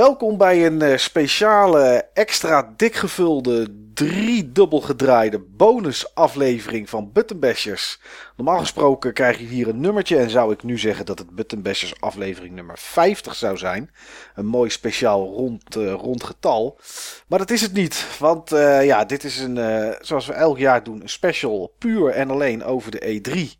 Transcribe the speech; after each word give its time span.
Welkom 0.00 0.36
bij 0.36 0.66
een 0.66 0.82
uh, 0.82 0.96
speciale, 0.96 2.08
extra 2.14 2.72
dik 2.76 2.94
gevulde, 2.94 3.68
drie 3.94 4.52
dubbel 4.52 4.80
gedraaide 4.80 5.38
bonusaflevering 5.38 6.90
van 6.90 7.12
Buttonbashers. 7.12 8.00
Normaal 8.36 8.58
gesproken 8.58 9.12
krijg 9.12 9.38
je 9.38 9.44
hier 9.44 9.68
een 9.68 9.80
nummertje 9.80 10.16
en 10.16 10.30
zou 10.30 10.52
ik 10.52 10.62
nu 10.62 10.78
zeggen 10.78 11.06
dat 11.06 11.18
het 11.18 11.30
Buttonbashers 11.30 12.00
aflevering 12.00 12.54
nummer 12.54 12.78
50 12.78 13.34
zou 13.34 13.56
zijn. 13.56 13.90
Een 14.34 14.46
mooi 14.46 14.70
speciaal 14.70 15.26
rond, 15.26 15.76
uh, 15.76 15.92
rond 15.92 16.24
getal. 16.24 16.78
Maar 17.26 17.38
dat 17.38 17.50
is 17.50 17.60
het 17.60 17.72
niet, 17.72 18.06
want 18.18 18.52
uh, 18.52 18.84
ja, 18.84 19.04
dit 19.04 19.24
is 19.24 19.38
een, 19.38 19.56
zoals 20.00 20.26
we 20.26 20.32
elk 20.32 20.58
jaar 20.58 20.82
doen, 20.82 21.00
een 21.00 21.08
special 21.08 21.74
puur 21.78 22.10
en 22.10 22.30
alleen 22.30 22.64
over 22.64 22.90
de 22.90 23.20
E3. 23.20 23.58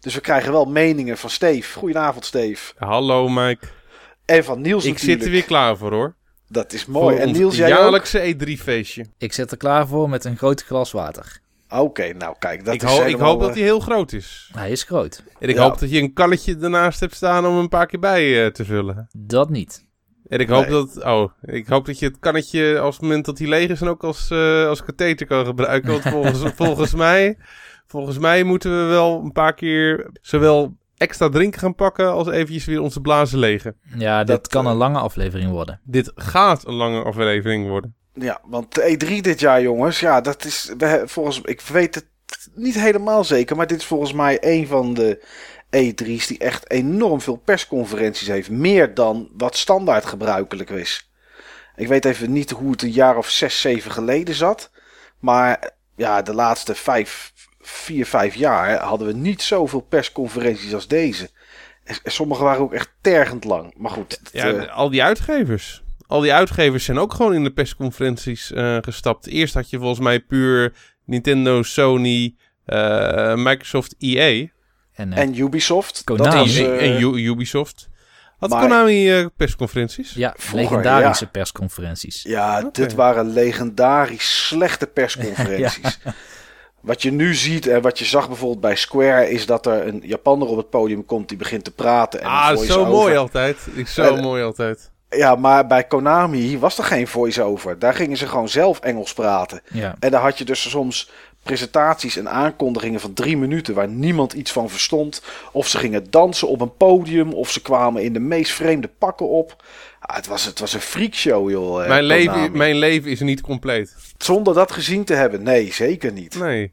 Dus 0.00 0.14
we 0.14 0.20
krijgen 0.20 0.52
wel 0.52 0.64
meningen 0.64 1.18
van 1.18 1.30
Steve. 1.30 1.78
Goedenavond 1.78 2.24
Steve. 2.24 2.72
Hallo 2.76 3.28
Mike. 3.28 3.66
En 4.24 4.44
van 4.44 4.60
Niels 4.60 4.84
Ik 4.84 4.92
natuurlijk. 4.92 5.18
zit 5.20 5.26
er 5.28 5.34
weer 5.34 5.44
klaar 5.44 5.76
voor 5.76 5.92
hoor. 5.92 6.14
Dat 6.48 6.72
is 6.72 6.86
mooi. 6.86 7.14
Voor 7.14 7.22
en 7.24 7.28
ons 7.28 7.38
Niels, 7.38 7.56
jij 7.56 7.72
ook? 7.72 7.78
jaarlijkse 7.78 8.34
E3-feestje. 8.34 9.04
Ik 9.18 9.32
zit 9.32 9.50
er 9.50 9.56
klaar 9.56 9.86
voor 9.88 10.08
met 10.08 10.24
een 10.24 10.36
groot 10.36 10.62
glas 10.64 10.92
water. 10.92 11.38
Oké, 11.68 12.12
nou 12.12 12.34
kijk, 12.38 12.64
dat 12.64 12.74
Ik, 12.74 12.82
is 12.82 12.88
ho- 12.90 12.96
ik 12.98 13.02
helemaal, 13.04 13.30
hoop 13.30 13.40
dat 13.40 13.48
eh, 13.48 13.54
hij 13.54 13.64
heel 13.64 13.80
groot 13.80 14.12
is. 14.12 14.50
Hij 14.54 14.70
is 14.70 14.82
groot. 14.82 15.22
En 15.38 15.48
ik 15.48 15.54
Ja. 15.54 15.62
hoop 15.62 15.78
dat 15.78 15.90
je 15.90 16.00
een 16.00 16.12
kannetje 16.12 16.56
ernaast 16.60 17.00
hebt 17.00 17.14
staan 17.14 17.46
om 17.46 17.56
een 17.56 17.68
paar 17.68 17.86
keer 17.86 18.00
bij 18.00 18.44
eh, 18.44 18.50
te 18.50 18.64
vullen. 18.64 19.08
Dat 19.16 19.50
niet. 19.50 19.86
En 20.28 20.38
ik 20.38 20.48
hoop, 20.48 20.62
Nee. 20.62 20.70
dat, 20.70 21.04
oh, 21.04 21.30
ik 21.42 21.66
hoop 21.66 21.86
dat 21.86 21.98
je 21.98 22.06
het 22.06 22.18
kannetje 22.18 22.78
als 22.78 22.94
het 22.94 23.02
moment 23.02 23.24
dat 23.24 23.38
hij 23.38 23.48
leeg 23.48 23.68
is 23.70 23.80
en 23.80 23.88
ook 23.88 24.04
als, 24.04 24.30
eh, 24.30 24.66
als 24.66 24.82
katheter 24.84 25.26
kan 25.26 25.46
gebruiken. 25.46 25.90
Want 25.90 26.02
volgens, 26.14 26.52
volgens, 26.54 26.94
mij, 26.94 27.36
volgens 27.86 28.18
mij 28.18 28.42
moeten 28.42 28.70
we 28.70 28.84
wel 28.92 29.20
een 29.24 29.32
paar 29.32 29.54
keer 29.54 30.10
zowel 30.20 30.76
extra 31.04 31.28
drinken 31.28 31.60
gaan 31.60 31.74
pakken 31.74 32.12
als 32.12 32.28
eventjes 32.28 32.64
weer 32.64 32.80
onze 32.80 33.00
blazen 33.00 33.38
legen. 33.38 33.76
Ja, 33.96 34.18
dit 34.18 34.26
Dat, 34.26 34.48
kan 34.48 34.64
eh, 34.64 34.70
een 34.70 34.76
lange 34.76 34.98
aflevering 34.98 35.50
worden. 35.50 35.80
Dit 35.84 36.12
gaat 36.14 36.66
een 36.66 36.74
lange 36.74 37.02
aflevering 37.02 37.68
worden. 37.68 37.94
Ja, 38.12 38.40
want 38.44 38.74
de 38.74 38.96
E3 38.96 39.20
dit 39.20 39.40
jaar, 39.40 39.62
jongens, 39.62 40.00
ja, 40.00 40.20
dat 40.20 40.44
is 40.44 40.72
volgens 41.04 41.40
ik 41.40 41.60
weet 41.60 41.94
het 41.94 42.06
niet 42.54 42.74
helemaal 42.74 43.24
zeker, 43.24 43.56
maar 43.56 43.66
dit 43.66 43.78
is 43.78 43.86
volgens 43.86 44.12
mij 44.12 44.38
een 44.40 44.66
van 44.66 44.94
de 44.94 45.24
E3's 45.74 46.26
die 46.26 46.38
echt 46.38 46.70
enorm 46.70 47.20
veel 47.20 47.36
persconferenties 47.36 48.28
heeft. 48.28 48.50
Meer 48.50 48.94
dan 48.94 49.28
wat 49.36 49.56
standaard 49.56 50.04
gebruikelijk 50.04 50.70
is. 50.70 51.10
Ik 51.76 51.88
weet 51.88 52.04
even 52.04 52.32
niet 52.32 52.50
hoe 52.50 52.70
het 52.70 52.82
een 52.82 52.90
jaar 52.90 53.16
of 53.16 53.30
zes, 53.30 53.60
zeven 53.60 53.90
geleden 53.90 54.34
zat. 54.34 54.70
Maar 55.18 55.70
ja, 55.96 56.22
de 56.22 56.34
laatste 56.34 56.74
vijf, 56.74 57.32
vier, 57.66 58.06
vijf 58.06 58.34
jaar 58.34 58.78
hadden 58.78 59.06
we 59.06 59.12
niet 59.12 59.42
zoveel 59.42 59.80
persconferenties 59.80 60.74
als 60.74 60.88
deze. 60.88 61.28
En 61.84 61.96
sommige 62.04 62.42
waren 62.42 62.60
ook 62.62 62.72
echt 62.74 62.90
tergend 63.00 63.44
lang. 63.44 63.74
Maar 63.76 63.90
goed, 63.90 64.20
Ja, 64.32 64.48
eh, 64.52 64.76
al 64.76 64.90
die 64.90 65.02
uitgevers. 65.02 65.82
Al 66.06 66.20
die 66.20 66.32
uitgevers 66.32 66.84
zijn 66.84 66.98
ook 66.98 67.14
gewoon 67.14 67.34
in 67.34 67.44
de 67.44 67.52
persconferenties 67.52 68.52
eh, 68.52 68.76
gestapt. 68.80 69.26
Eerst 69.26 69.54
had 69.54 69.70
je 69.70 69.78
volgens 69.78 70.00
mij 70.00 70.20
puur 70.20 70.72
Nintendo, 71.04 71.62
Sony, 71.62 72.34
eh, 72.64 73.34
Microsoft, 73.34 73.94
EA 73.98 74.46
En, 74.94 75.12
en 75.12 75.38
Ubisoft. 75.38 76.04
Konami. 76.04 76.30
Dat 76.30 76.38
was, 76.38 76.56
en, 76.56 76.78
en 76.78 77.00
U- 77.00 77.16
Ubisoft. 77.28 77.88
Had 78.38 78.50
maar- 78.50 78.60
Konami 78.62 79.10
eh, 79.18 79.26
persconferenties? 79.36 80.12
ja, 80.14 80.34
vroeger, 80.36 80.76
legendarische 80.76 81.26
persconferenties. 81.26 82.22
Ja, 82.22 82.62
dit 82.72 82.94
waren 82.94 83.32
legendarisch 83.32 84.46
slechte 84.46 84.86
persconferenties. 85.00 85.98
Wat 86.84 87.02
je 87.02 87.12
nu 87.12 87.34
ziet 87.34 87.66
en 87.66 87.82
wat 87.82 87.98
je 87.98 88.04
zag 88.04 88.26
bijvoorbeeld 88.28 88.60
bij 88.60 88.76
Square 88.76 89.30
is 89.30 89.46
dat 89.46 89.66
er 89.66 89.86
een 89.86 90.00
Japanner 90.04 90.48
op 90.48 90.56
het 90.56 90.70
podium 90.70 91.06
komt 91.06 91.28
die 91.28 91.38
begint 91.38 91.64
te 91.64 91.70
praten. 91.70 92.20
En 92.20 92.26
ah, 92.26 92.56
zo 92.56 92.84
mooi 92.86 93.16
altijd. 93.16 93.56
Ik- 93.74 93.88
Zo 93.88 94.14
En- 94.14 94.22
mooi 94.22 94.42
altijd. 94.42 94.90
Ja, 95.08 95.34
maar 95.34 95.66
bij 95.66 95.84
Konami 95.84 96.58
was 96.58 96.78
er 96.78 96.84
geen 96.84 97.08
voice-over. 97.08 97.78
Daar 97.78 97.94
gingen 97.94 98.16
ze 98.16 98.26
gewoon 98.26 98.48
zelf 98.48 98.80
Engels 98.80 99.12
praten. 99.14 99.60
Ja. 99.72 99.94
En 100.00 100.10
daar 100.10 100.20
had 100.22 100.38
je 100.38 100.44
dus 100.44 100.70
soms 100.70 101.10
presentaties 101.44 102.16
en 102.16 102.28
aankondigingen 102.28 103.00
van 103.00 103.12
drie 103.12 103.36
minuten 103.36 103.74
waar 103.74 103.88
niemand 103.88 104.32
iets 104.32 104.52
van 104.52 104.70
verstond. 104.70 105.22
Of 105.52 105.68
ze 105.68 105.78
gingen 105.78 106.10
dansen 106.10 106.48
op 106.48 106.60
een 106.60 106.76
podium, 106.76 107.32
of 107.32 107.50
ze 107.50 107.62
kwamen 107.62 108.02
in 108.02 108.12
de 108.12 108.20
meest 108.20 108.52
vreemde 108.52 108.88
pakken 108.98 109.28
op. 109.28 109.64
Ah, 110.00 110.16
het, 110.16 110.26
was, 110.26 110.44
het 110.44 110.58
was 110.60 110.72
een 110.74 110.80
freakshow, 110.80 111.50
joh. 111.50 111.82
eh, 111.82 111.88
Mijn 111.88 112.04
leven, 112.04 112.56
mijn 112.56 112.76
leven 112.76 113.10
is 113.10 113.20
niet 113.20 113.40
compleet. 113.40 113.96
Zonder 114.18 114.54
dat 114.54 114.72
gezien 114.72 115.04
te 115.04 115.14
hebben, 115.14 115.42
nee, 115.42 115.72
zeker 115.72 116.12
niet. 116.12 116.38
Nee. 116.38 116.72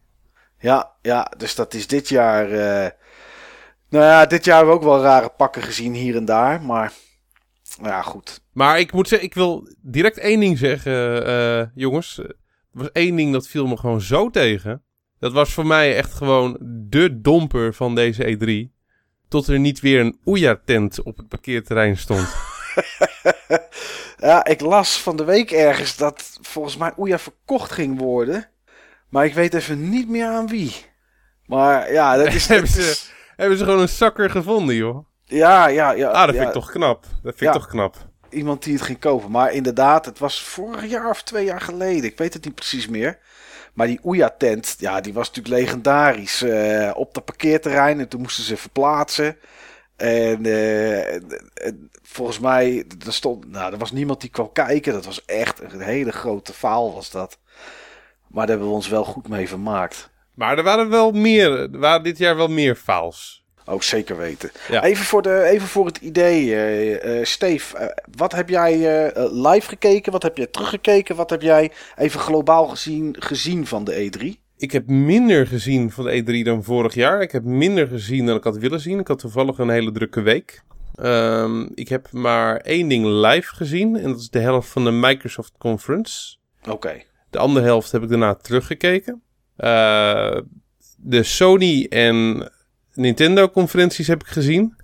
Ja, 0.60 0.92
ja, 1.02 1.32
dus 1.38 1.56
dat 1.56 1.74
is 1.74 1.88
dit 1.88 2.10
jaar. 2.10 2.52
eh, 2.52 2.90
nou 3.90 4.06
ja, 4.06 4.26
dit 4.26 4.46
jaar 4.46 4.56
hebben 4.58 4.74
we 4.74 4.80
ook 4.80 4.86
wel 4.88 5.02
rare 5.02 5.30
pakken 5.38 5.62
gezien 5.62 5.94
hier 5.94 6.16
en 6.16 6.26
daar. 6.26 6.62
Maar 6.62 6.94
nou 7.80 7.90
ja, 7.94 8.02
goed. 8.02 8.42
Maar 8.52 8.80
ik 8.80 8.92
moet 8.92 9.08
zeggen, 9.08 9.28
ik 9.28 9.34
wil 9.34 9.68
direct 9.82 10.18
één 10.18 10.40
ding 10.40 10.58
zeggen, 10.58 11.26
eh, 11.26 11.66
jongens. 11.76 12.22
Er 12.74 12.80
was 12.80 12.92
één 12.92 13.16
ding 13.16 13.34
dat 13.34 13.48
viel 13.48 13.68
me 13.68 13.78
gewoon 13.78 14.02
zo 14.02 14.30
tegen. 14.30 14.84
Dat 15.20 15.32
was 15.32 15.54
voor 15.54 15.66
mij 15.66 15.96
echt 15.96 16.14
gewoon 16.14 16.58
de 16.62 17.22
domper 17.22 17.74
van 17.74 17.96
deze 17.96 18.38
E3. 18.38 18.80
Tot 19.28 19.48
er 19.48 19.60
niet 19.60 19.80
weer 19.80 20.00
een 20.00 20.20
Ouya-tent 20.26 21.04
op 21.04 21.18
het 21.18 21.28
parkeerterrein 21.28 21.98
stond. 21.98 22.28
Ja, 24.18 24.46
ik 24.46 24.62
las 24.62 25.02
van 25.02 25.16
de 25.16 25.24
week 25.24 25.52
ergens 25.52 25.98
dat 25.98 26.38
volgens 26.42 26.78
mij 26.78 26.92
Oeja 26.98 27.20
verkocht 27.20 27.72
ging 27.72 28.00
worden. 28.00 28.50
Maar 29.10 29.26
ik 29.26 29.34
weet 29.34 29.54
even 29.54 29.90
niet 29.90 30.10
meer 30.10 30.26
aan 30.28 30.48
wie. 30.48 30.76
Maar 31.46 31.92
ja, 31.92 32.18
dat 32.18 32.28
is. 32.34 32.48
Hebben 32.54 32.70
ze- 32.70 33.10
Hebben 33.36 33.58
ze 33.58 33.64
gewoon 33.64 33.80
een 33.80 33.90
zakker 33.90 34.30
gevonden, 34.30 34.76
joh. 34.76 35.06
ja, 35.26 35.68
ja, 35.68 35.92
ja. 35.92 36.10
Ah, 36.10 36.26
dat 36.26 36.36
vind 36.36 36.48
ik 36.48 36.54
toch 36.54 36.72
knap. 36.72 37.04
Dat 37.04 37.36
vind 37.38 37.40
Ja. 37.40 37.48
ik 37.48 37.54
toch 37.54 37.68
knap. 37.68 38.10
Iemand 38.32 38.64
die 38.64 38.74
het 38.74 38.82
ging 38.82 39.00
kopen. 39.00 39.32
Maar 39.32 39.52
inderdaad, 39.54 40.06
het 40.06 40.20
was 40.20 40.42
vorig 40.44 40.86
jaar 40.86 41.10
of 41.10 41.24
twee 41.24 41.46
jaar 41.46 41.62
geleden. 41.62 42.04
Ik 42.04 42.18
weet 42.18 42.34
het 42.34 42.46
niet 42.46 42.56
precies 42.56 42.88
meer. 42.88 43.18
Maar 43.74 43.88
die 43.88 44.00
Oeja-tent, 44.04 44.76
ja, 44.80 45.02
die 45.02 45.14
was 45.14 45.28
natuurlijk 45.32 45.56
legendarisch. 45.64 46.42
eh, 46.42 46.92
op 46.96 47.14
dat 47.14 47.26
parkeerterrein. 47.26 48.00
En 48.00 48.08
toen 48.08 48.22
moesten 48.22 48.44
ze 48.44 48.58
verplaatsen. 48.58 49.38
En 49.96 50.46
eh, 50.46 51.14
en- 51.14 51.52
en 51.54 51.90
volgens 52.04 52.40
mij, 52.40 52.86
er, 53.06 53.14
stond, 53.14 53.48
nou, 53.52 53.72
er 53.74 53.78
was 53.80 53.92
niemand 53.92 54.22
die 54.22 54.30
kwam 54.30 54.52
kijken. 54.52 54.94
Dat 54.94 55.06
was 55.06 55.26
echt 55.26 55.62
een 55.74 55.82
hele 55.82 56.12
grote 56.12 56.54
faal 56.54 56.94
was 56.94 57.12
dat. 57.12 57.38
Maar 58.28 58.46
daar 58.46 58.48
hebben 58.56 58.68
we 58.68 58.74
ons 58.74 58.88
wel 58.88 59.04
goed 59.04 59.28
mee 59.28 59.48
vermaakt. 59.48 60.10
Maar 60.34 60.58
er 60.58 60.64
waren 60.64 60.90
wel 60.90 61.12
meer, 61.12 61.52
er 61.60 61.80
waren 61.80 62.04
dit 62.04 62.18
jaar 62.18 62.36
wel 62.36 62.48
meer 62.48 62.76
faals. 62.76 63.41
Ook 63.66 63.84
zeker 63.84 64.18
weten. 64.18 64.52
Ja. 64.70 64.84
Even, 64.84 65.06
voor 65.06 65.22
de, 65.22 65.44
even 65.44 65.68
voor 65.68 65.86
het 65.86 65.98
idee, 65.98 66.56
eh 66.56 67.20
eh, 67.20 67.26
Steve. 67.26 67.78
eh, 67.78 67.88
wat 68.18 68.32
heb 68.32 68.50
jij 68.50 68.76
live 69.32 69.68
gekeken? 69.68 70.12
Wat 70.12 70.24
heb 70.24 70.38
jij 70.38 70.48
teruggekeken? 70.48 71.16
Wat 71.16 71.30
heb 71.30 71.42
jij 71.42 71.72
even 71.98 72.20
globaal 72.20 72.68
gezien, 72.68 73.16
gezien 73.20 73.68
van 73.68 73.84
de 73.84 74.10
E3? 74.12 74.40
Ik 74.58 74.72
heb 74.72 74.88
minder 74.88 75.48
gezien 75.48 75.92
van 75.92 76.06
de 76.06 76.22
E3 76.22 76.46
dan 76.46 76.64
vorig 76.64 76.94
jaar. 76.94 77.22
Ik 77.22 77.32
heb 77.32 77.44
minder 77.44 77.88
gezien 77.88 78.26
dan 78.26 78.36
ik 78.36 78.44
had 78.44 78.58
willen 78.58 78.80
zien. 78.80 79.00
Ik 79.00 79.08
had 79.08 79.20
toevallig 79.20 79.58
een 79.58 79.70
hele 79.70 79.92
drukke 79.92 80.22
week. 80.22 80.62
Ehm, 80.96 81.68
ik 81.76 81.90
heb 81.90 82.12
maar 82.12 82.58
één 82.58 82.88
ding 82.88 83.06
live 83.06 83.56
gezien. 83.56 83.96
En 83.96 84.10
dat 84.10 84.20
is 84.20 84.30
de 84.30 84.40
helft 84.40 84.70
van 84.70 84.84
de 84.84 84.92
Microsoft 84.92 85.54
Conference. 85.58 86.36
Oké. 86.70 87.02
De 87.30 87.38
andere 87.38 87.66
helft 87.66 87.92
heb 87.92 88.04
ik 88.04 88.10
daarna 88.10 88.36
teruggekeken. 88.36 89.22
De 90.98 91.24
Sony 91.24 91.86
en 91.90 92.52
Nintendo 92.94 93.50
conferenties 93.50 94.08
heb 94.08 94.22
ik 94.22 94.28
gezien. 94.28 94.76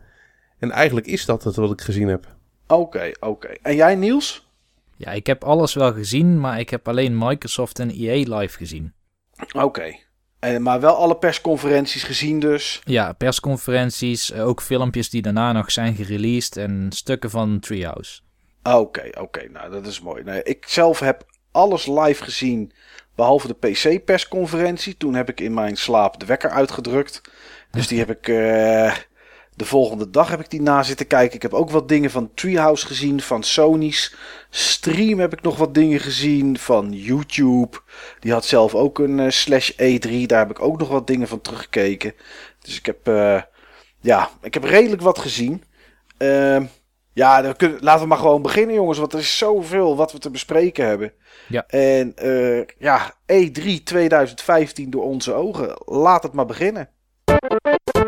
En 0.60 0.72
eigenlijk 0.72 1.08
is 1.08 1.26
dat 1.26 1.44
het 1.44 1.56
wat 1.56 1.72
ik 1.72 1.82
gezien 1.82 2.08
heb. 2.08 2.36
Oké, 2.68 3.12
oké. 3.20 3.48
En 3.48 3.76
jij, 3.76 3.96
Niels? 3.96 4.48
Ja, 4.98 5.12
ik 5.12 5.28
heb 5.28 5.44
alles 5.44 5.74
wel 5.74 5.94
gezien, 5.94 6.40
maar 6.40 6.60
ik 6.60 6.70
heb 6.70 6.88
alleen 6.88 7.18
Microsoft 7.18 7.80
en 7.80 7.90
EA 7.90 8.38
live 8.38 8.58
gezien. 8.58 8.94
Oké. 9.54 9.96
En 10.40 10.62
Maar 10.62 10.80
wel 10.80 10.96
alle 10.96 11.18
persconferenties 11.18 12.04
gezien 12.04 12.40
dus. 12.40 12.82
Ja, 12.84 13.14
persconferenties, 13.14 14.32
eh, 14.32 14.48
ook 14.48 14.62
filmpjes 14.62 15.10
die 15.10 15.22
daarna 15.22 15.52
nog 15.52 15.72
zijn 15.72 15.96
gereleased 15.96 16.58
en 16.58 16.88
stukken 16.90 17.30
van 17.30 17.60
Treehouse. 17.60 18.22
Oké, 18.64 19.10
oké. 19.20 19.50
Nou, 19.50 19.72
dat 19.72 19.88
is 19.88 20.02
mooi. 20.02 20.24
Nee, 20.24 20.44
ik 20.44 20.66
zelf 20.68 21.00
heb 21.00 21.26
alles 21.52 21.86
live 21.86 22.24
gezien, 22.24 22.72
behalve 23.16 23.48
de 23.48 23.54
PC-persconferentie. 23.54 24.98
Toen 24.98 25.14
heb 25.14 25.30
ik 25.30 25.40
in 25.40 25.54
mijn 25.54 25.76
slaap 25.76 26.20
de 26.20 26.26
wekker 26.26 26.50
uitgedrukt. 26.50 27.22
Dus 27.72 27.88
die 27.88 28.00
heb 28.00 28.10
ik... 28.10 28.28
eh, 28.28 28.94
de 29.58 29.66
volgende 29.66 30.10
dag 30.10 30.30
heb 30.30 30.40
ik 30.40 30.50
die 30.50 30.62
na 30.62 30.84
zitten 30.84 31.08
kijken. 31.08 31.36
Ik 31.36 31.42
heb 31.42 31.54
ook 31.54 31.70
wat 31.70 31.88
dingen 31.88 32.12
van 32.12 32.34
Treehouse 32.34 32.86
gezien, 32.86 33.22
van 33.22 33.44
Sony's 33.44 34.16
stream 34.50 35.20
heb 35.20 35.34
ik 35.34 35.42
nog 35.42 35.58
wat 35.58 35.74
dingen 35.74 36.00
gezien, 36.00 36.58
van 36.58 36.94
YouTube. 36.94 37.78
Die 38.20 38.32
had 38.32 38.46
zelf 38.46 38.76
ook 38.76 39.00
een 39.00 39.20
eh, 39.20 39.30
slash 39.30 39.72
E3, 39.72 40.26
daar 40.26 40.40
heb 40.40 40.50
ik 40.50 40.62
ook 40.62 40.80
nog 40.80 40.90
wat 40.90 41.08
dingen 41.08 41.28
van 41.28 41.42
teruggekeken. 41.42 42.14
Dus 42.62 42.78
ik 42.78 42.86
heb, 42.86 43.08
eh, 43.08 43.42
ja, 44.02 44.30
ik 44.42 44.54
heb 44.54 44.64
redelijk 44.64 45.02
wat 45.02 45.20
gezien. 45.20 45.64
Ehm, 46.18 46.66
ja, 47.14 47.42
dan 47.42 47.56
kunnen, 47.56 47.78
laten 47.82 48.02
we 48.02 48.08
maar 48.08 48.18
gewoon 48.18 48.42
beginnen, 48.42 48.76
jongens. 48.76 48.98
Want 48.98 49.14
er 49.14 49.20
is 49.20 49.38
zoveel 49.38 49.96
wat 49.96 50.12
we 50.12 50.18
te 50.18 50.30
bespreken 50.32 50.86
hebben. 50.86 51.14
Ja. 51.48 51.66
En 51.68 52.14
ja, 52.78 53.14
E3 53.26 53.84
2015 53.84 54.90
door 54.90 55.04
onze 55.04 55.34
ogen. 55.34 55.82
Laat 55.86 56.24
het 56.24 56.34
maar 56.34 56.46
beginnen. 56.46 56.90
Thank 57.40 57.80
you. 57.96 58.07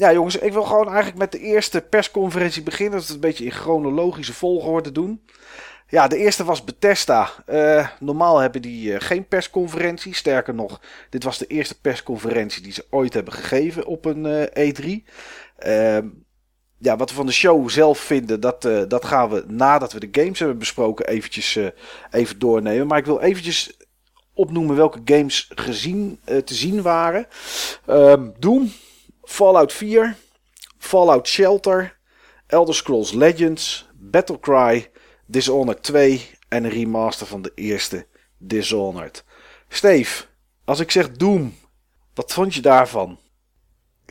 Ja 0.00 0.12
jongens, 0.12 0.36
ik 0.36 0.52
wil 0.52 0.62
gewoon 0.62 0.88
eigenlijk 0.88 1.18
met 1.18 1.32
de 1.32 1.38
eerste 1.38 1.80
persconferentie 1.80 2.62
beginnen. 2.62 2.98
Dat 2.98 3.02
het 3.02 3.14
een 3.14 3.20
beetje 3.20 3.44
in 3.44 3.50
chronologische 3.50 4.34
volgorde 4.34 4.92
doen. 4.92 5.22
Ja, 5.88 6.08
de 6.08 6.16
eerste 6.16 6.44
was 6.44 6.64
Bethesda. 6.64 7.30
Eh, 7.46 7.88
normaal 7.98 8.38
hebben 8.38 8.62
die 8.62 8.94
eh, 8.94 9.00
geen 9.00 9.26
persconferentie. 9.26 10.14
Sterker 10.14 10.54
nog, 10.54 10.80
dit 11.10 11.24
was 11.24 11.38
de 11.38 11.46
eerste 11.46 11.80
persconferentie 11.80 12.62
die 12.62 12.72
ze 12.72 12.86
ooit 12.90 13.14
hebben 13.14 13.32
gegeven 13.32 13.86
op 13.86 14.04
een 14.04 14.26
eh, 14.26 14.72
E3. 14.72 15.04
Ehm, 15.56 16.08
ja, 16.78 16.96
wat 16.96 17.10
we 17.10 17.16
van 17.16 17.26
de 17.26 17.32
show 17.32 17.68
zelf 17.68 17.98
vinden, 17.98 18.40
dat, 18.40 18.62
dat 18.88 19.04
gaan 19.04 19.30
we 19.30 19.44
nadat 19.46 19.92
we 19.92 20.00
de 20.10 20.20
games 20.20 20.38
hebben 20.38 20.58
besproken 20.58 21.06
eventjes 21.06 21.58
even 22.10 22.38
doornemen. 22.38 22.86
Maar 22.86 22.98
ik 22.98 23.04
wil 23.04 23.20
eventjes 23.20 23.76
opnoemen 24.34 24.76
welke 24.76 25.00
games 25.04 25.50
gezien, 25.54 26.20
te 26.24 26.54
zien 26.54 26.82
waren. 26.82 27.26
Ehm, 27.86 28.28
Doom, 28.38 28.70
Fallout 29.30 29.72
4, 29.72 30.16
Fallout 30.78 31.28
Shelter, 31.28 31.96
Elder 32.46 32.74
Scrolls 32.74 33.12
Legends, 33.12 33.88
Battlecry... 33.94 34.90
Dishonored 35.26 35.82
2 35.82 36.30
en 36.48 36.64
een 36.64 36.70
remaster 36.70 37.26
van 37.26 37.42
de 37.42 37.52
eerste 37.54 38.06
Dishonored. 38.38 39.24
Steve, 39.68 40.24
als 40.64 40.80
ik 40.80 40.90
zeg 40.90 41.10
Doom, 41.10 41.54
wat 42.14 42.32
vond 42.32 42.54
je 42.54 42.60
daarvan? 42.60 43.18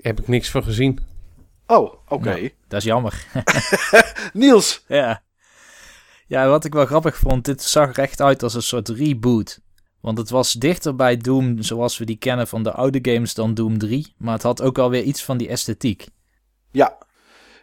Heb 0.01 0.19
ik 0.19 0.27
niks 0.27 0.49
van 0.49 0.63
gezien. 0.63 0.99
Oh, 1.67 1.93
oké. 2.07 2.29
Nou, 2.29 2.51
dat 2.67 2.79
is 2.79 2.85
jammer. 2.85 3.25
Niels. 4.33 4.83
Ja. 4.87 5.23
Ja, 6.27 6.47
wat 6.47 6.65
ik 6.65 6.73
wel 6.73 6.85
grappig 6.85 7.17
vond, 7.17 7.45
dit 7.45 7.63
zag 7.63 7.89
er 7.89 8.03
echt 8.03 8.21
uit 8.21 8.43
als 8.43 8.53
een 8.53 8.61
soort 8.61 8.89
reboot. 8.89 9.59
Want 10.01 10.17
het 10.17 10.29
was 10.29 10.53
dichter 10.53 10.95
bij 10.95 11.17
Doom 11.17 11.61
zoals 11.61 11.97
we 11.97 12.05
die 12.05 12.17
kennen 12.17 12.47
van 12.47 12.63
de 12.63 12.71
oude 12.71 12.99
games 13.01 13.33
dan 13.33 13.53
Doom 13.53 13.77
3. 13.77 14.13
Maar 14.17 14.33
het 14.33 14.43
had 14.43 14.61
ook 14.61 14.77
alweer 14.77 15.03
iets 15.03 15.23
van 15.23 15.37
die 15.37 15.47
esthetiek. 15.47 16.05
Ja, 16.71 16.97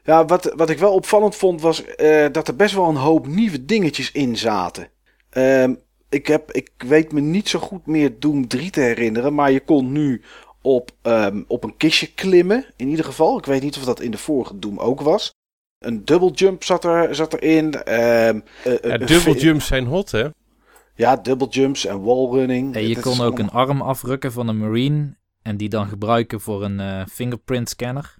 ja, 0.06 0.24
wat, 0.24 0.52
wat 0.56 0.70
ik 0.70 0.78
wel 0.78 0.92
opvallend 0.92 1.36
vond 1.36 1.60
was 1.60 1.82
uh, 1.96 2.26
dat 2.32 2.48
er 2.48 2.56
best 2.56 2.74
wel 2.74 2.88
een 2.88 2.96
hoop 2.96 3.26
nieuwe 3.26 3.64
dingetjes 3.64 4.12
in 4.12 4.36
zaten. 4.36 4.88
Uh, 5.32 5.68
ik, 6.08 6.26
heb, 6.26 6.52
ik 6.52 6.70
weet 6.76 7.12
me 7.12 7.20
niet 7.20 7.48
zo 7.48 7.58
goed 7.58 7.86
meer 7.86 8.18
Doom 8.18 8.48
3 8.48 8.70
te 8.70 8.80
herinneren, 8.80 9.34
maar 9.34 9.50
je 9.50 9.60
kon 9.60 9.92
nu 9.92 10.22
op, 10.62 10.90
um, 11.02 11.44
op 11.48 11.64
een 11.64 11.76
kistje 11.76 12.12
klimmen. 12.14 12.66
In 12.76 12.88
ieder 12.88 13.04
geval, 13.04 13.38
ik 13.38 13.44
weet 13.44 13.62
niet 13.62 13.76
of 13.76 13.84
dat 13.84 14.00
in 14.00 14.10
de 14.10 14.18
vorige 14.18 14.58
Doom 14.58 14.78
ook 14.78 15.00
was. 15.00 15.34
Een 15.78 16.04
double 16.04 16.30
jump 16.30 16.64
zat, 16.64 16.84
er, 16.84 17.14
zat 17.14 17.34
erin. 17.34 17.64
Um, 17.64 18.44
uh, 18.66 18.74
ja, 18.82 18.98
double 18.98 19.38
jumps 19.38 19.66
zijn 19.66 19.86
hot, 19.86 20.10
hè? 20.10 20.28
Ja, 20.96 21.16
double 21.16 21.48
jumps 21.48 21.86
en 21.86 22.02
wallrunning. 22.02 22.74
En 22.74 22.88
je 22.88 23.00
kon 23.00 23.20
ook 23.20 23.38
een 23.38 23.50
arm 23.50 23.80
afrukken 23.80 24.32
van 24.32 24.48
een 24.48 24.58
marine 24.58 25.16
en 25.42 25.56
die 25.56 25.68
dan 25.68 25.88
gebruiken 25.88 26.40
voor 26.40 26.64
een 26.64 26.78
uh, 26.78 27.02
fingerprint 27.10 27.68
scanner. 27.68 28.14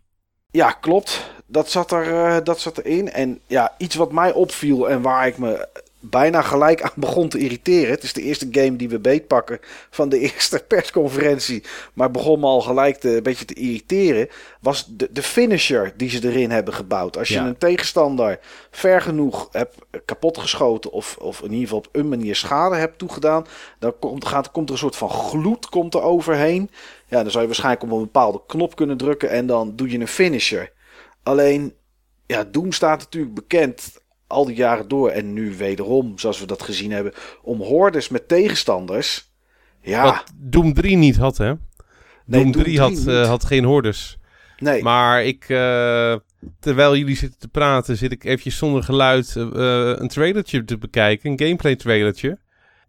Ja, 0.50 0.70
klopt. 0.70 1.30
Dat 1.46 1.70
zat, 1.70 1.92
er, 1.92 2.06
uh, 2.06 2.44
dat 2.44 2.60
zat 2.60 2.78
erin. 2.78 3.10
En 3.10 3.40
ja, 3.46 3.74
iets 3.78 3.94
wat 3.94 4.12
mij 4.12 4.32
opviel 4.32 4.88
en 4.90 5.02
waar 5.02 5.26
ik 5.26 5.38
me 5.38 5.68
bijna 6.00 6.42
gelijk 6.42 6.82
aan 6.82 6.90
begon 6.94 7.28
te 7.28 7.38
irriteren. 7.38 7.90
Het 7.90 8.02
is 8.02 8.12
de 8.12 8.22
eerste 8.22 8.48
game 8.50 8.76
die 8.76 8.88
we 8.88 8.98
beetpakken 8.98 9.58
van 9.90 10.08
de 10.08 10.18
eerste 10.18 10.64
persconferentie. 10.68 11.62
Maar 11.92 12.10
begon 12.10 12.40
me 12.40 12.46
al 12.46 12.60
gelijk 12.60 12.96
te, 12.96 13.16
een 13.16 13.22
beetje 13.22 13.44
te 13.44 13.54
irriteren. 13.54 14.28
Was 14.60 14.86
de, 14.86 15.08
de 15.12 15.22
finisher 15.22 15.92
die 15.96 16.10
ze 16.10 16.28
erin 16.28 16.50
hebben 16.50 16.74
gebouwd. 16.74 17.18
Als 17.18 17.28
je 17.28 17.38
een 17.38 17.58
tegenstander 17.58 18.38
ver 18.70 19.00
genoeg 19.02 19.48
hebt 19.50 19.74
kapotgeschoten. 20.04 20.92
Of, 20.92 21.16
of 21.16 21.38
in 21.38 21.50
ieder 21.50 21.62
geval 21.62 21.78
op 21.78 21.88
een 21.92 22.08
manier 22.08 22.36
schade 22.36 22.76
hebt 22.76 22.98
toegedaan. 22.98 23.46
Dan 23.78 23.98
komt, 23.98 24.26
gaat, 24.26 24.50
komt 24.50 24.68
er 24.68 24.72
een 24.74 24.80
soort 24.80 24.96
van 24.96 25.10
gloed 25.10 25.68
komt 25.68 25.94
er 25.94 26.02
overheen. 26.02 26.70
Ja, 27.06 27.22
dan 27.22 27.30
zou 27.30 27.40
je 27.40 27.46
waarschijnlijk 27.46 27.84
op 27.84 27.90
een 27.90 27.98
bepaalde 27.98 28.40
knop 28.46 28.76
kunnen 28.76 28.96
drukken. 28.96 29.30
En 29.30 29.46
dan 29.46 29.76
doe 29.76 29.90
je 29.90 29.98
een 29.98 30.08
finisher. 30.08 30.72
Alleen, 31.22 31.74
ja, 32.26 32.44
Doom 32.44 32.72
staat 32.72 32.98
natuurlijk 32.98 33.34
bekend 33.34 34.04
al 34.26 34.44
die 34.44 34.56
jaren 34.56 34.88
door. 34.88 35.10
En 35.10 35.32
nu 35.32 35.56
wederom, 35.56 36.18
zoals 36.18 36.40
we 36.40 36.46
dat 36.46 36.62
gezien 36.62 36.90
hebben, 36.90 37.12
om 37.42 37.60
hordes 37.60 38.08
met 38.08 38.28
tegenstanders. 38.28 39.30
Ja. 39.80 40.02
Wat 40.02 40.24
Doom 40.34 40.74
3 40.74 40.96
niet 40.96 41.16
had, 41.16 41.36
hè? 41.36 41.52
Nee, 42.24 42.42
Doom 42.42 42.52
3 42.52 42.80
had, 42.80 43.04
uh, 43.06 43.26
had 43.26 43.44
geen 43.44 43.64
hordes. 43.64 44.18
Nee. 44.58 44.82
Maar 44.82 45.24
ik, 45.24 45.48
uh, 45.48 46.16
terwijl 46.60 46.96
jullie 46.96 47.16
zitten 47.16 47.38
te 47.38 47.48
praten, 47.48 47.96
zit 47.96 48.12
ik 48.12 48.24
eventjes 48.24 48.56
zonder 48.56 48.82
geluid 48.82 49.34
uh, 49.36 49.44
een 49.96 50.08
trailertje 50.08 50.64
te 50.64 50.78
bekijken. 50.78 51.30
Een 51.30 51.38
gameplay 51.38 51.76
trailertje. 51.76 52.38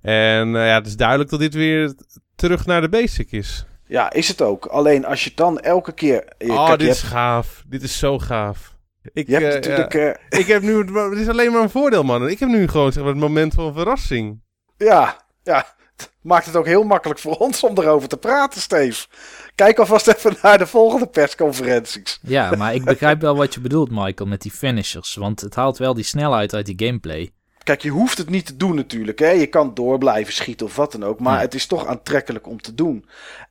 En 0.01 0.49
ja, 0.49 0.75
het 0.75 0.87
is 0.87 0.95
duidelijk 0.95 1.29
dat 1.29 1.39
dit 1.39 1.53
weer 1.53 1.93
terug 2.35 2.65
naar 2.65 2.81
de 2.81 2.89
basic 2.89 3.31
is. 3.31 3.65
Ja, 3.87 4.11
is 4.11 4.27
het 4.27 4.41
ook. 4.41 4.65
Alleen 4.65 5.05
als 5.05 5.23
je 5.23 5.31
dan 5.35 5.59
elke 5.59 5.91
keer... 5.93 6.33
oh, 6.37 6.69
dit 6.69 6.81
is 6.81 7.01
gaaf. 7.01 7.63
Dit 7.67 7.83
is 7.83 7.97
zo 7.97 8.19
gaaf. 8.19 8.76
Ik, 9.13 9.27
uh, 9.27 9.39
natuurlijk, 9.39 9.93
uh, 9.93 10.09
ik 10.29 10.47
heb 10.47 10.61
nu, 10.61 10.77
het 10.77 11.19
is 11.19 11.27
alleen 11.27 11.51
maar 11.51 11.61
een 11.61 11.69
voordeel, 11.69 12.03
man. 12.03 12.29
Ik 12.29 12.39
heb 12.39 12.49
nu 12.49 12.67
gewoon 12.67 12.91
zeg 12.91 13.03
maar, 13.03 13.11
het 13.11 13.21
moment 13.21 13.53
van 13.53 13.73
verrassing. 13.73 14.41
Ja, 14.77 15.25
ja. 15.43 15.75
Maakt 16.21 16.45
het 16.45 16.55
ook 16.55 16.65
heel 16.65 16.83
makkelijk 16.83 17.19
voor 17.19 17.35
ons 17.35 17.63
om 17.63 17.77
erover 17.77 18.07
te 18.09 18.17
praten, 18.17 18.61
Steve. 18.61 19.07
Kijk 19.55 19.79
alvast 19.79 20.07
even 20.07 20.35
naar 20.41 20.57
de 20.57 20.67
volgende 20.67 21.07
persconferenties. 21.07 22.19
Ja, 22.21 22.55
maar 22.55 22.73
ik 22.73 22.83
begrijp 22.83 23.21
wel 23.21 23.35
wat 23.35 23.53
je 23.53 23.59
bedoelt, 23.59 23.91
Michael, 23.91 24.29
met 24.29 24.41
die 24.41 24.51
finishers. 24.51 25.15
Want 25.15 25.41
het 25.41 25.55
haalt 25.55 25.77
wel 25.77 25.93
die 25.93 26.03
snelheid 26.03 26.53
uit 26.53 26.65
die 26.65 26.87
gameplay. 26.87 27.31
Kijk, 27.63 27.81
je 27.81 27.89
hoeft 27.89 28.17
het 28.17 28.29
niet 28.29 28.45
te 28.45 28.57
doen 28.57 28.75
natuurlijk. 28.75 29.19
Hè? 29.19 29.29
Je 29.29 29.47
kan 29.47 29.73
door 29.73 29.97
blijven 29.97 30.33
schieten 30.33 30.65
of 30.65 30.75
wat 30.75 30.91
dan 30.91 31.03
ook. 31.03 31.19
Maar 31.19 31.39
het 31.39 31.53
is 31.53 31.65
toch 31.65 31.85
aantrekkelijk 31.85 32.47
om 32.47 32.61
te 32.61 32.73
doen. 32.73 33.05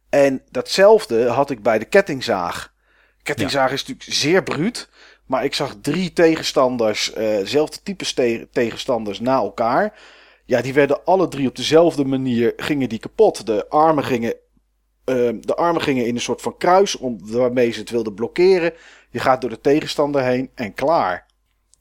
En 0.08 0.42
datzelfde 0.50 1.28
had 1.28 1.50
ik 1.50 1.62
bij 1.62 1.78
de 1.78 1.84
kettingzaag. 1.84 2.72
Kettingzaag 3.22 3.72
is 3.72 3.86
natuurlijk 3.86 4.16
zeer 4.16 4.42
bruut. 4.42 4.88
Maar 5.26 5.44
ik 5.44 5.54
zag 5.54 5.74
drie 5.80 6.12
tegenstanders, 6.12 7.10
uh, 7.10 7.16
dezelfde 7.16 7.78
type 7.82 8.48
tegenstanders 8.52 9.20
na 9.20 9.34
elkaar. 9.36 9.98
Ja, 10.44 10.60
die 10.60 10.74
werden 10.74 11.04
alle 11.04 11.28
drie 11.28 11.48
op 11.48 11.56
dezelfde 11.56 12.04
manier 12.04 12.52
gingen 12.56 12.88
die 12.88 12.98
kapot. 12.98 13.46
De 13.46 13.68
armen 13.68 14.04
gingen, 14.04 14.34
uh, 15.04 15.30
de 15.40 15.54
armen 15.54 15.82
gingen 15.82 16.06
in 16.06 16.14
een 16.14 16.20
soort 16.20 16.42
van 16.42 16.56
kruis 16.56 16.96
om, 16.96 17.18
waarmee 17.22 17.70
ze 17.70 17.80
het 17.80 17.90
wilden 17.90 18.14
blokkeren. 18.14 18.72
Je 19.10 19.18
gaat 19.18 19.40
door 19.40 19.50
de 19.50 19.60
tegenstander 19.60 20.22
heen 20.22 20.50
en 20.54 20.74
klaar. 20.74 21.26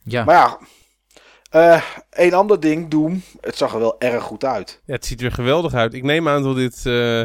Ja. 0.03 0.23
Maar 0.23 0.35
ja, 0.35 0.59
uh, 1.55 1.83
een 2.09 2.33
ander 2.33 2.59
ding, 2.59 2.89
Doom. 2.89 3.21
Het 3.41 3.57
zag 3.57 3.73
er 3.73 3.79
wel 3.79 3.99
erg 3.99 4.23
goed 4.23 4.43
uit. 4.43 4.81
Ja, 4.85 4.93
het 4.93 5.05
ziet 5.05 5.21
er 5.21 5.31
geweldig 5.31 5.73
uit. 5.73 5.93
Ik 5.93 6.03
neem 6.03 6.27
aan 6.27 6.43
dat 6.43 6.55
dit, 6.55 6.83
uh, 6.85 7.23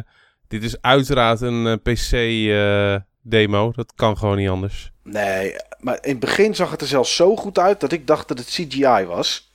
dit 0.49 0.65
is 0.65 0.83
uiteraard 0.83 1.41
een 1.41 1.81
PC-demo. 1.83 3.73
dat 3.73 3.93
kan 3.95 4.19
gewoon 4.19 4.37
niet 4.37 4.49
anders. 4.49 4.93
Nee, 5.03 5.55
maar 5.81 5.99
in 6.01 6.11
het 6.11 6.21
begin 6.21 6.55
zag 6.55 6.71
het 6.71 6.81
er 6.81 6.87
zelfs 6.87 7.17
zo 7.17 7.37
goed 7.37 7.59
uit 7.59 7.81
dat 7.81 7.93
ik 7.93 8.07
dacht 8.07 8.29
dat 8.29 8.39
het 8.39 8.49
CGI 8.49 9.05
was. 9.05 9.51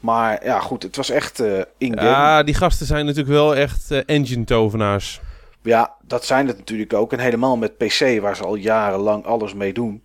Maar 0.00 0.44
ja, 0.44 0.60
goed, 0.60 0.82
het 0.82 0.96
was 0.96 1.10
echt 1.10 1.40
uh, 1.40 1.60
in-game. 1.78 2.08
Ja, 2.08 2.42
die 2.42 2.54
gasten 2.54 2.86
zijn 2.86 3.04
natuurlijk 3.04 3.34
wel 3.34 3.56
echt 3.56 3.90
uh, 3.90 3.98
engine-tovenaars. 4.06 5.20
Ja, 5.62 5.94
dat 6.02 6.24
zijn 6.24 6.46
het 6.46 6.58
natuurlijk 6.58 6.92
ook. 6.92 7.12
En 7.12 7.18
helemaal 7.18 7.56
met 7.56 7.76
PC, 7.76 8.20
waar 8.20 8.36
ze 8.36 8.44
al 8.44 8.54
jarenlang 8.54 9.24
alles 9.24 9.54
mee 9.54 9.72
doen. 9.72 10.02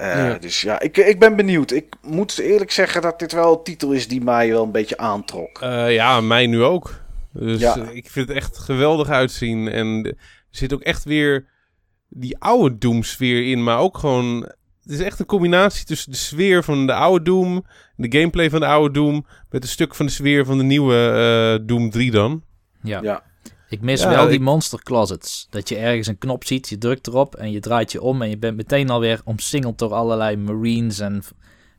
Uh, 0.00 0.14
ja. 0.14 0.38
Dus 0.38 0.60
ja, 0.60 0.80
ik, 0.80 0.96
ik 0.96 1.18
ben 1.18 1.36
benieuwd. 1.36 1.70
Ik 1.70 1.94
moet 2.02 2.38
eerlijk 2.38 2.70
zeggen 2.70 3.02
dat 3.02 3.18
dit 3.18 3.32
wel 3.32 3.52
een 3.52 3.62
titel 3.62 3.92
is 3.92 4.08
die 4.08 4.20
mij 4.20 4.48
wel 4.48 4.62
een 4.62 4.72
beetje 4.72 4.98
aantrok. 4.98 5.58
ja, 5.88 6.20
mij 6.20 6.46
nu 6.46 6.62
ook. 6.62 7.00
Dus 7.32 7.60
ja. 7.60 7.76
ik 7.92 8.10
vind 8.10 8.28
het 8.28 8.36
echt 8.36 8.58
geweldig 8.58 9.08
uitzien. 9.08 9.68
En 9.68 10.04
er 10.04 10.14
zit 10.50 10.72
ook 10.72 10.82
echt 10.82 11.04
weer 11.04 11.46
die 12.08 12.38
oude 12.38 12.78
Doom-sfeer 12.78 13.50
in, 13.50 13.62
maar 13.62 13.78
ook 13.78 13.98
gewoon... 13.98 14.52
Het 14.82 14.92
is 14.92 15.00
echt 15.00 15.18
een 15.18 15.26
combinatie 15.26 15.84
tussen 15.84 16.10
de 16.10 16.16
sfeer 16.16 16.64
van 16.64 16.86
de 16.86 16.92
oude 16.94 17.24
Doom, 17.24 17.66
de 17.96 18.18
gameplay 18.18 18.50
van 18.50 18.60
de 18.60 18.66
oude 18.66 18.94
Doom, 18.94 19.26
met 19.50 19.62
een 19.62 19.68
stuk 19.68 19.94
van 19.94 20.06
de 20.06 20.12
sfeer 20.12 20.44
van 20.44 20.58
de 20.58 20.64
nieuwe 20.64 21.58
uh, 21.60 21.66
Doom 21.66 21.90
3 21.90 22.10
dan. 22.10 22.42
Ja. 22.82 23.02
ja. 23.02 23.22
Ik 23.68 23.80
mis 23.80 24.02
ja, 24.02 24.08
wel 24.08 24.24
die 24.24 24.34
ik... 24.34 24.40
monster 24.40 24.82
closets. 24.82 25.46
Dat 25.50 25.68
je 25.68 25.76
ergens 25.76 26.06
een 26.06 26.18
knop 26.18 26.44
ziet, 26.44 26.68
je 26.68 26.78
drukt 26.78 27.06
erop 27.06 27.34
en 27.34 27.50
je 27.50 27.60
draait 27.60 27.92
je 27.92 28.00
om 28.00 28.22
en 28.22 28.28
je 28.28 28.38
bent 28.38 28.56
meteen 28.56 28.90
alweer 28.90 29.20
omsingeld 29.24 29.78
door 29.78 29.94
allerlei 29.94 30.36
marines 30.36 30.98
en 30.98 31.22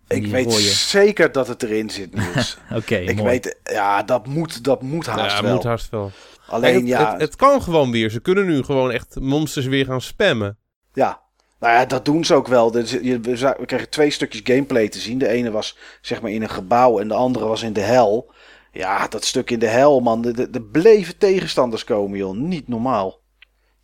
ik 0.08 0.28
weet 0.28 0.52
zeker 0.52 1.32
dat 1.32 1.48
het 1.48 1.64
erin 1.64 1.90
zit, 1.90 2.14
Niels. 2.16 2.58
Oké, 2.70 2.78
okay, 2.78 3.04
Ik 3.04 3.16
mooi. 3.16 3.30
weet, 3.30 3.60
ja, 3.64 4.04
dat 4.04 4.28
moet, 4.28 4.64
dat 4.64 4.82
moet 4.82 5.06
haast 5.06 5.36
ja, 5.36 5.44
wel. 5.44 5.54
moet 5.54 5.64
haast 5.64 5.90
wel. 5.90 6.12
Alleen 6.48 6.76
het, 6.76 6.88
ja... 6.88 7.12
Het, 7.12 7.22
het, 7.22 7.36
kan 7.36 7.62
gewoon 7.62 7.92
weer. 7.92 8.10
Ze 8.10 8.20
kunnen 8.20 8.46
nu 8.46 8.64
gewoon 8.64 8.92
echt 8.92 9.20
monsters 9.20 9.66
weer 9.66 9.86
gaan 9.86 10.02
spammen. 10.02 10.58
Ja, 10.94 11.22
nou 11.62 11.74
ja, 11.74 11.86
dat 11.86 12.06
doen 12.06 12.26
ze 12.26 12.34
ook 12.34 12.48
wel. 12.48 12.72
We 12.72 13.64
kregen 13.66 13.90
twee 13.90 14.10
stukjes 14.10 14.42
gameplay 14.44 14.90
te 14.90 15.00
zien. 15.00 15.18
De 15.18 15.28
ene 15.28 15.52
was 15.52 15.78
zeg 16.02 16.22
maar 16.22 16.32
in 16.32 16.42
een 16.42 16.50
gebouw 16.50 17.00
en 17.00 17.08
de 17.08 17.14
andere 17.14 17.46
was 17.46 17.62
in 17.62 17.74
de 17.74 17.82
hel. 17.82 18.34
Ja, 18.72 19.08
dat 19.08 19.26
stuk 19.26 19.50
in 19.50 19.60
de 19.60 19.68
hel, 19.68 20.00
man. 20.00 20.22
De, 20.22 20.32
de, 20.32 20.50
de 20.50 20.62
bleven 20.62 21.18
tegenstanders 21.18 21.84
komen, 21.84 22.18
joh. 22.18 22.36
Niet 22.36 22.68
normaal. 22.68 23.20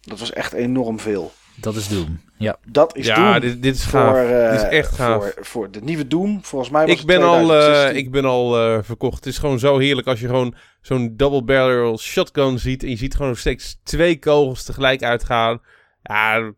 Dat 0.01 0.19
was 0.19 0.34
echt 0.34 0.53
enorm 0.53 1.00
veel. 1.00 1.31
Dat 1.55 1.75
is 1.75 1.88
Doom. 1.88 2.22
Ja, 2.38 2.57
dat 2.65 2.96
is 2.96 3.05
ja, 3.05 3.15
Doom. 3.15 3.39
Dit, 3.39 3.63
dit 3.63 3.75
is 3.75 3.84
gaaf. 3.86 4.15
Voor, 4.15 4.29
uh, 4.29 4.51
dit 4.51 4.62
is 4.62 4.67
echt 4.67 4.96
gaaf. 4.96 5.24
Voor, 5.24 5.46
voor 5.46 5.72
de 5.72 5.81
nieuwe 5.81 6.07
Doom. 6.07 6.39
Volgens 6.43 6.72
mij 6.72 6.86
was 6.86 7.00
ik 7.00 7.05
ben 7.05 7.22
al, 7.22 7.55
uh, 7.62 7.96
Ik 7.96 8.12
ben 8.12 8.25
al 8.25 8.72
uh, 8.72 8.77
verkocht. 8.81 9.15
Het 9.15 9.25
is 9.25 9.38
gewoon 9.38 9.60
zo 9.60 9.77
heerlijk 9.77 10.07
als 10.07 10.19
je 10.19 10.27
gewoon 10.27 10.55
zo'n 10.81 11.13
double 11.15 11.43
barrel 11.43 11.98
shotgun 11.98 12.60
ziet. 12.60 12.84
En 12.84 12.89
je 12.89 12.98
ziet 12.98 13.13
gewoon 13.15 13.29
nog 13.29 13.39
steeds 13.39 13.79
twee 13.84 14.19
kogels 14.19 14.63
tegelijk 14.63 15.03
uitgaan. 15.03 15.62
Ja, 16.01 16.53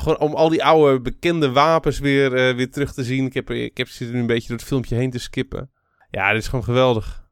gewoon 0.00 0.18
om 0.18 0.34
al 0.34 0.48
die 0.48 0.64
oude 0.64 1.00
bekende 1.00 1.52
wapens 1.52 1.98
weer, 1.98 2.34
eh, 2.34 2.56
weer 2.56 2.70
terug 2.70 2.94
te 2.94 3.04
zien. 3.04 3.26
Ik 3.26 3.34
heb, 3.34 3.50
ik 3.50 3.76
heb 3.76 3.88
zitten 3.88 4.14
nu 4.14 4.20
een 4.20 4.26
beetje 4.26 4.48
door 4.48 4.56
het 4.56 4.66
filmpje 4.66 4.94
heen 4.94 5.10
te 5.10 5.18
skippen. 5.18 5.70
Ja, 6.10 6.32
dit 6.32 6.42
is 6.42 6.48
gewoon 6.48 6.64
geweldig. 6.64 7.24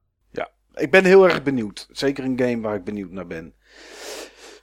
Ik 0.74 0.90
ben 0.90 1.04
heel 1.04 1.24
erg 1.24 1.42
benieuwd. 1.42 1.88
Zeker 1.90 2.24
een 2.24 2.38
game 2.38 2.60
waar 2.60 2.74
ik 2.74 2.84
benieuwd 2.84 3.10
naar 3.10 3.26
ben. 3.26 3.54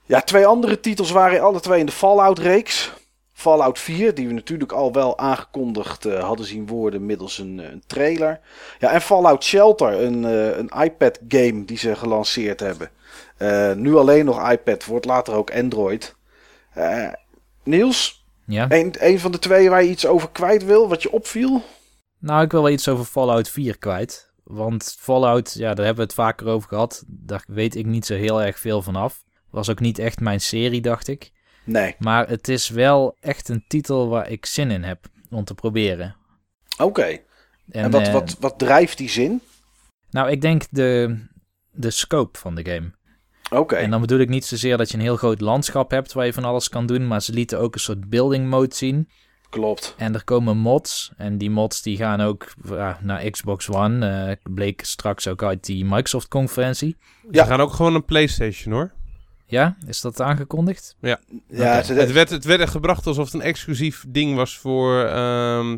Ja, 0.06 0.22
twee 0.22 0.46
andere 0.46 0.80
titels 0.80 1.12
waren 1.12 1.42
alle 1.42 1.60
twee 1.60 1.80
in 1.80 1.86
de 1.86 1.92
Fallout-reeks. 1.92 2.94
Fallout 3.34 3.80
4, 3.80 4.14
die 4.14 4.28
we 4.28 4.34
natuurlijk 4.34 4.72
al 4.72 4.94
wel 4.94 5.18
aangekondigd 5.18 6.06
eh, 6.06 6.24
hadden 6.24 6.46
zien 6.46 6.68
worden 6.68 7.06
middels 7.06 7.38
een, 7.38 7.60
eh, 7.60 7.72
een 7.72 7.84
trailer. 7.88 8.40
Ja, 8.80 8.92
en 8.92 9.02
Fallout 9.02 9.44
Shelter, 9.44 10.02
een, 10.02 10.24
een 10.60 10.72
iPad-game 10.84 11.66
die 11.66 11.78
ze 11.78 11.96
gelanceerd 11.96 12.60
hebben. 12.60 12.90
Nu 13.82 13.96
alleen 13.96 14.26
nog 14.26 14.52
iPad, 14.52 14.86
wordt 14.86 15.06
later 15.06 15.34
ook 15.34 15.52
Android. 15.52 16.16
Niels, 17.70 18.26
Ja. 18.46 18.72
een, 18.72 18.96
een 19.00 19.20
van 19.20 19.32
de 19.32 19.40
twee 19.40 19.70
waar 19.70 19.84
je 19.84 19.90
iets 19.90 20.06
over 20.06 20.30
kwijt 20.30 20.66
wil, 20.66 20.90
wat 20.90 21.02
je 21.02 21.12
opviel? 21.12 21.64
Nou, 22.20 22.44
ik 22.44 22.52
wil 22.52 22.64
wel 22.64 22.72
iets 22.72 22.88
over 22.88 23.06
Fallout 23.06 23.50
4 23.50 23.78
kwijt. 23.78 24.32
Want 24.44 24.96
Fallout, 25.00 25.54
ja, 25.54 25.74
daar 25.74 25.86
hebben 25.86 25.96
we 25.96 26.02
het 26.02 26.14
vaker 26.14 26.48
over 26.48 26.70
gehad. 26.70 27.04
Daar 27.08 27.44
weet 27.48 27.76
ik 27.76 27.86
niet 27.86 28.06
zo 28.06 28.16
heel 28.16 28.42
erg 28.42 28.60
veel 28.60 28.82
van 28.82 28.96
af. 28.96 29.24
Was 29.50 29.70
ook 29.70 29.80
niet 29.80 30.00
echt 30.00 30.20
mijn 30.20 30.42
serie, 30.42 30.82
dacht 30.82 31.08
ik. 31.08 31.32
Nee. 31.64 31.96
Maar 32.00 32.28
het 32.30 32.48
is 32.48 32.70
wel 32.70 33.16
echt 33.20 33.50
een 33.50 33.64
titel 33.68 34.08
waar 34.10 34.30
ik 34.30 34.46
zin 34.46 34.72
in 34.72 34.84
heb 34.84 35.06
om 35.30 35.44
te 35.44 35.54
proberen. 35.54 36.16
Oké. 36.78 37.18
En, 37.72 37.92
wat, 37.92 38.02
eh, 38.08 38.14
wat, 38.14 38.36
wat 38.40 38.60
drijft 38.60 38.98
die 38.98 39.10
zin? 39.10 39.42
Nou, 40.12 40.30
ik 40.30 40.42
denk 40.42 40.64
de, 40.70 41.18
de 41.72 41.92
scope 41.92 42.40
van 42.40 42.56
de 42.56 42.66
game. 42.72 42.92
Oké. 43.50 43.76
En 43.76 43.90
dan 43.92 44.02
bedoel 44.02 44.20
ik 44.20 44.30
niet 44.30 44.46
zozeer 44.46 44.78
dat 44.78 44.90
je 44.92 44.98
een 44.98 45.04
heel 45.04 45.16
groot 45.18 45.42
landschap 45.42 45.92
hebt 45.92 46.14
waar 46.14 46.26
je 46.26 46.34
van 46.34 46.44
alles 46.44 46.70
kan 46.70 46.86
doen. 46.86 47.08
Maar 47.08 47.22
ze 47.22 47.34
lieten 47.34 47.60
ook 47.60 47.74
een 47.74 47.80
soort 47.80 48.10
building 48.10 48.50
mode 48.50 48.76
zien. 48.76 49.10
Klopt. 49.50 49.94
En 49.98 50.14
er 50.14 50.24
komen 50.24 50.58
mods. 50.58 51.12
En 51.18 51.38
die 51.38 51.50
mods 51.50 51.82
die 51.82 51.98
gaan 51.98 52.22
ook 52.22 52.48
ja, 52.68 53.00
naar 53.02 53.30
Xbox 53.30 53.70
One. 53.70 54.08
eh, 54.08 54.54
bleek 54.54 54.82
straks 54.86 55.28
ook 55.28 55.44
uit 55.44 55.66
die 55.66 55.86
Microsoft 55.86 56.28
conferentie. 56.28 56.98
Ja. 57.32 57.44
Ze 57.44 57.50
gaan 57.50 57.62
ook 57.62 57.74
gewoon 57.74 57.96
een 57.96 58.06
PlayStation 58.06 58.74
hoor. 58.74 58.92
Ja, 59.46 59.78
is 59.88 60.02
dat 60.02 60.22
aangekondigd? 60.22 60.96
Ja, 61.00 61.20
ze- 61.84 61.94
Het 61.94 62.12
werd, 62.12 62.30
het 62.30 62.46
werd 62.46 62.62
echt 62.62 62.72
gebracht 62.72 63.08
alsof 63.08 63.26
het 63.26 63.34
een 63.34 63.42
exclusief 63.42 64.06
ding 64.08 64.36
was 64.36 64.58
voor, 64.58 65.04
ehm, 65.06 65.78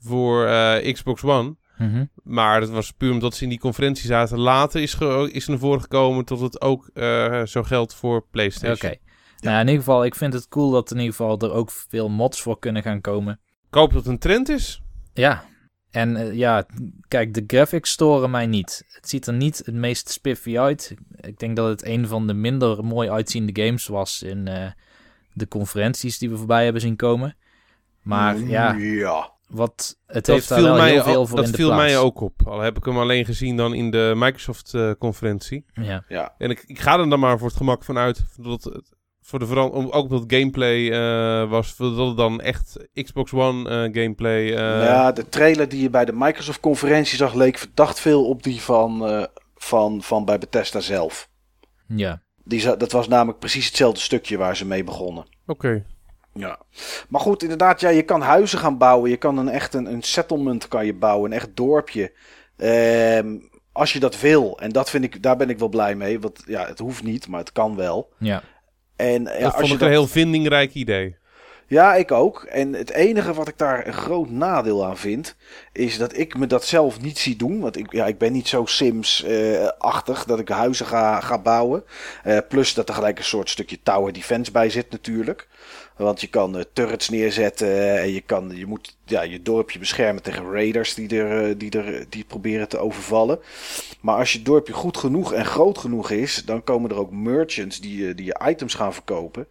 voor 0.00 0.46
eh, 0.46 0.92
Xbox 0.92 1.22
One. 1.24 1.56
Mhm. 1.78 2.04
Maar 2.22 2.60
dat 2.60 2.70
was 2.70 2.92
puur 2.92 3.12
omdat 3.12 3.34
ze 3.34 3.42
in 3.42 3.48
die 3.48 3.58
conferentie 3.58 4.06
zaten. 4.06 4.38
Later 4.38 4.82
is, 4.82 4.94
is 5.32 5.44
er 5.44 5.50
naar 5.50 5.58
voren 5.58 5.80
gekomen 5.80 6.24
tot 6.24 6.40
het 6.40 6.60
ook 6.60 6.90
eh, 6.94 7.42
zo 7.44 7.62
geldt 7.62 7.94
voor 7.94 8.16
Oké. 8.16 8.26
PlayStation. 8.30 8.94
Nou, 9.40 9.54
ja, 9.54 9.60
in 9.60 9.66
ieder 9.66 9.82
geval, 9.84 10.04
ik 10.04 10.14
vind 10.14 10.32
het 10.32 10.48
cool 10.48 10.70
dat 10.70 10.90
in 10.90 10.96
ieder 10.96 11.14
geval 11.14 11.38
er 11.38 11.52
ook 11.52 11.70
veel 11.70 12.08
mods 12.08 12.42
voor 12.42 12.58
kunnen 12.58 12.82
gaan 12.82 13.00
komen. 13.00 13.40
Ik 13.68 13.74
hoop 13.74 13.92
dat 13.92 14.02
het 14.02 14.12
een 14.12 14.18
trend 14.18 14.48
is. 14.48 14.82
Ja. 15.12 15.44
En 15.90 16.16
eh, 16.16 16.32
ja, 16.34 16.66
kijk, 17.08 17.34
de 17.34 17.44
graphics 17.46 17.90
storen 17.90 18.30
mij 18.30 18.46
niet. 18.46 18.84
Het 18.88 19.08
ziet 19.08 19.26
er 19.26 19.34
niet 19.34 19.62
het 19.64 19.74
meest 19.74 20.08
spiffy 20.08 20.58
uit. 20.58 20.94
Ik 21.20 21.38
denk 21.38 21.56
dat 21.56 21.68
het 21.68 21.84
een 21.86 22.06
van 22.06 22.26
de 22.26 22.34
minder 22.34 22.84
mooi 22.84 23.10
uitziende 23.10 23.62
games 23.62 23.86
was 23.86 24.22
in 24.22 24.48
eh, 24.48 24.70
de 25.32 25.48
conferenties 25.48 26.18
die 26.18 26.30
we 26.30 26.36
voorbij 26.36 26.64
hebben 26.64 26.82
zien 26.82 26.96
komen. 26.96 27.36
Maar 28.02 28.38
ja, 28.38 28.72
Ja. 28.72 29.34
Wat, 29.46 29.96
het 30.06 30.24
Dat 30.24 30.34
heeft 30.34 30.48
daar 30.48 30.58
viel, 30.58 30.66
wel 30.68 30.76
mij, 30.76 30.90
heel 30.90 31.02
veel 31.02 31.16
ook- 31.20 31.26
voor 31.28 31.36
dat 31.36 31.44
in 31.46 31.50
de 31.50 31.56
viel 31.56 31.66
plaats. 31.68 31.82
mij 31.82 31.98
ook 31.98 32.20
op. 32.20 32.32
Al 32.46 32.60
heb 32.60 32.76
ik 32.76 32.84
hem 32.84 32.98
alleen 32.98 33.24
gezien 33.24 33.56
dan 33.56 33.74
in 33.74 33.90
de 33.90 34.12
Microsoft-conferentie. 34.16 35.64
Ja. 35.72 36.04
Ja. 36.08 36.34
en 36.38 36.50
ik, 36.50 36.64
ik 36.66 36.78
ga 36.80 36.98
er 36.98 37.08
dan 37.08 37.20
maar 37.20 37.38
voor 37.38 37.48
het 37.48 37.56
gemak 37.56 37.84
van 37.84 37.98
uit. 37.98 38.24
Dat 38.36 38.64
het, 38.64 38.94
voor 39.20 39.38
de 39.38 39.46
veran 39.46 39.70
om, 39.70 39.84
ook 39.90 40.02
omdat 40.02 40.20
het 40.20 40.32
gameplay 40.34 40.90
eh, 40.90 41.50
was. 41.50 41.76
Dat 41.76 41.96
het 42.08 42.16
dan 42.16 42.40
echt 42.40 42.76
Xbox 42.92 43.32
One 43.32 43.68
eh, 43.70 44.02
gameplay. 44.02 44.46
eh, 44.46 44.56
ja, 44.84 45.12
de 45.12 45.28
trailer 45.28 45.68
die 45.68 45.82
je 45.82 45.90
bij 45.90 46.04
de 46.04 46.12
Microsoft-conferentie 46.14 47.16
zag 47.16 47.34
leek 47.34 47.58
verdacht 47.58 48.00
veel 48.00 48.24
op 48.28 48.42
die 48.42 48.60
van, 48.60 49.06
eh, 49.06 49.24
van, 49.54 50.02
van 50.02 50.24
bij 50.24 50.38
Bethesda 50.38 50.80
zelf. 50.80 51.28
ja. 51.86 52.24
Die, 52.48 52.76
dat 52.76 52.92
was 52.92 53.08
namelijk 53.08 53.38
precies 53.38 53.66
hetzelfde 53.66 54.00
stukje 54.00 54.36
waar 54.36 54.56
ze 54.56 54.66
mee 54.66 54.84
begonnen. 54.84 55.26
Oké. 55.46 55.84
Ja. 56.36 56.58
Maar 57.08 57.20
goed, 57.20 57.42
inderdaad, 57.42 57.80
ja, 57.80 57.88
je 57.88 58.02
kan 58.02 58.20
huizen 58.20 58.58
gaan 58.58 58.78
bouwen. 58.78 59.10
Je 59.10 59.16
kan 59.16 59.38
een 59.38 59.48
echt 59.48 59.74
een, 59.74 59.86
een 59.92 60.02
settlement 60.02 60.68
kan 60.68 60.86
je 60.86 60.94
bouwen, 60.94 61.30
een 61.30 61.36
echt 61.36 61.50
dorpje. 61.54 62.12
Ehm, 62.56 63.36
als 63.72 63.92
je 63.92 64.00
dat 64.00 64.20
wil. 64.20 64.58
En 64.60 64.70
dat 64.70 64.90
vind 64.90 65.04
ik, 65.04 65.22
daar 65.22 65.36
ben 65.36 65.50
ik 65.50 65.58
wel 65.58 65.68
blij 65.68 65.94
mee. 65.94 66.20
Want 66.20 66.42
ja, 66.46 66.66
het 66.66 66.78
hoeft 66.78 67.02
niet, 67.02 67.28
maar 67.28 67.40
het 67.40 67.52
kan 67.52 67.76
wel. 67.76 68.12
Ja. 68.18 68.42
En 68.96 69.26
eh, 69.26 69.42
dat 69.42 69.44
als 69.44 69.54
vond 69.54 69.68
je 69.68 69.74
ik 69.74 69.80
een 69.80 69.88
heel 69.88 70.06
vindingrijk 70.06 70.74
idee. 70.74 71.16
Ja, 71.68 71.94
ik 71.94 72.12
ook. 72.12 72.42
En 72.42 72.72
het 72.72 72.90
enige 72.90 73.34
wat 73.34 73.48
ik 73.48 73.58
daar 73.58 73.86
een 73.86 73.92
groot 73.92 74.30
nadeel 74.30 74.86
aan 74.86 74.96
vind, 74.96 75.36
is 75.72 75.98
dat 75.98 76.16
ik 76.16 76.38
me 76.38 76.46
dat 76.46 76.64
zelf 76.64 77.00
niet 77.00 77.18
zie 77.18 77.36
doen. 77.36 77.60
Want 77.60 77.76
ik, 77.76 77.92
ja, 77.92 78.06
ik 78.06 78.18
ben 78.18 78.32
niet 78.32 78.48
zo 78.48 78.64
Sims-achtig 78.64 80.24
dat 80.24 80.38
ik 80.38 80.48
huizen 80.48 80.86
ga, 80.86 81.20
ga 81.20 81.38
bouwen. 81.38 81.84
Eh, 82.22 82.38
plus 82.48 82.74
dat 82.74 82.88
er 82.88 82.94
gelijk 82.94 83.18
een 83.18 83.24
soort 83.24 83.50
stukje 83.50 83.82
tower 83.82 84.12
defense 84.12 84.50
bij 84.50 84.70
zit 84.70 84.90
natuurlijk. 84.90 85.48
Want 85.96 86.20
je 86.20 86.26
kan 86.26 86.56
eh, 86.56 86.64
turrets 86.72 87.08
neerzetten 87.08 88.00
en 88.00 88.12
je, 88.12 88.20
kan, 88.20 88.56
je 88.56 88.66
moet 88.66 88.96
ja, 89.04 89.22
je 89.22 89.42
dorpje 89.42 89.78
beschermen 89.78 90.22
tegen 90.22 90.50
raiders 90.50 90.94
die, 90.94 91.18
er, 91.18 91.48
eh, 91.48 91.54
die, 91.58 91.70
er, 91.70 92.06
die 92.08 92.24
proberen 92.24 92.68
te 92.68 92.78
overvallen. 92.78 93.38
Maar 94.00 94.16
als 94.16 94.32
je 94.32 94.42
dorpje 94.42 94.72
goed 94.72 94.96
genoeg 94.96 95.32
en 95.32 95.44
groot 95.44 95.78
genoeg 95.78 96.10
is, 96.10 96.44
dan 96.44 96.64
komen 96.64 96.90
er 96.90 96.96
ook 96.96 97.10
merchants 97.10 97.80
die, 97.80 98.08
eh, 98.08 98.16
die 98.16 98.26
je 98.26 98.40
items 98.46 98.74
gaan 98.74 98.94
verkopen. 98.94 99.48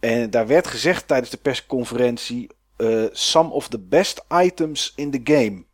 En 0.00 0.30
daar 0.30 0.46
werd 0.46 0.66
gezegd 0.66 1.08
tijdens 1.08 1.30
de 1.30 1.36
persconferentie: 1.36 2.48
eh, 2.76 3.04
some 3.12 3.50
of 3.50 3.68
the 3.68 3.78
best 3.78 4.24
items 4.42 4.92
in 4.96 5.10
the 5.10 5.20
game. 5.24 5.64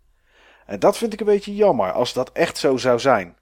En 0.67 0.79
dat 0.79 0.97
vind 0.97 1.13
ik 1.13 1.21
een 1.21 1.27
beetje 1.27 1.55
jammer 1.55 1.93
als 1.93 2.13
dat 2.13 2.33
echt 2.33 2.59
zo 2.59 2.77
zou 2.77 2.99
zijn. 2.99 3.37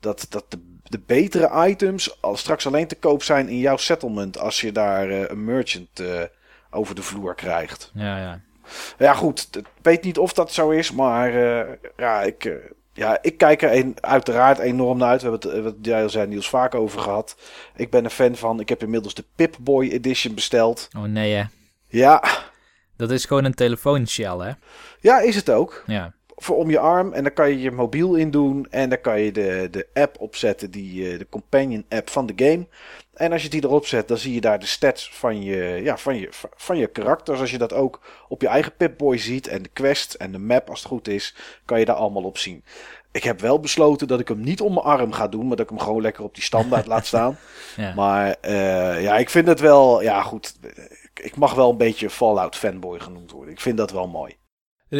Dat, 0.00 0.26
dat 0.28 0.50
de, 0.50 0.58
de 0.94 1.00
betere 1.06 1.68
items 1.68 2.22
al 2.22 2.36
straks 2.36 2.66
alleen 2.66 2.86
te 2.86 2.94
koop 2.94 3.22
zijn 3.22 3.48
in 3.48 3.58
jouw 3.58 3.76
settlement 3.76 4.38
als 4.38 4.60
je 4.60 4.72
daar 4.72 5.10
eh, 5.10 5.28
een 5.28 5.44
merchant 5.44 6.00
eh, 6.00 6.22
over 6.70 6.94
de 6.94 7.02
vloer 7.02 7.34
krijgt. 7.34 7.90
Ja, 7.94 8.18
ja. 8.18 8.40
Ja, 8.98 9.14
goed. 9.14 9.48
Ik 9.56 9.66
weet 9.82 10.02
niet 10.02 10.18
of 10.18 10.32
dat 10.32 10.52
zo 10.52 10.70
is, 10.70 10.92
maar 10.92 11.28
eh, 11.34 11.72
ja, 11.96 12.22
ik, 12.22 12.52
ja, 12.92 13.18
ik 13.22 13.38
kijk 13.38 13.62
er 13.62 13.74
een, 13.74 13.96
uiteraard 14.00 14.58
enorm 14.58 14.98
naar 14.98 15.08
uit. 15.08 15.22
We 15.22 15.28
hebben 15.30 15.50
het, 15.50 15.62
wat 15.62 15.74
jij 15.82 16.02
al 16.02 16.08
zei, 16.08 16.26
Niels, 16.26 16.48
vaak 16.48 16.74
over 16.74 17.00
gehad. 17.00 17.36
Ik 17.76 17.90
ben 17.90 18.04
een 18.04 18.10
fan 18.10 18.36
van. 18.36 18.60
Ik 18.60 18.68
heb 18.68 18.82
inmiddels 18.82 19.14
de 19.14 19.24
Pip-Boy 19.36 19.88
Edition 19.88 20.34
besteld. 20.34 20.88
Oh 20.96 21.02
nee, 21.02 21.34
hè. 21.34 21.44
Ja, 21.88 22.22
Dat 22.96 23.10
is 23.10 23.24
gewoon 23.24 23.44
een 23.44 23.54
telefoonshell, 23.54 24.36
hè? 24.38 24.52
ja, 25.00 25.20
is 25.20 25.36
het 25.36 25.50
ook. 25.50 25.82
Ja. 25.86 26.12
Voor 26.36 26.56
om 26.56 26.70
je 26.70 26.78
arm. 26.78 27.12
En 27.12 27.22
dan 27.22 27.32
kan 27.32 27.50
je 27.50 27.60
je 27.60 27.70
mobiel 27.70 28.14
in 28.14 28.30
doen. 28.30 28.66
En 28.70 28.88
dan 28.88 29.00
kan 29.00 29.20
je 29.20 29.32
de, 29.32 29.68
de 29.70 29.86
app 29.92 30.16
opzetten, 30.20 30.70
die, 30.70 31.10
eh, 31.10 31.18
de 31.18 31.26
companion 31.28 31.84
app 31.88 32.10
van 32.10 32.26
de 32.26 32.32
game. 32.36 32.66
En 33.14 33.32
als 33.32 33.42
je 33.42 33.48
die 33.48 33.64
erop 33.64 33.86
zet, 33.86 34.08
dan 34.08 34.18
zie 34.18 34.34
je 34.34 34.40
daar 34.40 34.58
de 34.58 34.66
stats 34.66 35.10
van 35.12 35.42
je, 35.42 35.80
ja, 35.82 35.96
van 35.96 36.16
je, 36.16 36.28
van 36.56 36.76
je 36.76 36.86
karakters. 36.86 37.40
Als 37.40 37.50
je 37.50 37.58
dat 37.58 37.72
ook 37.72 38.00
op 38.28 38.40
je 38.40 38.48
eigen 38.48 38.76
Pip-Boy 38.76 39.18
ziet. 39.18 39.46
En 39.46 39.62
de 39.62 39.68
quest 39.72 40.14
en 40.14 40.32
de 40.32 40.38
map, 40.38 40.70
als 40.70 40.78
het 40.78 40.88
goed 40.88 41.08
is, 41.08 41.34
kan 41.64 41.78
je 41.78 41.84
daar 41.84 41.96
allemaal 41.96 42.22
op 42.22 42.38
zien. 42.38 42.64
Ik 43.12 43.24
heb 43.24 43.40
wel 43.40 43.60
besloten 43.60 44.08
dat 44.08 44.20
ik 44.20 44.28
hem 44.28 44.40
niet 44.40 44.60
om 44.60 44.72
mijn 44.74 44.86
arm 44.86 45.12
ga 45.12 45.28
doen. 45.28 45.46
Maar 45.46 45.56
dat 45.56 45.70
ik 45.70 45.76
hem 45.76 45.86
gewoon 45.86 46.02
lekker 46.02 46.24
op 46.24 46.34
die 46.34 46.44
standaard 46.44 46.86
laat 46.86 47.06
staan. 47.06 47.38
ja. 47.76 47.94
Maar 47.94 48.36
eh, 48.40 49.02
ja, 49.02 49.16
ik 49.16 49.30
vind 49.30 49.46
het 49.46 49.60
wel... 49.60 50.02
Ja, 50.02 50.22
goed. 50.22 50.54
Ik 51.14 51.36
mag 51.36 51.54
wel 51.54 51.70
een 51.70 51.76
beetje 51.76 52.10
Fallout 52.10 52.56
fanboy 52.56 53.00
genoemd 53.00 53.30
worden. 53.30 53.52
Ik 53.52 53.60
vind 53.60 53.76
dat 53.76 53.90
wel 53.90 54.08
mooi. 54.08 54.36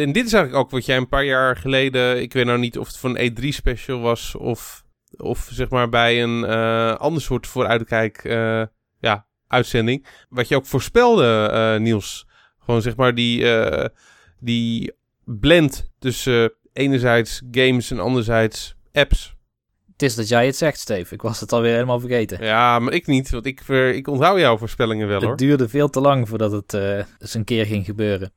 En 0.01 0.11
dit 0.11 0.25
is 0.25 0.33
eigenlijk 0.33 0.63
ook 0.63 0.71
wat 0.71 0.85
jij 0.85 0.97
een 0.97 1.07
paar 1.07 1.25
jaar 1.25 1.57
geleden, 1.57 2.21
ik 2.21 2.33
weet 2.33 2.45
nou 2.45 2.59
niet 2.59 2.77
of 2.77 2.87
het 2.87 2.97
voor 2.97 3.17
een 3.17 3.31
E3 3.31 3.47
special 3.47 3.99
was 3.99 4.35
of, 4.35 4.83
of 5.17 5.49
zeg 5.51 5.69
maar 5.69 5.89
bij 5.89 6.23
een 6.23 6.45
eh, 6.45 6.95
ander 6.95 7.21
soort 7.21 7.47
vooruitkijk 7.47 8.17
eh, 8.17 8.63
ja, 8.99 9.25
uitzending. 9.47 10.05
Wat 10.29 10.47
je 10.47 10.55
ook 10.55 10.65
voorspelde, 10.65 11.49
eh, 11.51 11.79
Niels. 11.79 12.27
Gewoon 12.59 12.81
zeg 12.81 12.95
maar 12.95 13.15
die, 13.15 13.45
die 14.39 14.93
blend 15.23 15.91
tussen 15.99 16.53
enerzijds 16.73 17.41
games 17.51 17.91
en 17.91 17.99
anderzijds 17.99 18.75
apps. 18.93 19.35
Het 19.91 20.01
is 20.01 20.15
dat 20.15 20.27
jij 20.27 20.45
het 20.45 20.55
zegt, 20.55 20.79
Steve. 20.79 21.13
Ik 21.13 21.21
was 21.21 21.39
het 21.39 21.51
alweer 21.51 21.73
helemaal 21.73 21.99
vergeten. 21.99 22.43
Ja, 22.43 22.79
maar 22.79 22.93
ik 22.93 23.07
niet, 23.07 23.29
want 23.29 23.45
ik, 23.45 23.61
ik 23.69 24.07
onthoud 24.07 24.39
jouw 24.39 24.57
voorspellingen 24.57 25.07
wel 25.07 25.19
hoor. 25.19 25.29
Het 25.29 25.39
duurde 25.39 25.69
veel 25.69 25.89
te 25.89 25.99
lang 26.01 26.29
voordat 26.29 26.51
het 26.51 26.73
eens 26.73 27.33
een 27.33 27.43
keer 27.43 27.65
ging 27.65 27.85
gebeuren. 27.85 28.33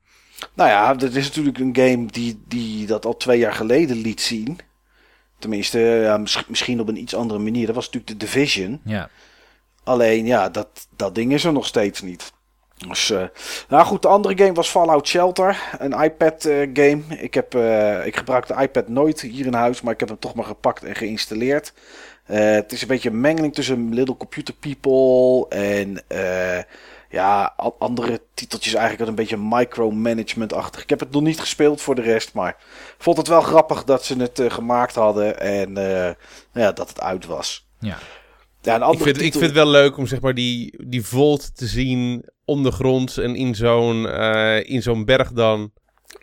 Nou 0.53 0.69
ja, 0.69 0.93
dat 0.93 1.13
is 1.13 1.27
natuurlijk 1.27 1.57
een 1.57 1.75
game 1.75 2.05
die, 2.05 2.41
die 2.47 2.85
dat 2.85 3.05
al 3.05 3.17
twee 3.17 3.39
jaar 3.39 3.53
geleden 3.53 3.97
liet 3.97 4.21
zien. 4.21 4.59
Tenminste, 5.39 5.79
ja, 5.79 6.17
mis- 6.17 6.45
misschien 6.47 6.79
op 6.79 6.87
een 6.87 7.01
iets 7.01 7.15
andere 7.15 7.39
manier. 7.39 7.65
Dat 7.65 7.75
was 7.75 7.85
natuurlijk 7.85 8.11
de 8.19 8.25
Division. 8.25 8.81
Ja. 8.83 9.09
Alleen 9.83 10.25
ja, 10.25 10.49
dat, 10.49 10.87
dat 10.95 11.15
ding 11.15 11.33
is 11.33 11.43
er 11.43 11.53
nog 11.53 11.65
steeds 11.65 12.01
niet. 12.01 12.31
Dus, 12.87 13.09
eh, 13.09 13.23
nou 13.69 13.85
goed, 13.85 14.01
de 14.01 14.07
andere 14.07 14.37
game 14.37 14.53
was 14.53 14.69
Fallout 14.69 15.07
Shelter. 15.07 15.61
Een 15.77 16.01
iPad 16.03 16.45
eh, 16.45 16.69
game. 16.73 17.01
Ik, 17.17 17.33
heb, 17.33 17.55
eh, 17.55 18.05
ik 18.05 18.15
gebruik 18.17 18.47
de 18.47 18.55
iPad 18.61 18.87
nooit 18.87 19.21
hier 19.21 19.45
in 19.45 19.53
huis, 19.53 19.81
maar 19.81 19.93
ik 19.93 19.99
heb 19.99 20.09
hem 20.09 20.19
toch 20.19 20.33
maar 20.33 20.45
gepakt 20.45 20.83
en 20.83 20.95
geïnstalleerd. 20.95 21.73
Het 22.23 22.71
is 22.71 22.81
een 22.81 22.87
beetje 22.87 23.09
een 23.09 23.21
mengeling 23.21 23.53
tussen 23.53 23.93
Little 23.93 24.17
Computer 24.17 24.53
People 24.53 25.47
en 25.57 26.03
eh, 26.07 26.63
ja, 27.09 27.53
andere 27.79 28.21
titeltjes 28.33 28.73
eigenlijk 28.73 29.09
een 29.09 29.15
beetje 29.15 29.37
micromanagement-achtig. 29.37 30.81
Ik 30.81 30.89
heb 30.89 30.99
het 30.99 31.11
nog 31.11 31.21
niet 31.21 31.39
gespeeld 31.39 31.81
voor 31.81 31.95
de 31.95 32.01
rest, 32.01 32.33
maar 32.33 32.57
vond 32.97 33.17
het 33.17 33.27
wel 33.27 33.41
grappig 33.41 33.83
dat 33.83 34.05
ze 34.05 34.17
het 34.17 34.39
eh, 34.39 34.51
gemaakt 34.51 34.95
hadden 34.95 35.39
en 35.39 35.77
eh, 35.77 36.15
nou 36.53 36.65
ja, 36.65 36.71
dat 36.71 36.89
het 36.89 37.01
uit 37.01 37.25
was. 37.25 37.67
Ja. 37.79 37.97
Ja, 38.61 38.75
een 38.81 38.91
Ik 38.91 39.01
vind, 39.01 39.21
ik 39.21 39.31
vind 39.31 39.43
het 39.43 39.53
wel 39.53 39.67
leuk 39.67 39.97
om 39.97 40.07
zeg 40.07 40.21
maar 40.21 40.33
die, 40.33 40.85
die 40.87 41.05
Volt 41.05 41.55
te 41.57 41.67
zien 41.67 42.25
ondergronds 42.45 43.17
en 43.17 43.35
in 43.35 43.55
zo'n 43.55 44.07
eh, 44.07 44.69
in 44.69 44.81
zo'n 44.81 45.05
berg 45.05 45.31
dan. 45.31 45.71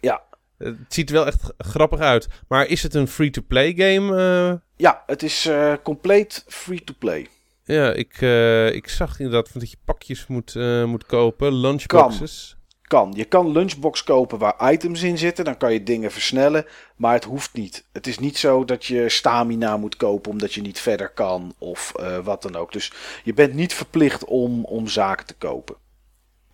Ja. 0.00 0.22
Het 0.58 0.76
ziet 0.88 1.08
er 1.08 1.14
wel 1.14 1.26
echt 1.26 1.52
grappig 1.58 2.00
uit. 2.00 2.28
Maar 2.48 2.66
is 2.66 2.82
het 2.82 2.94
een 2.94 3.08
free-to-play 3.08 3.74
game? 3.76 4.16
eh? 4.16 4.54
Ja, 4.76 5.02
het 5.06 5.22
is 5.22 5.46
eh, 5.46 5.72
compleet 5.82 6.44
free-to-play. 6.48 7.26
Ja, 7.66 7.92
ik, 7.92 8.20
eh, 8.20 8.74
ik 8.74 8.88
zag 8.88 9.18
inderdaad 9.18 9.48
van 9.48 9.60
dat 9.60 9.70
je 9.70 9.76
pakjes 9.84 10.26
moet, 10.26 10.54
eh, 10.56 10.84
moet 10.84 11.06
kopen. 11.06 11.54
Lunchboxes. 11.54 12.56
Kan. 12.82 13.12
Je 13.16 13.24
kan 13.24 13.52
lunchbox 13.52 14.04
kopen 14.04 14.38
waar 14.38 14.72
items 14.72 15.02
in 15.02 15.18
zitten. 15.18 15.44
Dan 15.44 15.56
kan 15.56 15.72
je 15.72 15.82
dingen 15.82 16.12
versnellen. 16.12 16.66
Maar 16.96 17.12
het 17.12 17.24
hoeft 17.24 17.52
niet. 17.52 17.84
Het 17.92 18.06
is 18.06 18.18
niet 18.18 18.38
zo 18.38 18.64
dat 18.64 18.84
je 18.84 19.08
stamina 19.08 19.76
moet 19.76 19.96
kopen 19.96 20.30
omdat 20.30 20.54
je 20.54 20.60
niet 20.60 20.80
verder 20.80 21.08
kan. 21.08 21.54
Of 21.58 21.92
eh, 21.94 22.18
wat 22.18 22.42
dan 22.42 22.56
ook. 22.56 22.72
Dus 22.72 22.92
je 23.24 23.34
bent 23.34 23.54
niet 23.54 23.74
verplicht 23.74 24.24
om, 24.24 24.64
om 24.64 24.88
zaken 24.88 25.26
te 25.26 25.34
kopen. 25.34 25.76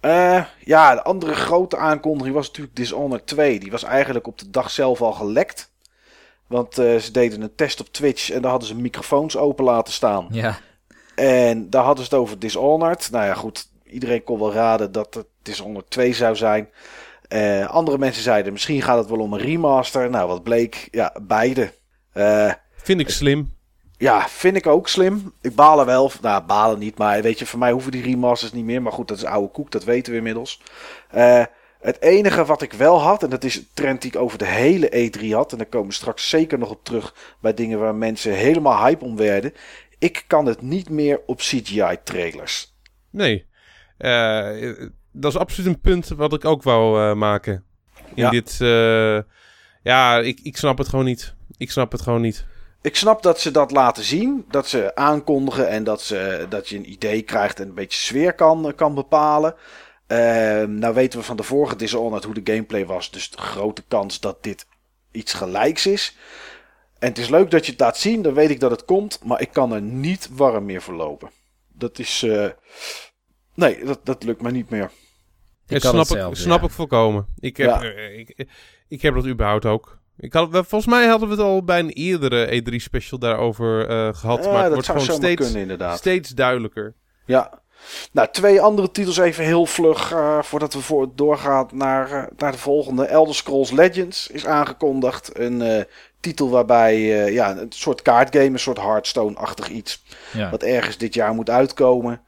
Eh, 0.00 0.44
ja, 0.64 0.94
de 0.94 1.02
andere 1.02 1.34
grote 1.34 1.76
aankondiging 1.76 2.34
was 2.34 2.46
natuurlijk 2.46 2.76
Dishonored 2.76 3.26
2. 3.26 3.58
Die 3.60 3.70
was 3.70 3.82
eigenlijk 3.82 4.26
op 4.26 4.38
de 4.38 4.50
dag 4.50 4.70
zelf 4.70 5.02
al 5.02 5.12
gelekt. 5.12 5.70
Want 6.46 6.78
eh, 6.78 6.96
ze 6.96 7.10
deden 7.12 7.42
een 7.42 7.54
test 7.54 7.80
op 7.80 7.92
Twitch 7.92 8.30
en 8.30 8.42
daar 8.42 8.50
hadden 8.50 8.68
ze 8.68 8.76
microfoons 8.76 9.36
open 9.36 9.64
laten 9.64 9.92
staan. 9.92 10.26
Ja, 10.30 10.58
En 11.22 11.70
daar 11.70 11.84
hadden 11.84 12.04
ze 12.04 12.10
het 12.10 12.20
over 12.20 12.38
Dishonored. 12.38 13.08
Nou 13.10 13.24
ja, 13.24 13.34
goed. 13.34 13.70
Iedereen 13.84 14.24
kon 14.24 14.38
wel 14.38 14.52
raden 14.52 14.92
dat 14.92 15.14
het 15.14 15.26
Dishonored 15.42 15.90
2 15.90 16.12
zou 16.12 16.36
zijn. 16.36 16.68
Eh, 17.28 17.66
andere 17.66 17.98
mensen 17.98 18.22
zeiden 18.22 18.52
misschien 18.52 18.82
gaat 18.82 18.98
het 18.98 19.08
wel 19.08 19.18
om 19.18 19.32
een 19.32 19.40
remaster. 19.40 20.10
Nou, 20.10 20.28
wat 20.28 20.42
bleek? 20.42 20.88
Ja, 20.90 21.16
beide. 21.22 21.72
Eh, 22.12 22.52
Vind 22.76 23.00
ik 23.00 23.08
slim. 23.08 23.52
ja, 23.96 24.28
vind 24.28 24.56
ik 24.56 24.66
ook 24.66 24.88
slim. 24.88 25.32
Ik 25.40 25.54
baal 25.54 25.80
er 25.80 25.86
wel. 25.86 26.10
Nou, 26.22 26.42
balen 26.42 26.78
niet. 26.78 26.98
Maar 26.98 27.22
weet 27.22 27.38
je, 27.38 27.46
voor 27.46 27.58
mij 27.58 27.72
hoeven 27.72 27.92
die 27.92 28.02
remasters 28.02 28.52
niet 28.52 28.64
meer. 28.64 28.82
Maar 28.82 28.92
goed, 28.92 29.08
dat 29.08 29.16
is 29.16 29.24
oude 29.24 29.50
koek. 29.52 29.70
Dat 29.70 29.84
weten 29.84 30.12
we 30.12 30.18
inmiddels. 30.18 30.60
Eh, 31.10 31.44
het 31.80 32.00
enige 32.00 32.44
wat 32.44 32.62
ik 32.62 32.72
wel 32.72 33.00
had, 33.00 33.22
en 33.22 33.30
dat 33.30 33.44
is 33.44 33.56
een 33.56 33.68
trend 33.74 34.02
die 34.02 34.10
ik 34.10 34.18
over 34.20 34.38
de 34.38 34.46
hele 34.46 35.10
E3 35.10 35.32
had. 35.34 35.52
En 35.52 35.58
daar 35.58 35.66
komen 35.66 35.88
we 35.88 35.94
straks 35.94 36.28
zeker 36.28 36.58
nog 36.58 36.70
op 36.70 36.84
terug 36.84 37.14
bij 37.40 37.54
dingen 37.54 37.78
waar 37.78 37.94
mensen 37.94 38.32
helemaal 38.32 38.84
hype 38.84 39.04
om 39.04 39.16
werden. 39.16 39.52
Ik 40.02 40.24
kan 40.26 40.46
het 40.46 40.62
niet 40.62 40.88
meer 40.88 41.20
op 41.26 41.38
CGI-trailers. 41.38 42.74
Nee. 43.10 43.46
Eh, 43.98 44.48
dat 45.12 45.32
is 45.32 45.38
absoluut 45.38 45.68
een 45.68 45.80
punt 45.80 46.08
wat 46.08 46.32
ik 46.32 46.44
ook 46.44 46.62
wou 46.62 47.00
eh, 47.10 47.14
maken. 47.16 47.64
In 47.94 48.22
Ja. 48.22 48.30
dit... 48.30 48.58
eh, 48.60 49.18
ja, 49.82 50.18
ik, 50.18 50.40
ik 50.42 50.56
snap 50.56 50.78
het 50.78 50.88
gewoon 50.88 51.04
niet. 51.04 51.34
Ik 51.56 51.70
snap 51.70 51.92
het 51.92 52.00
gewoon 52.00 52.20
niet. 52.20 52.44
Ik 52.80 52.96
snap 52.96 53.22
dat 53.22 53.40
ze 53.40 53.50
dat 53.50 53.70
laten 53.70 54.04
zien, 54.04 54.44
dat 54.48 54.68
ze 54.68 54.94
aankondigen 54.94 55.68
en 55.68 55.84
dat, 55.84 56.02
ze, 56.02 56.46
dat 56.48 56.68
je 56.68 56.76
een 56.76 56.90
idee 56.90 57.22
krijgt 57.22 57.60
en 57.60 57.68
een 57.68 57.74
beetje 57.74 58.00
sfeer 58.00 58.34
kan, 58.34 58.72
kan 58.76 58.94
bepalen. 58.94 59.54
Ehm, 60.06 60.78
nou 60.78 60.94
weten 60.94 61.18
we 61.18 61.24
van 61.24 61.36
de 61.36 61.42
vorige 61.42 61.76
Dishonored 61.76 62.24
hoe 62.24 62.42
de 62.42 62.52
gameplay 62.52 62.86
was, 62.86 63.10
dus 63.10 63.30
de 63.30 63.38
grote 63.38 63.82
kans 63.88 64.20
dat 64.20 64.42
dit 64.42 64.66
iets 65.12 65.32
gelijks 65.32 65.86
is. 65.86 66.16
En 67.02 67.08
het 67.08 67.18
is 67.18 67.28
leuk 67.28 67.50
dat 67.50 67.64
je 67.66 67.72
het 67.72 67.80
laat 67.80 67.96
zien, 67.98 68.22
dan 68.22 68.34
weet 68.34 68.50
ik 68.50 68.60
dat 68.60 68.70
het 68.70 68.84
komt, 68.84 69.20
maar 69.24 69.40
ik 69.40 69.48
kan 69.52 69.72
er 69.72 69.82
niet 69.82 70.28
warm 70.32 70.64
meer 70.64 70.82
voor 70.82 70.94
lopen. 70.94 71.30
Dat 71.68 71.98
is... 71.98 72.22
eh, 72.22 72.46
nee, 73.54 73.84
dat, 73.84 74.00
dat 74.04 74.22
lukt 74.24 74.42
me 74.42 74.50
niet 74.50 74.70
meer. 74.70 74.90
ik 75.66 75.80
snap, 75.80 75.94
hetzelfde, 75.94 76.30
ik, 76.36 76.36
snap 76.42 76.60
ja. 76.60 76.66
ik 76.66 76.72
volkomen. 76.72 77.26
Ik 77.38 77.56
heb, 77.56 77.68
Ja. 77.68 77.82
eh, 77.82 78.18
ik, 78.18 78.48
ik 78.88 79.02
heb 79.02 79.14
dat 79.14 79.26
überhaupt 79.26 79.64
ook. 79.66 80.00
Ik 80.16 80.32
had, 80.32 80.48
volgens 80.50 80.86
mij 80.86 81.06
hadden 81.06 81.28
we 81.28 81.34
het 81.34 81.44
al 81.44 81.64
bij 81.64 81.78
een 81.78 81.90
eerdere 81.90 82.62
E3-special 82.62 83.18
daarover 83.18 83.88
eh, 83.88 84.14
gehad. 84.14 84.44
Ja, 84.44 84.50
maar 84.50 84.64
het 84.64 84.64
dat 84.64 84.72
wordt 84.72 84.86
zou 84.86 84.98
gewoon 85.00 85.16
steeds, 85.16 85.42
kunnen 85.44 85.60
inderdaad. 85.62 85.98
steeds 85.98 86.30
duidelijker. 86.30 86.94
Ja. 87.26 87.61
Nou, 88.12 88.28
twee 88.32 88.60
andere 88.60 88.90
titels 88.90 89.18
even 89.18 89.44
heel 89.44 89.66
vlug 89.66 90.12
eh, 90.12 90.42
voordat 90.42 90.74
we 90.74 90.80
voor 90.80 91.08
doorgaan 91.14 91.68
naar, 91.72 92.12
eh, 92.12 92.22
naar 92.36 92.52
de 92.52 92.58
volgende. 92.58 93.04
Elder 93.04 93.34
Scrolls 93.34 93.70
Legends 93.70 94.28
is 94.28 94.46
aangekondigd. 94.46 95.30
Een 95.38 95.62
eh, 95.62 95.84
titel 96.20 96.50
waarbij 96.50 96.98
ja, 97.32 97.50
een 97.50 97.72
soort 97.72 98.02
kaartgame, 98.02 98.46
een 98.46 98.58
soort 98.58 98.80
Hearthstone-achtig 98.80 99.68
iets. 99.68 100.02
Ja. 100.32 100.50
Wat 100.50 100.62
ergens 100.62 100.98
dit 100.98 101.14
jaar 101.14 101.34
moet 101.34 101.50
uitkomen. 101.50 102.20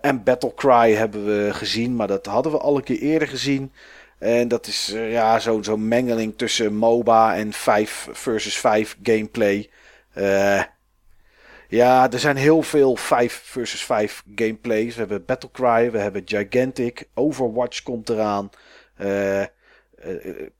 En 0.00 0.22
Battlecry 0.24 0.94
hebben 0.94 1.26
we 1.26 1.48
gezien, 1.54 1.96
maar 1.96 2.06
dat 2.06 2.26
hadden 2.26 2.52
we 2.52 2.58
al 2.58 2.76
een 2.76 2.82
keer 2.82 2.98
eerder 2.98 3.28
gezien. 3.28 3.72
En 4.18 4.48
dat 4.48 4.66
is 4.66 4.94
ja, 4.96 5.38
zo'n 5.38 5.64
zo'n 5.64 5.88
mengeling 5.88 6.32
tussen 6.36 6.74
MOBA 6.74 7.36
en 7.36 7.52
5 7.52 8.08
versus 8.12 8.56
5 8.56 8.96
gameplay. 9.02 9.70
Eh, 11.70 11.78
ja, 11.78 12.10
er 12.10 12.18
zijn 12.18 12.36
heel 12.36 12.62
veel 12.62 12.96
5 12.96 13.42
versus 13.44 13.84
5 13.84 14.22
gameplays. 14.34 14.94
We 14.94 15.00
hebben 15.00 15.24
Battlecry, 15.24 15.90
we 15.90 15.98
hebben 15.98 16.22
Gigantic, 16.24 17.08
Overwatch 17.14 17.82
komt 17.82 18.08
eraan. 18.08 18.50
Eh, 18.94 19.42
eh, 19.42 19.48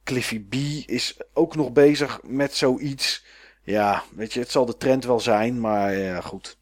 Cliffy 0.05 0.41
B 0.41 0.55
is 0.89 1.21
ook 1.33 1.57
nog 1.57 1.73
bezig 1.73 2.21
met 2.23 2.55
zoiets. 2.55 3.25
Ja, 3.63 4.03
weet 4.15 4.33
je, 4.33 4.41
het 4.41 4.51
zal 4.51 4.67
de 4.67 4.77
trend 4.77 5.05
wel 5.05 5.21
zijn, 5.21 5.61
maar 5.61 5.97
ja, 5.97 6.21
goed. 6.21 6.59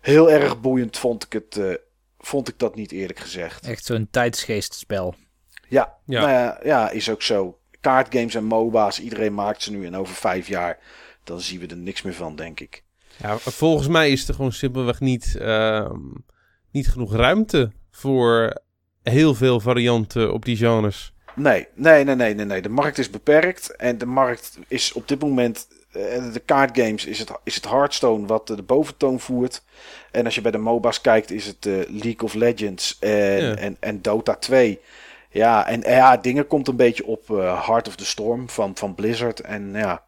Heel 0.00 0.30
erg 0.30 0.60
boeiend 0.60 0.98
vond 0.98 1.24
ik 1.24 1.32
het, 1.32 1.56
eh, 1.56 1.74
vond 2.18 2.48
ik 2.48 2.58
dat 2.58 2.74
niet 2.74 2.92
eerlijk 2.92 3.18
gezegd. 3.18 3.66
Echt 3.66 3.84
zo'n 3.84 4.08
tijdsgeestspel. 4.10 5.14
Ja, 5.68 5.98
Ja. 6.04 6.20
Nou 6.20 6.32
ja, 6.32 6.60
ja, 6.62 6.90
is 6.90 7.10
ook 7.10 7.22
zo. 7.22 7.58
Kaartgames 7.80 8.34
en 8.34 8.44
MOBA's, 8.44 9.00
iedereen 9.00 9.34
maakt 9.34 9.62
ze 9.62 9.70
nu 9.70 9.86
en 9.86 9.96
over 9.96 10.14
vijf 10.14 10.48
jaar, 10.48 10.78
dan 11.24 11.40
zien 11.40 11.60
we 11.60 11.66
er 11.66 11.76
niks 11.76 12.02
meer 12.02 12.14
van, 12.14 12.36
denk 12.36 12.60
ik. 12.60 12.84
Ja, 13.22 13.38
volgens 13.38 13.88
mij 13.88 14.10
is 14.10 14.28
er 14.28 14.34
gewoon 14.34 14.52
simpelweg 14.52 15.00
niet, 15.00 15.36
ehm, 15.40 15.98
niet 16.70 16.88
genoeg 16.88 17.14
ruimte 17.14 17.70
voor 17.90 18.60
heel 19.02 19.34
veel 19.34 19.60
varianten 19.60 20.32
op 20.32 20.44
die 20.44 20.56
genres. 20.56 21.12
Nee, 21.34 21.66
nee, 21.74 22.04
nee, 22.04 22.14
nee, 22.14 22.34
nee, 22.34 22.44
nee. 22.46 22.62
De 22.62 22.68
markt 22.68 22.98
is 22.98 23.10
beperkt 23.10 23.76
en 23.76 23.98
de 23.98 24.06
markt 24.06 24.58
is 24.68 24.92
op 24.92 25.08
dit 25.08 25.20
moment, 25.20 25.68
eh, 25.92 26.32
de 26.32 26.42
kaartgames 26.44 27.04
is 27.06 27.18
het, 27.18 27.30
is 27.44 27.54
het 27.54 27.68
Hearthstone 27.68 28.26
wat 28.26 28.46
de 28.46 28.62
boventoon 28.62 29.20
voert. 29.20 29.62
En 30.10 30.24
als 30.24 30.34
je 30.34 30.40
bij 30.40 30.50
de 30.50 30.58
MOBA's 30.58 31.00
kijkt 31.00 31.30
is 31.30 31.46
het 31.46 31.66
eh, 31.66 31.72
League 31.88 32.20
of 32.22 32.34
Legends 32.34 32.96
en, 33.00 33.42
Ja. 33.44 33.54
en, 33.54 33.76
en 33.80 34.02
Dota 34.02 34.34
2. 34.34 34.80
Ja, 35.30 35.66
en 35.66 35.80
ja, 35.80 36.16
dingen 36.16 36.46
komt 36.46 36.68
een 36.68 36.76
beetje 36.76 37.06
op 37.06 37.30
eh, 37.30 37.66
Heart 37.66 37.88
of 37.88 37.96
the 37.96 38.06
Storm 38.06 38.48
van, 38.48 38.76
van 38.76 38.94
Blizzard. 38.94 39.40
En 39.40 39.70
ja, 39.74 40.02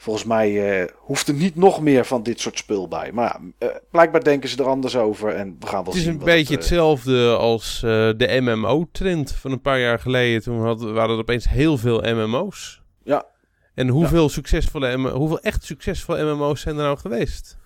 volgens 0.00 0.24
mij 0.24 0.80
eh, 0.80 0.88
hoeft 0.96 1.28
er 1.28 1.34
niet 1.34 1.54
nog 1.54 1.80
meer 1.80 2.04
van 2.04 2.22
dit 2.22 2.40
soort 2.40 2.58
spul 2.58 2.88
bij. 2.88 3.12
Maar 3.12 3.40
ja, 3.58 3.66
eh, 3.68 3.76
blijkbaar 3.90 4.24
denken 4.24 4.48
ze 4.48 4.56
er 4.56 4.68
anders 4.68 4.96
over 4.96 5.34
en 5.34 5.56
we 5.60 5.66
gaan 5.66 5.84
wel 5.84 5.92
Het 5.92 5.94
is 6.02 6.02
zien. 6.08 6.12
een 6.18 6.24
beetje 6.24 6.54
eh, 6.54 6.60
hetzelfde 6.60 7.36
als 7.36 7.76
eh, 7.82 7.90
de 8.16 8.38
MMO-trend 8.40 9.32
van 9.32 9.52
een 9.52 9.60
paar 9.60 9.80
jaar 9.80 9.98
geleden. 9.98 10.42
Toen 10.42 10.60
hadden, 10.62 10.94
waren 10.94 11.14
er 11.14 11.20
opeens 11.20 11.48
heel 11.48 11.78
veel 11.78 12.00
MMO's. 12.14 12.82
Ja. 13.02 13.26
En 13.74 13.88
hoeveel, 13.88 14.28
succesvolle, 14.28 14.96
M- 14.96 15.06
hoeveel 15.08 15.40
echt 15.40 15.64
succesvolle 15.64 16.34
MMO's 16.34 16.60
zijn 16.60 16.76
er 16.76 16.82
nou 16.82 16.98
geweest? 16.98 17.56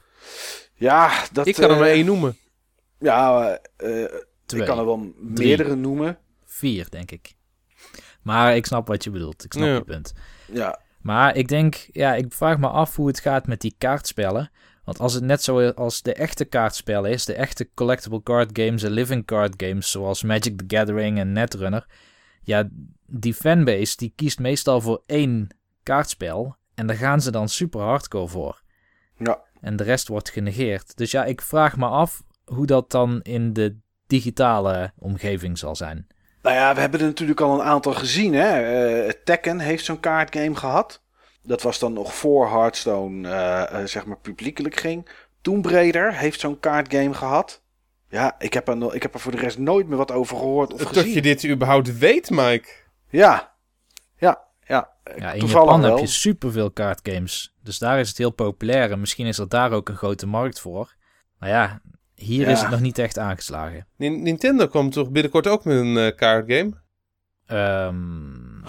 Ja, 0.74 1.10
dat... 1.32 1.46
Ik 1.46 1.54
kan 1.54 1.70
er 1.70 1.78
maar 1.78 1.88
één 1.88 2.04
noemen. 2.06 2.36
Ja, 2.98 3.50
eh, 3.76 3.88
Twee. 4.46 4.60
ik 4.60 4.66
kan 4.66 4.78
er 4.78 4.84
wel 4.86 5.12
meerdere 5.16 5.74
noemen. 5.76 6.18
Vier, 6.44 6.86
denk 6.90 7.10
ik. 7.10 7.32
Maar 8.22 8.56
ik 8.56 8.66
snap 8.66 8.86
wat 8.86 9.04
je 9.04 9.10
bedoelt. 9.10 9.44
Ik 9.44 9.52
snap 9.52 9.66
Ja. 9.66 9.74
je 9.74 9.84
punt. 9.84 10.12
Ja, 10.52 10.78
Maar 11.02 11.36
ik 11.36 11.48
denk, 11.48 11.88
ja, 11.92 12.14
ik 12.14 12.32
vraag 12.32 12.58
me 12.58 12.68
af 12.68 12.96
hoe 12.96 13.06
het 13.06 13.20
gaat 13.20 13.46
met 13.46 13.60
die 13.60 13.74
kaartspellen. 13.78 14.50
Want 14.84 14.98
als 14.98 15.14
het 15.14 15.24
net 15.24 15.42
zo 15.42 15.68
als 15.70 16.02
de 16.02 16.14
echte 16.14 16.44
kaartspellen 16.44 17.10
is, 17.10 17.24
de 17.24 17.34
echte 17.34 17.70
collectible 17.74 18.22
card 18.22 18.50
games, 18.52 18.80
de 18.80 18.90
living 18.90 19.24
card 19.24 19.54
games, 19.56 19.90
zoals 19.90 20.22
Magic 20.22 20.58
the 20.58 20.76
Gathering 20.76 21.18
en 21.18 21.32
Netrunner. 21.32 21.86
Ja, 22.42 22.68
die 23.06 23.34
fanbase 23.34 23.96
die 23.96 24.12
kiest 24.16 24.38
meestal 24.38 24.80
voor 24.80 25.02
één 25.06 25.48
kaartspel. 25.82 26.56
En 26.74 26.86
daar 26.86 26.96
gaan 26.96 27.20
ze 27.20 27.30
dan 27.30 27.48
super 27.48 27.80
hardcore 27.80 28.28
voor. 28.28 28.62
ja. 29.18 29.42
En 29.60 29.76
de 29.76 29.84
rest 29.84 30.08
wordt 30.08 30.30
genegeerd. 30.30 30.96
Dus 30.96 31.10
ja, 31.10 31.24
ik 31.24 31.40
vraag 31.40 31.76
me 31.76 31.86
af 31.86 32.22
hoe 32.44 32.66
dat 32.66 32.90
dan 32.90 33.20
in 33.22 33.52
de 33.52 33.76
digitale 34.06 34.92
omgeving 34.98 35.58
zal 35.58 35.76
zijn. 35.76 36.06
Nou 36.42 36.56
ja, 36.56 36.74
we 36.74 36.80
hebben 36.80 37.00
er 37.00 37.06
natuurlijk 37.06 37.40
al 37.40 37.54
een 37.60 37.66
aantal 37.66 37.92
gezien. 37.94 38.34
Hè? 38.34 38.60
Eh, 39.04 39.12
Tekken 39.24 39.58
heeft 39.58 39.84
zo'n 39.84 40.00
kaartgame 40.00 40.54
gehad. 40.56 41.02
Dat 41.42 41.62
was 41.62 41.78
dan 41.78 41.92
nog 41.92 42.14
voor 42.14 42.48
Hearthstone, 42.50 43.28
eh, 43.28 43.80
eh, 43.80 43.86
zeg 43.86 44.06
maar, 44.06 44.16
publiekelijk 44.18 44.76
ging. 44.76 45.08
Tomb 45.40 45.66
Raider 45.66 46.14
heeft 46.16 46.40
zo'n 46.40 46.60
kaartgame 46.60 47.14
gehad. 47.14 47.62
Ja, 48.08 48.34
ik 48.38 48.52
heb, 48.52 48.68
er 48.68 48.76
no- 48.76 48.92
ik 48.92 49.02
heb 49.02 49.14
er 49.14 49.20
voor 49.20 49.32
de 49.32 49.38
rest 49.38 49.58
nooit 49.58 49.88
meer 49.88 49.96
wat 49.96 50.10
over 50.12 50.36
gehoord 50.36 50.72
of 50.72 50.78
Dat 50.78 50.88
gezien. 50.88 51.12
je 51.14 51.22
dit 51.22 51.44
überhaupt 51.46 51.98
weet, 51.98 52.30
Mike. 52.30 52.68
Ja, 53.08 53.52
ja, 54.16 54.42
ja. 54.66 54.90
Ja, 55.16 55.32
in 55.32 55.38
Toevallig 55.38 55.66
Japan 55.66 55.80
wel. 55.80 55.90
heb 55.90 55.98
je 55.98 56.06
superveel 56.12 56.70
kaartgames. 56.70 57.54
Dus 57.62 57.78
daar 57.78 57.98
is 58.00 58.08
het 58.08 58.18
heel 58.18 58.30
populair. 58.30 58.90
En 58.90 59.00
misschien 59.00 59.26
is 59.26 59.38
er 59.38 59.48
daar 59.48 59.72
ook 59.72 59.88
een 59.88 59.96
grote 59.96 60.26
markt 60.26 60.60
voor. 60.60 60.94
Maar 61.38 61.48
ja, 61.48 61.80
hier 62.22 62.46
Ja. 62.46 62.52
is 62.52 62.60
het 62.60 62.70
nog 62.70 62.80
niet 62.80 62.98
echt 62.98 63.18
aangeslagen. 63.18 63.86
Nin- 63.96 64.22
Nintendo 64.22 64.66
kwam 64.66 64.90
toch 64.90 65.10
binnenkort 65.10 65.46
ook 65.46 65.64
met 65.64 65.76
een 65.76 66.14
kaartgame? 66.14 66.72
Ehm, 67.46 68.60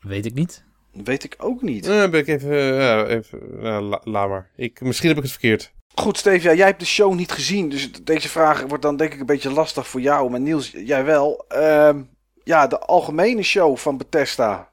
weet 0.00 0.26
ik 0.26 0.34
niet. 0.34 0.64
Weet 1.04 1.24
ik 1.24 1.34
ook 1.38 1.62
niet. 1.62 1.86
Eh, 1.86 2.08
ben 2.10 2.20
ik 2.20 2.26
even, 2.28 2.56
ja, 2.56 3.04
even 3.06 3.38
nou, 3.60 4.00
la, 4.04 4.26
maar. 4.26 4.50
Ik, 4.56 4.80
misschien 4.80 5.08
heb 5.08 5.16
ik 5.16 5.22
het 5.22 5.32
verkeerd. 5.32 5.72
Goed, 5.94 6.18
Steve, 6.18 6.48
ja, 6.48 6.54
jij 6.54 6.66
hebt 6.66 6.80
de 6.80 6.86
show 6.86 7.14
niet 7.14 7.32
gezien. 7.32 7.68
Dus 7.68 7.92
deze 7.92 8.28
vraag 8.28 8.62
wordt 8.62 8.82
dan 8.82 8.96
denk 8.96 9.12
ik 9.14 9.20
een 9.20 9.26
beetje 9.26 9.50
lastig 9.52 9.88
voor 9.88 10.00
jou. 10.00 10.30
Maar 10.30 10.40
Niels, 10.40 10.70
jij 10.70 11.04
wel. 11.04 11.44
Ehm, 11.48 12.02
ja, 12.44 12.66
de 12.66 12.78
algemene 12.78 13.42
show 13.42 13.76
van 13.76 13.96
Bethesda. 13.96 14.70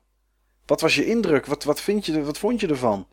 Wat 0.65 0.81
was 0.81 0.95
je 0.95 1.05
indruk? 1.05 1.45
Wat, 1.45 1.63
wat, 1.63 1.81
vind 1.81 2.05
je, 2.05 2.13
er- 2.13 2.23
wat 2.25 2.37
vond 2.37 2.59
je 2.59 2.67
ervan? 2.67 3.07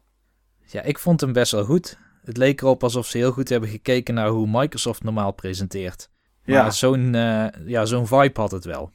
Ja, 0.66 0.82
ik 0.82 0.98
vond 0.98 1.20
hem 1.20 1.32
best 1.32 1.52
wel 1.52 1.64
goed. 1.64 1.98
Het 2.26 2.36
leek 2.36 2.60
erop 2.60 2.82
alsof 2.82 3.06
ze 3.06 3.18
heel 3.18 3.32
goed 3.32 3.48
hebben 3.48 3.68
gekeken 3.68 4.14
naar 4.14 4.28
hoe 4.28 4.46
Microsoft 4.50 5.02
normaal 5.02 5.32
presenteert. 5.32 6.08
Maar 6.44 6.56
Ja, 6.56 6.70
zo'n 6.70 7.14
eh, 7.14 7.46
ja, 7.66 7.84
zo'n 7.84 8.06
vibe 8.06 8.40
had 8.40 8.50
het 8.50 8.64
wel. 8.64 8.90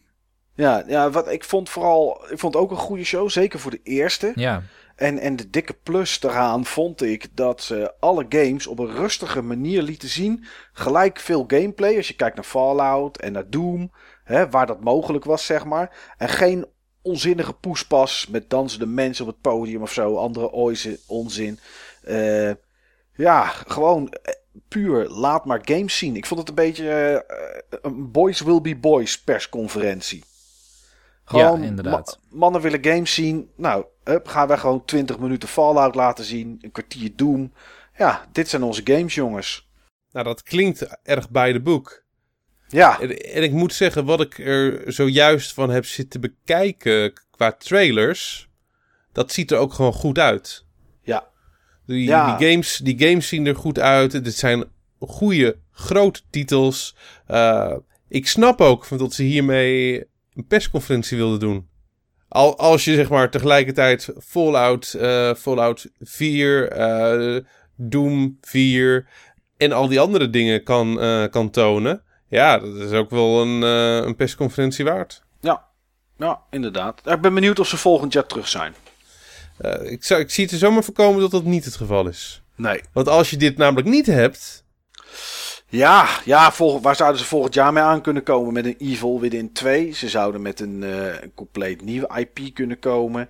ja, 0.56 0.84
ja 0.88 1.10
wat 1.10 1.32
ik 1.32 1.44
vond 1.44 1.70
vooral... 1.70 2.26
Ik 2.30 2.40
vond 2.40 2.56
ook 2.56 2.72
een 2.72 2.78
goede 2.78 3.04
show, 3.04 3.30
zeker 3.30 3.60
voor 3.60 3.72
de 3.72 3.80
eerste. 3.84 4.32
Ja, 4.36 4.64
En, 4.96 5.18
en 5.20 5.36
de 5.36 5.50
dikke 5.50 5.74
plus 5.84 6.20
daaraan 6.20 6.66
vond 6.66 7.02
ik 7.02 7.28
dat 7.36 7.62
ze 7.62 7.94
alle 8.00 8.26
games 8.30 8.68
op 8.68 8.80
een 8.80 8.96
rustige 8.96 9.42
manier 9.42 9.82
lieten 9.82 10.10
zien. 10.10 10.46
Gelijk 10.74 11.20
veel 11.20 11.44
gameplay, 11.48 11.98
als 11.98 12.08
je 12.08 12.14
kijkt 12.16 12.36
naar 12.36 12.46
Fallout 12.46 13.18
en 13.18 13.32
naar 13.32 13.50
Doom, 13.50 13.92
hè, 14.24 14.50
waar 14.50 14.66
dat 14.68 14.84
mogelijk 14.84 15.26
was, 15.26 15.46
zeg 15.46 15.66
maar. 15.66 16.14
En 16.18 16.30
geen 16.30 16.66
onzinnige 17.02 17.54
poespas 17.54 18.28
met 18.28 18.50
dansende 18.50 18.86
mensen 18.86 19.26
op 19.28 19.32
het 19.32 19.42
podium 19.42 19.82
of 19.82 19.92
zo, 19.94 20.16
andere 20.16 20.52
oize- 20.52 21.00
onzin. 21.08 21.60
Eh, 22.04 22.52
ja, 23.16 23.46
gewoon 23.48 24.10
eh, 24.12 24.34
puur 24.68 25.08
laat 25.10 25.46
maar 25.46 25.62
games 25.66 25.98
zien. 25.98 26.16
Ik 26.16 26.26
vond 26.26 26.40
het 26.40 26.50
een 26.50 26.56
beetje 26.56 26.90
eh, 26.90 27.80
een 27.82 28.12
Boys 28.12 28.42
Will 28.42 28.62
Be 28.62 28.76
Boys 28.76 29.22
persconferentie. 29.22 30.24
Ja, 31.28 31.56
inderdaad. 31.56 32.20
ma- 32.30 32.38
mannen 32.38 32.62
willen 32.62 32.84
games 32.84 33.14
zien. 33.14 33.50
Nou, 33.56 33.86
hup, 34.04 34.28
gaan 34.28 34.48
wij 34.48 34.58
gewoon 34.58 34.86
20 34.86 35.20
minuten 35.20 35.50
Fallout 35.50 35.96
laten 35.96 36.24
zien. 36.26 36.58
Een 36.62 36.72
kwartier 36.72 37.16
Doom. 37.16 37.54
Ja, 37.98 38.26
dit 38.32 38.50
zijn 38.50 38.64
onze 38.64 38.82
games, 38.84 39.16
jongens. 39.16 39.70
Nou, 40.12 40.26
dat 40.26 40.44
klinkt 40.44 40.88
erg 41.04 41.30
bij 41.30 41.54
de 41.54 41.62
boek. 41.62 42.04
Ja, 42.68 43.00
En, 43.00 43.18
en 43.20 43.44
ik 43.44 43.52
moet 43.52 43.74
zeggen, 43.74 44.06
wat 44.06 44.22
ik 44.22 44.40
er 44.40 44.94
zojuist 44.94 45.54
van 45.54 45.70
heb 45.70 45.86
zitten 45.86 46.22
bekijken 46.22 47.14
qua 47.32 47.52
trailers, 47.52 48.50
dat 49.12 49.32
ziet 49.32 49.52
er 49.52 49.58
ook 49.58 49.74
gewoon 49.74 49.94
goed 49.94 50.18
uit. 50.18 50.66
Die, 51.86 52.04
Ja. 52.06 52.38
die, 52.38 52.48
games, 52.50 52.78
die 52.84 53.00
games 53.08 53.28
zien 53.28 53.46
er 53.46 53.56
goed 53.56 53.80
uit. 53.80 54.12
Dit 54.24 54.34
zijn 54.36 54.64
goede, 55.00 55.58
grote 55.72 56.22
titels. 56.30 56.96
Eh, 57.28 57.74
ik 58.08 58.28
snap 58.28 58.62
ook 58.62 58.98
dat 58.98 59.14
ze 59.14 59.24
hiermee 59.24 60.06
een 60.34 60.48
persconferentie 60.48 61.18
wilden 61.18 61.40
doen. 61.40 61.70
Al, 62.28 62.58
als 62.58 62.86
je 62.86 62.96
zeg 62.96 63.10
maar 63.10 63.30
tegelijkertijd 63.30 64.14
Fallout, 64.20 64.94
eh, 64.94 65.34
Fallout 65.34 65.88
4, 66.00 66.70
eh, 66.72 67.44
Doom 67.76 68.38
4 68.42 69.08
en 69.58 69.72
al 69.72 69.88
die 69.88 70.00
andere 70.00 70.30
dingen 70.30 70.64
kan, 70.64 71.00
kan 71.30 71.50
tonen. 71.50 72.04
Ja, 72.28 72.58
dat 72.58 72.76
is 72.76 72.92
ook 72.92 73.10
wel 73.10 73.42
een, 73.42 73.62
een 74.08 74.16
persconferentie 74.16 74.86
waard. 74.86 75.24
ja. 75.42 75.70
Ja, 76.18 76.40
inderdaad. 76.50 77.02
Ik 77.08 77.22
ben 77.22 77.34
benieuwd 77.34 77.60
of 77.60 77.68
ze 77.68 77.78
volgend 77.78 78.14
jaar 78.14 78.26
terug 78.26 78.48
zijn. 78.48 78.74
Eh, 79.62 79.92
ik, 79.92 80.04
zou, 80.04 80.22
ik 80.22 80.30
zie 80.30 80.44
het 80.44 80.54
er 80.54 80.60
zomaar 80.60 80.84
voorkomen 80.84 81.22
dat 81.22 81.32
dat 81.32 81.44
niet 81.44 81.66
het 81.66 81.76
geval 81.76 82.08
is. 82.08 82.42
Nee. 82.56 82.82
Want 82.94 83.08
als 83.08 83.30
je 83.30 83.38
dit 83.38 83.58
namelijk 83.58 83.88
niet 83.88 84.06
hebt, 84.06 84.64
Ja, 85.68 86.08
ja 86.26 86.52
waar 86.82 86.96
zouden 86.96 87.20
ze 87.20 87.26
volgend 87.28 87.54
jaar 87.54 87.74
mee 87.74 87.84
aan 87.84 88.02
kunnen 88.02 88.24
komen? 88.24 88.54
Met 88.54 88.66
een 88.66 88.76
Evil 88.78 89.20
Within 89.20 89.54
2. 89.54 89.92
Ze 89.94 90.10
zouden 90.10 90.42
met 90.42 90.60
een, 90.60 90.84
eh, 90.84 91.22
een 91.22 91.34
compleet 91.36 91.82
nieuwe 91.82 92.10
IP 92.20 92.54
kunnen 92.54 92.80
komen. 92.80 93.30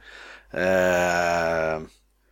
Eh, 0.49 1.77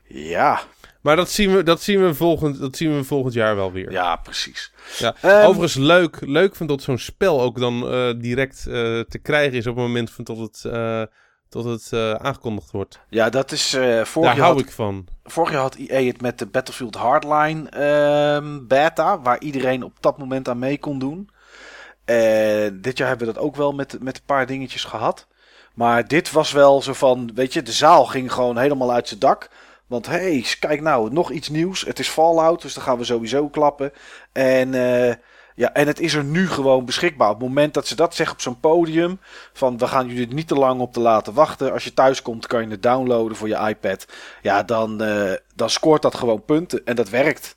ja, 0.07 0.61
Maar 1.01 1.15
dat 1.15 1.29
zien 1.29 1.55
we, 1.55 1.63
dat 1.63 1.81
zien 1.81 2.05
we, 2.05 2.13
volgend, 2.13 2.59
dat 2.59 2.77
zien 2.77 2.95
we 2.95 3.03
volgend 3.03 3.33
jaar 3.33 3.55
wel 3.55 3.71
weer. 3.71 3.91
ja, 3.91 4.15
precies. 4.15 4.71
Ja. 4.97 5.15
Ehm, 5.21 5.45
Overigens 5.45 5.75
leuk, 5.75 6.17
leuk 6.21 6.55
vind 6.55 6.69
dat 6.69 6.81
zo'n 6.81 6.97
spel 6.97 7.41
ook 7.41 7.59
dan 7.59 7.79
direct 8.19 8.63
te 9.09 9.19
krijgen 9.21 9.57
is 9.57 9.67
op 9.67 9.75
het 9.75 9.85
moment 9.85 10.11
van 10.11 10.23
tot 10.23 10.37
het, 10.39 10.71
tot 11.49 11.65
het 11.65 11.87
eh, 11.91 12.13
aangekondigd 12.13 12.71
wordt. 12.71 12.99
Ja, 13.09 13.29
dat 13.29 13.51
is... 13.51 13.73
eh 13.73 13.81
vorig, 13.81 14.13
Daar 14.13 14.23
jaar 14.23 14.45
hou 14.45 14.57
had, 14.57 14.65
ik 14.65 14.71
van. 14.71 15.07
vorig 15.23 15.51
jaar 15.51 15.61
had 15.61 15.75
EA 15.75 16.03
het 16.03 16.21
met 16.21 16.39
de 16.39 16.45
Battlefield 16.45 16.95
Hardline 16.95 17.69
ehm, 17.69 18.67
beta. 18.67 19.21
Waar 19.21 19.39
iedereen 19.39 19.83
op 19.83 19.93
dat 19.99 20.17
moment 20.17 20.49
aan 20.49 20.59
mee 20.59 20.79
kon 20.79 20.99
doen. 20.99 21.29
Dit 22.73 22.97
jaar 22.97 23.07
hebben 23.07 23.27
we 23.27 23.33
dat 23.33 23.43
ook 23.43 23.55
wel 23.55 23.71
met, 23.71 23.97
met 24.01 24.17
een 24.17 24.25
paar 24.25 24.45
dingetjes 24.45 24.83
gehad. 24.83 25.27
Maar 25.73 26.07
dit 26.07 26.31
was 26.31 26.51
wel 26.51 26.81
zo 26.81 26.93
van... 26.93 27.31
Weet 27.35 27.53
je, 27.53 27.61
de 27.61 27.71
zaal 27.71 28.05
ging 28.05 28.33
gewoon 28.33 28.57
helemaal 28.57 28.91
uit 28.91 29.07
zijn 29.07 29.19
dak. 29.19 29.49
Want 29.87 30.05
hé, 30.05 30.13
hey, 30.13 30.45
kijk 30.59 30.81
nou, 30.81 31.13
nog 31.13 31.31
iets 31.31 31.49
nieuws. 31.49 31.81
Het 31.81 31.99
is 31.99 32.09
Fallout, 32.09 32.61
dus 32.61 32.73
dan 32.73 32.83
gaan 32.83 32.97
we 32.97 33.03
sowieso 33.03 33.49
klappen. 33.49 33.91
En, 34.31 34.73
eh, 34.73 35.15
ja, 35.59 35.73
en 35.73 35.87
het 35.87 35.99
is 35.99 36.13
er 36.13 36.23
nu 36.23 36.47
gewoon 36.49 36.85
beschikbaar. 36.85 37.29
Op 37.29 37.39
het 37.39 37.47
moment 37.47 37.73
dat 37.73 37.87
ze 37.87 37.95
dat 37.95 38.15
zeggen 38.15 38.35
op 38.35 38.41
zo'n 38.41 38.59
podium... 38.59 39.19
van 39.53 39.77
we 39.77 39.87
gaan 39.87 40.07
jullie 40.07 40.33
niet 40.33 40.47
te 40.47 40.55
lang 40.55 40.81
op 40.81 40.93
te 40.93 40.99
laten 40.99 41.33
wachten. 41.33 41.71
Als 41.71 41.83
je 41.83 41.93
thuis 41.93 42.21
komt 42.21 42.47
kan 42.47 42.61
je 42.61 42.69
het 42.69 42.83
downloaden 42.83 43.37
voor 43.37 43.47
je 43.47 43.67
iPad. 43.67 44.05
Ja, 44.41 44.63
dan, 44.63 45.01
eh, 45.01 45.33
dan 45.55 45.69
scoort 45.69 46.01
dat 46.01 46.15
gewoon 46.15 46.45
punten. 46.45 46.85
En 46.85 46.95
dat 46.95 47.09
werkt. 47.09 47.55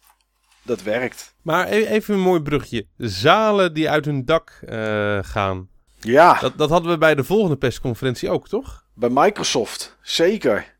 Dat 0.63 0.83
werkt. 0.83 1.35
Maar 1.43 1.69
e- 1.73 1.87
even 1.87 2.15
een 2.15 2.21
mooi 2.21 2.41
brugje. 2.41 2.87
Zalen 2.97 3.75
die 3.75 3.91
uit 3.91 4.05
hun 4.05 4.25
dak 4.25 4.61
eh, 4.67 5.19
gaan. 5.23 5.69
Ja, 6.01 6.39
Dat, 6.41 6.59
dat 6.59 6.71
hadden 6.71 6.91
we 6.91 6.99
bij 6.99 7.15
de 7.15 7.25
volgende 7.25 7.57
persconferentie 7.57 8.31
ook, 8.31 8.49
toch? 8.49 8.85
bij 8.95 9.11
Microsoft. 9.13 9.97
Zeker. 10.03 10.77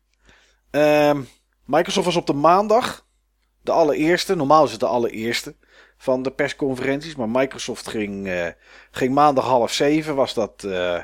Ehm, 0.71 1.21
Microsoft 1.65 2.05
was 2.05 2.15
op 2.15 2.27
de 2.27 2.33
maandag. 2.33 3.05
De 3.61 3.71
allereerste. 3.71 4.35
Normaal 4.35 4.65
is 4.65 4.71
het 4.71 4.79
de 4.79 4.85
allereerste 4.85 5.55
van 6.03 6.23
de 6.23 6.31
persconferenties. 6.31 7.15
Maar 7.15 7.29
Microsoft 7.29 7.87
ging, 7.87 8.27
eh, 8.27 8.47
ging 8.91 9.13
maandag 9.13 9.45
half 9.45 9.71
zeven. 9.73 10.15
Was 10.15 10.33
dat 10.33 10.63
eh, 10.63 10.97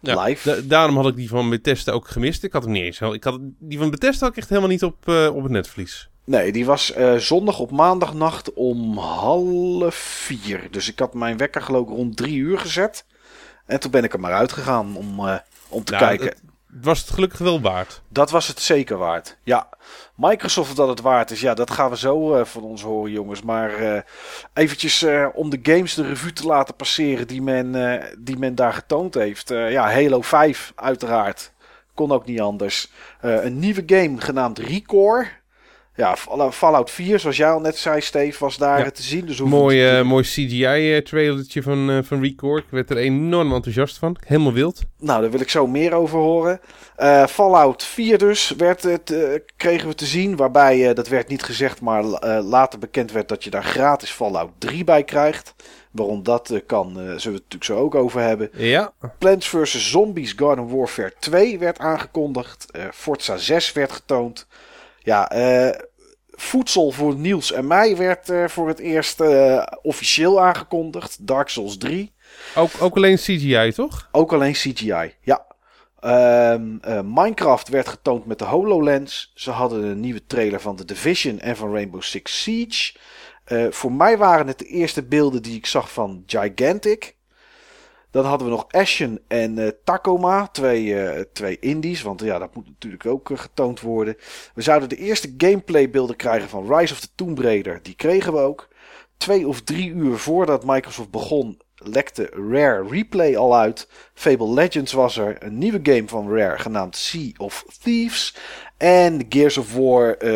Ja, 0.00 0.22
live. 0.22 0.48
da- 0.54 0.60
daarom 0.64 0.96
had 0.96 1.06
ik 1.06 1.16
die 1.16 1.28
van 1.28 1.50
Bethesda 1.50 1.92
ook 1.92 2.08
gemist. 2.08 2.44
Ik 2.44 2.52
had 2.52 2.62
hem 2.62 2.72
niet 2.72 2.82
eens. 2.82 3.00
Ik 3.00 3.24
had, 3.24 3.38
die 3.58 3.78
van 3.78 3.90
Bethesda 3.90 4.20
had 4.26 4.30
ik 4.34 4.38
echt 4.40 4.48
helemaal 4.48 4.70
niet 4.70 4.84
op, 4.84 5.08
eh, 5.08 5.30
op 5.34 5.42
het 5.42 5.52
netvlies. 5.52 6.08
Nee, 6.24 6.52
die 6.52 6.64
was 6.64 6.92
zondag 7.16 7.58
op 7.58 7.70
maandagnacht 7.70 8.52
om 8.52 8.98
half 8.98 9.94
vier. 9.94 10.68
Dus 10.70 10.88
ik 10.90 10.98
had 10.98 11.14
mijn 11.14 11.36
wekker 11.36 11.62
geloof 11.62 11.88
ik 11.88 11.94
rond 11.94 12.16
drie 12.16 12.36
uur 12.36 12.58
gezet. 12.58 13.04
En 13.66 13.80
toen 13.80 13.90
ben 13.90 14.04
ik 14.04 14.12
er 14.12 14.20
maar 14.20 14.32
uitgegaan 14.32 14.96
om, 14.96 15.20
om 15.68 15.84
te 15.84 15.92
Nou, 15.92 16.04
kijken. 16.04 16.26
het- 16.26 16.42
was 16.82 17.00
het 17.00 17.10
gelukkig 17.10 17.38
wel 17.38 17.60
waard. 17.60 18.02
Dat 18.08 18.30
was 18.30 18.46
het 18.46 18.60
zeker 18.60 18.98
waard. 18.98 19.36
Ja, 19.42 19.68
Microsoft 20.14 20.76
dat 20.76 20.88
het 20.88 21.00
waard 21.00 21.30
is, 21.30 21.40
ja, 21.40 21.54
dat 21.54 21.70
gaan 21.70 21.90
we 21.90 21.96
zo 21.96 22.34
eh, 22.34 22.44
van 22.44 22.62
ons 22.62 22.82
horen, 22.82 23.10
jongens. 23.10 23.42
Maar 23.42 23.74
eh 23.74 24.00
eventjes 24.54 25.02
eh, 25.02 25.26
om 25.32 25.50
de 25.50 25.58
games 25.62 25.94
de 25.94 26.06
revue 26.06 26.32
te 26.32 26.46
laten 26.46 26.76
passeren 26.76 27.26
die 27.26 27.42
men, 27.42 28.00
die 28.18 28.38
men 28.38 28.54
daar 28.54 28.72
getoond 28.72 29.14
heeft. 29.14 29.48
Ja, 29.48 29.92
Halo 29.92 30.22
5 30.22 30.72
uiteraard. 30.74 31.52
Kon 31.94 32.12
ook 32.12 32.26
niet 32.26 32.40
anders. 32.40 32.90
Een 33.20 33.58
nieuwe 33.58 33.82
game 33.86 34.20
genaamd 34.20 34.58
Recore. 34.58 35.39
Ja, 35.96 36.16
Fall- 36.16 36.50
Fallout 36.50 36.90
4, 36.90 37.18
zoals 37.18 37.36
jij 37.36 37.50
al 37.50 37.60
net 37.60 37.76
zei, 37.76 38.00
Steve, 38.00 38.38
was 38.44 38.56
daar 38.56 38.78
Ja. 38.84 38.90
te 38.90 39.02
zien. 39.02 39.26
Dus 39.26 39.40
Mooi, 39.40 39.88
eh, 39.88 40.02
mooi 40.04 40.24
CGI-trailertje 40.24 41.62
van, 41.62 41.90
eh 41.90 41.98
van 42.02 42.22
Record. 42.22 42.64
Ik 42.64 42.70
werd 42.70 42.90
er 42.90 42.96
enorm 42.96 43.52
enthousiast 43.52 43.98
van. 43.98 44.16
Helemaal 44.26 44.52
wild. 44.52 44.80
Nou, 44.98 45.20
daar 45.20 45.30
wil 45.30 45.40
ik 45.40 45.50
zo 45.50 45.66
meer 45.66 45.92
over 45.94 46.18
horen. 46.18 46.60
Eh, 46.96 47.26
Fallout 47.26 47.84
4 47.84 48.18
dus 48.18 48.50
werd 48.56 48.82
het, 48.82 49.10
eh, 49.10 49.28
kregen 49.56 49.88
we 49.88 49.94
te 49.94 50.06
zien. 50.06 50.36
Waarbij, 50.36 50.88
eh, 50.88 50.94
dat 50.94 51.08
werd 51.08 51.28
niet 51.28 51.42
gezegd, 51.42 51.80
maar 51.80 52.04
eh, 52.04 52.44
later 52.48 52.78
bekend 52.78 53.12
werd 53.12 53.28
dat 53.28 53.44
je 53.44 53.50
daar 53.50 53.64
gratis 53.64 54.10
Fallout 54.10 54.50
3 54.58 54.84
bij 54.84 55.04
krijgt. 55.04 55.54
Waarom 55.90 56.22
dat 56.22 56.50
eh, 56.50 56.60
kan, 56.66 56.86
eh, 56.88 56.94
zullen 56.94 57.08
we 57.08 57.12
het 57.14 57.22
natuurlijk 57.32 57.64
zo 57.64 57.76
ook 57.78 57.94
over 57.94 58.20
hebben. 58.20 58.50
Ja. 58.56 58.92
Plants 59.18 59.48
vs. 59.48 59.90
Zombies 59.90 60.32
Garden 60.36 60.76
Warfare 60.76 61.12
2 61.18 61.58
werd 61.58 61.78
aangekondigd. 61.78 62.70
Eh, 62.70 62.82
Forza 62.92 63.36
6 63.36 63.72
werd 63.72 63.92
getoond. 63.92 64.46
Ja, 65.02 65.30
eh, 65.30 65.80
voedsel 66.30 66.90
voor 66.90 67.14
Niels 67.14 67.52
en 67.52 67.66
mij 67.66 67.96
werd 67.96 68.28
eh, 68.28 68.48
voor 68.48 68.68
het 68.68 68.78
eerst 68.78 69.20
eh, 69.20 69.66
officieel 69.82 70.40
aangekondigd. 70.40 71.26
Dark 71.26 71.48
Souls 71.48 71.78
3. 71.78 72.12
Ook, 72.54 72.70
ook 72.80 72.96
alleen 72.96 73.16
CGI, 73.16 73.72
toch? 73.72 74.08
Ook 74.12 74.32
alleen 74.32 74.52
CGI, 74.52 75.14
ja. 75.20 75.46
Eh, 76.00 77.00
Minecraft 77.04 77.68
werd 77.68 77.88
getoond 77.88 78.26
met 78.26 78.38
de 78.38 78.44
HoloLens. 78.44 79.32
Ze 79.34 79.50
hadden 79.50 79.84
een 79.84 80.00
nieuwe 80.00 80.26
trailer 80.26 80.60
van 80.60 80.76
The 80.76 80.84
Division 80.84 81.40
en 81.40 81.56
van 81.56 81.72
Rainbow 81.72 82.02
Six 82.02 82.42
Siege. 82.42 82.94
Eh, 83.44 83.66
voor 83.70 83.92
mij 83.92 84.18
waren 84.18 84.46
het 84.46 84.58
de 84.58 84.64
eerste 84.64 85.02
beelden 85.02 85.42
die 85.42 85.56
ik 85.56 85.66
zag 85.66 85.92
van 85.92 86.22
Gigantic. 86.26 87.16
Dan 88.10 88.24
hadden 88.24 88.46
we 88.46 88.52
nog 88.52 88.66
Ashen 88.68 89.20
en 89.28 89.58
eh, 89.58 89.68
Tacoma, 89.84 90.46
twee, 90.46 91.02
eh, 91.02 91.24
twee 91.32 91.58
indies, 91.58 92.02
want 92.02 92.20
ja, 92.20 92.38
dat 92.38 92.54
moet 92.54 92.66
natuurlijk 92.66 93.06
ook 93.06 93.30
eh, 93.30 93.38
getoond 93.38 93.80
worden. 93.80 94.16
We 94.54 94.62
zouden 94.62 94.88
de 94.88 94.96
eerste 94.96 95.34
gameplaybeelden 95.38 96.16
krijgen 96.16 96.48
van 96.48 96.74
Rise 96.74 96.92
of 96.92 97.00
the 97.00 97.08
Tomb 97.14 97.38
Raider, 97.38 97.80
die 97.82 97.94
kregen 97.94 98.32
we 98.32 98.38
ook. 98.38 98.68
twee 99.16 99.48
of 99.48 99.62
drie 99.62 99.90
uur 99.90 100.18
voordat 100.18 100.64
Microsoft 100.64 101.10
begon, 101.10 101.60
lekte 101.82 102.30
Rare 102.50 102.88
Replay 102.88 103.36
al 103.36 103.56
uit. 103.56 103.88
Fable 104.14 104.52
Legends 104.52 104.92
was 104.92 105.16
er. 105.16 105.36
Een 105.42 105.58
nieuwe 105.58 105.80
game 105.82 106.08
van 106.08 106.36
Rare 106.36 106.58
genaamd 106.58 106.96
Sea 106.96 107.30
of 107.36 107.64
Thieves. 107.82 108.34
En 108.80 109.26
Gears 109.28 109.56
of 109.58 109.74
War, 109.74 110.16
eh, 110.16 110.30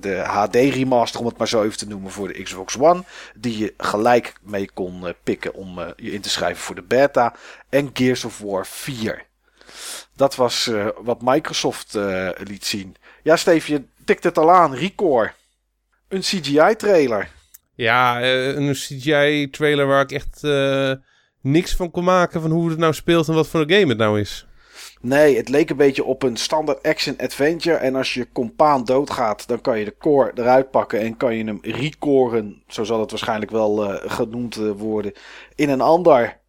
de 0.00 0.22
HD 0.24 0.54
remaster, 0.54 1.20
om 1.20 1.26
het 1.26 1.38
maar 1.38 1.48
zo 1.48 1.62
even 1.62 1.78
te 1.78 1.88
noemen, 1.88 2.10
voor 2.10 2.28
de 2.28 2.42
Xbox 2.42 2.78
One. 2.78 3.04
Die 3.34 3.58
je 3.58 3.74
gelijk 3.76 4.34
mee 4.42 4.70
kon 4.74 5.06
eh, 5.06 5.14
pikken 5.22 5.54
om 5.54 5.78
eh, 5.78 5.86
je 5.96 6.12
in 6.12 6.20
te 6.20 6.28
schrijven 6.28 6.62
voor 6.62 6.74
de 6.74 6.82
beta. 6.82 7.34
En 7.68 7.90
Gears 7.92 8.24
of 8.24 8.38
War 8.38 8.66
4. 8.66 9.26
Dat 10.16 10.36
was 10.36 10.70
wat 11.02 11.22
Microsoft 11.22 11.98
liet 12.38 12.64
zien. 12.64 12.96
Ja, 13.22 13.36
Steve, 13.36 13.72
je 13.72 13.82
tikt 14.04 14.24
het 14.24 14.38
al 14.38 14.50
aan. 14.50 14.74
Record. 14.74 15.32
Een 16.08 16.20
CGI-trailer. 16.20 17.30
Ja, 17.78 18.20
eh, 18.20 18.54
een 18.54 18.72
CGI-trailer 18.72 19.86
waar 19.86 20.02
ik 20.02 20.12
echt 20.12 20.44
eh, 20.44 20.92
niks 21.40 21.74
van 21.76 21.90
kon 21.90 22.04
maken 22.04 22.40
van 22.40 22.50
hoe 22.50 22.68
het 22.70 22.78
nou 22.78 22.92
speelt 22.94 23.28
en 23.28 23.34
wat 23.34 23.48
voor 23.48 23.60
een 23.60 23.70
game 23.70 23.86
het 23.88 23.98
nou 23.98 24.20
is. 24.20 24.46
Nee, 25.00 25.36
het 25.36 25.48
leek 25.48 25.70
een 25.70 25.76
beetje 25.76 26.04
op 26.04 26.22
een 26.22 26.36
standaard 26.36 26.82
action-adventure. 26.82 27.76
En 27.76 27.94
als 27.94 28.14
je 28.14 28.32
compaan 28.32 28.84
doodgaat, 28.84 29.48
dan 29.48 29.60
kan 29.60 29.78
je 29.78 29.84
de 29.84 29.96
core 29.98 30.30
eruit 30.34 30.70
pakken 30.70 31.00
en 31.00 31.16
kan 31.16 31.36
je 31.36 31.44
hem 31.44 31.58
recoren. 31.62 32.62
Zo 32.68 32.84
zal 32.84 33.00
het 33.00 33.10
waarschijnlijk 33.10 33.50
wel 33.50 33.84
eh, 33.92 34.10
genoemd 34.10 34.54
worden. 34.76 35.12
In 35.54 35.68
een 35.68 35.80
ander, 35.80 36.40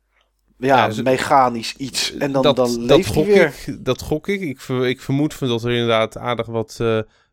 ja, 0.58 0.88
Ja, 0.88 1.02
mechanisch 1.02 1.76
iets. 1.78 2.18
En 2.18 2.32
dan, 2.32 2.42
dat, 2.42 2.56
dan 2.56 2.68
dat 2.74 2.78
leeft 2.78 3.06
hij 3.06 3.14
gok 3.16 3.26
weer. 3.26 3.54
Ik, 3.66 3.86
dat 3.86 4.02
gok 4.02 4.28
ik. 4.28 4.42
Ik, 4.42 4.62
ver- 4.62 4.88
ik 4.88 5.02
vermoed 5.02 5.34
van 5.34 5.48
dat 5.48 5.64
er 5.64 5.72
inderdaad 5.72 6.18
aardig 6.18 6.46
wat, 6.46 6.80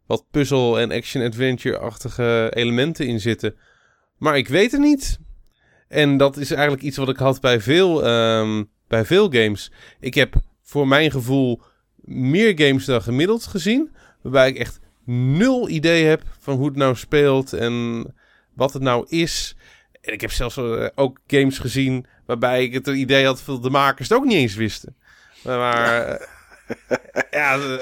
wat 0.07 0.25
puzzel- 0.31 0.81
en 0.81 0.93
action-adventure-achtige 0.93 2.51
elementen 2.55 3.07
in 3.07 3.21
zitten. 3.21 3.57
Maar 4.19 4.37
ik 4.37 4.49
weet 4.49 4.73
het 4.73 4.81
niet. 4.81 5.19
En 5.89 6.17
dat 6.17 6.37
is 6.37 6.51
eigenlijk 6.51 6.83
iets 6.83 6.97
wat 6.97 7.09
ik 7.09 7.17
had 7.17 7.41
bij 7.41 7.61
veel, 7.61 8.05
ehm, 8.05 8.65
bij 8.89 9.05
veel 9.05 9.31
games. 9.31 9.73
Ik 10.01 10.15
heb 10.15 10.35
voor 10.63 10.89
mijn 10.89 11.11
gevoel 11.11 11.63
meer 11.97 12.53
games 12.61 12.85
dan 12.85 13.03
gemiddeld 13.03 13.47
gezien. 13.47 13.91
Waarbij 14.23 14.49
ik 14.49 14.59
echt 14.59 14.81
nul 15.05 15.69
idee 15.69 16.05
heb 16.05 16.23
van 16.39 16.57
hoe 16.57 16.67
het 16.67 16.77
nou 16.77 16.97
speelt 16.97 17.53
en 17.53 18.05
wat 18.55 18.73
het 18.73 18.83
nou 18.83 19.07
is. 19.09 19.57
En 20.01 20.13
ik 20.13 20.21
heb 20.21 20.31
zelfs 20.33 20.57
eh, 20.57 20.87
ook 20.95 21.19
games 21.27 21.59
gezien 21.59 22.07
waarbij 22.27 22.63
ik 22.63 22.73
het 22.73 22.87
idee 22.87 23.25
had 23.25 23.43
dat 23.47 23.63
de 23.63 23.71
makers 23.71 24.09
het 24.09 24.19
ook 24.19 24.25
niet 24.25 24.37
eens 24.37 24.55
wisten. 24.55 24.97
Maar 25.43 26.03
eh, 26.03 26.27
ja, 27.31 27.55
eh, 27.55 27.79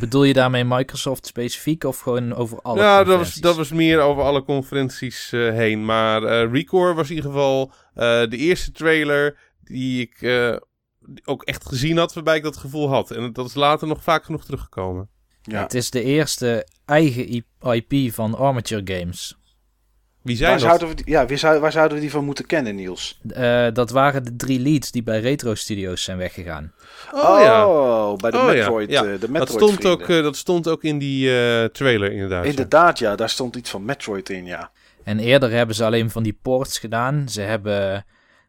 Bedoel 0.00 0.24
je 0.24 0.32
daarmee 0.32 0.64
Microsoft 0.64 1.26
specifiek 1.26 1.84
of 1.84 2.00
gewoon 2.00 2.34
over 2.34 2.60
alle 2.62 2.80
ja 2.80 3.04
dat, 3.04 3.18
was, 3.18 3.34
dat 3.34 3.56
was 3.56 3.70
meer 3.70 4.00
over 4.00 4.22
alle 4.22 4.44
conferenties 4.44 5.32
eh, 5.32 5.50
heen. 5.50 5.84
Maar 5.84 6.22
eh 6.22 6.52
Recore 6.52 6.94
was 6.94 7.10
in 7.10 7.14
ieder 7.14 7.30
geval 7.30 7.72
eh, 7.94 8.04
de 8.28 8.36
eerste 8.36 8.72
trailer 8.72 9.38
die 9.64 10.00
ik 10.00 10.22
eh, 10.22 10.56
ook 11.24 11.42
echt 11.42 11.66
gezien 11.66 11.96
had, 11.96 12.14
waarbij 12.14 12.36
ik 12.36 12.42
dat 12.42 12.56
gevoel 12.56 12.88
had. 12.88 13.10
En 13.10 13.32
dat 13.32 13.46
is 13.46 13.54
later 13.54 13.88
nog 13.88 14.02
vaak 14.02 14.24
genoeg 14.24 14.44
teruggekomen. 14.44 15.08
Ja. 15.42 15.62
Het 15.62 15.74
is 15.74 15.90
de 15.90 16.02
eerste 16.02 16.66
eigen 16.84 17.44
IP 17.60 18.12
van 18.12 18.34
Armature 18.34 18.96
Games. 18.96 19.36
Wie 20.22 20.36
zijn 20.36 20.50
Waar 20.50 20.58
dat? 20.58 20.68
zouden, 20.68 20.88
we 20.88 20.94
die, 21.04 21.14
ja, 21.14 21.26
wie 21.26 21.36
zou, 21.36 21.60
waar 21.60 21.72
zouden 21.72 21.96
we 21.96 22.02
die 22.02 22.10
van 22.10 22.24
moeten 22.24 22.46
kennen, 22.46 22.74
Niels? 22.74 23.20
Eh, 23.28 23.66
dat 23.72 23.90
waren 23.90 24.24
de 24.24 24.36
drie 24.36 24.60
leads 24.60 24.90
die 24.90 25.02
bij 25.02 25.20
Retro 25.20 25.54
Studios 25.54 26.02
zijn 26.04 26.18
weggegaan. 26.18 26.72
Oh, 27.12 27.38
ja. 27.40 28.16
bij 28.16 28.30
de 28.30 28.36
Oh, 28.38 28.44
ja. 28.44 28.52
Metroid. 28.52 28.90
Ja. 28.90 29.04
eh, 29.04 29.04
de 29.04 29.12
Metroid 29.30 29.32
Dat 29.38 29.48
stond, 29.48 29.72
vrienden. 29.74 29.90
ook, 29.92 30.08
eh, 30.08 30.22
dat 30.22 30.36
stond 30.36 30.68
ook 30.68 30.82
in 30.84 30.98
die 30.98 31.28
eh, 31.40 31.64
trailer 31.64 32.12
inderdaad. 32.12 32.44
ja. 32.44 32.50
Inderdaad, 32.50 32.98
ja, 32.98 33.16
daar 33.16 33.30
stond 33.30 33.56
iets 33.56 33.70
van 33.70 33.84
Metroid 33.84 34.28
in, 34.28 34.44
ja. 34.46 34.70
En 35.04 35.18
eerder 35.18 35.50
hebben 35.50 35.74
ze 35.76 35.84
alleen 35.84 36.10
van 36.10 36.22
die 36.22 36.38
ports 36.42 36.78
gedaan. 36.78 37.28
Ze 37.28 37.40
hebben 37.40 38.04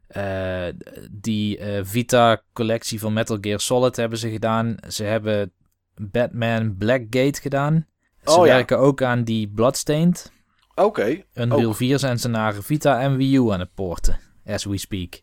eh, 0.07 0.65
die 1.11 1.57
eh, 1.57 1.79
Vita-collectie 1.83 2.99
van 2.99 3.13
Metal 3.13 3.37
Gear 3.41 3.59
Solid 3.59 3.95
hebben 3.95 4.17
ze 4.17 4.29
gedaan. 4.29 4.75
Ze 4.87 5.03
hebben 5.03 5.51
Batman 5.95 6.75
Blackgate 6.77 7.41
gedaan. 7.41 7.85
Ze 8.25 8.31
Oh, 8.31 8.45
ja. 8.45 8.53
werken 8.53 8.79
ook 8.79 9.01
aan 9.01 9.23
die 9.23 9.47
Bloodstained. 9.55 10.31
Oké. 10.75 11.23
Unreal 11.33 11.67
Ook. 11.69 11.75
4 11.75 11.99
zijn 11.99 12.19
ze 12.19 12.27
naar 12.27 12.53
Vita 12.53 12.99
en 13.01 13.17
Wii 13.17 13.35
U 13.35 13.51
aan 13.51 13.59
het 13.59 13.73
porten. 13.73 14.19
As 14.45 14.65
we 14.65 14.77
speak. 14.77 15.21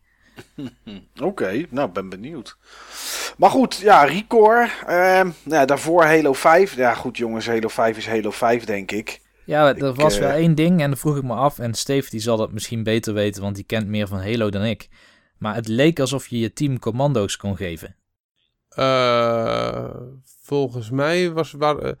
Oké, 1.21 1.65
nou, 1.69 1.89
ben 1.91 2.09
benieuwd. 2.09 2.57
Maar 3.37 3.49
goed, 3.49 3.75
ja, 3.75 4.03
Recore. 4.03 4.69
ehm, 4.87 5.25
nou 5.25 5.35
ja, 5.43 5.65
daarvoor 5.65 6.03
Halo 6.03 6.33
5. 6.33 6.75
Ja, 6.75 6.93
goed 6.93 7.17
jongens, 7.17 7.47
Halo 7.47 7.67
5 7.67 7.97
is 7.97 8.07
Halo 8.07 8.31
5, 8.31 8.63
denk 8.63 8.91
ik. 8.91 9.21
Ja, 9.45 9.67
er 9.67 9.87
Ik, 9.87 9.95
was 9.95 10.15
eh, 10.15 10.21
wel 10.21 10.31
één 10.31 10.55
ding 10.55 10.81
en 10.81 10.89
dat 10.89 10.99
vroeg 10.99 11.17
ik 11.17 11.23
me 11.23 11.33
af. 11.33 11.59
En 11.59 11.73
Steve 11.73 12.09
die 12.09 12.19
zal 12.19 12.37
dat 12.37 12.51
misschien 12.51 12.83
beter 12.83 13.13
weten, 13.13 13.41
want 13.41 13.55
die 13.55 13.63
kent 13.63 13.87
meer 13.87 14.07
van 14.07 14.19
Halo 14.21 14.49
dan 14.49 14.63
ik. 14.63 14.89
Maar 15.37 15.55
het 15.55 15.67
leek 15.67 15.99
alsof 15.99 16.27
je 16.27 16.39
je 16.39 16.53
team 16.53 16.79
commando's 16.79 17.37
kon 17.37 17.55
geven. 17.55 17.95
Eh, 18.69 19.89
volgens 20.43 20.89
mij 20.89 21.31
was, 21.31 21.51
waar, 21.51 21.77
eh, 21.77 21.91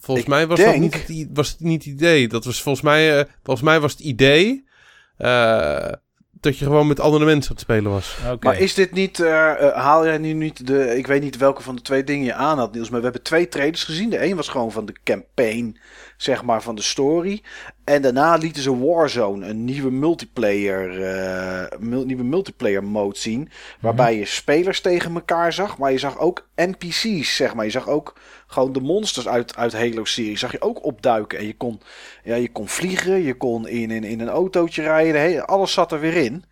volgens 0.00 0.26
Ik 0.26 0.32
mij 0.32 0.46
was 0.46 0.58
denk- 0.58 0.70
dat 0.92 1.08
niet 1.08 1.18
het, 1.18 1.28
was 1.32 1.50
het 1.50 1.60
niet 1.60 1.84
het 1.84 1.92
idee. 1.92 2.28
Dat 2.28 2.44
was 2.44 2.62
volgens 2.62 2.84
mij, 2.84 3.18
eh, 3.18 3.24
volgens 3.42 3.66
mij 3.66 3.80
was 3.80 3.92
het 3.92 4.00
idee 4.00 4.68
eh, 5.16 5.92
dat 6.40 6.58
je 6.58 6.64
gewoon 6.64 6.86
met 6.86 7.00
andere 7.00 7.24
mensen 7.24 7.50
aan 7.50 7.56
het 7.56 7.64
spelen 7.64 7.90
was. 7.90 8.16
Maar 8.40 8.58
is 8.58 8.74
dit 8.74 8.92
niet, 8.92 9.20
eh, 9.20 9.54
haal 9.74 10.04
jij 10.04 10.18
nu 10.18 10.32
niet 10.32 10.66
de, 10.66 10.96
ik 10.96 11.06
weet 11.06 11.22
niet 11.22 11.36
welke 11.36 11.62
van 11.62 11.76
de 11.76 11.82
twee 11.82 12.04
dingen 12.04 12.24
je 12.24 12.34
aan 12.34 12.58
had 12.58 12.72
Niels, 12.72 12.88
maar 12.90 12.98
we 12.98 13.04
hebben 13.04 13.22
twee 13.22 13.48
trailers 13.48 13.84
gezien. 13.84 14.10
De 14.10 14.24
een 14.24 14.36
was 14.36 14.48
gewoon 14.48 14.72
van 14.72 14.86
de 14.86 14.94
campaign, 15.04 15.76
zeg 16.16 16.42
maar, 16.42 16.62
van 16.62 16.74
de 16.74 16.82
story. 16.82 17.42
En 17.84 18.02
daarna 18.02 18.34
lieten 18.36 18.62
ze 18.62 18.78
Warzone, 18.78 19.46
een 19.46 19.64
nieuwe 19.64 19.90
multiplayer, 19.90 21.02
eh, 21.02 21.78
mul- 21.78 22.04
nieuwe 22.04 22.24
multiplayer 22.24 22.84
mode 22.84 23.18
zien. 23.18 23.48
Waarbij 23.80 24.16
je 24.18 24.24
spelers 24.24 24.80
tegen 24.80 25.14
elkaar 25.14 25.52
zag, 25.52 25.78
maar 25.78 25.92
je 25.92 25.98
zag 25.98 26.18
ook 26.18 26.48
NPC's, 26.56 27.36
zeg 27.36 27.54
maar. 27.54 27.64
Je 27.64 27.70
zag 27.70 27.88
ook 27.88 28.16
gewoon 28.50 28.72
de 28.72 28.80
monsters 28.80 29.28
uit, 29.28 29.56
uit 29.56 29.72
Halo-serie, 29.72 30.38
zag 30.38 30.52
je 30.52 30.60
ook 30.60 30.84
opduiken. 30.84 31.38
En 31.38 31.46
je 31.46 31.56
kon, 31.56 31.80
ja, 32.24 32.34
je 32.34 32.52
kon 32.52 32.68
vliegen, 32.68 33.22
je 33.22 33.34
kon 33.36 33.68
in, 33.68 33.90
in, 33.90 34.04
in 34.04 34.20
een 34.20 34.28
autootje 34.28 34.82
rijden, 34.82 35.20
Hey, 35.20 35.42
alles 35.42 35.72
zat 35.72 35.92
er 35.92 36.00
weer 36.00 36.16
in. 36.16 36.44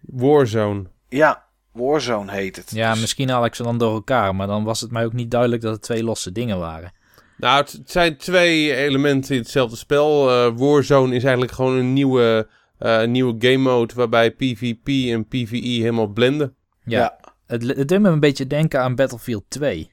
Warzone. 0.00 0.84
Ja, 1.08 1.44
Warzone 1.72 2.32
heet 2.32 2.56
het. 2.56 2.70
Ja, 2.70 2.90
Dus- 2.92 3.00
misschien 3.00 3.28
haal 3.30 3.44
ik 3.44 3.54
ze 3.54 3.62
dan 3.62 3.78
door 3.78 3.92
elkaar. 3.94 4.34
Maar 4.34 4.46
dan 4.46 4.64
was 4.64 4.80
het 4.80 4.90
mij 4.90 5.04
ook 5.04 5.12
niet 5.12 5.30
duidelijk 5.30 5.62
dat 5.62 5.72
het 5.72 5.82
twee 5.82 6.04
losse 6.04 6.32
dingen 6.32 6.58
waren. 6.58 6.92
Nou, 7.36 7.60
het, 7.60 7.80
zijn 7.84 8.16
twee 8.16 8.74
elementen 8.76 9.34
in 9.34 9.40
hetzelfde 9.40 9.76
spel. 9.76 10.30
Eh, 10.30 10.52
Warzone 10.56 11.14
is 11.14 11.22
eigenlijk 11.22 11.52
gewoon 11.52 11.76
een 11.76 11.92
nieuwe, 11.92 12.48
eh, 12.78 13.04
nieuwe 13.04 13.34
game 13.38 13.56
mode 13.56 13.94
waarbij 13.94 14.30
PvP 14.30 14.88
en 14.88 15.26
PvE 15.28 15.56
helemaal 15.58 16.06
blenden. 16.06 16.54
Ja, 16.84 16.98
Ja. 17.00 17.18
Het, 17.46 17.62
het 17.62 17.88
deed 17.88 18.00
me 18.00 18.08
een 18.08 18.20
beetje 18.20 18.46
denken 18.46 18.80
aan 18.80 18.94
Battlefield 18.94 19.44
2. 19.48 19.90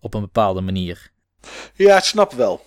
Op 0.00 0.14
een 0.14 0.20
bepaalde 0.20 0.60
manier. 0.60 1.10
Ja, 1.74 1.96
ik 1.96 2.02
snap 2.04 2.32
wel. 2.32 2.64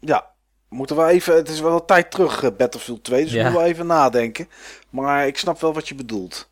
Ja, 0.00 0.30
moeten 0.68 0.96
we 0.96 1.04
even. 1.04 1.34
Het 1.36 1.48
is 1.48 1.60
wel 1.60 1.74
een 1.74 1.86
tijd 1.86 2.10
terug, 2.10 2.42
eh, 2.42 2.50
Battlefield 2.56 3.04
2, 3.04 3.22
dus 3.24 3.32
Ja. 3.32 3.36
we 3.38 3.42
moeten 3.44 3.60
wel 3.60 3.70
even 3.70 3.86
nadenken. 3.86 4.48
Maar 4.90 5.26
ik 5.26 5.38
snap 5.38 5.60
wel 5.60 5.72
wat 5.74 5.88
je 5.88 5.94
bedoelt. 5.94 6.50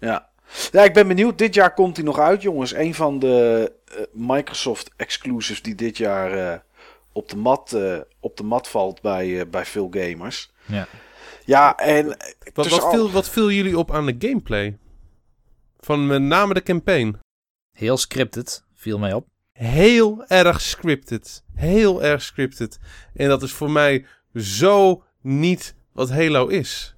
Ja. 0.00 0.28
Ja, 0.72 0.82
ik 0.84 0.94
ben 0.94 1.08
benieuwd. 1.08 1.38
Dit 1.38 1.54
jaar 1.54 1.74
komt 1.74 1.96
hij 1.96 2.04
nog 2.04 2.18
uit, 2.18 2.42
jongens. 2.42 2.74
Een 2.74 2.94
van 2.94 3.18
de 3.18 3.72
eh, 3.84 3.96
Microsoft 4.12 4.90
exclusives 4.96 5.62
die 5.62 5.74
dit 5.74 5.96
jaar 5.96 6.52
eh, 6.52 6.58
op, 7.12 7.28
de 7.28 7.36
mat, 7.36 7.72
eh, 7.72 7.98
op 8.20 8.36
de 8.36 8.42
mat 8.42 8.68
valt 8.68 9.00
bij, 9.00 9.40
eh, 9.40 9.46
bij 9.50 9.64
veel 9.64 9.88
gamers. 9.90 10.52
Ja. 10.66 10.86
Ja, 11.44 11.76
en 11.76 12.06
Wat, 12.54 12.68
wat, 12.68 12.82
al- 12.82 12.90
viel, 12.90 13.10
wat 13.10 13.28
viel 13.28 13.50
jullie 13.50 13.78
op 13.78 13.90
aan 13.92 14.06
de 14.06 14.16
gameplay? 14.18 14.78
Van 15.80 16.06
met 16.06 16.22
name 16.22 16.54
de 16.54 16.62
campaign. 16.62 17.18
Heel 17.72 17.96
scripted, 17.96 18.64
viel 18.74 18.98
mij 18.98 19.12
op. 19.12 19.26
Heel 19.56 20.24
erg 20.26 20.60
scripted. 20.60 21.42
Heel 21.54 22.02
erg 22.02 22.22
scripted. 22.22 22.78
En 23.14 23.28
dat 23.28 23.42
is 23.42 23.52
voor 23.52 23.70
mij 23.70 24.06
zo 24.34 25.02
niet 25.20 25.74
wat 25.92 26.10
Halo 26.10 26.46
is. 26.46 26.94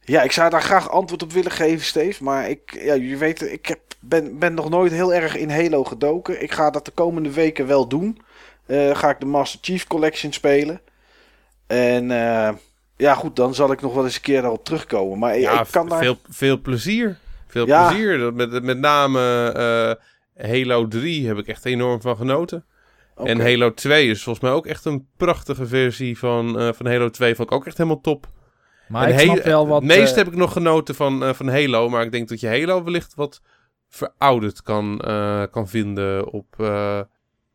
Ja, 0.00 0.22
ik 0.22 0.32
zou 0.32 0.50
daar 0.50 0.62
graag 0.62 0.90
antwoord 0.90 1.22
op 1.22 1.32
willen 1.32 1.50
geven, 1.50 1.84
Steve. 1.84 2.24
Maar 2.24 2.50
ik, 2.50 2.78
ja, 2.80 2.94
je 2.94 3.16
weet, 3.16 3.42
ik 3.52 3.66
heb, 3.66 3.80
ben, 4.00 4.38
ben 4.38 4.54
nog 4.54 4.68
nooit 4.70 4.92
heel 4.92 5.14
erg 5.14 5.36
in 5.36 5.50
Halo 5.50 5.84
gedoken. 5.84 6.42
Ik 6.42 6.52
ga 6.52 6.70
dat 6.70 6.84
de 6.84 6.90
komende 6.90 7.30
weken 7.30 7.66
wel 7.66 7.88
doen. 7.88 8.18
Eh, 8.66 8.96
ga 8.96 9.10
ik 9.10 9.20
de 9.20 9.26
Master 9.26 9.58
Chief 9.62 9.86
Collection 9.86 10.32
spelen. 10.32 10.80
En 11.66 12.10
eh, 12.10 12.52
ja, 12.96 13.14
goed, 13.14 13.36
dan 13.36 13.54
zal 13.54 13.72
ik 13.72 13.80
nog 13.80 13.94
wel 13.94 14.04
eens 14.04 14.14
een 14.14 14.20
keer 14.20 14.40
daarop 14.40 14.64
terugkomen. 14.64 15.18
Maar 15.18 15.38
Ja, 15.38 15.60
ik 15.60 15.66
kan 15.70 15.88
daar... 15.88 15.98
veel, 16.02 16.18
veel 16.28 16.60
plezier. 16.60 17.18
Veel 17.46 17.66
Ja. 17.66 17.88
plezier. 17.88 18.32
Met, 18.34 18.62
met 18.62 18.78
name 18.78 19.52
eh, 19.52 20.04
Halo 20.36 20.88
3 20.88 21.26
heb 21.26 21.38
ik 21.38 21.46
echt 21.46 21.64
enorm 21.64 22.00
van 22.00 22.16
genoten. 22.16 22.64
En 23.24 23.40
Halo 23.40 23.74
2 23.74 24.10
is 24.10 24.22
volgens 24.22 24.44
mij 24.44 24.54
ook 24.54 24.66
echt 24.66 24.84
een 24.84 25.06
prachtige 25.16 25.66
versie 25.66 26.18
van, 26.18 26.58
eh, 26.58 26.72
van 26.72 26.86
Halo 26.86 27.10
2. 27.10 27.34
Vond 27.34 27.48
ik 27.48 27.54
ook 27.54 27.66
echt 27.66 27.76
helemaal 27.76 28.00
top. 28.00 28.28
Maar 28.88 29.08
En 29.08 29.12
ik 29.12 29.20
snap 29.20 29.44
wel 29.44 29.68
wat... 29.68 29.82
Het 29.82 29.96
meest 29.96 30.10
eh, 30.10 30.16
heb 30.16 30.26
ik 30.26 30.36
nog 30.36 30.52
genoten 30.52 30.94
van, 30.94 31.24
eh, 31.24 31.32
van 31.32 31.48
Halo. 31.48 31.88
Maar 31.88 32.04
ik 32.04 32.12
denk 32.12 32.28
dat 32.28 32.40
je 32.40 32.48
Halo 32.48 32.84
wellicht 32.84 33.14
wat 33.14 33.42
verouderd 33.88 34.62
kan, 34.62 34.98
kan 35.50 35.68
vinden 35.68 36.32
op, 36.32 36.70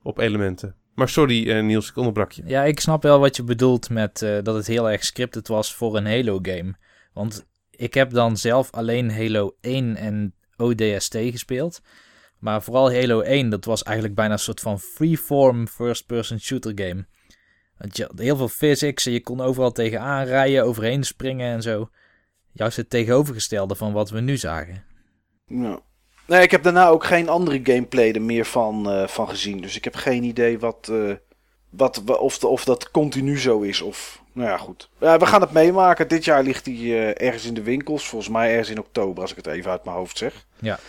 op 0.03 0.17
elementen. 0.17 0.75
Maar 0.95 1.09
sorry 1.09 1.59
Niels, 1.59 1.89
ik 1.89 1.95
onderbrak 1.95 2.31
je. 2.31 2.43
Ja, 2.45 2.63
ik 2.63 2.79
snap 2.79 3.03
wel 3.03 3.19
wat 3.19 3.35
je 3.35 3.43
bedoelt 3.43 3.89
met 3.89 4.19
dat 4.43 4.55
het 4.55 4.67
heel 4.67 4.89
erg 4.89 5.03
scripted 5.03 5.47
was 5.47 5.75
voor 5.75 5.97
een 5.97 6.05
Halo-game. 6.05 6.75
Want 7.13 7.45
ik 7.71 7.93
heb 7.93 8.09
dan 8.09 8.37
zelf 8.37 8.71
alleen 8.71 9.11
Halo 9.11 9.55
1 9.61 9.95
en 9.95 10.33
ODST 10.57 11.15
gespeeld. 11.15 11.81
Maar 12.41 12.61
vooral 12.63 12.93
Halo 12.93 13.21
1, 13.21 13.49
dat 13.49 13.65
was 13.65 13.83
eigenlijk 13.83 14.15
bijna 14.15 14.33
een 14.33 14.39
soort 14.39 14.59
van 14.59 14.79
freeform 14.79 15.67
first-person 15.67 16.39
shooter 16.39 16.71
game. 16.75 17.05
Want 17.77 17.97
je 17.97 18.03
had 18.03 18.19
heel 18.19 18.35
veel 18.35 18.47
physics 18.47 19.05
en 19.05 19.11
je 19.11 19.21
kon 19.21 19.41
overal 19.41 19.71
tegenaan 19.71 20.25
rijden, 20.25 20.63
overheen 20.65 21.03
springen 21.03 21.53
en 21.53 21.61
zo. 21.61 21.89
Juist 22.51 22.77
het 22.77 22.89
tegenovergestelde 22.89 23.75
van 23.75 23.93
wat 23.93 24.09
we 24.09 24.19
nu 24.19 24.37
zagen. 24.37 24.83
Ja. 25.47 25.79
Nee, 26.27 26.41
ik 26.41 26.51
heb 26.51 26.63
daarna 26.63 26.87
ook 26.87 27.03
geen 27.05 27.29
andere 27.29 27.59
gameplay 27.63 28.11
er 28.11 28.21
meer 28.21 28.45
van, 28.45 28.89
eh, 28.91 29.07
van 29.07 29.29
gezien. 29.29 29.61
Dus 29.61 29.75
ik 29.75 29.83
heb 29.83 29.95
geen 29.95 30.23
idee 30.23 30.59
wat, 30.59 30.87
eh, 30.91 31.13
wat, 31.69 32.01
wa- 32.05 32.13
of, 32.13 32.43
of 32.43 32.63
dat 32.63 32.91
continu 32.91 33.39
zo 33.39 33.59
is. 33.61 33.81
Of, 33.81 34.23
nou 34.33 34.49
ja, 34.49 34.57
goed. 34.57 34.89
Ja, 34.99 35.17
we 35.17 35.25
gaan 35.25 35.41
het 35.41 35.51
meemaken. 35.51 36.07
Dit 36.07 36.25
jaar 36.25 36.43
ligt 36.43 36.65
hij 36.65 36.75
eh, 36.75 37.25
ergens 37.27 37.45
in 37.45 37.53
de 37.53 37.63
winkels. 37.63 38.07
Volgens 38.07 38.31
mij 38.31 38.49
ergens 38.49 38.69
in 38.69 38.79
oktober, 38.79 39.21
als 39.21 39.31
ik 39.31 39.37
het 39.37 39.47
even 39.47 39.71
uit 39.71 39.83
mijn 39.83 39.97
hoofd 39.97 40.17
zeg. 40.17 40.45
Ja. 40.59 40.79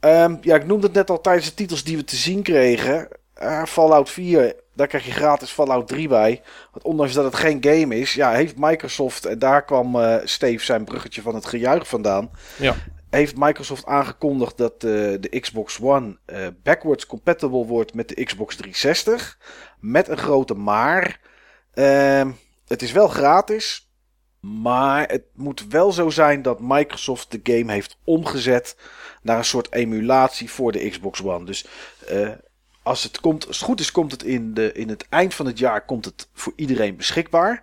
Ehm, 0.00 0.36
ja, 0.40 0.56
ik 0.56 0.66
noemde 0.66 0.86
het 0.86 0.94
net 0.94 1.10
al 1.10 1.20
tijdens 1.20 1.46
de 1.46 1.54
titels 1.54 1.84
die 1.84 1.96
we 1.96 2.04
te 2.04 2.16
zien 2.16 2.42
kregen. 2.42 3.08
Eh, 3.34 3.64
Fallout 3.64 4.10
4, 4.10 4.54
daar 4.74 4.86
krijg 4.86 5.04
je 5.04 5.12
gratis 5.12 5.50
Fallout 5.50 5.88
3 5.88 6.08
bij. 6.08 6.42
Want 6.72 6.84
ondanks 6.84 7.12
dat 7.12 7.24
het 7.24 7.34
geen 7.34 7.58
game 7.60 7.98
is, 7.98 8.14
ja, 8.14 8.32
heeft 8.32 8.54
Microsoft, 8.56 9.24
en 9.24 9.38
daar 9.38 9.64
kwam 9.64 10.00
eh, 10.00 10.16
Steve 10.24 10.64
zijn 10.64 10.84
bruggetje 10.84 11.22
van 11.22 11.34
het 11.34 11.46
gejuich 11.46 11.88
vandaan. 11.88 12.30
Ja. 12.58 12.74
Heeft 13.10 13.36
Microsoft 13.36 13.86
aangekondigd 13.86 14.56
dat 14.56 14.72
eh, 14.72 14.80
de 15.20 15.36
Xbox 15.40 15.80
One 15.80 16.18
backwards 16.62 17.06
compatible 17.06 17.64
wordt 17.66 17.94
met 17.94 18.08
de 18.08 18.24
Xbox 18.24 18.56
360. 18.56 19.38
Met 19.80 20.08
een 20.08 20.18
grote 20.18 20.54
maar. 20.54 21.20
Ehm, 21.74 22.30
het 22.66 22.82
is 22.82 22.92
wel 22.92 23.08
gratis. 23.08 23.88
Maar 24.40 25.08
het 25.08 25.24
moet 25.34 25.66
wel 25.68 25.92
zo 25.92 26.10
zijn 26.10 26.42
dat 26.42 26.60
Microsoft 26.60 27.30
de 27.30 27.40
game 27.42 27.72
heeft 27.72 27.98
omgezet 28.04 28.76
naar 29.28 29.38
een 29.38 29.44
soort 29.44 29.72
emulatie 29.72 30.50
voor 30.50 30.72
de 30.72 30.88
Xbox 30.88 31.22
One. 31.22 31.44
Dus 31.44 31.66
eh, 32.06 32.30
als 32.82 33.02
het 33.02 33.20
komt, 33.20 33.46
als 33.46 33.56
het 33.56 33.66
goed 33.66 33.80
is, 33.80 33.90
komt 33.90 34.12
het 34.12 34.22
in, 34.22 34.54
de, 34.54 34.72
in 34.72 34.88
het 34.88 35.06
eind 35.08 35.34
van 35.34 35.46
het 35.46 35.58
jaar 35.58 35.84
komt 35.84 36.04
het 36.04 36.28
voor 36.32 36.52
iedereen 36.56 36.96
beschikbaar. 36.96 37.62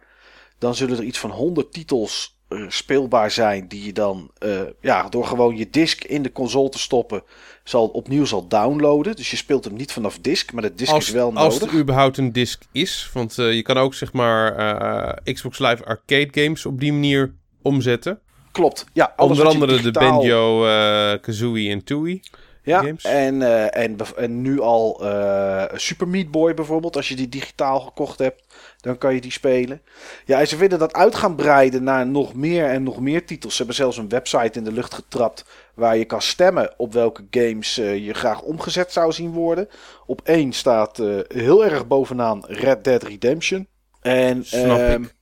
Dan 0.60 0.76
zullen 0.76 0.98
er 0.98 1.04
iets 1.04 1.20
van 1.20 1.30
100 1.30 1.74
titels 1.74 2.40
eh, 2.48 2.66
speelbaar 2.68 3.32
zijn 3.32 3.68
die 3.68 3.86
je 3.86 3.94
dan 3.94 4.32
eh, 4.38 4.62
ja, 4.82 5.10
door 5.10 5.26
gewoon 5.26 5.58
je 5.58 5.70
disc 5.70 6.04
in 6.04 6.24
de 6.24 6.32
console 6.32 6.70
te 6.70 6.80
stoppen 6.80 7.24
zal 7.64 7.88
opnieuw 7.88 8.26
zal 8.26 8.48
downloaden. 8.48 9.16
Dus 9.16 9.32
je 9.32 9.38
speelt 9.38 9.66
hem 9.66 9.76
niet 9.76 9.92
vanaf 9.92 10.20
disc, 10.20 10.52
maar 10.52 10.76
de 10.76 10.86
Als, 10.86 11.08
is 11.08 11.12
wel 11.14 11.34
als 11.36 11.60
nodig. 11.60 11.74
er 11.74 11.80
überhaupt 11.80 12.18
een 12.18 12.32
disc 12.32 12.64
is. 12.72 13.10
Want 13.14 13.36
je 13.36 13.62
kan 13.62 13.78
ook 13.78 13.94
zeg 13.94 14.14
maar 14.14 15.22
Xbox 15.24 15.60
Live 15.60 15.86
Arcade 15.86 16.28
games 16.32 16.66
op 16.66 16.80
die 16.80 16.94
manier 16.94 17.36
omzetten. 17.62 18.20
Klopt. 18.56 18.86
Ja, 18.94 19.14
Onder 19.18 19.48
andere 19.48 19.72
digitaal- 19.78 20.04
de 20.04 20.10
Banjo, 20.10 20.66
eh, 20.68 21.22
Kazooie 21.22 21.72
en 21.72 21.84
Tooie. 21.84 22.20
Ja, 22.64 22.80
games. 22.80 23.04
en, 23.04 23.42
eh, 23.42 23.84
en, 23.84 23.98
en 24.16 24.42
nu 24.42 24.60
al 24.60 25.06
eh, 25.06 25.64
Super 25.74 26.08
Meat 26.08 26.32
Boy 26.32 26.54
bijvoorbeeld. 26.54 26.96
Als 26.96 27.10
je 27.10 27.16
die 27.16 27.30
digitaal 27.30 27.80
gekocht 27.80 28.20
hebt, 28.20 28.44
dan 28.82 28.98
kan 28.98 29.14
je 29.14 29.22
die 29.22 29.32
spelen. 29.32 29.82
Ja, 30.26 30.40
en 30.40 30.48
ze 30.48 30.58
willen 30.58 30.80
dat 30.80 30.94
uit 30.94 31.16
gaan 31.16 31.36
breiden 31.36 31.84
naar 31.84 32.08
nog 32.08 32.34
meer 32.34 32.66
en 32.66 32.84
nog 32.84 33.00
meer 33.00 33.26
titels. 33.26 33.52
Ze 33.52 33.58
hebben 33.58 33.76
zelfs 33.76 33.98
een 33.98 34.10
website 34.10 34.58
in 34.58 34.64
de 34.64 34.72
lucht 34.72 34.94
getrapt 34.94 35.46
waar 35.74 35.98
je 35.98 36.06
kan 36.06 36.22
stemmen 36.22 36.74
op 36.78 36.94
welke 36.94 37.28
games 37.32 37.76
je 37.76 38.14
graag 38.14 38.42
omgezet 38.42 38.92
zou 38.92 39.12
zien 39.12 39.32
worden. 39.32 39.70
Op 40.06 40.22
één 40.24 40.54
staat 40.54 40.98
heel 41.28 41.66
erg 41.66 41.88
bovenaan 41.88 42.46
Red 42.48 42.84
Dead 42.84 43.04
Redemption. 43.04 43.68
En, 44.02 44.46
Snap 44.46 44.78
ehm, 44.80 45.04
ik. 45.04 45.16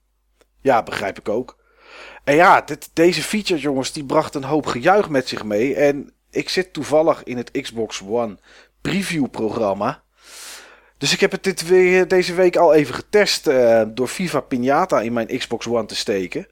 Ja, 0.62 0.84
begrijp 0.84 1.20
ik 1.20 1.30
ook. 1.30 1.62
En 2.24 2.36
ja, 2.36 2.62
dit, 2.62 2.90
deze 2.94 3.24
feature, 3.24 3.60
jongens, 3.60 3.92
die 3.92 4.06
bracht 4.06 4.36
een 4.36 4.44
hoop 4.44 4.66
gejuich 4.66 5.10
met 5.10 5.28
zich 5.28 5.44
mee. 5.44 5.76
En 5.76 6.14
ik 6.32 6.50
zit 6.50 6.74
toevallig 6.74 7.24
in 7.24 7.38
het 7.38 7.52
Xbox 7.52 8.02
One 8.08 8.38
preview 8.82 9.30
programma. 9.30 10.04
Dus 10.98 11.14
ik 11.14 11.20
heb 11.20 11.32
het 11.32 11.44
dit 11.44 11.68
weer, 11.68 12.08
deze 12.08 12.34
week 12.34 12.56
al 12.56 12.74
even 12.74 12.96
getest 12.96 13.48
eh, 13.48 13.82
door 13.88 14.08
Viva 14.08 14.40
Pinata 14.40 15.02
in 15.02 15.14
mijn 15.14 15.38
Xbox 15.38 15.68
One 15.68 15.86
te 15.86 15.96
steken. 15.96 16.48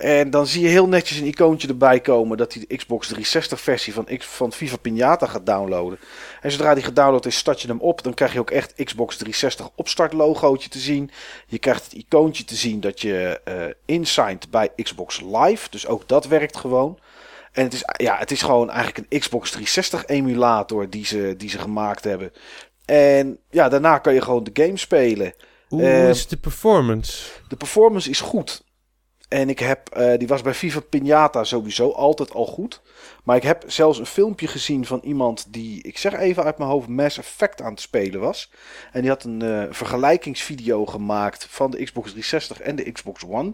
En 0.00 0.30
dan 0.30 0.46
zie 0.46 0.62
je 0.62 0.68
heel 0.68 0.88
netjes 0.88 1.18
een 1.18 1.26
icoontje 1.26 1.68
erbij 1.68 2.00
komen 2.00 2.36
dat 2.36 2.52
hij 2.52 2.64
de 2.68 2.76
Xbox 2.76 3.06
360 3.06 3.60
versie 3.60 3.92
van, 3.92 4.04
X, 4.04 4.26
van 4.26 4.52
Viva 4.52 4.76
Pinata 4.76 5.26
gaat 5.26 5.46
downloaden. 5.46 5.98
En 6.40 6.50
zodra 6.50 6.74
die 6.74 6.82
gedownload 6.82 7.26
is, 7.26 7.36
start 7.36 7.60
je 7.60 7.68
hem 7.68 7.80
op. 7.80 8.02
Dan 8.02 8.14
krijg 8.14 8.32
je 8.32 8.40
ook 8.40 8.50
echt 8.50 8.84
Xbox 8.84 9.16
360 9.16 9.70
opstart 9.74 10.12
logootje 10.12 10.68
te 10.68 10.78
zien. 10.78 11.10
Je 11.46 11.58
krijgt 11.58 11.84
het 11.84 11.92
icoontje 11.92 12.44
te 12.44 12.54
zien 12.54 12.80
dat 12.80 13.00
je 13.00 13.40
eh 13.44 13.54
insigned 13.84 14.50
bij 14.50 14.68
Xbox 14.82 15.20
Live. 15.20 15.70
Dus 15.70 15.86
ook 15.86 16.08
dat 16.08 16.26
werkt 16.26 16.56
gewoon. 16.56 16.98
En 17.52 17.64
het 17.64 17.72
is, 17.72 17.82
ja, 17.96 18.16
het 18.18 18.30
is 18.30 18.42
gewoon 18.42 18.70
eigenlijk 18.70 19.06
een 19.08 19.20
Xbox 19.20 19.50
360 19.50 20.06
emulator 20.06 20.90
die 20.90 21.06
ze, 21.06 21.34
die 21.36 21.48
ze 21.48 21.58
gemaakt 21.58 22.04
hebben. 22.04 22.32
En 22.84 23.38
ja, 23.50 23.68
daarna 23.68 23.98
kan 23.98 24.14
je 24.14 24.22
gewoon 24.22 24.44
de 24.44 24.62
game 24.62 24.76
spelen. 24.76 25.34
Hoe 25.68 26.08
is 26.08 26.26
de 26.26 26.36
performance? 26.36 27.26
De 27.48 27.56
performance 27.56 28.10
is 28.10 28.20
goed. 28.20 28.62
En 29.30 29.48
ik 29.48 29.58
heb, 29.58 29.88
eh, 29.88 30.18
die 30.18 30.28
was 30.28 30.42
bij 30.42 30.54
Viva 30.54 30.80
Pinata 30.80 31.44
sowieso 31.44 31.90
altijd 31.90 32.32
al 32.32 32.46
goed. 32.46 32.80
Maar 33.24 33.36
ik 33.36 33.42
heb 33.42 33.64
zelfs 33.66 33.98
een 33.98 34.06
filmpje 34.06 34.46
gezien 34.46 34.86
van 34.86 35.00
iemand 35.02 35.52
die, 35.52 35.82
ik 35.82 35.98
zeg 35.98 36.14
even 36.14 36.44
uit 36.44 36.58
mijn 36.58 36.70
hoofd, 36.70 36.88
Mass 36.88 37.18
Effect 37.18 37.62
aan 37.62 37.70
het 37.70 37.80
spelen 37.80 38.20
was. 38.20 38.50
En 38.92 39.00
die 39.00 39.10
had 39.10 39.24
een 39.24 39.42
eh, 39.42 39.62
vergelijkingsvideo 39.70 40.86
gemaakt 40.86 41.46
van 41.50 41.70
de 41.70 41.84
Xbox 41.84 42.10
360 42.10 42.60
en 42.60 42.76
de 42.76 42.92
Xbox 42.92 43.24
One. 43.24 43.52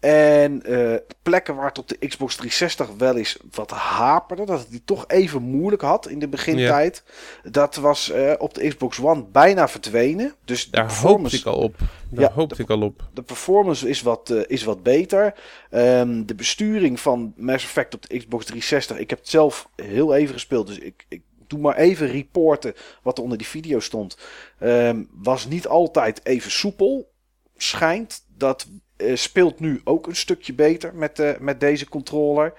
En 0.00 0.62
eh, 0.62 0.94
plekken 1.22 1.54
waar 1.56 1.66
het 1.68 1.78
op 1.78 1.88
de 1.88 2.06
Xbox 2.06 2.34
360 2.36 2.88
wel 2.98 3.16
eens 3.16 3.38
wat 3.50 3.70
haperde, 3.70 4.44
dat 4.44 4.58
het 4.58 4.70
die 4.70 4.82
toch 4.84 5.04
even 5.08 5.42
moeilijk 5.42 5.82
had 5.82 6.08
in 6.08 6.18
de 6.18 6.28
begintijd. 6.28 7.02
Dat 7.42 7.76
was 7.76 8.10
eh, 8.10 8.32
op 8.38 8.54
de 8.54 8.68
Xbox 8.68 9.00
One 9.00 9.24
bijna 9.24 9.68
verdwenen. 9.68 10.34
Dus 10.44 10.70
Daar 10.70 10.92
hoopte 10.92 11.36
ik 11.36 11.44
al 11.44 11.58
op. 11.58 11.74
Daar 12.10 12.20
Ja, 12.20 12.32
hoopte 12.32 12.62
ik 12.62 12.70
al 12.70 12.82
op. 12.82 13.08
de 13.12 13.22
performance 13.22 13.88
is 13.88 14.02
wat, 14.02 14.30
eh, 14.30 14.40
is 14.46 14.64
wat 14.64 14.82
beter. 14.82 15.34
Ehm, 15.70 16.24
de 16.24 16.34
besturing 16.34 17.00
van 17.00 17.32
Mass 17.36 17.64
Effect 17.64 17.94
op 17.94 18.08
de 18.08 18.18
Xbox 18.18 18.44
360. 18.44 18.98
Ik 18.98 19.10
heb 19.10 19.18
het 19.18 19.28
zelf 19.28 19.68
heel 19.76 20.14
even 20.14 20.34
gespeeld. 20.34 20.66
Dus 20.66 20.78
ik, 20.78 21.04
ik 21.08 21.22
doe 21.46 21.58
maar 21.58 21.76
even 21.76 22.06
reporten 22.06 22.74
wat 23.02 23.16
er 23.16 23.22
onder 23.22 23.38
die 23.38 23.46
video 23.46 23.80
stond. 23.80 24.18
Ehm, 24.58 25.04
was 25.12 25.46
niet 25.46 25.66
altijd 25.66 26.20
even 26.24 26.50
soepel. 26.50 27.10
Schijnt. 27.56 28.24
Dat 28.36 28.66
speelt 29.14 29.60
nu 29.60 29.80
ook 29.84 30.06
een 30.06 30.16
stukje 30.16 30.52
beter 30.52 30.94
met, 30.94 31.18
eh, 31.18 31.38
met 31.38 31.60
deze 31.60 31.88
controller. 31.88 32.52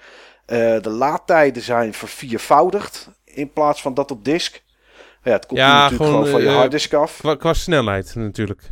Eh, 0.46 0.80
de 0.80 0.90
laadtijden 0.90 1.62
zijn 1.62 1.94
verviervoudigd. 1.94 3.08
In 3.24 3.52
plaats 3.52 3.82
van 3.82 3.94
dat 3.94 4.10
op 4.10 4.24
disk. 4.24 4.62
Ja, 5.22 5.32
het 5.32 5.46
komt 5.46 5.60
Ja, 5.60 5.66
natuurlijk 5.72 6.02
gewoon, 6.02 6.12
gewoon, 6.12 6.30
van 6.30 6.40
je 6.42 6.48
eh, 6.48 6.56
harddisk 6.56 6.94
af. 6.94 7.16
Qua, 7.18 7.34
qua 7.34 7.52
snelheid 7.52 8.14
natuurlijk. 8.14 8.62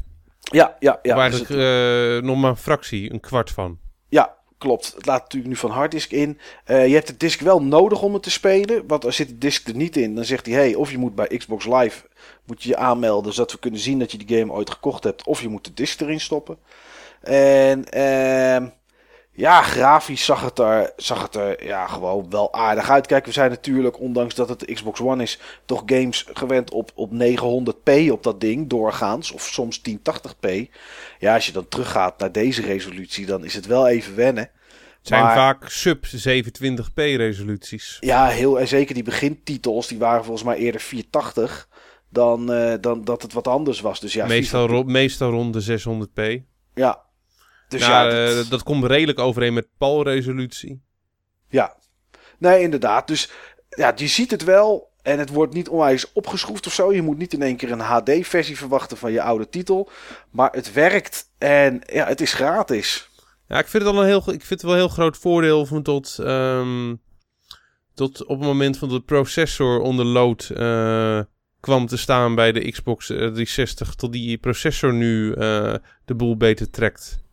Ja, 0.40 0.76
ja, 0.78 0.98
ja. 1.02 1.16
Ja, 1.16 1.28
dus 1.28 1.42
eh, 1.42 2.22
nog 2.22 2.36
maar 2.36 2.50
een 2.50 2.56
fractie, 2.56 3.12
een 3.12 3.20
kwart 3.20 3.50
van. 3.50 3.78
Ja, 4.08 4.36
klopt. 4.58 4.92
Het 4.96 5.06
laat 5.06 5.22
natuurlijk 5.22 5.52
nu 5.52 5.56
van 5.56 5.70
harddisk 5.70 6.10
in. 6.10 6.38
Eh, 6.64 6.86
je 6.86 6.94
hebt 6.94 7.06
de 7.06 7.16
disk 7.16 7.40
wel 7.40 7.62
nodig 7.62 8.02
om 8.02 8.14
het 8.14 8.22
te 8.22 8.30
spelen. 8.30 8.86
Want 8.86 9.04
als 9.04 9.16
zit 9.16 9.28
de 9.28 9.38
disk 9.38 9.68
er 9.68 9.74
niet 9.74 9.96
in, 9.96 10.14
dan 10.14 10.24
zegt 10.24 10.46
hij... 10.46 10.54
Hey, 10.54 10.74
of 10.74 10.90
je 10.90 10.98
moet 10.98 11.14
bij 11.14 11.26
Xbox 11.26 11.64
Live 11.64 12.04
moet 12.44 12.62
je, 12.62 12.68
je 12.68 12.76
aanmelden... 12.76 13.32
zodat 13.32 13.52
we 13.52 13.58
kunnen 13.58 13.80
zien 13.80 13.98
dat 13.98 14.12
je 14.12 14.18
die 14.18 14.38
game 14.38 14.52
ooit 14.52 14.70
gekocht 14.70 15.04
hebt. 15.04 15.26
Of 15.26 15.40
je 15.40 15.48
moet 15.48 15.64
de 15.64 15.74
disk 15.74 16.00
erin 16.00 16.20
stoppen. 16.20 16.58
En 17.26 17.84
ehm, 17.84 18.66
ja, 19.32 19.62
grafisch 19.62 20.24
zag 20.24 20.40
het, 20.42 20.58
er, 20.58 20.92
zag 20.96 21.22
het 21.22 21.34
er 21.34 21.64
ja, 21.66 21.86
gewoon 21.86 22.30
wel 22.30 22.52
aardig 22.54 22.90
uit. 22.90 23.06
Kijk, 23.06 23.26
we 23.26 23.32
zijn 23.32 23.50
natuurlijk, 23.50 24.00
ondanks 24.00 24.34
dat 24.34 24.48
het 24.48 24.64
Xbox 24.74 25.00
One 25.00 25.22
is... 25.22 25.38
toch 25.64 25.82
games 25.86 26.26
gewend 26.32 26.70
op, 26.70 26.90
op 26.94 27.10
900p 27.12 28.10
op 28.10 28.22
dat 28.22 28.40
ding 28.40 28.68
doorgaans. 28.68 29.30
Of 29.32 29.42
soms 29.42 29.80
1080p. 29.90 30.48
Ja, 31.18 31.34
als 31.34 31.46
je 31.46 31.52
dan 31.52 31.68
teruggaat 31.68 32.18
naar 32.18 32.32
deze 32.32 32.62
resolutie... 32.62 33.26
dan 33.26 33.44
is 33.44 33.54
het 33.54 33.66
wel 33.66 33.88
even 33.88 34.16
wennen. 34.16 34.50
Het 34.98 35.14
zijn 35.14 35.22
Maar- 35.22 35.34
vaak 35.34 35.68
sub 35.68 36.04
27p 36.06 36.94
resoluties. 36.94 37.96
Ja, 38.00 38.26
heel, 38.26 38.60
en 38.60 38.68
zeker 38.68 38.94
die 38.94 39.02
begintitels, 39.04 39.86
die 39.86 39.98
waren 39.98 40.24
volgens 40.24 40.44
mij 40.44 40.56
eerder 40.56 40.80
480 40.80 41.68
dan, 42.10 42.52
eh, 42.52 42.74
dan 42.80 43.04
dat 43.04 43.22
het 43.22 43.32
wat 43.32 43.48
anders 43.48 43.80
was. 43.80 44.00
Dus 44.00 44.12
ja, 44.12 44.26
meestal, 44.26 44.62
FIFA 44.62 44.74
ro- 44.74 44.82
meestal 44.84 45.30
rond 45.30 45.52
de 45.52 45.60
600p. 45.60 46.42
Ja. 46.74 47.04
Dus 47.68 47.80
nou, 47.80 48.10
ja, 48.14 48.26
eh, 48.28 48.34
dat- 48.34 48.48
dat 48.48 48.62
komt 48.62 48.84
redelijk 48.84 49.18
overeen 49.18 49.54
met 49.54 49.68
PAL-resolutie. 49.78 50.82
ja. 51.48 51.76
Nee, 52.38 52.60
inderdaad. 52.62 53.06
Dus 53.06 53.30
ja, 53.68 53.92
je 53.96 54.06
ziet 54.06 54.30
het 54.30 54.44
wel. 54.44 54.90
En 55.02 55.18
het 55.18 55.28
wordt 55.30 55.54
niet 55.54 55.68
onwijs 55.68 56.12
opgeschroefd 56.12 56.66
of 56.66 56.72
zo. 56.72 56.92
Je 56.92 57.02
moet 57.02 57.18
niet 57.18 57.32
in 57.32 57.42
één 57.42 57.56
keer 57.56 57.70
een 57.72 57.80
HD-versie 57.80 58.56
verwachten 58.56 58.96
van 58.96 59.12
je 59.12 59.22
oude 59.22 59.48
titel. 59.48 59.90
Maar 60.30 60.52
het 60.52 60.72
werkt 60.72 61.30
en 61.38 61.80
ja, 61.92 62.06
het 62.06 62.20
is 62.20 62.32
gratis. 62.32 63.10
Ja, 63.48 63.58
ik 63.58 63.66
vind 63.68 63.82
het 63.84 63.92
al 63.92 64.00
een 64.00 64.06
heel, 64.06 64.18
ik 64.18 64.24
vind 64.24 64.48
het 64.48 64.62
wel 64.62 64.72
een 64.72 64.78
heel 64.78 64.88
groot 64.88 65.16
voordeel 65.16 65.66
van 65.66 65.82
tot, 65.82 66.18
ehm, 66.18 66.94
tot 67.94 68.24
op 68.24 68.38
het 68.38 68.46
moment 68.48 68.78
van 68.78 68.88
de 68.88 69.00
processor 69.00 69.80
onder 69.80 70.04
load 70.04 70.50
eh, 70.54 71.20
kwam 71.60 71.86
te 71.86 71.96
staan 71.96 72.34
bij 72.34 72.52
de 72.52 72.70
Xbox 72.70 73.10
eh, 73.10 73.16
360, 73.16 73.94
tot 73.94 74.12
die 74.12 74.38
processor 74.38 74.92
nu 74.92 75.32
eh, 75.32 75.74
de 76.04 76.14
boel 76.14 76.36
beter 76.36 76.70
trekt. 76.70 77.24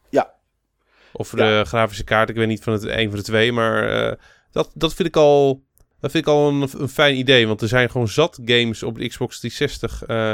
Of 1.14 1.30
de 1.30 1.64
grafische 1.66 2.04
kaart, 2.04 2.30
ik 2.30 2.36
weet 2.36 2.48
niet 2.48 2.64
van 2.64 2.74
het 2.74 2.84
een 2.84 3.10
van 3.10 3.18
de 3.18 3.26
twee, 3.26 3.52
maar 3.52 3.90
eh, 3.90 4.18
dat, 4.52 4.72
dat 4.74 4.94
vind 4.94 5.08
ik 5.08 5.16
al, 5.16 5.64
dat 6.00 6.12
vind 6.12 6.28
ik 6.28 6.34
al 6.34 6.50
een, 6.50 6.70
een 6.78 6.90
fijn 6.90 7.18
idee. 7.18 7.48
Want 7.48 7.62
er 7.62 7.68
zijn 7.68 7.90
gewoon 7.90 8.08
zat 8.08 8.40
games 8.46 8.84
op 8.84 8.98
de 8.98 9.08
Xbox 9.08 9.40
360 9.40 10.04
eh, 10.04 10.34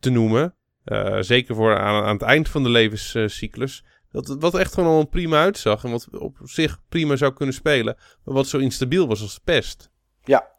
te 0.00 0.10
noemen. 0.10 0.54
Eh, 0.84 1.16
zeker 1.20 1.54
voor 1.54 1.78
aan, 1.78 2.04
aan 2.04 2.12
het 2.12 2.22
eind 2.22 2.48
van 2.48 2.62
de 2.62 2.68
levenscyclus. 2.68 3.84
Dat, 4.10 4.36
wat 4.38 4.54
echt 4.54 4.74
gewoon 4.74 4.88
al 4.88 5.06
prima 5.06 5.40
uitzag. 5.40 5.84
En 5.84 5.90
wat 5.90 6.08
op 6.10 6.38
zich 6.42 6.80
prima 6.88 7.16
zou 7.16 7.32
kunnen 7.32 7.54
spelen. 7.54 7.96
Maar 8.24 8.34
wat 8.34 8.46
zo 8.46 8.58
instabiel 8.58 9.06
was 9.06 9.20
als 9.22 9.34
de 9.34 9.40
pest. 9.44 9.90
Ja. 10.24 10.50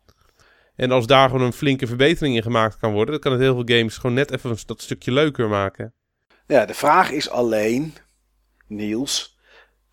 En 0.76 0.92
als 0.92 1.08
daar 1.08 1.30
gewoon 1.30 1.46
een 1.46 1.54
flinke 1.54 1.88
verbetering 1.88 2.36
in 2.36 2.42
gemaakt 2.42 2.78
kan 2.78 2.92
worden. 2.92 3.12
Dan 3.12 3.20
kan 3.20 3.32
het 3.32 3.42
heel 3.42 3.56
veel 3.56 3.78
games 3.78 3.98
gewoon 3.98 4.16
net 4.16 4.32
even 4.32 4.58
dat 4.66 4.82
stukje 4.82 5.12
leuker 5.12 5.50
maken. 5.50 5.94
Ja, 6.48 6.66
de 6.66 6.74
vraag 6.74 7.12
is 7.12 7.30
alleen, 7.30 7.94
Niels, 8.68 9.33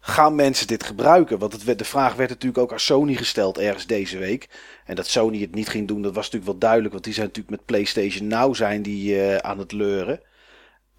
gaan 0.00 0.34
mensen 0.34 0.66
dit 0.66 0.84
gebruiken? 0.84 1.38
Want 1.38 1.52
het 1.52 1.64
werd, 1.64 1.78
de 1.78 1.84
vraag 1.84 2.14
werd 2.14 2.30
natuurlijk 2.30 2.58
ook 2.58 2.72
aan 2.72 2.80
Sony 2.80 3.14
gesteld 3.14 3.58
ergens 3.58 3.86
deze 3.86 4.18
week. 4.18 4.48
En 4.84 4.94
dat 4.94 5.06
Sony 5.06 5.40
het 5.40 5.54
niet 5.54 5.68
ging 5.68 5.88
doen, 5.88 6.02
dat 6.02 6.14
was 6.14 6.24
natuurlijk 6.24 6.50
wel 6.50 6.60
duidelijk. 6.60 6.92
Want 6.92 7.04
die 7.04 7.12
zijn 7.12 7.26
natuurlijk 7.26 7.56
met 7.56 7.64
PlayStation 7.64 8.26
Now 8.26 8.54
zijn 8.54 8.82
die, 8.82 9.22
eh, 9.22 9.36
aan 9.36 9.58
het 9.58 9.72
leuren. 9.72 10.20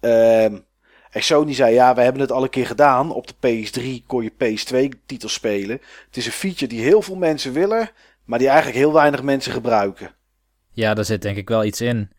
Ehm, 0.00 0.58
en 1.10 1.22
Sony 1.22 1.54
zei, 1.54 1.74
ja, 1.74 1.94
we 1.94 2.00
hebben 2.00 2.20
het 2.20 2.32
al 2.32 2.42
een 2.42 2.50
keer 2.50 2.66
gedaan. 2.66 3.12
Op 3.12 3.26
de 3.26 3.34
PS3 3.40 4.04
kon 4.06 4.22
je 4.22 4.30
PS2-titels 4.30 5.32
spelen. 5.32 5.80
Het 6.06 6.16
is 6.16 6.26
een 6.26 6.32
feature 6.32 6.66
die 6.66 6.80
heel 6.80 7.02
veel 7.02 7.16
mensen 7.16 7.52
willen, 7.52 7.90
maar 8.24 8.38
die 8.38 8.48
eigenlijk 8.48 8.78
heel 8.78 8.92
weinig 8.92 9.22
mensen 9.22 9.52
gebruiken. 9.52 10.14
Ja, 10.70 10.94
daar 10.94 11.04
zit 11.04 11.22
denk 11.22 11.36
ik 11.36 11.48
wel 11.48 11.64
iets 11.64 11.80
in. 11.80 12.10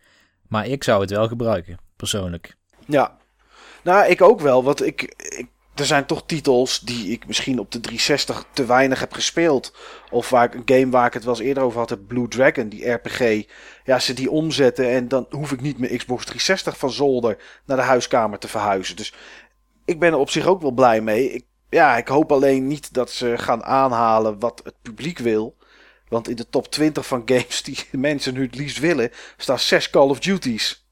Maar 0.48 0.68
ik 0.68 0.84
zou 0.84 1.02
het 1.02 1.10
wel 1.10 1.28
gebruiken, 1.28 1.78
persoonlijk. 1.96 2.56
Ja, 2.86 3.18
nou, 3.84 4.10
ik 4.10 4.22
ook 4.22 4.40
wel. 4.40 4.64
Want 4.64 4.86
ik, 4.86 5.02
ik, 5.18 5.48
er 5.76 5.86
zijn 5.86 6.06
toch 6.06 6.24
titels 6.26 6.80
die 6.80 7.12
ik 7.12 7.28
misschien 7.28 7.60
op 7.60 7.72
de 7.72 7.80
360 7.80 8.46
te 8.54 8.66
weinig 8.66 9.00
heb 9.00 9.14
gespeeld. 9.14 9.76
Of 10.10 10.30
waar 10.30 10.44
ik, 10.44 10.54
een 10.54 10.78
game 10.78 10.92
waar 10.92 11.08
ik 11.08 11.14
het 11.14 11.24
wel 11.24 11.34
eens 11.34 11.44
eerder 11.44 11.64
over 11.64 11.80
had, 11.80 11.90
heb 11.90 12.08
Blue 12.08 12.28
Dragon, 12.28 12.70
die 12.70 12.90
RPG. 12.90 13.44
Ja, 13.84 14.00
ze 14.00 14.14
die 14.14 14.32
omzetten 14.32 14.90
en 14.90 15.08
dan 15.08 15.26
hoef 15.30 15.52
ik 15.52 15.62
niet 15.62 15.78
mijn 15.78 15.98
Xbox 15.98 16.26
360 16.26 16.78
van 16.78 16.92
zolder 16.92 17.38
naar 17.66 17.78
de 17.78 17.84
huiskamer 17.84 18.40
te 18.40 18.48
verhuizen. 18.48 18.96
Dus 18.96 19.14
ik 19.86 20.00
ben 20.00 20.12
er 20.12 20.18
op 20.18 20.30
zich 20.30 20.46
ook 20.46 20.62
wel 20.62 20.72
blij 20.72 21.02
mee. 21.02 21.32
Ik, 21.32 21.46
ja, 21.70 21.98
ik 21.98 22.08
hoop 22.08 22.32
alleen 22.32 22.68
niet 22.68 22.94
dat 22.94 23.12
ze 23.12 23.34
gaan 23.38 23.64
aanhalen 23.64 24.40
wat 24.40 24.62
het 24.64 24.76
publiek 24.82 25.20
wil. 25.20 25.58
Want 26.08 26.30
in 26.30 26.36
de 26.36 26.50
top 26.50 26.68
20 26.68 27.08
van 27.08 27.22
games 27.26 27.64
die 27.64 27.80
mensen 28.10 28.34
nu 28.34 28.42
het 28.42 28.56
liefst 28.56 28.80
willen, 28.80 29.12
staan 29.38 29.60
6 29.60 29.90
Call 29.90 30.10
of 30.10 30.20
Duties. 30.20 30.86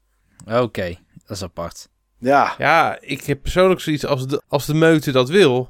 Oké, 0.46 0.98
dat 1.26 1.36
is 1.36 1.42
apart. 1.42 1.88
Ja, 2.22 2.54
Ja, 2.58 2.96
ik 3.00 3.24
heb 3.24 3.42
persoonlijk 3.42 3.80
zoiets 3.80 4.06
als 4.06 4.26
de, 4.26 4.42
als 4.48 4.66
de 4.66 4.74
meute 4.74 5.12
dat 5.12 5.28
wil. 5.28 5.68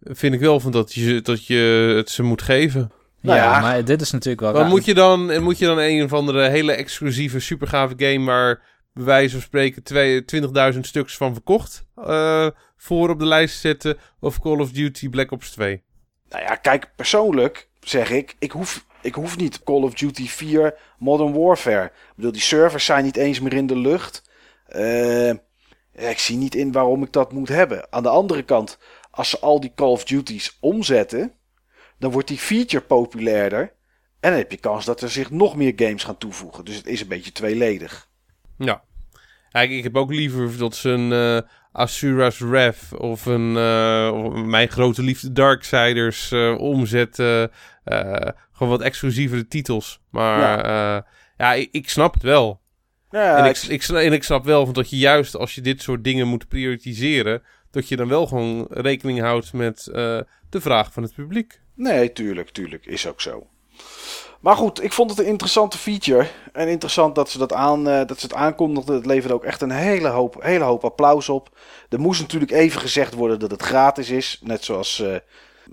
Vind 0.00 0.34
ik 0.34 0.40
wel 0.40 0.60
van 0.60 0.72
dat 0.72 0.92
je, 0.94 1.20
dat 1.20 1.46
je 1.46 1.92
het 1.96 2.10
ze 2.10 2.22
moet 2.22 2.42
geven. 2.42 2.92
Nou 3.20 3.38
ja, 3.38 3.44
ja. 3.44 3.60
maar 3.60 3.84
dit 3.84 4.00
is 4.00 4.10
natuurlijk 4.10 4.40
wel 4.42 4.52
Maar 4.52 4.60
raar. 4.60 4.70
moet 4.70 4.84
je 4.84 4.94
dan, 4.94 5.30
en 5.30 5.42
moet 5.42 5.58
je 5.58 5.66
dan 5.66 5.78
een 5.78 6.04
of 6.04 6.12
andere 6.12 6.48
hele 6.48 6.72
exclusieve, 6.72 7.40
supergave 7.40 7.94
game 7.96 8.24
waar 8.24 8.62
bij 8.94 9.04
wijze 9.04 9.30
van 9.34 9.40
spreken 9.40 9.82
twee- 9.82 10.24
20.000 10.72 10.78
stuks 10.80 11.16
van 11.16 11.32
verkocht 11.32 11.84
eh, 11.96 12.46
voor 12.76 13.10
op 13.10 13.18
de 13.18 13.26
lijst 13.26 13.60
zetten 13.60 13.96
of 14.20 14.40
Call 14.40 14.58
of 14.60 14.70
Duty 14.70 15.08
Black 15.08 15.30
Ops 15.30 15.50
2? 15.50 15.82
Nou 16.28 16.42
ja, 16.42 16.54
kijk, 16.54 16.90
persoonlijk 16.96 17.68
zeg 17.80 18.10
ik, 18.10 18.36
ik 18.38 18.50
hoef, 18.52 18.84
ik 19.00 19.14
hoef 19.14 19.36
niet 19.36 19.62
Call 19.62 19.82
of 19.82 19.94
Duty 19.94 20.28
4 20.28 20.74
Modern 20.98 21.32
Warfare. 21.32 21.84
Ik 21.84 22.12
bedoel, 22.16 22.32
die 22.32 22.40
servers 22.40 22.84
zijn 22.84 23.04
niet 23.04 23.16
eens 23.16 23.40
meer 23.40 23.52
in 23.54 23.66
de 23.66 23.78
lucht. 23.78 24.22
Eh, 24.66 25.30
ik 25.92 26.18
zie 26.18 26.36
niet 26.36 26.54
in 26.54 26.72
waarom 26.72 27.02
ik 27.02 27.12
dat 27.12 27.32
moet 27.32 27.48
hebben. 27.48 27.92
Aan 27.92 28.02
de 28.02 28.08
andere 28.08 28.42
kant, 28.42 28.78
als 29.10 29.30
ze 29.30 29.38
al 29.38 29.60
die 29.60 29.72
Call 29.74 29.90
of 29.90 30.04
Duties 30.04 30.56
omzetten, 30.60 31.32
dan 31.98 32.10
wordt 32.10 32.28
die 32.28 32.38
feature 32.38 32.84
populairder. 32.84 33.60
En 34.20 34.30
dan 34.30 34.38
heb 34.38 34.50
je 34.50 34.56
kans 34.56 34.84
dat 34.84 35.00
er 35.00 35.10
zich 35.10 35.30
nog 35.30 35.56
meer 35.56 35.72
games 35.76 36.04
gaan 36.04 36.18
toevoegen. 36.18 36.64
Dus 36.64 36.76
het 36.76 36.86
is 36.86 37.00
een 37.00 37.08
beetje 37.08 37.32
tweeledig. 37.32 38.08
Ja. 38.58 38.82
Ik 39.50 39.82
heb 39.82 39.96
ook 39.96 40.12
liever 40.12 40.58
dat 40.58 40.76
ze 40.76 40.88
een 40.88 41.12
eh, 41.12 41.48
Asura's 41.72 42.38
Wrath 42.38 42.98
of 42.98 43.26
een 43.26 43.56
eh, 43.56 44.10
of 44.14 44.34
Mijn 44.34 44.68
Grote 44.68 45.02
Liefde 45.02 45.32
Darksiders 45.32 46.32
eh 46.32 46.58
omzetten. 46.58 47.50
Gewoon 48.52 48.72
wat 48.72 48.80
exclusievere 48.80 49.48
titels. 49.48 50.00
Maar 50.10 50.40
ja, 50.40 51.06
ja 51.36 51.52
ik, 51.52 51.68
ik 51.72 51.88
snap 51.88 52.14
het 52.14 52.22
wel. 52.22 52.61
Ja, 53.12 53.36
en, 53.36 53.44
ik- 53.44 53.56
ik, 53.62 53.82
en 53.82 54.22
snap 54.22 54.44
wel 54.44 54.64
van 54.64 54.74
dat 54.74 54.90
je 54.90 54.96
juist 54.96 55.36
als 55.36 55.54
je 55.54 55.60
dit 55.60 55.82
soort 55.82 56.04
dingen 56.04 56.26
moet 56.28 56.48
prioritiseren, 56.48 57.42
dat 57.70 57.88
je 57.88 57.96
dan 57.96 58.08
wel 58.08 58.26
gewoon 58.26 58.66
rekening 58.70 59.20
houdt 59.20 59.52
met 59.52 59.86
eh, 59.86 60.18
de 60.50 60.60
vraag 60.60 60.92
van 60.92 61.02
het 61.02 61.14
publiek. 61.14 61.60
Nee, 61.74 62.12
tuurlijk, 62.12 62.50
tuurlijk. 62.50 62.86
Is 62.86 63.06
ook 63.06 63.20
zo. 63.20 63.46
Maar 64.40 64.56
goed, 64.56 64.82
ik 64.82 64.92
vond 64.92 65.10
het 65.10 65.18
een 65.18 65.26
interessante 65.26 65.78
feature. 65.78 66.26
En 66.52 66.68
interessant 66.68 67.14
dat 67.14 67.30
ze, 67.30 67.38
dat 67.38 67.52
aan, 67.52 67.88
eh, 67.88 68.06
dat 68.06 68.20
ze 68.20 68.26
het 68.26 68.34
aankondigden. 68.34 68.94
Het 68.94 69.06
leverde 69.06 69.34
ook 69.34 69.44
echt 69.44 69.60
een 69.62 69.70
hele 69.70 70.08
hoop, 70.08 70.36
hele 70.42 70.64
hoop 70.64 70.84
applaus 70.84 71.28
op. 71.28 71.58
Er 71.88 72.00
moest 72.00 72.20
natuurlijk 72.20 72.52
even 72.52 72.80
gezegd 72.80 73.14
worden 73.14 73.38
dat 73.38 73.50
het 73.50 73.62
gratis 73.62 74.10
is. 74.10 74.40
Net 74.42 74.64
zoals 74.64 75.00
eh, 75.00 75.14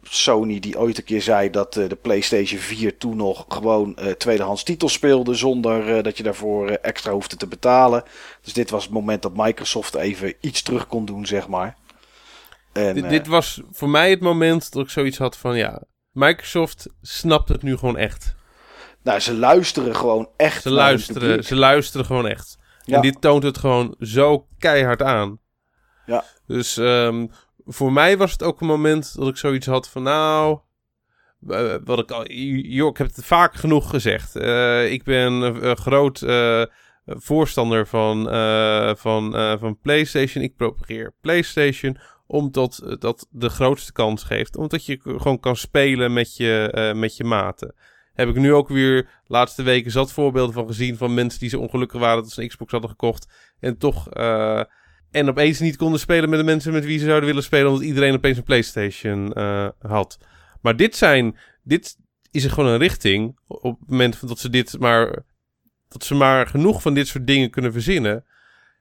Sony 0.04 0.60
die 0.60 0.80
ooit 0.80 0.98
een 0.98 1.04
keer 1.04 1.22
zei 1.22 1.50
dat 1.50 1.76
eh, 1.76 1.90
de 1.90 1.96
PlayStation 1.96 2.60
4 2.60 2.98
toen 2.98 3.18
nog 3.18 3.46
gewoon 3.48 3.96
eh, 3.96 4.12
tweedehands 4.12 4.64
titels 4.64 4.94
speelde. 4.94 5.34
Zonder 5.34 5.96
eh, 5.96 6.04
dat 6.04 6.18
je 6.18 6.24
daarvoor 6.24 6.70
extra 6.70 7.12
hoefde 7.12 7.36
te 7.36 7.48
betalen. 7.48 8.04
Dus 8.42 8.54
dit 8.54 8.70
was 8.70 8.84
het 8.84 8.94
moment 8.94 9.22
dat 9.22 9.36
Microsoft 9.36 9.96
even 9.96 10.34
iets 10.40 10.62
terug 10.62 10.88
kon 10.88 11.06
doen, 11.06 11.26
zeg 11.26 11.48
maar. 11.48 11.78
En, 12.74 12.94
Dit, 12.94 13.10
dit 13.10 13.28
was 13.28 13.62
voor 13.72 13.90
mij 13.90 14.10
het 14.10 14.20
moment 14.20 14.72
dat 14.72 14.84
ik 14.84 14.90
zoiets 14.90 15.18
had 15.18 15.38
van 15.38 15.58
ja, 15.58 15.84
Microsoft 16.12 16.88
snapt 17.02 17.50
het 17.50 17.64
nu 17.64 17.78
gewoon 17.78 17.98
echt. 17.98 18.36
nou, 19.04 19.20
ze 19.20 19.34
luisteren 19.34 19.96
gewoon 19.96 20.30
echt 20.38 20.62
Ze 20.62 20.70
luisteren, 20.70 21.44
ze 21.44 21.56
luisteren 21.56 22.06
gewoon 22.06 22.28
echt. 22.28 22.58
Ja. 22.84 22.96
En 22.96 23.02
dit 23.02 23.22
toont 23.22 23.44
het 23.44 23.58
gewoon 23.58 23.96
zo 24.00 24.48
keihard 24.58 25.02
aan. 25.02 25.40
Ja. 26.06 26.24
Dus 26.48 26.78
ehm, 26.78 27.28
voor 27.72 27.94
mij 27.94 28.18
was 28.18 28.32
het 28.32 28.44
ook 28.44 28.62
een 28.62 28.68
moment 28.68 29.16
dat 29.16 29.28
ik 29.28 29.38
zoiets 29.38 29.66
had 29.66 29.90
van 29.90 30.04
nou... 30.04 30.60
eh, 31.48 31.76
wat 31.84 32.00
ik 32.00 32.12
al, 32.12 32.32
joh, 32.32 32.90
ik 32.90 32.98
heb 32.98 33.08
het 33.16 33.26
vaak 33.26 33.54
genoeg 33.54 33.90
gezegd. 33.90 34.36
Eh, 34.36 34.92
ik 34.92 35.04
ben 35.04 35.34
een, 35.34 35.78
groot 35.78 36.22
eh, 36.22 36.64
voorstander 37.06 37.88
van, 37.88 38.24
van, 38.98 39.32
van 39.60 39.80
PlayStation. 39.82 40.44
Ik 40.44 40.56
propageer 40.56 41.14
PlayStation 41.22 41.98
omdat 42.28 42.96
dat 43.00 43.28
de 43.30 43.50
grootste 43.50 43.92
kans 43.92 44.24
geeft. 44.24 44.56
Omdat 44.56 44.86
je 44.86 45.00
gewoon 45.04 45.40
kan 45.40 45.56
spelen 45.56 46.14
met 46.14 46.38
je, 46.38 46.94
met 46.96 47.18
je 47.18 47.24
maten. 47.24 47.76
Heb 48.14 48.30
ik 48.30 48.36
nu 48.36 48.54
ook 48.54 48.68
weer 48.68 49.10
laatste 49.26 49.64
weken 49.64 49.92
zat 49.92 50.12
voorbeelden 50.12 50.54
van 50.54 50.68
gezien 50.68 50.98
van 50.98 51.14
mensen 51.14 51.40
die 51.40 51.50
zo 51.50 51.60
ongelukkig 51.60 52.00
waren 52.00 52.24
dat 52.24 52.32
ze 52.32 52.42
een 52.42 52.48
Xbox 52.48 52.72
hadden 52.72 52.90
gekocht. 52.90 53.28
En 53.60 53.78
toch 53.78 54.08
en 55.12 55.30
opeens 55.30 55.60
niet 55.60 55.76
konden 55.76 56.00
spelen 56.00 56.30
met 56.30 56.40
de 56.40 56.46
mensen 56.46 56.74
met 56.74 56.86
wie 56.86 57.00
ze 57.00 57.06
zouden 57.06 57.28
willen 57.28 57.44
spelen. 57.44 57.68
Omdat 57.68 57.84
iedereen 57.84 58.14
opeens 58.14 58.38
een 58.38 58.44
PlayStation 58.44 59.34
eh, 59.34 59.68
had. 59.80 60.18
Maar 60.62 60.76
dit 60.76 60.96
zijn. 60.96 61.38
Dit 61.64 61.98
is 62.32 62.44
er 62.44 62.52
gewoon 62.52 62.70
een 62.70 62.80
richting. 62.80 63.38
Op 63.48 63.80
het 63.80 63.90
moment 63.90 64.28
dat 64.28 64.40
ze 64.40 64.50
dit 64.50 64.80
maar. 64.80 65.24
Dat 65.88 66.04
ze 66.04 66.16
maar 66.16 66.48
genoeg 66.48 66.82
van 66.82 66.94
dit 66.94 67.08
soort 67.08 67.28
dingen 67.28 67.50
kunnen 67.50 67.72
verzinnen. 67.72 68.26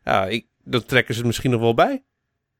Ja, 0.05 0.27
ik, 0.27 0.47
dan 0.65 0.85
trekken 0.85 1.15
ze 1.15 1.21
het 1.21 1.29
misschien 1.29 1.51
nog 1.51 1.61
wel 1.61 1.75
bij. 1.75 2.03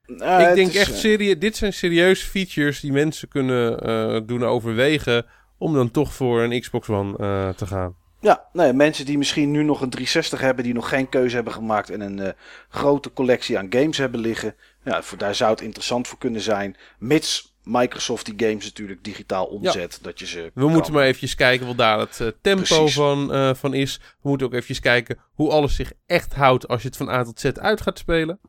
Nou, 0.05 0.49
ik 0.49 0.55
denk 0.55 0.67
is, 0.67 0.75
echt 0.75 0.91
eh, 0.91 0.97
serieus. 0.97 1.39
Dit 1.39 1.57
zijn 1.57 1.73
serieuze 1.73 2.25
features 2.25 2.79
die 2.79 2.91
mensen 2.91 3.27
kunnen 3.27 3.79
eh, 3.79 4.21
doen 4.25 4.43
overwegen. 4.43 5.25
Om 5.57 5.73
dan 5.73 5.91
toch 5.91 6.13
voor 6.13 6.41
een 6.41 6.59
Xbox 6.59 6.89
One 6.89 7.53
te 7.55 7.65
gaan. 7.67 7.95
Ja, 8.21 8.45
nee, 8.53 8.73
mensen 8.73 9.05
die 9.05 9.17
misschien 9.17 9.51
nu 9.51 9.63
nog 9.63 9.81
een 9.81 9.89
360 9.89 10.39
hebben, 10.39 10.63
die 10.63 10.73
nog 10.73 10.89
geen 10.89 11.09
keuze 11.09 11.35
hebben 11.35 11.53
gemaakt 11.53 11.89
en 11.89 12.01
een 12.01 12.19
eh, 12.19 12.31
grote 12.69 13.13
collectie 13.13 13.57
aan 13.57 13.67
games 13.69 13.97
hebben 13.97 14.19
liggen. 14.19 14.55
Ja, 14.83 15.01
voor, 15.01 15.17
daar 15.17 15.35
zou 15.35 15.51
het 15.51 15.61
interessant 15.61 16.07
voor 16.07 16.17
kunnen 16.17 16.41
zijn. 16.41 16.75
Mits 16.99 17.57
Microsoft 17.63 18.25
die 18.25 18.47
games 18.47 18.65
natuurlijk 18.65 19.03
digitaal 19.03 19.45
omzet. 19.45 19.99
Dat 20.01 20.19
je 20.19 20.25
ze. 20.25 20.51
We 20.53 20.67
moeten 20.67 20.93
maar 20.93 21.03
eventjes 21.03 21.35
kijken 21.35 21.67
wat 21.67 21.77
daar 21.77 21.99
het 21.99 22.19
eh, 22.19 22.27
tempo 22.41 22.63
Precies. 22.63 22.93
van, 22.93 23.33
eh, 23.33 23.53
van 23.53 23.73
is. 23.73 23.99
We 24.21 24.29
moeten 24.29 24.47
ook 24.47 24.53
eventjes 24.53 24.79
kijken 24.79 25.17
hoe 25.31 25.49
alles 25.49 25.75
zich 25.75 25.91
echt 26.05 26.33
houdt 26.33 26.67
als 26.67 26.81
je 26.81 26.87
het 26.87 26.97
van 26.97 27.09
A 27.09 27.23
tot 27.23 27.39
Z 27.39 27.45
uit 27.45 27.81
gaat 27.81 27.99
spelen. 27.99 28.39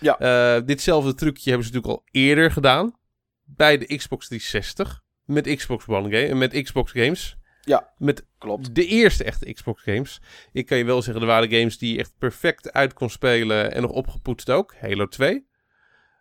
Ja. 0.00 0.60
Ditzelfde 0.60 1.14
trucje 1.14 1.50
hebben 1.50 1.66
ze 1.66 1.72
natuurlijk 1.72 2.00
al 2.00 2.04
eerder 2.10 2.50
gedaan. 2.50 2.98
Bij 3.44 3.78
de 3.78 3.96
Xbox 3.96 4.26
360. 4.26 5.02
Met 5.24 5.56
Xbox 5.56 5.86
One 5.86 6.18
game, 6.18 6.34
met 6.34 6.62
Xbox 6.62 6.92
games. 6.92 7.37
Ja. 7.68 7.92
Met 7.98 8.26
Klopt. 8.38 8.74
de 8.74 8.86
eerste 8.86 9.24
echte 9.24 9.52
Xbox 9.52 9.82
games. 9.82 10.20
Ik 10.52 10.66
kan 10.66 10.78
je 10.78 10.84
wel 10.84 11.02
zeggen, 11.02 11.22
er 11.22 11.28
waren 11.28 11.50
games 11.50 11.78
die 11.78 11.92
je 11.92 11.98
echt 11.98 12.14
perfect 12.18 12.72
uit 12.72 12.92
kon 12.92 13.10
spelen. 13.10 13.72
En 13.72 13.82
nog 13.82 13.90
opgepoetst 13.90 14.50
ook. 14.50 14.74
Halo 14.80 15.06
2. 15.06 15.46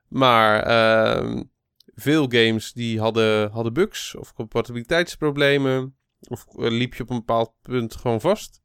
Maar 0.08 0.64
ehm, 0.64 1.44
veel 1.96 2.26
games 2.30 2.74
die 2.74 3.00
hadden, 3.00 3.52
hadden 3.52 3.74
bugs 3.74 4.16
of 4.16 4.34
compatibiliteitsproblemen. 4.34 5.96
Of 6.30 6.46
eh, 6.48 6.70
liep 6.70 6.94
je 6.94 7.04
op 7.04 7.10
een 7.10 7.18
bepaald 7.18 7.54
punt 7.62 7.96
gewoon 7.96 8.22
vast. 8.22 8.62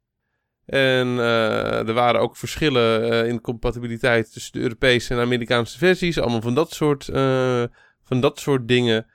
En 0.65 1.07
uh, 1.07 1.87
er 1.87 1.93
waren 1.93 2.21
ook 2.21 2.37
verschillen 2.37 3.11
uh, 3.11 3.29
in 3.29 3.41
compatibiliteit 3.41 4.33
tussen 4.33 4.53
de 4.53 4.59
Europese 4.59 5.13
en 5.13 5.19
Amerikaanse 5.19 5.77
versies. 5.77 6.19
Allemaal 6.19 6.41
van 6.41 6.55
dat 6.55 6.71
soort, 6.71 7.05
van 8.03 8.19
dat 8.19 8.39
soort 8.39 8.67
dingen. 8.67 9.05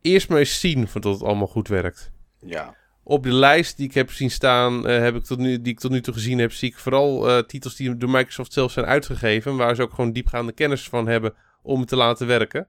eerst 0.00 0.28
maar 0.28 0.38
eens 0.38 0.60
zien 0.60 0.82
of 0.82 0.92
dat 0.92 1.04
het 1.04 1.22
allemaal 1.22 1.46
goed 1.46 1.68
werkt. 1.68 2.14
Ja. 2.46 2.76
Op 3.02 3.22
de 3.22 3.32
lijst 3.32 3.76
die 3.76 3.86
ik 3.86 3.94
heb 3.94 4.10
zien 4.10 4.30
staan, 4.30 4.86
heb 4.86 5.14
ik 5.14 5.24
tot 5.24 5.38
nu, 5.38 5.60
die 5.60 5.72
ik 5.72 5.80
tot 5.80 5.90
nu 5.90 6.00
toe 6.00 6.14
gezien 6.14 6.38
heb, 6.38 6.52
zie 6.52 6.68
ik 6.68 6.78
vooral 6.78 7.44
titels 7.46 7.76
die 7.76 7.96
door 7.96 8.10
Microsoft 8.10 8.52
zelf 8.52 8.72
zijn 8.72 8.86
uitgegeven. 8.86 9.56
Waar 9.56 9.74
ze 9.74 9.82
ook 9.82 9.94
gewoon 9.94 10.12
diepgaande 10.12 10.52
kennis 10.52 10.88
van 10.88 11.06
hebben 11.06 11.34
om 11.62 11.80
het 11.80 11.88
te 11.88 11.96
laten 11.96 12.26
werken. 12.26 12.68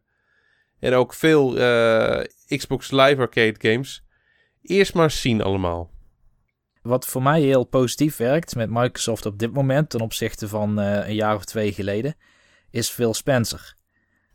En 0.79 0.93
ook 0.93 1.13
veel 1.13 1.53
Xbox 2.47 2.91
Live 2.91 3.17
Arcade 3.17 3.55
games. 3.57 4.03
Eerst 4.61 4.93
maar 4.93 5.11
zien 5.11 5.41
allemaal 5.41 5.91
wat 6.87 7.05
voor 7.05 7.23
mij 7.23 7.41
heel 7.41 7.63
positief 7.63 8.17
werkt 8.17 8.55
met 8.55 8.69
Microsoft 8.69 9.25
op 9.25 9.39
dit 9.39 9.53
moment 9.53 9.89
ten 9.89 10.01
opzichte 10.01 10.47
van 10.47 10.79
uh, 10.79 11.07
een 11.07 11.15
jaar 11.15 11.35
of 11.35 11.45
twee 11.45 11.73
geleden, 11.73 12.15
is 12.71 12.89
Phil 12.89 13.13
Spencer. 13.13 13.75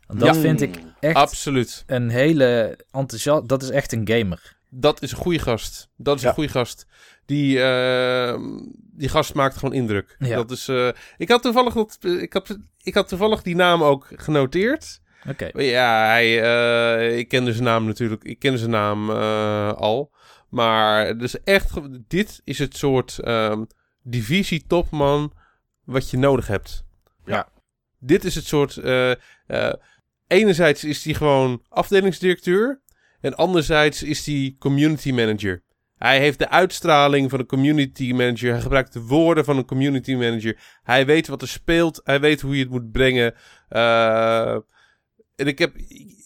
dat 0.07 0.37
vind 0.37 0.61
ik 0.61 0.79
echt 0.99 1.15
absoluut. 1.15 1.83
een 1.87 2.09
hele 2.09 2.79
enthousiast. 2.91 3.47
Dat 3.47 3.63
is 3.63 3.69
echt 3.69 3.91
een 3.91 4.07
gamer. 4.07 4.57
Dat 4.75 5.01
is 5.01 5.11
een 5.11 5.17
goede 5.17 5.39
gast. 5.39 5.89
Dat 5.97 6.17
is 6.17 6.23
een 6.23 6.33
goede 6.33 6.49
gast. 6.49 6.85
Die, 7.25 7.57
uh, 7.57 8.37
die 8.73 9.09
gast 9.09 9.33
maakt 9.33 9.57
gewoon 9.57 9.73
indruk. 9.73 10.15
Ja. 10.19 10.35
Dat 10.35 10.51
is, 10.51 10.67
uh, 10.67 10.89
ik, 11.17 11.29
had 11.29 11.41
toevallig 11.41 11.73
dat, 11.73 11.97
ik, 12.01 12.33
had, 12.33 12.57
ik 12.83 12.93
had 12.93 13.07
toevallig 13.07 13.41
die 13.41 13.55
naam 13.55 13.83
ook 13.83 14.07
genoteerd. 14.15 15.01
Oké. 15.29 15.49
Ja, 15.61 16.05
hij, 16.05 17.17
ik 17.17 17.27
kende 17.27 17.51
zijn 17.51 17.63
naam 17.63 17.85
natuurlijk. 17.85 18.23
Ik 18.23 18.39
kende 18.39 18.57
zijn 18.57 18.71
naam 18.71 19.09
al. 19.71 20.11
Maar 20.49 21.17
dus 21.17 21.43
echt, 21.43 21.71
dit 22.07 22.41
is 22.43 22.59
het 22.59 22.77
soort 22.77 23.19
um, 23.27 23.67
divisie-topman 24.01 25.33
wat 25.83 26.09
je 26.09 26.17
nodig 26.17 26.47
hebt. 26.47 26.83
Ja. 27.25 27.47
Dit 27.99 28.23
is 28.23 28.35
het 28.35 28.45
soort. 28.45 28.81
Enerzijds 30.27 30.83
is 30.83 31.03
hij 31.03 31.13
gewoon 31.13 31.61
afdelingsdirecteur. 31.69 32.81
En 33.23 33.35
anderzijds 33.35 34.03
is 34.03 34.25
hij 34.25 34.55
community 34.59 35.11
manager. 35.11 35.63
Hij 35.97 36.19
heeft 36.19 36.39
de 36.39 36.49
uitstraling 36.49 37.29
van 37.29 37.39
een 37.39 37.45
community 37.45 38.11
manager. 38.11 38.51
Hij 38.51 38.61
gebruikt 38.61 38.93
de 38.93 39.01
woorden 39.01 39.45
van 39.45 39.57
een 39.57 39.65
community 39.65 40.13
manager. 40.13 40.57
Hij 40.83 41.05
weet 41.05 41.27
wat 41.27 41.41
er 41.41 41.47
speelt. 41.47 42.01
Hij 42.03 42.19
weet 42.19 42.41
hoe 42.41 42.55
je 42.55 42.63
het 42.63 42.71
moet 42.71 42.91
brengen. 42.91 43.33
Uh, 43.69 44.51
en 45.35 45.47
ik 45.47 45.59
heb, 45.59 45.75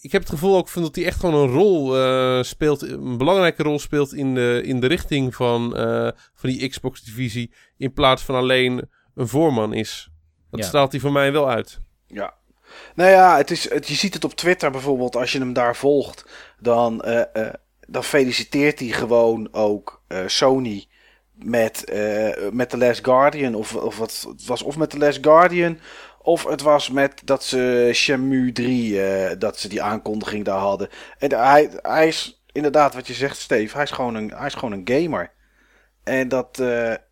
ik 0.00 0.12
heb 0.12 0.20
het 0.20 0.30
gevoel 0.30 0.56
ook 0.56 0.68
van 0.68 0.82
dat 0.82 0.94
hij 0.94 1.04
echt 1.04 1.20
gewoon 1.20 1.34
een 1.34 1.54
rol 1.54 1.96
uh, 1.96 2.42
speelt, 2.42 2.82
een 2.82 3.18
belangrijke 3.18 3.62
rol 3.62 3.78
speelt 3.78 4.14
in 4.14 4.34
de, 4.34 4.60
in 4.64 4.80
de 4.80 4.86
richting 4.86 5.34
van, 5.34 5.80
uh, 5.80 6.10
van 6.34 6.50
die 6.50 6.68
Xbox-divisie, 6.68 7.52
in 7.76 7.92
plaats 7.92 8.22
van 8.22 8.34
alleen 8.34 8.88
een 9.14 9.28
voorman 9.28 9.72
is. 9.72 10.10
Dat 10.50 10.60
ja. 10.60 10.66
straalt 10.66 10.92
hij 10.92 11.00
voor 11.00 11.12
mij 11.12 11.32
wel 11.32 11.50
uit. 11.50 11.80
Ja. 12.06 12.34
Nou 12.94 13.10
ja, 13.10 13.36
het 13.36 13.50
is, 13.50 13.70
het, 13.70 13.88
je 13.88 13.94
ziet 13.94 14.14
het 14.14 14.24
op 14.24 14.34
Twitter 14.34 14.70
bijvoorbeeld, 14.70 15.16
als 15.16 15.32
je 15.32 15.38
hem 15.38 15.52
daar 15.52 15.76
volgt, 15.76 16.24
dan, 16.60 17.04
uh, 17.06 17.22
dan 17.86 18.04
feliciteert 18.04 18.78
hij 18.78 18.88
gewoon 18.88 19.48
ook 19.52 20.02
Sony 20.26 20.86
met, 21.32 21.84
met 22.52 22.70
The 22.70 22.78
Last 22.78 23.04
Guardian. 23.04 23.54
Of, 23.54 23.74
of 23.74 23.98
wat 23.98 24.26
het 24.28 24.46
was, 24.46 24.62
of 24.62 24.76
met 24.76 24.90
The 24.90 24.98
Last 24.98 25.18
Guardian 25.20 25.78
of 26.28 26.44
het 26.44 26.62
was 26.62 26.90
met 26.90 27.20
dat 27.24 27.44
ze 27.44 27.90
Shamu 27.94 28.52
3, 28.52 28.92
uh, 28.92 29.30
dat 29.38 29.58
ze 29.58 29.68
die 29.68 29.82
aankondiging 29.82 30.44
daar 30.44 30.58
hadden. 30.58 30.88
En 31.18 31.32
hij, 31.32 31.70
hij 31.82 32.08
is 32.08 32.42
inderdaad, 32.52 32.94
wat 32.94 33.06
je 33.06 33.14
zegt, 33.14 33.38
Steve, 33.38 33.74
hij 33.74 33.84
is 33.84 33.90
gewoon 33.90 34.14
een, 34.14 34.32
hij 34.36 34.46
is 34.46 34.54
gewoon 34.54 34.72
een 34.72 35.02
gamer. 35.02 35.32
En 36.04 36.28
dat, 36.28 36.58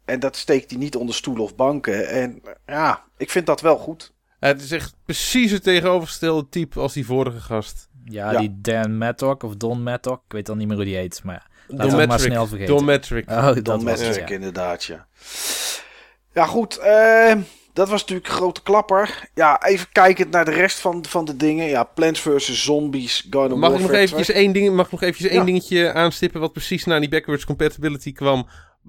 en 0.04 0.20
dat 0.20 0.36
steekt 0.36 0.70
hij 0.70 0.78
niet 0.78 0.96
onder 0.96 1.14
stoelen 1.14 1.44
of 1.44 1.56
banken. 1.56 2.08
En 2.08 2.42
ja, 2.66 3.04
ik 3.16 3.30
vind 3.30 3.46
dat 3.46 3.60
wel 3.60 3.78
goed. 3.78 4.14
Het 4.38 4.62
is 4.62 4.72
echt 4.72 4.94
precies 5.04 5.50
het 5.50 5.62
tegenovergestelde 5.62 6.48
type 6.48 6.80
als 6.80 6.92
die 6.92 7.06
vorige 7.06 7.40
gast. 7.40 7.88
Ja, 8.04 8.30
ja. 8.30 8.38
die 8.38 8.60
Dan 8.60 8.98
Mattock 8.98 9.42
of 9.42 9.56
Don 9.56 9.82
Mattock. 9.82 10.22
Ik 10.26 10.32
weet 10.32 10.46
dan 10.46 10.58
niet 10.58 10.66
meer 10.66 10.76
hoe 10.76 10.84
die 10.84 10.96
heet, 10.96 11.20
maar 11.24 11.34
ja. 11.34 11.54
Laten 11.76 11.98
we 11.98 12.06
maar 12.06 12.20
snel 12.20 12.46
vergeten. 12.46 12.74
Don 12.74 12.84
Metric. 12.84 13.30
Oh, 13.30 13.56
Don 13.62 13.84
Metric, 13.84 14.30
inderdaad, 14.30 14.84
ja. 14.84 15.06
Ja, 16.32 16.46
goed. 16.46 16.78
Uh, 16.78 17.34
dat 17.72 17.88
was 17.88 18.00
natuurlijk 18.00 18.28
een 18.28 18.34
grote 18.34 18.62
klapper. 18.62 19.28
Ja, 19.34 19.62
even 19.62 19.86
kijkend 19.92 20.30
naar 20.30 20.44
de 20.44 20.50
rest 20.50 20.78
van, 20.78 21.04
van 21.08 21.24
de 21.24 21.36
dingen. 21.36 21.66
Ja, 21.66 21.84
Plants 21.84 22.20
vs. 22.20 22.64
Zombies, 22.64 23.26
Garden 23.30 23.58
mag 23.58 23.72
ik 23.72 23.80
nog 23.80 23.90
eventjes 23.90 24.30
één 24.30 24.52
ding, 24.52 24.74
Mag 24.74 24.86
ik 24.86 24.92
nog 24.92 25.02
eventjes 25.02 25.30
één 25.30 25.46
dingetje 25.46 25.92
aanstippen... 25.92 26.40
wat 26.40 26.52
precies 26.52 26.84
naar 26.84 27.00
die 27.00 27.08
backwards 27.08 27.44
compatibility 27.44 28.12
kwam... 28.12 28.46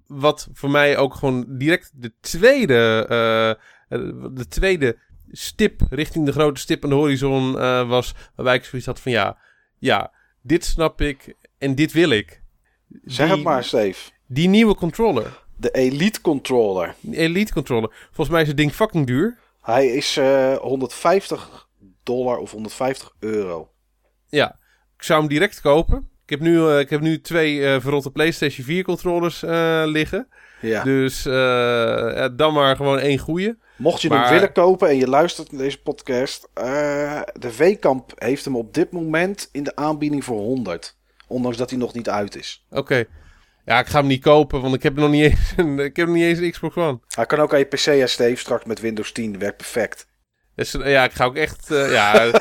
wat 0.07 0.47
voor 0.53 0.71
mij 0.71 0.97
ook 0.97 1.13
gewoon 1.15 1.45
direct 1.47 1.91
de 1.93 2.13
tweede... 2.21 3.05
Uh, 3.09 3.65
de 4.33 4.47
tweede 4.47 4.97
stip 5.31 5.81
richting 5.89 6.25
de 6.25 6.31
grote 6.31 6.59
stip 6.59 6.83
aan 6.83 6.89
de 6.89 6.95
horizon 6.95 7.55
uh, 7.55 7.89
was... 7.89 8.13
waarbij 8.35 8.55
ik 8.55 8.63
zoiets 8.63 8.87
had 8.87 8.99
van 8.99 9.11
ja... 9.11 9.37
Ja, 9.79 10.11
dit 10.41 10.65
snap 10.65 11.01
ik 11.01 11.35
en 11.57 11.75
dit 11.75 11.91
wil 11.91 12.09
ik. 12.09 12.41
Zeg 13.03 13.29
het 13.29 13.43
maar, 13.43 13.63
Steve. 13.63 14.09
Die 14.25 14.47
nieuwe 14.47 14.75
controller... 14.75 15.45
De 15.59 15.71
Elite 15.71 16.21
Controller. 16.21 16.95
Elite 17.11 17.53
Controller. 17.53 17.89
Volgens 18.05 18.29
mij 18.29 18.41
is 18.41 18.47
het 18.47 18.57
ding 18.57 18.73
fucking 18.73 19.07
duur. 19.07 19.37
Hij 19.61 19.87
is 19.87 20.17
uh, 20.17 20.53
eh, 20.53 20.59
150 20.59 21.67
dollar 22.03 22.37
of 22.37 22.51
150 22.51 23.15
euro. 23.19 23.71
Ja, 24.29 24.59
ik 24.97 25.03
zou 25.03 25.19
hem 25.19 25.29
direct 25.29 25.61
kopen. 25.61 26.09
Ik 26.23 26.29
heb 26.29 26.39
nu, 26.39 26.57
uh, 26.57 26.79
ik 26.79 26.89
heb 26.89 27.01
nu 27.01 27.21
twee 27.21 27.55
uh, 27.55 27.79
verrotte 27.79 28.11
PlayStation 28.11 28.65
4 28.65 28.83
controllers 28.83 29.41
liggen. 29.85 30.27
Ja. 30.61 30.83
Dus 30.83 31.23
dan 32.35 32.53
maar 32.53 32.75
gewoon 32.75 32.99
één 32.99 33.17
goede. 33.17 33.57
Mocht 33.77 34.01
je 34.01 34.13
hem 34.13 34.29
willen 34.29 34.51
kopen 34.51 34.89
en 34.89 34.97
je 34.97 35.07
luistert 35.07 35.51
naar 35.51 35.61
deze 35.61 35.81
podcast. 35.81 36.49
de 37.33 37.51
V-Kamp 37.51 38.11
heeft 38.15 38.45
hem 38.45 38.55
op 38.55 38.73
dit 38.73 38.91
moment 38.91 39.49
in 39.51 39.63
de 39.63 39.75
aanbieding 39.75 40.23
voor 40.23 40.39
100. 40.39 40.95
Ondanks 41.27 41.57
dat 41.57 41.69
hij 41.69 41.79
nog 41.79 41.93
niet 41.93 42.09
uit 42.09 42.35
is. 42.35 42.65
Oké. 42.69 43.05
Ja, 43.65 43.79
ik 43.79 43.87
ga 43.87 43.99
hem 43.99 44.07
niet 44.07 44.21
kopen, 44.21 44.61
want 44.61 44.73
ik 44.75 44.83
heb 44.83 44.95
nog 44.95 45.09
niet 45.09 45.23
eens 45.23 45.53
een, 45.57 45.79
ik 45.89 45.95
heb 45.95 46.07
nog 46.07 46.15
niet 46.15 46.25
eens 46.25 46.39
een 46.39 46.51
Xbox 46.51 46.75
One. 46.75 46.99
Hij 47.15 47.25
kan 47.25 47.39
ook 47.39 47.53
aan 47.53 47.59
je 47.59 47.65
PC, 47.65 47.85
ja, 47.85 48.07
Steve, 48.07 48.39
straks 48.39 48.65
met 48.65 48.79
Windows 48.79 49.11
10. 49.11 49.39
werkt 49.39 49.57
perfect. 49.57 50.07
Dus, 50.55 50.71
ja, 50.71 51.03
ik 51.03 51.11
ga 51.11 51.25
ook 51.25 51.35
echt, 51.35 51.71
uh, 51.71 51.91
ja... 51.91 52.31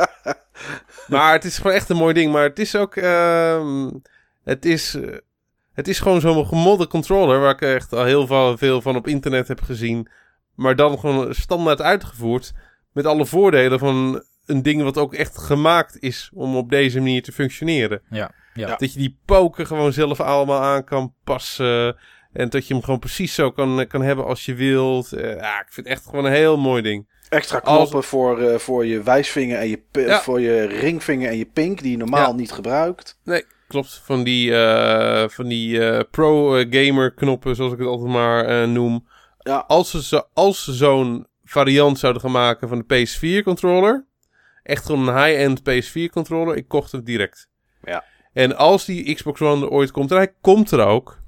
maar 1.08 1.32
het 1.32 1.44
is 1.44 1.56
gewoon 1.56 1.72
echt 1.72 1.88
een 1.88 1.96
mooi 1.96 2.14
ding. 2.14 2.32
Maar 2.32 2.42
het 2.42 2.58
is 2.58 2.76
ook, 2.76 2.96
uh, 2.96 3.86
het 4.44 4.64
is... 4.64 4.94
Uh, 4.94 5.16
het 5.72 5.88
is 5.88 5.98
gewoon 5.98 6.20
zo'n 6.20 6.46
gemodde 6.46 6.86
controller 6.86 7.40
waar 7.40 7.54
ik 7.54 7.60
echt 7.60 7.92
al 7.92 8.04
heel 8.04 8.56
veel 8.56 8.80
van 8.80 8.96
op 8.96 9.06
internet 9.06 9.48
heb 9.48 9.60
gezien. 9.60 10.08
Maar 10.56 10.76
dan 10.76 10.98
gewoon 10.98 11.34
standaard 11.34 11.80
uitgevoerd. 11.82 12.52
Met 12.92 13.06
alle 13.06 13.26
voordelen 13.26 13.78
van 13.78 14.22
een 14.46 14.62
ding 14.62 14.82
wat 14.82 14.98
ook 14.98 15.14
echt 15.14 15.38
gemaakt 15.38 16.00
is 16.00 16.30
om 16.34 16.56
op 16.56 16.70
deze 16.70 16.98
manier 16.98 17.22
te 17.22 17.32
functioneren. 17.32 18.02
Ja. 18.10 18.30
Ja. 18.54 18.76
Dat 18.76 18.92
je 18.92 18.98
die 18.98 19.18
poken 19.24 19.66
gewoon 19.66 19.92
zelf 19.92 20.20
allemaal 20.20 20.60
aan 20.60 20.84
kan 20.84 21.14
passen. 21.24 21.96
En 22.32 22.48
dat 22.48 22.66
je 22.66 22.74
hem 22.74 22.82
gewoon 22.82 22.98
precies 22.98 23.34
zo 23.34 23.50
kan, 23.50 23.86
kan 23.86 24.02
hebben 24.02 24.24
als 24.24 24.44
je 24.44 24.54
wilt. 24.54 25.12
Uh, 25.12 25.36
ja, 25.36 25.60
ik 25.60 25.66
vind 25.68 25.86
het 25.86 25.96
echt 25.96 26.04
gewoon 26.04 26.24
een 26.24 26.32
heel 26.32 26.56
mooi 26.56 26.82
ding. 26.82 27.14
Extra 27.28 27.60
knoppen 27.60 28.02
voor, 28.02 28.42
uh, 28.42 28.54
voor 28.54 28.86
je 28.86 29.02
wijsvinger 29.02 29.58
en 29.58 29.68
je, 29.68 29.80
voor 30.22 30.40
je 30.40 30.62
ringvinger 30.62 31.28
en 31.28 31.36
je 31.38 31.46
pink, 31.46 31.82
die 31.82 31.90
je 31.90 31.96
normaal 31.96 32.34
niet 32.34 32.52
gebruikt. 32.52 33.18
Nee, 33.24 33.44
klopt. 33.68 34.00
Van 34.04 34.24
die, 34.24 34.50
uh, 34.50 35.24
van 35.28 35.48
die 35.48 36.04
pro-gamer 36.04 37.14
knoppen, 37.14 37.56
zoals 37.56 37.72
ik 37.72 37.78
het 37.78 37.88
altijd 37.88 38.10
maar 38.10 38.68
noem. 38.68 39.06
Ja. 39.46 39.64
Als 39.66 40.08
ze, 40.08 40.26
als 40.32 40.64
ze 40.64 40.72
zo'n 40.72 41.26
variant 41.44 41.98
zouden 41.98 42.22
gaan 42.22 42.30
maken 42.30 42.68
van 42.68 42.84
de 42.86 43.06
PS4 43.06 43.44
controller. 43.44 44.06
Echt 44.62 44.84
gewoon 44.84 45.08
een 45.08 45.24
high-end 45.24 45.60
PS4 45.60 46.12
controller. 46.12 46.56
Ik 46.56 46.68
kocht 46.68 46.92
het 46.92 47.06
direct. 47.06 47.48
Ja. 47.82 48.04
En 48.32 48.56
als 48.56 48.84
die 48.84 49.14
Xbox 49.14 49.40
One 49.40 49.64
er 49.64 49.70
ooit 49.70 49.90
komt, 49.90 50.10
en 50.10 50.16
hij 50.16 50.34
komt 50.40 50.70
er 50.70 50.86
ook, 50.86 51.18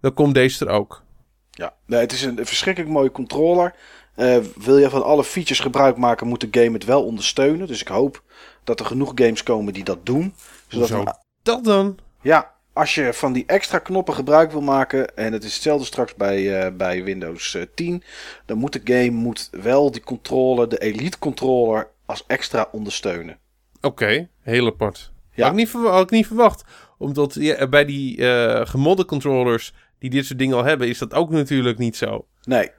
dan 0.00 0.14
komt 0.14 0.34
deze 0.34 0.66
er 0.66 0.72
ook. 0.72 1.02
Ja, 1.50 1.74
nee, 1.86 2.00
het 2.00 2.12
is 2.12 2.22
een, 2.22 2.46
verschrikkelijk 2.46 2.92
mooie 2.92 3.10
controller. 3.10 3.74
Uh, 4.16 4.36
wil 4.56 4.78
je 4.78 4.90
van 4.90 5.04
alle 5.04 5.24
features 5.24 5.60
gebruik 5.60 5.96
maken, 5.96 6.26
moet 6.26 6.40
de 6.40 6.60
game 6.60 6.72
het 6.72 6.84
wel 6.84 7.04
ondersteunen. 7.04 7.66
Dus 7.66 7.80
ik 7.80 7.88
hoop 7.88 8.22
dat 8.64 8.80
er 8.80 8.86
genoeg 8.86 9.12
games 9.14 9.42
komen 9.42 9.72
die 9.72 9.84
dat 9.84 10.06
doen. 10.06 10.34
Zodat 10.68 10.88
Hoezo 10.88 11.12
dat 11.42 11.64
dan? 11.64 11.98
Ja, 12.22 12.54
als 12.72 12.94
je 12.94 13.12
van 13.12 13.32
die 13.32 13.44
extra 13.46 13.78
knoppen 13.78 14.14
gebruik 14.14 14.52
wil 14.52 14.60
maken, 14.60 15.16
en 15.16 15.32
het 15.32 15.44
is 15.44 15.54
hetzelfde 15.54 15.86
straks 15.86 16.14
bij, 16.14 16.66
uh, 16.66 16.76
bij 16.76 17.04
Windows 17.04 17.56
10, 17.74 17.94
eh, 17.94 18.08
dan 18.46 18.58
moet 18.58 18.72
de 18.72 18.80
game 18.84 19.10
moet 19.10 19.48
wel 19.50 19.90
die 19.90 20.02
controller, 20.02 20.68
de 20.68 20.78
Elite 20.78 21.18
controller, 21.18 21.88
als 22.06 22.24
extra 22.26 22.68
ondersteunen. 22.72 23.38
Oké, 23.76 23.86
okay, 23.86 24.28
heel 24.40 24.66
apart. 24.66 25.12
Ja. 25.34 25.42
Had, 25.42 25.52
ik 25.52 25.58
niet 25.58 25.72
had 25.72 26.02
ik 26.02 26.10
niet 26.10 26.26
verwacht. 26.26 26.64
Omdat 26.98 27.34
ja, 27.34 27.68
bij 27.68 27.84
die 27.84 28.16
uh, 28.16 28.60
gemodde 28.66 29.04
controllers 29.04 29.74
die 29.98 30.10
dit 30.10 30.26
soort 30.26 30.38
dingen 30.38 30.56
al 30.56 30.64
hebben, 30.64 30.88
is 30.88 30.98
dat 30.98 31.14
ook 31.14 31.30
natuurlijk 31.30 31.78
niet 31.78 31.96
zo. 31.96 32.26
Nee. 32.44 32.70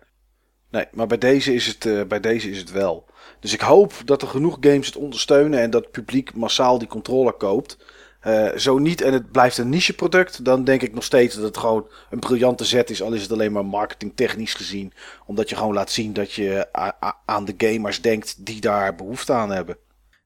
Nee, 0.69 0.85
maar 0.91 1.07
bij 1.07 1.17
deze 1.17 1.53
is 1.53 1.67
het, 1.67 1.85
uh, 1.85 2.03
bij 2.03 2.19
deze 2.19 2.49
is 2.49 2.57
het 2.57 2.71
wel. 2.71 3.05
Dus 3.39 3.53
ik 3.53 3.61
hoop 3.61 3.93
dat 4.05 4.21
er 4.21 4.27
genoeg 4.27 4.57
games 4.59 4.85
het 4.85 4.95
ondersteunen 4.95 5.59
en 5.59 5.69
dat 5.69 5.83
het 5.83 5.91
publiek 5.91 6.35
massaal 6.35 6.77
die 6.77 6.87
controller 6.87 7.33
koopt. 7.33 7.77
Eh, 8.21 8.55
zo 8.57 8.77
niet 8.77 9.01
en 9.01 9.13
het 9.13 9.31
blijft 9.31 9.57
een 9.57 9.69
niche 9.69 9.93
product, 9.93 10.45
dan 10.45 10.63
denk 10.63 10.81
ik 10.81 10.93
nog 10.93 11.03
steeds 11.03 11.35
dat 11.35 11.43
het 11.43 11.57
gewoon 11.57 11.87
een 12.09 12.19
briljante 12.19 12.65
zet 12.65 12.89
is. 12.89 13.01
Al 13.01 13.13
is 13.13 13.21
het 13.21 13.31
alleen 13.31 13.51
maar 13.51 13.65
marketingtechnisch 13.65 14.53
gezien. 14.53 14.93
Omdat 15.25 15.49
je 15.49 15.55
gewoon 15.55 15.73
laat 15.73 15.91
zien 15.91 16.13
dat 16.13 16.31
je 16.33 16.67
a- 16.77 17.17
aan 17.25 17.45
de 17.45 17.53
gamers 17.57 18.01
denkt 18.01 18.45
die 18.45 18.61
daar 18.61 18.95
behoefte 18.95 19.33
aan 19.33 19.51
hebben. 19.51 19.77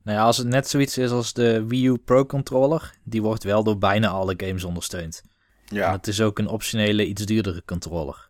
Nou 0.04 0.18
ja, 0.18 0.24
als 0.24 0.38
het 0.38 0.48
net 0.48 0.68
zoiets 0.70 0.98
is 0.98 1.12
als 1.12 1.34
de 1.34 1.66
Wii 1.68 1.88
U 1.88 1.98
Pro 1.98 2.26
Controller, 2.26 2.94
die 3.04 3.22
wordt 3.22 3.44
wel 3.44 3.64
door 3.64 3.78
bijna 3.78 4.08
alle 4.08 4.34
games 4.38 4.64
ondersteund. 4.64 5.22
En 5.70 5.76
Ja, 5.76 5.92
het 5.92 6.08
is 6.08 6.22
ook 6.22 6.40
een 6.40 6.48
optionele, 6.48 7.06
iets 7.06 7.26
duurdere 7.26 7.64
controller. 7.66 8.30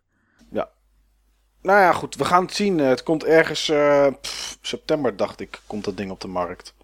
nou 1.62 1.80
ja, 1.80 1.92
goed, 1.92 2.14
we 2.16 2.24
gaan 2.24 2.44
het 2.44 2.54
zien. 2.54 2.80
Eh, 2.80 2.88
Het 2.88 3.02
komt 3.02 3.24
ergens 3.24 3.68
eh, 3.68 4.06
pff, 4.20 4.58
september, 4.60 5.16
dacht 5.16 5.40
ik, 5.40 5.60
komt 5.66 5.84
dat 5.84 5.96
ding 5.96 6.10
op 6.10 6.20
de 6.20 6.28
markt. 6.28 6.74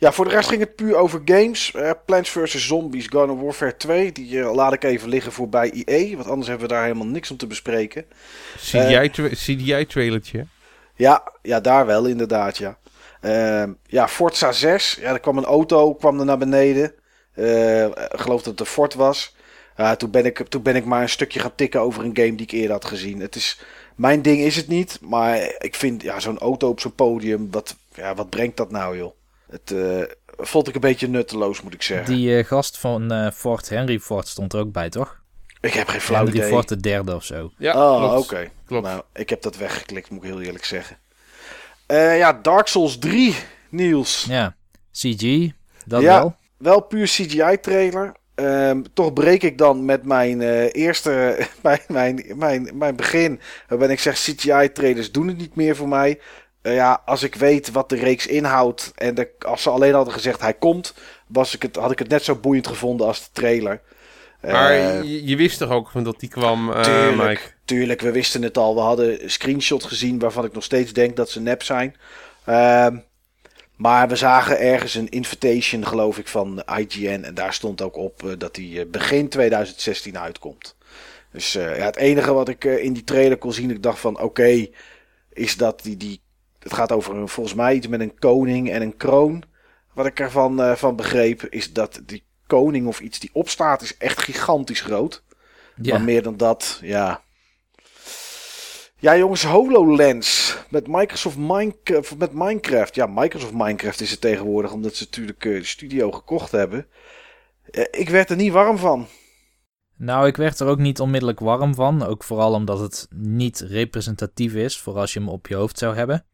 Ja, 0.00 0.12
voor 0.12 0.24
de 0.24 0.30
rest 0.30 0.48
ging 0.48 0.60
het 0.60 0.76
puur 0.76 0.96
over 0.96 1.22
games. 1.24 1.72
Eh, 1.74 1.90
Plants 2.06 2.30
vs. 2.30 2.66
Zombies 2.66 3.06
Garden 3.06 3.42
Warfare 3.42 3.76
2. 3.76 4.12
Die 4.12 4.40
eh, 4.40 4.54
laat 4.54 4.72
ik 4.72 4.84
even 4.84 5.08
liggen 5.08 5.32
voor 5.32 5.48
bij 5.48 5.84
EA. 5.84 6.16
Want 6.16 6.28
anders 6.28 6.48
hebben 6.48 6.68
we 6.68 6.72
daar 6.74 6.82
helemaal 6.82 7.06
niks 7.06 7.30
om 7.30 7.36
te 7.36 7.46
bespreken. 7.46 8.04
CGI-tra- 8.56 9.28
CGI-trailertje. 9.28 10.46
Ja, 10.94 11.32
ja, 11.42 11.60
daar 11.60 11.86
wel 11.86 12.06
inderdaad, 12.06 12.58
ja. 12.58 12.78
Ehm, 13.20 13.72
ja, 13.86 14.08
Forza 14.08 14.52
6. 14.52 14.98
Ja, 15.00 15.12
er 15.12 15.20
kwam 15.20 15.38
een 15.38 15.44
auto, 15.44 15.94
kwam 15.94 16.18
er 16.18 16.24
naar 16.24 16.38
beneden. 16.38 16.92
Eh, 17.34 17.84
ik 17.84 17.92
geloof 18.10 18.42
dat 18.42 18.50
het 18.50 18.60
een 18.60 18.66
Ford 18.66 18.94
was. 18.94 19.36
Toen, 19.96 20.10
ben 20.10 20.24
ik, 20.24 20.48
toen 20.48 20.62
ben 20.62 20.76
ik 20.76 20.84
maar 20.84 21.02
een 21.02 21.08
stukje 21.08 21.40
gaan 21.40 21.54
tikken 21.54 21.80
over 21.80 22.04
een 22.04 22.16
game 22.16 22.34
die 22.34 22.46
ik 22.46 22.50
eerder 22.50 22.70
had 22.72 22.84
gezien. 22.84 23.20
Het 23.20 23.34
is, 23.34 23.60
mijn 23.94 24.22
ding 24.22 24.40
is 24.40 24.56
het 24.56 24.68
niet, 24.68 24.98
maar 25.00 25.54
ik 25.58 25.74
vind 25.74 26.02
ja, 26.02 26.20
zo'n 26.20 26.38
auto 26.38 26.68
op 26.68 26.80
zo'n 26.80 26.94
podium, 26.94 27.48
wat, 27.50 27.76
ja, 27.94 28.14
wat 28.14 28.30
brengt 28.30 28.56
dat 28.56 28.70
nou 28.70 28.96
joh? 28.96 29.17
Het 29.50 29.70
eh, 29.70 30.02
vond 30.36 30.68
ik 30.68 30.74
een 30.74 30.80
beetje 30.80 31.08
nutteloos, 31.08 31.62
moet 31.62 31.74
ik 31.74 31.82
zeggen. 31.82 32.14
Die 32.14 32.38
eh, 32.38 32.44
gast 32.44 32.78
van 32.78 33.12
eh, 33.12 33.30
Ford, 33.30 33.68
Henry 33.68 33.98
Ford, 34.00 34.28
stond 34.28 34.52
er 34.52 34.60
ook 34.60 34.72
bij, 34.72 34.88
toch? 34.88 35.20
Ik 35.60 35.72
heb 35.72 35.88
geen 35.88 36.00
flauw 36.00 36.24
Henry 36.24 36.36
idee. 36.38 36.50
Ford 36.50 36.68
de 36.68 36.76
derde 36.76 37.14
of 37.14 37.24
zo. 37.24 37.52
Ja, 37.58 37.72
oh, 37.72 38.16
oké. 38.16 38.50
Klopt. 38.66 38.86
Nou, 38.86 39.02
ik 39.14 39.30
heb 39.30 39.42
dat 39.42 39.56
weggeklikt, 39.56 40.10
moet 40.10 40.22
ik 40.24 40.30
heel 40.30 40.40
eerlijk 40.40 40.64
zeggen. 40.64 40.98
Eh, 41.86 42.18
ja, 42.18 42.32
Dark 42.32 42.66
Souls 42.66 42.98
3, 42.98 43.34
Niels. 43.68 44.24
Ja, 44.28 44.56
CG, 44.92 45.50
dat 45.84 46.02
Ja. 46.02 46.18
wel. 46.18 46.36
Wel 46.56 46.80
puur 46.80 47.06
CGI-trailer. 47.06 48.12
Ehm, 48.34 48.82
toch 48.92 49.12
breek 49.12 49.42
ik 49.42 49.58
dan 49.58 49.84
met 49.84 50.04
mijn 50.04 50.42
eh, 50.42 50.74
eerste, 50.74 51.38
mijn, 51.62 51.80
mijn, 51.88 52.24
mijn, 52.34 52.70
mijn 52.74 52.96
begin. 52.96 53.40
Waarbij 53.68 53.88
ik 53.88 54.00
zeg, 54.00 54.14
CGI-trailers 54.14 55.12
doen 55.12 55.28
het 55.28 55.36
niet 55.36 55.54
meer 55.54 55.76
voor 55.76 55.88
mij. 55.88 56.20
Eh, 56.68 56.74
ja, 56.74 57.02
als 57.04 57.22
ik 57.22 57.34
weet 57.34 57.70
wat 57.70 57.88
de 57.88 57.96
reeks 57.96 58.26
inhoudt. 58.26 58.92
En 58.94 59.14
de, 59.14 59.30
als 59.38 59.62
ze 59.62 59.70
alleen 59.70 59.94
hadden 59.94 60.14
gezegd 60.14 60.40
hij 60.40 60.54
komt. 60.54 60.94
Was 61.26 61.54
ik 61.54 61.62
het, 61.62 61.76
had 61.76 61.90
ik 61.90 61.98
het 61.98 62.08
net 62.08 62.24
zo 62.24 62.34
boeiend 62.34 62.66
gevonden 62.66 63.06
als 63.06 63.20
de 63.20 63.28
trailer. 63.32 63.80
Maar 64.40 64.70
Eh, 64.70 65.02
je, 65.02 65.26
je 65.26 65.36
wist 65.36 65.58
toch 65.58 65.70
ook 65.70 65.90
van 65.90 66.04
dat 66.04 66.20
die 66.20 66.28
kwam, 66.28 66.72
eh 66.72 66.80
Tuurlijk. 66.82 67.28
Mike? 67.28 67.40
Tuurlijk, 67.64 68.00
we 68.00 68.10
wisten 68.10 68.42
het 68.42 68.58
al. 68.58 68.74
We 68.74 68.80
hadden 68.80 69.22
een 69.22 69.30
screenshot 69.30 69.84
gezien 69.84 70.18
waarvan 70.18 70.44
ik 70.44 70.52
nog 70.52 70.64
steeds 70.64 70.92
denk 70.92 71.16
dat 71.16 71.30
ze 71.30 71.40
nep 71.40 71.62
zijn. 71.62 71.96
Ehm, 72.44 72.96
maar 73.76 74.08
we 74.08 74.16
zagen 74.16 74.60
ergens 74.60 74.94
een 74.94 75.08
invitation, 75.08 75.86
geloof 75.86 76.18
ik, 76.18 76.28
van 76.28 76.62
IGN. 76.78 77.22
En 77.24 77.34
daar 77.34 77.54
stond 77.54 77.82
ook 77.82 77.96
op 77.96 78.34
dat 78.38 78.54
die 78.54 78.86
begin 78.86 79.28
2016 79.28 80.18
uitkomt. 80.18 80.76
Dus 81.32 81.52
ja, 81.52 81.60
het 81.60 81.96
enige 81.96 82.32
wat 82.32 82.48
ik 82.48 82.64
in 82.64 82.92
die 82.92 83.04
trailer 83.04 83.36
kon 83.36 83.52
zien, 83.52 83.70
ik 83.70 83.82
dacht 83.82 83.98
van 83.98 84.20
oké, 84.20 84.66
is 85.32 85.56
dat 85.56 85.82
die, 85.82 85.96
die... 85.96 86.20
Het 86.58 86.74
gaat 86.74 86.92
over 86.92 87.16
een, 87.16 87.28
volgens 87.28 87.54
mij 87.54 87.74
iets 87.74 87.88
met 87.88 88.00
een 88.00 88.18
koning 88.18 88.70
en 88.70 88.82
een 88.82 88.96
kroon. 88.96 89.42
Wat 89.94 90.06
ik 90.06 90.20
ervan 90.20 90.62
eh, 90.62 90.74
van 90.74 90.96
begreep, 90.96 91.42
is 91.42 91.72
dat 91.72 92.00
die 92.06 92.24
koning 92.46 92.86
of 92.86 93.00
iets 93.00 93.18
die 93.18 93.30
opstaat, 93.32 93.82
is 93.82 93.96
echt 93.96 94.22
gigantisch 94.22 94.80
groot. 94.80 95.22
Ja, 95.82 95.94
Maar 95.94 96.04
meer 96.04 96.22
dan 96.22 96.36
dat, 96.36 96.78
ja. 96.82 97.22
Ja, 99.00 99.16
jongens, 99.16 99.44
HoloLens 99.44 100.56
met 100.68 100.86
Microsoft 100.86 101.36
Minecraft, 101.36 102.18
met 102.18 102.32
Minecraft. 102.32 102.94
Ja, 102.94 103.06
Microsoft 103.06 103.52
Minecraft 103.52 104.00
is 104.00 104.10
het 104.10 104.20
tegenwoordig, 104.20 104.72
omdat 104.72 104.94
ze 104.94 105.04
natuurlijk 105.04 105.44
eh, 105.44 105.52
de 105.52 105.64
studio 105.64 106.10
gekocht 106.10 106.52
hebben. 106.52 106.86
Eh, 107.70 107.84
ik 107.90 108.08
werd 108.08 108.30
er 108.30 108.36
niet 108.36 108.52
warm 108.52 108.78
van. 108.78 109.06
Nou, 109.96 110.26
ik 110.26 110.36
werd 110.36 110.60
er 110.60 110.66
ook 110.66 110.78
niet 110.78 111.00
onmiddellijk 111.00 111.40
warm 111.40 111.74
van. 111.74 112.02
Ook 112.02 112.24
vooral 112.24 112.52
omdat 112.52 112.78
het 112.78 113.06
niet 113.14 113.60
representatief 113.60 114.54
is 114.54 114.78
voor 114.78 114.94
als 114.94 115.12
je 115.12 115.18
hem 115.18 115.28
op 115.28 115.46
je 115.46 115.54
hoofd 115.54 115.78
zou 115.78 115.94
hebben. 115.94 116.24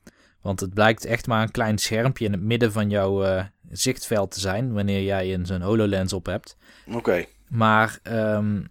Want 0.45 0.61
het 0.61 0.75
blijkt 0.75 1.05
echt 1.05 1.27
maar 1.27 1.43
een 1.43 1.51
klein 1.51 1.79
schermpje 1.79 2.25
in 2.25 2.33
het 2.33 2.41
midden 2.41 2.73
van 2.73 2.91
jouw 2.91 3.25
eh, 3.25 3.45
zichtveld 3.71 4.31
te 4.31 4.41
zijn. 4.41 4.73
Wanneer 4.73 5.03
jij 5.03 5.35
een 5.35 5.47
zo'n 5.47 5.63
HoloLens 5.63 6.13
op 6.13 6.27
hebt. 6.27 6.57
Oké. 6.93 7.25
Maar 7.49 7.99
ehm, 8.03 8.63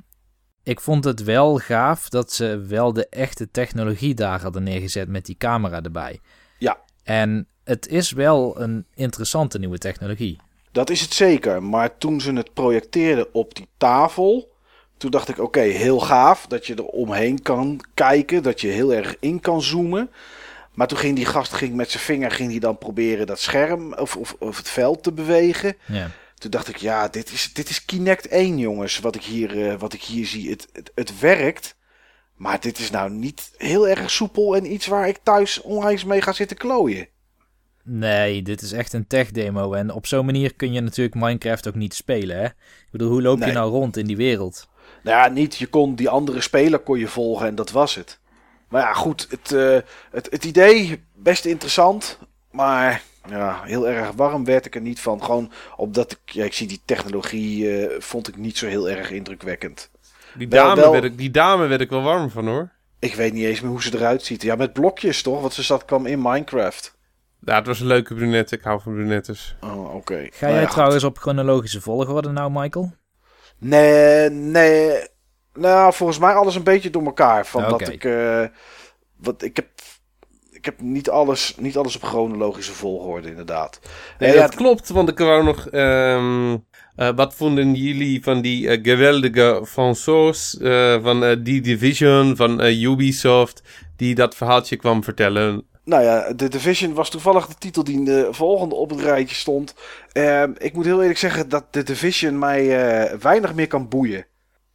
ik 0.64 0.80
vond 0.80 1.04
het 1.04 1.24
wel 1.24 1.58
gaaf 1.58 2.10
dat 2.10 2.34
ze 2.34 2.66
wel 2.68 2.94
de 2.94 3.08
echte 3.10 3.52
technologie 3.52 4.14
daar 4.14 4.42
hadden 4.42 4.64
neergezet 4.64 5.08
met 5.08 5.26
die 5.26 5.38
camera 5.38 5.82
erbij. 5.82 6.20
Ja. 6.58 6.78
En 7.04 7.48
het 7.64 7.88
is 7.88 8.12
wel 8.12 8.62
een 8.62 8.86
interessante 8.94 9.60
nieuwe 9.60 9.78
technologie. 9.78 10.40
Dat 10.72 10.90
is 10.90 11.02
het 11.02 11.14
zeker. 11.14 11.64
Maar 11.64 11.98
toen 11.98 12.22
ze 12.22 12.34
het 12.34 12.54
projecteerden 12.54 13.34
op 13.34 13.56
die 13.56 13.68
tafel. 13.78 14.52
Toen 14.98 15.12
dacht 15.12 15.30
ik, 15.30 15.40
oké, 15.40 15.62
heel 15.62 16.00
gaaf 16.00 16.48
dat 16.48 16.66
je 16.66 16.76
er 16.76 16.86
omheen 16.86 17.42
kan 17.42 17.82
kijken. 17.94 18.44
Dat 18.44 18.62
je 18.62 18.68
heel 18.68 18.94
erg 18.94 19.16
in 19.20 19.40
kan 19.40 19.62
zoomen. 19.62 20.10
Maar 20.74 20.88
toen 20.88 20.98
ging 20.98 21.16
die 21.16 21.26
gast 21.26 21.54
ging 21.54 21.76
met 21.76 21.92
zijn 21.92 22.04
vinger 22.04 22.32
ging 22.32 22.52
hij 22.52 22.60
dan 22.60 22.78
proberen 22.78 23.28
dat 23.28 23.40
scherm 23.40 23.94
of, 23.94 24.16
of, 24.16 24.36
of 24.40 24.58
het 24.58 24.70
veld 24.70 25.04
te 25.04 25.12
bewegen. 25.12 25.76
Ja. 25.88 26.12
Toen 26.38 26.52
dacht 26.52 26.68
ik, 26.68 26.76
ja, 26.76 27.08
dit 27.08 27.32
is, 27.32 27.54
dit 27.54 27.70
is 27.70 27.86
Kinect 27.86 28.28
1, 28.28 28.58
jongens, 28.58 29.00
wat 29.00 29.16
ik 29.16 29.24
hier, 29.24 29.70
eh, 29.70 29.80
wat 29.80 29.94
ik 29.94 30.02
hier 30.02 30.26
zie. 30.26 30.50
Het, 30.50 30.68
het, 30.74 30.92
het 30.96 31.20
werkt, 31.20 31.76
maar 32.36 32.60
dit 32.60 32.80
is 32.80 32.90
nou 32.90 33.12
niet 33.12 33.52
heel 33.58 33.88
erg 33.88 34.12
soepel 34.12 34.56
en 34.56 34.72
iets 34.74 34.86
waar 34.88 35.08
ik 35.08 35.20
thuis 35.24 35.62
onwijs 35.62 36.04
mee 36.04 36.22
ga 36.22 36.32
zitten 36.32 36.58
klooien. 36.58 37.08
Nee, 37.84 38.42
dit 38.42 38.62
is 38.62 38.72
echt 38.72 38.94
een 38.94 39.08
tech 39.08 39.32
demo. 39.32 39.74
En 39.74 39.92
op 39.92 40.08
zo'n 40.08 40.26
manier 40.26 40.54
kun 40.56 40.74
je 40.74 40.82
natuurlijk 40.82 41.16
Minecraft 41.16 41.68
ook 41.68 41.76
niet 41.76 41.94
spelen. 41.94 42.38
Hè? 42.38 42.46
Ik 42.46 42.88
bedoel, 42.92 43.10
hoe 43.10 43.22
loop 43.22 43.38
Nee. 43.40 43.48
je 43.48 43.54
nou 43.54 43.72
rond 43.72 43.98
in 43.98 44.06
die 44.06 44.18
wereld? 44.18 44.68
Nou 45.04 45.18
ja, 45.18 45.28
niet, 45.28 45.56
je 45.58 45.68
kon 45.68 45.96
die 45.96 46.10
andere 46.10 46.42
speler 46.42 46.80
kon 46.80 47.00
je 47.00 47.08
volgen 47.08 47.48
en 47.48 47.56
dat 47.56 47.72
was 47.72 47.96
het. 47.96 48.20
Maar 48.74 48.82
ja, 48.82 48.94
goed, 48.94 49.28
het, 49.30 49.52
eh, 49.52 49.78
het, 50.12 50.28
het 50.32 50.44
idee, 50.46 51.04
best 51.16 51.46
interessant, 51.46 52.20
maar 52.52 53.02
ja, 53.30 53.62
heel 53.64 53.88
erg 53.90 54.12
warm 54.12 54.46
werd 54.46 54.66
ik 54.66 54.76
er 54.76 54.82
niet 54.82 55.00
van. 55.00 55.24
Gewoon 55.24 55.52
omdat 55.76 56.12
ik, 56.12 56.20
ja, 56.26 56.44
ik 56.46 56.54
zie 56.54 56.68
die 56.68 56.82
technologie, 56.86 57.78
eh, 57.78 58.00
vond 58.02 58.28
ik 58.28 58.38
niet 58.38 58.58
zo 58.58 58.68
heel 58.68 58.90
erg 58.90 59.12
indrukwekkend. 59.12 59.90
Die 60.38 60.48
dame, 60.48 60.82
wel- 60.82 60.92
Werd 60.92 61.04
ik, 61.04 61.18
die 61.18 61.32
dame 61.32 61.68
werd 61.68 61.82
ik 61.82 61.90
wel 61.90 62.02
warm 62.02 62.30
van 62.30 62.48
hoor. 62.48 62.72
Ik 63.00 63.16
weet 63.16 63.34
niet 63.34 63.46
eens 63.46 63.62
meer 63.62 63.72
hoe 63.72 63.82
ze 63.84 63.96
eruit 63.96 64.24
ziet. 64.24 64.42
Ja, 64.42 64.56
met 64.56 64.74
blokjes 64.74 65.22
toch? 65.22 65.42
Want 65.42 65.54
ze 65.54 65.64
zat 65.64 65.86
kwam 65.86 66.06
in 66.06 66.22
Minecraft. 66.22 66.96
Ja, 67.40 67.56
het 67.56 67.68
was 67.68 67.80
een 67.80 67.88
leuke 67.88 68.14
brunette. 68.14 68.56
Ik 68.56 68.64
hou 68.64 68.82
van 68.82 68.94
brunettes. 68.94 69.56
Oh, 69.62 69.96
oké. 69.96 70.28
Ga 70.32 70.46
Nou 70.46 70.54
jij 70.54 70.62
ja, 70.62 70.68
trouwens 70.70 71.04
op 71.04 71.18
chronologische 71.18 71.82
volgorde 71.82 72.30
nou, 72.30 72.52
Michael? 72.52 72.94
Nee, 73.58 74.30
nee. 74.30 75.08
Nou, 75.54 75.94
volgens 75.94 76.20
mij 76.20 76.34
alles 76.34 76.56
een 76.56 76.64
beetje 76.64 76.90
door 76.90 77.06
elkaar. 77.06 77.46
Van 77.46 77.70
dat 77.70 77.88
ik. 77.88 78.04
eh, 78.04 78.44
wat, 79.18 79.44
ik 79.44 79.56
heb. 79.56 79.68
Ik 80.52 80.66
heb 80.66 80.82
niet 80.82 81.10
alles, 81.10 81.56
niet 81.58 81.78
alles 81.78 81.96
op 81.96 82.04
chronologische 82.04 82.72
volgorde, 82.72 83.30
inderdaad. 83.30 83.80
Nee, 84.20 84.34
ja, 84.34 84.42
dat 84.42 84.56
klopt, 84.56 84.90
want 84.90 85.10
ik 85.10 85.18
wou 85.18 85.44
nog... 85.44 85.68
ehm, 85.68 86.58
eh, 86.96 87.10
wat 87.16 87.36
vonden 87.36 87.74
jullie 87.74 88.24
van 88.24 88.42
die 88.42 88.70
eh, 88.70 88.80
geweldige 88.84 89.62
François 89.66 90.58
van 91.02 91.44
die 91.44 91.62
Division, 91.62 92.36
van 92.36 92.62
Ubisoft, 92.62 93.62
die 93.96 94.16
dat 94.16 94.36
verhaaltje 94.36 94.76
kwam 94.76 95.04
vertellen? 95.04 95.66
Nou 95.84 96.04
ja, 96.04 96.36
The 96.36 96.48
Division 96.48 96.94
was 96.94 97.10
toevallig 97.10 97.48
de 97.48 97.56
titel 97.58 97.84
die 97.84 97.96
in 97.96 98.06
de 98.06 98.28
volgende 98.32 98.76
op 98.76 98.90
het 98.90 99.02
rijtje 99.02 99.36
stond. 99.36 99.74
Ehm, 100.12 100.52
ik 100.58 100.74
moet 100.74 100.86
heel 100.86 101.02
eerlijk 101.02 101.20
zeggen 101.20 101.50
dat 101.50 101.66
The 101.70 101.84
Division 101.84 102.40
mij 102.40 102.68
weinig 103.20 103.54
meer 103.54 103.68
kan 103.68 103.90
boeien. 103.90 104.26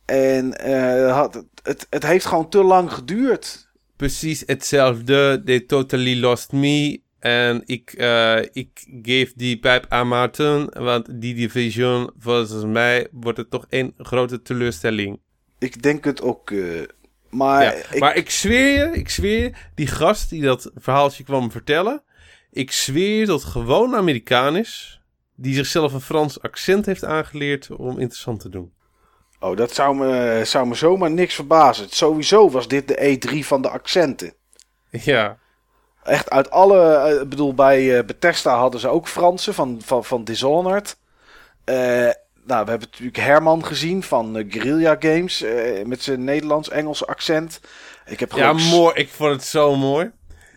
En 0.09 0.59
eh, 0.59 1.13
had, 1.13 1.45
het, 1.63 1.87
het 1.91 2.07
heeft 2.07 2.25
gewoon 2.25 2.49
te 2.49 2.63
lang 2.63 2.93
geduurd. 2.93 3.69
Precies 3.97 4.43
hetzelfde. 4.47 5.43
They 5.45 5.61
totally 5.61 6.21
lost 6.21 6.53
me. 6.53 7.01
En 7.19 7.63
ik, 7.67 7.93
eh, 7.93 8.39
ik 8.53 8.87
geef 9.03 9.33
die 9.37 9.59
pijp 9.59 9.87
aan 9.89 10.09
Maarten, 10.09 10.83
want 10.83 11.21
die 11.21 11.35
Division, 11.35 12.11
volgens 12.19 12.65
mij, 12.65 13.09
wordt 13.11 13.39
het 13.39 13.51
toch 13.51 13.67
een 13.69 13.95
grote 13.99 14.43
teleurstelling. 14.43 15.19
Ik 15.59 15.83
denk 15.83 16.05
het 16.05 16.23
ook. 16.23 16.51
eh, 16.51 16.83
maar, 17.31 17.63
Ja, 17.63 17.73
ik, 17.73 18.01
Maar 18.01 18.17
ik 18.17 18.31
zweer 18.31 18.73
je, 18.73 18.97
ik 18.99 19.09
zweer 19.09 19.43
je, 19.43 19.53
die 19.75 19.87
gast 19.87 20.31
die 20.31 20.43
dat 20.43 20.71
verhaaltje 20.75 21.25
kwam 21.25 21.51
vertellen, 21.51 22.03
ik 22.51 22.73
zweer 22.73 23.19
je 23.19 23.27
dat 23.27 23.45
gewoon 23.45 23.95
Amerikaan 23.95 24.57
is, 24.57 25.01
die 25.35 25.55
zichzelf 25.55 25.93
een 25.93 26.01
Frans 26.01 26.41
accent 26.43 26.87
heeft 26.87 27.05
aangeleerd 27.05 27.71
om 27.71 27.99
interessant 27.99 28.41
te 28.41 28.49
doen. 28.49 28.73
Oh, 29.41 29.57
dat 29.57 29.75
zou 29.75 29.97
me, 29.97 30.41
zou 30.45 30.67
me 30.67 30.75
zomaar 30.75 31.11
niks 31.11 31.35
verbazen. 31.35 31.87
Sowieso 31.91 32.51
was 32.51 32.69
dit 32.69 32.89
de 32.89 33.19
E3 33.33 33.39
van 33.47 33.63
de 33.63 33.69
accenten. 33.69 34.33
Ja, 34.91 35.39
Echt 36.03 36.31
uit 36.31 36.51
alle. 36.51 36.95
eh, 36.95 37.21
Ik 37.21 37.29
bedoel, 37.29 37.55
bij 37.55 37.99
eh, 37.99 38.05
Bethesda 38.05 38.57
hadden 38.59 38.81
ze 38.81 38.89
ook 38.89 39.09
Fransen 39.09 39.55
van, 39.55 39.81
van, 39.85 40.05
van 40.05 40.25
Dishonored. 40.25 40.97
Eh, 41.65 41.75
nou, 42.45 42.65
we 42.65 42.71
hebben 42.71 42.89
natuurlijk 42.91 43.17
Herman 43.17 43.65
gezien 43.65 44.03
van 44.03 44.45
Guerrilla 44.49 44.97
Games. 44.99 45.43
eh, 45.43 45.85
met 45.85 46.03
zijn 46.03 46.25
Nederlands-Engelse 46.25 47.07
accent. 47.07 47.61
Ik 48.07 48.21
heb 48.21 48.33
Ja, 48.33 48.37
gewoon... 48.49 48.63
mooi. 48.63 48.95
Ik 48.95 49.09
vond 49.09 49.33
het 49.33 49.45
zo 49.45 49.77
mooi. 49.77 50.11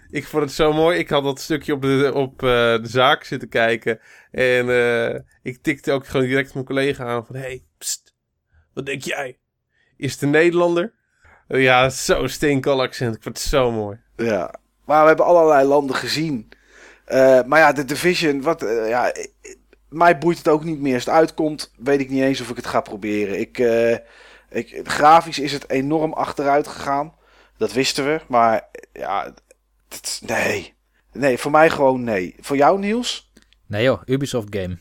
Ik 0.10 0.26
vond 0.28 0.44
het 0.44 0.52
zo 0.54 0.74
mooi. 0.74 0.98
Ik 0.98 1.10
had 1.10 1.24
dat 1.24 1.40
stukje 1.40 1.74
op 1.74 1.82
de, 1.82 2.12
op, 2.14 2.40
de 2.40 2.80
zaak 2.84 3.24
zitten 3.24 3.50
kijken. 3.50 4.00
En 4.32 5.26
ik 5.44 5.62
tikte 5.62 5.92
ook 5.92 6.08
gewoon 6.08 6.26
direct 6.26 6.54
mijn 6.54 6.66
collega 6.66 7.06
aan 7.06 7.26
van... 7.26 7.36
Hey, 7.36 7.64
wat 8.74 8.86
denk 8.86 9.02
jij? 9.04 9.38
Is 9.98 10.22
een 10.22 10.30
Nederlander? 10.30 10.94
Ja, 11.48 11.90
zo'n 11.90 12.30
steenkal 12.30 12.82
accent. 12.82 13.16
Ik 13.16 13.24
vond 13.24 13.38
het 13.38 13.48
zo 13.48 13.72
mooi. 13.72 14.00
Ja, 14.16 14.54
maar 14.86 15.02
we 15.02 15.08
hebben 15.08 15.26
allerlei 15.26 15.68
landen 15.68 15.96
gezien. 15.96 16.50
Eh, 17.06 17.44
maar 17.44 17.60
ja, 17.60 17.72
de 17.74 17.86
Division, 17.86 18.42
wat, 18.42 18.64
eh, 18.64 18.90
ja, 18.90 19.14
mij 19.90 20.18
boeit 20.18 20.38
het 20.38 20.48
ook 20.48 20.64
niet 20.64 20.80
meer. 20.80 20.94
Als 20.94 21.06
het 21.06 21.14
uitkomt, 21.14 21.74
weet 21.78 22.00
ik 22.00 22.10
niet 22.10 22.22
eens 22.22 22.42
of 22.42 22.50
ik 22.50 22.56
het 22.56 22.66
ga 22.68 22.82
proberen. 22.82 23.40
Ik, 23.40 23.60
eh, 23.60 23.92
ik, 24.50 24.80
grafisch 24.84 25.40
is 25.40 25.54
het 25.54 25.70
enorm 25.70 26.14
achteruit 26.14 26.68
gegaan. 26.68 27.14
Dat 27.58 27.74
wisten 27.74 28.06
we, 28.06 28.22
maar 28.28 28.70
ja, 28.94 29.34
nee. 30.26 30.74
Nee, 31.14 31.38
voor 31.38 31.52
mij 31.52 31.70
gewoon 31.70 32.04
nee. 32.04 32.36
Voor 32.40 32.56
jou, 32.56 32.80
Niels? 32.80 33.32
Nee 33.68 33.84
joh, 33.84 34.02
Ubisoft 34.06 34.48
game. 34.56 34.78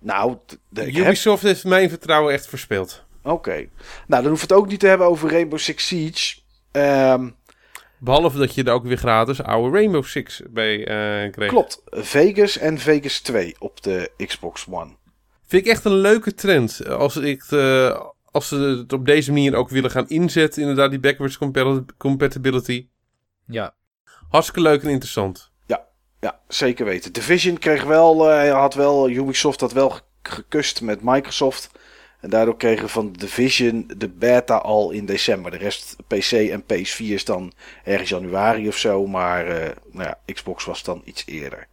Nou, 0.00 0.36
d- 0.46 0.58
d- 0.72 0.78
ik 0.78 0.96
heb- 0.96 1.04
Ubisoft 1.06 1.42
heeft 1.42 1.64
mijn 1.64 1.88
vertrouwen 1.88 2.32
echt 2.32 2.46
verspeeld. 2.46 3.04
Oké. 3.22 3.68
Nou, 4.06 4.22
dan 4.22 4.26
hoef 4.30 4.40
het 4.40 4.52
ook 4.52 4.68
niet 4.68 4.80
te 4.80 4.86
hebben 4.86 5.06
over 5.06 5.30
Rainbow 5.30 5.58
Six 5.58 5.86
Siege. 5.86 6.40
Ehm, 6.70 7.28
Behalve 7.98 8.38
dat 8.38 8.54
je 8.54 8.64
er 8.64 8.72
ook 8.72 8.84
weer 8.84 8.96
gratis 8.96 9.42
oude 9.42 9.76
Rainbow 9.76 10.04
Six 10.04 10.42
bij 10.50 10.86
eh, 10.86 11.30
kreeg. 11.32 11.48
klopt. 11.48 11.82
Vegas 11.86 12.58
en 12.58 12.78
Vegas 12.78 13.20
2 13.20 13.54
op 13.58 13.82
de 13.82 14.10
Xbox 14.26 14.66
One. 14.70 14.90
Vind 15.46 15.66
ik 15.66 15.72
echt 15.72 15.84
een 15.84 15.94
leuke 15.96 16.34
trend. 16.34 16.86
Als, 16.86 17.16
ik, 17.16 17.42
eh, 17.50 18.00
als 18.30 18.48
ze 18.48 18.56
het 18.56 18.92
op 18.92 19.06
deze 19.06 19.32
manier 19.32 19.54
ook 19.54 19.68
willen 19.68 19.90
gaan 19.90 20.08
inzetten, 20.08 20.60
inderdaad, 20.60 20.90
die 20.90 21.00
backwards 21.00 21.38
compa- 21.38 21.84
compatibility. 21.98 22.86
Ja, 23.46 23.74
Hartstikke 24.28 24.60
leuk 24.62 24.82
en 24.82 24.90
interessant. 24.90 25.50
Ja, 26.20 26.40
zeker 26.48 26.84
weten. 26.84 27.12
Division 27.12 27.58
kreeg 27.58 27.84
wel, 27.84 28.30
eh, 28.30 28.52
had 28.60 28.74
wel, 28.74 29.10
Ubisoft 29.10 29.60
had 29.60 29.72
wel 29.72 29.90
ge- 29.90 30.00
gekust 30.22 30.80
met 30.80 30.98
Microsoft. 31.02 31.70
En 32.22 32.30
daardoor 32.30 32.56
kregen 32.56 32.84
we 32.84 32.90
van 32.90 33.12
Division 33.12 33.90
de 33.96 34.08
beta 34.08 34.56
al 34.56 34.90
in 34.90 35.06
december. 35.06 35.50
De 35.50 35.56
rest 35.56 35.96
PC 36.06 36.32
en 36.32 36.62
PS4 36.62 36.96
is 37.12 37.24
dan 37.24 37.52
ergens 37.84 38.08
januari 38.10 38.68
of 38.68 38.76
zo. 38.76 39.06
Maar 39.06 39.46
eh, 39.46 39.70
nou 39.92 40.08
ja, 40.08 40.32
Xbox 40.32 40.64
was 40.64 40.82
dan 40.82 41.02
iets 41.04 41.22
eerder. 41.26 41.66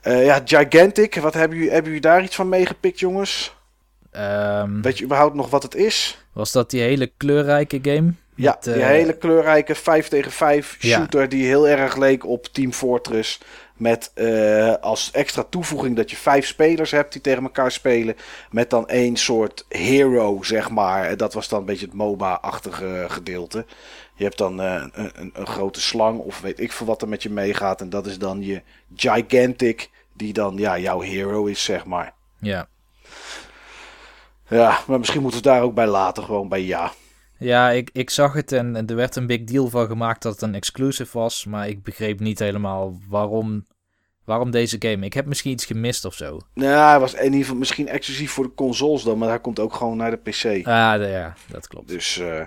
Eh, 0.00 0.24
ja, 0.24 0.42
Gigantic, 0.44 1.14
wat 1.14 1.34
hebben 1.34 1.56
jullie, 1.56 1.72
hebben 1.72 1.92
jullie 1.92 2.06
daar 2.08 2.22
iets 2.22 2.36
van 2.36 2.48
meegepikt, 2.48 2.98
jongens? 2.98 3.54
Ehm, 4.10 4.80
Weet 4.80 4.98
je 4.98 5.04
überhaupt 5.04 5.34
nog 5.34 5.50
wat 5.50 5.62
het 5.62 5.74
is? 5.74 6.24
was 6.32 6.52
dat 6.52 6.70
die 6.70 6.80
hele 6.80 7.12
kleurrijke 7.16 7.78
game? 7.82 8.12
Ja, 8.34 8.50
Met, 8.52 8.62
die 8.74 8.82
eh, 8.82 8.86
hele 8.88 9.12
kleurrijke 9.12 9.74
5 9.74 10.08
tegen 10.08 10.30
5 10.32 10.76
Ja. 10.80 10.98
shooter 10.98 11.28
die 11.28 11.44
heel 11.46 11.68
erg 11.68 11.96
leek 11.96 12.26
op 12.26 12.46
Team 12.46 12.72
Fortress. 12.72 13.40
Met 13.82 14.10
eh, 14.14 14.74
als 14.80 15.10
extra 15.10 15.42
toevoeging 15.42 15.96
dat 15.96 16.10
je 16.10 16.16
vijf 16.16 16.46
spelers 16.46 16.90
hebt 16.90 17.12
die 17.12 17.20
tegen 17.20 17.42
elkaar 17.42 17.72
spelen. 17.72 18.16
Met 18.50 18.70
dan 18.70 18.88
één 18.88 19.16
soort 19.16 19.64
hero, 19.68 20.42
zeg 20.42 20.70
maar. 20.70 21.04
En 21.04 21.18
Dat 21.18 21.34
was 21.34 21.48
dan 21.48 21.60
een 21.60 21.64
beetje 21.64 21.86
het 21.86 21.94
MOBA-achtige 21.94 23.04
gedeelte. 23.08 23.64
Je 24.14 24.24
hebt 24.24 24.38
dan 24.38 24.60
eh, 24.60 24.84
een, 24.92 25.10
een, 25.14 25.30
een 25.34 25.46
grote 25.46 25.80
slang 25.80 26.18
of 26.18 26.40
weet 26.40 26.60
ik 26.60 26.72
veel 26.72 26.86
wat 26.86 27.02
er 27.02 27.08
met 27.08 27.22
je 27.22 27.30
meegaat. 27.30 27.80
En 27.80 27.90
dat 27.90 28.06
is 28.06 28.18
dan 28.18 28.42
je 28.42 28.62
Gigantic, 28.96 29.90
die 30.12 30.32
dan 30.32 30.56
ja, 30.56 30.78
jouw 30.78 31.00
hero 31.00 31.44
is, 31.44 31.64
zeg 31.64 31.84
maar. 31.84 32.14
Ja. 32.38 32.68
Ja, 34.48 34.78
maar 34.86 34.98
misschien 34.98 35.22
moeten 35.22 35.42
we 35.42 35.48
daar 35.48 35.62
ook 35.62 35.74
bij 35.74 35.86
laten, 35.86 36.24
gewoon 36.24 36.48
bij 36.48 36.62
ja. 36.62 36.92
Ja, 37.42 37.70
ik, 37.70 37.90
ik 37.92 38.10
zag 38.10 38.32
het 38.32 38.52
en 38.52 38.86
er 38.86 38.96
werd 38.96 39.16
een 39.16 39.26
big 39.26 39.44
deal 39.44 39.68
van 39.68 39.86
gemaakt 39.86 40.22
dat 40.22 40.32
het 40.32 40.42
een 40.42 40.54
exclusive 40.54 41.18
was. 41.18 41.44
Maar 41.44 41.68
ik 41.68 41.82
begreep 41.82 42.20
niet 42.20 42.38
helemaal 42.38 42.98
waarom, 43.08 43.66
waarom 44.24 44.50
deze 44.50 44.76
game. 44.78 45.04
Ik 45.06 45.12
heb 45.12 45.26
misschien 45.26 45.52
iets 45.52 45.64
gemist 45.64 46.04
of 46.04 46.14
zo. 46.14 46.38
Nou, 46.54 46.88
hij 46.88 47.00
was 47.00 47.14
in 47.14 47.24
ieder 47.24 47.40
geval 47.40 47.56
misschien 47.56 47.88
exclusief 47.88 48.30
voor 48.32 48.44
de 48.44 48.54
consoles 48.54 49.02
dan, 49.02 49.18
maar 49.18 49.28
hij 49.28 49.40
komt 49.40 49.58
ook 49.58 49.74
gewoon 49.74 49.96
naar 49.96 50.10
de 50.10 50.16
PC. 50.16 50.66
Ah, 50.66 50.92
de- 50.98 51.06
ja, 51.06 51.34
dat 51.48 51.66
klopt. 51.66 51.88
Dus, 51.88 52.18
eh 52.18 52.40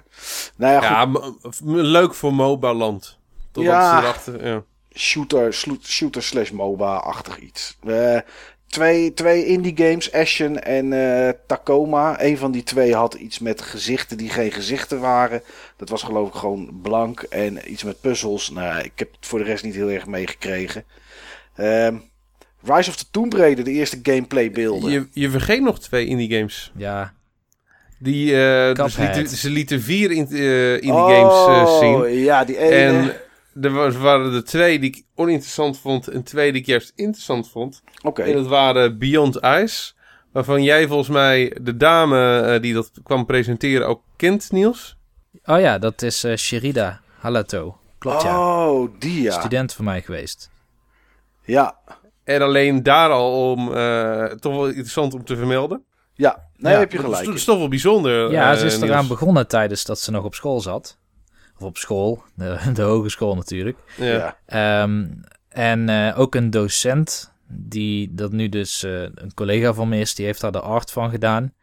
nou 0.57 0.73
ja, 0.73 1.05
goed. 1.05 1.61
Ja, 1.65 1.81
leuk 1.81 2.13
voor 2.13 2.33
MOBA-land. 2.33 3.17
Totdat 3.51 3.73
Ja. 3.73 3.97
ze 3.99 4.03
erachter... 4.03 4.47
Ja. 4.47 4.63
Shooter, 4.97 5.53
shooter 5.83 6.23
slash 6.23 6.49
MOBA-achtig 6.51 7.37
iets. 7.39 7.77
Eh, 7.85 8.19
twee, 8.67 9.13
twee 9.13 9.45
indie 9.45 9.73
games, 9.75 10.11
Ashen 10.11 10.63
en 10.63 10.93
eh, 10.93 11.29
Tacoma. 11.47 12.21
Een 12.23 12.37
van 12.37 12.51
die 12.51 12.63
twee 12.63 12.95
had 12.95 13.13
iets 13.13 13.39
met 13.39 13.61
gezichten 13.61 14.17
die 14.17 14.29
geen 14.29 14.51
gezichten 14.51 14.99
waren. 14.99 15.41
Dat 15.77 15.89
was 15.89 16.03
geloof 16.03 16.27
ik 16.27 16.33
gewoon 16.33 16.79
blank 16.81 17.21
en 17.21 17.71
iets 17.71 17.83
met 17.83 18.01
puzzels. 18.01 18.49
Nou, 18.49 18.83
ik 18.83 18.91
heb 18.95 19.11
het 19.11 19.25
voor 19.25 19.39
de 19.39 19.45
rest 19.45 19.63
niet 19.63 19.75
heel 19.75 19.89
erg 19.89 20.05
meegekregen. 20.05 20.83
Ehm, 21.55 21.95
Rise 22.63 22.89
of 22.89 22.95
the 22.95 23.05
Tomb 23.11 23.33
Raider, 23.33 23.63
de 23.63 23.71
eerste 23.71 23.99
gameplay 24.03 24.51
beelden. 24.51 24.91
Je, 24.91 25.07
je 25.11 25.29
vergeet 25.29 25.61
nog 25.61 25.79
twee 25.79 26.05
indie 26.05 26.37
games. 26.37 26.71
Ja, 26.75 27.13
Die, 27.99 28.25
dus 28.31 28.73
Cuphead. 28.73 29.15
lieten, 29.15 29.37
ze 29.37 29.49
lieten 29.49 29.81
vier 29.81 30.11
in, 30.11 30.27
eh, 30.31 30.73
indie 30.73 30.91
games 30.91 31.47
eh, 31.47 31.79
zien. 31.79 31.95
Oh, 31.95 32.23
ja, 32.23 32.45
die 32.45 32.57
ene. 32.57 32.71
En 32.75 33.13
er 33.61 33.71
was- 33.71 33.95
waren 33.95 34.33
er 34.33 34.43
twee 34.43 34.79
die 34.79 34.89
ik 34.89 35.03
oninteressant 35.15 35.79
vond 35.79 36.07
en 36.07 36.23
twee 36.23 36.51
die 36.51 36.61
ik 36.61 36.67
juist 36.67 36.91
interessant 36.95 37.49
vond. 37.49 37.81
Oké. 38.03 38.21
En 38.21 38.33
dat 38.33 38.47
waren 38.47 38.97
Beyond 38.99 39.35
Ice. 39.43 39.93
Waarvan 40.31 40.63
jij 40.63 40.87
volgens 40.87 41.09
mij 41.09 41.57
de 41.61 41.77
dame 41.77 42.39
eh, 42.41 42.61
die 42.61 42.73
dat 42.73 42.91
kwam 43.03 43.25
presenteren 43.25 43.87
ook 43.87 44.01
kent, 44.15 44.51
Niels. 44.51 44.97
oh 45.45 45.59
ja, 45.59 45.77
dat 45.77 46.01
is 46.01 46.23
eh, 46.23 46.35
Sherida 46.35 47.01
Halato. 47.19 47.77
Klopt 47.97 48.21
ja. 48.21 48.69
Oh, 48.69 48.89
die 48.99 49.21
ja. 49.21 49.31
Student 49.39 49.73
van 49.73 49.85
mij 49.85 50.01
geweest. 50.01 50.49
Ja, 51.45 51.77
En 52.23 52.41
alleen 52.41 52.83
daar 52.83 53.09
al 53.09 53.51
om 53.51 53.73
eh, 53.73 54.23
toch 54.25 54.53
wel 54.53 54.67
interessant 54.67 55.13
om 55.13 55.25
te 55.25 55.35
vermelden. 55.35 55.83
ja. 56.13 56.43
Nee, 56.57 56.73
Ja, 56.73 56.79
heb 56.79 56.91
je 56.91 56.97
gelijk. 56.97 57.19
is, 57.21 57.25
dat 57.27 57.35
is 57.35 57.43
toch 57.43 57.57
wel 57.57 57.67
bijzonder. 57.67 58.31
Ja, 58.31 58.55
ze 58.55 58.65
is 58.65 58.75
Niels. 58.77 58.89
eraan 58.89 59.07
begonnen 59.07 59.47
tijdens 59.47 59.83
dat 59.83 59.99
ze 59.99 60.11
nog 60.11 60.23
op 60.23 60.35
school 60.35 60.61
zat. 60.61 60.97
Of 61.57 61.63
op 61.63 61.77
school, 61.77 62.23
de, 62.33 62.57
de 62.73 62.81
hogeschool 62.81 63.35
natuurlijk. 63.35 63.77
Ja. 63.97 64.37
Ehm, 64.45 65.05
en 65.49 65.89
eh, 65.89 66.19
ook 66.19 66.35
een 66.35 66.49
docent, 66.49 67.33
die 67.47 68.13
dat 68.13 68.31
nu 68.31 68.49
dus 68.49 68.83
eh, 68.83 69.01
een 69.01 69.33
collega 69.33 69.73
van 69.73 69.89
me 69.89 69.99
is, 69.99 70.15
die 70.15 70.25
heeft 70.25 70.41
daar 70.41 70.51
de 70.51 70.61
art 70.61 70.91
van 70.91 71.09
gedaan. 71.09 71.53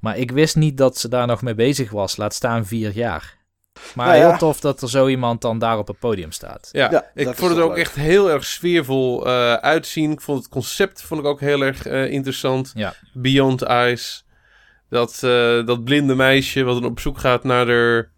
Maar 0.00 0.16
ik 0.16 0.30
wist 0.30 0.56
niet 0.56 0.76
dat 0.76 0.98
ze 0.98 1.08
daar 1.08 1.26
nog 1.26 1.42
mee 1.42 1.54
bezig 1.54 1.90
was, 1.90 2.16
laat 2.16 2.34
staan 2.34 2.66
vier 2.66 2.92
jaar. 2.92 3.36
Maar 3.94 4.06
Nou 4.06 4.18
ja. 4.18 4.28
heel 4.28 4.38
tof 4.38 4.60
dat 4.60 4.82
er 4.82 4.88
zo 4.88 5.06
iemand 5.06 5.40
dan 5.40 5.58
daar 5.58 5.78
op 5.78 5.86
het 5.86 5.98
podium 5.98 6.32
staat. 6.32 6.68
Ja, 6.72 6.90
Ja, 6.90 7.10
ik 7.14 7.34
vond 7.34 7.50
het 7.50 7.60
ook 7.60 7.68
leuk. 7.68 7.78
echt 7.78 7.94
heel 7.94 8.30
erg 8.30 8.44
sfeervol 8.44 9.26
eh, 9.26 9.52
uitzien. 9.52 10.10
Ik 10.10 10.20
vond 10.20 10.38
het 10.38 10.48
concept 10.48 11.02
vond 11.02 11.20
ik 11.20 11.26
ook 11.26 11.40
heel 11.40 11.60
erg 11.60 11.86
eh, 11.86 12.10
interessant. 12.10 12.72
Ja. 12.74 12.94
Beyond 13.12 13.62
Ice. 13.62 14.22
Dat, 14.88 15.12
eh, 15.22 15.66
dat 15.66 15.84
blinde 15.84 16.14
meisje 16.14 16.62
wat 16.62 16.80
dan 16.80 16.90
op 16.90 17.00
zoek 17.00 17.18
gaat 17.18 17.44
naar 17.44 17.66
de... 17.66 18.08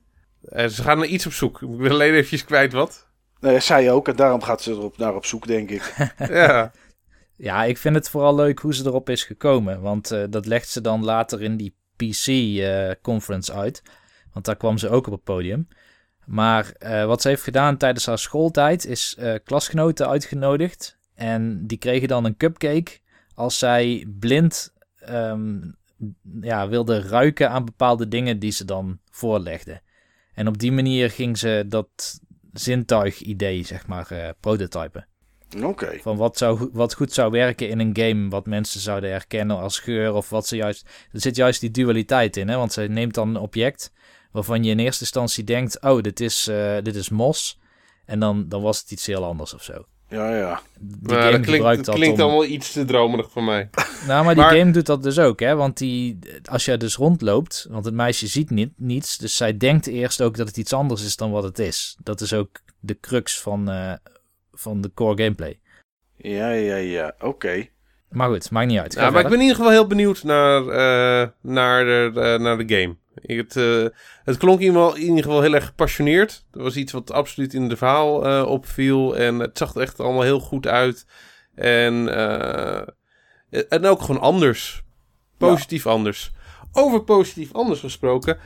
eh, 0.42 0.66
ze 0.66 0.82
gaan 0.82 0.98
naar 0.98 1.06
iets 1.06 1.26
op 1.26 1.32
zoek. 1.32 1.62
Ik 1.62 1.76
ben 1.76 1.90
alleen 1.90 2.12
eventjes 2.12 2.44
kwijt 2.44 2.72
wat. 2.72 3.08
Nee, 3.40 3.60
zij 3.60 3.90
ook. 3.90 4.08
En 4.08 4.16
daarom 4.16 4.42
gaat 4.42 4.62
ze 4.62 4.70
erop 4.70 4.98
naar 4.98 5.14
op 5.14 5.24
zoek, 5.24 5.46
denk 5.46 5.70
ik. 5.70 5.94
ja. 6.28 6.72
Ja, 7.36 7.64
ik 7.64 7.78
vind 7.78 7.94
het 7.94 8.10
vooral 8.10 8.34
leuk 8.34 8.58
hoe 8.58 8.74
ze 8.74 8.86
erop 8.86 9.08
is 9.08 9.24
gekomen. 9.24 9.80
Want 9.80 10.10
eh, 10.10 10.24
dat 10.30 10.46
legt 10.46 10.68
ze 10.68 10.80
dan 10.80 11.04
later 11.04 11.42
in 11.42 11.56
die 11.56 11.74
PC-conference 11.96 13.52
uit. 13.52 13.82
Want 14.32 14.44
daar 14.44 14.56
kwam 14.56 14.78
ze 14.78 14.88
ook 14.88 15.06
op 15.06 15.12
het 15.12 15.24
podium. 15.24 15.68
Maar 16.26 16.72
eh, 16.78 17.04
wat 17.04 17.22
ze 17.22 17.28
heeft 17.28 17.42
gedaan 17.42 17.76
tijdens 17.76 18.06
haar 18.06 18.18
schooltijd 18.18 18.86
is 18.86 19.16
eh, 19.18 19.34
klasgenoten 19.44 20.08
uitgenodigd. 20.08 20.98
En 21.14 21.66
die 21.66 21.78
kregen 21.78 22.08
dan 22.08 22.24
een 22.24 22.36
cupcake 22.36 22.98
als 23.34 23.58
zij 23.58 24.06
blind 24.18 24.72
ehm, 24.98 25.58
ja, 26.40 26.68
wilde 26.68 27.00
ruiken 27.00 27.50
aan 27.50 27.64
bepaalde 27.64 28.08
dingen 28.08 28.38
die 28.38 28.52
ze 28.52 28.64
dan 28.64 28.98
voorlegde. 29.10 29.80
En 30.34 30.48
op 30.48 30.58
die 30.58 30.72
manier 30.72 31.10
ging 31.10 31.38
ze 31.38 31.64
dat 31.68 32.20
zintuig-idee, 32.52 33.64
zeg 33.64 33.86
maar, 33.86 34.10
eh, 34.10 34.28
prototypen. 34.40 35.08
Oké. 35.62 35.98
Van 36.00 36.16
wat, 36.16 36.38
zou, 36.38 36.68
wat 36.72 36.94
goed 36.94 37.12
zou 37.12 37.30
werken 37.30 37.68
in 37.68 37.78
een 37.78 37.96
game, 37.96 38.28
wat 38.28 38.46
mensen 38.46 38.80
zouden 38.80 39.10
herkennen 39.10 39.56
als 39.56 39.78
geur 39.78 40.12
of 40.14 40.30
wat 40.30 40.46
ze 40.46 40.56
juist... 40.56 40.88
Er 41.12 41.20
zit 41.20 41.36
juist 41.36 41.60
die 41.60 41.70
dualiteit 41.70 42.36
in, 42.36 42.48
hè? 42.48 42.56
want 42.56 42.72
ze 42.72 42.82
neemt 42.82 43.14
dan 43.14 43.28
een 43.28 43.36
object 43.36 43.92
waarvan 44.30 44.64
je 44.64 44.70
in 44.70 44.78
eerste 44.78 45.00
instantie 45.00 45.44
denkt, 45.44 45.80
oh, 45.80 46.00
dit 46.00 46.20
is, 46.20 46.46
eh, 46.46 46.76
dit 46.82 46.94
is 46.94 47.08
mos. 47.08 47.58
En 48.04 48.20
dan, 48.20 48.48
dan 48.48 48.62
was 48.62 48.80
het 48.80 48.90
iets 48.90 49.06
heel 49.06 49.24
anders 49.24 49.54
of 49.54 49.62
zo. 49.62 49.84
Ja, 50.10 50.36
ja. 50.36 50.60
Die 50.78 50.96
Maar 51.02 51.10
game 51.16 51.22
dat 51.22 51.30
klinkt, 51.30 51.50
gebruikt 51.50 51.76
dat 51.76 51.86
dat 51.86 51.94
klinkt 51.94 52.18
om... 52.20 52.24
allemaal 52.24 52.44
iets 52.44 52.72
te 52.72 52.84
dromerig 52.84 53.30
voor 53.30 53.42
mij. 53.44 53.70
Nou, 54.06 54.24
maar 54.24 54.34
die 54.34 54.42
Maar- 54.44 54.56
game 54.56 54.70
doet 54.70 54.86
dat 54.86 55.02
dus 55.02 55.18
ook, 55.18 55.40
hè? 55.40 55.54
Want 55.56 55.78
die, 55.78 56.18
als 56.50 56.64
jij 56.64 56.76
dus 56.76 56.96
rondloopt, 56.96 57.66
want 57.70 57.84
het 57.84 57.94
meisje 57.94 58.26
ziet 58.26 58.50
niet, 58.50 58.72
niets, 58.76 59.16
dus 59.18 59.36
zij 59.36 59.56
denkt 59.56 59.86
eerst 59.86 60.22
ook 60.22 60.36
dat 60.36 60.46
het 60.48 60.56
iets 60.56 60.72
anders 60.72 61.04
is 61.04 61.16
dan 61.16 61.30
wat 61.30 61.42
het 61.42 61.58
is. 61.58 61.96
Dat 62.02 62.20
is 62.20 62.32
ook 62.32 62.48
de 62.80 62.98
crux 63.00 63.40
van, 63.40 63.70
eh, 63.70 63.92
van 64.52 64.80
de 64.80 64.90
core 64.94 65.22
gameplay. 65.22 65.58
Ja, 66.16 66.50
ja, 66.50 66.76
ja. 66.76 67.14
Oké. 67.20 67.66
Maar 68.08 68.28
goed, 68.28 68.50
maakt 68.50 68.66
niet 68.68 68.78
uit. 68.78 68.94
Ga 68.94 69.00
Ja, 69.04 69.10
maar 69.10 69.20
ik 69.22 69.26
ben 69.28 69.36
in 69.36 69.40
ieder 69.42 69.56
geval 69.56 69.70
heel 69.72 69.86
benieuwd 69.86 70.22
naar, 70.22 70.60
eh, 70.68 71.28
naar, 71.40 71.84
de, 71.84 72.10
de- 72.14 72.36
naar 72.40 72.58
de 72.66 72.74
game. 72.80 72.96
Het, 73.22 73.56
eh, 73.56 73.86
het 74.24 74.36
klonk 74.36 74.60
in 74.60 74.96
ieder, 74.96 75.22
geval, 75.22 75.42
heel 75.42 75.54
erg 75.54 75.66
gepassioneerd. 75.66 76.44
Dat 76.50 76.62
was 76.62 76.76
iets 76.76 76.92
wat 76.92 77.12
absoluut 77.12 77.54
in 77.54 77.68
de 77.68 77.76
verhaal 77.76 78.26
eh, 78.26 78.46
opviel. 78.46 79.16
En 79.16 79.38
het 79.38 79.58
zag 79.58 79.74
er 79.74 79.80
echt 79.80 80.00
allemaal 80.00 80.22
heel 80.22 80.40
goed 80.40 80.66
uit. 80.66 81.06
En, 81.54 82.14
eh, 82.14 82.88
en 83.68 83.86
ook 83.86 84.00
gewoon 84.00 84.20
anders. 84.20 84.82
Positief 85.38 85.86
anders. 85.86 86.30
Over 86.72 87.04
positief 87.04 87.52
anders 87.52 87.80
gesproken. 87.80 88.38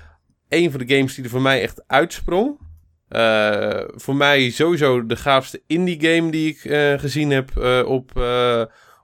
Een 0.49 0.70
van 0.70 0.81
de 0.87 0.97
games 0.97 1.14
die 1.14 1.25
er 1.25 1.31
voor 1.31 1.43
mij 1.43 1.62
echt 1.62 1.85
uitsprong. 1.87 2.59
Voor 3.95 4.16
mij 4.16 4.51
sowieso 4.51 5.07
de 5.07 5.16
gaafste 5.16 5.62
indie 5.66 6.01
game 6.01 6.31
die 6.31 6.49
ik 6.49 6.59
gezien 7.01 7.31
heb 7.31 7.57
op, 7.87 8.11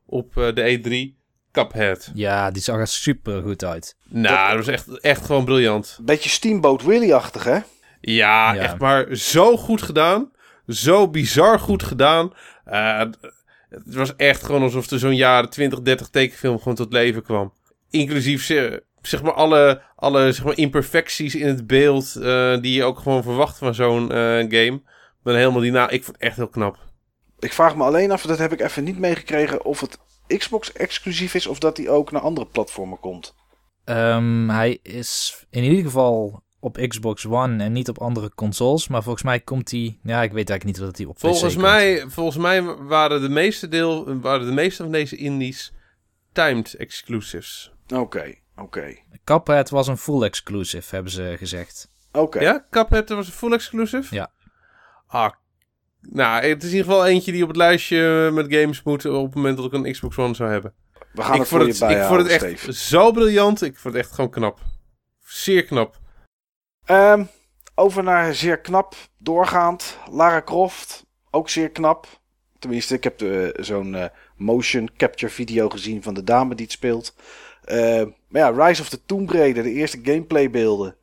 op 0.06 0.34
de 0.34 0.78
E3. 0.78 1.19
Cuphead. 1.52 2.10
Ja, 2.14 2.50
die 2.50 2.62
zag 2.62 2.76
er 2.78 2.86
super 2.86 3.42
goed 3.42 3.64
uit. 3.64 3.96
Nou, 4.08 4.48
dat 4.56 4.66
was 4.66 4.74
echt, 4.74 5.00
echt 5.00 5.24
gewoon 5.26 5.44
briljant. 5.44 5.98
Beetje 6.02 6.28
Steamboat 6.30 6.82
Willie-achtig, 6.82 7.44
hè? 7.44 7.58
Ja, 8.00 8.52
Ja. 8.54 8.54
echt 8.54 8.78
maar 8.78 9.06
zo 9.16 9.56
goed 9.56 9.82
gedaan. 9.82 10.30
Zo 10.66 11.08
bizar 11.08 11.58
goed 11.58 11.82
gedaan. 11.82 12.32
Eh, 12.64 12.98
het 13.70 13.94
was 13.94 14.16
echt 14.16 14.42
gewoon 14.44 14.62
alsof 14.62 14.90
er 14.90 14.98
zo'n 14.98 15.16
jaren 15.16 15.50
20, 15.50 15.80
30 15.82 16.08
tekenfilm 16.08 16.58
gewoon 16.58 16.74
tot 16.74 16.92
leven 16.92 17.22
kwam. 17.22 17.52
Inclusief 17.90 18.44
ze- 18.44 18.82
zeg 19.02 19.22
maar 19.22 19.32
alle, 19.32 19.82
alle 19.96 20.32
zeg 20.32 20.44
maar, 20.44 20.56
imperfecties 20.56 21.34
in 21.34 21.46
het 21.46 21.66
beeld 21.66 22.16
eh, 22.16 22.60
die 22.60 22.74
je 22.74 22.84
ook 22.84 22.98
gewoon 22.98 23.22
verwacht 23.22 23.58
van 23.58 23.74
zo'n 23.74 24.02
eh, 24.12 24.16
game. 24.48 24.80
Ben 25.22 25.36
helemaal 25.36 25.60
die 25.60 25.70
na. 25.70 25.88
Ik 25.88 26.04
vond 26.04 26.16
het 26.16 26.26
echt 26.26 26.36
heel 26.36 26.48
knap. 26.48 26.78
Ik 27.40 27.52
vraag 27.52 27.76
me 27.76 27.84
alleen 27.84 28.10
af, 28.10 28.22
dat 28.22 28.38
heb 28.38 28.52
ik 28.52 28.60
even 28.60 28.84
niet 28.84 28.98
meegekregen, 28.98 29.64
of 29.64 29.80
het 29.80 29.98
Xbox 30.26 30.72
exclusief 30.72 31.34
is 31.34 31.46
of 31.46 31.58
dat 31.58 31.76
die 31.76 31.90
ook 31.90 32.10
naar 32.10 32.22
andere 32.22 32.46
platformen 32.46 33.00
komt. 33.00 33.34
Ehm, 33.84 34.48
hij 34.48 34.78
is 34.82 35.44
in 35.50 35.62
ieder 35.62 35.84
geval 35.84 36.42
op 36.60 36.84
Xbox 36.88 37.26
One 37.26 37.64
en 37.64 37.72
niet 37.72 37.88
op 37.88 37.98
andere 37.98 38.34
consoles. 38.34 38.88
Maar 38.88 39.02
volgens 39.02 39.24
mij 39.24 39.40
komt 39.40 39.70
hij... 39.70 39.98
Ja, 40.02 40.22
ik 40.22 40.32
weet 40.32 40.50
eigenlijk 40.50 40.64
niet 40.64 40.86
wat 40.86 40.96
hij 40.96 41.06
op 41.06 41.14
PC 41.14 41.20
Volgens 41.20 41.54
komt. 41.54 41.66
mij, 41.66 42.04
volgens 42.08 42.36
mij 42.36 42.62
waren 42.62 43.20
de 43.20 43.28
meeste 43.28 43.68
deel, 43.68 44.20
waren 44.20 44.46
de 44.46 44.52
meeste 44.52 44.82
van 44.82 44.92
deze 44.92 45.16
indies 45.16 45.72
timed 46.32 46.74
exclusives. 46.74 47.72
Oké, 47.94 48.34
oké. 48.56 48.96
Cuphead 49.24 49.70
was 49.70 49.86
een 49.86 49.96
full 49.98 50.22
exclusive, 50.22 50.94
hebben 50.94 51.12
ze 51.12 51.34
gezegd. 51.38 51.90
Oké. 52.12 52.40
Ja, 52.40 52.66
Cuphead 52.70 53.08
was 53.08 53.26
een 53.26 53.32
full 53.32 53.52
exclusive? 53.52 54.14
Ja. 54.14 54.30
Ah, 55.06 55.32
nou, 56.00 56.44
het 56.46 56.62
is 56.62 56.70
in 56.70 56.76
ieder 56.76 56.90
geval 56.92 57.06
eentje 57.06 57.32
die 57.32 57.42
op 57.42 57.48
het 57.48 57.56
lijstje 57.56 58.30
met 58.32 58.54
games 58.54 58.82
moet 58.82 59.04
op 59.04 59.24
het 59.26 59.34
moment 59.34 59.56
dat 59.56 59.66
ik 59.66 59.72
een 59.72 59.92
Xbox 59.92 60.18
One 60.18 60.34
zou 60.34 60.50
hebben. 60.50 60.74
We 61.12 61.22
gaan 61.22 61.34
ik 61.34 61.40
het 61.40 61.48
voor 61.48 61.60
het, 61.60 61.78
je 61.78 61.86
ik 61.86 62.02
vond 62.02 62.22
het 62.22 62.42
echt 62.42 62.74
zo 62.74 63.10
briljant. 63.12 63.62
Ik 63.62 63.78
vond 63.78 63.94
het 63.94 64.04
echt 64.04 64.14
gewoon 64.14 64.30
knap. 64.30 64.58
Zeer 65.24 65.64
knap. 65.64 65.98
Ehm, 66.84 67.24
over 67.74 68.02
naar 68.02 68.34
zeer 68.34 68.58
knap, 68.60 68.94
doorgaand. 69.18 69.98
Lara 70.10 70.42
Croft, 70.42 71.06
ook 71.30 71.48
zeer 71.48 71.70
knap. 71.70 72.06
Tenminste, 72.58 72.94
ik 72.94 73.04
heb 73.04 73.18
de- 73.18 73.56
zo'n 73.60 73.94
eh, 73.94 74.04
motion 74.36 74.90
capture 74.96 75.32
video 75.32 75.68
gezien 75.68 76.02
van 76.02 76.14
de 76.14 76.24
dame 76.24 76.54
die 76.54 76.64
het 76.64 76.74
speelt. 76.74 77.14
Ehm, 77.64 78.08
maar 78.28 78.42
ja, 78.54 78.66
Rise 78.66 78.82
of 78.82 78.88
the 78.88 79.04
Tomb 79.04 79.30
Raider, 79.30 79.62
de 79.62 79.72
eerste 79.72 79.98
gameplay 80.02 80.50
beelden. 80.50 80.96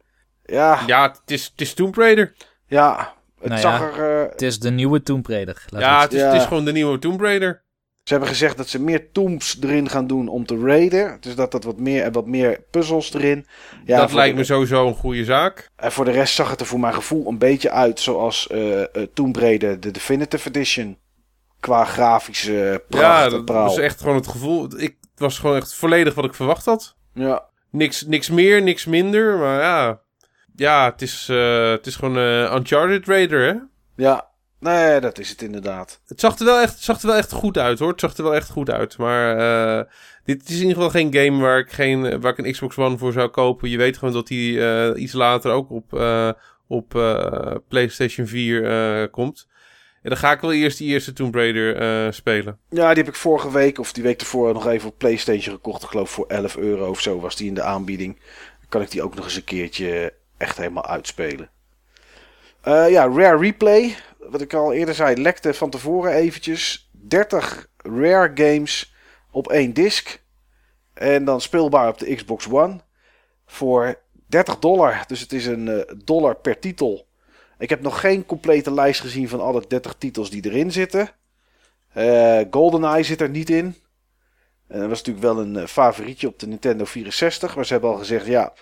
Ja, 0.43 0.73
ja, 0.73 0.83
Ja, 0.87 1.07
het 1.07 1.31
is, 1.31 1.45
het 1.45 1.61
is 1.61 1.73
Tomb 1.73 1.95
Raider. 1.95 2.35
Het 3.39 3.49
Nou 3.49 3.61
zag 3.61 3.79
ja. 3.79 3.85
er... 4.03 4.23
eh, 4.23 4.29
Het 4.31 4.41
is 4.41 4.59
de 4.59 4.71
nieuwe 4.71 5.03
Tomb 5.03 5.27
Raider. 5.27 5.63
laat 5.69 5.81
Ja, 5.81 6.01
het- 6.01 6.13
is, 6.13 6.19
Ja. 6.19 6.27
het 6.31 6.41
is 6.41 6.47
gewoon 6.47 6.65
de 6.65 6.71
nieuwe 6.71 6.99
Tomb 6.99 7.21
Raider. 7.21 7.65
Ze 8.03 8.13
hebben 8.13 8.31
gezegd 8.31 8.57
dat 8.57 8.67
ze 8.67 8.81
meer 8.81 9.11
tombs 9.11 9.57
erin 9.61 9.89
gaan 9.89 10.07
doen 10.07 10.27
om 10.27 10.45
te 10.45 10.59
raiden. 10.59 11.17
Dus 11.19 11.35
dat 11.35 11.51
dat 11.51 11.63
wat 11.63 11.79
meer 11.79 12.03
en 12.03 12.11
wat 12.11 12.25
meer 12.25 12.63
puzzels 12.71 13.13
erin. 13.13 13.45
Ja, 13.85 13.99
dat 13.99 14.13
lijkt 14.13 14.33
de- 14.33 14.39
me 14.39 14.45
sowieso 14.45 14.87
een 14.87 14.93
goede 14.95 15.23
zaak. 15.25 15.69
En 15.75 15.91
voor 15.91 16.05
de 16.05 16.11
rest 16.11 16.35
zag 16.35 16.49
het 16.49 16.59
er 16.59 16.65
voor 16.65 16.79
mijn 16.79 16.93
gevoel 16.93 17.27
een 17.27 17.37
beetje 17.37 17.71
uit 17.71 17.99
zoals 17.99 18.47
eh 18.47 18.81
eh, 18.81 18.87
Tomb 19.13 19.35
Raider 19.35 19.79
de 19.79 19.91
Definitive 19.91 20.47
Edition. 20.49 20.97
Qua 21.59 21.85
grafische 21.85 22.83
pracht 22.89 23.03
ja, 23.05 23.29
dat 23.29 23.45
praal. 23.45 23.63
was 23.65 23.77
echt 23.77 23.99
gewoon 24.01 24.15
het 24.15 24.27
gevoel. 24.27 24.65
Ik, 24.77 24.97
het 25.11 25.19
was 25.19 25.39
gewoon 25.39 25.55
echt 25.55 25.73
volledig 25.73 26.13
wat 26.13 26.25
ik 26.25 26.33
verwacht 26.33 26.65
had. 26.65 26.95
Ja, 27.13 27.45
Niks, 27.71 28.01
niks 28.05 28.29
meer, 28.29 28.61
niks 28.61 28.85
minder. 28.85 29.37
Maar 29.37 29.61
ja, 29.61 29.99
ja 30.57 30.85
het, 30.91 31.01
is, 31.01 31.27
eh, 31.29 31.69
het 31.69 31.85
is 31.85 31.95
gewoon 31.95 32.17
eh 32.17 32.55
Uncharted 32.55 33.07
Raider, 33.07 33.41
hè? 33.47 33.55
ja. 34.03 34.35
Nee, 34.59 34.99
dat 34.99 35.19
is 35.19 35.29
het 35.29 35.41
inderdaad. 35.41 36.01
Het 36.07 36.19
zag 36.19 36.39
er, 36.39 36.45
wel 36.45 36.59
echt, 36.59 36.79
zag 36.79 37.01
er 37.01 37.07
wel 37.07 37.15
echt 37.15 37.31
goed 37.31 37.57
uit, 37.57 37.79
hoor. 37.79 37.91
Het 37.91 37.99
zag 37.99 38.17
er 38.17 38.23
wel 38.23 38.35
echt 38.35 38.49
goed 38.49 38.69
uit. 38.69 38.97
Maar 38.97 39.37
eh, 39.37 39.91
dit 40.23 40.49
is 40.49 40.55
in 40.55 40.67
ieder 40.67 40.73
geval 40.73 40.89
geen 40.89 41.13
game 41.13 41.41
waar 41.41 41.59
ik, 41.59 41.71
geen, 41.71 42.21
waar 42.21 42.31
ik 42.31 42.45
een 42.45 42.51
Xbox 42.51 42.77
One 42.77 42.97
voor 42.97 43.11
zou 43.11 43.27
kopen. 43.27 43.69
Je 43.69 43.77
weet 43.77 43.97
gewoon 43.97 44.13
dat 44.13 44.27
die 44.27 44.95
iets 44.95 45.13
later 45.13 45.51
ook 45.51 45.71
op, 45.71 45.93
op 46.67 46.89
PlayStation 47.67 48.27
4 48.27 48.65
eh, 48.65 49.11
komt. 49.11 49.47
En 50.01 50.09
dan 50.09 50.17
ga 50.17 50.31
ik 50.31 50.41
wel 50.41 50.53
eerst 50.53 50.77
die 50.77 50.87
eerste 50.87 51.13
Tomb 51.13 51.35
Raider 51.35 52.13
spelen. 52.13 52.59
Ja, 52.69 52.93
die 52.93 53.03
heb 53.03 53.13
ik 53.13 53.19
vorige 53.19 53.51
week 53.51 53.79
of 53.79 53.93
die 53.93 54.03
week 54.03 54.19
ervoor 54.19 54.53
nog 54.53 54.67
even 54.67 54.89
op 54.89 54.97
PlayStation 54.97 55.55
gekocht. 55.55 55.83
Ik 55.83 55.89
geloof 55.89 56.09
voor 56.09 56.25
11 56.27 56.57
euro 56.57 56.89
of 56.89 57.01
zo 57.01 57.19
was 57.19 57.35
die 57.35 57.47
in 57.47 57.53
de 57.53 57.61
aanbieding. 57.61 58.15
Dan 58.59 58.69
kan 58.69 58.81
ik 58.81 58.91
die 58.91 59.03
ook 59.03 59.15
nog 59.15 59.25
eens 59.25 59.35
een 59.35 59.43
keertje 59.43 60.13
echt 60.37 60.57
helemaal 60.57 60.85
uitspelen. 60.85 61.49
Eh, 62.61 62.89
ja, 62.89 63.07
Rare 63.07 63.37
Replay. 63.37 63.95
Wat 64.17 64.41
ik 64.41 64.53
al 64.53 64.73
eerder 64.73 64.95
zei, 64.95 65.21
lekte 65.21 65.53
van 65.53 65.69
tevoren 65.69 66.13
eventjes. 66.13 66.89
30 66.91 67.67
Rare 67.77 68.31
games 68.33 68.93
op 69.31 69.51
één 69.51 69.73
disc. 69.73 70.21
En 70.93 71.25
dan 71.25 71.41
speelbaar 71.41 71.87
op 71.87 71.97
de 71.97 72.15
Xbox 72.15 72.49
One. 72.49 72.79
Voor 73.45 73.99
30 74.25 74.59
dollar. 74.59 75.03
Dus 75.07 75.19
het 75.19 75.33
is 75.33 75.45
een 75.45 75.67
eh, 75.67 75.95
dollar 76.05 76.35
per 76.35 76.59
titel. 76.59 77.07
Ik 77.59 77.69
heb 77.69 77.81
nog 77.81 77.99
geen 77.99 78.25
complete 78.25 78.73
lijst 78.73 79.01
gezien 79.01 79.29
van 79.29 79.41
alle 79.41 79.63
30 79.67 79.95
titels 79.97 80.29
die 80.29 80.45
erin 80.45 80.71
zitten. 80.71 81.09
Eh 81.93 82.41
GoldenEye 82.51 83.03
zit 83.03 83.21
er 83.21 83.29
niet 83.29 83.49
in. 83.49 83.75
En 84.67 84.79
dat 84.79 84.89
was 84.89 85.03
natuurlijk 85.03 85.25
wel 85.25 85.39
een 85.39 85.67
favorietje 85.67 86.27
op 86.27 86.39
de 86.39 86.47
Nintendo 86.47 86.85
64. 86.85 87.55
Maar 87.55 87.65
ze 87.65 87.71
hebben 87.71 87.91
al 87.91 87.97
gezegd, 87.97 88.25
ja, 88.25 88.53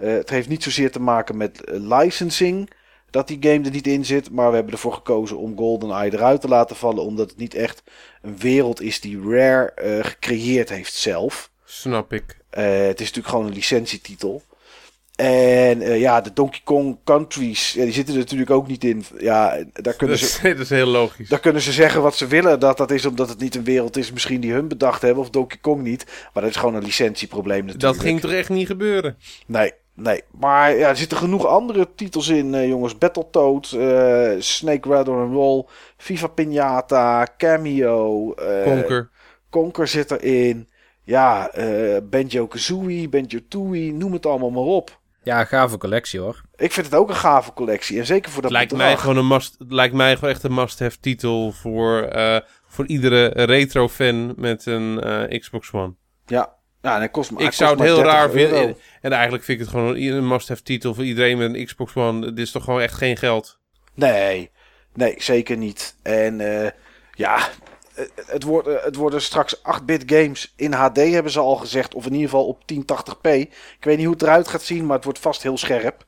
eh, 0.00 0.12
het 0.12 0.30
heeft 0.30 0.48
niet 0.48 0.62
zozeer 0.62 0.90
te 0.90 1.00
maken 1.00 1.36
met 1.36 1.64
eh, 1.64 1.74
licensing 1.80 2.70
dat 3.10 3.28
die 3.28 3.38
game 3.40 3.64
er 3.64 3.70
niet 3.70 3.86
in 3.86 4.04
zit. 4.04 4.30
Maar 4.30 4.48
we 4.48 4.54
hebben 4.54 4.72
ervoor 4.72 4.92
gekozen 4.92 5.38
om 5.38 5.56
GoldenEye 5.56 6.12
eruit 6.12 6.40
te 6.40 6.48
laten 6.48 6.76
vallen. 6.76 7.04
Omdat 7.04 7.30
het 7.30 7.38
niet 7.38 7.54
echt 7.54 7.82
een 8.22 8.38
wereld 8.38 8.80
is 8.80 9.00
die 9.00 9.20
Rare 9.22 9.70
eh, 9.70 10.04
gecreëerd 10.04 10.68
heeft 10.68 10.94
zelf. 10.94 11.50
Snap 11.64 12.12
ik. 12.12 12.38
Het 12.50 13.00
is 13.00 13.06
natuurlijk 13.06 13.28
gewoon 13.28 13.46
een 13.46 13.52
licentietitel. 13.52 14.42
En 15.16 15.98
ja, 15.98 16.20
de 16.20 16.32
Donkey 16.32 16.60
Kong 16.64 16.98
Countries, 17.04 17.72
ja, 17.72 17.84
die 17.84 17.92
zitten 17.92 18.14
er 18.14 18.20
natuurlijk 18.20 18.50
ook 18.50 18.66
niet 18.66 18.84
in. 18.84 19.04
Ja, 19.18 19.48
daar 19.50 19.66
Dat 19.72 19.96
kunnen 19.96 20.18
ze... 20.18 20.24
is, 20.24 20.40
dat 20.56 20.58
is 20.58 20.70
heel 20.70 20.86
logisch. 20.86 21.28
Dan 21.28 21.40
kunnen 21.40 21.62
ze 21.62 21.72
zeggen 21.72 22.02
wat 22.02 22.16
ze 22.16 22.26
willen. 22.26 22.60
Dat 22.60 22.76
dat 22.76 22.90
is 22.90 23.06
omdat 23.06 23.28
het 23.28 23.40
niet 23.40 23.54
een 23.54 23.64
wereld 23.64 23.96
is 23.96 24.12
misschien 24.12 24.40
die 24.40 24.52
hun 24.52 24.68
bedacht 24.68 25.02
hebben. 25.02 25.22
Of 25.22 25.30
Donkey 25.30 25.58
Kong 25.60 25.82
niet. 25.82 26.04
Maar 26.32 26.42
dat 26.42 26.52
is 26.52 26.58
gewoon 26.58 26.74
een 26.74 26.82
licentieprobleem 26.82 27.64
natuurlijk. 27.64 27.94
Dat 27.94 28.04
ging 28.04 28.20
toch 28.20 28.32
echt 28.32 28.48
niet 28.48 28.66
gebeuren? 28.66 29.16
Nee, 29.46 29.72
nee. 29.94 30.22
Maar 30.30 30.76
ja, 30.76 30.88
er 30.88 30.96
zitten 30.96 31.18
genoeg 31.18 31.46
andere 31.46 31.88
titels 31.94 32.28
in, 32.28 32.54
eh, 32.54 32.68
jongens. 32.68 32.98
Battletoad, 32.98 33.72
eh 33.72 34.30
Snake 34.38 34.88
Rattle 34.88 35.14
and 35.14 35.32
Roll, 35.32 35.64
Viva 35.96 36.26
Pinata, 36.26 37.26
Cameo. 37.36 38.32
eh, 38.34 38.62
Conker. 38.64 39.10
Conker 39.50 39.88
zit 39.88 40.10
erin. 40.10 40.68
Ja, 41.04 41.48
eh 41.50 41.96
Banjo-Kazooie, 42.10 43.08
Banjo-Tooie, 43.08 43.92
noem 43.92 44.12
het 44.12 44.26
allemaal 44.26 44.50
maar 44.50 44.62
op. 44.62 44.98
Ja, 45.22 45.44
gave 45.44 45.78
collectie 45.78 46.20
hoor. 46.20 46.40
Ik 46.56 46.72
vind 46.72 46.86
het 46.86 46.94
ook 46.94 47.08
een 47.08 47.14
gave 47.14 47.52
collectie. 47.52 47.98
En 47.98 48.06
zeker 48.06 48.30
voor 48.30 48.42
dat 48.42 48.50
Het 48.50 48.58
lijkt 48.60 48.72
bedrag. 48.72 48.88
mij 48.90 49.00
gewoon 49.00 49.16
een 49.16 49.26
must, 49.26 49.54
het 49.58 49.72
lijkt 49.72 49.94
mij 49.94 50.14
gewoon 50.14 50.30
echt 50.30 50.42
een 50.42 50.54
must-have 50.54 50.98
titel 51.00 51.52
voor, 51.52 52.02
eh, 52.02 52.40
voor 52.66 52.86
iedere 52.86 53.26
retro 53.44 53.88
fan 53.88 54.32
met 54.36 54.66
een 54.66 55.00
eh, 55.00 55.38
Xbox 55.40 55.72
One. 55.72 55.94
Ja, 56.26 56.54
ja 56.82 56.96
en 56.96 57.02
het 57.02 57.10
kost, 57.10 57.30
ik 57.30 57.36
kost 57.36 57.54
zou 57.54 57.70
het 57.70 57.80
heel 57.80 57.94
30 57.94 58.12
raar 58.12 58.30
vinden. 58.30 58.76
En 59.00 59.12
eigenlijk 59.12 59.44
vind 59.44 59.60
ik 59.60 59.64
het 59.64 59.74
gewoon 59.74 59.96
een 59.96 60.28
must-have 60.28 60.62
titel 60.62 60.94
voor 60.94 61.04
iedereen 61.04 61.38
met 61.38 61.54
een 61.54 61.64
Xbox 61.64 61.94
One. 61.94 62.26
Dit 62.26 62.38
is 62.38 62.50
toch 62.50 62.64
gewoon 62.64 62.80
echt 62.80 62.94
geen 62.94 63.16
geld. 63.16 63.58
Nee, 63.94 64.50
nee, 64.94 65.14
zeker 65.18 65.56
niet. 65.56 65.96
En 66.02 66.40
eh, 66.40 66.70
ja, 67.14 67.48
eh, 67.94 68.04
het, 68.26 68.42
wordt, 68.42 68.68
eh, 68.68 68.84
het 68.84 68.96
worden 68.96 69.22
straks 69.22 69.56
8-bit 69.56 70.02
games 70.06 70.52
in 70.56 70.72
HD, 70.72 70.96
hebben 70.96 71.32
ze 71.32 71.40
al 71.40 71.56
gezegd. 71.56 71.94
Of 71.94 72.06
in 72.06 72.12
ieder 72.12 72.28
geval 72.28 72.46
op 72.46 72.62
1080p. 72.66 73.28
Ik 73.30 73.84
weet 73.84 73.96
niet 73.96 74.04
hoe 74.06 74.14
het 74.14 74.22
eruit 74.22 74.48
gaat 74.48 74.62
zien, 74.62 74.86
maar 74.86 74.96
het 74.96 75.04
wordt 75.04 75.18
vast 75.18 75.42
heel 75.42 75.58
scherp. 75.58 76.06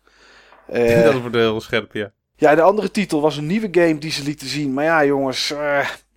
Dat 1.04 1.20
wordt 1.20 1.36
heel 1.36 1.60
scherp, 1.60 1.92
ja. 1.92 2.12
ja, 2.36 2.54
de 2.54 2.62
andere 2.62 2.90
titel 2.90 3.20
was 3.20 3.36
een 3.36 3.46
nieuwe 3.46 3.68
game 3.70 3.98
die 3.98 4.10
ze 4.10 4.22
lieten 4.22 4.48
zien. 4.48 4.72
Maar 4.72 4.84
ja, 4.84 5.04
jongens, 5.04 5.54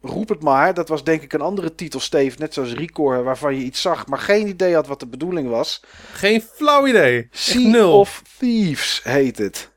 roep 0.05 0.29
het 0.29 0.43
maar. 0.43 0.73
Dat 0.73 0.89
was 0.89 1.03
denk 1.03 1.21
ik 1.21 1.33
een 1.33 1.41
andere 1.41 1.75
titel, 1.75 1.99
Steve. 1.99 2.35
Net 2.39 2.53
zoals 2.53 2.73
Record, 2.73 3.23
waarvan 3.23 3.55
je 3.55 3.63
iets 3.63 3.81
zag, 3.81 4.07
maar 4.07 4.19
geen 4.19 4.47
idee 4.47 4.73
had 4.73 4.87
wat 4.87 4.99
de 4.99 5.07
bedoeling 5.07 5.49
was. 5.49 5.83
Geen 6.11 6.41
flauw 6.41 6.87
idee. 6.87 7.27
Sea 7.31 7.67
nul. 7.69 7.99
of 7.99 8.21
Thieves 8.37 9.01
heet 9.03 9.37
het. 9.37 9.71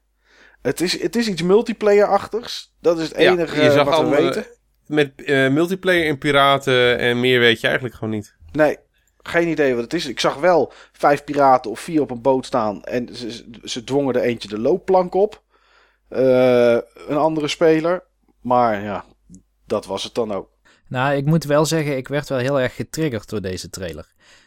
Het 0.62 0.80
is, 0.80 1.02
het 1.02 1.16
is 1.16 1.28
iets 1.28 1.42
multiplayer-achtigs. 1.42 2.74
Dat 2.80 2.98
is 2.98 3.08
het 3.08 3.18
Ja, 3.20 3.30
enige 3.32 3.62
je 3.62 3.70
zag 3.72 3.84
wat 3.84 3.98
we 3.98 4.04
andere- 4.04 4.22
weten. 4.22 4.46
Met 4.86 5.12
eh, 5.24 5.48
multiplayer 5.48 6.06
en 6.08 6.18
piraten 6.18 6.98
en 6.98 7.20
meer 7.20 7.40
weet 7.40 7.60
je 7.60 7.66
eigenlijk 7.66 7.96
gewoon 7.96 8.14
niet. 8.14 8.36
Nee, 8.52 8.76
geen 9.22 9.48
idee 9.48 9.74
wat 9.74 9.82
het 9.84 9.94
is. 9.94 10.06
Ik 10.06 10.20
zag 10.20 10.34
wel 10.36 10.72
vijf 10.92 11.24
piraten 11.24 11.70
of 11.70 11.80
vier 11.80 12.00
op 12.00 12.10
een 12.10 12.22
boot 12.22 12.46
staan. 12.46 12.82
En 12.82 13.08
ze, 13.16 13.32
ze- 13.32 13.44
ze 13.64 13.84
dwongen 13.84 14.14
er 14.14 14.22
eentje 14.22 14.48
de 14.48 14.58
loopplank 14.58 15.14
op. 15.14 15.42
Eh, 16.08 16.72
een 17.08 17.16
andere 17.16 17.48
speler. 17.48 18.04
Maar 18.42 18.82
ja, 18.82 19.04
dat 19.68 19.86
was 19.86 20.04
het 20.04 20.14
dan 20.14 20.32
ook. 20.32 20.48
Nou, 20.88 21.16
ik 21.16 21.24
moet 21.24 21.44
wel 21.44 21.64
zeggen, 21.64 21.96
ik 21.96 22.08
werd 22.08 22.28
wel 22.28 22.38
heel 22.38 22.60
erg 22.60 22.74
getriggerd 22.74 23.28
door 23.28 23.40
deze 23.40 23.70
trailer. 23.70 24.06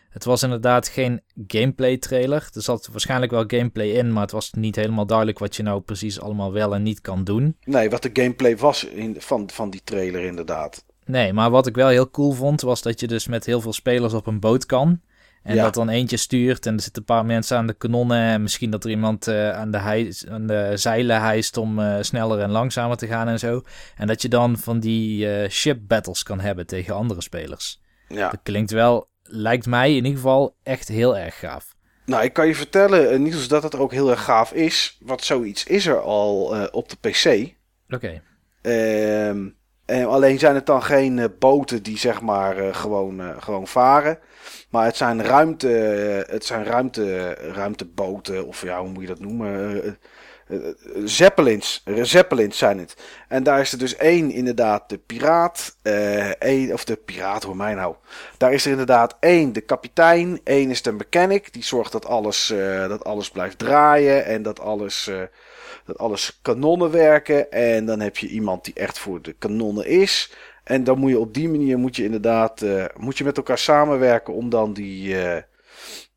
Het 0.09 0.25
was 0.25 0.43
inderdaad 0.43 0.87
geen 0.87 1.21
gameplay 1.47 1.97
trailer. 1.97 2.49
Er 2.53 2.61
zat 2.61 2.87
waarschijnlijk 2.91 3.31
wel 3.31 3.43
gameplay 3.47 3.87
in, 3.87 4.13
maar 4.13 4.21
het 4.21 4.31
was 4.31 4.51
niet 4.51 4.75
helemaal 4.75 5.05
duidelijk 5.05 5.39
wat 5.39 5.55
je 5.55 5.63
nou 5.63 5.81
precies 5.81 6.21
allemaal 6.21 6.51
wel 6.51 6.75
en 6.75 6.83
niet 6.83 7.01
kan 7.01 7.23
doen. 7.23 7.57
Nee, 7.63 7.89
wat 7.89 8.01
de 8.01 8.09
gameplay 8.13 8.57
was 8.57 8.83
in, 8.83 9.15
van, 9.19 9.49
van 9.49 9.69
die 9.69 9.81
trailer 9.83 10.23
inderdaad. 10.23 10.85
Nee, 11.05 11.33
maar 11.33 11.49
wat 11.49 11.67
ik 11.67 11.75
wel 11.75 11.87
heel 11.87 12.09
cool 12.09 12.31
vond, 12.31 12.61
was 12.61 12.81
dat 12.81 12.99
je 12.99 13.07
dus 13.07 13.27
met 13.27 13.45
heel 13.45 13.61
veel 13.61 13.73
spelers 13.73 14.13
op 14.13 14.27
een 14.27 14.39
boot 14.39 14.65
kan. 14.65 15.01
En 15.43 15.55
Ja. 15.55 15.63
dat 15.63 15.73
dan 15.73 15.89
eentje 15.89 16.17
stuurt 16.17 16.65
en 16.65 16.73
er 16.73 16.81
zitten 16.81 17.01
een 17.01 17.15
paar 17.15 17.25
mensen 17.25 17.57
aan 17.57 17.67
de 17.67 17.73
kanonnen. 17.73 18.17
En 18.17 18.41
misschien 18.41 18.69
dat 18.71 18.83
er 18.83 18.89
iemand 18.89 19.27
eh, 19.27 19.51
aan, 19.51 19.71
de 19.71 19.77
hijs, 19.77 20.27
aan 20.27 20.47
de 20.47 20.71
zeilen 20.75 21.21
hijst 21.21 21.57
om 21.57 21.79
eh, 21.79 21.97
sneller 22.01 22.39
en 22.39 22.49
langzamer 22.49 22.97
te 22.97 23.07
gaan 23.07 23.27
en 23.27 23.39
zo. 23.39 23.61
En 23.95 24.07
dat 24.07 24.21
je 24.21 24.27
dan 24.29 24.57
van 24.57 24.79
die 24.79 25.33
eh, 25.33 25.49
ship 25.49 25.79
battles 25.87 26.23
kan 26.23 26.39
hebben 26.39 26.67
tegen 26.67 26.95
andere 26.95 27.21
spelers. 27.21 27.81
Ja. 28.07 28.29
Dat 28.29 28.39
klinkt 28.43 28.71
wel, 28.71 29.09
lijkt 29.23 29.65
mij 29.65 29.89
in 29.89 29.95
ieder 29.95 30.11
geval 30.11 30.55
echt 30.63 30.87
heel 30.87 31.17
erg 31.17 31.39
gaaf. 31.39 31.75
Nou, 32.05 32.23
ik 32.23 32.33
kan 32.33 32.47
je 32.47 32.55
vertellen, 32.55 33.21
Niels, 33.21 33.47
dat 33.47 33.63
het 33.63 33.75
ook 33.75 33.91
heel 33.91 34.09
erg 34.09 34.23
gaaf 34.23 34.53
is. 34.53 34.97
Want 35.01 35.23
zoiets 35.23 35.63
is 35.63 35.85
er 35.85 35.99
al 35.99 36.55
op 36.71 36.89
de 36.89 37.09
PC. 37.09 37.53
Oké. 37.89 38.21
Ehm, 38.61 39.49
en 39.85 40.07
alleen 40.07 40.39
zijn 40.39 40.55
het 40.55 40.65
dan 40.65 40.83
geen 40.83 41.33
boten 41.39 41.83
die 41.83 41.97
zeg 41.97 42.21
maar 42.21 42.75
gewoon, 42.75 43.21
gewoon 43.39 43.67
varen. 43.67 44.19
Maar 44.71 44.85
het 44.85 44.97
zijn, 44.97 45.23
ruimte, 45.23 45.67
het 46.29 46.45
zijn 46.45 46.63
ruimte, 46.63 47.33
ruimteboten, 47.33 48.47
of 48.47 48.61
ja, 48.61 48.79
hoe 48.79 48.89
moet 48.89 49.01
je 49.01 49.07
dat 49.07 49.19
noemen? 49.19 49.83
Eh, 49.83 49.91
eh, 50.51 50.67
eh, 50.67 50.73
Zeppelins. 51.05 51.83
Zeppelins 52.01 52.57
zijn 52.57 52.79
het. 52.79 52.95
En 53.27 53.43
daar 53.43 53.59
is 53.59 53.71
er 53.71 53.77
dus 53.77 53.95
één 53.95 54.31
inderdaad 54.31 54.89
de 54.89 54.97
piraat. 54.97 55.77
eh, 55.81 56.29
één, 56.29 56.73
of 56.73 56.83
de 56.83 56.95
piraat, 56.95 57.43
hoor 57.43 57.55
mij 57.55 57.73
nou. 57.73 57.95
Daar 58.37 58.53
is 58.53 58.65
er 58.65 58.71
inderdaad 58.71 59.17
één 59.19 59.53
de 59.53 59.61
kapitein. 59.61 60.41
één 60.43 60.69
is 60.69 60.81
de 60.81 60.91
mechanic. 60.91 61.53
Die 61.53 61.63
zorgt 61.63 61.91
dat 61.91 62.05
alles, 62.05 62.53
dat 62.87 63.03
alles 63.03 63.29
blijft 63.29 63.57
draaien. 63.57 64.25
En 64.25 64.41
dat 64.43 64.59
alles, 64.59 65.09
dat 65.85 65.97
alles 65.97 66.39
kanonnen 66.41 66.91
werken. 66.91 67.51
En 67.51 67.85
dan 67.85 67.99
heb 67.99 68.17
je 68.17 68.27
iemand 68.27 68.65
die 68.65 68.73
echt 68.73 68.99
voor 68.99 69.21
de 69.21 69.33
kanonnen 69.33 69.85
is. 69.85 70.31
En 70.71 70.83
dan 70.83 70.97
moet 70.99 71.09
je 71.09 71.19
op 71.19 71.33
die 71.33 71.49
manier 71.49 71.77
moet 71.77 71.95
je 71.95 72.03
inderdaad 72.03 72.61
eh, 72.61 72.85
moet 72.97 73.17
je 73.17 73.23
met 73.23 73.37
elkaar 73.37 73.57
samenwerken 73.57 74.33
om 74.33 74.49
dan 74.49 74.73
die. 74.73 75.21
eh, 75.23 75.41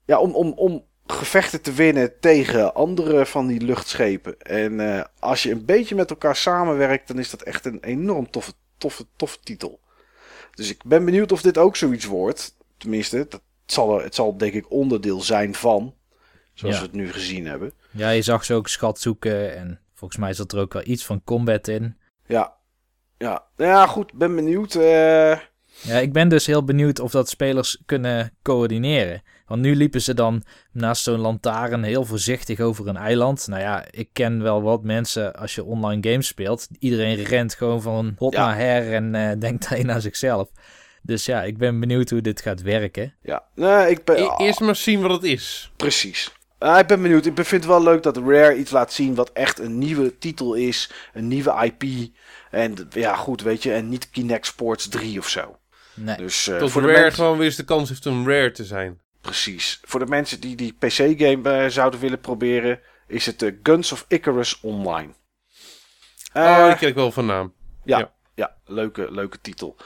ja, 0.04 0.18
om, 0.18 0.34
om, 0.34 0.52
om 0.52 0.84
gevechten 1.06 1.62
te 1.62 1.72
winnen 1.72 2.20
tegen 2.20 2.74
andere 2.74 3.26
van 3.26 3.46
die 3.46 3.60
luchtschepen. 3.60 4.40
En 4.40 4.80
eh, 4.80 5.04
als 5.18 5.42
je 5.42 5.50
een 5.50 5.64
beetje 5.64 5.94
met 5.94 6.10
elkaar 6.10 6.36
samenwerkt, 6.36 7.08
dan 7.08 7.18
is 7.18 7.30
dat 7.30 7.42
echt 7.42 7.64
een 7.66 7.78
enorm 7.80 8.30
toffe, 8.30 8.52
toffe, 8.78 9.06
toffe 9.16 9.38
titel. 9.42 9.80
Dus 10.54 10.70
ik 10.70 10.84
ben 10.84 11.04
benieuwd 11.04 11.32
of 11.32 11.42
dit 11.42 11.58
ook 11.58 11.76
zoiets 11.76 12.04
wordt. 12.04 12.56
Tenminste, 12.76 13.26
dat 13.28 13.42
zal, 13.66 14.00
het 14.02 14.14
zal 14.14 14.36
denk 14.36 14.52
ik 14.52 14.70
onderdeel 14.70 15.20
zijn 15.20 15.54
van. 15.54 15.94
Zoals 16.54 16.74
Ja. 16.74 16.80
we 16.80 16.86
het 16.86 16.96
nu 16.96 17.12
gezien 17.12 17.46
hebben. 17.46 17.72
Ja, 17.90 18.10
je 18.10 18.22
zag 18.22 18.44
ze 18.44 18.54
ook 18.54 18.68
schat 18.68 19.00
zoeken 19.00 19.56
en 19.56 19.80
volgens 19.94 20.20
mij 20.20 20.32
zat 20.32 20.52
er 20.52 20.58
ook 20.60 20.72
wel 20.72 20.86
iets 20.86 21.04
van 21.04 21.22
combat 21.24 21.68
in. 21.68 21.96
Ja, 22.26 22.56
ja. 23.30 23.42
Nou 23.56 23.70
ja, 23.70 23.86
goed, 23.86 24.12
ben 24.12 24.34
benieuwd. 24.34 24.74
eh, 24.74 25.38
Ja, 25.80 25.98
ik 26.00 26.12
ben 26.12 26.28
dus 26.28 26.46
heel 26.46 26.64
benieuwd 26.64 27.00
of 27.00 27.10
dat 27.10 27.28
spelers 27.28 27.78
kunnen 27.86 28.32
coördineren. 28.42 29.22
Want 29.46 29.60
nu 29.60 29.76
liepen 29.76 30.02
ze 30.02 30.14
dan 30.14 30.42
naast 30.72 31.02
zo'n 31.02 31.18
lantaarn 31.18 31.82
heel 31.82 32.04
voorzichtig 32.04 32.60
over 32.60 32.88
een 32.88 32.96
eiland. 32.96 33.46
Nou 33.48 33.60
ja, 33.62 33.84
ik 33.90 34.08
ken 34.12 34.42
wel 34.42 34.62
wat 34.62 34.82
mensen 34.82 35.34
als 35.34 35.54
je 35.54 35.64
online 35.64 36.10
games 36.10 36.26
speelt. 36.26 36.68
Iedereen 36.78 37.22
rent 37.24 37.54
gewoon 37.54 37.82
van 37.82 38.14
hot 38.18 38.32
Ja. 38.32 38.46
naar 38.46 38.56
her 38.56 38.92
en 38.94 39.14
eh, 39.14 39.30
denkt 39.38 39.66
alleen 39.70 39.90
aan 39.92 40.00
zichzelf. 40.00 40.48
Dus 41.02 41.24
ja, 41.26 41.42
ik 41.42 41.58
ben 41.58 41.80
benieuwd 41.80 42.10
hoe 42.10 42.20
dit 42.20 42.40
gaat 42.40 42.62
werken. 42.62 43.14
ja, 43.22 43.42
nee, 43.54 43.90
ik 43.90 44.04
ben. 44.04 44.16
E- 44.16 44.34
Eerst 44.44 44.60
maar 44.60 44.76
zien 44.76 45.00
wat 45.00 45.10
het 45.10 45.22
is. 45.22 45.70
Precies. 45.76 46.32
Ah, 46.58 46.78
ik 46.78 46.86
ben 46.86 47.02
benieuwd. 47.02 47.26
Ik 47.26 47.32
vind 47.34 47.50
het 47.50 47.66
wel 47.66 47.82
leuk 47.82 48.02
dat 48.02 48.16
Rare 48.16 48.56
iets 48.56 48.70
laat 48.70 48.92
zien 48.92 49.14
wat 49.14 49.30
echt 49.32 49.58
een 49.58 49.78
nieuwe 49.78 50.18
titel 50.18 50.54
is. 50.54 50.90
Een 51.12 51.28
nieuwe 51.28 51.64
IP. 51.64 52.10
En 52.54 52.88
ja, 52.90 53.14
goed, 53.16 53.42
weet 53.42 53.62
je. 53.62 53.72
En 53.72 53.88
niet 53.88 54.10
Kinect 54.10 54.46
Sports 54.46 54.88
3 54.88 55.18
of 55.18 55.28
zo. 55.28 55.58
Nee. 55.94 56.16
Dus 56.16 56.48
eh, 56.48 56.58
Tot 56.58 56.70
voor 56.70 56.80
de 56.80 56.86
Rare 56.86 57.00
mensen... 57.00 57.22
gewoon 57.22 57.36
weer 57.38 57.46
eens 57.46 57.56
de 57.56 57.64
kans 57.64 57.88
heeft 57.88 58.06
om 58.06 58.28
Rare 58.28 58.50
te 58.50 58.64
zijn. 58.64 59.00
Precies. 59.20 59.80
Voor 59.82 60.00
de 60.00 60.06
mensen 60.06 60.40
die 60.40 60.56
die 60.56 60.72
PC-game 60.78 61.50
eh, 61.50 61.68
zouden 61.70 62.00
willen 62.00 62.20
proberen... 62.20 62.80
is 63.06 63.26
het 63.26 63.38
de 63.38 63.58
Guns 63.62 63.92
of 63.92 64.04
Icarus 64.08 64.60
Online. 64.60 65.12
oh, 66.34 66.42
Eh, 66.42 66.66
die 66.66 66.76
ken 66.76 66.88
ik 66.88 66.94
wel 66.94 67.12
van 67.12 67.26
naam. 67.26 67.52
Ja, 67.84 67.98
Ja. 67.98 68.12
ja. 68.34 68.56
leuke, 68.64 69.12
leuke 69.12 69.40
titel. 69.40 69.76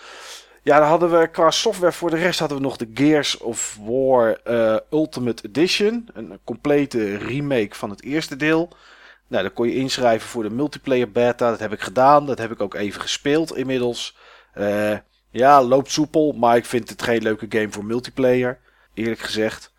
Ja, 0.63 0.79
dan 0.79 0.89
hadden 0.89 1.21
we 1.21 1.29
qua 1.29 1.51
software 1.51 1.93
voor 1.93 2.11
de 2.11 2.17
rest 2.17 2.39
hadden 2.39 2.59
we 2.59 2.65
nog 2.65 2.77
de 2.77 2.91
Gears 2.95 3.39
of 3.39 3.79
War 3.81 4.41
eh, 4.45 4.77
Ultimate 4.91 5.43
Edition. 5.47 6.09
Een 6.15 6.39
complete 6.45 7.17
remake 7.17 7.75
van 7.75 7.91
het 7.91 8.03
eerste 8.03 8.37
deel. 8.37 8.69
Nou, 9.29 9.43
dan 9.43 9.53
kon 9.53 9.69
je 9.69 9.75
inschrijven 9.75 10.29
voor 10.29 10.43
de 10.43 10.51
multiplayer 10.51 11.11
beta. 11.11 11.51
Dat 11.51 11.59
heb 11.59 11.73
ik 11.73 11.81
gedaan. 11.81 12.27
Dat 12.27 12.39
heb 12.39 12.51
ik 12.51 12.61
ook 12.61 12.75
even 12.75 13.01
gespeeld 13.01 13.57
inmiddels. 13.57 14.17
Eh, 14.53 14.97
ja, 15.31 15.63
loopt 15.63 15.91
soepel, 15.91 16.33
maar 16.33 16.57
ik 16.57 16.65
vind 16.65 16.89
het 16.89 17.03
geen 17.03 17.23
leuke 17.23 17.47
game 17.49 17.71
voor 17.71 17.85
multiplayer. 17.85 18.59
Eerlijk 18.95 19.21
gezegd. 19.21 19.73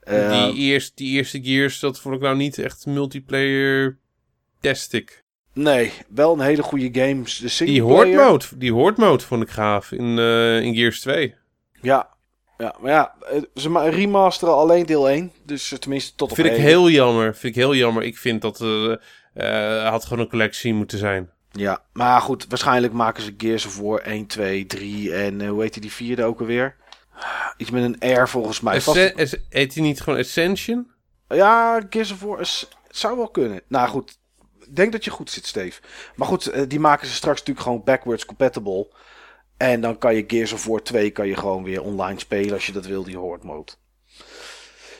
Eh, 0.00 0.30
die, 0.32 0.54
eerst, 0.54 0.96
die 0.96 1.10
eerste 1.10 1.42
Gears, 1.42 1.80
dat 1.80 2.00
vond 2.00 2.14
ik 2.14 2.20
nou 2.20 2.36
niet 2.36 2.58
echt 2.58 2.86
multiplayer 2.86 3.98
tastic. 4.60 5.24
Nee, 5.52 5.92
wel 6.08 6.32
een 6.32 6.40
hele 6.40 6.62
goede 6.62 7.00
game. 7.00 7.22
De 7.22 7.64
Die 7.64 7.82
horde 7.82 8.14
mode, 8.14 8.44
die 8.56 8.72
horde 8.72 9.00
mode 9.00 9.24
vond 9.24 9.42
ik 9.42 9.48
gaaf 9.48 9.92
in, 9.92 10.18
eh, 10.18 10.60
in 10.60 10.74
Gears 10.74 11.00
2. 11.00 11.34
Ja, 11.80 12.08
ja, 12.62 12.74
maar 12.80 12.90
ja, 12.90 13.14
eh, 13.30 13.42
ze 13.54 13.68
ma- 13.70 13.88
remasteren 13.88 14.54
alleen 14.54 14.86
deel 14.86 15.08
1. 15.10 15.32
Dus 15.44 15.72
eh, 15.72 15.78
tenminste 15.78 16.14
tot 16.14 16.30
op 16.30 16.36
Vind 16.36 16.48
ik 16.48 16.56
heel 16.56 16.90
jammer. 16.90 17.34
Vind 17.36 17.56
ik 17.56 17.62
heel 17.62 17.74
jammer. 17.74 18.02
Ik 18.02 18.18
vind 18.18 18.42
dat 18.42 18.60
er 18.60 19.00
eh, 19.34 19.88
had 19.88 20.04
gewoon 20.04 20.18
een 20.24 20.30
collectie 20.30 20.74
moeten 20.74 20.98
zijn. 20.98 21.30
Ja, 21.50 21.82
maar 21.92 22.20
goed, 22.20 22.46
waarschijnlijk 22.48 22.92
maken 22.92 23.22
ze 23.22 23.34
Gears 23.36 23.66
of 23.66 23.78
War 23.78 23.98
1, 23.98 24.26
2, 24.26 24.66
3 24.66 25.14
en 25.14 25.46
hoe 25.46 25.62
heet 25.62 25.72
die, 25.72 25.82
die 25.82 25.92
vierde 25.92 26.24
ook 26.24 26.40
alweer? 26.40 26.76
Iets 27.56 27.70
met 27.70 27.82
een 28.00 28.22
R 28.22 28.28
volgens 28.28 28.60
mij. 28.60 28.80
Vast- 28.80 29.38
Heet 29.48 29.74
hij 29.74 29.82
niet 29.82 30.00
gewoon 30.00 30.18
Ascension? 30.18 30.90
Ja, 31.28 31.82
Gears 31.90 32.12
of 32.12 32.20
War 32.20 32.40
is, 32.40 32.68
zou 32.90 33.16
wel 33.16 33.28
kunnen. 33.28 33.60
Nou 33.68 33.88
goed, 33.88 34.18
ik 34.60 34.76
denk 34.76 34.92
dat 34.92 35.04
je 35.04 35.10
goed 35.10 35.30
zit, 35.30 35.46
Steve. 35.46 35.80
Maar 36.16 36.26
goed, 36.28 36.70
die 36.70 36.80
maken 36.80 37.06
ze 37.06 37.14
straks 37.14 37.38
natuurlijk 37.38 37.66
gewoon 37.66 37.84
backwards 37.84 38.24
compatible. 38.24 38.88
En 39.62 39.80
dan 39.80 39.98
kan 39.98 40.14
je 40.14 40.24
Gears 40.26 40.52
of 40.52 40.64
War 40.66 40.82
2 40.82 41.10
kan 41.10 41.26
je 41.26 41.36
gewoon 41.36 41.62
weer 41.62 41.82
online 41.82 42.18
spelen 42.18 42.52
als 42.52 42.66
je 42.66 42.72
dat 42.72 42.86
wil, 42.86 43.02
die 43.04 43.16
horde 43.16 43.46
mode. 43.46 43.72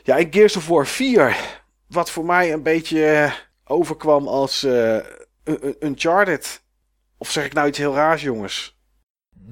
Ja, 0.03 0.19
en 0.19 0.33
Gears 0.33 0.57
of 0.57 0.67
War 0.69 0.87
4, 0.87 1.37
wat 1.87 2.11
voor 2.11 2.25
mij 2.25 2.53
een 2.53 2.63
beetje 2.63 3.05
eh, 3.07 3.33
overkwam 3.65 4.27
als 4.29 4.63
eh, 4.65 4.97
Un- 5.45 5.77
Uncharted. 5.81 6.63
Of 7.19 7.31
zeg 7.31 7.45
ik 7.45 7.53
nou 7.53 7.69
iets 7.69 7.79
heel 7.79 7.95
raars, 7.95 8.23
jongens? 8.23 8.79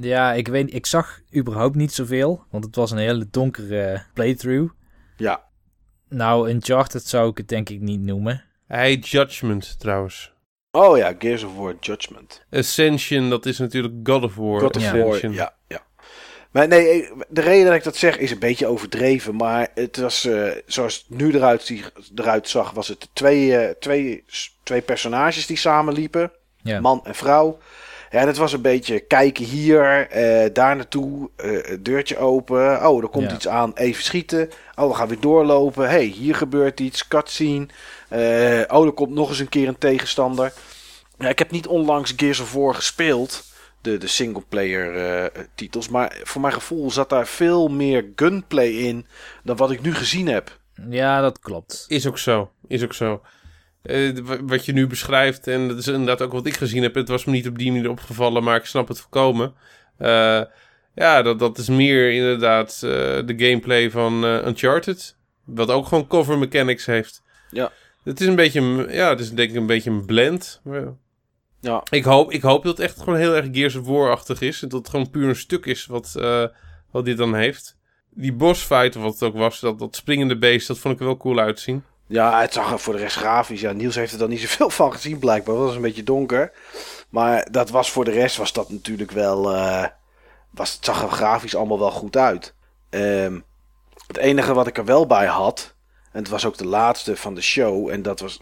Ja, 0.01 0.33
ik 0.33 0.49
weet, 0.49 0.75
ik 0.75 0.87
zag 0.87 1.21
überhaupt 1.37 1.75
niet 1.75 1.93
zoveel, 1.93 2.45
want 2.51 2.65
het 2.65 2.77
was 2.77 2.91
een 2.91 2.99
hele 2.99 3.29
donkere 3.31 4.03
playthrough. 4.15 4.73
Ja, 5.17 5.45
Nou, 6.09 6.51
Uncharted 6.51 7.07
zou 7.07 7.31
ik 7.31 7.37
het 7.37 7.49
denk 7.49 7.69
ik 7.69 7.81
niet 7.81 8.01
noemen. 8.01 8.45
Hij 8.67 8.87
heet 8.87 9.09
Judgment 9.09 9.79
trouwens. 9.79 10.33
Oh 10.71 10.97
ja, 10.97 11.14
Gears 11.18 11.43
of 11.43 11.57
War 11.57 11.75
Judgment. 11.81 12.43
Ascension, 12.51 13.31
dat 13.31 13.47
is 13.47 13.59
natuurlijk 13.59 13.95
God 14.03 14.23
of 14.25 14.35
War. 14.35 14.61
God 14.61 14.77
of 14.77 14.83
Ja. 14.83 14.97
War, 14.97 15.31
ja, 15.31 15.55
ja. 15.68 15.81
Maar 16.51 16.68
nee, 16.68 17.09
de 17.29 17.41
reden 17.41 17.64
dat 17.66 17.75
ik 17.75 17.85
dat 17.85 17.97
zeg 17.97 18.18
is 18.18 18.31
een 18.31 18.39
beetje 18.39 18.66
overdreven. 18.66 19.37
Maar 19.37 19.68
het 19.75 19.97
was, 19.97 20.25
eh, 20.25 20.51
zoals 20.66 20.95
het 21.09 21.18
nu 21.18 21.35
eruit, 21.35 21.62
zie- 21.62 21.85
eruit 22.14 22.49
zag, 22.49 22.71
was 22.71 22.89
het 22.89 23.09
twee, 23.12 23.57
eh, 23.57 23.75
twee, 23.81 24.25
twee 24.62 24.81
personages 24.81 25.47
die 25.47 25.57
samenliepen. 25.57 26.33
Ja. 26.62 26.81
Man 26.81 27.01
en 27.05 27.14
vrouw. 27.14 27.59
Ja, 28.11 28.18
en 28.21 28.27
het 28.27 28.37
was 28.37 28.53
een 28.53 28.62
beetje 28.62 29.01
kijken 29.01 29.45
hier, 29.45 30.07
eh, 30.09 30.51
daar 30.53 30.77
naartoe, 30.77 31.31
eh, 31.37 31.77
deurtje 31.81 32.18
open. 32.18 32.89
Oh, 32.89 33.03
er 33.03 33.09
komt 33.09 33.31
Ja. 33.31 33.35
iets 33.37 33.49
aan, 33.49 33.73
even 33.75 34.03
schieten. 34.05 34.51
Oh, 34.77 34.89
we 34.89 34.95
gaan 34.95 35.09
weer 35.09 35.21
doorlopen. 35.21 35.89
hey, 35.89 36.05
hier 36.05 36.35
gebeurt 36.35 36.81
iets, 36.81 37.09
cutscene. 37.09 37.66
Eh, 37.66 37.75
oh, 38.69 38.87
er 38.87 38.93
komt 38.93 39.15
nog 39.15 39.29
eens 39.29 39.39
een 39.39 39.49
keer 39.49 39.69
een 39.69 39.79
tegenstander. 39.79 40.53
Ja, 41.19 41.29
ik 41.29 41.39
heb 41.39 41.51
niet 41.51 41.67
onlangs 41.67 42.13
Gears 42.17 42.41
of 42.41 42.53
War 42.53 42.75
gespeeld, 42.75 43.45
de, 43.81 43.99
de 43.99 44.07
singleplayer 44.07 44.97
eh 44.97 45.43
titels. 45.55 45.89
Maar 45.89 46.21
voor 46.23 46.41
mijn 46.41 46.53
gevoel 46.53 46.91
zat 46.91 47.09
daar 47.09 47.27
veel 47.27 47.69
meer 47.69 48.05
gunplay 48.17 48.69
in 48.69 49.07
dan 49.45 49.57
wat 49.57 49.71
ik 49.71 49.83
nu 49.83 49.95
gezien 49.95 50.27
heb. 50.27 50.59
Ja, 50.89 51.21
dat 51.21 51.39
klopt. 51.39 51.85
Is 51.89 52.07
ook 52.07 52.19
zo. 52.19 52.51
Is 52.69 52.85
ook 52.85 52.95
zo. 52.95 53.23
Eh, 53.83 54.17
wat 54.47 54.65
je 54.65 54.73
nu 54.73 54.87
beschrijft, 54.87 55.47
en 55.47 55.69
dat 55.69 55.79
is 55.79 55.87
inderdaad 55.87 56.23
ook 56.23 56.33
wat 56.33 56.47
ik 56.47 56.57
gezien 56.57 56.83
heb. 56.83 56.95
Het 56.95 57.09
was 57.09 57.25
me 57.25 57.33
niet 57.33 57.49
op 57.49 57.59
die 57.59 57.73
manier 57.73 57.91
opgevallen, 57.91 58.43
maar 58.43 58.57
ik 58.57 58.65
snap 58.65 58.89
het 58.89 59.01
volkomen. 59.01 59.55
Eh, 59.99 60.43
Ja, 60.95 61.23
dat, 61.23 61.39
dat 61.39 61.59
is 61.59 61.69
meer 61.69 62.13
inderdaad 62.13 62.73
eh, 62.75 62.81
de 63.27 63.35
gameplay 63.37 63.91
van 63.91 64.25
eh, 64.25 64.47
Uncharted. 64.47 65.17
Wat 65.45 65.71
ook 65.71 65.87
gewoon 65.87 66.07
cover 66.07 66.39
mechanics 66.39 66.87
heeft. 66.87 67.23
Ja. 67.51 67.73
Het 68.05 68.20
is 68.20 68.26
een 68.26 68.36
beetje, 68.36 68.86
ja, 68.90 69.09
het 69.09 69.20
is 69.20 69.30
denk 69.30 69.51
ik 69.51 69.57
een 69.57 69.66
beetje 69.66 69.90
een 69.90 70.05
blend. 70.07 70.61
Maar 70.64 70.80
ja. 70.80 70.94
Ja, 71.61 71.82
Ik 71.90 72.05
hoop, 72.05 72.32
ik 72.32 72.42
hoop 72.42 72.64
dat 72.64 72.76
het 72.76 72.86
echt 72.86 72.98
gewoon 72.98 73.18
heel 73.18 73.34
erg 73.34 73.48
Gears 73.53 73.74
of 73.74 73.86
War-achtig 73.86 74.40
is. 74.40 74.62
En 74.62 74.68
dat 74.68 74.78
het 74.78 74.88
gewoon 74.88 75.11
puur 75.11 75.28
een 75.28 75.36
stuk 75.36 75.66
is 75.66 75.86
wat, 75.86 76.14
eh, 76.18 76.44
wat 76.90 77.05
dit 77.05 77.16
dan 77.16 77.34
heeft. 77.34 77.76
Die 78.11 78.32
bossfight, 78.32 78.96
of 78.96 79.03
wat 79.03 79.12
het 79.12 79.22
ook 79.22 79.36
was, 79.36 79.61
dat, 79.61 79.78
dat 79.78 79.96
springende 79.96 80.38
beest, 80.38 80.66
dat 80.66 80.78
vond 80.78 80.94
ik 80.94 81.01
er 81.01 81.07
wel 81.07 81.16
cool 81.16 81.38
uitzien. 81.38 81.84
Ja, 82.07 82.40
het 82.40 82.53
zag 82.53 82.72
er 82.72 82.78
voor 82.78 82.92
de 82.92 82.98
rest 82.98 83.16
grafisch. 83.16 83.61
Ja, 83.61 83.72
Niels 83.72 83.94
heeft 83.94 84.12
er 84.12 84.18
dan 84.18 84.28
niet 84.28 84.40
zoveel 84.40 84.70
van 84.70 84.92
gezien 84.92 85.18
blijkbaar. 85.18 85.55
Het 85.55 85.64
was 85.64 85.74
een 85.74 85.80
beetje 85.82 86.03
donker. 86.03 86.53
Maar 87.09 87.48
dat 87.51 87.70
was 87.70 87.90
voor 87.90 88.05
de 88.05 88.11
rest 88.11 88.36
was 88.36 88.53
dat 88.53 88.70
natuurlijk 88.70 89.11
wel... 89.11 89.55
eh, 89.55 89.86
was, 90.51 90.72
het 90.74 90.84
zag 90.84 91.03
er 91.03 91.11
grafisch 91.11 91.57
allemaal 91.57 91.78
wel 91.78 91.90
goed 91.90 92.16
uit. 92.16 92.55
Ehm, 92.90 93.40
het 94.07 94.16
enige 94.16 94.55
wat 94.55 94.66
ik 94.66 94.78
er 94.78 94.84
wel 94.84 95.07
bij 95.07 95.26
had... 95.26 95.74
En 96.13 96.19
het 96.21 96.29
was 96.29 96.45
ook 96.47 96.57
de 96.57 96.67
laatste 96.67 97.17
van 97.17 97.35
de 97.35 97.41
show. 97.41 97.89
En 97.89 98.03
dat 98.03 98.21
was 98.21 98.41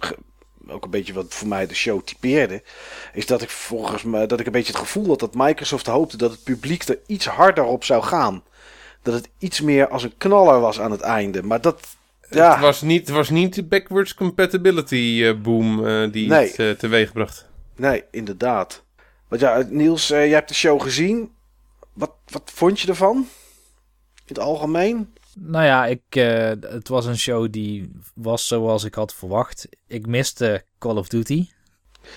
ook 0.69 0.85
een 0.85 0.91
beetje 0.91 1.12
wat 1.12 1.35
voor 1.35 1.49
mij 1.49 1.66
de 1.66 1.75
show 1.75 2.03
typeerde. 2.03 2.62
Is 3.12 3.27
dat 3.27 3.43
ik 3.43 3.51
volgens 3.51 4.03
mij 4.03 4.27
dat 4.27 4.41
ik 4.41 4.47
een 4.47 4.53
beetje 4.53 4.73
het 4.73 4.81
gevoel 4.81 5.07
had 5.09 5.21
dat 5.21 5.35
Microsoft 5.35 5.87
hoopte 5.87 6.16
dat 6.16 6.31
het 6.31 6.43
publiek 6.43 6.83
er 6.83 6.99
iets 7.07 7.27
harder 7.27 7.64
op 7.64 7.85
zou 7.85 8.03
gaan. 8.03 8.43
Dat 9.03 9.14
het 9.14 9.29
iets 9.39 9.61
meer 9.61 9.89
als 9.89 10.03
een 10.03 10.16
knaller 10.19 10.61
was 10.61 10.81
aan 10.81 10.91
het 10.91 11.01
einde. 11.01 11.43
Maar 11.43 11.61
dat. 11.61 11.97
Ja. 12.31 12.51
Het, 12.53 12.61
was 12.61 12.83
niet, 12.83 13.07
het 13.07 13.16
was 13.16 13.31
niet 13.31 13.55
de 13.55 13.64
backwards 13.64 14.14
compatibility 14.14 15.21
eh, 15.25 15.41
boom 15.43 15.87
eh, 15.87 16.12
die 16.12 16.29
Nee. 16.29 16.49
het 16.49 16.59
eh, 16.59 16.71
teweeg 16.71 17.12
bracht. 17.12 17.47
Nee, 17.77 18.05
inderdaad. 18.11 18.83
Want 19.29 19.41
ja, 19.41 19.64
Niels, 19.69 20.11
eh, 20.11 20.19
jij 20.19 20.35
hebt 20.35 20.49
de 20.49 20.55
show 20.55 20.83
gezien. 20.83 21.33
Wat, 21.93 22.12
wat 22.27 22.51
vond 22.55 22.81
je 22.81 22.89
ervan? 22.89 23.16
In 24.14 24.35
het 24.35 24.39
algemeen? 24.39 25.14
Nou 25.41 25.64
ja, 25.64 25.86
ik, 25.86 26.03
eh, 26.09 26.49
het 26.61 26.89
was 26.89 27.07
een 27.07 27.18
show 27.18 27.53
die 27.53 27.91
was 28.14 28.47
zoals 28.47 28.84
ik 28.84 28.95
had 28.95 29.14
verwacht. 29.14 29.68
Ik 29.86 30.07
miste 30.07 30.64
Call 30.78 30.97
of 30.97 31.09
Duty. 31.09 31.49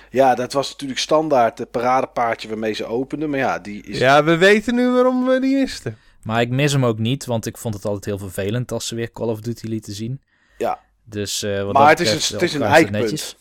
Ja, 0.10 0.36
dat 0.36 0.54
was 0.54 0.70
natuurlijk 0.72 1.00
standaard 1.00 1.58
het 1.58 1.72
paradepaardje 1.72 2.48
waarmee 2.48 2.74
ze 2.74 2.86
openden. 2.86 3.30
Maar 3.30 3.40
ja, 3.40 3.60
die 3.60 3.84
is... 3.84 3.98
Ja, 3.98 4.24
we 4.24 4.38
weten 4.38 4.76
nu 4.76 4.90
waarom 4.90 5.26
we 5.26 5.40
die 5.40 5.56
misten. 5.58 5.98
Maar 6.24 6.42
ik 6.42 6.50
mis 6.50 6.72
hem 6.72 6.86
ook 6.86 6.98
niet, 7.00 7.26
want 7.26 7.46
ik 7.46 7.58
vond 7.58 7.74
het 7.74 7.86
altijd 7.86 8.06
heel 8.06 8.18
vervelend 8.18 8.72
als 8.72 8.88
ze 8.88 8.96
weer 8.96 9.12
Call 9.12 9.28
of 9.28 9.40
Duty 9.42 9.68
lieten 9.68 9.94
zien. 9.94 10.22
Ja. 10.58 10.80
Dus, 11.04 11.44
eh, 11.44 11.64
wat 11.64 11.74
Maar 11.74 11.90
het 11.90 12.00
is 12.00 12.08
een- 12.30 12.34
het 12.34 12.42
is 12.42 12.54
een 12.54 12.62
eikpunt. 12.64 13.36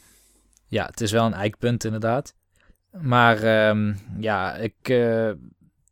Ja, 0.67 0.87
het 0.87 1.01
is 1.01 1.11
wel 1.13 1.27
een 1.27 1.35
eikpunt 1.35 1.85
inderdaad. 1.85 2.35
Maar 3.01 3.43
ehm, 3.43 3.95
ja, 4.19 4.55
ik, 4.57 4.75
eh, 4.83 5.31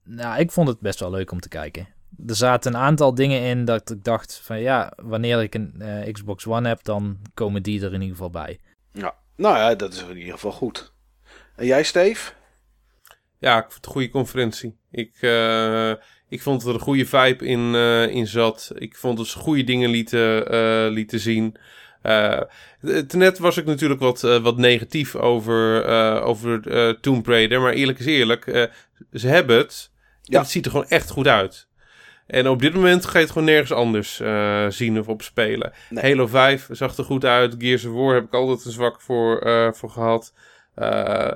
nou, 0.04 0.38
ik 0.40 0.50
vond 0.52 0.68
het 0.68 0.80
best 0.80 1.00
wel 1.00 1.10
leuk 1.10 1.30
om 1.32 1.40
te 1.40 1.48
kijken. 1.48 1.88
Er 2.26 2.34
zaten 2.36 2.74
een 2.74 2.80
aantal 2.80 3.14
dingen 3.14 3.40
in 3.42 3.64
dat 3.64 3.90
ik 3.90 4.04
dacht 4.04 4.40
van 4.42 4.60
ja, 4.60 4.92
wanneer 4.96 5.42
ik 5.42 5.54
een 5.54 5.74
eh, 5.78 6.12
Xbox 6.12 6.46
One 6.46 6.68
heb, 6.68 6.82
dan 6.82 7.18
komen 7.34 7.62
die 7.62 7.80
er 7.80 7.92
in 7.92 8.00
ieder 8.00 8.16
geval 8.16 8.30
bij. 8.30 8.58
ja. 8.92 9.14
Nou 9.36 9.56
ja, 9.56 9.74
dat 9.74 9.92
is 9.92 10.02
in 10.02 10.16
ieder 10.16 10.32
geval 10.32 10.52
goed. 10.52 10.92
En 11.56 11.66
jij, 11.66 11.82
Steve? 11.82 12.32
Ja, 13.38 13.56
ik 13.56 13.62
vond 13.62 13.74
het 13.74 13.86
een 13.86 13.92
goede 13.92 14.10
conferentie. 14.10 14.76
Ik, 14.90 15.12
eh, 15.20 15.90
ik 16.28 16.42
vond 16.42 16.60
dat 16.60 16.68
er 16.68 16.74
een 16.74 16.80
goede 16.80 17.06
vibe 17.06 17.46
in, 17.46 17.74
eh, 17.74 18.06
in 18.08 18.26
zat. 18.26 18.72
Ik 18.74 18.96
vond 18.96 19.16
dat 19.16 19.26
ze 19.26 19.38
goede 19.38 19.64
dingen 19.64 19.90
lieten, 19.90 20.48
eh, 20.50 20.86
lieten 20.90 21.20
zien. 21.20 21.56
Eh, 22.02 22.40
het- 22.80 23.12
net 23.12 23.38
was 23.38 23.56
ik 23.56 23.64
natuurlijk 23.64 24.00
wat, 24.00 24.20
wat 24.20 24.56
negatief 24.56 25.16
over, 25.16 25.84
eh 25.84 26.26
over 26.26 26.68
eh, 26.72 26.94
Tomb 27.00 27.26
Raider. 27.26 27.60
Maar 27.60 27.72
eerlijk 27.72 27.98
is 27.98 28.06
eerlijk, 28.06 28.46
eh, 28.46 28.64
ze 29.12 29.28
hebben 29.28 29.56
het. 29.56 29.90
Ja. 30.22 30.34
En 30.36 30.42
het 30.42 30.50
ziet 30.52 30.64
er 30.64 30.70
gewoon 30.70 30.88
echt 30.88 31.10
goed 31.10 31.26
uit. 31.26 31.67
En 32.28 32.48
op 32.48 32.60
dit 32.60 32.74
moment 32.74 33.06
ga 33.06 33.18
je 33.18 33.24
het 33.24 33.32
gewoon 33.32 33.48
nergens 33.48 33.72
anders 33.72 34.20
eh, 34.20 34.66
zien 34.68 34.98
of 34.98 35.08
op 35.08 35.22
spelen. 35.22 35.72
Nee. 35.90 36.04
Halo 36.04 36.26
5 36.26 36.68
zag 36.70 36.96
er 36.96 37.04
goed 37.04 37.24
uit. 37.24 37.54
Gears 37.58 37.84
of 37.84 37.92
War 37.92 38.14
heb 38.14 38.24
ik 38.24 38.34
altijd 38.34 38.64
een 38.64 38.72
zwak 38.72 39.00
voor, 39.00 39.38
eh, 39.38 39.72
voor 39.72 39.90
gehad. 39.90 40.32
Eh, 40.74 41.32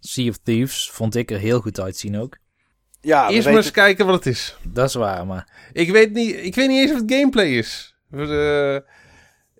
Sea 0.00 0.28
of 0.28 0.38
Thieves 0.42 0.90
vond 0.92 1.16
ik 1.16 1.30
er 1.30 1.38
heel 1.38 1.60
goed 1.60 1.80
uitzien 1.80 2.18
ook. 2.18 2.36
Ja, 3.00 3.26
we 3.26 3.32
Eerst 3.32 3.46
maar 3.46 3.56
eens 3.56 3.70
kijken 3.70 4.06
wat 4.06 4.14
het 4.14 4.26
is. 4.26 4.56
Dat 4.62 4.88
is 4.88 4.94
waar, 4.94 5.26
maar 5.26 5.48
Ik 5.72 5.90
weet 5.90 6.12
niet, 6.12 6.36
ik 6.36 6.54
weet 6.54 6.68
niet 6.68 6.80
eens 6.80 6.92
of 6.92 7.00
het 7.00 7.12
gameplay 7.12 7.48
is. 7.48 7.96
Eh, 8.10 8.76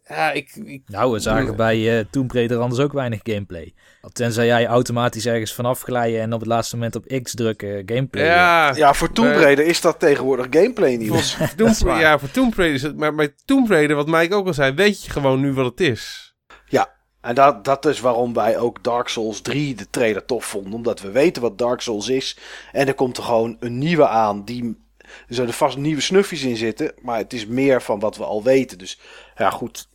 ja, 0.09 0.33
ik, 0.33 0.55
ik, 0.65 0.83
nou, 0.87 1.13
we 1.13 1.19
zagen 1.19 1.57
bij 1.57 1.99
eh 1.99 2.05
Tomb 2.11 2.33
Raider 2.33 2.59
anders 2.59 2.81
ook 2.81 2.93
weinig 2.93 3.21
gameplay. 3.23 3.75
Tenzij 4.13 4.47
jij 4.47 4.67
automatisch 4.67 5.27
ergens 5.27 5.55
vanaf 5.55 5.81
glijden 5.83 6.21
en 6.21 6.33
op 6.33 6.41
het 6.41 6.49
laatste 6.49 6.77
moment 6.77 6.97
op 6.97 7.21
X 7.23 7.35
drukken 7.35 7.83
gameplay. 7.87 8.25
ja, 8.25 8.75
Ja, 8.77 8.95
voor 8.95 9.13
Tomb 9.13 9.29
Maar- 9.31 9.41
Raider 9.41 9.67
is 9.67 9.81
dat 9.81 9.99
tegenwoordig 9.99 10.47
gameplay 10.51 10.97
nieuws. 10.97 11.37
Tomb, 11.57 11.77
ja, 11.99 12.19
voor 12.19 12.31
Tomb 12.31 12.55
Raider 12.55 12.77
is 12.77 12.83
het, 12.83 12.97
maar 12.97 13.15
bij 13.15 13.35
Tomb 13.45 13.71
Raider, 13.71 13.97
wat 13.97 14.07
Mike 14.07 14.35
ook 14.35 14.47
al 14.47 14.55
zei, 14.55 14.75
weet 14.75 15.05
je 15.05 15.11
gewoon 15.11 15.41
nu 15.41 15.53
wat 15.53 15.65
het 15.67 15.81
is. 15.81 16.31
En 17.23 17.35
dat, 17.35 17.65
dat 17.65 17.87
is 17.87 18.01
waarom 18.01 18.33
wij 18.35 18.59
ook 18.59 18.85
Dark 18.85 19.09
Souls 19.09 19.41
3 19.41 19.75
de 19.75 19.91
trailer 19.91 20.25
tof 20.25 20.45
vonden. 20.45 20.73
Omdat 20.73 21.01
we 21.01 21.11
weten 21.11 21.43
wat 21.43 21.59
Dark 21.59 21.81
Souls 21.81 22.09
is. 22.09 22.39
En 22.73 22.87
er 22.87 22.95
komt 22.95 23.17
er 23.17 23.23
gewoon 23.23 23.57
een 23.61 23.79
nieuwe 23.79 24.09
aan. 24.09 24.45
Die, 24.45 24.79
er 24.99 25.35
zullen 25.35 25.55
vast 25.55 25.77
nieuwe 25.77 26.01
snufjes 26.01 26.43
in 26.43 26.57
zitten. 26.57 26.93
Maar 27.03 27.19
het 27.19 27.33
is 27.33 27.47
meer 27.47 27.83
van 27.83 27.99
wat 28.01 28.17
we 28.17 28.25
al 28.25 28.43
weten. 28.43 28.79
Dus 28.79 29.01
ja, 29.37 29.51
goed. 29.51 29.89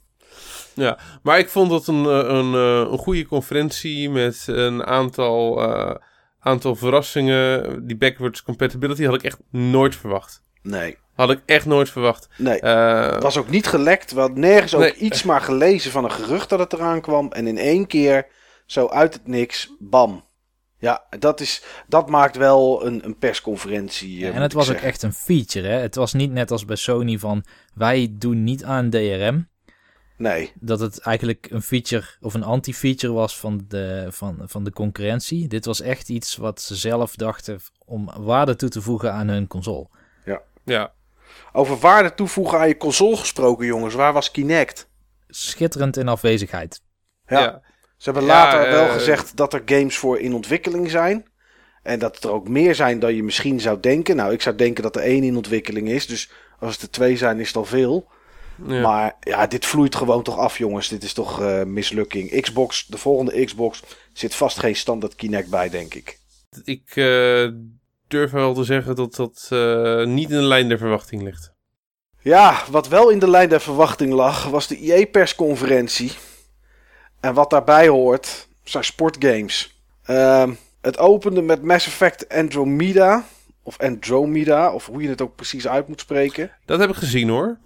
Ja, 0.78 0.98
maar 1.24 1.40
ik 1.40 1.50
vond 1.50 1.72
het 1.72 1.88
een, 1.88 2.06
eh, 2.06 2.12
een, 2.38 2.54
eh, 2.54 2.92
een 2.92 2.98
goede 2.98 3.26
conferentie 3.26 4.10
met 4.10 4.44
een 4.48 4.86
aantal, 4.86 5.62
eh, 5.64 5.96
aantal 6.40 6.76
verrassingen. 6.76 7.88
Die 7.88 7.98
backwards 7.98 8.44
compatibility 8.44 9.04
had 9.06 9.14
ik 9.16 9.24
echt 9.24 9.40
nooit 9.52 9.96
verwacht. 9.96 10.42
Nee. 10.62 10.98
Had 11.16 11.30
ik 11.32 11.42
echt 11.46 11.66
nooit 11.66 11.90
verwacht. 11.90 12.30
Nee. 12.38 12.60
Eh, 12.60 13.12
Het 13.14 13.24
was 13.24 13.38
ook 13.38 13.50
niet 13.50 13.68
gelekt. 13.68 14.12
We 14.14 14.20
hadden 14.20 14.40
nergens 14.40 14.74
ook 14.76 14.82
Nee. 14.82 14.96
iets 14.96 15.24
maar 15.24 15.42
gelezen 15.42 15.92
van 15.92 16.04
een 16.04 16.12
gerucht 16.12 16.50
dat 16.50 16.60
het 16.60 16.74
eraan 16.74 17.02
kwam. 17.02 17.32
En 17.32 17.48
in 17.48 17.58
één 17.58 17.88
keer, 17.88 18.28
zo 18.66 18.88
uit 18.88 19.14
het 19.14 19.28
niks, 19.28 19.74
bam. 19.80 20.26
Ja, 20.80 21.04
dat, 21.20 21.40
is, 21.40 21.64
dat 21.88 22.10
maakt 22.10 22.36
wel 22.38 22.86
een, 22.86 23.06
een 23.06 23.18
persconferentie. 23.18 24.20
Ja, 24.20 24.32
en 24.32 24.42
het 24.42 24.54
was 24.54 24.70
ook 24.70 24.76
echt 24.76 25.04
een 25.04 25.14
feature. 25.14 25.68
Hè? 25.68 25.80
Het 25.80 25.96
was 25.96 26.14
niet 26.14 26.32
net 26.32 26.52
als 26.52 26.66
bij 26.66 26.76
Sony 26.76 27.18
van 27.18 27.44
wij 27.74 28.08
doen 28.12 28.44
niet 28.44 28.64
aan 28.64 28.90
DRM. 28.90 29.48
Nee, 30.18 30.52
Dat 30.56 30.80
het 30.80 31.00
eigenlijk 31.00 31.48
een 31.50 31.62
feature 31.62 32.06
of 32.22 32.34
een 32.34 32.44
anti-feature 32.44 33.14
was 33.14 33.40
van 33.40 33.66
de, 33.68 34.08
van, 34.10 34.42
van 34.46 34.64
de 34.64 34.72
concurrentie. 34.72 35.48
Dit 35.48 35.66
was 35.66 35.82
echt 35.82 36.10
iets 36.10 36.36
wat 36.36 36.62
ze 36.62 36.76
zelf 36.76 37.16
dachten 37.16 37.60
om 37.86 38.10
waarde 38.18 38.56
toe 38.56 38.70
te 38.70 38.82
voegen 38.82 39.14
aan 39.14 39.28
hun 39.28 39.48
console. 39.48 39.88
ja. 40.64 40.94
over 41.54 41.78
waarde 41.78 42.14
toevoegen 42.14 42.60
aan 42.60 42.68
je 42.68 42.78
console 42.78 43.18
gesproken, 43.18 43.66
jongens. 43.66 43.94
Waar 43.94 44.14
was 44.14 44.32
Kinect? 44.32 44.90
Schitterend 45.28 45.98
in 45.98 46.08
afwezigheid. 46.08 46.82
Ja. 47.28 47.40
ja. 47.40 47.62
Ze 47.98 48.12
hebben 48.12 48.24
Ja, 48.24 48.28
later 48.30 48.72
wel 48.72 48.86
eh, 48.86 48.94
gezegd 48.94 49.36
dat 49.36 49.54
er 49.54 49.62
games 49.66 49.98
voor 49.98 50.20
in 50.20 50.34
ontwikkeling 50.34 50.90
zijn. 50.90 51.26
En 51.84 52.00
dat 52.00 52.24
er 52.24 52.32
ook 52.32 52.48
meer 52.48 52.76
zijn 52.76 53.00
dan 53.00 53.16
je 53.16 53.24
misschien 53.24 53.60
zou 53.60 53.80
denken. 53.80 54.16
Nou, 54.16 54.34
ik 54.34 54.42
zou 54.42 54.56
denken 54.56 54.84
dat 54.84 54.96
er 54.96 55.02
één 55.02 55.24
in 55.24 55.36
ontwikkeling 55.36 55.90
is. 55.90 56.06
Dus 56.08 56.32
als 56.60 56.74
het 56.74 56.82
er 56.82 56.90
twee 56.90 57.18
zijn, 57.18 57.40
is 57.40 57.48
het 57.48 57.56
al 57.56 57.66
veel. 57.66 58.08
Ja. 58.66 58.82
Maar 58.82 59.16
ja, 59.20 59.48
dit 59.48 59.66
vloeit 59.66 59.96
gewoon 59.96 60.24
toch 60.24 60.38
af, 60.38 60.58
jongens. 60.58 60.88
Dit 60.88 61.04
is 61.04 61.14
toch 61.14 61.42
eh, 61.42 61.64
mislukking. 61.64 62.42
Xbox, 62.42 62.86
de 62.86 62.98
volgende 62.98 63.46
Xbox, 63.46 63.84
zit 64.14 64.36
vast 64.36 64.60
geen 64.60 64.76
standaard 64.76 65.16
Kinect 65.16 65.50
bij, 65.50 65.70
denk 65.70 65.94
ik. 65.94 66.20
Ik 66.64 66.96
eh, 66.96 67.48
durf 68.08 68.32
wel 68.32 68.54
te 68.54 68.64
zeggen 68.64 68.96
dat 68.96 69.16
dat 69.16 69.48
eh, 69.50 70.06
niet 70.06 70.30
in 70.30 70.38
de 70.38 70.44
lijn 70.44 70.68
der 70.68 70.78
verwachting 70.78 71.22
ligt. 71.22 71.56
Ja, 72.22 72.64
wat 72.72 72.88
wel 72.88 73.10
in 73.10 73.20
de 73.20 73.30
lijn 73.30 73.50
der 73.50 73.62
verwachting 73.62 74.14
lag, 74.14 74.50
was 74.50 74.68
de 74.68 74.78
EA-persconferentie. 74.78 76.12
En 77.20 77.34
wat 77.34 77.50
daarbij 77.50 77.88
hoort, 77.88 78.48
zijn 78.64 78.84
sportgames. 78.84 79.82
Ehm, 80.04 80.54
het 80.82 80.98
opende 80.98 81.42
met 81.42 81.62
Mass 81.62 81.88
Effect 81.88 82.30
Andromeda. 82.30 83.26
Of 83.64 83.80
Andromeda, 83.80 84.74
of 84.74 84.86
hoe 84.86 85.02
je 85.02 85.10
het 85.10 85.22
ook 85.22 85.36
precies 85.36 85.68
uit 85.68 85.88
moet 85.88 86.00
spreken. 86.00 86.52
Dat 86.66 86.80
heb 86.80 86.90
ik 86.90 86.96
gezien 86.96 87.30
hoor. 87.30 87.58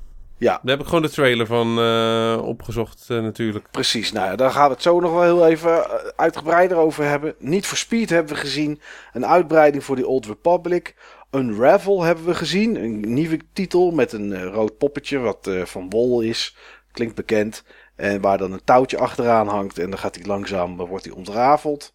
Ja, 0.42 0.60
Daar 0.64 0.72
heb 0.72 0.80
ik 0.80 0.86
gewoon 0.86 1.02
de 1.02 1.10
trailer 1.10 1.46
van 1.46 1.80
eh, 1.80 2.48
opgezocht 2.48 3.06
eh, 3.10 3.22
natuurlijk. 3.22 3.68
precies. 3.72 4.12
Nou 4.12 4.26
ja, 4.26 4.36
daar 4.36 4.52
gaan 4.52 4.68
we 4.68 4.74
het 4.74 4.82
zo 4.82 5.00
nog 5.00 5.12
wel 5.12 5.22
heel 5.22 5.48
even 5.48 5.72
eh, 5.72 6.08
uitgebreider 6.16 6.78
over 6.78 7.04
hebben. 7.04 7.36
Niet 7.40 7.66
for 7.66 7.78
Speed 7.78 8.10
hebben 8.10 8.34
we 8.34 8.40
gezien. 8.40 8.82
Een 9.14 9.26
uitbreiding 9.26 9.84
voor 9.84 9.96
die 9.96 10.08
Old 10.08 10.26
Republic. 10.26 10.96
Unravel 11.32 12.04
hebben 12.04 12.26
we 12.26 12.36
gezien. 12.36 12.76
Een 12.76 13.14
nieuwe 13.14 13.40
titel 13.54 13.92
met 13.92 14.14
een 14.14 14.44
rood 14.44 14.78
poppetje 14.78 15.18
wat 15.18 15.50
van 15.64 15.90
wol 15.90 16.22
is. 16.22 16.56
Klinkt 16.92 17.16
bekend. 17.16 17.64
En 17.96 18.22
waar 18.22 18.38
dan 18.38 18.52
een 18.52 18.64
touwtje 18.64 18.98
achteraan 18.98 19.48
hangt. 19.48 19.80
En 19.80 19.90
dan 19.90 20.00
gaat 20.00 20.16
hij 20.16 20.26
langzaam, 20.26 20.78
wordt 20.78 21.06
hij 21.06 21.14
ontrafeld. 21.14 21.94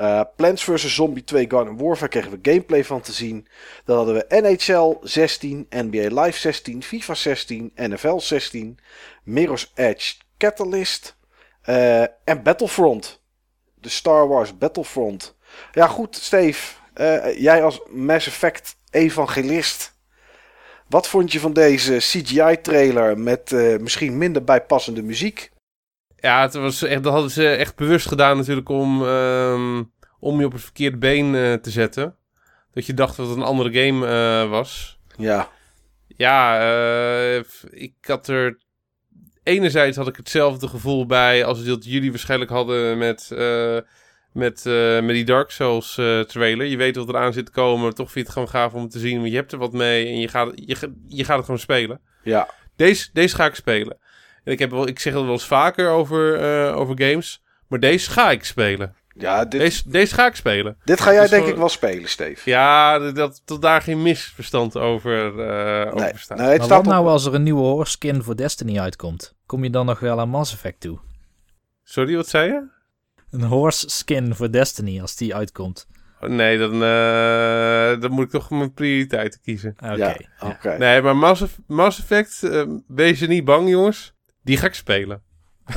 Eh 0.00 0.20
Plants 0.36 0.64
vs. 0.64 0.94
Zombie 0.94 1.24
2 1.24 1.46
Garden 1.48 1.76
Warfare 1.76 2.10
kregen 2.10 2.30
we 2.30 2.38
gameplay 2.42 2.84
van 2.84 3.00
te 3.00 3.12
zien. 3.12 3.46
Dan 3.84 3.96
hadden 3.96 4.14
we 4.14 4.40
NHL 4.40 5.06
16, 5.06 5.66
NBA 5.70 6.22
Live 6.22 6.38
16, 6.38 6.82
FIFA 6.82 7.14
16, 7.14 7.72
NFL 7.74 8.18
16, 8.18 8.78
Mirror's 9.24 9.72
Edge 9.74 10.14
Catalyst 10.38 11.16
eh, 11.62 12.00
en 12.00 12.42
Battlefront. 12.42 13.20
De 13.74 13.88
Star 13.88 14.28
Wars 14.28 14.58
Battlefront. 14.58 15.36
Ja 15.72 15.86
goed, 15.86 16.16
Steve. 16.16 16.74
eh, 16.94 17.40
jij 17.40 17.62
als 17.62 17.80
Mass 17.90 18.26
Effect 18.26 18.76
evangelist. 18.90 19.92
Wat 20.88 21.08
vond 21.08 21.32
je 21.32 21.40
van 21.40 21.52
deze 21.52 21.96
CGI-trailer 21.96 23.18
met 23.18 23.50
misschien 23.80 24.18
minder 24.18 24.44
bijpassende 24.44 25.02
muziek? 25.02 25.50
Ja, 26.20 26.42
het 26.42 26.54
was 26.54 26.82
echt, 26.82 27.02
dat 27.02 27.12
hadden 27.12 27.30
ze 27.30 27.48
echt 27.48 27.76
bewust 27.76 28.08
gedaan 28.08 28.36
natuurlijk 28.36 28.68
om, 28.68 29.06
ehm, 29.06 29.82
om 30.18 30.38
je 30.38 30.46
op 30.46 30.52
het 30.52 30.62
verkeerde 30.62 30.96
been 30.96 31.34
eh, 31.34 31.52
te 31.52 31.70
zetten. 31.70 32.16
Dat 32.72 32.86
je 32.86 32.94
dacht 32.94 33.16
dat 33.16 33.28
het 33.28 33.36
een 33.36 33.42
andere 33.42 33.84
game 33.84 34.06
eh, 34.06 34.50
was. 34.50 34.98
Ja, 35.16 35.48
Ja, 36.16 36.60
eh, 36.60 37.42
ik 37.70 37.94
had 38.00 38.28
er... 38.28 38.58
Enerzijds 39.42 39.96
had 39.96 40.08
ik 40.08 40.16
hetzelfde 40.16 40.68
gevoel 40.68 41.06
bij 41.06 41.44
als 41.44 41.64
dat 41.64 41.84
jullie 41.84 42.10
waarschijnlijk 42.10 42.50
hadden 42.50 42.98
met, 42.98 43.28
met, 44.32 44.64
met 45.02 45.08
die 45.08 45.24
Dark 45.24 45.50
Souls 45.50 45.94
trailer. 46.26 46.66
Je 46.66 46.76
weet 46.76 46.96
wat 46.96 47.08
er 47.08 47.16
aan 47.16 47.32
zit 47.32 47.46
te 47.46 47.52
komen, 47.52 47.82
maar 47.82 47.92
toch 47.92 48.12
vind 48.12 48.26
je 48.26 48.32
het 48.32 48.32
gewoon 48.32 48.48
gaaf 48.48 48.74
om 48.74 48.88
te 48.88 48.98
zien. 48.98 49.18
Want 49.18 49.30
je 49.30 49.36
hebt 49.36 49.52
er 49.52 49.58
wat 49.58 49.72
mee 49.72 50.06
en 50.06 50.20
je 50.20 50.28
gaat, 50.28 50.52
je, 50.54 50.94
je 51.06 51.24
gaat 51.24 51.36
het 51.36 51.44
gewoon 51.44 51.60
spelen. 51.60 52.00
ja, 52.22 52.48
Deze, 52.76 53.10
deze 53.12 53.34
ga 53.34 53.46
ik 53.46 53.54
spelen. 53.54 53.98
En 54.44 54.52
ik, 54.52 54.58
heb 54.58 54.70
wel, 54.70 54.86
ik 54.88 54.98
zeg 54.98 55.12
het 55.12 55.22
wel 55.22 55.32
eens 55.32 55.46
vaker 55.46 55.88
over, 55.88 56.34
eh, 56.40 56.76
over 56.76 56.94
games. 57.02 57.42
Maar 57.68 57.80
deze 57.80 58.10
ga 58.10 58.30
ik 58.30 58.44
spelen. 58.44 58.94
ja 59.14 59.44
dit, 59.44 59.60
Deze, 59.60 59.82
deze 59.90 60.14
ga 60.14 60.26
ik 60.26 60.34
spelen. 60.34 60.76
dit 60.84 61.00
ga 61.00 61.10
jij 61.12 61.20
dus 61.20 61.30
denk 61.30 61.42
gewoon- 61.42 61.54
ik 61.56 61.60
wel 61.60 61.68
spelen, 61.70 62.08
Steve. 62.08 62.50
Ja, 62.50 62.98
dat- 62.98 63.14
dat, 63.14 63.42
tot 63.44 63.62
daar 63.62 63.82
geen 63.82 64.02
misverstand 64.02 64.76
over, 64.76 65.40
eh 65.48 65.92
nee, 65.94 66.04
over 66.04 66.18
staat. 66.20 66.38
nee, 66.38 66.46
het 66.48 66.56
Maar 66.58 66.66
staat 66.66 66.84
wat 66.84 66.92
nou 66.94 67.06
als 67.06 67.24
er 67.26 67.34
een 67.34 67.42
nieuwe 67.42 67.86
skin 67.86 68.22
voor 68.22 68.36
Destiny 68.36 68.78
uitkomt? 68.78 69.34
Kom 69.46 69.64
je 69.64 69.70
dan 69.70 69.86
nog 69.86 69.98
wel 70.00 70.20
aan 70.20 70.28
Mass 70.28 70.52
Effect 70.52 70.80
toe? 70.80 70.98
Sorry, 71.82 72.16
wat 72.16 72.28
zei 72.28 72.52
je? 72.52 72.62
Een 73.30 73.42
horse 73.42 73.88
skin 73.88 74.34
voor 74.34 74.50
Destiny 74.50 75.00
als 75.00 75.16
die 75.16 75.34
uitkomt. 75.34 75.86
Oh, 76.20 76.28
nee, 76.28 76.58
dan, 76.58 76.72
eh, 76.72 78.00
dan 78.00 78.10
moet 78.10 78.24
ik 78.24 78.30
toch 78.30 78.50
mijn 78.50 78.72
prioriteiten 78.74 79.40
kiezen. 79.40 79.74
Oké. 79.84 79.94
Ja, 79.94 80.16
oké. 80.40 80.76
Nee, 80.78 81.02
maar 81.02 81.16
Mass, 81.16 81.42
Eff- 81.42 81.58
Mass 81.66 81.98
Effect, 81.98 82.40
wees 82.86 83.20
er 83.20 83.28
niet 83.28 83.44
bang, 83.44 83.68
jongens. 83.68 84.14
Die 84.50 84.58
ga 84.58 84.66
ik 84.66 84.74
spelen. 84.74 85.22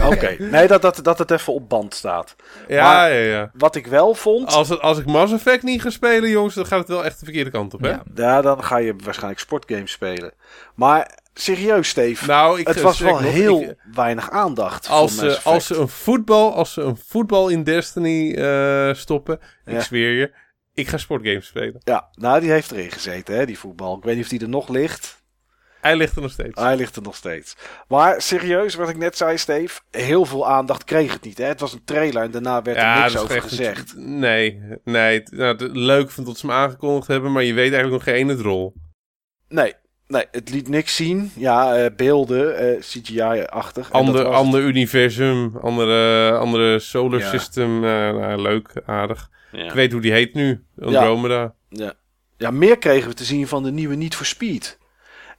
Oké, 0.06 0.36
nee, 0.40 0.68
dat, 0.68 0.82
dat, 0.82 1.00
dat 1.04 1.18
het 1.20 1.32
even 1.32 1.54
op 1.54 1.70
band 1.70 1.94
staat. 1.94 2.36
Ja, 2.68 2.84
Maar- 2.84 3.14
ja, 3.14 3.20
ja. 3.38 3.52
Wat 3.54 3.76
ik 3.76 3.88
wel 3.88 4.14
vond, 4.14 4.48
Als, 4.54 4.70
het, 4.70 4.80
als 4.82 4.98
ik 4.98 5.06
Mass 5.06 5.34
Effect 5.34 5.64
niet 5.64 5.82
ga 5.82 5.90
spelen, 5.90 6.30
jongens, 6.30 6.56
dan 6.56 6.66
gaat 6.66 6.80
het 6.80 6.88
wel 6.88 7.06
echt 7.06 7.20
de 7.20 7.26
verkeerde 7.26 7.50
kant 7.50 7.74
op, 7.74 7.82
hè? 7.82 7.90
Ja. 7.90 8.04
ja, 8.16 8.42
dan 8.42 8.64
ga 8.64 8.78
je 8.78 8.96
waarschijnlijk 9.04 9.40
sportgames 9.42 9.92
spelen. 9.92 10.34
Maar 10.76 11.18
serieus, 11.34 11.90
Steve, 11.90 12.26
Nou, 12.26 12.60
ik 12.60 12.68
het 12.68 12.78
eh, 12.78 12.84
was 12.84 13.00
wel 13.00 13.12
nog, 13.22 13.32
heel 13.32 13.62
ik- 13.62 13.76
weinig 13.94 14.30
aandacht 14.30 14.90
als, 14.90 15.14
voor 15.16 15.24
Mass 15.26 15.36
ze, 15.42 15.44
als, 15.50 15.56
Effect. 15.56 15.76
ze 15.76 15.82
een 15.82 15.90
voetbal, 15.90 16.54
als 16.56 16.74
ze 16.74 16.82
een 16.82 16.98
voetbal 17.08 17.50
in 17.50 17.64
Destiny 17.64 18.34
eh, 18.34 18.94
stoppen, 18.94 19.40
Ja. 19.66 19.72
ik 19.74 19.82
zweer 19.82 20.12
je, 20.12 20.32
ik 20.74 20.88
ga 20.88 20.98
sportgames 20.98 21.46
spelen. 21.48 21.82
Ja, 21.84 22.08
nou, 22.14 22.40
die 22.40 22.52
heeft 22.52 22.72
erin 22.72 22.92
gezeten, 22.92 23.36
hè, 23.36 23.46
die 23.46 23.60
voetbal. 23.60 23.98
Ik 23.98 24.04
weet 24.04 24.16
niet 24.16 24.24
of 24.24 24.30
die 24.30 24.42
er 24.42 24.50
nog 24.50 24.70
ligt. 24.70 25.22
Hij 25.84 25.96
ligt 25.96 26.16
er 26.16 26.22
nog 26.22 26.32
steeds. 26.32 26.62
Hij 26.62 26.76
ligt 26.76 26.96
er 26.96 27.02
nog 27.02 27.16
steeds. 27.16 27.56
Maar 27.88 28.22
serieus, 28.22 28.76
wat 28.76 28.90
ik 28.90 28.98
net 28.98 29.18
zei, 29.18 29.38
Steve, 29.38 29.80
heel 29.92 30.26
veel 30.26 30.48
aandacht 30.48 30.84
kreeg 30.84 31.14
het 31.14 31.24
niet. 31.24 31.38
Hè? 31.38 31.46
Het 31.46 31.60
was 31.60 31.74
een 31.74 31.84
trailer 31.86 32.24
en 32.24 32.32
daarna 32.32 32.62
werd 32.62 32.78
er 32.78 33.00
niks 33.00 33.18
over 33.18 33.42
gezegd. 33.42 33.94
Nee, 33.98 34.62
nee. 34.84 35.20
het- 35.20 35.32
Nou, 35.32 35.56
het- 35.58 35.76
leuk 35.76 36.12
van 36.12 36.24
dat 36.24 36.38
ze 36.38 36.46
hem 36.48 36.56
aangekondigd 36.56 37.08
hebben, 37.08 37.32
maar 37.32 37.44
je 37.44 37.54
weet 37.54 37.74
eigenlijk 37.74 38.06
nog 38.06 38.16
geen 38.16 38.30
ene 38.30 38.42
rol. 38.42 38.74
Nee, 39.48 39.74
nee, 40.08 40.26
het 40.32 40.50
liet 40.50 40.68
niks 40.68 40.96
zien. 40.96 41.32
Ja, 41.36 41.76
eh, 41.76 41.96
beelden, 41.96 42.58
eh, 42.58 42.80
CGI-achtig. 42.80 43.92
Ander, 43.92 44.16
het. 44.18 44.28
ander 44.28 44.62
universum, 44.62 45.58
andere, 45.62 46.32
andere 46.38 46.80
solar 46.80 47.20
Ja. 47.20 47.30
system. 47.30 47.76
eh, 47.84 47.90
nou, 47.90 48.42
leuk, 48.42 48.82
aardig. 48.86 49.30
Ja. 49.52 49.64
Ik 49.66 49.72
weet 49.72 49.92
hoe 49.92 50.02
die 50.02 50.12
heet 50.12 50.34
nu. 50.34 50.64
Andromeda. 50.82 51.54
Ja. 51.70 51.94
ja, 52.38 52.52
meer 52.52 52.78
kregen 52.78 53.10
we 53.10 53.16
te 53.16 53.24
zien 53.24 53.48
van 53.48 53.64
de 53.64 53.72
nieuwe 53.72 53.96
Need 53.96 54.16
for 54.16 54.26
Speed. 54.26 54.78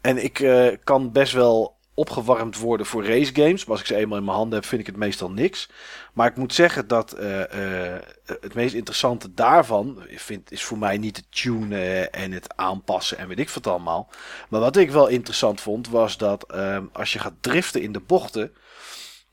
En 0.04 0.24
ik 0.24 0.40
eh, 0.40 0.76
kan 0.84 1.12
best 1.12 1.32
wel 1.32 1.76
opgewarmd 1.94 2.58
worden 2.58 2.86
voor 2.86 3.04
race 3.06 3.34
games. 3.34 3.64
Maar 3.64 3.70
als 3.70 3.80
ik 3.80 3.86
ze 3.86 3.94
eenmaal 3.94 4.18
in 4.18 4.24
mijn 4.24 4.36
handen 4.36 4.58
heb, 4.58 4.68
vind 4.68 4.80
ik 4.80 4.86
het 4.86 4.96
meestal 4.96 5.30
niks. 5.30 5.70
Maar 6.12 6.26
ik 6.26 6.36
moet 6.36 6.54
zeggen 6.54 6.88
dat 6.88 7.12
eh, 7.12 7.92
eh, 7.94 8.02
het 8.24 8.54
meest 8.54 8.74
interessante 8.74 9.34
daarvan 9.34 10.02
vind, 10.08 10.52
is 10.52 10.64
voor 10.64 10.78
mij 10.78 10.98
niet 10.98 11.16
het 11.16 11.26
tunen 11.30 12.12
en 12.12 12.32
het 12.32 12.56
aanpassen 12.56 13.18
en 13.18 13.28
weet 13.28 13.38
ik 13.38 13.50
wat 13.50 13.66
allemaal. 13.66 14.10
Maar 14.48 14.60
wat 14.60 14.76
ik 14.76 14.90
wel 14.90 15.06
interessant 15.06 15.60
vond, 15.60 15.88
was 15.88 16.16
dat 16.16 16.52
ehm, 16.52 16.84
als 16.92 17.12
je 17.12 17.18
gaat 17.18 17.34
driften 17.40 17.82
in 17.82 17.92
de 17.92 18.00
bochten. 18.00 18.54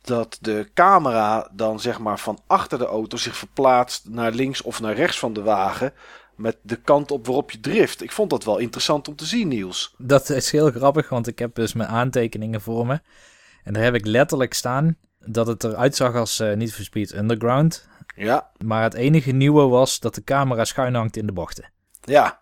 Dat 0.01 0.37
de 0.41 0.69
camera 0.73 1.49
dan 1.53 1.79
zeg 1.79 1.99
maar 1.99 2.19
van 2.19 2.39
achter 2.47 2.77
de 2.77 2.85
auto 2.85 3.17
zich 3.17 3.35
verplaatst 3.35 4.09
naar 4.09 4.31
links 4.31 4.61
of 4.61 4.79
naar 4.79 4.95
rechts 4.95 5.19
van 5.19 5.33
de 5.33 5.41
wagen 5.41 5.93
met 6.35 6.57
de 6.61 6.75
kant 6.75 7.11
op 7.11 7.25
waarop 7.25 7.51
je 7.51 7.59
drift. 7.59 8.01
Ik 8.03 8.11
vond 8.11 8.29
dat 8.29 8.43
wel 8.43 8.57
interessant 8.57 9.07
om 9.07 9.15
te 9.15 9.25
zien, 9.25 9.47
Niels. 9.47 9.93
Dat 9.97 10.29
is 10.29 10.51
heel 10.51 10.71
grappig, 10.71 11.09
want 11.09 11.27
ik 11.27 11.39
heb 11.39 11.55
dus 11.55 11.73
mijn 11.73 11.89
aantekeningen 11.89 12.61
voor 12.61 12.85
me. 12.85 12.99
En 13.63 13.73
daar 13.73 13.83
heb 13.83 13.95
ik 13.95 14.05
letterlijk 14.05 14.53
staan 14.53 14.97
dat 15.19 15.47
het 15.47 15.63
eruit 15.63 15.95
zag 15.95 16.15
als 16.15 16.39
eh 16.39 16.53
Need 16.55 16.73
for 16.73 16.83
Speed 16.83 17.13
Underground. 17.13 17.87
Ja, 18.15 18.49
Maar 18.65 18.83
het 18.83 18.93
enige 18.93 19.31
nieuwe 19.31 19.63
was 19.67 19.99
dat 19.99 20.15
de 20.15 20.23
camera 20.23 20.65
schuin 20.65 20.93
hangt 20.95 21.17
in 21.17 21.25
de 21.25 21.33
bochten. 21.33 21.71
ja. 22.03 22.39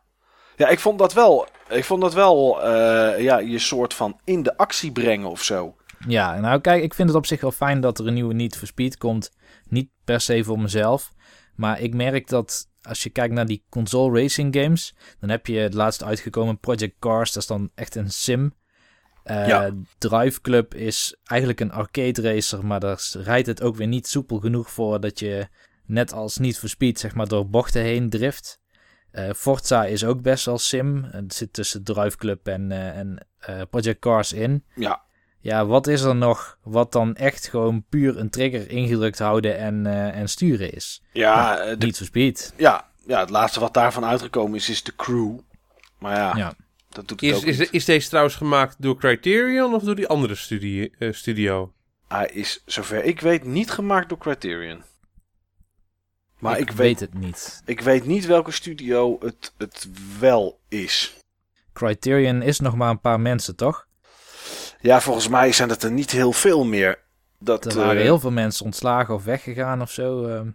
Ja, 0.55 0.67
ik 0.67 0.79
vond 0.79 0.99
dat 0.99 1.13
wel. 1.13 1.47
Ik 1.69 1.83
vond 1.85 2.01
dat 2.01 2.13
wel 2.13 2.63
eh, 2.63 3.19
ja, 3.23 3.37
je 3.37 3.59
soort 3.59 3.93
van 3.93 4.19
in 4.23 4.43
de 4.43 4.57
actie 4.57 4.91
brengen 4.91 5.29
of 5.29 5.43
zo. 5.43 5.75
Ja, 6.07 6.39
nou 6.39 6.61
kijk, 6.61 6.83
ik 6.83 6.93
vind 6.93 7.07
het 7.07 7.17
op 7.17 7.25
zich 7.25 7.41
wel 7.41 7.51
fijn 7.51 7.81
dat 7.81 7.99
er 7.99 8.07
een 8.07 8.13
nieuwe 8.13 8.33
Need 8.33 8.57
for 8.57 8.67
Speed 8.67 8.97
komt. 8.97 9.31
Niet 9.67 9.89
per 10.03 10.21
se 10.21 10.43
voor 10.43 10.59
mezelf. 10.59 11.11
Maar 11.55 11.79
ik 11.81 11.93
merk 11.93 12.27
dat 12.27 12.68
als 12.81 13.03
je 13.03 13.09
kijkt 13.09 13.33
naar 13.33 13.45
die 13.45 13.63
console 13.69 14.21
racing 14.21 14.55
games, 14.55 14.95
dan 15.19 15.29
heb 15.29 15.47
je 15.47 15.57
het 15.57 15.73
laatst 15.73 16.03
uitgekomen 16.03 16.59
Project 16.59 16.95
Cars, 16.99 17.31
dat 17.31 17.41
is 17.41 17.47
dan 17.47 17.71
echt 17.75 17.95
een 17.95 18.11
sim. 18.11 18.57
Ja. 19.23 19.71
Drive 19.97 20.41
Club 20.41 20.75
is 20.75 21.15
eigenlijk 21.23 21.59
een 21.59 21.71
arcade 21.71 22.21
racer, 22.21 22.65
maar 22.65 22.79
daar 22.79 23.01
rijdt 23.13 23.47
het 23.47 23.61
ook 23.61 23.75
weer 23.75 23.87
niet 23.87 24.07
soepel 24.07 24.39
genoeg 24.39 24.71
voor 24.71 24.99
dat 24.99 25.19
je 25.19 25.47
net 25.85 26.13
als 26.13 26.37
Need 26.37 26.57
for 26.57 26.69
Speed 26.69 26.99
zeg 26.99 27.15
maar 27.15 27.27
door 27.27 27.49
bochten 27.49 27.81
heen 27.81 28.09
drift. 28.09 28.59
Eh, 29.11 29.29
Forza 29.35 29.85
is 29.85 30.03
ook 30.03 30.21
best 30.21 30.45
wel 30.45 30.57
sim. 30.57 31.03
Het 31.03 31.33
zit 31.33 31.53
tussen 31.53 31.83
Drive 31.83 32.17
Club 32.17 32.47
en, 32.47 32.71
eh, 32.71 32.97
en 32.97 33.27
Project 33.69 33.99
Cars 33.99 34.33
in. 34.33 34.63
Ja, 34.75 35.03
Ja, 35.41 35.65
wat 35.65 35.87
is 35.87 36.01
er 36.01 36.15
nog 36.15 36.57
wat 36.63 36.91
dan 36.91 37.15
echt 37.15 37.47
gewoon 37.47 37.83
puur 37.89 38.17
een 38.17 38.29
trigger 38.29 38.69
ingedrukt 38.69 39.19
houden 39.19 39.57
en, 39.57 39.85
eh, 39.85 40.15
en 40.19 40.29
sturen 40.29 40.73
is? 40.73 41.03
ja, 41.13 41.57
eh, 41.59 41.77
de- 41.79 41.85
Niet 41.85 41.97
for 41.97 42.05
speed. 42.05 42.53
ja, 42.57 42.87
ja, 43.05 43.19
het 43.19 43.29
laatste 43.29 43.59
wat 43.59 43.73
daarvan 43.73 44.05
uitgekomen 44.05 44.55
is, 44.55 44.69
is 44.69 44.83
de 44.83 44.95
crew. 44.95 45.37
Maar 45.99 46.15
ja, 46.15 46.35
Ja. 46.37 46.53
dat 46.89 47.07
doet 47.07 47.21
het 47.21 47.29
Is, 47.29 47.35
ook 47.37 47.43
is, 47.43 47.57
niet. 47.57 47.71
is 47.71 47.85
deze 47.85 48.07
trouwens 48.09 48.35
gemaakt 48.35 48.75
door 48.81 48.97
Criterion 48.97 49.73
of 49.73 49.83
door 49.83 49.95
die 49.95 50.07
andere 50.07 50.35
studie, 50.35 50.95
eh, 50.99 51.11
studio? 51.13 51.73
Hij 52.07 52.27
is, 52.33 52.61
zover 52.65 53.03
ik 53.03 53.21
weet, 53.21 53.43
niet 53.43 53.71
gemaakt 53.71 54.09
door 54.09 54.17
Criterion. 54.17 54.83
Maar 56.39 56.53
ik, 56.59 56.59
ik 56.59 56.67
weet, 56.67 56.77
weet 56.77 56.99
het 56.99 57.13
niet. 57.13 57.61
ik 57.65 57.81
weet 57.81 58.05
niet 58.05 58.25
welke 58.25 58.51
studio 58.51 59.17
het, 59.19 59.53
het 59.57 59.87
wel 60.19 60.59
is. 60.67 61.17
Criterion 61.73 62.41
is 62.41 62.59
nog 62.59 62.75
maar 62.75 62.89
een 62.89 62.99
paar 63.01 63.19
mensen, 63.19 63.55
toch? 63.55 63.87
Ja, 64.79 65.01
volgens 65.01 65.27
mij 65.27 65.51
zijn 65.51 65.69
het 65.69 65.83
er 65.83 65.91
niet 65.91 66.11
heel 66.11 66.31
veel 66.31 66.65
meer. 66.65 66.99
Dat, 67.39 67.65
Er 67.65 67.75
waren 67.75 67.95
eh, 67.97 68.01
heel 68.01 68.19
veel 68.19 68.31
mensen 68.31 68.65
ontslagen 68.65 69.13
of 69.13 69.23
weggegaan 69.23 69.81
of 69.81 69.91
zo. 69.91 70.25
ehm. 70.27 70.49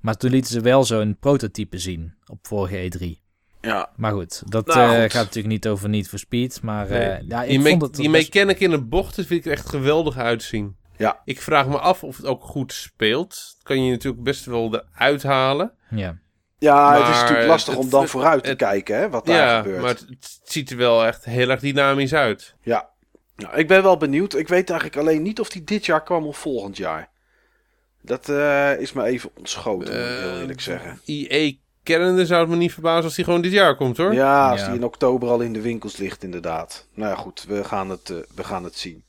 maar 0.00 0.16
toen 0.16 0.30
lieten 0.30 0.52
ze 0.52 0.60
wel 0.60 0.84
zo'n 0.84 1.16
prototype 1.20 1.78
zien 1.78 2.14
op 2.26 2.46
vorige 2.46 2.90
E3. 2.98 3.22
Ja, 3.60 3.90
Maar 3.96 4.12
goed, 4.12 4.42
dat 4.46 4.66
Nou, 4.66 4.80
eh, 4.94 5.02
goed. 5.02 5.10
gaat 5.12 5.24
natuurlijk 5.24 5.54
niet 5.54 5.68
over 5.68 5.88
Need 5.88 6.08
for 6.08 6.18
Speed. 6.18 6.62
Maar 6.62 6.88
Nee. 6.90 7.00
eh, 7.00 7.28
ja, 7.28 7.42
ik 7.42 7.48
die 7.48 7.68
vond 7.68 7.82
het 7.82 7.94
die 7.94 8.10
best- 8.10 8.34
mechanic 8.34 8.60
in 8.60 8.70
de 8.70 8.82
bochten 8.82 9.24
vind 9.26 9.40
ik 9.40 9.46
er 9.46 9.52
echt 9.58 9.68
geweldig 9.68 10.16
uitzien. 10.16 10.76
Ja. 10.96 11.20
Ik 11.24 11.40
vraag 11.40 11.66
me 11.68 11.78
af 11.78 12.02
of 12.04 12.16
het 12.16 12.26
ook 12.26 12.42
goed 12.44 12.72
speelt. 12.72 13.28
Dat 13.54 13.62
kan 13.62 13.84
je 13.84 13.90
natuurlijk 13.90 14.22
best 14.22 14.44
wel 14.44 14.82
eruit 14.94 15.22
halen. 15.22 15.72
Ja. 15.90 16.18
ja 16.58 16.92
het 16.92 17.02
is 17.02 17.08
Maar 17.08 17.20
natuurlijk 17.22 17.48
lastig 17.48 17.74
het- 17.74 17.82
om 17.84 17.90
dan 17.90 18.00
het- 18.00 18.10
vooruit 18.10 18.42
te 18.42 18.48
het- 18.48 18.58
kijken, 18.58 18.98
hè, 18.98 19.08
wat 19.10 19.26
daar 19.26 19.36
Ja, 19.48 19.56
gebeurt. 19.62 19.80
maar 19.80 19.90
het, 19.90 20.00
het 20.08 20.40
ziet 20.44 20.70
er 20.70 20.76
wel 20.76 21.04
echt 21.06 21.24
heel 21.24 21.48
erg 21.50 21.60
dynamisch 21.60 22.14
uit. 22.14 22.54
Ja. 22.60 22.92
Nou, 23.36 23.56
ik 23.56 23.68
ben 23.68 23.82
wel 23.82 23.96
benieuwd. 23.96 24.34
Ik 24.34 24.48
weet 24.48 24.70
eigenlijk 24.70 25.00
alleen 25.00 25.22
niet 25.22 25.40
of 25.40 25.48
die 25.48 25.64
dit 25.64 25.86
jaar 25.86 26.02
kwam 26.02 26.26
of 26.26 26.38
volgend 26.38 26.76
jaar. 26.76 27.08
Dat 28.02 28.28
eh, 28.28 28.80
is 28.80 28.92
me 28.92 29.04
even 29.04 29.30
ontschoten, 29.38 29.94
moet 29.94 30.10
ik 30.10 30.18
heel 30.18 30.30
Eh, 30.32 30.40
eerlijk 30.40 30.60
zeggen. 30.60 31.00
IE 31.04 31.60
kennende 31.82 32.26
zou 32.26 32.40
het 32.40 32.50
me 32.50 32.56
niet 32.56 32.72
verbazen 32.72 33.04
als 33.04 33.14
die 33.14 33.24
gewoon 33.24 33.40
dit 33.42 33.52
jaar 33.52 33.76
komt 33.76 33.96
hoor. 33.96 34.14
Ja, 34.14 34.50
als 34.50 34.60
Ja. 34.60 34.66
die 34.66 34.76
in 34.76 34.84
oktober 34.84 35.28
al 35.28 35.40
in 35.40 35.52
de 35.52 35.60
winkels 35.60 35.96
ligt, 35.96 36.22
inderdaad. 36.22 36.86
Nou 36.94 37.10
ja, 37.10 37.16
goed, 37.16 37.44
we 37.48 37.64
gaan 37.64 37.90
het, 37.90 38.10
eh, 38.10 38.16
we 38.34 38.44
gaan 38.44 38.64
het 38.64 38.76
zien. 38.78 39.04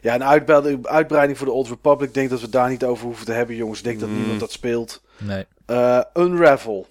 Ja, 0.00 0.14
een 0.14 0.24
uitbreiding, 0.24 0.86
uitbreiding 0.86 1.38
voor 1.38 1.46
de 1.46 1.52
Old 1.52 1.68
Republic. 1.68 2.08
Ik 2.08 2.14
denk 2.14 2.30
dat 2.30 2.40
we 2.40 2.48
daar 2.48 2.68
niet 2.68 2.84
over 2.84 3.04
hoeven 3.06 3.26
te 3.26 3.32
hebben, 3.32 3.56
jongens. 3.56 3.78
Ik 3.78 3.84
denk 3.84 4.00
dat 4.00 4.08
Mm. 4.08 4.16
niemand 4.16 4.40
dat 4.40 4.52
speelt. 4.52 5.02
Nee. 5.18 5.46
Eh, 5.66 6.00
Unravel. 6.14 6.86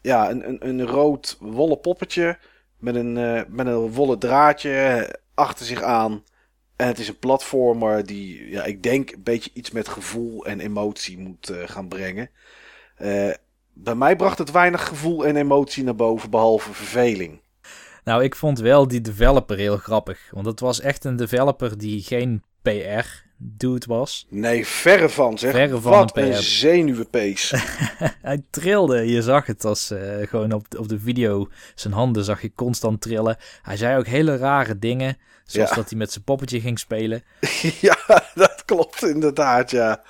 Ja, 0.00 0.30
een, 0.30 0.48
een, 0.48 0.68
een 0.68 0.86
rood 0.86 1.36
wollen 1.40 1.80
poppetje 1.80 2.38
met 2.78 2.94
een, 2.94 3.16
eh, 3.16 3.42
met 3.48 3.66
een 3.66 3.92
wollen 3.92 4.18
draadje 4.18 5.08
achter 5.40 5.66
zich 5.66 5.82
aan. 5.82 6.24
En 6.76 6.86
het 6.86 6.98
is 6.98 7.08
een 7.08 7.18
platformer 7.18 8.06
die, 8.06 8.50
ja, 8.50 8.64
ik 8.64 8.82
denk 8.82 9.10
een 9.10 9.22
beetje 9.22 9.50
iets 9.54 9.70
met 9.70 9.88
gevoel 9.88 10.46
en 10.46 10.60
emotie 10.60 11.18
moet 11.18 11.48
eh, 11.48 11.68
gaan 11.68 11.88
brengen. 11.88 12.30
Eh, 12.96 13.30
bij 13.72 13.94
mij 13.94 14.16
bracht 14.16 14.38
het 14.38 14.50
weinig 14.50 14.86
gevoel 14.86 15.26
en 15.26 15.36
emotie 15.36 15.84
naar 15.84 15.94
boven, 15.94 16.30
behalve 16.30 16.72
verveling. 16.72 17.40
Nou, 18.04 18.24
ik 18.24 18.34
vond 18.34 18.58
wel 18.58 18.88
die 18.88 19.00
developer 19.00 19.56
heel 19.56 19.76
grappig. 19.76 20.28
Want 20.30 20.46
het 20.46 20.60
was 20.60 20.80
echt 20.80 21.04
een 21.04 21.16
developer 21.16 21.78
die 21.78 22.02
geen 22.02 22.42
PR-dude 22.62 23.86
was. 23.86 24.26
Nee, 24.28 24.66
verre 24.66 25.08
van 25.08 25.38
zeg. 25.38 25.50
Verre 25.50 25.80
van 25.80 25.92
Wat 25.92 26.16
een 26.16 26.24
een 26.24 26.30
PR. 26.30 26.36
zenuwenpees. 26.36 27.52
Hij 28.22 28.42
trilde. 28.50 29.06
Je 29.06 29.22
zag 29.22 29.46
het 29.46 29.64
als 29.64 29.90
eh, 29.90 30.26
gewoon 30.28 30.52
op, 30.52 30.66
op 30.78 30.88
de 30.88 30.98
video. 30.98 31.48
Zijn 31.74 31.94
handen 31.94 32.24
zag 32.24 32.42
je 32.42 32.52
constant 32.54 33.00
trillen. 33.00 33.36
Hij 33.62 33.76
zei 33.76 33.98
ook 33.98 34.06
hele 34.06 34.36
rare 34.36 34.78
dingen. 34.78 35.16
Zoals 35.50 35.70
Ja. 35.70 35.76
dat 35.76 35.88
hij 35.88 35.98
met 35.98 36.12
zijn 36.12 36.24
poppetje 36.24 36.60
ging 36.60 36.78
spelen. 36.78 37.22
ja, 37.80 37.96
dat 38.34 38.64
klopt 38.64 39.02
inderdaad, 39.04 39.70
ja. 39.70 40.02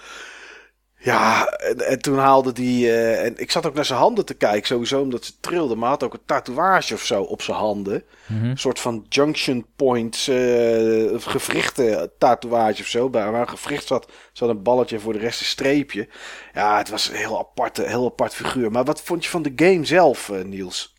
Ja, 1.03 1.47
en, 1.47 1.79
en 1.89 1.99
toen 1.99 2.19
haalde 2.19 2.53
die... 2.53 2.87
eh, 2.89 3.25
en 3.25 3.39
ik 3.39 3.51
zat 3.51 3.67
ook 3.67 3.75
naar 3.75 3.85
zijn 3.85 3.99
handen 3.99 4.25
te 4.25 4.35
kijken, 4.35 4.67
sowieso 4.67 5.01
omdat 5.01 5.25
ze 5.25 5.33
trilde. 5.41 5.75
Maar 5.75 5.89
had 5.89 6.03
ook 6.03 6.12
een 6.12 6.25
tatoeage 6.27 6.95
of 6.95 7.03
zo 7.05 7.23
op 7.23 7.43
zijn 7.43 7.57
handen. 7.57 8.03
Mhm. 8.27 8.45
Een 8.45 8.59
soort 8.59 8.81
van 8.81 9.07
junction 9.09 9.67
points, 9.77 10.29
eh 10.29 11.15
gewrichten 11.19 12.11
tatoeage 12.19 12.81
of 12.83 12.89
zo. 12.89 13.11
Bij 13.11 13.31
waar 13.31 13.41
een 13.41 13.59
gewricht 13.59 13.87
zat, 13.87 14.11
zat 14.33 14.49
een 14.49 14.62
balletje 14.62 14.99
voor 15.01 15.12
de 15.12 15.19
rest 15.19 15.41
een 15.41 15.47
streepje. 15.47 16.09
Ja, 16.55 16.79
het 16.79 16.89
was 16.89 17.09
een 17.09 17.17
heel 17.17 17.39
apart, 17.39 17.77
heel 17.77 18.05
apart 18.07 18.35
figuur. 18.35 18.71
Maar 18.71 18.85
wat 18.85 19.03
vond 19.03 19.25
je 19.25 19.31
van 19.31 19.43
de 19.43 19.53
game 19.57 19.85
zelf, 19.85 20.31
eh, 20.31 20.43
Niels? 20.45 20.95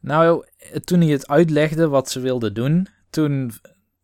Nou, 0.00 0.44
eh, 0.58 0.76
toen 0.76 1.00
hij 1.00 1.10
het 1.10 1.28
uitlegde 1.28 1.88
wat 1.88 2.10
ze 2.10 2.20
wilden 2.20 2.54
doen, 2.54 2.88
toen 3.10 3.52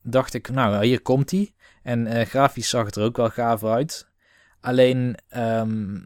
dacht 0.02 0.34
ik, 0.34 0.50
nou, 0.50 0.84
hier 0.84 1.00
komt 1.00 1.30
hij. 1.30 1.54
En 1.82 2.06
eh, 2.06 2.26
grafisch 2.26 2.68
zag 2.68 2.84
het 2.84 2.96
er 2.96 3.04
ook 3.04 3.16
wel 3.16 3.30
gaaf 3.30 3.64
uit. 3.64 4.08
Alleen, 4.60 5.16
ehm, 5.28 5.98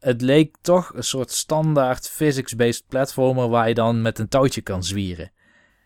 het 0.00 0.22
leek 0.22 0.56
toch 0.60 0.94
een 0.94 1.04
soort 1.04 1.30
standaard 1.30 2.08
physics-based 2.08 2.84
platformer 2.88 3.48
waar 3.48 3.68
je 3.68 3.74
dan 3.74 4.02
met 4.02 4.18
een 4.18 4.28
touwtje 4.28 4.60
kan 4.60 4.84
zwieren. 4.84 5.30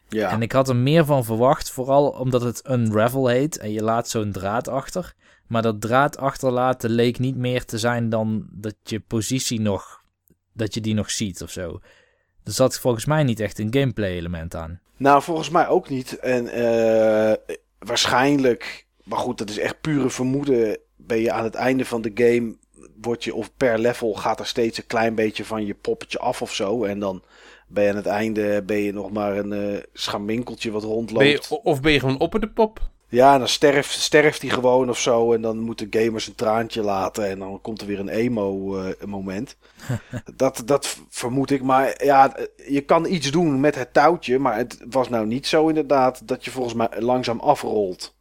Ja, 0.08 0.30
En 0.30 0.42
ik 0.42 0.52
had 0.52 0.68
er 0.68 0.76
meer 0.76 1.04
van 1.04 1.24
verwacht, 1.24 1.70
vooral 1.70 2.08
omdat 2.08 2.42
het 2.42 2.62
Unravel 2.70 3.26
heet 3.26 3.58
en 3.58 3.72
je 3.72 3.82
laat 3.82 4.08
zo'n 4.08 4.32
draad 4.32 4.68
achter. 4.68 5.14
Maar 5.46 5.62
dat 5.62 5.80
draad 5.80 6.16
achterlaten 6.16 6.90
leek 6.90 7.18
niet 7.18 7.36
meer 7.36 7.64
te 7.64 7.78
zijn 7.78 8.08
dan 8.08 8.46
dat 8.50 8.74
je 8.82 9.00
positie 9.00 9.60
nog, 9.60 10.02
dat 10.52 10.74
je 10.74 10.80
die 10.80 10.94
nog 10.94 11.10
ziet 11.10 11.42
of 11.42 11.50
zo. 11.50 11.80
Er 12.44 12.52
zat 12.52 12.78
volgens 12.78 13.04
mij 13.04 13.22
niet 13.22 13.40
echt 13.40 13.58
een 13.58 13.74
gameplay 13.74 14.10
element 14.10 14.54
aan. 14.54 14.80
Nou, 14.96 15.22
volgens 15.22 15.50
mij 15.50 15.68
ook 15.68 15.88
niet. 15.88 16.18
En 16.18 16.48
eh, 16.48 17.56
waarschijnlijk, 17.78 18.86
maar 19.02 19.18
goed, 19.18 19.38
dat 19.38 19.50
is 19.50 19.58
echt 19.58 19.80
pure 19.80 20.10
vermoeden. 20.10 20.78
Ben 20.96 21.18
je 21.18 21.32
aan 21.32 21.44
het 21.44 21.54
einde 21.54 21.84
van 21.84 22.02
de 22.02 22.10
game, 22.14 22.56
word 23.00 23.24
je 23.24 23.34
of 23.34 23.50
per 23.56 23.78
level 23.78 24.14
gaat 24.14 24.40
er 24.40 24.46
steeds 24.46 24.78
een 24.78 24.86
klein 24.86 25.14
beetje 25.14 25.44
van 25.44 25.66
je 25.66 25.74
poppetje 25.74 26.18
af 26.18 26.42
of 26.42 26.54
zo. 26.54 26.84
En 26.84 26.98
dan 26.98 27.22
ben 27.68 27.84
je 27.84 27.90
aan 27.90 27.96
het 27.96 28.06
einde 28.06 28.62
ben 28.62 28.78
je 28.78 28.92
nog 28.92 29.10
maar 29.12 29.36
een 29.36 29.52
eh 29.52 29.82
scharminkeltje 29.92 30.70
wat 30.70 30.82
rondloopt. 30.82 31.24
Ben 31.24 31.28
je, 31.28 31.60
of 31.62 31.80
ben 31.80 31.92
je 31.92 32.00
gewoon 32.00 32.18
op 32.18 32.40
de 32.40 32.48
pop? 32.48 32.90
Ja, 33.12 33.32
en 33.32 33.38
dan 33.38 33.48
sterft, 33.48 33.90
sterft 33.90 34.42
hij 34.42 34.50
gewoon 34.50 34.88
of 34.88 34.98
zo. 34.98 35.32
En 35.32 35.40
dan 35.42 35.58
moeten 35.58 35.86
gamers 35.90 36.26
een 36.26 36.34
traantje 36.34 36.82
laten. 36.82 37.28
En 37.28 37.38
dan 37.38 37.60
komt 37.60 37.80
er 37.80 37.86
weer 37.86 37.98
een 37.98 38.08
emo-moment. 38.08 39.56
dat, 40.36 40.62
dat 40.64 40.98
vermoed 41.08 41.50
ik. 41.50 41.62
Maar 41.62 42.04
ja, 42.04 42.36
je 42.66 42.80
kan 42.80 43.06
iets 43.06 43.30
doen 43.30 43.60
met 43.60 43.74
het 43.74 43.92
touwtje. 43.92 44.38
Maar 44.38 44.56
het 44.56 44.84
was 44.90 45.08
nou 45.08 45.26
niet 45.26 45.46
zo 45.46 45.68
inderdaad 45.68 46.28
dat 46.28 46.44
je 46.44 46.50
volgens 46.50 46.74
mij 46.74 46.88
langzaam 46.98 47.40
afrolt. 47.40 48.14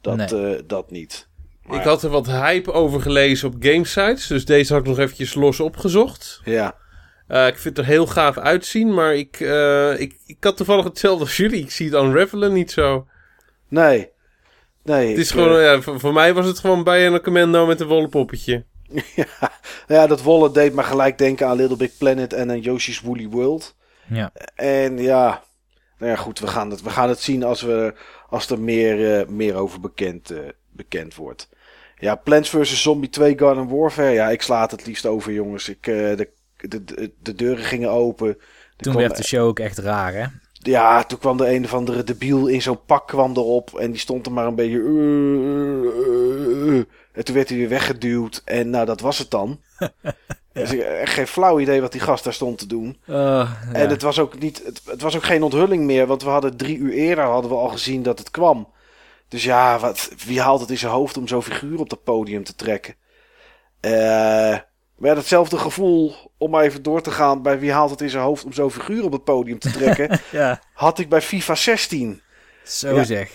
Dat, 0.00 0.16
Nee. 0.16 0.54
eh, 0.56 0.62
dat 0.66 0.90
niet. 0.90 1.28
Maar 1.62 1.78
Ik 1.78 1.84
had 1.84 2.02
er 2.02 2.10
wat 2.10 2.26
hype 2.26 2.72
over 2.72 3.00
gelezen 3.00 3.48
op 3.48 3.54
gamesites. 3.60 4.26
Dus 4.26 4.44
deze 4.44 4.72
had 4.72 4.82
ik 4.82 4.88
nog 4.88 4.98
eventjes 4.98 5.34
los 5.34 5.60
opgezocht. 5.60 6.40
Ja, 6.44 6.74
Eh, 7.26 7.46
ik 7.46 7.58
vind 7.58 7.76
het 7.76 7.86
er 7.86 7.92
heel 7.92 8.06
gaaf 8.06 8.38
uitzien. 8.38 8.94
Maar 8.94 9.14
ik, 9.14 9.40
eh, 9.40 10.00
ik, 10.00 10.16
ik 10.26 10.36
had 10.40 10.56
toevallig 10.56 10.84
hetzelfde 10.84 11.24
als 11.24 11.36
jullie. 11.36 11.60
Ik 11.62 11.70
zie 11.70 11.90
het 11.90 12.02
unravelen 12.02 12.52
niet 12.52 12.70
zo. 12.70 13.06
Nee. 13.68 14.14
Nee, 14.82 15.08
Het 15.08 15.18
is 15.18 15.28
ik, 15.30 15.34
gewoon, 15.34 15.56
eh, 15.58 15.64
ja, 15.64 15.80
voor, 15.80 16.00
voor 16.00 16.12
mij 16.12 16.34
was 16.34 16.46
het 16.46 16.58
gewoon 16.58 16.84
bij 16.84 17.06
een 17.06 17.20
commando 17.22 17.66
met 17.66 17.80
een 17.80 17.86
wollen 17.86 18.08
poppetje. 18.08 18.64
ja, 19.14 19.50
ja, 19.86 20.06
dat 20.06 20.22
wollen 20.22 20.52
deed 20.52 20.74
me 20.74 20.82
gelijk 20.82 21.18
denken 21.18 21.46
aan 21.46 21.56
Little 21.56 21.76
Big 21.76 21.96
Planet 21.98 22.32
en 22.32 22.50
aan 22.50 22.60
Yoshi's 22.60 23.00
Woolly 23.00 23.28
World. 23.28 23.74
Ja, 24.08 24.30
En 24.54 24.98
ja, 24.98 25.42
nou 25.98 26.10
ja, 26.10 26.16
goed, 26.16 26.38
we 26.38 26.46
gaan 26.46 26.70
het, 26.70 26.82
we 26.82 26.90
gaan 26.90 27.08
het 27.08 27.20
zien 27.20 27.42
als, 27.44 27.62
we, 27.62 27.94
als 28.28 28.50
er 28.50 28.60
meer, 28.60 29.20
eh, 29.20 29.26
meer 29.28 29.54
over 29.54 29.80
bekend, 29.80 30.30
eh, 30.30 30.38
bekend 30.72 31.14
wordt. 31.14 31.48
Ja, 31.98 32.14
Plants 32.14 32.50
vs. 32.50 32.82
Zombie 32.82 33.10
2 33.10 33.38
Garden 33.38 33.68
Warfare. 33.68 34.10
Ja, 34.10 34.28
ik 34.28 34.42
sla 34.42 34.60
het 34.62 34.70
het 34.70 34.86
liefst 34.86 35.06
over, 35.06 35.32
jongens. 35.32 35.68
Ik, 35.68 35.86
eh, 35.86 35.94
de, 35.94 36.28
de, 36.56 36.84
de, 36.84 37.12
de 37.22 37.34
deuren 37.34 37.64
gingen 37.64 37.90
open. 37.90 38.28
Er 38.28 38.36
toen 38.76 38.92
kwam- 38.92 39.06
werd 39.06 39.16
de 39.16 39.24
show 39.24 39.46
ook 39.46 39.58
echt 39.58 39.78
raar, 39.78 40.12
hè? 40.14 40.24
Ja, 40.66 41.04
toen 41.04 41.18
kwam 41.18 41.40
er 41.40 41.54
een 41.54 41.64
of 41.64 41.74
andere 41.74 42.04
debiel 42.04 42.46
in 42.46 42.62
zo'n 42.62 42.84
pak 42.84 43.06
kwam 43.08 43.30
erop. 43.36 43.78
En 43.78 43.90
die 43.90 44.00
stond 44.00 44.26
er 44.26 44.32
maar 44.32 44.46
een 44.46 44.54
beetje... 44.54 44.78
eh, 44.78 45.86
eh, 46.68 46.78
eh. 46.78 46.84
En 47.12 47.24
toen 47.24 47.34
werd 47.34 47.48
hij 47.48 47.58
weer 47.58 47.68
weggeduwd. 47.68 48.42
En 48.44 48.70
nou, 48.70 48.86
dat 48.86 49.00
was 49.00 49.18
het 49.18 49.30
dan. 49.30 49.60
Dus 50.52 50.72
ik 50.72 50.78
heb 50.80 50.88
echt 50.88 51.12
geen 51.12 51.26
flauw 51.26 51.60
idee 51.60 51.80
wat 51.80 51.92
die 51.92 52.00
gast 52.00 52.24
daar 52.24 52.32
stond 52.32 52.58
te 52.58 52.66
doen. 52.66 52.98
Uh, 53.06 53.50
En 53.72 53.88
het 53.90 54.02
was 54.02 54.18
ook 54.18 54.38
niet, 54.38 54.62
het, 54.64 54.80
het 54.84 55.02
was 55.02 55.16
ook 55.16 55.22
geen 55.24 55.42
onthulling 55.42 55.84
meer, 55.84 56.06
want 56.06 56.22
we 56.22 56.28
hadden 56.28 56.56
drie 56.56 56.78
uur 56.78 56.92
eerder 56.92 57.24
hadden 57.24 57.50
we 57.50 57.56
al 57.56 57.68
gezien 57.68 58.02
dat 58.02 58.18
het 58.18 58.30
kwam. 58.30 58.68
Dus 59.28 59.44
ja, 59.44 59.78
wat, 59.78 60.10
wie 60.26 60.40
haalt 60.40 60.60
het 60.60 60.70
in 60.70 60.78
zijn 60.78 60.92
hoofd 60.92 61.16
om 61.16 61.28
zo'n 61.28 61.42
figuur 61.42 61.78
op 61.80 61.90
dat 61.90 62.04
podium 62.04 62.44
te 62.44 62.54
trekken? 62.54 62.94
Eh, 63.80 64.56
maar 64.98 65.08
ja, 65.08 65.14
datzelfde 65.14 65.58
gevoel, 65.58 66.14
om 66.38 66.50
maar 66.50 66.64
even 66.64 66.82
door 66.82 67.02
te 67.02 67.10
gaan 67.10 67.42
bij 67.42 67.58
wie 67.58 67.72
haalt 67.72 67.90
het 67.90 68.00
in 68.00 68.10
zijn 68.10 68.22
hoofd 68.22 68.44
om 68.44 68.52
zo'n 68.52 68.70
figuur 68.70 69.04
op 69.04 69.12
het 69.12 69.24
podium 69.24 69.58
te 69.58 69.70
trekken, 69.70 70.20
ja, 70.30 70.60
had 70.72 70.98
ik 70.98 71.08
bij 71.08 71.22
FIFA 71.22 71.54
16. 71.54 72.20
zo 72.64 72.94
Ja. 72.94 73.04
zeg. 73.04 73.30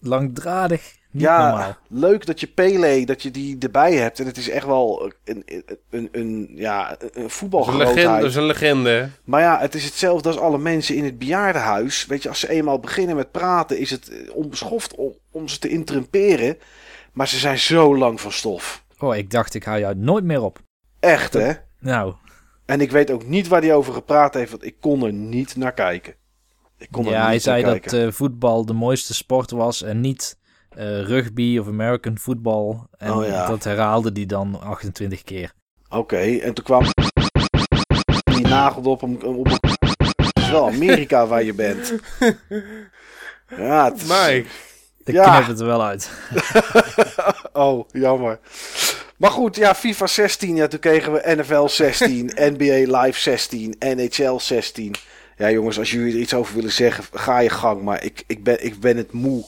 Langdradig, 0.00 0.94
niet 1.10 1.22
ja, 1.22 1.48
normaal. 1.48 1.76
leuk 1.88 2.26
dat 2.26 2.40
je 2.40 2.46
Pele, 2.46 3.06
dat 3.06 3.22
je 3.22 3.30
die 3.30 3.56
erbij 3.58 3.94
hebt. 3.94 4.20
En 4.20 4.26
het 4.26 4.36
is 4.36 4.48
echt 4.48 4.66
wel 4.66 5.12
een, 5.24 5.42
een, 5.46 5.64
een, 5.90 6.08
een, 6.12 6.50
ja, 6.54 6.96
een 7.12 7.30
voetbalgrootheid. 7.30 7.94
legende. 7.94 8.20
Dat 8.20 8.30
is 8.30 8.36
een 8.36 8.44
legende. 8.46 9.08
Maar 9.24 9.40
ja, 9.40 9.58
het 9.60 9.74
is 9.74 9.84
hetzelfde 9.84 10.28
als 10.28 10.38
alle 10.38 10.58
mensen 10.58 10.94
in 10.96 11.04
het 11.04 11.18
bejaardenhuis. 11.18 12.06
Weet 12.06 12.22
je, 12.22 12.28
als 12.28 12.40
ze 12.40 12.50
eenmaal 12.50 12.78
beginnen 12.80 13.16
met 13.16 13.30
praten, 13.30 13.78
is 13.78 13.90
het 13.90 14.08
eh, 14.08 14.34
onbeschoft 14.34 14.94
om, 14.94 15.12
om 15.30 15.48
ze 15.48 15.58
te 15.58 15.68
interrumperen. 15.68 16.58
Maar 17.12 17.28
ze 17.28 17.38
zijn 17.38 17.58
zo 17.58 17.96
lang 17.96 18.20
van 18.20 18.32
stof. 18.32 18.84
Oh, 18.98 19.16
ik 19.16 19.30
dacht, 19.30 19.54
ik 19.54 19.64
hou 19.64 19.78
jou 19.78 19.94
nooit 19.96 20.24
meer 20.24 20.42
op. 20.42 20.58
Echt, 21.04 21.32
hè? 21.32 21.52
Nou, 21.80 22.14
En 22.66 22.80
ik 22.80 22.90
weet 22.90 23.10
ook 23.10 23.26
niet 23.26 23.48
waar 23.48 23.60
hij 23.60 23.74
over 23.74 23.92
gepraat 23.92 24.34
heeft, 24.34 24.50
want 24.50 24.64
ik 24.64 24.76
kon 24.80 25.02
er 25.04 25.12
niet 25.12 25.56
naar 25.56 25.72
kijken. 25.72 26.14
Ik 26.78 26.88
kon 26.90 27.04
er 27.06 27.10
ja, 27.10 27.18
niet 27.18 27.26
hij 27.26 27.38
zei 27.38 27.62
naar 27.62 27.80
dat 27.80 27.92
eh, 27.92 28.10
voetbal 28.10 28.66
de 28.66 28.72
mooiste 28.72 29.14
sport 29.14 29.50
was 29.50 29.82
en 29.82 30.00
niet 30.00 30.38
eh, 30.68 31.00
rugby 31.02 31.58
of 31.58 31.66
American 31.66 32.18
football. 32.18 32.78
En 32.98 33.12
Oh 33.12 33.26
ja. 33.26 33.46
dat 33.46 33.64
herhaalde 33.64 34.10
hij 34.12 34.26
dan 34.26 34.60
28 34.62 35.22
keer. 35.22 35.52
Oké, 35.88 36.16
en 36.38 36.54
toen 36.54 36.64
kwam 36.64 36.82
die 38.24 38.46
nagelde 38.46 38.88
op 38.88 39.00
hem. 39.00 39.14
Op 39.22 39.44
hem. 39.46 39.58
Het 40.16 40.38
is 40.38 40.50
wel 40.50 40.66
Amerika 40.66 41.26
waar 41.26 41.42
je 41.42 41.54
bent. 41.54 41.94
Ja, 43.56 43.84
het 43.84 43.96
is- 43.96 44.08
Mike. 44.08 44.46
Ik 45.04 45.14
Ja. 45.14 45.34
knip 45.36 45.46
het 45.48 45.60
er 45.60 45.66
wel 45.66 45.84
uit. 45.84 46.10
Oh, 47.52 47.88
jammer. 47.92 48.38
Maar 49.16 49.30
goed, 49.30 49.56
ja, 49.56 49.74
FIFA 49.74 50.06
16. 50.06 50.56
Ja, 50.56 50.66
toen 50.66 50.78
kregen 50.80 51.12
we 51.12 51.34
NFL 51.36 51.66
16, 51.66 52.30
NBA 52.34 53.00
Live 53.00 53.20
16, 53.20 53.74
NHL 53.78 54.36
16. 54.38 54.94
Ja, 55.36 55.50
jongens, 55.50 55.78
als 55.78 55.90
jullie 55.90 56.12
er 56.14 56.20
iets 56.20 56.34
over 56.34 56.54
willen 56.54 56.72
zeggen, 56.72 57.04
ga 57.12 57.38
je 57.38 57.50
gang. 57.50 57.82
Maar 57.82 58.04
ik, 58.04 58.24
ik, 58.26 58.44
ben, 58.44 58.64
ik 58.64 58.80
ben 58.80 58.96
het 58.96 59.12
moe. 59.12 59.44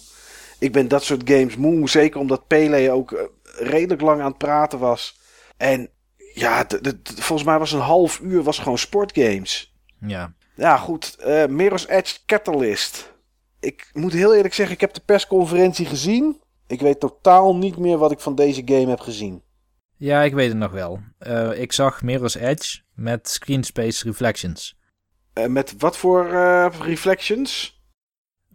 Ik 0.58 0.72
ben 0.72 0.88
dat 0.88 1.02
soort 1.04 1.30
games 1.30 1.56
moe. 1.56 1.88
Zeker 1.88 2.20
omdat 2.20 2.46
Pele 2.46 2.90
ook 2.90 3.12
eh, 3.12 3.24
redelijk 3.58 4.00
lang 4.00 4.20
aan 4.20 4.28
het 4.28 4.38
praten 4.38 4.78
was. 4.78 5.18
En 5.56 5.90
ja, 6.34 6.66
volgens 7.14 7.48
mij 7.48 7.58
was 7.58 7.72
een 7.72 7.80
half 7.80 8.20
uur 8.20 8.42
was 8.42 8.58
gewoon 8.58 8.78
sportgames. 8.78 9.74
Ja. 10.06 10.34
Ja, 10.54 10.76
goed. 10.76 11.16
eh 11.18 11.46
Mirror's 11.46 11.86
Edge 11.88 12.18
Catalyst. 12.26 13.14
Ik 13.60 13.90
moet 13.92 14.12
heel 14.12 14.34
eerlijk 14.34 14.54
zeggen, 14.54 14.74
ik 14.74 14.80
heb 14.80 14.94
de 14.94 15.00
persconferentie 15.04 15.86
gezien. 15.86 16.40
Ik 16.66 16.80
weet 16.80 17.00
totaal 17.00 17.56
niet 17.56 17.76
meer 17.76 17.98
wat 17.98 18.10
ik 18.10 18.20
van 18.20 18.34
deze 18.34 18.62
game 18.64 18.88
heb 18.88 19.00
gezien. 19.00 19.42
Ja, 19.96 20.22
ik 20.22 20.34
weet 20.34 20.48
het 20.48 20.58
nog 20.58 20.70
wel. 20.70 21.00
Eh, 21.18 21.60
ik 21.60 21.72
zag 21.72 22.02
Mirror's 22.02 22.34
Edge 22.34 22.80
met 22.94 23.28
Screen 23.28 23.64
Space 23.64 24.04
Reflections. 24.04 24.76
Eh, 25.32 25.46
met 25.46 25.74
wat 25.78 25.96
voor 25.96 26.32
eh, 26.32 26.66
reflections? 26.80 27.80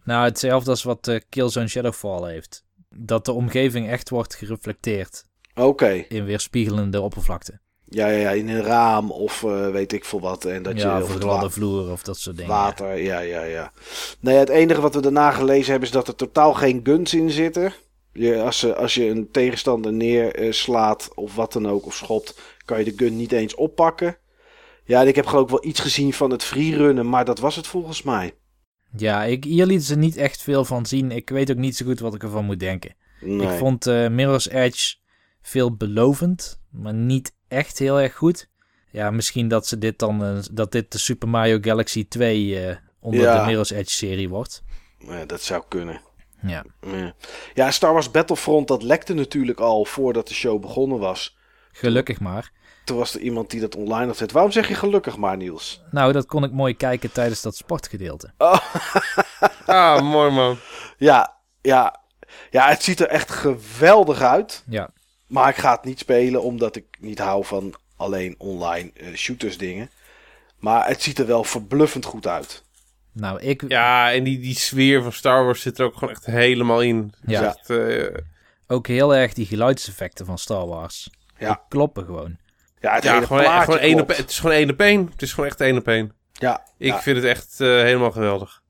Nou, 0.04 0.24
hetzelfde 0.24 0.70
als 0.70 0.82
wat 0.82 1.20
Killzone 1.28 1.68
Shadowfall 1.68 2.32
heeft. 2.32 2.64
Dat 2.88 3.24
de 3.24 3.32
omgeving 3.32 3.88
echt 3.88 4.10
wordt 4.10 4.34
gereflecteerd 4.34 5.24
Oké. 5.54 6.04
in 6.08 6.24
weerspiegelende 6.24 7.00
oppervlakte. 7.00 7.60
Ja, 7.84 8.06
ja, 8.06 8.18
ja, 8.18 8.30
in 8.30 8.48
een 8.48 8.62
raam 8.62 9.10
of 9.10 9.40
weet 9.72 9.92
ik 9.92 10.04
veel 10.04 10.20
wat. 10.20 10.44
En 10.44 10.62
dat 10.62 10.80
ja, 10.80 10.96
je, 10.96 11.02
of 11.02 11.14
een 11.14 11.20
gladde 11.20 11.50
vloer 11.50 11.90
of 11.90 12.02
dat 12.02 12.18
soort 12.18 12.36
dingen. 12.36 12.52
water, 12.52 12.96
ja, 12.96 13.20
ja, 13.20 13.42
ja. 13.42 13.72
Nee, 14.20 14.36
het 14.36 14.48
enige 14.48 14.80
wat 14.80 14.94
we 14.94 15.00
daarna 15.00 15.30
gelezen 15.30 15.70
hebben 15.70 15.88
is 15.88 15.94
dat 15.94 16.08
er 16.08 16.14
totaal 16.14 16.54
geen 16.54 16.80
guns 16.84 17.14
in 17.14 17.30
zitten. 17.30 17.72
Je, 18.12 18.40
als, 18.42 18.58
ze, 18.58 18.74
als 18.76 18.94
je 18.94 19.08
een 19.08 19.30
tegenstander 19.30 19.92
neerslaat 19.92 21.10
of 21.14 21.34
wat 21.34 21.52
dan 21.52 21.68
ook, 21.68 21.86
of 21.86 21.94
schopt, 21.94 22.40
kan 22.64 22.78
je 22.78 22.84
de 22.84 22.92
gun 22.96 23.16
niet 23.16 23.32
eens 23.32 23.54
oppakken. 23.54 24.16
Ja, 24.84 25.02
ik 25.02 25.14
heb 25.16 25.26
geloof 25.26 25.44
ik 25.44 25.50
wel 25.50 25.64
iets 25.64 25.80
gezien 25.80 26.12
van 26.12 26.30
het 26.30 26.44
freerunnen, 26.44 27.08
maar 27.08 27.24
dat 27.24 27.38
was 27.38 27.56
het 27.56 27.66
volgens 27.66 28.02
mij. 28.02 28.34
Ja, 28.96 29.24
ik, 29.24 29.44
hier 29.44 29.66
lieten 29.66 29.86
ze 29.86 29.96
niet 29.96 30.16
echt 30.16 30.42
veel 30.42 30.64
van 30.64 30.86
zien. 30.86 31.10
Ik 31.10 31.28
weet 31.30 31.50
ook 31.50 31.56
niet 31.56 31.76
zo 31.76 31.86
goed 31.86 32.00
wat 32.00 32.14
ik 32.14 32.22
ervan 32.22 32.44
moet 32.44 32.60
denken. 32.60 32.94
Nee. 33.20 33.52
Ik 33.52 33.58
vond 33.58 33.86
eh 33.86 34.08
Mirror's 34.08 34.48
Edge 34.48 34.94
veelbelovend, 35.42 36.60
maar 36.70 36.94
niet 36.94 37.34
echt 37.48 37.78
heel 37.78 38.00
erg 38.00 38.14
goed. 38.14 38.48
Ja, 38.90 39.10
misschien 39.10 39.48
dat 39.48 39.66
ze 39.66 39.78
dit 39.78 39.98
dan, 39.98 40.24
eh, 40.24 40.38
dat 40.52 40.72
dit 40.72 40.92
de 40.92 40.98
Super 40.98 41.28
Mario 41.28 41.58
Galaxy 41.60 42.08
2 42.08 42.58
eh, 42.66 42.76
onder 43.00 43.20
Ja. 43.20 43.40
de 43.40 43.46
Mirror's 43.46 43.70
Edge 43.70 43.90
serie 43.90 44.28
wordt. 44.28 44.62
Ja, 44.98 45.24
dat 45.24 45.42
zou 45.42 45.62
kunnen. 45.68 46.00
Ja. 46.46 46.64
Ja. 46.80 47.14
ja, 47.54 47.70
Star 47.70 47.92
Wars 47.92 48.10
Battlefront, 48.10 48.68
dat 48.68 48.82
lekte 48.82 49.14
natuurlijk 49.14 49.60
al 49.60 49.84
voordat 49.84 50.28
de 50.28 50.34
show 50.34 50.60
begonnen 50.60 50.98
was. 50.98 51.36
Gelukkig 51.72 52.20
maar. 52.20 52.50
Toen 52.84 52.96
was 52.96 53.14
er 53.14 53.20
iemand 53.20 53.50
die 53.50 53.60
dat 53.60 53.76
online 53.76 54.04
had 54.06 54.12
gezet. 54.12 54.32
Waarom 54.32 54.50
zeg 54.52 54.68
je 54.68 54.74
gelukkig 54.74 55.16
maar, 55.16 55.36
Niels? 55.36 55.82
Nou, 55.90 56.12
dat 56.12 56.26
kon 56.26 56.44
ik 56.44 56.52
mooi 56.52 56.76
kijken 56.76 57.12
tijdens 57.12 57.42
dat 57.42 57.56
sportgedeelte. 57.56 58.30
Ah, 59.66 60.02
mooi 60.02 60.30
man. 60.30 60.56
Ja, 60.96 61.36
ja, 61.60 62.00
ja, 62.50 62.68
het 62.68 62.82
ziet 62.82 63.00
er 63.00 63.06
echt 63.06 63.30
geweldig 63.30 64.20
uit. 64.20 64.64
Ja, 64.68 64.88
Maar 65.26 65.48
ik 65.48 65.56
ga 65.56 65.72
het 65.72 65.84
niet 65.84 65.98
spelen 65.98 66.42
omdat 66.42 66.76
ik 66.76 66.84
niet 67.00 67.18
hou 67.18 67.44
van 67.44 67.74
alleen 67.96 68.34
online 68.38 68.90
eh, 68.94 69.14
shooters 69.14 69.58
dingen. 69.58 69.90
Maar 70.58 70.86
het 70.86 71.02
ziet 71.02 71.18
er 71.18 71.26
wel 71.26 71.44
verbluffend 71.44 72.04
goed 72.04 72.26
uit. 72.26 72.61
Nou, 73.12 73.40
ik... 73.40 73.64
Ja, 73.68 74.12
en 74.12 74.24
die, 74.24 74.38
die 74.38 74.54
sfeer 74.54 75.02
van 75.02 75.12
Star 75.12 75.44
Wars 75.44 75.60
zit 75.60 75.78
er 75.78 75.84
ook 75.84 75.94
gewoon 75.94 76.14
echt 76.14 76.26
helemaal 76.26 76.80
in. 76.80 77.12
Ja. 77.26 77.40
Is 77.40 77.46
echt, 77.46 77.70
eh, 77.70 78.16
Ook 78.66 78.86
heel 78.86 79.14
erg 79.14 79.32
die 79.32 79.46
geluidseffecten 79.46 80.26
van 80.26 80.38
Star 80.38 80.66
Wars. 80.66 81.10
Ja. 81.38 81.48
Die 81.48 81.58
kloppen 81.68 82.04
gewoon. 82.04 82.36
Ja, 82.80 82.94
het 82.94 83.04
ja, 83.04 83.20
gewoon, 83.20 83.78
één 83.78 84.00
op, 84.00 84.08
het 84.08 84.30
is 84.30 84.38
gewoon 84.38 84.56
één 84.56 84.70
op 84.70 84.80
één. 84.80 85.08
Het 85.10 85.22
is 85.22 85.32
gewoon 85.32 85.48
echt 85.48 85.60
één 85.60 85.76
op 85.76 85.88
één. 85.88 86.12
Ja, 86.32 86.66
Ik 86.78 86.86
ja, 86.86 87.02
vind 87.02 87.16
het 87.16 87.26
echt 87.26 87.60
eh, 87.60 87.68
helemaal 87.68 88.10
geweldig. 88.10 88.62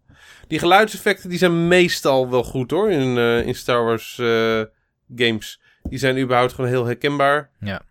Die 0.48 0.58
geluidseffecten 0.58 1.28
die 1.28 1.38
zijn 1.38 1.68
meestal 1.68 2.30
wel 2.30 2.44
goed 2.44 2.70
hoor 2.70 2.90
in, 2.90 3.18
eh, 3.18 3.46
in 3.46 3.54
Star 3.54 3.84
Wars 3.84 4.18
eh, 4.18 4.62
games. 5.16 5.60
Die 5.82 5.98
zijn 5.98 6.18
überhaupt 6.18 6.52
gewoon 6.52 6.70
heel 6.70 6.84
herkenbaar. 6.84 7.50
Ja. 7.60 7.82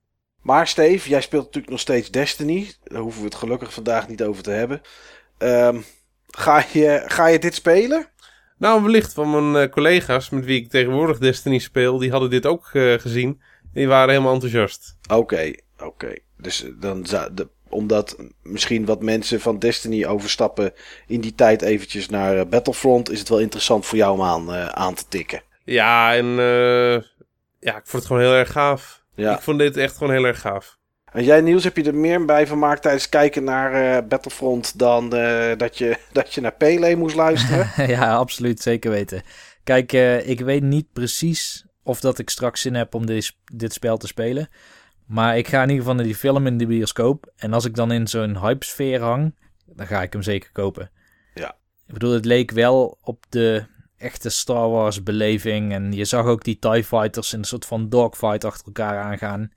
Maar 0.42 0.68
Steve, 0.68 1.10
jij 1.10 1.22
speelt 1.22 1.44
natuurlijk 1.44 1.72
nog 1.72 1.82
steeds 1.82 2.12
Destiny. 2.12 2.72
Daar 2.84 3.02
hoeven 3.02 3.22
we 3.22 3.28
het 3.28 3.36
gelukkig 3.36 3.74
vandaag 3.74 4.08
niet 4.08 4.24
over 4.24 4.44
te 4.44 4.52
hebben. 4.52 4.82
Ehm, 5.38 5.78
ga, 6.38 6.66
je, 6.74 7.04
ga 7.06 7.28
je 7.28 7.40
dit 7.40 7.56
spelen? 7.56 8.10
Nou, 8.58 8.84
wellicht 8.84 9.14
van 9.14 9.32
mijn 9.32 9.64
eh, 9.64 9.72
collega's 9.72 10.30
met 10.30 10.46
wie 10.46 10.62
ik 10.62 10.70
tegenwoordig 10.70 11.18
Destiny 11.18 11.60
speel, 11.60 11.98
die 11.98 12.12
hadden 12.12 12.30
dit 12.30 12.46
ook 12.46 12.70
eh, 12.74 12.94
gezien. 12.94 13.42
Die 13.74 13.88
waren 13.88 14.10
helemaal 14.10 14.34
enthousiast. 14.34 14.98
Oké, 15.10 15.54
oké. 15.80 16.16
Dus 16.38 16.64
eh, 16.64 16.72
dan 16.80 17.06
zou 17.06 17.34
de, 17.34 17.48
omdat 17.70 18.18
misschien 18.44 18.86
wat 18.86 19.02
mensen 19.02 19.42
van 19.42 19.60
Destiny 19.60 20.06
overstappen 20.06 20.74
in 21.08 21.22
die 21.22 21.36
tijd 21.36 21.62
eventjes 21.62 22.10
naar 22.10 22.48
Battlefront, 22.48 23.10
is 23.12 23.20
het 23.20 23.30
wel 23.30 23.40
interessant 23.40 23.86
voor 23.86 23.98
jou 23.98 24.14
om 24.14 24.22
aan, 24.22 24.52
aan 24.76 24.94
te 24.94 25.08
tikken. 25.10 25.44
Ja, 25.64 26.16
en 26.16 26.26
ja, 27.60 27.78
ik 27.78 27.86
vond 27.86 27.92
het 27.92 28.06
gewoon 28.06 28.22
heel 28.22 28.34
erg 28.34 28.52
gaaf. 28.52 29.04
Ja. 29.16 29.36
Ik 29.36 29.42
vond 29.42 29.60
dit 29.60 29.78
echt 29.78 29.98
gewoon 29.98 30.14
heel 30.14 30.26
erg 30.26 30.42
gaaf. 30.42 30.78
En 31.12 31.24
jij 31.24 31.42
Niels, 31.42 31.64
heb 31.64 31.78
je 31.78 31.84
er 31.84 31.96
meer 31.96 32.26
bij 32.26 32.48
vermaakt 32.48 32.82
tijdens 32.82 33.10
kijken 33.10 33.44
naar 33.44 33.74
eh, 33.74 34.08
Battlefront 34.08 34.80
dan 34.80 35.16
eh, 35.16 35.58
dat, 35.58 35.78
je, 35.78 35.98
dat 36.12 36.34
je 36.34 36.42
naar 36.42 36.54
Pele 36.54 36.96
moest 36.96 37.16
luisteren? 37.16 37.70
ja, 37.96 38.16
absoluut. 38.16 38.62
Zeker 38.62 38.92
weten. 38.92 39.22
Kijk, 39.64 39.94
eh, 39.94 40.30
ik 40.30 40.40
weet 40.40 40.64
niet 40.64 40.94
precies 40.94 41.66
of 41.84 42.00
dat 42.00 42.20
ik 42.20 42.30
straks 42.30 42.62
zin 42.62 42.76
heb 42.76 42.94
om 42.94 43.06
dit, 43.06 43.36
dit 43.54 43.74
spel 43.74 43.98
te 43.98 44.08
spelen. 44.08 44.50
Maar 45.06 45.38
ik 45.38 45.48
ga 45.48 45.58
in 45.58 45.68
ieder 45.68 45.82
geval 45.82 45.96
naar 45.96 46.06
die 46.06 46.16
film 46.16 46.48
in 46.48 46.58
de 46.58 46.66
bioscoop. 46.66 47.32
En 47.36 47.54
als 47.54 47.66
ik 47.66 47.76
dan 47.76 47.92
in 47.92 48.08
zo'n 48.08 48.40
hype-sfeer 48.40 49.02
hang, 49.02 49.36
dan 49.66 49.88
ga 49.88 50.02
ik 50.02 50.14
hem 50.14 50.22
zeker 50.22 50.50
kopen. 50.52 50.92
Ja. 51.34 51.56
Ik 51.88 51.94
bedoel, 51.94 52.12
het 52.12 52.26
leek 52.26 52.52
wel 52.52 52.98
op 53.02 53.26
de 53.30 53.66
echte 53.98 54.30
Star 54.30 54.70
Wars 54.70 55.04
beleving. 55.04 55.74
En 55.74 55.92
je 55.92 56.06
zag 56.06 56.26
ook 56.26 56.44
die 56.44 56.60
TIE 56.60 56.84
Fighters 56.84 57.34
in 57.34 57.40
een 57.40 57.46
soort 57.46 57.66
van 57.66 57.90
dogfight 57.90 58.44
achter 58.44 58.66
elkaar 58.66 59.00
aangaan. 59.00 59.52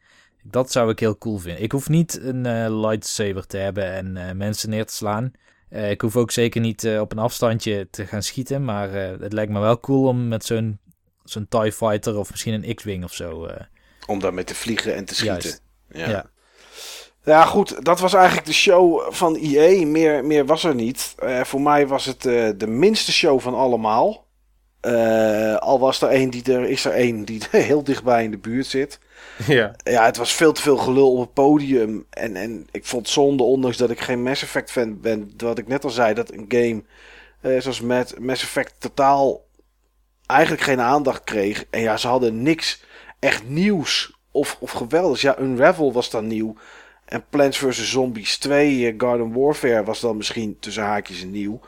Dat 0.47 0.73
zou 0.73 0.91
ik 0.91 0.99
heel 0.99 1.19
cool 1.19 1.39
vinden. 1.39 1.63
Ik 1.63 1.73
hoef 1.73 1.89
niet 1.89 2.21
een 2.23 2.47
eh, 2.47 2.81
lightsaber 2.81 3.47
te 3.47 3.57
hebben 3.57 3.93
en 3.93 4.17
eh, 4.17 4.35
mensen 4.35 4.71
neer 4.71 4.87
te 4.87 4.93
slaan. 4.93 5.33
Eh, 5.69 5.91
ik 5.91 6.01
hoef 6.01 6.17
ook 6.17 6.31
zeker 6.31 6.61
niet 6.61 6.89
op 7.01 7.13
een 7.13 7.19
afstandje 7.19 7.89
te 7.91 8.07
gaan 8.07 8.23
schieten. 8.23 8.65
Maar 8.65 8.93
het 8.93 9.33
lijkt 9.33 9.53
me 9.53 9.61
wel 9.61 9.81
cool 9.81 10.09
om 10.09 10.29
met 10.29 10.45
zo'n 10.45 10.79
zo'n 11.25 11.47
TIE 11.49 11.73
Fighter 11.73 12.19
of 12.19 12.31
misschien 12.31 12.55
een 12.55 12.75
X-Wing 12.75 13.05
of 13.05 13.13
zo. 13.13 13.49
Om 14.07 14.21
daarmee 14.21 14.45
te 14.45 14.55
vliegen 14.55 14.95
en 14.95 15.05
te 15.05 15.15
schieten. 15.15 15.41
Juist. 15.41 15.63
Ja. 15.89 16.09
Ja. 16.09 16.31
Ja. 17.25 17.45
goed, 17.45 17.85
dat 17.85 18.01
was 18.01 18.15
eigenlijk 18.15 18.47
de 18.47 18.53
show 18.53 19.13
van 19.13 19.37
EA. 19.37 19.87
Meer, 19.87 20.25
meer 20.25 20.47
was 20.47 20.65
er 20.65 20.75
niet. 20.75 21.15
Voor 21.43 21.61
mij 21.61 21.87
was 21.87 22.05
het 22.05 22.23
de 22.61 22.67
minste 22.67 23.13
show 23.13 23.41
van 23.41 23.55
allemaal. 23.55 24.24
Eh, 24.85 25.57
al 25.57 25.79
was 25.79 26.03
er 26.03 26.09
één 26.09 26.31
die 26.31 26.53
er 26.53 26.69
is 26.69 26.85
er 26.85 26.93
één 26.93 27.25
die 27.25 27.43
heel 27.51 27.85
dichtbij 27.85 28.25
in 28.25 28.31
de 28.31 28.39
buurt 28.39 28.67
zit. 28.67 28.99
ja. 29.47 29.75
Ja, 29.85 30.05
het 30.05 30.17
was 30.17 30.33
veel 30.33 30.53
te 30.53 30.63
veel 30.63 30.77
gelul 30.77 31.13
op 31.13 31.21
het 31.21 31.33
podium. 31.33 32.07
En, 32.11 32.37
en 32.37 32.67
ik 32.71 32.85
vond 32.85 33.09
zonde, 33.09 33.43
ondanks 33.43 33.77
dat 33.77 33.91
ik 33.91 34.01
geen 34.01 34.23
Mass 34.23 34.43
Effect 34.43 34.71
fan 34.71 35.01
ben. 35.01 35.33
Wat 35.37 35.59
ik 35.59 35.69
net 35.69 35.85
al 35.85 35.91
zei, 35.91 36.15
dat 36.15 36.33
een 36.33 36.45
game 36.49 36.83
eh, 37.41 37.61
zoals 37.61 37.81
Mass, 37.81 38.15
Mass 38.19 38.43
Effect 38.43 38.75
totaal 38.79 39.45
eigenlijk 40.27 40.63
geen 40.63 40.81
aandacht 40.81 41.25
kreeg. 41.25 41.65
En 41.71 41.81
ja, 41.81 41.97
ze 41.97 42.09
hadden 42.09 42.43
niks 42.43 42.83
echt 43.19 43.49
nieuws 43.49 44.13
of, 44.31 44.57
of 44.61 44.71
geweldigs. 44.71 45.21
Ja, 45.21 45.39
Unravel 45.39 45.93
was 45.93 46.11
dan 46.11 46.27
nieuw. 46.27 46.55
En 47.05 47.25
Plants 47.31 47.59
vs. 47.59 47.91
Zombies 47.91 48.39
2, 48.39 48.87
eh, 48.87 48.95
Garden 48.99 49.33
Warfare 49.33 49.85
was 49.85 50.01
dan 50.01 50.17
misschien 50.17 50.57
tussen 50.61 50.83
haakjes 50.83 51.25
nieuw. 51.25 51.61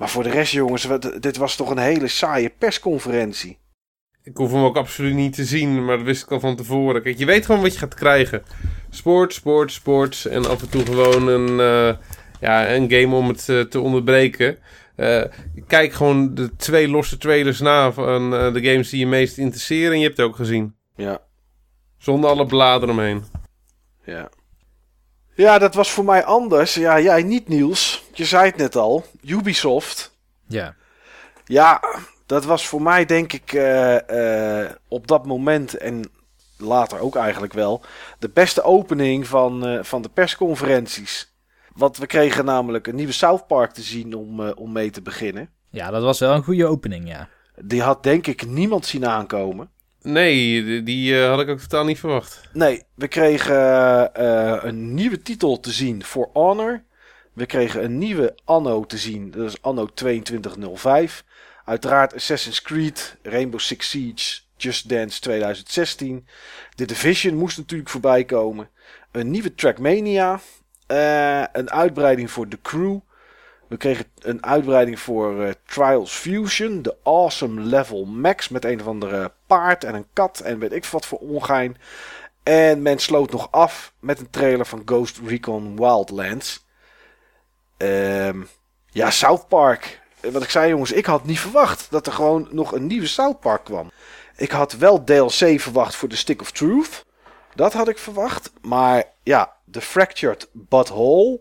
Maar 0.00 0.08
voor 0.08 0.22
de 0.22 0.30
rest, 0.30 0.52
jongens, 0.52 0.84
wat- 0.84 1.16
dit 1.20 1.36
was 1.36 1.56
toch 1.56 1.70
een 1.70 1.78
hele 1.78 2.08
saaie 2.08 2.52
persconferentie. 2.58 3.58
Ik 4.22 4.36
hoef 4.36 4.52
hem 4.52 4.62
ook 4.62 4.76
absoluut 4.76 5.14
niet 5.14 5.34
te 5.34 5.44
zien, 5.44 5.84
maar 5.84 5.96
dat 5.96 6.06
wist 6.06 6.22
ik 6.22 6.30
al 6.30 6.40
van 6.40 6.56
tevoren. 6.56 7.02
Kijk, 7.02 7.18
je 7.18 7.24
weet 7.24 7.46
gewoon 7.46 7.60
wat 7.62 7.72
je 7.72 7.78
gaat 7.78 7.94
krijgen. 7.94 8.42
Sport, 8.90 9.32
sport, 9.34 9.72
sport. 9.72 10.24
En 10.24 10.48
af 10.48 10.60
en 10.62 10.68
toe 10.68 10.84
gewoon 10.84 11.28
een, 11.28 11.60
eh, 11.60 11.96
ja, 12.40 12.70
een 12.74 12.90
game 12.90 13.14
om 13.16 13.28
het 13.28 13.48
eh, 13.48 13.60
te 13.60 13.80
onderbreken. 13.80 14.58
Eh, 14.96 15.22
kijk 15.66 15.92
gewoon 15.92 16.34
de 16.34 16.56
twee 16.56 16.88
losse 16.88 17.18
trailers 17.18 17.60
na 17.60 17.92
van 17.92 18.30
de 18.30 18.60
games 18.62 18.90
die 18.90 19.00
je 19.00 19.06
meest 19.06 19.38
interesseren. 19.38 19.92
En 19.92 19.98
je 19.98 20.04
hebt 20.04 20.16
het 20.16 20.26
ook 20.26 20.36
gezien. 20.36 20.74
Ja, 20.96 21.20
Zonder 21.98 22.30
alle 22.30 22.46
bladeren 22.46 22.94
omheen. 22.94 23.24
Ja. 24.04 24.28
Ja, 25.34 25.58
dat 25.58 25.74
was 25.74 25.90
voor 25.90 26.04
mij 26.04 26.24
anders. 26.24 26.74
Ja, 26.74 27.00
jij 27.00 27.22
niet, 27.22 27.48
Niels. 27.48 28.04
Je 28.12 28.24
zei 28.24 28.46
het 28.46 28.56
net 28.56 28.76
al. 28.76 29.04
Ubisoft. 29.22 30.18
ja. 30.46 30.74
Ja, 31.44 31.80
dat 32.26 32.44
was 32.44 32.68
voor 32.68 32.82
mij 32.82 33.04
denk 33.04 33.32
ik 33.32 33.52
eh, 33.52 34.62
eh, 34.64 34.70
op 34.88 35.06
dat 35.06 35.26
moment 35.26 35.76
en 35.76 36.04
later 36.56 37.00
ook 37.00 37.16
eigenlijk 37.16 37.52
wel 37.52 37.82
de 38.18 38.28
beste 38.28 38.62
opening 38.62 39.26
van, 39.26 39.66
eh, 39.66 39.82
van 39.82 40.02
de 40.02 40.08
persconferenties. 40.08 41.34
Want 41.72 41.96
we 41.96 42.06
kregen 42.06 42.44
namelijk 42.44 42.86
een 42.86 42.94
nieuwe 42.94 43.12
South 43.12 43.46
Park 43.46 43.72
te 43.72 43.82
zien 43.82 44.14
om, 44.14 44.40
om 44.40 44.72
mee 44.72 44.90
te 44.90 45.02
beginnen. 45.02 45.50
ja, 45.70 45.90
dat 45.90 46.02
was 46.02 46.18
wel 46.18 46.34
een 46.34 46.42
goede 46.44 46.66
opening, 46.66 47.08
ja. 47.08 47.28
Die 47.62 47.82
had 47.82 48.02
denk 48.02 48.26
ik 48.26 48.46
niemand 48.46 48.86
zien 48.86 49.06
aankomen. 49.06 49.70
Nee, 50.02 50.82
die, 50.82 51.20
eh, 51.22 51.28
had 51.28 51.40
ik 51.40 51.48
ook 51.48 51.58
totaal 51.58 51.84
niet 51.84 51.98
verwacht. 51.98 52.40
Nee, 52.52 52.82
we 52.94 53.08
kregen 53.08 54.14
eh, 54.14 54.58
een 54.62 54.94
nieuwe 54.94 55.22
titel 55.22 55.60
te 55.60 55.70
zien 55.70 56.04
voor 56.04 56.30
Honor. 56.32 56.82
We 57.32 57.46
kregen 57.46 57.84
een 57.84 57.98
nieuwe 57.98 58.34
Anno 58.44 58.84
te 58.86 58.98
zien. 58.98 59.30
Dat 59.30 59.48
is 59.48 59.62
Anno 59.62 59.86
2205. 59.86 61.24
Uiteraard 61.64 62.14
Assassin's 62.14 62.62
Creed, 62.62 63.16
Rainbow 63.22 63.60
Six 63.60 63.90
Siege, 63.90 64.40
Just 64.56 64.88
Dance 64.88 65.20
2016. 65.20 66.26
The 66.74 66.84
Division 66.84 67.34
moest 67.36 67.56
natuurlijk 67.58 67.90
voorbij 67.90 68.24
komen. 68.24 68.68
Een 69.12 69.30
nieuwe 69.30 69.54
Trackmania. 69.54 70.40
eh, 70.86 71.44
een 71.52 71.70
uitbreiding 71.70 72.30
voor 72.30 72.48
The 72.48 72.58
Crew. 72.62 72.98
We 73.70 73.76
kregen 73.76 74.04
een 74.18 74.44
uitbreiding 74.44 75.00
voor 75.00 75.42
eh, 75.42 75.52
Trials 75.66 76.12
Fusion. 76.12 76.82
De 76.82 76.96
Awesome 77.02 77.60
Level 77.60 78.04
Max 78.04 78.48
met 78.48 78.64
een 78.64 78.80
of 78.80 78.86
andere 78.86 79.32
paard 79.46 79.84
en 79.84 79.94
een 79.94 80.06
kat 80.12 80.40
en 80.40 80.58
weet 80.58 80.72
ik 80.72 80.84
wat 80.84 81.06
voor 81.06 81.18
ongein. 81.18 81.76
En 82.42 82.82
men 82.82 82.98
sloot 82.98 83.30
nog 83.30 83.48
af 83.50 83.92
met 84.00 84.18
een 84.20 84.30
trailer 84.30 84.66
van 84.66 84.82
Ghost 84.84 85.20
Recon 85.26 85.76
Wildlands. 85.76 86.66
Ehm, 87.76 88.42
ja, 88.86 89.10
South 89.10 89.48
Park. 89.48 90.00
Eh, 90.20 90.30
Wat 90.30 90.42
ik 90.42 90.50
zei 90.50 90.68
jongens, 90.68 90.92
ik 90.92 91.06
had 91.06 91.24
niet 91.24 91.40
verwacht 91.40 91.90
dat 91.90 92.06
er 92.06 92.12
gewoon 92.12 92.48
nog 92.50 92.72
een 92.72 92.86
nieuwe 92.86 93.06
South 93.06 93.40
Park 93.40 93.64
kwam. 93.64 93.90
Ik 94.36 94.50
had 94.50 94.72
wel 94.72 95.04
DLC 95.04 95.60
verwacht 95.60 95.96
voor 95.96 96.08
The 96.08 96.16
Stick 96.16 96.40
of 96.40 96.50
Truth. 96.50 97.04
Dat 97.54 97.72
had 97.72 97.88
ik 97.88 97.98
verwacht. 97.98 98.52
Maar 98.60 99.04
ja, 99.22 99.56
The 99.70 99.80
Fractured 99.80 100.48
Butthole. 100.52 101.40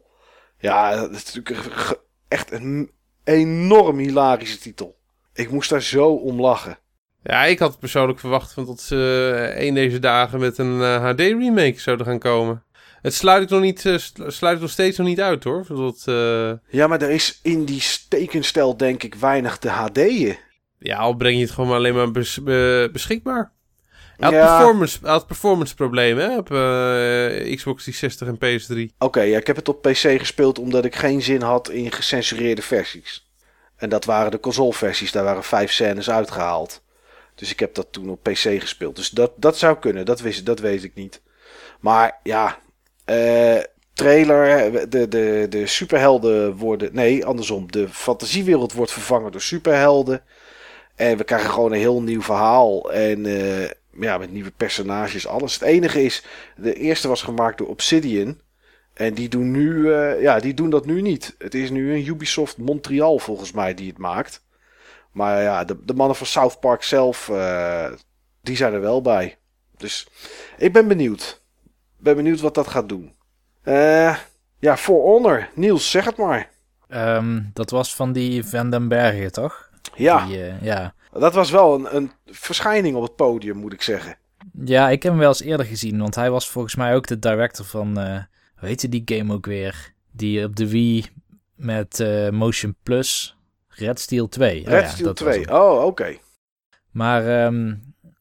Ja, 0.57 0.95
dat 0.95 1.11
is 1.11 1.33
natuurlijk 1.33 2.07
echt 2.29 2.51
een 2.51 2.91
enorm 3.23 3.97
hilarische 3.97 4.57
titel. 4.59 4.97
Ik 5.33 5.51
moest 5.51 5.69
daar 5.69 5.81
zo 5.81 6.07
om 6.13 6.41
lachen. 6.41 6.77
Ja, 7.23 7.45
ik 7.45 7.59
had 7.59 7.79
persoonlijk 7.79 8.19
verwacht 8.19 8.53
van 8.53 8.65
dat 8.65 8.81
ze 8.81 9.31
eh, 9.55 9.65
een 9.67 9.73
deze 9.73 9.99
dagen 9.99 10.39
met 10.39 10.57
een 10.57 10.79
HD-remake 10.81 11.79
zouden 11.79 12.05
gaan 12.05 12.19
komen. 12.19 12.63
Het 13.01 13.13
sluit 13.13 13.43
ik 13.43 13.49
nog, 13.49 13.61
niet, 13.61 13.85
eh, 13.85 13.97
sl- 13.97 14.23
sluit 14.29 14.55
ik 14.55 14.61
nog 14.61 14.69
steeds 14.71 14.97
nog 14.97 15.07
niet 15.07 15.21
uit 15.21 15.43
hoor. 15.43 15.65
Dat, 15.67 16.03
eh, 16.05 16.51
Ja, 16.69 16.87
maar 16.87 17.01
er 17.01 17.09
is 17.09 17.39
in 17.43 17.65
die 17.65 17.83
tekenstijl 18.09 18.77
denk 18.77 19.03
ik 19.03 19.15
weinig 19.15 19.57
te 19.57 19.69
HD'en. 19.69 20.37
ja, 20.79 20.97
al 20.97 21.13
breng 21.13 21.35
je 21.35 21.41
het 21.41 21.51
gewoon 21.51 21.75
alleen 21.75 21.93
maar 21.95 22.11
bes- 22.11 22.43
be- 22.43 22.89
beschikbaar. 22.91 23.51
Hij 24.19 24.29
had, 24.29 24.47
Ja. 24.47 24.57
performance, 24.57 24.99
had 25.01 25.27
performance 25.27 25.75
problemen 25.75 26.31
hè, 26.31 26.37
op 26.37 26.51
eh, 26.51 27.55
Xbox 27.55 27.83
360 27.83 28.27
en 28.27 28.37
PS3. 28.37 28.95
Oké, 28.97 29.21
ja, 29.21 29.37
ik 29.37 29.47
heb 29.47 29.55
het 29.55 29.69
op 29.69 29.81
PC 29.81 29.97
gespeeld 30.19 30.59
omdat 30.59 30.85
ik 30.85 30.95
geen 30.95 31.21
zin 31.21 31.41
had 31.41 31.69
in 31.69 31.91
gecensureerde 31.91 32.61
versies. 32.61 33.27
En 33.75 33.89
dat 33.89 34.05
waren 34.05 34.31
de 34.31 34.39
consoleversies, 34.39 35.11
daar 35.11 35.23
waren 35.23 35.43
vijf 35.43 35.71
scènes 35.71 36.09
uitgehaald. 36.09 36.81
Dus 37.35 37.51
ik 37.51 37.59
heb 37.59 37.75
dat 37.75 37.87
toen 37.91 38.09
op 38.09 38.23
PC 38.23 38.37
gespeeld. 38.37 38.95
Dus 38.95 39.09
dat, 39.09 39.31
dat 39.35 39.57
zou 39.57 39.77
kunnen, 39.77 40.05
dat, 40.05 40.19
wist, 40.19 40.45
dat 40.45 40.59
weet 40.59 40.83
ik 40.83 40.95
niet. 40.95 41.21
Maar 41.79 42.19
ja, 42.23 42.57
eh, 43.05 43.57
trailer, 43.93 44.71
de, 44.89 45.07
de, 45.07 45.45
de 45.49 45.67
superhelden 45.67 46.55
worden... 46.55 46.89
Nee, 46.93 47.25
andersom, 47.25 47.71
de 47.71 47.89
fantasiewereld 47.89 48.73
wordt 48.73 48.91
vervangen 48.91 49.31
door 49.31 49.41
superhelden. 49.41 50.21
En 50.95 51.17
we 51.17 51.23
krijgen 51.23 51.49
gewoon 51.49 51.71
een 51.71 51.79
heel 51.79 52.01
nieuw 52.01 52.21
verhaal. 52.21 52.91
En 52.91 53.25
eh, 53.25 53.69
ja, 53.99 54.17
met 54.17 54.31
nieuwe 54.31 54.51
personages, 54.51 55.27
alles. 55.27 55.53
Het 55.53 55.63
enige 55.63 56.03
is, 56.03 56.23
de 56.55 56.73
eerste 56.73 57.07
was 57.07 57.21
gemaakt 57.21 57.57
door 57.57 57.67
Obsidian... 57.67 58.39
En 58.99 59.13
die 59.13 59.29
doen, 59.29 59.51
nu, 59.51 59.93
eh, 59.93 60.21
ja, 60.21 60.39
die 60.39 60.53
doen 60.53 60.69
dat 60.69 60.85
nu 60.85 61.01
niet. 61.01 61.35
Het 61.37 61.53
is 61.53 61.69
nu 61.69 61.93
een 61.93 62.07
Ubisoft 62.07 62.57
Montreal 62.57 63.19
volgens 63.19 63.51
mij 63.51 63.73
die 63.73 63.89
het 63.89 63.97
maakt. 63.97 64.43
Maar 65.11 65.41
ja, 65.41 65.63
de, 65.63 65.77
de 65.85 65.93
mannen 65.93 66.15
van 66.15 66.27
South 66.27 66.59
Park 66.59 66.83
zelf, 66.83 67.29
eh, 67.29 67.91
die 68.41 68.55
zijn 68.55 68.73
er 68.73 68.81
wel 68.81 69.01
bij. 69.01 69.37
Dus 69.77 70.07
ik 70.57 70.73
ben 70.73 70.87
benieuwd. 70.87 71.41
Ben 71.97 72.15
benieuwd 72.15 72.39
wat 72.39 72.55
dat 72.55 72.67
gaat 72.67 72.89
doen. 72.89 73.13
Eh, 73.63 74.17
ja, 74.59 74.77
For 74.77 75.01
Honor. 75.01 75.49
Niels, 75.53 75.91
zeg 75.91 76.05
het 76.05 76.17
maar. 76.17 76.49
Ehm, 76.87 77.41
dat 77.53 77.69
was 77.69 77.95
van 77.95 78.11
die 78.11 78.45
Van 78.45 78.69
den 78.69 78.87
Bergen, 78.87 79.31
toch? 79.31 79.69
Ja, 79.95 80.25
Die, 80.25 80.53
ja. 80.61 80.93
Dat 81.11 81.33
was 81.33 81.51
wel 81.51 81.75
een, 81.75 81.95
een 81.95 82.11
verschijning 82.25 82.95
op 82.95 83.03
het 83.03 83.15
podium, 83.15 83.57
moet 83.57 83.73
ik 83.73 83.81
zeggen. 83.81 84.17
ja, 84.65 84.89
ik 84.89 85.03
heb 85.03 85.11
hem 85.11 85.21
wel 85.21 85.29
eens 85.29 85.41
eerder 85.41 85.65
gezien, 85.65 85.99
want 85.99 86.15
hij 86.15 86.31
was 86.31 86.49
volgens 86.49 86.75
mij 86.75 86.95
ook 86.95 87.07
de 87.07 87.19
director 87.19 87.65
van, 87.65 87.99
eh 87.99 88.23
hoe 88.55 88.67
heette 88.67 88.89
die 88.89 89.01
game 89.05 89.33
ook 89.33 89.45
weer? 89.45 89.93
Die 90.11 90.43
op 90.43 90.55
de 90.55 90.69
Wii 90.69 91.05
met 91.55 91.99
eh, 91.99 92.29
Motion 92.29 92.75
Plus, 92.83 93.37
Red 93.67 93.99
Steel 93.99 94.27
2. 94.29 94.61
Oh 94.61 94.67
Red 94.67 94.81
ja, 94.81 94.87
Steel 94.89 95.05
dat 95.05 95.19
was 95.19 95.33
2. 95.33 95.45
hem. 95.45 95.55
Oh, 95.55 95.85
oké. 95.85 96.17
Maar 96.91 97.43
ehm, 97.45 97.75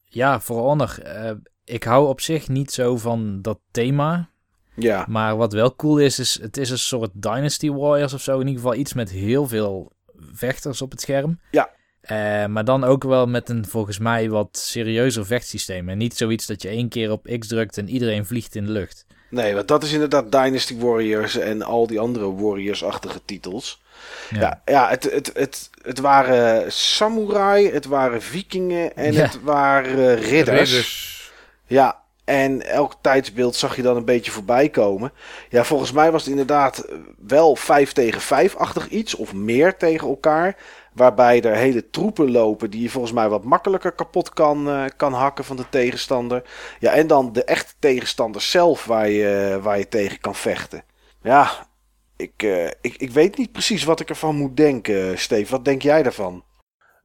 ja, 0.05 0.39
For 0.41 0.57
Honor, 0.57 0.99
eh, 1.01 1.31
ik 1.63 1.83
hou 1.83 2.07
op 2.07 2.21
zich 2.21 2.47
niet 2.47 2.71
zo 2.71 2.97
van 2.97 3.41
dat 3.41 3.59
thema. 3.71 4.29
Ja, 4.75 5.05
Maar 5.09 5.37
wat 5.37 5.53
wel 5.53 5.75
cool 5.75 5.97
is, 5.97 6.19
is 6.19 6.39
het 6.41 6.57
is 6.57 6.69
een 6.69 6.77
soort 6.77 7.11
Dynasty 7.13 7.69
Warriors 7.71 8.13
of 8.13 8.21
zo. 8.21 8.33
In 8.39 8.47
ieder 8.47 8.61
geval 8.61 8.75
iets 8.75 8.93
met 8.93 9.09
heel 9.09 9.47
veel 9.47 9.91
vechters 10.15 10.81
op 10.81 10.91
het 10.91 11.01
scherm. 11.01 11.39
Ja. 11.51 11.69
Eh, 12.01 12.45
maar 12.45 12.65
dan 12.65 12.83
ook 12.83 13.03
wel 13.03 13.27
met 13.27 13.49
een 13.49 13.65
volgens 13.67 13.99
mij 13.99 14.29
wat 14.29 14.57
serieuzer 14.57 15.25
vechtsysteem. 15.25 15.89
En 15.89 15.97
niet 15.97 16.17
zoiets 16.17 16.45
dat 16.45 16.61
je 16.61 16.67
één 16.69 16.89
keer 16.89 17.11
op 17.11 17.27
X 17.39 17.47
drukt 17.47 17.77
en 17.77 17.89
iedereen 17.89 18.25
vliegt 18.25 18.55
in 18.55 18.65
de 18.65 18.71
lucht. 18.71 19.05
nee, 19.29 19.53
want 19.55 19.67
dat 19.67 19.83
is 19.83 19.91
inderdaad 19.93 20.31
Dynasty 20.31 20.77
Warriors 20.77 21.35
en 21.37 21.61
al 21.61 21.87
die 21.87 21.99
andere 21.99 22.33
Warriors-achtige 22.35 23.19
titels. 23.25 23.81
Ja, 24.29 24.61
ja 24.65 24.89
het, 24.89 25.03
het, 25.11 25.31
het, 25.33 25.69
het 25.81 25.99
waren 25.99 26.71
samurai, 26.71 27.71
het 27.71 27.85
waren 27.85 28.21
vikingen 28.21 28.95
en 28.95 29.13
Ja. 29.13 29.21
het 29.21 29.41
waren 29.41 30.15
ridders. 30.15 30.69
Ridders. 30.71 31.31
Ja, 31.67 31.97
en 32.25 32.65
elk 32.67 32.93
tijdsbeeld 33.01 33.55
zag 33.55 33.75
je 33.75 33.81
dan 33.81 33.95
een 33.95 34.05
beetje 34.05 34.31
voorbij 34.31 34.69
komen. 34.69 35.11
Ja, 35.49 35.63
volgens 35.63 35.91
mij 35.91 36.11
was 36.11 36.21
het 36.21 36.29
inderdaad 36.31 36.85
wel 37.27 37.55
5 37.55 37.91
tegen 37.93 38.49
5-achtig 38.49 38.87
iets, 38.89 39.15
of 39.15 39.33
meer 39.33 39.77
tegen 39.77 40.07
elkaar. 40.07 40.55
Waarbij 40.93 41.41
er 41.41 41.55
hele 41.55 41.89
troepen 41.89 42.31
lopen 42.31 42.69
die 42.69 42.81
je 42.81 42.89
volgens 42.89 43.13
mij 43.13 43.29
wat 43.29 43.43
makkelijker 43.43 43.91
kapot 43.91 44.29
kan, 44.29 44.69
eh, 44.69 44.85
kan 44.97 45.13
hakken 45.13 45.45
van 45.45 45.55
de 45.55 45.69
tegenstander. 45.69 46.43
Ja, 46.79 46.91
en 46.91 47.07
dan 47.07 47.33
de 47.33 47.43
echte 47.43 47.73
tegenstander 47.79 48.41
zelf 48.41 48.85
waar 48.85 49.09
je, 49.09 49.59
waar 49.61 49.77
je 49.77 49.87
tegen 49.87 50.19
kan 50.19 50.35
vechten. 50.35 50.83
Ja, 51.21 51.67
ik, 52.15 52.43
eh, 52.43 52.65
ik, 52.65 52.95
ik 52.97 53.11
weet 53.11 53.37
niet 53.37 53.51
precies 53.51 53.83
wat 53.83 53.99
ik 53.99 54.09
ervan 54.09 54.35
moet 54.35 54.57
denken, 54.57 55.19
Steve. 55.19 55.51
Wat 55.51 55.65
denk 55.65 55.81
jij 55.81 56.03
daarvan? 56.03 56.43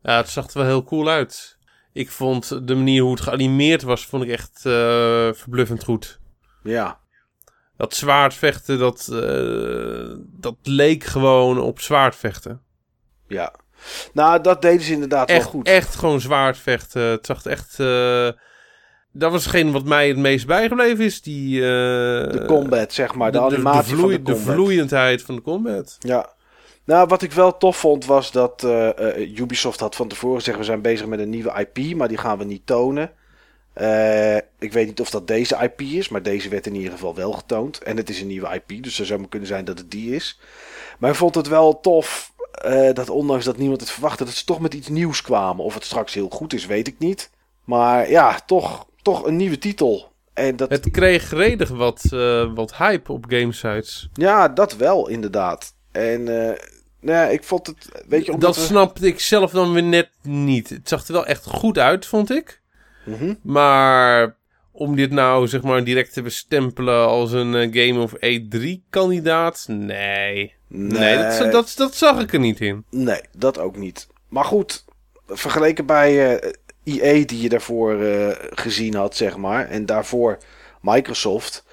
Ja, 0.02 0.16
het 0.16 0.28
zag 0.28 0.46
er 0.46 0.58
wel 0.58 0.66
heel 0.66 0.84
cool 0.84 1.08
uit. 1.08 1.58
Ik 1.92 2.10
vond 2.10 2.66
de 2.68 2.74
manier 2.74 3.02
hoe 3.02 3.10
het 3.10 3.20
geanimeerd 3.20 3.82
was, 3.82 4.06
vond 4.06 4.22
ik 4.22 4.30
echt 4.30 4.56
eh, 4.66 4.72
verbluffend 5.32 5.84
goed. 5.84 6.20
Ja, 6.62 6.98
Dat 7.76 7.94
zwaardvechten, 7.94 8.78
dat, 8.78 9.06
dat 10.40 10.56
leek 10.62 11.04
gewoon 11.04 11.60
op 11.60 11.80
zwaardvechten. 11.80 12.62
ja. 13.28 13.54
Nou, 14.12 14.40
dat 14.40 14.62
deden 14.62 14.82
ze 14.82 14.92
inderdaad 14.92 15.28
Echt, 15.28 15.42
wel 15.42 15.50
goed. 15.50 15.66
echt 15.68 15.94
gewoon 15.94 16.20
zwaardvechten. 16.20 17.02
Het 17.02 17.26
zag 17.26 17.44
er 17.44 17.50
echt... 17.50 17.80
eh, 17.80 18.28
dat 19.12 19.30
was 19.32 19.42
hetgeen 19.44 19.72
wat 19.72 19.84
mij 19.84 20.08
het 20.08 20.16
meest 20.16 20.46
bijgebleven 20.46 21.04
is. 21.04 21.22
Die, 21.22 21.60
eh, 21.60 21.66
de 22.32 22.44
combat, 22.46 22.92
zeg 22.92 23.14
maar. 23.14 23.32
De, 23.32 23.40
animatie 23.40 23.94
vloei- 23.96 24.14
van 24.14 24.24
de 24.24 24.32
combat. 24.32 24.54
vloeiendheid 24.54 25.22
van 25.22 25.34
de 25.34 25.42
combat. 25.42 25.96
Ja. 26.00 26.32
Nou, 26.84 27.06
wat 27.08 27.22
ik 27.22 27.32
wel 27.32 27.56
tof 27.56 27.76
vond 27.76 28.04
was 28.06 28.32
dat 28.32 28.64
eh, 28.64 29.38
Ubisoft 29.38 29.80
had 29.80 29.96
van 29.96 30.08
tevoren 30.08 30.38
gezegd... 30.38 30.58
we 30.58 30.64
zijn 30.64 30.80
bezig 30.82 31.06
met 31.06 31.18
een 31.18 31.30
nieuwe 31.30 31.66
IP, 31.72 31.96
maar 31.96 32.08
die 32.08 32.18
gaan 32.18 32.38
we 32.38 32.44
niet 32.44 32.66
tonen. 32.66 33.10
Ik 34.58 34.72
weet 34.72 34.86
niet 34.86 35.00
of 35.00 35.10
dat 35.10 35.26
deze 35.26 35.58
IP 35.62 35.80
is, 35.80 36.08
maar 36.08 36.22
deze 36.22 36.48
werd 36.48 36.66
in 36.66 36.74
ieder 36.74 36.92
geval 36.92 37.14
wel 37.14 37.32
getoond. 37.32 37.78
En 37.78 37.96
het 37.96 38.08
is 38.10 38.20
een 38.20 38.26
nieuwe 38.26 38.54
IP, 38.66 38.82
dus 38.82 38.98
het 38.98 39.06
zou 39.06 39.20
maar 39.20 39.28
kunnen 39.28 39.48
zijn 39.48 39.64
dat 39.64 39.78
het 39.78 39.90
die 39.90 40.14
is. 40.14 40.40
Maar 40.98 41.10
ik 41.10 41.16
vond 41.16 41.34
het 41.34 41.48
wel 41.48 41.80
tof 41.80 42.32
eh, 42.54 42.94
dat 42.94 43.08
ondanks 43.10 43.44
dat 43.44 43.56
niemand 43.56 43.80
het 43.80 43.90
verwachtte... 43.90 44.24
dat 44.24 44.34
ze 44.34 44.44
toch 44.44 44.60
met 44.60 44.74
iets 44.74 44.88
nieuws 44.88 45.22
kwamen. 45.22 45.64
Of 45.64 45.74
het 45.74 45.84
straks 45.84 46.14
heel 46.14 46.28
goed 46.28 46.52
is, 46.52 46.66
weet 46.66 46.86
ik 46.86 46.98
niet. 46.98 47.30
Maar 47.64 48.10
ja, 48.10 48.40
toch, 48.46 48.86
toch 49.02 49.26
een 49.26 49.36
nieuwe 49.36 49.58
titel. 49.58 50.12
En 50.34 50.56
dat, 50.56 50.70
Het 50.70 50.90
kreeg 50.90 51.30
redig 51.30 51.68
wat, 51.68 52.04
eh, 52.10 52.54
wat 52.54 52.76
hype 52.76 53.12
op 53.12 53.24
gamesites. 53.28 54.08
ja, 54.12 54.48
dat 54.48 54.76
wel 54.76 55.08
inderdaad. 55.08 55.74
En 55.92 56.28
eh, 56.28 56.58
nou 57.00 57.18
ja, 57.18 57.24
ik 57.24 57.44
vond 57.44 57.66
het... 57.66 58.02
Weet 58.08 58.26
je, 58.26 58.32
omdat 58.32 58.54
Dat 58.54 58.64
snapte 58.64 59.06
ik 59.06 59.20
zelf 59.20 59.50
dan 59.50 59.72
weer 59.72 59.82
net 59.82 60.10
niet. 60.22 60.68
Het 60.68 60.88
zag 60.88 61.06
er 61.06 61.12
wel 61.12 61.26
echt 61.26 61.46
goed 61.46 61.78
uit, 61.78 62.06
vond 62.06 62.30
ik. 62.30 62.60
Mhm. 63.04 63.34
Maar 63.42 64.36
om 64.72 64.96
dit 64.96 65.10
nou 65.10 65.48
zeg 65.48 65.62
maar 65.62 65.84
direct 65.84 66.12
te 66.12 66.22
bestempelen 66.22 67.06
als 67.06 67.32
een 67.32 67.52
Game 67.52 67.98
of 68.00 68.12
E3-kandidaat? 68.14 69.64
Nee. 69.68 70.54
Nee, 70.76 71.16
dat, 71.18 71.52
dat, 71.52 71.72
dat 71.76 71.94
zag 71.94 72.20
ik 72.20 72.32
er 72.32 72.38
niet 72.38 72.60
in. 72.60 72.84
Nee, 72.90 73.20
dat 73.36 73.58
ook 73.58 73.76
niet. 73.76 74.06
Maar 74.28 74.44
goed, 74.44 74.84
vergeleken 75.26 75.86
bij 75.86 76.36
eh 76.38 76.52
EA 76.84 77.24
die 77.26 77.40
je 77.40 77.48
daarvoor 77.48 78.00
eh, 78.02 78.28
gezien 78.50 78.94
had, 78.94 79.16
zeg 79.16 79.36
maar. 79.36 79.68
En 79.68 79.86
daarvoor 79.86 80.38
Microsoft. 80.80 81.64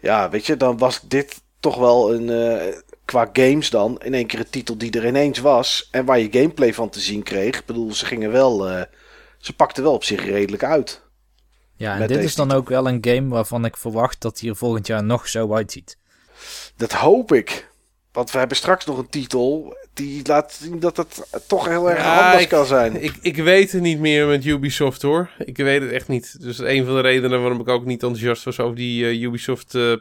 Ja, 0.00 0.30
weet 0.30 0.46
je, 0.46 0.56
dan 0.56 0.78
was 0.78 1.00
dit 1.08 1.40
toch 1.60 1.76
wel 1.76 2.14
een... 2.14 2.30
eh, 2.30 2.74
qua 3.04 3.30
games 3.32 3.70
dan, 3.70 4.00
in 4.02 4.14
één 4.14 4.26
keer 4.26 4.38
een 4.38 4.50
titel 4.50 4.78
die 4.78 4.90
er 4.90 5.06
ineens 5.06 5.38
was. 5.38 5.88
En 5.90 6.04
waar 6.04 6.18
je 6.18 6.28
gameplay 6.30 6.74
van 6.74 6.88
te 6.88 7.00
zien 7.00 7.22
kreeg. 7.22 7.58
Ik 7.58 7.66
bedoel, 7.66 7.92
ze 7.92 8.06
gingen 8.06 8.30
wel... 8.30 8.68
eh, 8.68 8.82
ze 9.38 9.52
pakten 9.52 9.82
wel 9.82 9.92
op 9.92 10.04
zich 10.04 10.24
redelijk 10.24 10.64
uit. 10.64 11.02
Ja, 11.76 11.98
en 11.98 12.06
dit 12.06 12.22
is 12.24 12.34
dan 12.34 12.46
titel. 12.46 12.62
ook 12.62 12.68
wel 12.68 12.88
een 12.88 12.98
game 13.00 13.28
waarvan 13.28 13.64
ik 13.64 13.76
verwacht 13.76 14.20
dat 14.20 14.40
hij 14.40 14.48
er 14.48 14.56
volgend 14.56 14.86
jaar 14.86 15.04
nog 15.04 15.28
zo 15.28 15.54
uitziet. 15.54 15.96
Dat 16.76 16.92
hoop 16.92 17.32
ik. 17.32 17.69
Want 18.12 18.30
we 18.30 18.38
hebben 18.38 18.56
straks 18.56 18.84
nog 18.84 18.98
een 18.98 19.08
titel 19.08 19.76
die 19.94 20.20
laat 20.26 20.52
zien 20.62 20.80
dat 20.80 20.96
het 20.96 21.22
toch 21.46 21.68
heel 21.68 21.90
erg 21.90 21.98
Ja, 21.98 22.24
anders 22.24 22.42
ik- 22.42 22.48
kan 22.48 22.66
zijn. 22.66 23.02
Ik, 23.02 23.14
ik 23.20 23.36
weet 23.36 23.72
het 23.72 23.82
niet 23.82 23.98
meer 23.98 24.26
met 24.26 24.44
Ubisoft 24.44 25.02
hoor. 25.02 25.30
Ik 25.38 25.56
weet 25.56 25.82
het 25.82 25.90
echt 25.90 26.08
niet. 26.08 26.36
Dus 26.40 26.58
een 26.58 26.84
van 26.84 26.94
de 26.94 27.00
redenen 27.00 27.40
waarom 27.40 27.60
ik 27.60 27.68
ook 27.68 27.84
niet 27.84 28.02
enthousiast 28.02 28.44
was 28.44 28.60
over 28.60 28.76
die 28.76 29.04
eh, 29.06 29.22
Ubisoft 29.22 29.74
eh, 29.74 29.92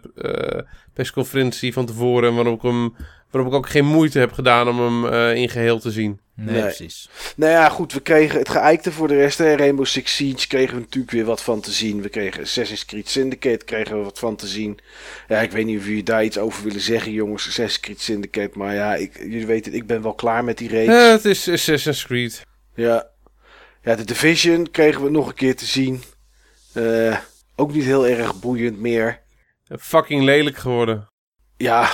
persconferentie 0.93 1.73
van 1.73 1.85
tevoren. 1.85 2.29
En 2.29 2.35
waarom 2.35 2.53
ik, 2.53 2.61
hem, 2.61 2.95
waarom 3.31 3.51
ik 3.51 3.57
ook 3.57 3.69
geen 3.69 3.85
moeite 3.85 4.19
heb 4.19 4.31
gedaan 4.31 4.67
om 4.67 4.79
hem 4.79 5.13
eh, 5.13 5.35
in 5.35 5.49
geheel 5.49 5.79
te 5.79 5.91
zien. 5.91 6.19
Nee, 6.35 6.53
Nee. 6.55 6.61
precies. 6.63 7.09
Nou 7.35 7.51
ja, 7.51 7.69
goed, 7.69 7.93
we 7.93 7.99
kregen 7.99 8.39
het 8.39 8.49
geëikte 8.49 8.91
voor 8.91 9.07
de 9.07 9.15
rest. 9.15 9.37
Hè. 9.37 9.55
Rainbow 9.55 9.85
Six 9.85 10.15
Siege 10.15 10.47
kregen 10.47 10.73
we 10.75 10.79
natuurlijk 10.81 11.11
weer 11.13 11.25
wat 11.25 11.41
van 11.41 11.61
te 11.61 11.71
zien. 11.71 12.01
We 12.01 12.09
kregen 12.09 12.41
Assassin's 12.41 12.85
Creed 12.85 13.09
Syndicate 13.09 13.65
kregen 13.65 13.97
we 13.97 14.03
wat 14.03 14.19
van 14.19 14.35
te 14.35 14.47
zien. 14.47 14.79
Ja, 15.27 15.39
ik 15.39 15.51
weet 15.51 15.65
niet 15.65 15.79
of 15.79 15.85
jullie 15.85 16.03
daar 16.03 16.23
iets 16.23 16.37
over 16.37 16.63
willen 16.63 16.81
zeggen, 16.81 17.11
jongens. 17.11 17.47
Assassin's 17.47 17.79
Creed 17.79 18.01
Syndicate. 18.01 18.57
Maar 18.57 18.73
ja, 18.73 18.95
ik, 18.95 19.17
jullie 19.17 19.45
weten, 19.47 19.73
ik 19.73 19.87
ben 19.87 20.01
wel 20.01 20.13
klaar 20.13 20.43
met 20.43 20.57
die 20.57 20.69
reeks. 20.69 20.93
Eh, 20.93 21.09
het 21.11 21.25
is 21.25 21.49
Assassin's 21.49 22.05
Creed. 22.05 22.41
Ja. 22.75 23.07
ja, 23.83 23.95
de 23.95 24.05
Division 24.05 24.71
kregen 24.71 25.03
we 25.03 25.09
nog 25.09 25.27
een 25.27 25.33
keer 25.33 25.55
te 25.55 25.65
zien. 25.65 26.03
Eh, 26.73 27.17
ook 27.55 27.73
niet 27.73 27.83
heel 27.83 28.07
erg 28.07 28.39
boeiend 28.39 28.79
meer. 28.79 29.19
Fucking 29.79 30.23
lelijk 30.23 30.57
geworden. 30.57 31.07
Ja, 31.57 31.89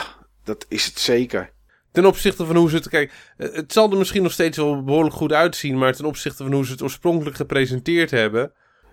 dat 0.45 0.65
is 0.69 0.85
het 0.85 0.99
zeker. 0.99 1.53
Ten 1.91 2.05
opzichte 2.05 2.45
van 2.45 2.55
hoe 2.55 2.69
ze 2.69 2.75
het... 2.75 2.89
Kijk, 2.89 3.11
eh, 3.37 3.53
het 3.53 3.73
zal 3.73 3.91
er 3.91 3.97
misschien 3.97 4.23
nog 4.23 4.31
steeds 4.31 4.57
wel 4.57 4.83
behoorlijk 4.83 5.15
goed 5.15 5.33
uitzien... 5.33 5.77
maar 5.77 5.95
ten 5.95 6.05
opzichte 6.05 6.43
van 6.43 6.53
hoe 6.53 6.65
ze 6.65 6.71
het 6.71 6.81
oorspronkelijk 6.81 7.35
gepresenteerd 7.35 8.11
hebben... 8.11 8.51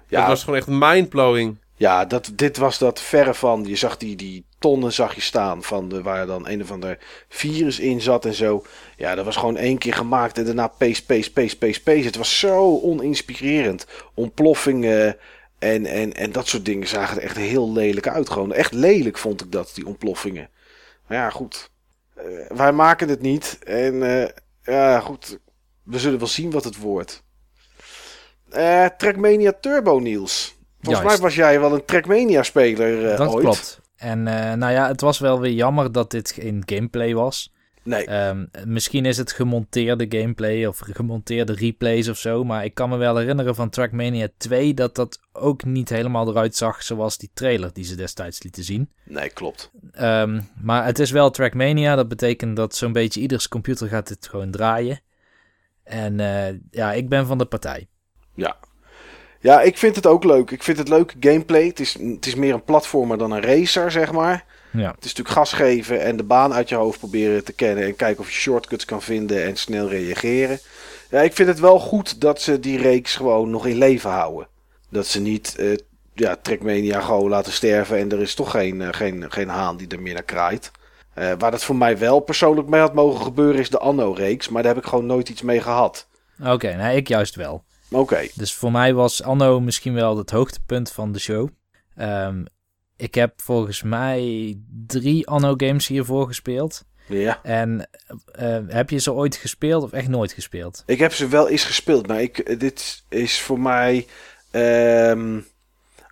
Ja, 0.08 0.18
dat 0.18 0.28
was 0.28 0.44
gewoon 0.44 0.58
echt 0.58 0.66
mindblowing. 0.66 1.58
Ja, 1.74 2.04
dat, 2.04 2.32
dit 2.34 2.56
was 2.56 2.78
dat 2.78 3.00
verre 3.00 3.34
van. 3.34 3.64
Je 3.64 3.76
zag 3.76 3.96
die, 3.96 4.16
die 4.16 4.46
tonnen 4.58 4.92
zag 4.92 5.14
je 5.14 5.20
staan 5.20 5.62
van 5.62 5.88
de, 5.88 6.02
waar 6.02 6.26
dan 6.26 6.48
een 6.48 6.62
of 6.62 6.70
ander 6.70 6.98
virus 7.28 7.80
in 7.80 8.00
zat 8.00 8.24
en 8.24 8.34
zo. 8.34 8.64
Ja, 8.96 9.14
dat 9.14 9.24
was 9.24 9.36
gewoon 9.36 9.56
één 9.56 9.78
keer 9.78 9.94
gemaakt 9.94 10.38
en 10.38 10.44
daarna 10.44 10.68
pace, 10.68 11.04
pace, 11.04 11.32
pace, 11.32 11.58
pace, 11.58 11.82
pace. 11.82 12.04
Het 12.04 12.16
was 12.16 12.38
zo 12.38 12.80
oninspirerend. 12.80 13.86
Ontploffingen 14.14 15.16
en, 15.58 15.86
en, 15.86 16.12
en 16.12 16.32
dat 16.32 16.48
soort 16.48 16.64
dingen 16.64 16.88
zagen 16.88 17.16
er 17.16 17.22
echt 17.22 17.36
heel 17.36 17.72
lelijk 17.72 18.08
uit. 18.08 18.30
Gewoon 18.30 18.52
echt 18.52 18.72
lelijk 18.72 19.18
vond 19.18 19.40
ik 19.40 19.52
dat, 19.52 19.70
die 19.74 19.86
ontploffingen. 19.86 20.48
Maar 21.12 21.20
ja, 21.20 21.30
goed. 21.30 21.70
Eh, 22.14 22.56
wij 22.56 22.72
maken 22.72 23.08
het 23.08 23.20
niet. 23.20 23.58
En 23.64 24.22
eh, 24.22 24.28
ja, 24.62 25.00
goed. 25.00 25.38
We 25.82 25.98
zullen 25.98 26.18
wel 26.18 26.28
zien 26.28 26.50
wat 26.50 26.64
het 26.64 26.76
wordt. 26.76 27.22
Eh 28.50 28.86
Trackmania 28.96 29.52
Turbo, 29.60 29.98
Niels. 29.98 30.56
Volgens 30.80 31.04
Juist. 31.04 31.20
mij 31.20 31.28
was 31.28 31.34
jij 31.34 31.60
wel 31.60 31.74
een 31.74 31.84
Trackmania-speler 31.84 33.10
eh, 33.10 33.18
dat 33.18 33.28
ooit. 33.28 33.44
klopt. 33.44 33.80
En 33.96 34.22
nou 34.58 34.72
ja, 34.72 34.88
het 34.88 35.00
was 35.00 35.18
wel 35.18 35.40
weer 35.40 35.52
jammer 35.52 35.92
dat 35.92 36.10
dit 36.10 36.30
geen 36.30 36.62
gameplay 36.66 37.14
was. 37.14 37.52
Nee, 37.84 38.04
Ehm, 38.06 38.46
misschien 38.66 39.04
is 39.04 39.16
het 39.16 39.32
gemonteerde 39.32 40.06
gameplay 40.08 40.66
of 40.66 40.78
gemonteerde 40.78 41.52
replays 41.52 42.08
of 42.08 42.18
zo. 42.18 42.44
Maar 42.44 42.64
ik 42.64 42.74
kan 42.74 42.88
me 42.88 42.96
wel 42.96 43.16
herinneren 43.16 43.54
van 43.54 43.70
Trackmania 43.70 44.28
2 44.36 44.74
dat 44.74 44.94
dat 44.94 45.20
ook 45.32 45.64
niet 45.64 45.88
helemaal 45.88 46.28
eruit 46.28 46.56
zag 46.56 46.82
zoals 46.82 47.18
die 47.18 47.30
trailer 47.34 47.72
die 47.72 47.84
ze 47.84 47.94
destijds 47.94 48.42
lieten 48.42 48.64
zien. 48.64 48.90
nee, 49.04 49.28
klopt. 49.30 49.70
Ehm, 49.92 50.40
maar 50.60 50.84
het 50.84 50.98
is 50.98 51.10
wel 51.10 51.30
Trackmania. 51.30 51.96
Dat 51.96 52.08
betekent 52.08 52.56
dat 52.56 52.74
zo'n 52.74 52.92
beetje 52.92 53.20
ieders 53.20 53.48
computer 53.48 53.88
gaat 53.88 54.08
dit 54.08 54.28
gewoon 54.28 54.50
draaien. 54.50 55.00
En 55.84 56.20
eh, 56.20 56.54
ja, 56.70 56.92
ik 56.92 57.08
ben 57.08 57.26
van 57.26 57.38
de 57.38 57.44
partij. 57.44 57.88
Ja. 58.34 58.56
Ja, 59.40 59.60
ik 59.60 59.78
vind 59.78 59.96
het 59.96 60.06
ook 60.06 60.24
leuk. 60.24 60.50
Ik 60.50 60.62
vind 60.62 60.78
het 60.78 60.88
leuke 60.88 61.14
gameplay. 61.20 61.66
Het 61.66 61.80
is, 61.80 61.98
het 61.98 62.26
is 62.26 62.34
meer 62.34 62.54
een 62.54 62.64
platformer 62.64 63.18
dan 63.18 63.30
een 63.30 63.42
racer, 63.42 63.90
zeg 63.90 64.12
maar. 64.12 64.44
Ja, 64.72 64.90
Het 64.90 65.04
is 65.04 65.14
natuurlijk 65.14 65.36
gas 65.36 65.52
geven 65.52 66.00
en 66.00 66.16
de 66.16 66.22
baan 66.22 66.52
uit 66.52 66.68
je 66.68 66.74
hoofd 66.74 66.98
proberen 66.98 67.44
te 67.44 67.52
kennen. 67.52 67.84
En 67.84 67.96
kijken 67.96 68.20
of 68.20 68.30
je 68.30 68.40
shortcuts 68.40 68.84
kan 68.84 69.02
vinden 69.02 69.44
en 69.44 69.56
snel 69.56 69.88
reageren. 69.88 70.58
Ja, 71.10 71.20
ik 71.20 71.32
vind 71.32 71.48
het 71.48 71.60
wel 71.60 71.78
goed 71.78 72.20
dat 72.20 72.40
ze 72.42 72.60
die 72.60 72.78
reeks 72.78 73.16
gewoon 73.16 73.50
nog 73.50 73.66
in 73.66 73.76
leven 73.76 74.10
houden. 74.10 74.48
Dat 74.88 75.06
ze 75.06 75.20
niet 75.20 75.56
eh 75.56 75.76
ja, 76.14 76.36
Trackmania 76.42 77.00
gewoon 77.00 77.28
laten 77.30 77.52
sterven 77.52 77.98
en 77.98 78.12
er 78.12 78.20
is 78.20 78.34
toch 78.34 78.50
geen, 78.50 78.82
eh, 78.82 78.88
geen, 78.90 79.24
geen 79.32 79.48
haan 79.48 79.76
die 79.76 79.88
er 79.88 80.02
meer 80.02 80.14
naar 80.14 80.22
kraait. 80.22 80.70
Eh, 81.14 81.32
waar 81.38 81.50
dat 81.50 81.64
voor 81.64 81.76
mij 81.76 81.98
wel 81.98 82.20
persoonlijk 82.20 82.68
mee 82.68 82.80
had 82.80 82.94
mogen 82.94 83.24
gebeuren 83.24 83.60
is 83.60 83.70
de 83.70 83.78
Anno-reeks. 83.78 84.48
Maar 84.48 84.62
daar 84.62 84.74
heb 84.74 84.82
ik 84.82 84.88
gewoon 84.88 85.06
nooit 85.06 85.28
iets 85.28 85.42
mee 85.42 85.60
gehad. 85.60 86.06
oké, 86.44 86.76
nou 86.76 86.96
ik 86.96 87.08
juist 87.08 87.34
wel. 87.34 87.64
Oké, 87.90 88.28
Dus 88.34 88.54
voor 88.54 88.72
mij 88.72 88.94
was 88.94 89.22
Anno 89.22 89.60
misschien 89.60 89.94
wel 89.94 90.16
het 90.18 90.30
hoogtepunt 90.30 90.90
van 90.92 91.12
de 91.12 91.18
show. 91.18 91.48
Ehm, 91.96 92.44
ik 93.02 93.14
heb 93.14 93.32
volgens 93.42 93.82
mij 93.82 94.54
drie 94.86 95.26
Anno-games 95.28 95.86
hiervoor 95.86 96.26
gespeeld. 96.26 96.84
ja. 97.06 97.40
En 97.42 97.88
eh, 98.32 98.58
heb 98.68 98.90
je 98.90 98.98
ze 98.98 99.12
ooit 99.12 99.36
gespeeld 99.36 99.82
of 99.82 99.92
echt 99.92 100.08
nooit 100.08 100.32
gespeeld? 100.32 100.82
Ik 100.86 100.98
heb 100.98 101.12
ze 101.12 101.28
wel 101.28 101.48
eens 101.48 101.64
gespeeld, 101.64 102.06
maar 102.06 102.22
ik, 102.22 102.60
dit 102.60 103.04
is 103.08 103.40
voor 103.40 103.60
mij. 103.60 104.06
ehm, 104.50 105.40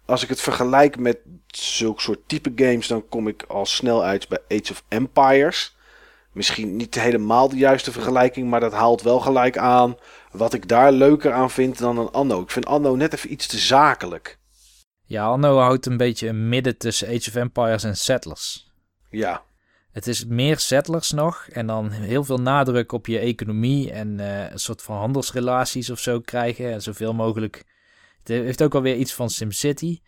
als 0.04 0.22
ik 0.22 0.28
het 0.28 0.40
vergelijk 0.40 0.98
met 0.98 1.18
zulke 1.46 2.00
soort 2.00 2.18
type 2.26 2.52
games, 2.56 2.86
dan 2.86 3.08
kom 3.08 3.28
ik 3.28 3.44
al 3.48 3.66
snel 3.66 4.04
uit 4.04 4.28
bij 4.28 4.38
Age 4.48 4.72
of 4.72 4.84
Empires. 4.88 5.76
Misschien 6.32 6.76
niet 6.76 6.94
helemaal 7.00 7.48
de 7.48 7.56
juiste 7.56 7.92
vergelijking, 7.92 8.50
maar 8.50 8.60
dat 8.60 8.72
haalt 8.72 9.02
wel 9.02 9.20
gelijk 9.20 9.58
aan 9.58 9.96
wat 10.32 10.54
ik 10.54 10.68
daar 10.68 10.92
leuker 10.92 11.32
aan 11.32 11.50
vind 11.50 11.78
dan 11.78 11.98
een 11.98 12.10
Anno. 12.10 12.40
Ik 12.40 12.50
vind 12.50 12.66
Anno 12.66 12.96
net 12.96 13.12
even 13.12 13.32
iets 13.32 13.46
te 13.46 13.58
zakelijk. 13.58 14.38
Ja, 15.10 15.24
Anno 15.24 15.58
houdt 15.58 15.86
een 15.86 15.96
beetje 15.96 16.28
een 16.28 16.48
midden 16.48 16.76
tussen 16.76 17.08
Age 17.08 17.28
of 17.28 17.34
Empires 17.34 17.84
en 17.84 17.96
Settlers. 17.96 18.70
Ja, 19.10 19.42
Het 19.92 20.06
is 20.06 20.24
meer 20.26 20.58
Settlers 20.58 21.10
nog 21.10 21.46
en 21.52 21.66
dan 21.66 21.90
heel 21.90 22.24
veel 22.24 22.40
nadruk 22.40 22.92
op 22.92 23.06
je 23.06 23.18
economie 23.18 23.92
en 23.92 24.20
eh, 24.20 24.50
een 24.50 24.58
soort 24.58 24.82
van 24.82 24.96
handelsrelaties 24.96 25.90
of 25.90 25.98
zo 25.98 26.20
krijgen. 26.20 26.72
En 26.72 26.82
zoveel 26.82 27.14
mogelijk. 27.14 27.64
Het 28.18 28.28
heeft 28.28 28.62
ook 28.62 28.74
alweer 28.74 28.96
iets 28.96 29.14
van 29.14 29.30
SimCity. 29.30 30.00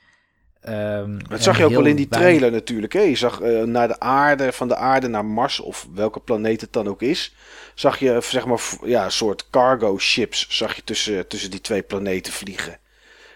Ehm, 0.61 1.19
dat 1.29 1.43
zag 1.43 1.59
je 1.59 1.65
ook 1.65 1.73
wel 1.73 1.87
in 1.87 1.97
die 1.97 2.09
trailer 2.09 2.51
natuurlijk. 2.51 2.93
Hè? 2.93 3.01
Je 3.01 3.17
zag 3.17 3.41
eh, 3.41 3.63
naar 3.63 3.89
de 3.89 4.01
aarde, 4.01 4.53
van 4.53 4.69
de 4.69 4.77
aarde 4.77 5.09
naar 5.09 5.25
Mars 5.25 5.61
of 5.61 5.89
welke 5.95 6.21
planeet 6.21 6.61
het 6.61 6.73
dan 6.73 6.89
ook 6.89 7.03
is. 7.03 7.35
Zag 7.75 7.99
je 7.99 8.19
zeg 8.21 8.47
maar 8.47 8.61
ja, 8.85 9.05
een 9.05 9.13
soort 9.13 9.51
cargo 9.51 9.99
ships 9.99 10.47
zag 10.49 10.75
je 10.75 10.85
tussen, 10.85 11.29
tussen 11.29 11.51
die 11.51 11.61
twee 11.61 11.83
planeten 11.83 12.33
vliegen. 12.33 12.81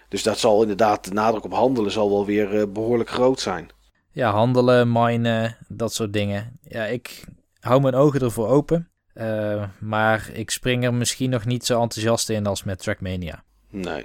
Dus 0.08 0.22
dat 0.22 0.38
zal 0.38 0.60
inderdaad, 0.62 1.04
de 1.04 1.10
nadruk 1.12 1.44
op 1.44 1.52
handelen 1.52 1.90
zal 1.92 2.10
wel 2.10 2.26
weer 2.26 2.60
eh, 2.60 2.66
behoorlijk 2.68 3.10
groot 3.10 3.40
zijn. 3.40 3.68
Ja, 4.12 4.30
handelen, 4.30 4.92
minen, 4.92 5.56
dat 5.68 5.94
soort 5.94 6.12
dingen. 6.12 6.58
Ja, 6.62 6.84
ik 6.84 7.24
hou 7.60 7.80
mijn 7.80 7.94
ogen 7.94 8.20
ervoor 8.20 8.48
open. 8.48 8.90
Eh, 9.14 9.64
maar 9.78 10.30
ik 10.32 10.50
spring 10.50 10.84
er 10.84 10.94
misschien 10.94 11.30
nog 11.30 11.44
niet 11.44 11.66
zo 11.66 11.82
enthousiast 11.82 12.28
in 12.30 12.46
als 12.46 12.64
met 12.64 12.78
Trackmania. 12.78 13.42
Nee. 13.70 14.04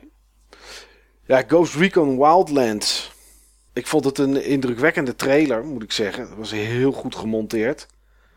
Ja, 1.26 1.44
Ghost 1.48 1.76
Recon 1.76 2.18
Wildlands. 2.18 3.12
Ik 3.74 3.88
vond 3.88 4.06
het 4.06 4.18
een 4.18 4.44
indrukwekkende 4.44 5.16
trailer, 5.16 5.66
moet 5.66 5.84
ik 5.84 5.92
zeggen. 5.92 6.24
Het 6.24 6.38
was 6.38 6.52
heel 6.52 6.92
goed 6.92 7.16
gemonteerd. 7.16 7.88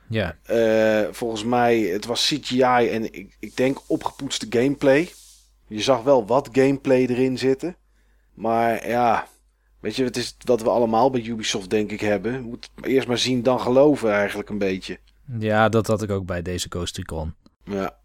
Ja, 0.09 0.37
Eh, 0.43 1.03
volgens 1.11 1.45
mij, 1.45 1.79
het 1.81 2.07
was 2.07 2.27
CGI 2.27 2.89
en 2.89 3.13
ik, 3.15 3.37
ik 3.39 3.57
denk 3.57 3.79
opgepoetste 3.87 4.47
gameplay. 4.51 5.13
Je 5.69 5.83
zag 5.83 6.03
wel 6.03 6.27
wat 6.27 6.49
gameplay 6.53 7.07
erin 7.07 7.39
zitten. 7.39 7.77
Maar 8.35 8.89
ja, 8.89 9.27
weet 9.81 9.97
je, 9.97 10.05
het 10.05 10.17
is 10.17 10.37
wat 10.45 10.63
we 10.63 10.69
allemaal 10.69 11.11
bij 11.11 11.23
Ubisoft 11.23 11.71
denk 11.71 11.91
ik 11.91 12.01
hebben. 12.01 12.43
Moet 12.43 12.71
eerst 12.81 13.09
maar 13.09 13.19
zien, 13.19 13.43
dan 13.43 13.61
geloven 13.61 14.13
eigenlijk 14.13 14.49
een 14.51 14.59
beetje. 14.59 14.99
ja 15.39 15.69
dat 15.69 15.87
had 15.87 16.03
ik 16.03 16.11
ook 16.11 16.27
bij 16.27 16.43
deze 16.43 16.67
Ghost 16.69 16.97
Recon. 16.97 17.35
Ja. 17.65 18.03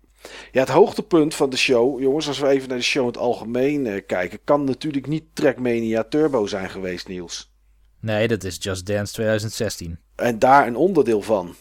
Ja, 0.52 0.60
het 0.60 0.69
hoogtepunt 0.69 1.36
van 1.36 1.49
de 1.49 1.57
show, 1.57 1.99
jongens, 1.99 2.27
als 2.27 2.40
we 2.40 2.48
even 2.48 2.69
naar 2.69 2.77
de 2.77 2.84
show 2.84 3.02
in 3.02 3.07
het 3.07 3.18
algemeen 3.18 3.88
eh, 3.88 4.02
kijken, 4.06 4.40
kan 4.44 4.64
natuurlijk 4.64 5.07
niet 5.07 5.23
Trackmania 5.34 6.03
Turbo 6.03 6.45
zijn 6.45 6.69
geweest, 6.69 7.07
Niels. 7.07 7.52
Nee, 7.99 8.27
dat 8.27 8.44
is 8.44 8.57
Just 8.60 8.86
Dance 8.86 9.14
2016. 9.14 9.99
En 10.15 10.40
daar 10.40 10.68
een 10.68 10.76
onderdeel 10.76 11.22
van. 11.22 11.56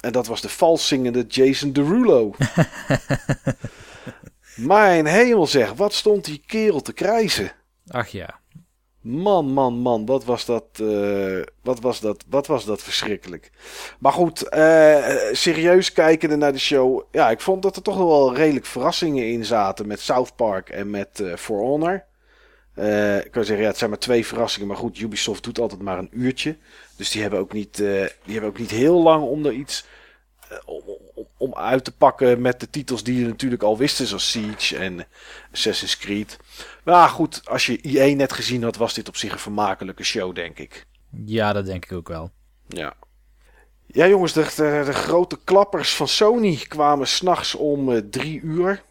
En 0.00 0.12
dat 0.12 0.26
was 0.26 0.40
de 0.40 0.48
vals 0.48 0.88
zingende 0.88 1.24
Jason 1.28 1.72
Derulo. 1.72 2.34
Mijn 4.54 5.06
hemel 5.06 5.46
zeg, 5.46 5.72
wat 5.72 5.92
stond 5.92 6.24
die 6.24 6.42
kerel 6.46 6.80
te 6.80 6.92
krijzen? 6.92 7.52
Ach 7.86 8.08
ja. 8.08 8.40
Man, 9.00 9.46
man, 9.46 9.74
man, 9.74 10.06
wat 10.06 10.24
was 10.24 10.44
dat, 10.44 10.64
eh, 10.72 11.40
wat 11.62 11.80
was 11.80 12.00
dat, 12.00 12.24
wat 12.28 12.46
was 12.46 12.64
dat 12.64 12.82
verschrikkelijk. 12.82 13.50
Maar 13.98 14.12
goed, 14.12 14.48
eh, 14.48 15.04
serieus 15.32 15.92
kijkende 15.92 16.36
naar 16.36 16.52
de 16.52 16.58
show. 16.58 17.02
Ja, 17.10 17.30
ik 17.30 17.40
vond 17.40 17.62
dat 17.62 17.76
er 17.76 17.82
toch 17.82 17.96
wel 17.96 18.34
redelijk 18.34 18.66
verrassingen 18.66 19.28
in 19.28 19.44
zaten 19.44 19.86
met 19.86 20.00
South 20.00 20.36
Park 20.36 20.70
en 20.70 20.90
met 20.90 21.20
eh 21.20 21.36
For 21.36 21.58
Honor. 21.58 22.04
Ik 23.24 23.30
kan 23.30 23.44
zeggen, 23.44 23.64
ja, 23.64 23.70
het 23.70 23.78
zijn 23.78 23.90
maar 23.90 23.98
twee 23.98 24.26
verrassingen. 24.26 24.68
Maar 24.68 24.76
goed, 24.76 24.98
Ubisoft 24.98 25.44
doet 25.44 25.58
altijd 25.58 25.82
maar 25.82 25.98
een 25.98 26.10
uurtje. 26.12 26.56
Dus 26.96 27.10
die 27.10 27.22
hebben 27.22 27.40
ook 27.40 27.52
niet, 27.52 27.76
die 27.76 28.32
hebben 28.32 28.50
ook 28.50 28.58
niet 28.58 28.70
heel 28.70 29.02
lang 29.02 29.24
om 29.24 29.46
er 29.46 29.52
iets 29.52 29.84
om, 30.64 30.82
om, 31.14 31.26
om 31.36 31.54
uit 31.54 31.84
te 31.84 31.96
pakken 31.96 32.40
met 32.40 32.60
de 32.60 32.70
titels 32.70 33.02
die 33.02 33.18
je 33.18 33.26
natuurlijk 33.26 33.62
al 33.62 33.78
wisten. 33.78 34.06
Zoals 34.06 34.30
Siege 34.30 34.76
en 34.76 35.06
Assassin's 35.52 35.96
Creed. 35.96 36.38
Maar 36.84 37.08
goed, 37.08 37.40
als 37.44 37.66
je 37.66 37.80
IE 37.82 38.14
net 38.14 38.32
gezien 38.32 38.62
had, 38.62 38.76
was 38.76 38.94
dit 38.94 39.08
op 39.08 39.16
zich 39.16 39.32
een 39.32 39.38
vermakelijke 39.38 40.04
show, 40.04 40.34
denk 40.34 40.58
ik. 40.58 40.86
Ja, 41.24 41.52
dat 41.52 41.66
denk 41.66 41.84
ik 41.84 41.92
ook 41.92 42.08
wel. 42.08 42.30
Ja. 42.68 42.94
Ja, 43.86 44.08
jongens, 44.08 44.32
de, 44.32 44.52
de, 44.56 44.82
de 44.84 44.92
grote 44.92 45.38
klappers 45.44 45.94
van 45.94 46.08
Sony 46.08 46.56
kwamen 46.68 47.06
s'nachts 47.06 47.54
om 47.54 47.92
eh, 47.92 48.02
drie 48.10 48.40
uur. 48.40 48.82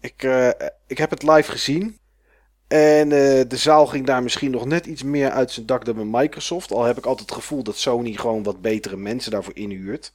Ik, 0.00 0.22
eh, 0.22 0.48
ik 0.86 0.98
heb 0.98 1.10
het 1.10 1.22
live 1.22 1.50
gezien. 1.50 1.98
En 2.68 3.12
eh, 3.12 3.48
de 3.48 3.56
zaal 3.56 3.86
ging 3.86 4.06
daar 4.06 4.22
misschien 4.22 4.50
nog 4.50 4.64
net 4.64 4.86
iets 4.86 5.02
meer 5.02 5.30
uit 5.30 5.50
zijn 5.50 5.66
dak 5.66 5.84
dan 5.84 5.94
bij 5.94 6.20
Microsoft. 6.20 6.72
Al 6.72 6.84
heb 6.84 6.98
ik 6.98 7.06
altijd 7.06 7.28
het 7.28 7.38
gevoel 7.38 7.62
dat 7.62 7.76
Sony 7.76 8.12
gewoon 8.12 8.42
wat 8.42 8.60
betere 8.60 8.96
mensen 8.96 9.30
daarvoor 9.30 9.56
inhuurt. 9.56 10.12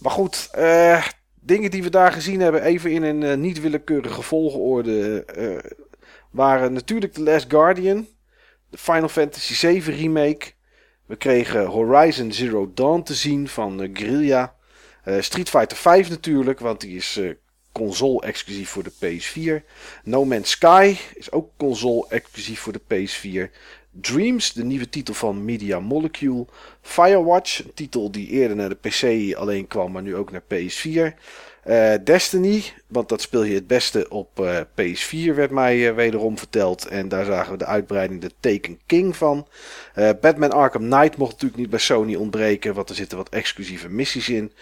Maar 0.00 0.12
goed, 0.12 0.48
eh, 0.52 1.04
dingen 1.40 1.70
die 1.70 1.82
we 1.82 1.90
daar 1.90 2.12
gezien 2.12 2.40
hebben, 2.40 2.62
even 2.62 2.90
in 2.90 3.02
een 3.02 3.22
eh, 3.22 3.36
niet 3.36 3.60
willekeurige 3.60 4.22
volgorde, 4.22 5.24
eh, 5.24 5.70
waren 6.30 6.72
natuurlijk 6.72 7.12
The 7.12 7.22
Last 7.22 7.46
Guardian, 7.48 8.06
de 8.70 8.78
Final 8.78 9.08
Fantasy 9.08 9.54
VII 9.54 9.96
remake. 9.96 10.52
We 11.06 11.16
kregen 11.16 11.66
Horizon 11.66 12.32
Zero 12.32 12.70
Dawn 12.74 13.02
te 13.02 13.14
zien 13.14 13.48
van 13.48 13.90
Guerrilla. 13.92 14.54
Street 15.20 15.48
Fighter 15.48 15.76
5 15.76 16.08
natuurlijk, 16.08 16.60
want 16.60 16.80
die 16.80 16.96
is 16.96 17.20
console-exclusief 17.72 18.70
voor 18.70 18.82
de 18.82 18.92
PS4. 18.92 19.64
No 20.04 20.24
Man's 20.24 20.50
Sky 20.50 20.96
is 21.14 21.32
ook 21.32 21.50
console-exclusief 21.56 22.60
voor 22.60 22.72
de 22.72 22.80
PS4. 22.80 23.50
Dreams, 23.90 24.52
de 24.52 24.64
nieuwe 24.64 24.88
titel 24.88 25.14
van 25.14 25.44
Media 25.44 25.80
Molecule. 25.80 26.46
Firewatch, 26.82 27.64
een 27.64 27.74
titel 27.74 28.10
die 28.10 28.28
eerder 28.28 28.56
naar 28.56 28.68
de 28.68 28.74
PC 28.74 29.34
alleen 29.36 29.66
kwam, 29.66 29.92
maar 29.92 30.02
nu 30.02 30.16
ook 30.16 30.30
naar 30.30 30.42
PS4. 30.42 31.18
Eh, 31.62 31.94
Destiny, 32.04 32.62
want 32.86 33.08
dat 33.08 33.20
speel 33.20 33.42
je 33.42 33.54
het 33.54 33.66
beste 33.66 34.08
op 34.08 34.40
eh, 34.40 34.60
PS4, 34.60 35.34
werd 35.34 35.50
mij 35.50 35.88
eh, 35.88 35.94
wederom 35.94 36.38
verteld. 36.38 36.86
En 36.86 37.08
daar 37.08 37.24
zagen 37.24 37.52
we 37.52 37.58
de 37.58 37.66
uitbreiding 37.66 38.20
de 38.20 38.30
Taken 38.40 38.78
King 38.86 39.16
van. 39.16 39.46
Batman 40.20 40.52
Arkham 40.52 40.90
Knight 40.90 41.16
mocht 41.16 41.32
natuurlijk 41.32 41.60
niet 41.60 41.70
bij 41.70 41.78
Sony 41.78 42.14
ontbreken, 42.14 42.74
want 42.74 42.88
er 42.88 42.94
zitten 42.94 43.18
wat 43.18 43.28
exclusieve 43.28 43.88
missies 43.88 44.28
in. 44.28 44.52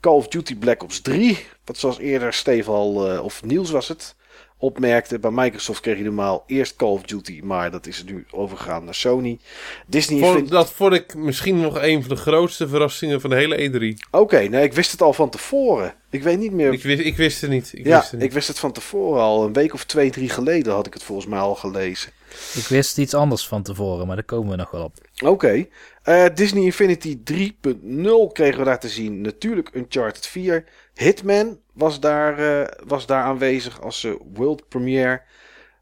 Call 0.00 0.14
of 0.14 0.28
Duty 0.28 0.56
Black 0.56 0.82
Ops 0.82 1.00
3, 1.00 1.46
wat 1.64 1.76
zoals 1.76 1.98
eerder 1.98 2.32
Steve 2.32 2.70
al, 2.70 3.20
of 3.20 3.44
Niels 3.44 3.70
was 3.70 3.88
het, 3.88 4.14
opmerkte. 4.58 5.18
Bij 5.18 5.30
Microsoft 5.30 5.80
kreeg 5.80 5.98
je 5.98 6.04
normaal 6.04 6.44
eerst 6.46 6.76
Call 6.76 6.88
of 6.88 7.02
Duty, 7.02 7.40
maar 7.44 7.70
dat 7.70 7.86
is 7.86 8.04
nu 8.04 8.26
overgegaan 8.30 8.84
naar 8.84 8.94
Sony. 8.94 9.38
Disney 9.86 10.18
Vond- 10.20 10.34
vindt... 10.34 10.50
dat 10.50 10.70
vond 10.72 10.92
ik 10.92 11.14
misschien 11.14 11.60
nog 11.60 11.82
een 11.82 12.00
van 12.00 12.08
de 12.14 12.20
grootste 12.20 12.68
verrassingen 12.68 13.20
van 13.20 13.30
de 13.30 13.36
hele 13.36 13.70
E3. 13.96 14.08
Oké, 14.10 14.38
nee, 14.40 14.64
ik 14.64 14.72
wist 14.72 14.90
het 14.90 15.02
al 15.02 15.12
van 15.12 15.30
tevoren. 15.30 15.94
Ik 16.10 16.22
weet 16.22 16.38
niet 16.38 16.52
meer 16.52 16.72
Ik 16.72 16.82
wist, 16.82 17.00
ik 17.00 17.16
wist 17.16 17.40
het 17.40 17.50
niet. 17.50 17.70
Ik 17.74 17.86
ja, 17.86 17.96
wist 17.96 18.10
het 18.10 18.20
niet. 18.20 18.28
ik 18.28 18.34
wist 18.34 18.48
het 18.48 18.58
van 18.58 18.72
tevoren 18.72 19.22
al. 19.22 19.44
Een 19.44 19.52
week 19.52 19.74
of 19.74 19.84
twee, 19.84 20.10
drie 20.10 20.28
geleden 20.28 20.72
had 20.72 20.86
ik 20.86 20.94
het 20.94 21.02
volgens 21.02 21.26
mij 21.26 21.38
al 21.38 21.54
gelezen. 21.54 22.10
Ik 22.54 22.66
wist 22.68 22.98
iets 22.98 23.14
anders 23.14 23.48
van 23.48 23.62
tevoren, 23.62 24.06
maar 24.06 24.16
daar 24.16 24.24
komen 24.24 24.50
we 24.50 24.56
nog 24.56 24.70
wel 24.70 24.84
op. 24.84 24.94
Oké. 25.24 25.66
Eh, 26.02 26.24
Disney 26.34 26.62
Infinity 26.62 27.18
3.0 27.24 28.32
kregen 28.32 28.58
we 28.58 28.64
daar 28.64 28.80
te 28.80 28.88
zien. 28.88 29.20
Natuurlijk 29.20 29.70
Uncharted 29.74 30.26
4. 30.26 30.64
Hitman 30.96 31.58
was 31.72 32.00
daar, 32.00 32.38
eh, 32.38 32.68
was 32.86 33.06
daar 33.06 33.22
aanwezig 33.22 33.80
als 33.82 34.04
eh, 34.04 34.12
world 34.34 34.68
premiere. 34.68 35.22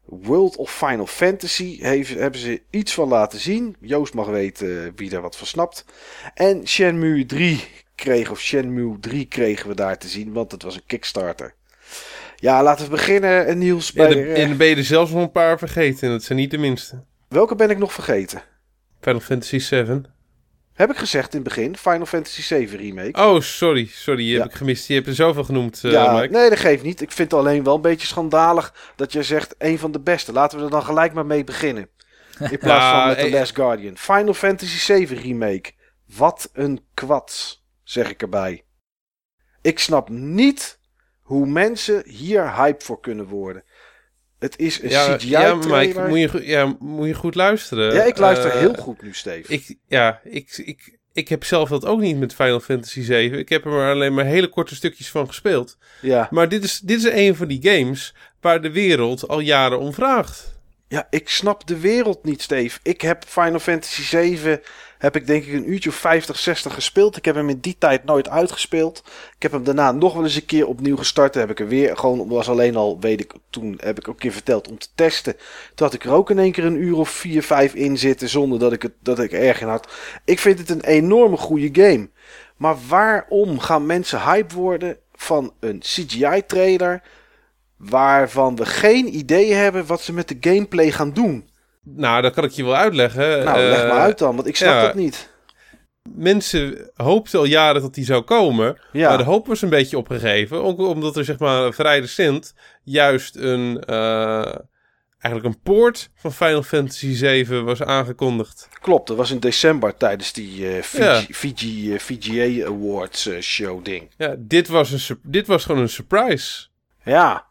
World 0.05 0.55
of 0.55 0.71
Final 0.71 1.05
Fantasy 1.07 1.81
heeft, 1.81 2.13
hebben 2.13 2.39
ze 2.39 2.61
iets 2.69 2.93
van 2.93 3.07
laten 3.07 3.39
zien. 3.39 3.75
Joost 3.79 4.13
mag 4.13 4.27
weten 4.27 4.83
eh, 4.85 4.91
wie 4.95 5.09
daar 5.09 5.21
wat 5.21 5.37
van 5.37 5.47
snapt. 5.47 5.85
En 6.33 6.67
Shenmue 6.67 7.25
3 7.25 7.63
kreeg, 7.95 8.29
of 8.31 8.39
Shenmue 8.39 8.99
3 8.99 9.25
kregen 9.25 9.67
we 9.69 9.75
daar 9.75 9.97
te 9.97 10.07
zien, 10.07 10.33
want 10.33 10.51
het 10.51 10.63
was 10.63 10.75
een 10.75 10.85
Kickstarter. 10.85 11.53
Ja, 12.35 12.63
laten 12.63 12.85
we 12.85 12.91
beginnen, 12.91 13.57
Niels. 13.57 13.91
Bij, 13.91 14.07
de- 14.07 14.21
eh, 14.23 14.41
en 14.41 14.47
dan 14.47 14.57
ben 14.57 14.67
je 14.67 14.75
er 14.75 14.83
zelfs 14.83 15.11
nog 15.11 15.21
een 15.21 15.31
paar 15.31 15.57
vergeten. 15.57 16.07
En 16.07 16.13
dat 16.13 16.23
zijn 16.23 16.37
niet 16.39 16.51
de 16.51 16.57
minste. 16.57 17.03
welke 17.27 17.55
ben 17.55 17.69
ik 17.69 17.77
nog 17.77 17.93
vergeten? 17.93 18.41
Final 19.01 19.19
Fantasy 19.19 19.59
7. 19.59 20.05
Heb 20.75 20.89
ik 20.91 20.97
gezegd 20.97 21.33
in 21.33 21.39
het 21.39 21.47
begin? 21.47 21.77
Final 21.77 22.05
Fantasy 22.05 22.41
7 22.41 22.77
Remake. 22.77 23.21
Oh, 23.21 23.39
sorry. 23.41 23.87
Sorry, 23.91 24.23
die 24.23 24.37
heb 24.39 24.45
ik 24.49 24.53
gemist. 24.55 24.87
Je 24.87 24.93
hebt 24.93 25.07
er 25.07 25.15
zoveel 25.15 25.43
genoemd, 25.43 25.83
eh 25.83 25.91
ja, 25.91 26.13
Mike. 26.13 26.33
nee, 26.33 26.49
dat 26.49 26.59
geeft 26.59 26.83
niet. 26.83 27.01
Ik 27.01 27.11
vind 27.11 27.31
het 27.31 27.39
alleen 27.39 27.63
wel 27.63 27.75
een 27.75 27.81
beetje 27.81 28.07
schandalig 28.07 28.73
dat 28.95 29.11
je 29.11 29.23
zegt 29.23 29.55
een 29.57 29.79
van 29.79 29.91
de 29.91 29.99
beste. 29.99 30.31
Laten 30.31 30.57
we 30.57 30.63
er 30.63 30.69
dan 30.69 30.83
gelijk 30.83 31.13
maar 31.13 31.25
mee 31.25 31.43
beginnen. 31.43 31.89
In 32.51 32.57
plaats 32.57 32.83
Ja, 32.83 32.99
van 32.99 33.07
met 33.07 33.17
The 33.17 33.25
eh, 33.25 33.31
Last 33.31 33.55
Guardian. 33.55 33.97
Final 33.97 34.33
Fantasy 34.33 34.77
7 34.77 35.17
Remake. 35.17 35.71
Wat 36.15 36.49
een 36.53 36.85
kwats, 36.93 37.65
zeg 37.83 38.09
ik 38.09 38.21
erbij. 38.21 38.63
Ik 39.61 39.79
snap 39.79 40.09
niet 40.09 40.79
hoe 41.21 41.45
mensen 41.47 42.03
hier 42.09 42.55
hype 42.55 42.83
voor 42.83 42.99
kunnen 42.99 43.25
worden. 43.25 43.63
Het 44.45 44.59
is 44.59 44.81
een 44.81 44.89
Ja, 44.89 45.15
CGI 45.15 45.29
ja, 45.29 45.53
Mike, 45.55 46.05
moet 46.07 46.19
je, 46.19 46.29
goed- 46.29 46.45
ja, 46.45 46.75
moet 46.79 47.07
je 47.07 47.13
goed 47.13 47.35
luisteren. 47.35 47.93
Ja, 47.93 48.03
ik 48.03 48.17
luister 48.17 48.51
Eh, 48.51 48.59
heel 48.59 48.73
goed 48.73 49.01
nu, 49.01 49.13
Steve. 49.13 49.53
Ik, 49.53 49.75
ja, 49.87 50.19
ik, 50.23 50.57
ik, 50.65 50.97
ik 51.13 51.27
heb 51.29 51.43
zelf 51.43 51.69
dat 51.69 51.85
ook 51.85 51.99
niet 51.99 52.17
met 52.19 52.33
Final 52.35 52.59
Fantasy 52.59 53.01
7. 53.01 53.39
Ik 53.39 53.49
heb 53.49 53.65
er 53.65 53.71
maar 53.71 53.91
alleen 53.91 54.13
maar 54.13 54.25
hele 54.25 54.47
korte 54.47 54.75
stukjes 54.75 55.09
van 55.09 55.27
gespeeld. 55.27 55.77
ja. 56.01 56.27
Maar 56.31 56.49
dit 56.49 56.63
is, 56.63 56.79
dit 56.79 56.97
is 56.97 57.11
een 57.11 57.35
van 57.35 57.47
die 57.47 57.59
games 57.61 58.13
waar 58.41 58.61
de 58.61 58.71
wereld 58.71 59.27
al 59.27 59.39
jaren 59.39 59.79
om 59.79 59.93
vraagt. 59.93 60.54
Ja, 60.87 61.07
ik 61.09 61.29
snap 61.29 61.67
de 61.67 61.79
wereld 61.79 62.23
niet, 62.23 62.41
Steve. 62.41 62.79
Ik 62.83 63.01
heb 63.01 63.23
Final 63.27 63.59
Fantasy 63.59 64.01
7, 64.01 64.61
heb 64.97 65.15
ik 65.15 65.27
denk 65.27 65.45
ik 65.45 65.53
een 65.53 65.71
uurtje 65.71 65.89
of 65.89 65.95
50, 65.95 66.39
60 66.39 66.73
gespeeld. 66.73 67.17
Ik 67.17 67.25
heb 67.25 67.35
hem 67.35 67.49
in 67.49 67.59
die 67.59 67.75
tijd 67.77 68.03
nooit 68.03 68.29
uitgespeeld. 68.29 69.03
Ik 69.35 69.41
heb 69.41 69.51
hem 69.51 69.63
daarna 69.63 69.91
nog 69.91 70.13
wel 70.13 70.23
eens 70.23 70.35
een 70.35 70.45
keer 70.45 70.67
opnieuw 70.67 70.97
gestart. 70.97 71.35
Heb 71.35 71.49
ik 71.49 71.59
er 71.59 71.67
weer 71.67 71.97
gewoon, 71.97 72.27
was 72.27 72.49
alleen 72.49 72.75
al, 72.75 72.99
weet 72.99 73.19
ik, 73.19 73.33
toen 73.49 73.79
heb 73.81 73.97
ik 73.99 74.07
ook 74.07 74.13
een 74.13 74.19
keer 74.19 74.31
verteld 74.31 74.69
om 74.69 74.77
te 74.77 74.87
testen. 74.95 75.33
Toen 75.75 75.85
had 75.87 75.93
ik 75.93 76.03
er 76.03 76.11
ook 76.11 76.29
in 76.29 76.39
één 76.39 76.51
keer 76.51 76.65
een 76.65 76.81
uur 76.81 76.97
of 76.97 77.09
4, 77.09 77.43
5 77.43 77.73
in 77.73 77.97
zitten 77.97 78.29
zonder 78.29 78.59
dat 78.59 78.73
ik, 78.73 78.81
het, 78.81 78.93
dat 78.99 79.19
ik 79.19 79.31
er 79.31 79.41
erg 79.41 79.61
in 79.61 79.67
had. 79.67 79.91
Ik 80.25 80.39
vind 80.39 80.59
het 80.59 80.69
een 80.69 80.83
enorme 80.83 81.37
goede 81.37 81.81
game. 81.81 82.09
Maar 82.57 82.75
waarom 82.87 83.59
gaan 83.59 83.85
mensen 83.85 84.21
hype 84.21 84.55
worden 84.55 84.97
van 85.13 85.53
een 85.59 85.79
CGI-trailer 85.79 87.01
waarvan 87.89 88.55
we 88.55 88.65
geen 88.65 89.15
idee 89.15 89.53
hebben 89.53 89.85
wat 89.85 90.01
ze 90.01 90.13
met 90.13 90.27
de 90.27 90.37
gameplay 90.39 90.91
gaan 90.91 91.13
doen? 91.13 91.49
Nou, 91.83 92.21
dat 92.21 92.33
kan 92.33 92.43
ik 92.43 92.51
je 92.51 92.63
wel 92.63 92.75
uitleggen. 92.75 93.43
Nou, 93.43 93.59
leg 93.59 93.81
Eh, 93.81 93.89
maar 93.89 93.99
uit 93.99 94.17
dan, 94.17 94.35
want 94.35 94.47
ik 94.47 94.55
snap 94.55 94.73
ja. 94.73 94.81
dat 94.81 94.95
niet. 94.95 95.33
Mensen 96.15 96.91
hoopten 96.93 97.39
al 97.39 97.45
jaren 97.45 97.81
dat 97.81 97.93
die 97.93 98.05
zou 98.05 98.21
komen. 98.21 98.79
Ja. 98.91 99.09
Maar 99.09 99.17
de 99.17 99.23
hoop 99.23 99.47
was 99.47 99.61
een 99.61 99.69
beetje 99.69 99.97
opgegeven. 99.97 100.63
Ook 100.63 100.79
omdat 100.79 101.17
er 101.17 101.25
zeg 101.25 101.39
maar 101.39 101.73
vrij 101.73 101.99
recent 101.99 102.53
juist 102.83 103.35
een... 103.35 103.79
eh, 103.85 104.55
eigenlijk 105.25 105.55
een 105.55 105.61
poort 105.61 106.09
van 106.15 106.33
Final 106.33 106.63
Fantasy 106.63 107.13
7 107.13 107.65
was 107.65 107.81
aangekondigd. 107.83 108.69
Klopt, 108.81 109.07
dat 109.07 109.17
was 109.17 109.31
in 109.31 109.39
december 109.39 109.97
tijdens 109.97 110.33
die 110.33 110.67
Ja. 110.91 111.21
Fiji, 111.31 111.93
eh, 111.93 111.99
VGA 111.99 112.65
Awards 112.67 113.27
eh, 113.27 113.39
show 113.41 113.85
ding. 113.85 114.09
Ja, 114.17 114.35
dit 114.37 114.67
was, 114.67 115.09
een, 115.09 115.19
dit 115.23 115.47
was 115.47 115.65
gewoon 115.65 115.81
een 115.81 115.89
surprise. 115.89 116.67
Ja, 117.03 117.44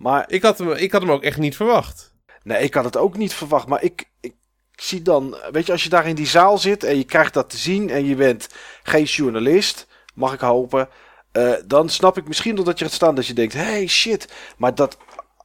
maar 0.00 0.24
Ik 0.32 0.42
had, 0.42 0.58
hem, 0.58 0.70
ik 0.70 0.92
had 0.92 1.00
hem 1.00 1.10
ook 1.10 1.22
echt 1.22 1.38
niet 1.38 1.56
verwacht. 1.56 2.14
nee, 2.42 2.62
ik 2.62 2.74
had 2.74 2.84
het 2.84 2.96
ook 2.96 3.16
niet 3.16 3.34
verwacht. 3.34 3.66
Maar 3.66 3.82
ik, 3.82 4.10
ik 4.20 4.34
zie 4.74 5.02
dan, 5.02 5.36
weet 5.50 5.66
je, 5.66 5.72
als 5.72 5.82
je 5.82 5.88
daar 5.88 6.06
in 6.06 6.14
die 6.14 6.26
zaal 6.26 6.58
zit 6.58 6.84
en 6.84 6.96
je 6.96 7.04
krijgt 7.04 7.34
dat 7.34 7.50
te 7.50 7.56
zien 7.56 7.90
en 7.90 8.04
je 8.04 8.14
bent 8.14 8.48
geen 8.82 9.04
journalist, 9.04 9.86
mag 10.14 10.32
ik 10.32 10.40
hopen, 10.40 10.88
eh, 11.32 11.52
dan 11.66 11.88
snap 11.88 12.16
ik 12.16 12.28
misschien 12.28 12.54
dat 12.54 12.78
je 12.78 12.84
gaat 12.84 12.94
staan 12.94 13.14
dat 13.14 13.26
je 13.26 13.32
denkt, 13.32 13.54
hey 13.54 13.86
shit, 13.86 14.32
maar 14.56 14.74
dat 14.74 14.96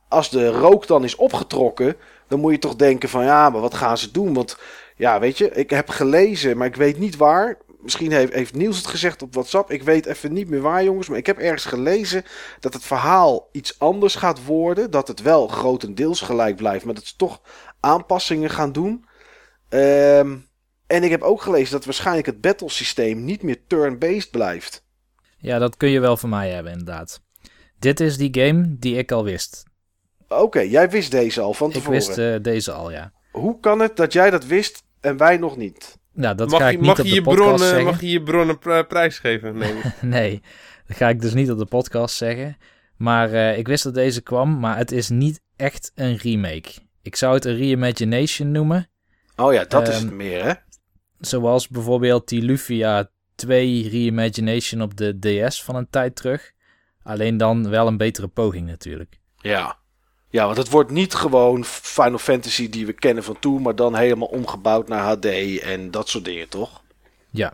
als 0.07 0.29
de 0.29 0.49
rook 0.49 0.87
dan 0.87 1.03
is 1.03 1.15
opgetrokken, 1.15 1.95
dan 2.27 2.39
moet 2.39 2.51
je 2.51 2.59
toch 2.59 2.75
denken 2.75 3.09
van 3.09 3.23
ja, 3.23 3.49
maar 3.49 3.61
wat 3.61 3.73
gaan 3.73 3.97
ze 3.97 4.11
doen? 4.11 4.33
Want 4.33 4.57
ja, 4.95 5.19
weet 5.19 5.37
je, 5.37 5.51
ik 5.51 5.69
heb 5.69 5.89
gelezen, 5.89 6.57
maar 6.57 6.67
ik 6.67 6.75
weet 6.75 6.97
niet 6.97 7.15
waar. 7.15 7.57
Misschien 7.85 8.11
heeft, 8.11 8.33
heeft 8.33 8.55
Niels 8.55 8.77
het 8.77 8.87
gezegd 8.87 9.21
op 9.21 9.33
WhatsApp. 9.33 9.71
Ik 9.71 9.83
weet 9.83 10.05
even 10.05 10.33
niet 10.33 10.49
meer 10.49 10.61
waar, 10.61 10.83
jongens. 10.83 11.07
Maar 11.07 11.17
ik 11.17 11.25
heb 11.25 11.37
ergens 11.37 11.65
gelezen 11.65 12.23
dat 12.59 12.73
het 12.73 12.83
verhaal 12.83 13.49
iets 13.51 13.79
anders 13.79 14.15
gaat 14.15 14.45
worden. 14.45 14.91
Dat 14.91 15.07
het 15.07 15.21
wel 15.21 15.47
grotendeels 15.47 16.21
gelijk 16.21 16.55
blijft, 16.55 16.85
maar 16.85 16.93
dat 16.93 17.05
ze 17.05 17.15
toch 17.15 17.41
aanpassingen 17.79 18.49
gaan 18.49 18.71
doen. 18.71 19.05
Ehm, 19.69 20.35
en 20.87 21.03
ik 21.03 21.09
heb 21.09 21.21
ook 21.21 21.41
gelezen 21.41 21.71
dat 21.71 21.85
waarschijnlijk 21.85 22.25
het 22.25 22.41
battlesysteem 22.41 23.23
niet 23.23 23.43
meer 23.43 23.59
turn-based 23.67 24.31
blijft. 24.31 24.83
Ja, 25.37 25.59
dat 25.59 25.77
kun 25.77 25.89
je 25.89 25.99
wel 25.99 26.17
van 26.17 26.29
mij 26.29 26.49
hebben, 26.49 26.71
inderdaad. 26.71 27.21
Dit 27.79 27.99
is 27.99 28.17
die 28.17 28.41
game 28.41 28.75
die 28.79 28.97
ik 28.97 29.11
al 29.11 29.23
wist. 29.23 29.63
Oké, 30.27 30.59
jij 30.59 30.89
wist 30.89 31.11
deze 31.11 31.41
al 31.41 31.53
van 31.53 31.67
Ik 31.67 31.73
tevoren. 31.73 31.93
wist 31.93 32.17
eh, 32.17 32.35
deze 32.41 32.71
al, 32.71 32.91
ja. 32.91 33.13
Hoe 33.31 33.59
kan 33.59 33.79
het 33.79 33.95
dat 33.95 34.13
jij 34.13 34.29
dat 34.29 34.45
wist 34.45 34.83
en 35.01 35.17
wij 35.17 35.37
nog 35.37 35.57
niet? 35.57 35.97
Nou, 36.15 36.35
dat 36.35 36.49
mag 36.49 36.59
ga 36.59 36.67
je, 36.67 36.73
ik 36.73 36.79
niet 36.79 36.87
mag 36.87 36.99
op 36.99 37.05
je 37.05 37.09
de 37.11 37.15
je 37.17 37.21
podcast 37.21 37.41
bronnen, 37.45 37.67
zeggen. 37.67 37.85
mag 37.85 38.01
je 38.01 38.09
je 38.09 38.23
bronnen 38.23 38.59
pr- 38.59 38.81
prijsgeven? 38.87 39.57
Nee. 39.57 39.73
Nee, 40.01 40.41
dat 40.87 40.97
ga 40.97 41.09
ik 41.09 41.21
dus 41.21 41.33
niet 41.33 41.51
op 41.51 41.57
de 41.57 41.65
podcast 41.65 42.15
zeggen. 42.15 42.57
Maar 42.97 43.31
eh, 43.33 43.57
ik 43.57 43.67
wist 43.67 43.83
dat 43.83 43.93
deze 43.93 44.21
kwam, 44.21 44.59
maar 44.59 44.77
het 44.77 44.91
is 44.91 45.09
niet 45.09 45.41
echt 45.55 45.91
een 45.95 46.15
remake. 46.17 46.71
Ik 47.01 47.15
zou 47.15 47.33
het 47.33 47.45
een 47.45 47.57
reimagination 47.57 48.51
noemen. 48.51 48.89
Oh 49.35 49.53
ja, 49.53 49.65
dat 49.65 49.87
is 49.87 49.95
Ehm, 49.95 50.05
het 50.05 50.13
meer, 50.13 50.43
hè? 50.43 50.53
Zoals 51.19 51.67
bijvoorbeeld 51.67 52.27
die 52.27 52.41
Lufia 52.41 53.09
2 53.35 53.89
reimagination 53.89 54.81
op 54.81 54.97
de 54.97 55.19
DS 55.47 55.63
van 55.63 55.75
een 55.75 55.89
tijd 55.89 56.15
terug. 56.15 56.51
Alleen 57.03 57.37
dan 57.37 57.69
wel 57.69 57.87
een 57.87 57.97
betere 57.97 58.27
poging 58.27 58.67
natuurlijk. 58.67 59.19
Ja. 59.37 59.77
Ja, 60.35 60.45
want 60.45 60.57
het 60.57 60.69
wordt 60.69 60.91
niet 60.91 61.13
gewoon 61.13 61.65
Final 61.65 62.17
Fantasy 62.17 62.69
die 62.69 62.85
we 62.85 62.93
kennen 62.93 63.23
van 63.23 63.39
toen, 63.39 63.61
maar 63.61 63.75
dan 63.75 63.95
helemaal 63.95 64.27
omgebouwd 64.27 64.87
naar 64.87 65.03
HD 65.03 65.25
en 65.59 65.91
dat 65.91 66.09
soort 66.09 66.25
dingen, 66.25 66.49
toch? 66.49 66.81
Ja. 67.31 67.53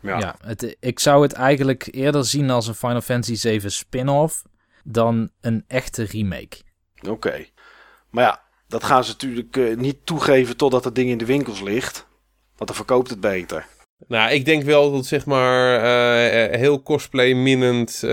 Ja. 0.00 0.18
Ja, 0.18 0.36
het, 0.40 0.76
ik 0.80 0.98
zou 0.98 1.22
het 1.22 1.32
eigenlijk 1.32 1.88
eerder 1.90 2.24
zien 2.24 2.50
als 2.50 2.66
een 2.66 2.74
Final 2.74 3.00
Fantasy 3.00 3.34
7 3.34 3.72
spin-off 3.72 4.42
dan 4.84 5.30
een 5.40 5.64
echte 5.66 6.02
remake. 6.02 6.56
Oké. 7.08 7.46
Maar 8.10 8.24
ja, 8.24 8.42
dat 8.68 8.84
gaan 8.84 9.04
ze 9.04 9.10
natuurlijk 9.10 9.56
eh, 9.56 9.76
niet 9.76 10.06
toegeven 10.06 10.56
totdat 10.56 10.84
het 10.84 10.94
ding 10.94 11.10
in 11.10 11.18
de 11.18 11.26
winkels 11.26 11.60
ligt. 11.60 12.06
Want 12.56 12.66
dan 12.66 12.76
verkoopt 12.76 13.10
het 13.10 13.20
beter. 13.20 13.66
Nou, 14.06 14.30
ik 14.30 14.44
denk 14.44 14.62
wel 14.62 14.92
dat 14.92 15.06
zeg 15.06 15.26
maar 15.26 15.76
eh, 15.76 16.58
heel 16.58 16.82
cosplay-minnend 16.82 18.02
eh, 18.02 18.10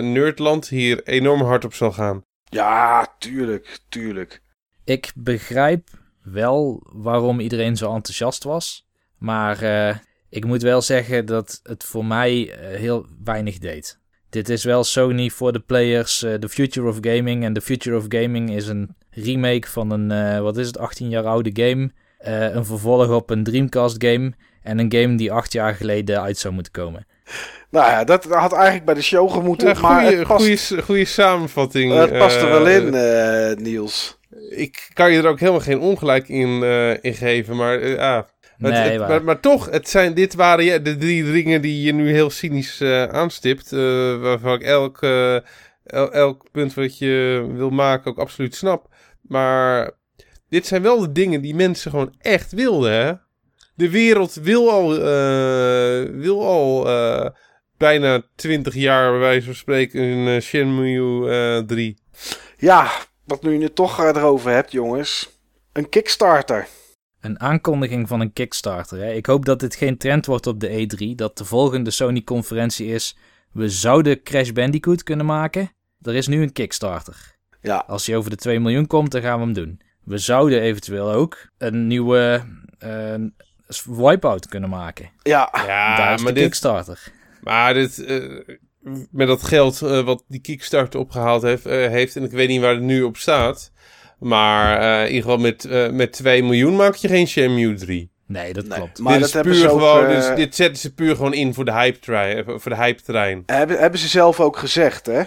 Nerdland 0.00 0.68
hier 0.68 1.02
enorm 1.04 1.42
hard 1.42 1.64
op 1.64 1.74
zal 1.74 1.92
gaan. 1.92 2.24
Ja, 2.56 3.14
tuurlijk, 3.18 3.78
tuurlijk. 3.88 4.42
Ik 4.84 5.12
begrijp 5.14 5.88
wel 6.22 6.80
waarom 6.92 7.40
iedereen 7.40 7.76
zo 7.76 7.94
enthousiast 7.94 8.44
was. 8.44 8.88
Maar 9.18 9.62
eh, 9.62 9.96
ik 10.28 10.44
moet 10.44 10.62
wel 10.62 10.82
zeggen 10.82 11.26
dat 11.26 11.60
het 11.62 11.84
voor 11.84 12.04
mij 12.04 12.50
eh, 12.50 12.78
heel 12.78 13.06
weinig 13.24 13.58
deed. 13.58 13.98
Dit 14.28 14.48
is 14.48 14.64
wel 14.64 14.84
Sony 14.84 15.30
voor 15.30 15.52
de 15.52 15.60
players, 15.60 16.22
eh, 16.22 16.34
The 16.34 16.48
Future 16.48 16.88
of 16.88 16.98
Gaming. 17.00 17.44
En 17.44 17.52
The 17.52 17.60
Future 17.60 17.96
of 17.96 18.04
Gaming 18.08 18.50
is 18.50 18.68
een 18.68 18.96
remake 19.10 19.68
van 19.68 19.90
een, 19.90 20.42
wat 20.42 20.56
is 20.56 20.66
het, 20.66 20.78
18 20.78 21.08
jaar 21.08 21.24
oude 21.24 21.50
game. 21.52 21.90
Een 22.52 22.64
vervolg 22.64 23.08
op 23.08 23.30
een 23.30 23.44
Dreamcast 23.44 24.04
game. 24.04 24.32
En 24.62 24.78
een 24.78 24.92
game 24.92 25.16
die 25.16 25.32
acht 25.32 25.52
jaar 25.52 25.74
geleden 25.74 26.22
uit 26.22 26.38
zou 26.38 26.54
moeten 26.54 26.72
komen. 26.72 27.06
Nou 27.70 27.90
ja, 27.90 28.04
dat 28.04 28.24
had 28.24 28.52
eigenlijk 28.52 28.84
bij 28.84 28.94
de 28.94 29.02
show 29.02 29.30
gemoeten. 29.30 29.68
Ja, 29.68 29.80
maar 29.80 30.02
goeie, 30.02 30.18
het 30.18 30.26
past, 30.28 30.68
goeie, 30.68 30.82
goeie 30.82 31.04
samenvatting. 31.04 31.92
het 31.98 32.18
past 32.18 32.36
er 32.40 32.48
wel 32.50 32.66
eh, 32.66 32.76
in, 32.76 32.94
eh, 32.94 33.56
Niels. 33.64 34.18
Ik 34.50 34.88
kan 34.92 35.12
je 35.12 35.18
er 35.18 35.26
ook 35.28 35.38
helemaal 35.40 35.60
geen 35.60 35.78
ongelijk 35.80 36.28
in, 36.28 36.62
eh, 36.62 36.90
in 37.04 37.14
geven, 37.14 37.56
maar 37.56 37.80
het- 37.80 37.98
Nee, 38.58 38.72
het- 38.90 39.08
maar, 39.08 39.24
maar 39.24 39.40
toch, 39.40 39.70
het 39.70 39.88
zijn, 39.88 40.14
dit 40.14 40.34
waren 40.34 40.64
ja, 40.64 40.78
de 40.78 40.96
drie 40.96 41.32
dingen 41.32 41.62
die 41.62 41.82
je 41.82 41.92
nu 41.94 42.12
heel 42.12 42.30
cynisch 42.30 42.80
eh, 42.80 43.02
aanstipt. 43.04 43.72
eh, 43.72 43.78
waarvan 44.20 44.54
ik 44.54 44.62
elk, 44.62 45.02
el- 45.02 46.12
elk 46.12 46.46
punt 46.52 46.74
wat 46.74 46.98
je 46.98 47.46
wil 47.52 47.70
maken 47.70 48.10
ook 48.10 48.18
absoluut 48.18 48.54
snap. 48.54 48.88
Maar 49.22 49.90
dit 50.48 50.66
zijn 50.66 50.82
wel 50.82 51.00
de 51.00 51.12
dingen 51.12 51.40
die 51.40 51.54
mensen 51.54 51.90
gewoon 51.90 52.14
echt 52.18 52.52
wilden, 52.52 52.92
hè? 52.92 53.12
De 53.76 53.90
wereld 53.90 54.34
wil 54.34 54.70
al, 54.70 54.94
eh, 54.94 56.10
wil 56.14 56.46
al 56.46 56.88
eh, 56.88 57.30
bijna 57.76 58.22
20 58.34 58.74
jaar, 58.74 59.10
bij 59.10 59.18
wijze 59.20 59.46
van 59.46 59.54
spreken, 59.54 60.02
een 60.02 60.34
eh, 60.34 60.40
Shenmue 60.42 61.30
eh 61.30 61.66
3. 61.66 61.98
Ja, 62.56 62.90
wat 63.24 63.42
nu 63.42 63.52
je 63.52 63.62
het 63.62 63.74
toch 63.74 64.00
erover 64.00 64.50
hebt, 64.50 64.72
jongens. 64.72 65.40
Een 65.72 65.88
Kickstarter. 65.88 66.66
Een 67.20 67.40
aankondiging 67.40 68.08
van 68.08 68.20
een 68.20 68.32
Kickstarter. 68.32 68.98
Hè? 68.98 69.12
Ik 69.12 69.26
hoop 69.26 69.44
dat 69.44 69.60
dit 69.60 69.74
geen 69.74 69.96
trend 69.98 70.26
wordt 70.26 70.46
op 70.46 70.60
de 70.60 70.68
E3. 70.68 71.14
Dat 71.14 71.38
de 71.38 71.44
volgende 71.44 71.90
Sony-conferentie 71.90 72.86
is. 72.86 73.16
We 73.52 73.68
zouden 73.68 74.22
Crash 74.22 74.50
Bandicoot 74.50 75.02
kunnen 75.02 75.26
maken. 75.26 75.70
Er 76.00 76.14
is 76.14 76.26
nu 76.26 76.42
een 76.42 76.52
Kickstarter. 76.52 77.34
Ja, 77.60 77.84
Als 77.86 78.06
hij 78.06 78.16
over 78.16 78.30
de 78.30 78.36
2 78.36 78.60
miljoen 78.60 78.86
komt, 78.86 79.10
dan 79.10 79.22
gaan 79.22 79.38
we 79.38 79.44
hem 79.44 79.52
doen. 79.52 79.80
We 80.04 80.18
zouden 80.18 80.60
eventueel 80.60 81.12
ook 81.12 81.48
een 81.58 81.86
nieuwe 81.86 82.44
Wipeout 83.86 84.46
kunnen 84.48 84.68
maken. 84.70 85.10
ja, 85.22 85.48
Ja, 85.66 85.96
Daar 85.96 86.14
is 86.14 86.22
maar 86.22 86.32
de 86.32 86.38
dit, 86.38 86.48
Kickstarter. 86.48 87.12
Maar 87.42 87.74
dit, 87.74 88.04
eh, 88.04 88.24
met 89.10 89.26
dat 89.28 89.42
geld 89.42 89.82
eh, 89.82 90.00
wat 90.04 90.24
die 90.28 90.40
Kickstarter 90.40 91.00
opgehaald 91.00 91.42
heeft, 91.42 91.66
eh, 91.66 91.72
heeft, 91.88 92.16
en 92.16 92.24
ik 92.24 92.30
weet 92.30 92.48
niet 92.48 92.60
waar 92.60 92.74
het 92.74 92.82
nu 92.82 93.02
op 93.02 93.16
staat. 93.16 93.72
Maar 94.18 94.80
eh, 94.80 95.00
in 95.00 95.06
ieder 95.14 95.22
geval 95.22 95.38
met, 95.38 95.64
eh, 95.64 95.88
met 95.90 96.12
2 96.12 96.42
miljoen 96.42 96.76
maak 96.76 96.94
je 96.94 97.08
geen 97.08 97.26
Shenmue 97.28 97.74
3. 97.74 98.10
Nee, 98.26 98.52
dat 98.52 98.64
Nee, 98.66 98.78
klopt. 98.78 98.98
maar 98.98 99.12
dit 99.12 99.20
dat 99.20 99.28
is 99.28 99.34
hebben 99.34 99.52
puur 99.52 99.62
ze 99.62 99.68
gewoon, 99.68 100.08
dus 100.08 100.34
dit 100.36 100.54
zetten 100.54 100.76
ze 100.76 100.94
puur 100.94 101.16
gewoon 101.16 101.34
in 101.34 101.54
voor 101.54 101.64
de 101.64 101.72
hype, 101.72 101.98
trein, 101.98 102.44
voor 102.46 102.70
de 102.70 102.76
hype 102.76 103.02
trein. 103.02 103.42
hebben, 103.46 103.78
hebben 103.78 104.00
ze 104.00 104.08
zelf 104.08 104.40
ook 104.40 104.56
gezegd, 104.56 105.06
hè? 105.06 105.22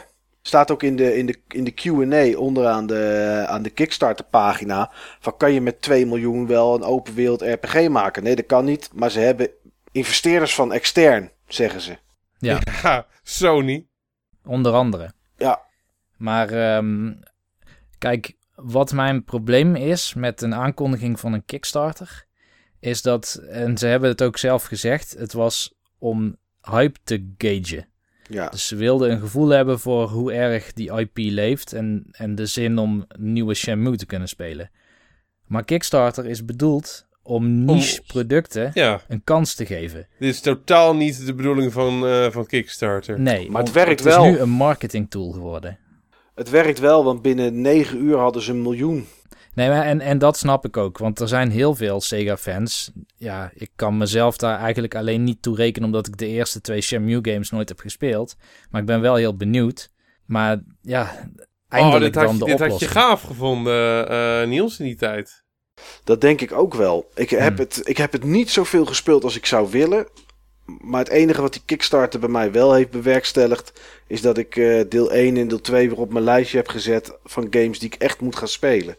Staat 0.49 0.71
ook 0.71 0.84
in 0.84 0.95
de, 0.95 1.17
in 1.17 1.26
de, 1.26 1.35
in 1.47 1.63
de 1.63 1.71
Q&A 1.71 2.38
onderaan 2.38 2.88
de, 2.88 3.43
aan 3.47 3.61
de 3.61 3.69
Kickstarter 3.69 4.26
pagina. 4.26 4.91
Van 5.19 5.38
kan 5.38 5.53
je 5.53 5.61
met 5.61 5.81
2 5.81 6.05
miljoen 6.05 6.47
wel 6.47 6.76
een 6.76 6.84
open 6.84 7.13
wereld 7.13 7.41
RPG 7.41 7.88
maken? 7.88 8.23
Nee, 8.23 8.35
dat 8.35 8.45
kan 8.45 8.65
niet. 8.65 8.89
Maar 8.93 9.11
ze 9.11 9.19
hebben 9.19 9.49
investeerders 9.91 10.55
van 10.55 10.73
extern, 10.73 11.31
zeggen 11.47 11.81
ze. 11.81 11.97
Ja, 12.38 12.59
Ja, 12.84 13.05
Sony. 13.23 13.88
onder 14.45 14.73
andere. 14.73 15.13
Ja, 15.38 15.61
Maar 16.17 16.49
ehm, 16.49 17.13
kijk, 17.97 18.34
wat 18.55 18.91
mijn 18.91 19.23
probleem 19.23 19.76
is 19.76 20.13
met 20.13 20.41
een 20.41 20.55
aankondiging 20.55 21.19
van 21.19 21.34
een 21.34 21.45
Kickstarter, 21.45 22.26
is 22.80 23.01
dat, 23.01 23.41
en 23.49 23.77
ze 23.77 23.88
hebben 23.88 24.09
het 24.09 24.23
ook 24.23 24.38
zelf 24.38 24.63
gezegd, 24.63 25.11
het 25.11 25.34
was 25.34 25.73
om 25.97 26.38
hype 26.61 26.99
te 27.03 27.34
gagen. 27.38 27.89
Ja. 28.30 28.49
Dus 28.49 28.68
ze 28.68 28.76
wilden 28.76 29.11
een 29.11 29.19
gevoel 29.19 29.47
hebben 29.49 29.80
voor 29.80 30.07
hoe 30.10 30.34
erg 30.34 30.73
die 30.73 30.91
IP 30.99 31.18
leeft 31.18 31.73
en, 31.73 32.06
en 32.11 32.35
de 32.35 32.45
zin 32.45 32.77
om 32.77 33.06
nieuwe 33.18 33.53
Shenmue 33.53 33.95
te 33.95 34.06
kunnen 34.06 34.27
spelen. 34.27 34.69
Maar 35.45 35.64
Kickstarter 35.65 36.26
is 36.26 36.45
bedoeld 36.45 37.07
om 37.23 37.65
niche 37.65 38.01
producten 38.07 38.72
Ja, 38.73 39.01
een 39.07 39.23
kans 39.23 39.53
te 39.56 39.65
geven. 39.65 40.07
dit 40.19 40.30
is 40.30 40.41
totaal 40.41 40.95
niet 40.95 41.26
de 41.26 41.34
bedoeling 41.34 41.73
van, 41.73 42.07
eh, 42.07 42.27
van 42.31 42.45
Kickstarter. 42.45 43.19
Nee, 43.19 43.49
Maar 43.49 43.60
het 43.61 43.69
om- 43.69 43.76
werkt 43.76 44.03
het 44.03 44.14
wel. 44.14 44.26
is 44.26 44.31
nu 44.31 44.38
een 44.39 44.49
marketing 44.49 45.10
tool 45.10 45.31
geworden. 45.31 45.77
Het 46.35 46.49
werkt 46.49 46.80
wel, 46.80 47.03
want 47.03 47.22
binnen 47.22 47.61
9 47.61 48.03
uur 48.03 48.18
hadden 48.18 48.41
ze 48.41 48.51
een 48.51 48.61
miljoen. 48.61 49.06
Nee, 49.53 49.69
maar 49.69 49.85
en, 49.85 50.01
en 50.01 50.17
dat 50.17 50.38
snap 50.38 50.65
ik 50.65 50.77
ook, 50.77 50.97
want 50.97 51.19
er 51.19 51.27
zijn 51.27 51.51
heel 51.51 51.76
veel 51.76 52.01
Sega-fans. 52.01 52.91
Ja, 53.15 53.51
ik 53.53 53.69
kan 53.76 53.97
mezelf 53.97 54.38
daar 54.38 54.59
eigenlijk 54.59 54.95
alleen 54.95 55.23
niet 55.23 55.41
toe 55.41 55.55
rekenen, 55.55 55.88
omdat 55.88 56.07
ik 56.07 56.17
de 56.17 56.27
eerste 56.27 56.61
twee 56.61 56.81
Shenmue-games 56.81 57.49
nooit 57.49 57.69
heb 57.69 57.80
gespeeld. 57.80 58.35
Maar 58.69 58.81
ik 58.81 58.88
ben 58.88 59.01
wel 59.01 59.15
heel 59.15 59.35
benieuwd. 59.35 59.91
Maar 60.26 60.63
ja, 60.81 61.30
eindelijk 61.67 61.95
oh, 61.95 62.01
dit, 62.01 62.15
had 62.15 62.23
dan 62.23 62.34
je, 62.34 62.39
de 62.39 62.45
dit 62.45 62.69
had 62.69 62.80
je 62.80 62.88
gaaf 62.88 63.21
gevonden, 63.21 64.09
eh, 64.09 64.47
Niels, 64.47 64.80
in 64.80 64.85
die 64.85 64.95
tijd. 64.95 65.43
Dat 66.03 66.21
denk 66.21 66.41
ik 66.41 66.51
ook 66.51 66.73
wel. 66.73 67.09
Ik 67.15 67.30
heb, 67.30 67.47
Hmm. 67.47 67.57
het, 67.57 67.81
ik 67.84 67.97
heb 67.97 68.11
het 68.11 68.23
niet 68.23 68.49
zoveel 68.49 68.85
gespeeld 68.85 69.23
als 69.23 69.35
ik 69.35 69.45
zou 69.45 69.69
willen. 69.71 70.07
Maar 70.65 70.99
het 70.99 71.09
enige 71.09 71.41
wat 71.41 71.53
die 71.53 71.61
Kickstarter 71.65 72.19
bij 72.19 72.30
mij 72.30 72.51
wel 72.51 72.73
heeft 72.73 72.89
bewerkstelligd... 72.89 73.81
is 74.07 74.21
dat 74.21 74.38
ik 74.38 74.55
eh, 74.55 74.81
deel 74.89 75.11
1 75.11 75.38
en 75.38 75.47
deel 75.47 75.61
2 75.61 75.89
weer 75.89 75.99
op 75.99 76.13
mijn 76.13 76.23
lijstje 76.23 76.57
heb 76.57 76.67
gezet... 76.67 77.17
van 77.23 77.47
games 77.49 77.80
die 77.80 77.89
ik 77.93 78.01
echt 78.01 78.21
moet 78.21 78.35
gaan 78.35 78.47
spelen. 78.47 78.97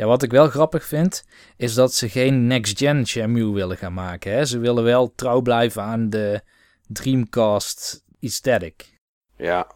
Ja, 0.00 0.06
wat 0.06 0.22
ik 0.22 0.30
wel 0.30 0.48
grappig 0.48 0.84
vind, 0.84 1.24
is 1.56 1.74
dat 1.74 1.94
ze 1.94 2.08
geen 2.08 2.46
next-gen 2.46 3.06
Shenmue 3.06 3.52
willen 3.52 3.76
gaan 3.76 3.92
maken. 3.92 4.32
Hè? 4.32 4.44
Ze 4.44 4.58
willen 4.58 4.84
wel 4.84 5.12
trouw 5.14 5.40
blijven 5.40 5.82
aan 5.82 6.10
de 6.10 6.40
Dreamcast 6.86 8.04
aesthetic. 8.20 8.98
Ja. 9.36 9.66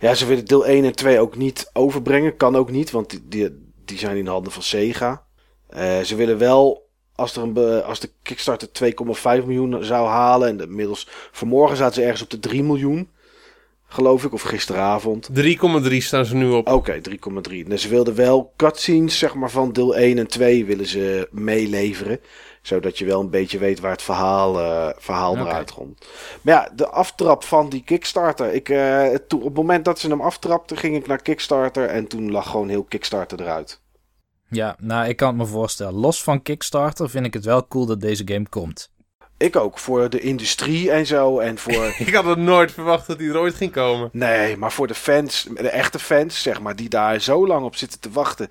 ja, 0.00 0.14
ze 0.14 0.26
willen 0.26 0.44
deel 0.44 0.66
1 0.66 0.84
en 0.84 0.94
2 0.94 1.20
ook 1.20 1.36
niet 1.36 1.70
overbrengen. 1.72 2.36
Kan 2.36 2.56
ook 2.56 2.70
niet, 2.70 2.90
want 2.90 3.20
die, 3.30 3.72
die, 3.84 3.98
zijn 3.98 4.16
in 4.16 4.26
handen 4.26 4.52
van 4.52 4.62
Sega. 4.62 5.24
Eh, 5.68 6.00
ze 6.00 6.14
willen 6.14 6.38
wel, 6.38 6.88
als, 7.14 7.36
er 7.36 7.42
een, 7.42 7.82
als 7.82 8.00
de 8.00 8.10
Kickstarter 8.22 8.68
2,5 9.40 9.46
miljoen 9.46 9.84
zou 9.84 10.08
halen... 10.08 10.48
en 10.48 10.60
inmiddels 10.60 11.08
vanmorgen 11.32 11.76
zaten 11.76 11.94
ze 11.94 12.02
ergens 12.02 12.22
op 12.22 12.30
de 12.30 12.38
3 12.38 12.62
miljoen... 12.62 13.10
geloof 13.92 14.24
ik, 14.24 14.32
of 14.32 14.42
gisteravond... 14.42 15.28
3,3 15.34 15.96
staan 15.96 16.24
ze 16.24 16.34
nu 16.34 16.50
op. 16.50 16.68
Oké, 16.68 17.00
3,3. 17.50 17.66
Dus 17.66 17.82
ze 17.82 17.88
wilden 17.88 18.14
wel 18.14 18.52
cutscenes 18.56 19.18
zeg 19.18 19.34
maar, 19.34 19.50
van 19.50 19.72
deel 19.72 19.96
1 19.96 20.18
en 20.18 20.26
2 20.26 20.64
willen 20.64 20.86
ze 20.86 21.28
meeleveren. 21.30 22.20
Zodat 22.62 22.98
je 22.98 23.04
wel 23.04 23.20
een 23.20 23.30
beetje 23.30 23.58
weet 23.58 23.80
waar 23.80 23.90
het 23.90 24.02
verhaal, 24.02 24.60
eh, 24.60 24.88
verhaal 24.98 25.32
Oké. 25.32 25.40
eruit 25.40 25.72
komt. 25.72 26.06
Maar 26.42 26.54
ja, 26.54 26.72
de 26.74 26.88
aftrap 26.88 27.44
van 27.44 27.68
die 27.68 27.82
Kickstarter. 27.84 28.54
Ik, 28.54 28.68
eh, 28.68 29.06
toen, 29.28 29.38
op 29.38 29.44
het 29.44 29.54
moment 29.54 29.84
dat 29.84 29.98
ze 29.98 30.08
hem 30.08 30.20
aftrapten, 30.20 30.76
ging 30.76 30.96
ik 30.96 31.06
naar 31.06 31.22
Kickstarter. 31.22 31.86
En 31.86 32.06
toen 32.06 32.30
lag 32.30 32.50
gewoon 32.50 32.68
heel 32.68 32.84
Kickstarter 32.84 33.40
eruit. 33.40 33.80
Ja, 34.48 34.76
nou, 34.80 35.08
ik 35.08 35.16
kan 35.16 35.28
het 35.28 35.36
me 35.36 35.46
voorstellen. 35.46 35.94
Los 35.94 36.22
van 36.22 36.42
Kickstarter 36.42 37.10
vind 37.10 37.26
ik 37.26 37.34
het 37.34 37.44
wel 37.44 37.66
cool 37.66 37.86
dat 37.86 38.00
deze 38.00 38.22
game 38.24 38.48
komt. 38.48 38.90
Ik 39.42 39.56
ook, 39.56 39.78
voor 39.78 40.10
de 40.10 40.20
industrie 40.20 40.90
en 40.90 41.06
zo. 41.06 41.38
En 41.38 41.58
voor... 41.58 41.94
Ik 42.06 42.14
had 42.14 42.24
het 42.24 42.38
nooit 42.38 42.72
verwacht 42.72 43.06
dat 43.06 43.18
hij 43.18 43.28
er 43.28 43.38
ooit 43.38 43.54
ging 43.54 43.72
komen. 43.72 44.08
Nee, 44.12 44.56
maar 44.56 44.72
voor 44.72 44.86
de 44.86 44.94
fans, 44.94 45.48
de 45.54 45.68
echte 45.68 45.98
fans, 45.98 46.42
zeg 46.42 46.60
maar, 46.60 46.76
die 46.76 46.88
daar 46.88 47.20
zo 47.20 47.46
lang 47.46 47.64
op 47.64 47.76
zitten 47.76 48.00
te 48.00 48.10
wachten. 48.10 48.50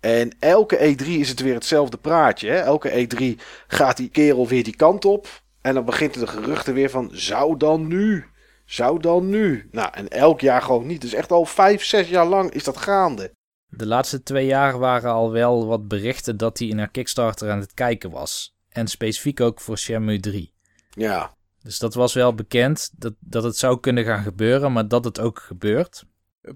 En 0.00 0.36
elke 0.38 0.76
E3 0.76 1.06
is 1.06 1.28
het 1.28 1.40
weer 1.40 1.54
hetzelfde 1.54 1.96
praatje. 1.96 2.48
Hè? 2.48 2.56
Elke 2.56 3.06
E3 3.06 3.42
gaat 3.66 3.96
die 3.96 4.08
kerel 4.08 4.48
weer 4.48 4.64
die 4.64 4.76
kant 4.76 5.04
op. 5.04 5.28
En 5.60 5.74
dan 5.74 5.84
begint 5.84 6.14
de 6.14 6.26
geruchten 6.26 6.74
weer 6.74 6.90
van, 6.90 7.10
zou 7.12 7.56
dan 7.56 7.86
nu? 7.86 8.24
Zou 8.64 9.00
dan 9.00 9.28
nu? 9.28 9.68
Nou, 9.70 9.88
en 9.92 10.08
elk 10.08 10.40
jaar 10.40 10.62
gewoon 10.62 10.86
niet. 10.86 11.00
Dus 11.00 11.12
echt 11.12 11.32
al 11.32 11.44
vijf, 11.44 11.84
zes 11.84 12.08
jaar 12.08 12.26
lang 12.26 12.50
is 12.50 12.64
dat 12.64 12.76
gaande. 12.76 13.32
De 13.68 13.86
laatste 13.86 14.22
twee 14.22 14.46
jaar 14.46 14.78
waren 14.78 15.12
al 15.12 15.32
wel 15.32 15.66
wat 15.66 15.88
berichten 15.88 16.36
dat 16.36 16.58
hij 16.58 16.68
naar 16.68 16.90
Kickstarter 16.90 17.50
aan 17.50 17.60
het 17.60 17.74
kijken 17.74 18.10
was. 18.10 18.56
En 18.78 18.86
specifiek 18.86 19.40
ook 19.40 19.60
voor 19.60 19.78
Shenmue 19.78 20.20
3. 20.20 20.52
Ja, 20.90 21.34
Dus 21.62 21.78
dat 21.78 21.94
was 21.94 22.14
wel 22.14 22.34
bekend 22.34 22.90
dat, 22.96 23.12
dat 23.20 23.42
het 23.42 23.56
zou 23.56 23.80
kunnen 23.80 24.04
gaan 24.04 24.22
gebeuren, 24.22 24.72
maar 24.72 24.88
dat 24.88 25.04
het 25.04 25.20
ook 25.20 25.38
gebeurt. 25.38 26.04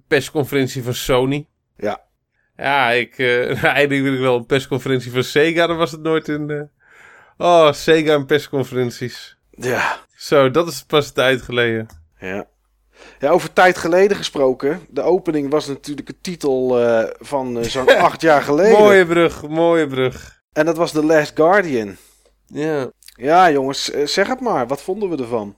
Persconferentie 0.06 0.82
van 0.82 0.94
Sony. 0.94 1.46
ja. 1.76 2.00
Ja, 2.56 2.90
ik, 2.90 3.18
eh 3.18 3.64
eindelijk 3.78 4.02
wil 4.02 4.14
ik 4.14 4.20
wel 4.20 4.36
een 4.36 4.46
persconferentie 4.46 5.10
van 5.12 5.24
Sega. 5.24 5.66
Dan 5.66 5.76
was 5.76 5.90
het 5.90 6.00
nooit 6.02 6.28
een... 6.28 6.50
eh, 6.50 6.60
Oh, 7.36 7.72
Sega 7.72 8.12
en 8.14 8.26
persconferenties. 8.26 9.36
Ja, 9.50 9.98
Zo, 10.16 10.50
dat 10.50 10.68
is 10.68 10.82
pas 10.82 11.06
een 11.06 11.12
tijd 11.14 11.42
geleden. 11.42 11.86
ja. 12.18 12.46
Ja, 13.18 13.28
over 13.30 13.52
tijd 13.52 13.78
geleden 13.78 14.16
gesproken. 14.16 14.80
De 14.90 15.02
opening 15.02 15.50
was 15.50 15.66
natuurlijk 15.66 16.06
de 16.06 16.20
titel 16.20 16.80
eh, 16.80 17.10
van 17.18 17.64
zo'n 17.64 17.96
acht 18.08 18.20
jaar 18.20 18.42
geleden. 18.42 18.78
Mooie 18.78 19.06
brug, 19.06 19.48
mooie 19.48 19.86
brug. 19.86 20.42
En 20.52 20.66
dat 20.66 20.76
was 20.76 20.90
The 20.92 21.04
Last 21.04 21.32
Guardian. 21.34 21.96
Ja. 22.52 22.90
Ja, 23.14 23.50
jongens, 23.50 23.90
eh, 23.90 24.06
zeg 24.06 24.26
het 24.28 24.40
maar. 24.40 24.66
Wat 24.66 24.82
vonden 24.82 25.08
we 25.10 25.16
ervan? 25.16 25.56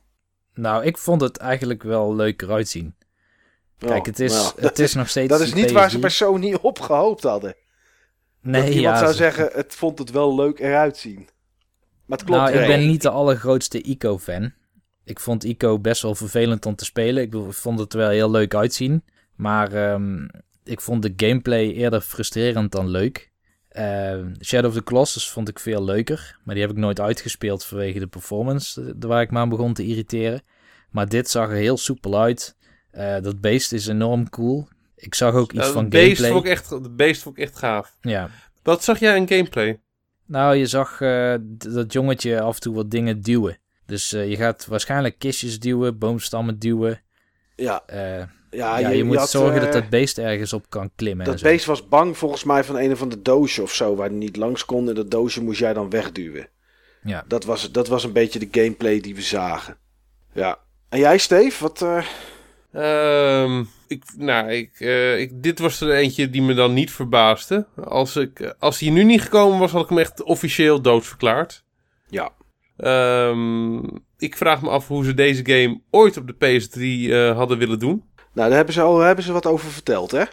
Nou, 0.55 0.85
ik 0.85 0.99
vond 0.99 1.21
het 1.21 1.37
eigenlijk 1.37 1.83
wel 1.83 2.15
leuk 2.15 2.43
eruit 2.43 2.69
zien. 2.69 2.95
Kijk, 3.79 4.01
Oh, 4.01 4.05
het 4.07 4.21
is, 4.21 4.33
nou, 4.33 4.53
het 4.57 4.79
is 4.79 4.95
nog 4.95 5.09
steeds 5.09 5.29
dat 5.39 5.41
is 5.41 5.55
niet 5.55 5.71
waar 5.73 5.89
PS3. 5.89 5.93
ze 5.93 5.99
bij 5.99 6.11
Sony 6.11 6.55
op 6.63 6.81
gehoopt 6.81 7.23
hadden. 7.23 7.55
Nee, 8.41 8.61
dat 8.63 8.75
iemand 8.75 8.95
ja, 8.95 8.99
zou 9.01 9.11
ze- 9.11 9.17
zeggen, 9.17 9.49
het 9.53 9.75
vond 9.75 9.99
het 9.99 10.11
wel 10.11 10.35
leuk 10.35 10.59
eruit 10.59 10.97
zien. 10.97 11.29
Maar 12.07 12.19
het 12.19 12.27
klopt 12.27 12.43
nou, 12.43 12.55
ik 12.59 12.67
ben 12.67 12.87
niet 12.87 13.03
de 13.03 13.11
allergrootste 13.11 13.83
Ico-fan. 13.83 14.53
Ik 15.05 15.21
vond 15.21 15.45
Ico 15.45 15.79
best 15.79 16.03
wel 16.03 16.15
vervelend 16.15 16.67
om 16.67 16.75
te 16.75 16.85
spelen. 16.85 17.23
Ik 17.23 17.35
vond 17.49 17.79
het 17.79 17.93
er 17.93 17.99
wel 17.99 18.09
heel 18.09 18.31
leuk 18.31 18.55
uitzien. 18.55 19.05
Maar 19.37 19.73
ehm, 19.73 20.27
ik 20.65 20.81
vond 20.81 21.03
de 21.03 21.13
gameplay 21.17 21.71
eerder 21.71 22.01
frustrerend 22.01 22.73
dan 22.73 22.89
leuk. 22.89 23.33
Eh, 23.75 24.21
Shadow 24.41 24.71
of 24.71 24.77
the 24.77 24.83
Colossus 24.83 25.31
vond 25.31 25.49
ik 25.49 25.59
veel 25.59 25.85
leuker. 25.85 26.39
Maar 26.45 26.55
die 26.55 26.65
heb 26.65 26.73
ik 26.73 26.79
nooit 26.81 27.01
uitgespeeld 27.01 27.65
vanwege 27.65 27.99
de 27.99 28.07
performance. 28.07 28.83
eh, 28.83 28.93
waar 28.99 29.23
ik 29.23 29.31
me 29.31 29.39
aan 29.39 29.49
begon 29.49 29.73
te 29.75 29.85
irriteren. 29.87 30.43
Maar 30.91 31.09
dit 31.09 31.31
zag 31.31 31.49
er 31.49 31.55
heel 31.57 31.77
soepel 31.77 32.21
uit. 32.21 32.57
Eh, 32.91 33.21
dat 33.21 33.41
beest 33.41 33.73
is 33.73 33.87
enorm 33.87 34.29
cool. 34.31 34.69
Ik 34.97 35.15
zag 35.15 35.35
ook 35.35 35.53
iets 35.53 35.67
Ja, 35.67 35.73
van 35.73 35.89
beest 35.89 36.05
gameplay. 36.05 36.31
vond 36.31 36.45
ik 36.45 36.51
echt, 36.51 36.69
de 36.85 36.91
beest 36.91 37.23
vond 37.23 37.37
ik 37.39 37.43
echt 37.45 37.59
gaaf. 37.59 37.97
Ja. 38.01 38.31
Wat 38.63 38.85
zag 38.85 38.99
jij 38.99 39.17
in 39.17 39.29
gameplay? 39.29 39.81
Nou, 40.27 40.57
je 40.57 40.67
zag 40.67 41.01
eh, 41.01 41.35
dat 41.49 41.93
jongetje 41.93 42.41
af 42.41 42.55
en 42.55 42.61
toe 42.61 42.75
wat 42.75 42.91
dingen 42.91 43.21
duwen. 43.21 43.59
Dus 43.87 44.13
eh, 44.13 44.29
je 44.31 44.37
gaat 44.37 44.67
waarschijnlijk 44.67 45.19
kistjes 45.19 45.61
duwen, 45.61 45.99
boomstammen 45.99 46.59
duwen. 46.59 47.03
Ja, 47.57 47.83
Eh, 47.87 48.23
ja, 48.55 48.79
ja, 48.79 48.89
je, 48.89 49.05
moet 49.05 49.17
had, 49.17 49.31
zorgen 49.31 49.57
eh, 49.57 49.63
dat 49.63 49.73
dat 49.73 49.89
beest 49.89 50.19
ergens 50.19 50.53
op 50.53 50.65
kan 50.69 50.91
klimmen. 50.97 51.25
en 51.25 51.31
Dat 51.31 51.41
zo. 51.41 51.47
beest 51.49 51.65
was 51.65 51.89
bang 51.89 52.19
volgens 52.19 52.45
mij 52.45 52.65
van 52.65 52.79
een 52.79 52.93
of 52.93 53.03
ander 53.03 53.23
doosje 53.23 53.63
of 53.63 53.75
zo, 53.75 53.97
waar 53.97 54.09
hij 54.09 54.17
niet 54.17 54.37
langs 54.37 54.65
kon. 54.65 54.89
En 54.89 54.95
dat 54.95 55.11
doosje 55.11 55.43
moest 55.43 55.59
jij 55.59 55.73
dan 55.73 55.91
wegduwen. 55.91 56.49
Ja. 57.03 57.25
Dat 57.29 57.45
was, 57.45 57.73
dat 57.73 57.89
was 57.89 58.05
een 58.05 58.13
beetje 58.13 58.39
de 58.39 58.49
gameplay 58.51 59.01
die 59.01 59.15
we 59.15 59.23
zagen. 59.23 59.77
Ja. 60.33 60.59
En 60.89 60.99
jij, 60.99 61.19
Steve? 61.19 61.63
Wat, 61.63 61.83
eh, 61.83 62.05
Ehm, 62.75 63.65
ik, 63.89 64.05
nou, 64.17 64.51
ik, 64.51 64.81
eh, 64.81 65.21
ik, 65.21 65.43
dit 65.43 65.59
was 65.59 65.81
er 65.81 65.93
eentje 65.93 66.31
die 66.31 66.43
me 66.43 66.55
dan 66.55 66.73
niet 66.73 66.91
verbaasde. 66.91 67.67
Als, 67.85 68.17
ik, 68.17 68.55
als 68.59 68.81
hij 68.81 68.91
nu 68.91 69.05
niet 69.05 69.23
gekomen 69.23 69.59
was, 69.59 69.71
had 69.71 69.83
ik 69.83 69.89
hem 69.89 69.99
echt 69.99 70.23
officieel 70.23 70.81
doodverklaard. 70.83 71.65
Ja. 72.09 72.31
Ehm, 72.77 73.79
ik 74.19 74.37
vraag 74.37 74.63
me 74.63 74.69
af 74.69 74.89
hoe 74.89 75.05
ze 75.05 75.15
deze 75.15 75.45
game 75.45 75.81
ooit 75.91 76.17
op 76.17 76.27
de 76.27 76.35
PS3 76.35 77.11
eh, 77.13 77.37
hadden 77.37 77.59
willen 77.59 77.79
doen. 77.79 78.05
Nou, 78.35 78.49
daar 78.49 78.57
hebben 78.57 78.75
ze, 78.75 78.81
al, 78.81 78.99
hebben 78.99 79.25
ze 79.25 79.33
wat 79.33 79.47
over 79.47 79.71
verteld, 79.71 80.11
hè? 80.11 80.25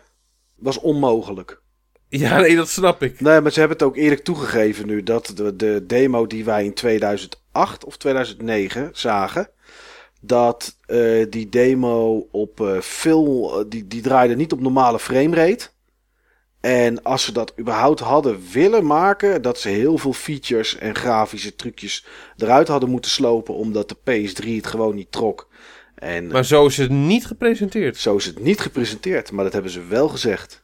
Was 0.56 0.80
onmogelijk. 0.80 1.62
Ja, 2.10 2.40
nee, 2.40 2.56
dat 2.56 2.70
snap 2.70 3.04
ik. 3.04 3.22
Nee, 3.22 3.42
maar 3.42 3.52
ze 3.52 3.60
hebben 3.60 3.78
het 3.78 3.88
ook 3.88 3.96
eerlijk 3.96 4.24
toegegeven 4.24 4.88
nu 4.88 5.04
dat 5.04 5.32
de, 5.36 5.56
de 5.56 5.84
demo 5.88 6.28
die 6.28 6.46
wij 6.46 6.66
in 6.66 6.74
2008 6.74 7.86
of 7.86 7.98
2009 7.98 8.90
zagen, 8.94 9.50
dat 10.22 10.76
eh, 10.86 11.26
die 11.30 11.50
demo 11.50 12.28
op 12.32 12.62
eh, 12.62 12.82
veel, 12.82 13.60
eh, 13.60 13.66
die, 13.70 13.88
die 13.88 14.02
draaide 14.02 14.36
niet 14.36 14.52
op 14.52 14.60
normale 14.60 15.00
framerate. 15.00 15.70
En 16.62 17.04
als 17.04 17.24
ze 17.24 17.32
dat 17.32 17.54
überhaupt 17.60 18.00
hadden 18.00 18.42
willen 18.52 18.86
maken, 18.86 19.42
dat 19.42 19.60
ze 19.60 19.70
heel 19.70 19.98
veel 19.98 20.14
features 20.14 20.78
en 20.78 20.96
grafische 20.96 21.56
trucjes 21.56 22.06
eruit 22.38 22.68
hadden 22.68 22.90
moeten 22.90 23.12
slopen, 23.12 23.54
omdat 23.54 23.90
de 23.90 23.96
PS3 23.96 24.48
het 24.48 24.68
gewoon 24.68 24.96
niet 24.96 25.12
trok. 25.12 25.50
En 26.02 26.28
Maar 26.28 26.46
zo 26.46 26.66
is 26.66 26.78
het 26.78 26.90
niet 26.90 27.26
gepresenteerd. 27.26 27.98
zo 27.98 28.16
is 28.16 28.26
het 28.26 28.40
niet 28.40 28.60
gepresenteerd, 28.60 29.32
maar 29.32 29.44
dat 29.44 29.54
hebben 29.54 29.72
ze 29.72 29.86
wel 29.88 30.08
gezegd. 30.08 30.64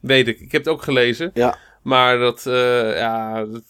Weet 0.00 0.28
ik. 0.28 0.40
Ik 0.40 0.52
heb 0.52 0.64
het 0.64 0.72
ook 0.72 0.82
gelezen. 0.82 1.30
Ja, 1.34 1.58
Maar 1.82 2.18
dat, 2.18 2.46
eh, 2.46 2.96
ja, 2.96 3.44
dat- 3.44 3.62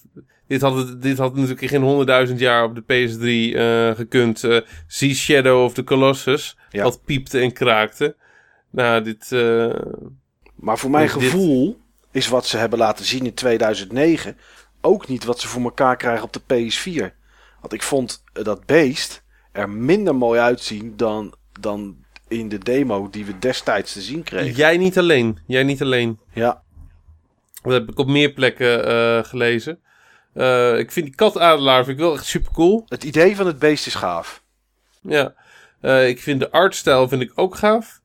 dit 0.47 0.61
had, 0.61 1.03
dit 1.03 1.19
had 1.19 1.35
natuurlijk 1.35 1.69
geen 1.69 1.83
honderdduizend 1.83 2.39
jaar 2.39 2.65
op 2.65 2.75
de 2.75 2.81
PS3 2.83 3.57
eh, 3.59 3.91
gekund. 3.97 4.45
Eh 4.45 4.61
zie 4.87 5.15
Shadow 5.15 5.65
of 5.65 5.75
the 5.75 5.85
Colossus, 5.85 6.57
Ja. 6.71 6.83
wat 6.83 7.05
piepte 7.05 7.39
en 7.41 7.53
kraakte. 7.53 8.17
Nou, 8.71 9.03
dit, 9.03 9.31
Maar 10.55 10.79
voor 10.79 10.91
mijn 10.91 11.07
dit- 11.07 11.13
gevoel 11.13 11.81
is 12.11 12.29
wat 12.29 12.47
ze 12.47 12.57
hebben 12.57 12.79
laten 12.79 13.05
zien 13.05 13.25
in 13.27 13.35
2009 13.35 14.37
ook 14.81 15.09
niet 15.09 15.25
wat 15.25 15.41
ze 15.41 15.49
voor 15.49 15.63
elkaar 15.63 15.97
krijgen 15.97 16.25
op 16.25 16.33
de 16.33 16.41
PS4. 16.41 17.15
Want 17.61 17.73
ik 17.73 17.83
vond 17.83 18.23
dat 18.33 18.67
beest 18.67 19.23
er 19.55 19.71
minder 19.71 20.15
mooi 20.15 20.41
uitzien 20.41 20.97
dan, 20.97 21.35
dan 21.61 21.97
in 22.29 22.49
de 22.49 22.59
demo 22.59 23.11
die 23.11 23.25
we 23.25 23.39
destijds 23.39 23.93
te 23.93 24.01
zien 24.01 24.23
kregen. 24.23 24.55
jij 24.55 24.77
niet 24.77 24.99
alleen. 24.99 25.39
Jij 25.47 25.63
niet 25.63 25.83
alleen. 25.83 26.19
Ja, 26.33 26.63
Dat 27.63 27.73
heb 27.73 27.91
ik 27.91 27.99
op 27.99 28.07
meer 28.07 28.33
plekken 28.33 28.87
eh, 28.87 29.25
gelezen. 29.25 29.79
Eh, 30.33 30.79
ik 30.79 30.93
vind 30.93 31.07
die 31.07 31.15
katadelaar 31.15 31.85
vind 31.85 31.97
ik 31.99 32.05
wel 32.05 32.15
echt 32.15 32.25
super 32.25 32.53
cool. 32.53 32.85
het 32.89 33.05
idee 33.05 33.37
van 33.37 33.47
het 33.47 33.59
beest 33.59 33.87
is 33.87 33.95
gaaf. 33.95 34.43
Ja. 35.01 35.35
Eh, 35.81 36.09
ik 36.09 36.21
vind 36.21 36.41
de 36.41 36.51
artstijl 36.51 37.09
vind 37.09 37.23
ik 37.23 37.33
ook 37.35 37.57
gaaf. 37.57 38.01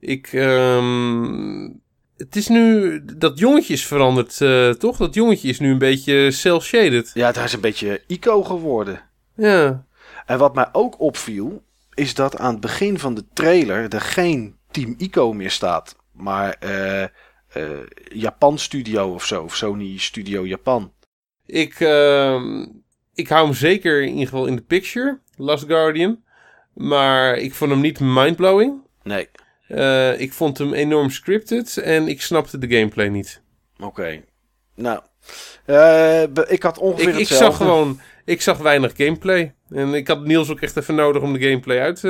Ik, 0.00 0.32
ehm, 0.32 1.68
het 2.16 2.36
is 2.36 2.48
nu, 2.48 3.00
dat 3.16 3.38
jongetje 3.38 3.72
is 3.72 3.86
veranderd, 3.86 4.36
toch? 4.80 4.96
Dat 4.96 5.14
jongetje 5.14 5.48
is 5.48 5.60
nu 5.60 5.70
een 5.70 5.78
beetje 5.78 6.30
cel-shaded. 6.30 7.10
Ja, 7.14 7.26
het 7.26 7.36
is 7.36 7.52
een 7.52 7.60
beetje 7.60 8.02
ico 8.06 8.42
geworden. 8.42 9.02
Ja. 9.36 9.84
En 10.32 10.38
wat 10.38 10.54
mij 10.54 10.68
ook 10.72 11.00
opviel, 11.00 11.62
is 11.94 12.14
dat 12.14 12.38
aan 12.38 12.52
het 12.52 12.60
begin 12.60 12.98
van 12.98 13.14
de 13.14 13.24
trailer 13.32 13.88
er 13.94 14.00
geen 14.00 14.56
Team 14.70 14.94
Ico 14.98 15.32
meer 15.32 15.50
staat. 15.50 15.96
Maar 16.12 16.56
eh, 16.60 17.02
eh, 17.02 17.08
Japan 18.04 18.58
Studio 18.58 19.14
of 19.14 19.24
zo, 19.24 19.42
of 19.42 19.56
Sony 19.56 19.98
Studio 19.98 20.46
Japan. 20.46 20.92
Ik, 21.46 21.80
ehm, 21.80 22.66
ik 23.14 23.28
hou 23.28 23.44
hem 23.44 23.54
zeker 23.54 24.02
in 24.02 24.08
ieder 24.08 24.24
geval 24.28 24.46
in 24.46 24.56
de 24.56 24.62
picture, 24.62 25.20
Last 25.36 25.64
Guardian. 25.64 26.22
Maar 26.74 27.36
ik 27.36 27.54
vond 27.54 27.70
hem 27.70 27.80
niet 27.80 28.00
mindblowing. 28.00 28.80
Nee, 29.02 29.28
Eh, 29.66 30.20
ik 30.20 30.32
vond 30.32 30.58
hem 30.58 30.72
enorm 30.72 31.10
scripted 31.10 31.76
en 31.76 32.08
ik 32.08 32.22
snapte 32.22 32.58
de 32.58 32.76
gameplay 32.76 33.08
niet. 33.08 33.42
oké. 33.80 34.22
Nou, 34.74 35.02
eh, 35.64 36.22
ik 36.46 36.62
had 36.62 36.78
ongeveer 36.78 37.08
Ik, 37.08 37.14
ik 37.14 37.18
hetzelfde. 37.28 37.44
zag 37.44 37.56
gewoon, 37.56 38.00
ik 38.24 38.42
zag 38.42 38.58
weinig 38.58 38.92
gameplay. 38.96 39.54
En 39.70 39.94
ik 39.94 40.08
had 40.08 40.24
Niels 40.24 40.50
ook 40.50 40.60
echt 40.60 40.76
even 40.76 40.94
nodig 40.94 41.22
om 41.22 41.32
de 41.32 41.40
gameplay 41.40 41.78
uit 41.80 41.96
eh, 41.96 42.02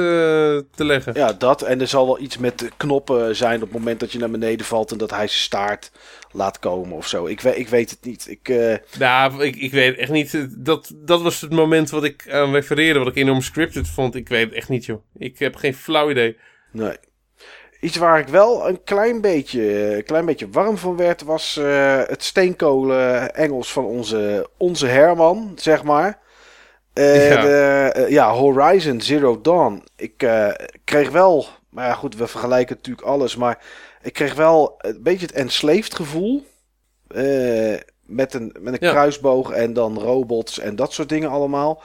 te 0.76 0.84
leggen. 0.84 1.14
Ja, 1.14 1.32
dat. 1.32 1.62
En 1.62 1.80
er 1.80 1.86
zal 1.86 2.06
wel 2.06 2.20
iets 2.20 2.38
met 2.38 2.58
de 2.58 2.70
knoppen 2.76 3.36
zijn 3.36 3.54
op 3.56 3.68
het 3.68 3.78
moment 3.78 4.00
dat 4.00 4.12
je 4.12 4.18
naar 4.18 4.30
beneden 4.30 4.66
valt 4.66 4.92
en 4.92 4.98
dat 4.98 5.10
hij 5.10 5.26
zijn 5.26 5.40
staart 5.40 5.90
laat 6.32 6.58
komen 6.58 6.96
of 6.96 7.06
zo. 7.08 7.26
Ik, 7.26 7.40
weet, 7.40 7.58
ik 7.58 7.68
weet 7.68 7.90
het 7.90 8.04
niet. 8.04 8.26
Ik, 8.28 8.48
eh, 8.48 8.74
Nou, 8.98 9.44
ik, 9.44 9.56
ik 9.56 9.72
weet 9.72 9.96
echt 9.96 10.10
niet. 10.10 10.46
Dat, 10.64 10.92
dat 10.94 11.22
was 11.22 11.40
het 11.40 11.52
moment 11.52 11.90
wat 11.90 12.04
ik 12.04 12.30
aan 12.30 12.52
refereerde, 12.52 12.98
wat 12.98 13.08
ik 13.08 13.16
enorm 13.16 13.40
scripted 13.40 13.88
vond. 13.88 14.14
Ik 14.14 14.28
weet 14.28 14.44
het 14.44 14.54
echt 14.54 14.68
niet, 14.68 14.84
joh. 14.84 15.02
Ik 15.18 15.38
heb 15.38 15.56
geen 15.56 15.74
flauw 15.74 16.10
idee. 16.10 16.36
nee. 16.70 16.96
Iets 17.82 17.96
waar 17.96 18.18
ik 18.18 18.28
wel 18.28 18.68
een 18.68 18.84
klein 18.84 19.20
beetje, 19.20 19.94
een 19.96 20.04
klein 20.04 20.24
beetje 20.24 20.48
warm 20.50 20.76
van 20.78 20.96
werd, 20.96 21.22
was 21.22 21.56
eh, 21.56 22.00
het 22.06 22.22
steenkolen 22.24 23.34
Engels 23.34 23.72
van 23.72 23.84
onze, 23.84 24.48
onze 24.56 24.86
Herman, 24.86 25.52
zeg 25.56 25.82
maar. 25.82 26.18
Eh, 26.92 27.28
Ja. 27.30 27.40
de, 27.40 27.90
eh, 27.94 28.08
ja, 28.10 28.32
Horizon 28.32 29.00
Zero 29.00 29.40
Dawn. 29.40 29.84
Ik 29.96 30.28
kreeg 30.84 31.10
wel, 31.10 31.46
maar 31.68 31.86
ja 31.86 31.94
goed, 31.94 32.16
we 32.16 32.26
vergelijken 32.26 32.76
natuurlijk 32.76 33.06
alles, 33.06 33.36
maar 33.36 33.58
ik 34.02 34.12
kreeg 34.12 34.34
wel 34.34 34.74
een 34.78 35.02
beetje 35.02 35.26
het 35.26 35.34
enslaved 35.34 35.94
gevoel. 35.94 36.46
Met 38.02 38.34
een, 38.34 38.56
met 38.60 38.72
een 38.72 38.86
Ja. 38.86 38.90
kruisboog 38.90 39.50
en 39.50 39.72
dan 39.72 39.98
robots 39.98 40.58
en 40.58 40.76
dat 40.76 40.92
soort 40.92 41.08
dingen 41.08 41.30
allemaal. 41.30 41.82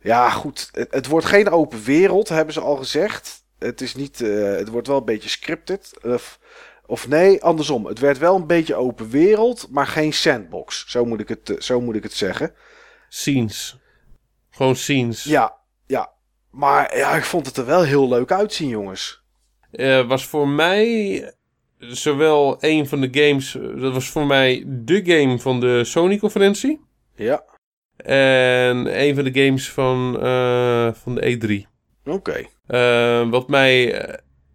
Ja, 0.00 0.30
goed. 0.30 0.68
Het, 0.72 0.88
het 0.94 1.06
wordt 1.06 1.26
geen 1.26 1.50
open 1.50 1.82
wereld, 1.82 2.28
hebben 2.28 2.54
ze 2.54 2.60
al 2.60 2.76
gezegd. 2.76 3.42
Het, 3.58 3.80
is 3.80 3.94
niet, 3.94 4.20
eh, 4.20 4.56
het 4.56 4.68
wordt 4.68 4.86
wel 4.86 4.98
een 4.98 5.04
beetje 5.04 5.28
scripted. 5.28 5.92
Of, 6.02 6.38
of 6.86 7.08
nee, 7.08 7.42
andersom. 7.42 7.86
Het 7.86 7.98
werd 7.98 8.18
wel 8.18 8.36
een 8.36 8.46
beetje 8.46 8.74
open 8.74 9.10
wereld, 9.10 9.68
maar 9.70 9.86
geen 9.86 10.12
sandbox. 10.12 10.84
Zo 10.88 11.04
moet 11.04 11.20
ik 11.20 11.28
het, 11.28 11.50
eh, 11.50 11.60
zo 11.60 11.80
moet 11.80 11.96
ik 11.96 12.02
het 12.02 12.12
zeggen. 12.12 12.54
Scenes. 13.08 13.78
Gewoon 14.50 14.76
scenes. 14.76 15.24
Ja, 15.24 15.56
ja. 15.86 16.12
Maar 16.50 16.96
ja, 16.96 17.16
ik 17.16 17.24
vond 17.24 17.46
het 17.46 17.56
er 17.56 17.66
wel 17.66 17.82
heel 17.82 18.08
leuk 18.08 18.32
uitzien, 18.32 18.68
jongens. 18.68 19.22
Eh, 19.70 20.06
was 20.06 20.26
voor 20.26 20.48
mij 20.48 21.34
zowel 21.78 22.56
een 22.60 22.88
van 22.88 23.00
de 23.00 23.08
games. 23.10 23.52
Dat 23.76 23.92
was 23.92 24.10
voor 24.10 24.26
mij 24.26 24.64
de 24.66 25.04
game 25.04 25.38
van 25.38 25.60
de 25.60 25.84
Sony-conferentie. 25.84 26.80
Ja, 27.14 27.44
En 27.96 29.00
een 29.00 29.14
van 29.14 29.24
de 29.24 29.44
games 29.44 29.70
van, 29.72 30.12
van 30.94 31.14
de 31.14 31.20
E3. 31.20 31.66
oké. 32.04 32.46
Eh, 32.66 33.30
wat 33.30 33.48
mij. 33.48 34.00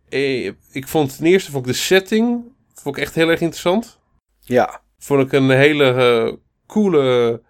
eh, 0.09 0.45
eh, 0.45 0.53
ik 0.71 0.87
vond 0.87 1.17
ten 1.17 1.25
eerste 1.25 1.51
vond 1.51 1.65
ik 1.65 1.71
de 1.71 1.77
setting. 1.77 2.43
Vond 2.73 2.97
ik 2.97 3.03
echt 3.03 3.15
heel 3.15 3.29
erg 3.29 3.39
interessant. 3.41 3.99
Ja, 4.39 4.81
Vond 4.99 5.21
ik 5.25 5.31
een 5.31 5.49
hele 5.49 5.83
eh, 5.93 6.33
coole. 6.67 7.41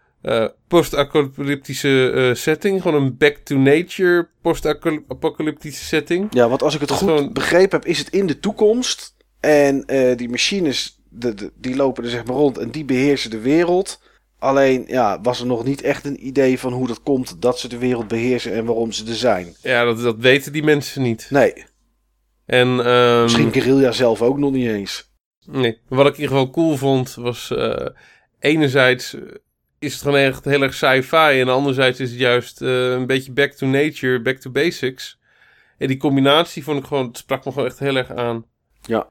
post-apocalyptische 0.67 2.31
setting. 2.35 2.81
Gewoon 2.81 3.01
een 3.03 3.17
back 3.17 3.35
to 3.37 3.55
nature 3.57 4.29
post-apocalyptische 4.41 5.85
setting. 5.85 6.27
ja, 6.33 6.49
want 6.49 6.63
als 6.63 6.73
ik 6.75 6.81
het 6.81 6.91
goed 6.91 7.09
gewoon- 7.09 7.33
begrepen 7.33 7.79
heb, 7.79 7.87
is 7.89 7.97
het 7.99 8.09
in 8.09 8.27
de 8.27 8.39
toekomst. 8.39 9.15
En 9.39 9.83
die 10.15 10.29
machines, 10.29 10.99
de, 11.09 11.33
de- 11.33 11.51
die 11.55 11.75
lopen 11.75 12.03
er 12.03 12.09
zeg 12.09 12.25
maar 12.25 12.35
rond 12.35 12.57
en 12.57 12.69
die 12.71 12.85
beheersen 12.85 13.29
de 13.29 13.39
wereld. 13.39 14.01
Alleen, 14.39 14.83
ja, 14.87 15.21
was 15.21 15.39
er 15.39 15.45
nog 15.45 15.63
niet 15.63 15.81
echt 15.81 16.05
een 16.05 16.27
idee 16.27 16.59
van 16.59 16.73
hoe 16.73 16.87
dat 16.87 17.01
komt 17.03 17.41
dat 17.41 17.59
ze 17.59 17.67
de 17.67 17.77
wereld 17.77 18.07
beheersen 18.07 18.53
en 18.53 18.65
waarom 18.65 18.91
ze 18.91 19.05
er 19.05 19.15
zijn. 19.15 19.55
Ja, 19.61 19.83
dat, 19.83 20.01
dat 20.01 20.15
weten 20.17 20.51
die 20.51 20.63
mensen 20.63 21.01
niet. 21.01 21.27
Nee, 21.29 21.53
En, 22.45 22.85
ehm, 22.85 23.21
misschien 23.23 23.51
Guerrilla 23.51 23.91
zelf 23.91 24.21
ook 24.21 24.37
nog 24.37 24.51
niet 24.51 24.67
eens. 24.67 25.11
Nee, 25.45 25.79
wat 25.87 26.07
ik 26.07 26.13
in 26.13 26.21
ieder 26.21 26.37
geval 26.37 26.51
cool 26.51 26.77
vond 26.77 27.15
was... 27.15 27.51
eh, 27.51 27.85
enerzijds 28.39 29.13
eh, 29.15 29.21
is 29.79 29.93
het 29.93 30.01
gewoon 30.01 30.17
echt 30.17 30.45
heel 30.45 30.61
erg 30.61 30.73
sci-fi... 30.73 31.39
en 31.39 31.49
anderzijds 31.49 31.99
is 31.99 32.09
het 32.09 32.19
juist 32.19 32.61
eh, 32.61 32.91
een 32.91 33.07
beetje 33.07 33.31
back 33.31 33.51
to 33.51 33.67
nature, 33.67 34.21
back 34.21 34.37
to 34.37 34.51
basics. 34.51 35.19
En 35.77 35.87
die 35.87 35.97
combinatie 35.97 36.63
vond 36.63 36.79
ik 36.79 36.85
gewoon... 36.85 37.07
Het 37.07 37.17
sprak 37.17 37.45
me 37.45 37.51
gewoon 37.51 37.67
echt 37.67 37.79
heel 37.79 37.95
erg 37.95 38.11
aan. 38.11 38.45
Ja. 38.81 39.09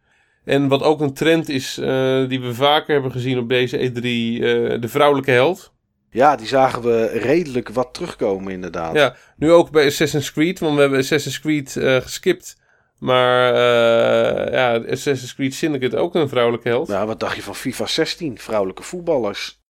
En 0.49 0.69
wat 0.69 0.83
ook 0.83 1.01
een 1.01 1.13
trend 1.13 1.49
is, 1.49 1.79
eh, 1.79 2.29
die 2.29 2.41
we 2.41 2.55
vaker 2.55 2.93
hebben 2.93 3.13
gezien 3.13 3.39
op 3.39 3.49
deze 3.49 3.79
E3, 3.79 4.01
eh, 4.35 4.81
de 4.81 4.89
vrouwelijke 4.89 5.31
held. 5.31 5.73
Ja, 6.11 6.37
die 6.37 6.47
zagen 6.47 6.83
we 6.83 7.07
redelijk 7.07 7.69
wat 7.69 7.95
terugkomen 7.95 8.53
inderdaad. 8.53 8.95
Ja, 8.95 9.17
nu 9.37 9.53
ook 9.53 9.71
bij 9.71 9.87
Assassin's 9.87 10.33
Creed, 10.33 10.59
want 10.59 10.75
we 10.75 10.81
hebben 10.81 10.99
Assassin's 10.99 11.41
Creed 11.41 11.77
eh, 11.77 11.97
geskipt. 11.97 12.57
Maar 12.99 13.55
ja, 14.53 14.75
Assassin's 14.77 15.35
Creed 15.35 15.55
Syndicate 15.55 15.97
ook 15.97 16.15
een 16.15 16.29
vrouwelijke 16.29 16.69
held. 16.69 16.89
Nou, 16.89 17.07
wat 17.07 17.21
dacht 17.21 17.37
je 17.37 17.43
van 17.43 17.55
FIFA 17.55 17.87
16? 17.87 18.39
Vrouwelijke 18.39 18.83
voetballers. 18.83 19.63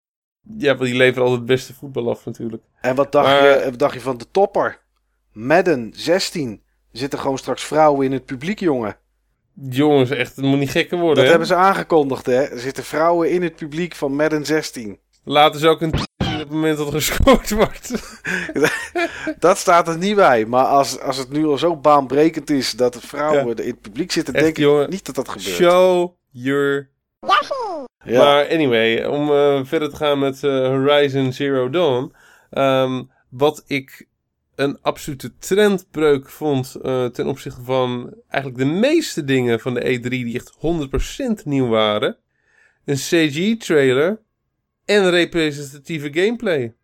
Ja, 0.58 0.76
want 0.76 0.88
die 0.88 0.98
leveren 0.98 1.22
altijd 1.22 1.40
het 1.40 1.48
beste 1.48 1.74
voetbal 1.74 2.10
af 2.10 2.24
natuurlijk. 2.24 2.62
En 2.80 2.94
wat 2.94 3.12
dacht, 3.12 3.26
Maar- 3.26 3.58
je, 3.58 3.64
wat 3.64 3.78
dacht 3.78 3.94
je 3.94 4.00
van 4.00 4.18
de 4.18 4.30
topper? 4.30 4.80
Madden 5.32 5.92
16. 5.94 6.62
Zitten 6.92 7.18
gewoon 7.18 7.38
straks 7.38 7.64
vrouwen 7.64 8.06
in 8.06 8.12
het 8.12 8.24
publiek, 8.24 8.60
jongen. 8.60 8.96
Jongens, 9.62 10.10
echt, 10.10 10.36
het 10.36 10.44
moet 10.44 10.58
niet 10.58 10.70
gekker 10.70 10.98
worden. 10.98 11.14
Dat 11.16 11.24
hè? 11.24 11.30
hebben 11.30 11.48
ze 11.48 11.54
aangekondigd, 11.54 12.26
hè? 12.26 12.42
Er 12.42 12.58
zitten 12.58 12.84
vrouwen 12.84 13.30
in 13.30 13.42
het 13.42 13.56
publiek 13.56 13.94
van 13.94 14.16
Madden 14.16 14.44
16. 14.46 14.98
Laten 15.24 15.60
ze 15.60 15.68
ook 15.68 15.80
een 15.80 15.92
op 16.18 16.38
het 16.38 16.50
moment 16.50 16.78
dat 16.78 16.86
er 16.86 16.92
gescoord 16.92 17.50
wordt. 17.50 17.92
Dat 19.38 19.58
staat 19.58 19.88
er 19.88 19.98
niet 19.98 20.16
bij. 20.16 20.46
Maar 20.46 20.64
als, 20.64 21.00
als 21.00 21.16
het 21.16 21.30
nu 21.30 21.46
al 21.46 21.58
zo 21.58 21.76
baanbrekend 21.76 22.50
is 22.50 22.70
dat 22.72 22.94
er 22.94 23.00
vrouwen 23.00 23.56
in 23.56 23.66
het 23.70 23.80
publiek 23.80 24.12
zitten, 24.12 24.34
Echt, 24.34 24.44
denk 24.44 24.56
jongen. 24.56 24.82
ik 24.82 24.90
niet 24.90 25.06
dat 25.06 25.14
dat 25.14 25.28
gebeurt. 25.28 25.56
Show 25.56 26.14
your... 26.30 26.90
Ja. 28.04 28.22
Maar 28.22 28.48
anyway, 28.48 29.04
om 29.04 29.32
eh, 29.32 29.60
verder 29.64 29.90
te 29.90 29.96
gaan 29.96 30.18
met 30.18 30.44
eh, 30.44 30.50
Horizon 30.50 31.32
Zero 31.32 31.70
Dawn. 31.70 32.14
ehm, 32.50 33.02
wat 33.30 33.62
ik 33.66 34.07
een 34.58 34.78
absolute 34.82 35.32
trendbreuk 35.38 36.28
vond 36.28 36.74
eh, 36.74 37.06
ten 37.06 37.26
opzichte 37.26 37.62
van 37.62 38.14
eigenlijk 38.28 38.62
de 38.62 38.78
meeste 38.78 39.24
dingen 39.24 39.60
van 39.60 39.74
de 39.74 39.98
E3 39.98 40.08
die 40.08 40.34
echt 40.34 40.56
100% 41.40 41.44
nieuw 41.44 41.68
waren. 41.68 42.16
Een 42.84 42.96
CG-trailer 42.96 44.20
en 44.84 45.10
representatieve 45.10 46.08
gameplay. 46.12 46.74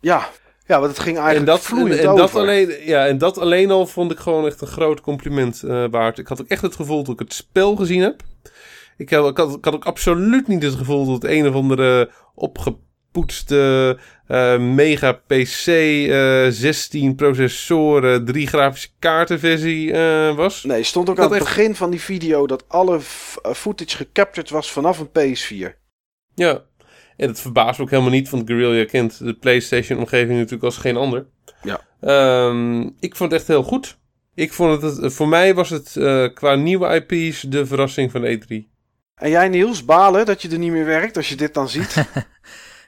ja. 0.00 0.28
ja, 0.66 0.80
want 0.80 0.90
het 0.90 1.00
ging 1.00 1.16
En 1.16 1.22
eigenlijk 1.22 1.52
dat, 1.52 1.60
vloeiend 1.60 2.00
en, 2.00 2.08
en 2.08 2.16
dat 2.16 2.34
alleen, 2.34 2.86
ja, 2.86 3.06
en 3.06 3.18
dat 3.18 3.38
alleen 3.38 3.70
al 3.70 3.86
vond 3.86 4.10
ik 4.10 4.18
gewoon 4.18 4.46
echt 4.46 4.60
een 4.60 4.66
groot 4.66 5.00
compliment 5.00 5.62
eh, 5.62 5.84
waard. 5.90 6.18
Ik 6.18 6.28
had 6.28 6.40
ook 6.40 6.48
echt 6.48 6.62
het 6.62 6.76
gevoel 6.76 7.02
dat 7.04 7.12
ik 7.12 7.18
het 7.18 7.32
spel 7.32 7.76
gezien 7.76 8.00
heb. 8.00 8.22
Ik, 8.96 9.10
heb, 9.10 9.24
ik, 9.24 9.36
had, 9.36 9.56
ik 9.56 9.64
had 9.64 9.74
ook 9.74 9.84
absoluut 9.84 10.48
niet 10.48 10.62
het 10.62 10.74
gevoel 10.74 11.04
dat 11.04 11.22
het 11.22 11.30
een 11.30 11.48
of 11.48 11.54
andere 11.54 12.10
opgepoetste 13.24 13.98
eh, 14.26 14.58
mega 14.58 15.12
PC 15.12 15.66
eh 15.66 16.46
16 16.48 17.14
processoren 17.14 18.24
3 18.24 18.46
grafische 18.46 18.88
kaarten 18.98 19.38
versie 19.38 19.92
eh, 19.92 20.34
was. 20.36 20.64
Nee, 20.64 20.82
stond 20.82 21.08
ook 21.10 21.18
aan 21.18 21.24
het 21.24 21.32
echt- 21.34 21.44
begin 21.44 21.74
van 21.74 21.90
die 21.90 22.00
video 22.00 22.46
dat 22.46 22.64
alle 22.68 22.94
eh, 23.42 23.52
footage 23.52 23.96
gecaptured 23.96 24.50
was 24.50 24.72
vanaf 24.72 24.98
een 24.98 25.08
PS4. 25.08 25.78
Ja, 26.34 26.62
en 27.16 27.28
het 27.28 27.40
verbaast 27.40 27.78
me 27.78 27.84
ook 27.84 27.90
helemaal 27.90 28.10
niet, 28.12 28.30
want 28.30 28.46
Guerrilla 28.46 28.84
kent 28.84 29.18
de 29.18 29.34
PlayStation-omgeving 29.34 30.36
natuurlijk 30.36 30.64
als 30.64 30.76
geen 30.76 30.96
ander. 30.96 31.26
Ja. 31.62 31.80
Ehm, 32.00 32.80
ik 33.00 33.16
vond 33.16 33.30
het 33.30 33.40
echt 33.40 33.48
heel 33.48 33.62
goed. 33.62 33.98
Ik 34.34 34.52
vond 34.52 34.82
het, 34.82 34.96
het- 34.96 35.12
voor 35.14 35.28
mij 35.28 35.54
was 35.54 35.70
het 35.70 35.96
eh, 35.96 36.26
qua 36.34 36.54
nieuwe 36.54 37.04
IP's 37.08 37.40
de 37.40 37.66
verrassing 37.66 38.10
van 38.10 38.24
E 38.24 38.38
E3. 38.38 38.72
En 39.14 39.30
jij 39.30 39.48
Niels, 39.48 39.84
balen 39.84 40.26
dat 40.26 40.42
je 40.42 40.48
er 40.48 40.58
niet 40.58 40.70
meer 40.72 40.84
werkt 40.84 41.16
als 41.16 41.28
je 41.28 41.34
dit 41.36 41.54
dan 41.54 41.68
ziet? 41.68 41.94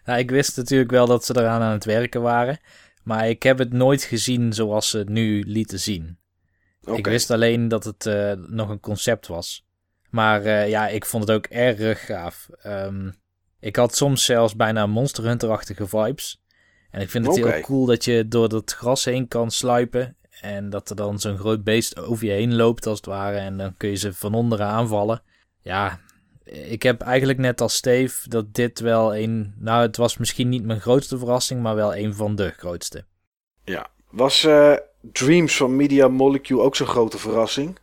Nou, 0.07 0.19
ik 0.19 0.31
wist 0.31 0.57
natuurlijk 0.57 0.91
wel 0.91 1.07
dat 1.07 1.24
ze 1.24 1.37
eraan 1.37 1.62
aan 1.62 1.73
het 1.73 1.85
werken 1.85 2.23
waren. 2.23 2.59
Maar 3.03 3.28
ik 3.28 3.43
heb 3.43 3.59
het 3.59 3.73
nooit 3.73 4.03
gezien 4.03 4.53
zoals 4.53 4.91
ze 4.91 4.99
het 4.99 5.09
nu 5.09 5.43
lieten 5.47 5.81
zien. 5.81 6.19
Ik 6.85 7.07
wist 7.07 7.31
alleen 7.31 7.69
dat 7.69 7.85
het 7.85 8.07
eh, 8.07 8.33
nog 8.33 8.69
een 8.69 8.81
concept 8.81 9.27
was. 9.27 9.66
Maar 10.11 10.43
eh, 10.43 10.69
ja, 10.69 10.89
ik 10.89 11.07
vond 11.07 11.28
het 11.28 11.37
ook 11.37 11.47
erg 11.47 12.07
gaaf. 12.07 12.49
Ehm, 12.62 13.11
ik 13.61 13.77
had 13.77 13.97
soms 13.97 14.24
zelfs 14.24 14.57
bijna 14.57 14.87
Monster 14.87 15.24
Hunter-achtige 15.24 15.87
vibes. 15.87 16.43
En 16.91 17.01
ik 17.01 17.11
vind 17.11 17.27
het 17.27 17.37
heel 17.37 17.61
cool 17.61 17.87
dat 17.87 18.05
je 18.05 18.28
door 18.28 18.49
dat 18.49 18.73
gras 18.73 19.05
heen 19.05 19.28
kan 19.28 19.51
sluipen. 19.51 20.16
En 20.41 20.70
dat 20.70 20.91
er 20.91 20.97
dan 20.97 21.20
zo'n 21.20 21.39
groot 21.39 21.65
beest 21.65 21.99
over 21.99 22.27
je 22.27 22.33
heen 22.33 22.55
loopt 22.55 22.87
als 22.87 22.97
het 22.97 23.07
ware. 23.07 23.39
En 23.39 23.57
dan 23.57 23.77
kun 23.77 23.89
je 23.89 23.97
ze 23.97 24.15
van 24.15 24.35
onderen 24.35 24.66
aanvallen. 24.66 25.23
Ja, 25.61 26.01
ik 26.47 26.82
heb 26.82 27.01
eigenlijk 27.01 27.39
net 27.39 27.60
als 27.60 27.74
Steve 27.74 28.28
dat 28.28 28.55
dit 28.55 28.81
wel 28.81 29.16
een... 29.16 29.55
Nou, 29.59 29.82
het 29.82 29.97
was 29.97 30.16
misschien 30.16 30.48
niet 30.48 30.64
mijn 30.64 30.81
grootste 30.81 31.18
verrassing, 31.18 31.62
maar 31.62 31.74
wel 31.74 31.97
een 31.97 32.14
van 32.14 32.36
de 32.36 32.55
grootste. 32.56 33.05
Ja. 33.64 33.86
Was 34.10 34.44
eh, 34.44 34.74
Dreams 35.01 35.56
van 35.56 35.77
Media 35.77 36.09
Molecule 36.09 36.60
ook 36.60 36.77
zo'n 36.77 36.86
grote 36.86 37.18
verrassing? 37.18 37.78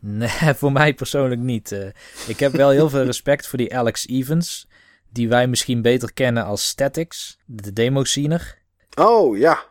Nee, 0.00 0.54
voor 0.60 0.72
mij 0.72 0.94
persoonlijk 0.94 1.40
niet. 1.40 1.72
Eh, 1.72 1.86
ik 2.26 2.38
heb 2.38 2.52
wel 2.52 2.70
heel 2.70 2.88
veel 2.88 3.04
respect 3.04 3.46
voor 3.46 3.58
die 3.58 3.76
Alex 3.76 4.06
Evans, 4.06 4.68
die 5.10 5.28
wij 5.28 5.46
misschien 5.46 5.82
beter 5.82 6.12
kennen 6.12 6.44
als 6.44 6.68
Statics, 6.68 7.38
de 7.46 7.72
demo-scener. 7.72 8.58
Oh, 8.94 9.38
ja. 9.38 9.64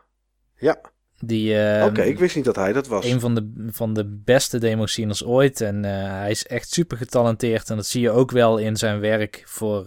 Ja, 0.56 0.80
Die 1.26 1.52
oké. 1.84 2.02
Ik 2.02 2.18
wist 2.18 2.36
niet 2.36 2.44
dat 2.44 2.56
hij 2.56 2.72
dat 2.72 2.86
was. 2.86 3.04
een 3.04 3.20
van 3.20 3.34
de, 3.34 3.68
van 3.70 3.94
de 3.94 4.04
beste 4.24 4.58
demo-sceners 4.58 5.24
ooit. 5.24 5.60
En 5.60 5.84
eh, 5.84 5.92
hij 6.10 6.30
is 6.30 6.46
echt 6.46 6.70
super 6.72 6.96
getalenteerd. 6.96 7.70
En 7.70 7.76
dat 7.76 7.86
zie 7.86 8.00
je 8.00 8.10
ook 8.10 8.30
wel 8.30 8.58
in 8.58 8.76
zijn 8.76 9.00
werk 9.00 9.42
voor 9.46 9.86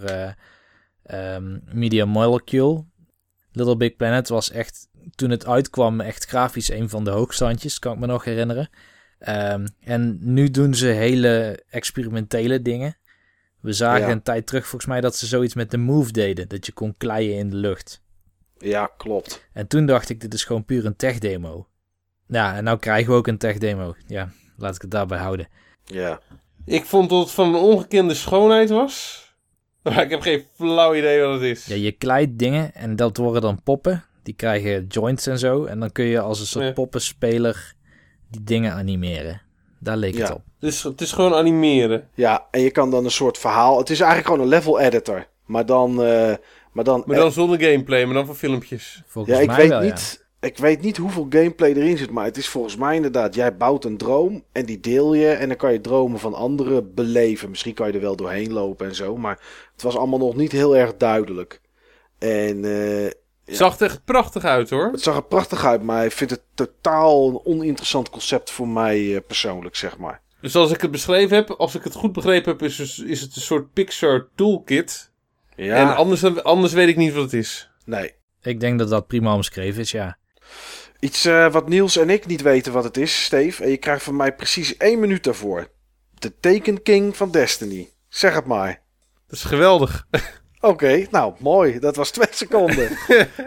ehm, 1.03 1.57
Media 1.71 2.05
Molecule. 2.05 2.85
Little 3.51 3.77
Big 3.77 3.95
Planet 3.95 4.29
was 4.29 4.51
echt, 4.51 4.87
toen 5.15 5.29
het 5.29 5.45
uitkwam, 5.47 6.01
echt 6.01 6.25
grafisch 6.25 6.69
een 6.69 6.89
van 6.89 7.03
de 7.03 7.09
hoogstandjes, 7.09 7.79
kan 7.79 7.93
ik 7.93 7.99
me 7.99 8.05
nog 8.05 8.23
herinneren. 8.23 8.69
Ehm, 9.19 9.67
en 9.79 10.17
nu 10.21 10.51
doen 10.51 10.73
ze 10.73 10.87
hele 10.87 11.63
experimentele 11.69 12.61
dingen. 12.61 12.97
We 13.61 13.73
zagen 13.73 14.05
Ja. 14.05 14.11
een 14.11 14.21
tijd 14.21 14.47
terug 14.47 14.67
volgens 14.67 14.91
mij 14.91 15.01
dat 15.01 15.15
ze 15.15 15.25
zoiets 15.25 15.53
met 15.53 15.71
de 15.71 15.77
Move 15.77 16.11
deden. 16.11 16.47
Dat 16.47 16.65
je 16.65 16.71
kon 16.71 16.95
kleien 16.97 17.37
in 17.37 17.49
de 17.49 17.55
lucht. 17.55 18.01
Ja, 18.59 18.89
klopt. 18.97 19.47
En 19.53 19.67
toen 19.67 19.85
dacht 19.85 20.09
ik, 20.09 20.21
dit 20.21 20.33
is 20.33 20.43
gewoon 20.43 20.65
puur 20.65 20.85
een 20.85 20.95
tech-demo. 20.95 21.67
Ja, 22.27 22.55
en 22.55 22.63
nou 22.63 22.77
krijgen 22.79 23.11
we 23.11 23.17
ook 23.17 23.27
een 23.27 23.37
tech-demo. 23.37 23.95
Ja, 24.07 24.29
laat 24.57 24.75
ik 24.75 24.81
het 24.81 24.91
daarbij 24.91 25.17
houden. 25.19 25.47
Ja. 25.85 26.19
Ik 26.65 26.85
vond 26.85 27.09
dat 27.09 27.19
het 27.19 27.31
van 27.31 27.47
een 27.47 27.61
ongekende 27.61 28.13
schoonheid 28.13 28.69
was. 28.69 29.25
Maar 29.83 30.01
ik 30.03 30.09
heb 30.09 30.21
geen 30.21 30.43
flauw 30.55 30.95
idee 30.95 31.21
wat 31.21 31.33
het 31.33 31.41
is. 31.41 31.65
Ja, 31.65 31.75
je 31.75 31.91
kleidt 31.91 32.39
dingen 32.39 32.73
en 32.75 32.95
dat 32.95 33.17
worden 33.17 33.41
dan 33.41 33.63
poppen. 33.63 34.03
Die 34.23 34.33
krijgen 34.33 34.85
joints 34.87 35.27
en 35.27 35.39
zo. 35.39 35.65
En 35.65 35.79
dan 35.79 35.91
kun 35.91 36.05
je 36.05 36.19
als 36.19 36.39
een 36.39 36.45
soort 36.45 36.65
Ja. 36.65 36.71
poppenspeler 36.71 37.73
die 38.29 38.43
dingen 38.43 38.73
animeren. 38.73 39.41
Daar 39.79 39.97
leek 39.97 40.17
het 40.17 40.31
op. 40.31 40.41
Het, 40.59 40.69
is, 40.69 40.83
het 40.83 41.01
is 41.01 41.11
gewoon 41.11 41.33
animeren. 41.33 42.09
Ja, 42.13 42.47
en 42.51 42.61
je 42.61 42.71
kan 42.71 42.91
dan 42.91 43.05
een 43.05 43.11
soort 43.11 43.37
verhaal... 43.37 43.77
Het 43.77 43.89
is 43.89 43.99
eigenlijk 43.99 44.29
gewoon 44.29 44.43
een 44.43 44.53
level 44.53 44.79
editor. 44.79 45.27
Maar 45.45 45.65
dan... 45.65 46.03
eh, 46.03 46.33
maar 46.77 46.85
dan, 46.85 47.03
Maar 47.05 47.17
dan 47.17 47.31
zonder 47.31 47.61
gameplay, 47.61 48.05
maar 48.05 48.13
dan 48.13 48.25
voor 48.25 48.35
filmpjes. 48.35 49.03
Volgens 49.07 49.35
ja, 49.35 49.41
ik 49.41 49.47
mij 49.47 49.57
weet 49.57 49.69
wel, 49.69 49.81
ja. 49.81 49.85
niet... 49.85 50.25
Ik 50.39 50.57
weet 50.57 50.81
niet 50.81 50.97
hoeveel 50.97 51.25
gameplay 51.29 51.73
erin 51.73 51.97
zit, 51.97 52.11
maar 52.11 52.25
het 52.25 52.37
is 52.37 52.47
volgens 52.47 52.75
mij 52.75 52.95
inderdaad... 52.95 53.35
Jij 53.35 53.57
bouwt 53.57 53.85
een 53.85 53.97
droom 53.97 54.43
en 54.51 54.65
die 54.65 54.79
deel 54.79 55.13
je 55.13 55.29
en 55.29 55.47
dan 55.47 55.57
kan 55.57 55.73
je 55.73 55.81
dromen 55.81 56.19
van 56.19 56.33
anderen 56.33 56.93
beleven. 56.93 57.49
Misschien 57.49 57.73
kan 57.73 57.87
je 57.87 57.93
er 57.93 58.01
wel 58.01 58.15
doorheen 58.15 58.53
lopen 58.53 58.87
en 58.87 58.95
zo, 58.95 59.17
maar 59.17 59.39
het 59.73 59.81
was 59.81 59.97
allemaal 59.97 60.19
nog 60.19 60.35
niet 60.35 60.51
heel 60.51 60.77
erg 60.77 60.97
duidelijk. 60.97 61.61
En 62.19 62.65
eh, 62.65 63.11
Het 63.45 63.57
zag 63.57 63.79
er 63.79 63.85
echt 63.85 64.05
prachtig 64.05 64.43
uit 64.43 64.69
hoor. 64.69 64.91
het 64.91 65.01
zag 65.01 65.15
er 65.15 65.23
prachtig 65.23 65.65
uit, 65.65 65.83
maar 65.83 66.05
ik 66.05 66.11
vind 66.11 66.29
het 66.29 66.41
totaal 66.53 67.29
een 67.29 67.45
oninteressant 67.45 68.09
concept 68.09 68.51
voor 68.51 68.67
mij 68.67 69.15
eh, 69.15 69.21
persoonlijk, 69.27 69.75
zeg 69.75 69.97
maar. 69.97 70.21
Dus 70.41 70.55
als 70.55 70.71
ik 70.71 70.81
het 70.81 70.91
beschreven 70.91 71.35
heb, 71.35 71.49
als 71.49 71.75
ik 71.75 71.83
het 71.83 71.93
goed 71.93 72.13
begrepen 72.13 72.51
heb, 72.51 72.61
is 72.61 72.77
het 73.21 73.35
een 73.35 73.41
soort 73.41 73.73
Pixar 73.73 74.27
toolkit. 74.35 75.11
Ja, 75.57 75.75
En 75.75 75.95
anders, 75.95 76.43
anders 76.43 76.73
weet 76.73 76.87
ik 76.87 76.95
niet 76.97 77.13
wat 77.13 77.23
het 77.23 77.33
is. 77.33 77.69
nee. 77.85 78.15
Ik 78.41 78.59
denk 78.59 78.79
dat 78.79 78.89
dat 78.89 79.07
prima 79.07 79.33
omschreven 79.33 79.81
is, 79.81 79.91
ja. 79.91 80.17
Iets 80.99 81.25
eh, 81.25 81.51
wat 81.51 81.69
Niels 81.69 81.97
en 81.97 82.09
ik 82.09 82.25
niet 82.25 82.41
weten 82.41 82.73
wat 82.73 82.83
het 82.83 82.97
is, 82.97 83.23
Steve. 83.23 83.63
En 83.63 83.69
je 83.69 83.77
krijgt 83.77 84.03
van 84.03 84.15
mij 84.15 84.35
precies 84.35 84.77
één 84.77 84.99
minuut 84.99 85.23
daarvoor. 85.23 85.67
De 86.13 86.39
Taken 86.39 86.81
King 86.83 87.17
van 87.17 87.31
Destiny. 87.31 87.89
Zeg 88.09 88.33
het 88.33 88.45
maar. 88.45 88.81
Dat 89.27 89.37
is 89.37 89.43
geweldig. 89.43 90.07
Oké, 90.59 91.05
nou 91.11 91.33
mooi. 91.39 91.79
Dat 91.79 91.95
was 91.95 92.11
twee 92.11 92.27
seconden. 92.43 92.91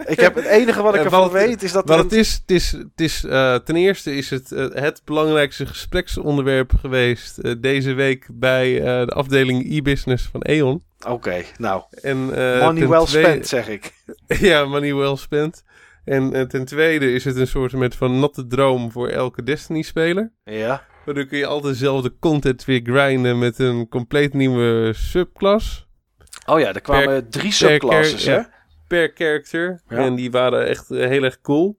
ik 0.06 0.20
heb 0.20 0.34
het 0.34 0.44
enige 0.44 0.82
wat 0.82 0.94
ik 0.94 1.04
ervan 1.04 1.20
wat- 1.20 1.32
weet 1.32 1.62
is 1.62 1.72
dat 1.72 1.88
Wat 1.88 1.98
het 1.98 2.12
is, 2.12 2.32
het 2.32 2.50
is, 2.50 2.72
het 2.72 3.00
is 3.00 3.24
eh, 3.24 3.54
ten 3.54 3.76
eerste 3.76 4.14
is 4.16 4.30
het 4.30 4.52
eh, 4.52 4.66
het 4.82 5.02
belangrijkste 5.04 5.66
gespreksonderwerp 5.66 6.72
geweest 6.80 7.62
deze 7.62 7.92
week 7.92 8.26
bij 8.32 8.78
eh, 8.78 9.06
de 9.06 9.12
afdeling 9.12 9.72
e-business 9.72 10.28
van 10.32 10.40
E.ON. 10.44 10.84
Oké, 11.08 11.42
nou. 11.58 11.82
En, 11.90 12.16
eh, 12.34 12.60
Money 12.64 12.88
well 12.88 13.04
tweede- 13.04 13.28
spent, 13.28 13.46
zeg 13.46 13.68
ik. 13.68 13.92
ja, 14.48 14.64
money 14.64 14.94
well 14.94 15.16
spent. 15.16 15.64
En 16.04 16.32
eh, 16.34 16.42
ten 16.42 16.64
tweede 16.64 17.12
is 17.12 17.24
het 17.24 17.36
een 17.36 17.46
soort 17.46 17.72
met 17.72 17.94
van 17.94 18.20
natte 18.20 18.46
droom 18.46 18.90
voor 18.92 19.08
elke 19.08 19.42
Destiny-speler. 19.42 20.32
Ja. 20.44 20.84
Waardoor 21.04 21.24
kun 21.26 21.38
je 21.38 21.46
altijd 21.46 21.72
dezelfde 21.72 22.16
content 22.18 22.64
weer 22.64 22.80
grinden 22.84 23.38
met 23.38 23.58
een 23.58 23.88
compleet 23.88 24.34
nieuwe 24.34 24.92
subclass. 24.92 25.86
Oh 26.46 26.60
ja, 26.60 26.72
er 26.74 26.80
kwamen 26.80 27.30
drie 27.30 27.52
subclasses, 27.52 28.24
hè? 28.24 28.34
ja. 28.34 28.50
Per 28.88 29.10
character. 29.14 29.82
Ja. 29.88 29.96
En 29.96 30.14
die 30.14 30.30
waren 30.30 30.66
echt 30.66 30.90
eh, 30.90 31.08
heel 31.08 31.22
erg 31.22 31.40
cool. 31.40 31.78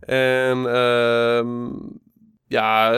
En 0.00 0.66
ehm 0.74 1.70
ja, 2.48 2.92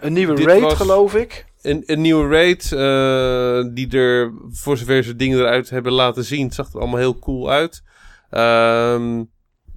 Een 0.00 0.12
nieuwe 0.12 0.44
raid, 0.44 0.60
was- 0.60 0.74
geloof 0.74 1.14
ik. 1.14 1.44
Een, 1.62 1.82
een 1.86 2.00
nieuwe 2.00 2.28
raid, 2.28 2.72
eh, 2.72 3.74
die 3.74 3.98
er, 3.98 4.32
voor 4.50 4.76
zover 4.76 5.02
ze 5.02 5.16
dingen 5.16 5.38
eruit 5.38 5.70
hebben 5.70 5.92
laten 5.92 6.24
zien, 6.24 6.44
het 6.44 6.54
zag 6.54 6.72
er 6.72 6.80
allemaal 6.80 6.98
heel 6.98 7.18
cool 7.18 7.50
uit. 7.50 7.82
Ehm, 8.30 9.24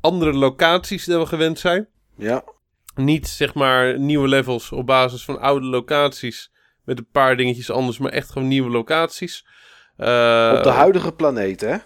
andere 0.01 0.33
locaties 0.33 1.05
die 1.05 1.17
we 1.17 1.25
gewend 1.25 1.59
zijn. 1.59 1.87
Ja. 2.17 2.43
Niet 2.95 3.27
zeg 3.27 3.53
maar 3.53 3.99
nieuwe 3.99 4.27
levels 4.27 4.71
op 4.71 4.85
basis 4.85 5.25
van 5.25 5.39
oude 5.39 5.65
locaties 5.65 6.51
met 6.83 6.97
een 6.97 7.07
paar 7.11 7.37
dingetjes 7.37 7.71
anders, 7.71 7.97
maar 7.97 8.11
echt 8.11 8.31
gewoon 8.31 8.47
nieuwe 8.47 8.69
locaties. 8.69 9.45
Uh, 9.97 10.53
op 10.57 10.63
de 10.63 10.69
huidige 10.69 11.11
planeet, 11.11 11.61
hè? 11.61 11.77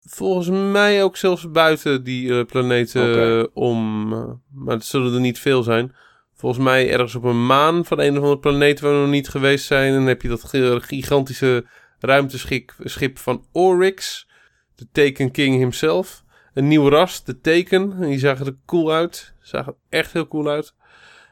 Volgens 0.00 0.48
mij 0.72 1.02
ook 1.02 1.16
zelfs 1.16 1.50
buiten 1.50 2.04
die 2.04 2.28
uh, 2.28 2.44
planeten 2.44 3.50
om. 3.54 4.08
maar 4.54 4.74
het 4.74 4.84
zullen 4.84 5.14
er 5.14 5.20
niet 5.20 5.38
veel 5.38 5.62
zijn. 5.62 5.94
Volgens 6.40 6.64
mij 6.64 6.90
ergens 6.90 7.14
op 7.14 7.24
een 7.24 7.46
maan 7.46 7.84
van 7.84 8.00
een 8.00 8.10
of 8.10 8.16
andere 8.16 8.38
planeet 8.38 8.80
waar 8.80 8.92
we 8.92 8.98
nog 8.98 9.10
niet 9.10 9.28
geweest 9.28 9.66
zijn. 9.66 9.88
En 9.88 9.94
dan 9.98 10.06
heb 10.06 10.22
je 10.22 10.28
dat 10.28 10.44
gi- 10.44 10.80
gigantische 10.80 11.64
ruimteschip 11.98 12.72
schip 12.84 13.18
van 13.18 13.44
Oryx. 13.52 14.28
De 14.74 14.86
Taken 14.92 15.30
King 15.30 15.56
himself. 15.56 16.22
Een 16.54 16.68
nieuw 16.68 16.88
ras, 16.88 17.24
de 17.24 17.40
Taken. 17.40 17.92
En 18.00 18.08
die 18.08 18.18
zagen 18.18 18.46
er 18.46 18.56
cool 18.66 18.92
uit. 18.92 19.34
Zagen 19.40 19.72
er 19.72 19.98
echt 19.98 20.12
heel 20.12 20.28
cool 20.28 20.48
uit. 20.48 20.74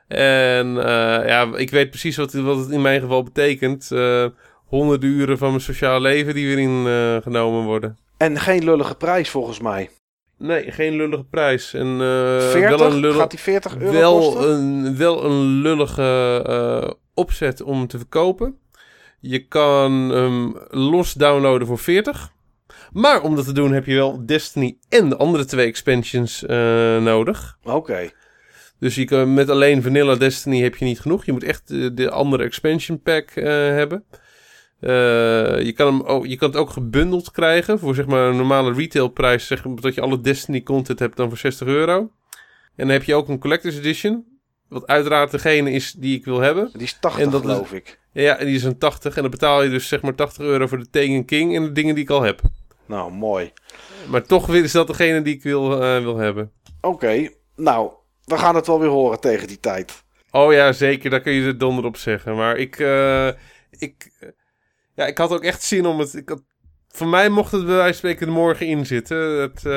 En 0.08 0.78
eh, 0.78 1.28
ja, 1.28 1.48
ik 1.56 1.70
weet 1.70 1.90
precies 1.90 2.16
wat, 2.16 2.32
wat 2.32 2.56
het 2.58 2.70
in 2.70 2.82
mijn 2.82 3.00
geval 3.00 3.22
betekent. 3.22 3.90
Eh, 3.92 4.26
honderden 4.66 5.10
uren 5.10 5.38
van 5.38 5.48
mijn 5.48 5.60
sociaal 5.60 6.00
leven 6.00 6.34
die 6.34 6.46
weer 6.46 6.58
in 6.58 6.86
eh, 6.86 7.22
genomen 7.22 7.64
worden. 7.64 7.98
En 8.16 8.38
geen 8.38 8.64
lullige 8.64 8.94
prijs 8.94 9.30
volgens 9.30 9.60
mij. 9.60 9.90
Nee, 10.38 10.72
geen 10.72 10.96
lullige 10.96 11.24
prijs. 11.24 11.74
En, 11.74 11.86
uh, 11.86 12.40
40? 12.50 12.78
Wel 12.78 12.92
een, 12.92 12.96
lullig, 12.96 13.16
Gaat 13.16 13.30
die 13.30 13.38
40 13.38 13.78
euro 13.78 13.92
wel 13.92 14.18
kosten? 14.18 14.50
een, 14.50 14.96
wel 14.96 15.24
een 15.24 15.44
lullige 15.44 16.44
uh, 16.84 16.90
opzet 17.14 17.62
om 17.62 17.86
te 17.86 17.96
verkopen. 17.98 18.58
Je 19.20 19.46
kan 19.46 20.10
hem 20.10 20.56
los 20.68 21.12
downloaden 21.12 21.66
voor 21.66 21.78
40. 21.78 22.32
Maar 22.92 23.22
om 23.22 23.36
dat 23.36 23.44
te 23.44 23.52
doen 23.52 23.72
heb 23.72 23.86
je 23.86 23.94
wel 23.94 24.26
Destiny 24.26 24.78
en 24.88 25.08
de 25.08 25.16
andere 25.16 25.44
twee 25.44 25.66
expansions 25.66 26.42
uh, 26.42 26.48
nodig. 26.98 27.58
Oké. 27.62 27.76
Okay. 27.76 28.12
Dus 28.78 28.94
je 28.94 29.04
kan, 29.04 29.34
met 29.34 29.50
alleen 29.50 29.82
Vanilla 29.82 30.14
Destiny 30.14 30.62
heb 30.62 30.76
je 30.76 30.84
niet 30.84 31.00
genoeg. 31.00 31.24
Je 31.24 31.32
moet 31.32 31.44
echt 31.44 31.68
de, 31.68 31.94
de 31.94 32.10
andere 32.10 32.44
expansion 32.44 33.02
pack 33.02 33.30
hebben. 33.34 34.04
Uh, 34.80 34.90
je, 35.62 35.72
kan 35.72 35.86
hem 35.86 36.02
ook, 36.02 36.26
je 36.26 36.36
kan 36.36 36.48
het 36.48 36.58
ook 36.58 36.70
gebundeld 36.70 37.30
krijgen 37.30 37.78
voor 37.78 37.94
zeg 37.94 38.06
maar 38.06 38.28
een 38.28 38.36
normale 38.36 38.72
retailprijs. 38.72 39.46
Zeg, 39.46 39.62
dat 39.62 39.94
je 39.94 40.00
alle 40.00 40.20
Destiny 40.20 40.62
content 40.62 40.98
hebt 40.98 41.16
dan 41.16 41.28
voor 41.28 41.38
60 41.38 41.66
euro. 41.66 41.98
En 41.98 42.86
dan 42.86 42.88
heb 42.88 43.02
je 43.02 43.14
ook 43.14 43.28
een 43.28 43.38
Collector's 43.38 43.76
Edition. 43.76 44.24
Wat 44.68 44.86
uiteraard 44.86 45.30
degene 45.30 45.70
is 45.70 45.92
die 45.92 46.18
ik 46.18 46.24
wil 46.24 46.40
hebben. 46.40 46.70
Die 46.72 46.82
is 46.82 46.98
80 47.00 47.22
en 47.22 47.30
dat 47.30 47.40
geloof 47.40 47.72
ik. 47.72 47.98
Ja, 48.12 48.36
die 48.36 48.54
is 48.54 48.64
een 48.64 48.78
80. 48.78 49.16
En 49.16 49.22
dan 49.22 49.30
betaal 49.30 49.62
je 49.62 49.70
dus 49.70 49.88
zeg 49.88 50.02
maar 50.02 50.14
80 50.14 50.44
euro 50.44 50.66
voor 50.66 50.78
de 50.78 50.90
Taken 50.90 51.24
King 51.24 51.56
en 51.56 51.62
de 51.62 51.72
dingen 51.72 51.94
die 51.94 52.04
ik 52.04 52.10
al 52.10 52.22
heb. 52.22 52.40
Nou, 52.86 53.12
mooi. 53.12 53.52
Maar 54.08 54.22
toch 54.22 54.46
weer 54.46 54.64
is 54.64 54.72
dat 54.72 54.86
degene 54.86 55.22
die 55.22 55.34
ik 55.34 55.42
wil, 55.42 55.72
uh, 55.72 56.02
wil 56.02 56.16
hebben. 56.16 56.52
Oké, 56.80 56.94
okay. 56.94 57.36
nou, 57.56 57.90
we 58.24 58.38
gaan 58.38 58.54
het 58.54 58.66
wel 58.66 58.80
weer 58.80 58.88
horen 58.88 59.20
tegen 59.20 59.48
die 59.48 59.60
tijd. 59.60 60.04
Oh 60.30 60.52
ja, 60.52 60.72
zeker. 60.72 61.10
Daar 61.10 61.20
kun 61.20 61.32
je 61.32 61.46
er 61.46 61.58
donder 61.58 61.84
op 61.84 61.96
zeggen. 61.96 62.36
Maar 62.36 62.56
ik... 62.56 62.78
Uh, 62.78 63.28
ik 63.70 64.10
ja, 64.98 65.06
ik 65.06 65.18
had 65.18 65.30
ook 65.30 65.44
echt 65.44 65.62
zin 65.62 65.86
om 65.86 65.98
het. 65.98 66.14
Ik 66.14 66.28
had, 66.28 66.42
voor 66.88 67.06
mij 67.06 67.28
mocht 67.28 67.52
het 67.52 67.66
bij 67.66 67.74
wijze 67.74 67.88
van 67.88 67.94
spreken 67.94 68.26
er 68.26 68.32
morgen 68.32 68.66
in 68.66 68.86
zitten. 68.86 69.40
Het, 69.40 69.64
uh, 69.64 69.72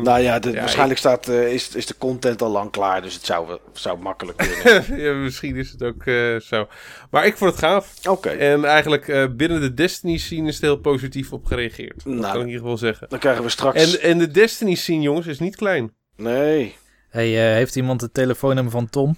nou 0.00 0.18
ja, 0.20 0.38
de, 0.38 0.50
ja 0.50 0.58
waarschijnlijk 0.58 1.00
ik... 1.00 1.06
staat, 1.06 1.28
uh, 1.28 1.52
is, 1.52 1.74
is 1.74 1.86
de 1.86 1.98
content 1.98 2.42
al 2.42 2.50
lang 2.50 2.70
klaar. 2.70 3.02
Dus 3.02 3.14
het 3.14 3.24
zou, 3.24 3.58
zou 3.72 3.98
makkelijk 3.98 4.38
kunnen. 4.62 5.02
ja, 5.02 5.12
misschien 5.12 5.56
is 5.56 5.70
het 5.70 5.82
ook 5.82 6.04
uh, 6.04 6.40
zo. 6.40 6.68
Maar 7.10 7.26
ik 7.26 7.36
vond 7.36 7.50
het 7.50 7.60
gaaf. 7.60 7.94
Oké. 7.98 8.10
Okay. 8.10 8.36
En 8.36 8.64
eigenlijk 8.64 9.36
binnen 9.36 9.60
de 9.60 9.74
Destiny 9.74 10.16
scene 10.16 10.48
is 10.48 10.54
het 10.54 10.62
heel 10.62 10.78
positief 10.80 11.32
op 11.32 11.44
gereageerd. 11.44 12.04
Nou, 12.04 12.20
dat 12.20 12.30
kan 12.30 12.34
ik 12.34 12.40
in 12.40 12.46
ieder 12.46 12.62
geval 12.62 12.78
zeggen. 12.78 13.06
Dan 13.08 13.18
krijgen 13.18 13.42
we 13.44 13.50
straks. 13.50 13.92
En, 13.92 14.00
en 14.00 14.18
de 14.18 14.30
Destiny 14.30 14.74
scene, 14.74 15.00
jongens, 15.00 15.26
is 15.26 15.38
niet 15.38 15.56
klein. 15.56 15.94
Nee. 16.16 16.76
Hey, 17.08 17.28
heeft 17.28 17.76
iemand 17.76 18.00
het 18.00 18.14
telefoonnummer 18.14 18.72
van 18.72 18.88
Tom? 18.90 19.16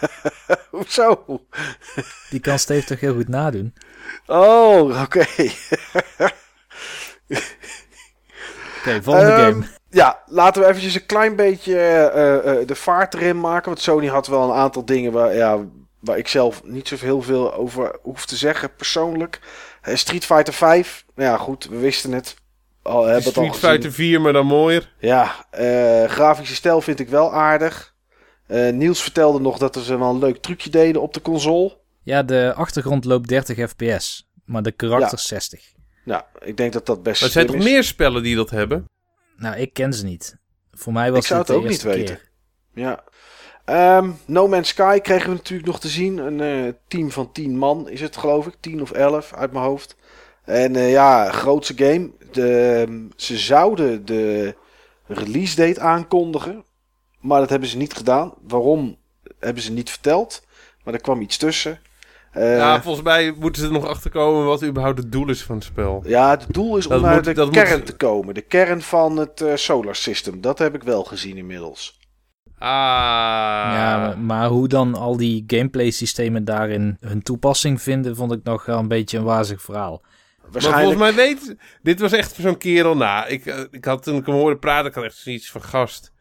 Hoezo? 0.70 1.24
Die 2.30 2.40
kan 2.40 2.58
Steve 2.58 2.86
toch 2.86 3.00
heel 3.00 3.14
goed 3.14 3.28
nadoen? 3.28 3.74
Oh, 4.26 5.02
oké. 5.02 5.26
Okay. 5.26 5.52
Oké, 8.78 9.02
volgende 9.02 9.32
um, 9.32 9.52
game. 9.52 9.66
Ja, 9.90 10.22
laten 10.26 10.62
we 10.62 10.68
eventjes 10.68 10.94
een 10.94 11.06
klein 11.06 11.36
beetje 11.36 11.72
uh, 12.14 12.60
uh, 12.60 12.66
de 12.66 12.74
vaart 12.74 13.14
erin 13.14 13.40
maken. 13.40 13.64
Want 13.64 13.80
Sony 13.80 14.06
had 14.06 14.26
wel 14.26 14.42
een 14.42 14.56
aantal 14.56 14.84
dingen 14.84 15.12
waar, 15.12 15.34
ja, 15.34 15.58
waar 16.00 16.18
ik 16.18 16.28
zelf 16.28 16.64
niet 16.64 16.88
zo 16.88 16.96
heel 17.00 17.22
veel 17.22 17.54
over 17.54 17.98
hoef 18.02 18.26
te 18.26 18.36
zeggen 18.36 18.74
persoonlijk. 18.74 19.40
Uh, 19.88 19.94
Street 19.94 20.24
Fighter 20.24 20.54
5, 20.54 21.04
nou 21.14 21.30
ja 21.30 21.36
goed, 21.36 21.64
we 21.64 21.76
wisten 21.76 22.12
het. 22.12 22.36
Al, 22.82 23.04
hebben 23.04 23.22
Street 23.22 23.36
het 23.36 23.62
al 23.62 23.70
Fighter 23.70 23.92
4, 23.92 24.20
maar 24.20 24.32
dan 24.32 24.46
mooier. 24.46 24.94
Ja, 24.98 25.34
grafische 26.06 26.54
stijl 26.54 26.80
vind 26.80 27.00
ik 27.00 27.08
wel 27.08 27.32
aardig. 27.32 27.94
Niels 28.72 29.02
vertelde 29.02 29.40
nog 29.40 29.58
dat 29.58 29.76
ze 29.76 29.98
wel 29.98 30.10
een 30.10 30.18
leuk 30.18 30.36
trucje 30.36 30.70
deden 30.70 31.02
op 31.02 31.14
de 31.14 31.22
console. 31.22 31.76
Ja, 32.08 32.22
de 32.22 32.52
achtergrond 32.54 33.04
loopt 33.04 33.28
30 33.28 33.70
fps, 33.70 34.30
maar 34.44 34.62
de 34.62 34.72
karakters 34.72 35.22
ja. 35.22 35.28
60. 35.28 35.72
Ja, 36.04 36.26
ik 36.40 36.56
denk 36.56 36.72
dat 36.72 36.86
dat 36.86 37.02
best 37.02 37.20
Maar 37.20 37.28
er 37.28 37.34
zijn 37.34 37.46
toch 37.46 37.56
is. 37.56 37.64
meer 37.64 37.84
spellen 37.84 38.22
die 38.22 38.36
dat 38.36 38.50
hebben? 38.50 38.84
Nou, 39.36 39.56
ik 39.56 39.72
ken 39.72 39.92
ze 39.92 40.04
niet. 40.04 40.36
Voor 40.72 40.92
mij 40.92 41.10
was 41.10 41.20
ik 41.20 41.26
zou 41.26 41.40
het, 41.40 41.48
het 41.48 41.56
ook 41.56 41.68
niet 41.68 41.82
keer. 41.82 41.90
weten. 41.90 42.18
Ja. 42.74 43.04
Um, 43.98 44.18
no 44.26 44.48
Man's 44.48 44.68
Sky 44.68 44.98
kregen 44.98 45.28
we 45.28 45.36
natuurlijk 45.36 45.68
nog 45.68 45.80
te 45.80 45.88
zien. 45.88 46.18
Een 46.18 46.66
uh, 46.66 46.72
team 46.88 47.10
van 47.10 47.32
10 47.32 47.58
man 47.58 47.88
is 47.88 48.00
het, 48.00 48.16
geloof 48.16 48.46
ik. 48.46 48.54
10 48.60 48.82
of 48.82 48.90
11 48.90 49.32
uit 49.32 49.52
mijn 49.52 49.64
hoofd. 49.64 49.96
En 50.44 50.74
uh, 50.74 50.90
ja, 50.90 51.30
grootste 51.30 51.74
game. 51.76 52.10
De, 52.32 52.84
um, 52.88 53.10
ze 53.16 53.38
zouden 53.38 54.04
de 54.04 54.54
release 55.06 55.56
date 55.56 55.80
aankondigen. 55.80 56.64
Maar 57.20 57.40
dat 57.40 57.50
hebben 57.50 57.68
ze 57.68 57.76
niet 57.76 57.94
gedaan. 57.94 58.34
Waarom 58.40 58.98
hebben 59.38 59.62
ze 59.62 59.72
niet 59.72 59.90
verteld? 59.90 60.46
Maar 60.84 60.94
er 60.94 61.00
kwam 61.00 61.20
iets 61.20 61.36
tussen. 61.36 61.80
Uh, 62.38 62.56
ja, 62.56 62.82
volgens 62.82 63.04
mij 63.04 63.34
moeten 63.38 63.62
ze 63.62 63.68
er 63.68 63.74
nog 63.74 63.86
achter 63.86 64.10
komen 64.10 64.44
wat 64.44 64.64
überhaupt 64.64 64.98
het 64.98 65.12
doel 65.12 65.28
is 65.28 65.42
van 65.42 65.54
het 65.54 65.64
spel. 65.64 66.02
Ja, 66.06 66.30
het 66.30 66.46
doel 66.48 66.76
is 66.76 66.86
dat 66.86 66.98
om 66.98 67.04
naar 67.04 67.14
moet, 67.14 67.24
de 67.24 67.50
kern 67.50 67.76
moet... 67.76 67.86
te 67.86 67.96
komen. 67.96 68.34
De 68.34 68.40
kern 68.40 68.82
van 68.82 69.16
het 69.16 69.40
uh, 69.40 69.54
solar 69.54 69.96
system. 69.96 70.40
Dat 70.40 70.58
heb 70.58 70.74
ik 70.74 70.82
wel 70.82 71.04
gezien 71.04 71.36
inmiddels. 71.36 71.98
Ah. 72.58 72.68
Ja, 73.74 74.14
maar, 74.18 74.48
hoe 74.48 74.68
dan 74.68 74.94
al 74.94 75.16
die 75.16 75.44
gameplay 75.46 75.90
systemen 75.90 76.44
daarin 76.44 76.96
hun 77.00 77.22
toepassing 77.22 77.82
vinden, 77.82 78.16
vond 78.16 78.32
ik 78.32 78.42
nog 78.42 78.64
wel 78.64 78.78
een 78.78 78.88
beetje 78.88 79.18
een 79.18 79.24
wazig 79.24 79.62
verhaal. 79.62 80.02
Maar 80.52 80.62
volgens 80.62 80.96
mij 80.96 81.14
weet... 81.14 81.56
Dit 81.82 82.00
was 82.00 82.12
echt 82.12 82.34
zo'n 82.34 82.58
kerel. 82.58 82.96
Nou, 82.96 83.28
ik, 83.28 83.46
uh, 83.46 83.60
ik 83.70 83.84
had 83.84 84.02
toen 84.02 84.16
ik 84.16 84.26
hem 84.26 84.34
hoorde 84.34 84.58
praten, 84.58 84.88
ik 84.88 84.94
had 84.94 85.04
echt 85.04 85.16
zoiets 85.16 85.50
van 85.50 85.62
gast. 85.62 86.12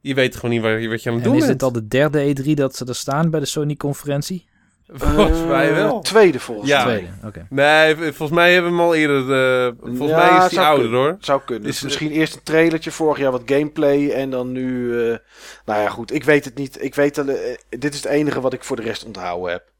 Je 0.00 0.14
weet 0.14 0.34
gewoon 0.34 0.50
niet 0.50 0.62
wat, 0.62 0.84
wat 0.90 1.02
je 1.02 1.08
aan 1.08 1.14
het 1.14 1.24
doen 1.24 1.32
bent. 1.32 1.44
is 1.44 1.50
dit 1.50 1.62
al 1.62 1.72
de 1.72 1.88
derde 1.88 2.34
E3 2.34 2.50
dat 2.54 2.76
ze 2.76 2.84
er 2.84 2.94
staan 2.94 3.30
bij 3.30 3.40
de 3.40 3.46
Sony-conferentie? 3.46 4.50
Volgens 4.86 5.40
uh, 5.40 5.46
mij 5.46 5.74
wel. 5.74 6.00
Tweede 6.00 6.40
volgens 6.40 6.68
ja. 6.68 6.82
Tweede, 6.82 7.08
okay. 7.24 7.46
Nee, 7.48 7.96
volgens 7.96 8.30
mij 8.30 8.52
hebben 8.52 8.70
we 8.70 8.76
hem 8.76 8.86
al 8.86 8.94
eerder. 8.94 9.20
Uh, 9.66 9.72
volgens 9.80 10.10
ja, 10.10 10.16
mij 10.16 10.46
is 10.46 10.56
hij 10.56 10.64
ouder 10.64 10.82
kunnen. 10.82 11.00
hoor. 11.00 11.16
Zou 11.20 11.40
kunnen. 11.44 11.64
Dus 11.64 11.82
misschien 11.82 12.10
eerst 12.10 12.34
een 12.34 12.42
trailertje, 12.42 12.90
vorig 12.90 13.18
jaar 13.18 13.30
wat 13.30 13.42
gameplay 13.46 14.10
en 14.10 14.30
dan 14.30 14.52
nu. 14.52 14.84
Uh, 14.84 15.16
nou 15.64 15.80
ja, 15.80 15.88
goed. 15.88 16.14
Ik 16.14 16.24
weet 16.24 16.44
het 16.44 16.54
niet. 16.54 16.82
Ik 16.82 16.94
weet. 16.94 17.18
Uh, 17.18 17.24
dit 17.68 17.94
is 17.94 18.02
het 18.02 18.12
enige 18.12 18.40
wat 18.40 18.52
ik 18.52 18.64
voor 18.64 18.76
de 18.76 18.82
rest 18.82 19.04
onthouden 19.04 19.50
heb. 19.50 19.70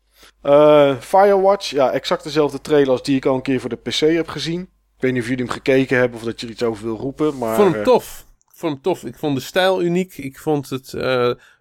Firewatch, 1.01 1.71
ja, 1.71 1.91
exact 1.91 2.25
dezelfde 2.25 2.61
trailer 2.61 2.91
als 2.91 3.03
die 3.03 3.17
ik 3.17 3.27
al 3.27 3.35
een 3.35 3.43
keer 3.43 3.61
voor 3.61 3.71
de 3.71 3.77
PC 3.77 3.99
heb 3.99 4.29
gezien. 4.29 4.61
Ik 4.97 5.09
weet 5.09 5.13
niet 5.13 5.23
of 5.23 5.29
jullie 5.29 5.45
hem 5.45 5.55
gekeken 5.55 5.99
hebben 5.99 6.19
of 6.19 6.25
dat 6.25 6.41
je 6.41 6.47
er 6.47 6.53
iets 6.53 6.63
over 6.63 6.85
wil 6.85 6.97
roepen. 6.97 7.39
Maar, 7.39 7.51
ik 7.51 7.61
vond 7.61 7.75
hem 7.75 7.85
tof. 7.85 8.25
Ik 8.39 8.59
vond 8.59 8.73
hem 8.73 8.83
tof. 8.83 9.05
Ik 9.05 9.19
vond 9.19 9.37
de 9.37 9.43
stijl 9.43 9.83
uniek. 9.83 10.17
Ik 10.17 10.39
vond 10.39 10.71
het. 10.71 10.91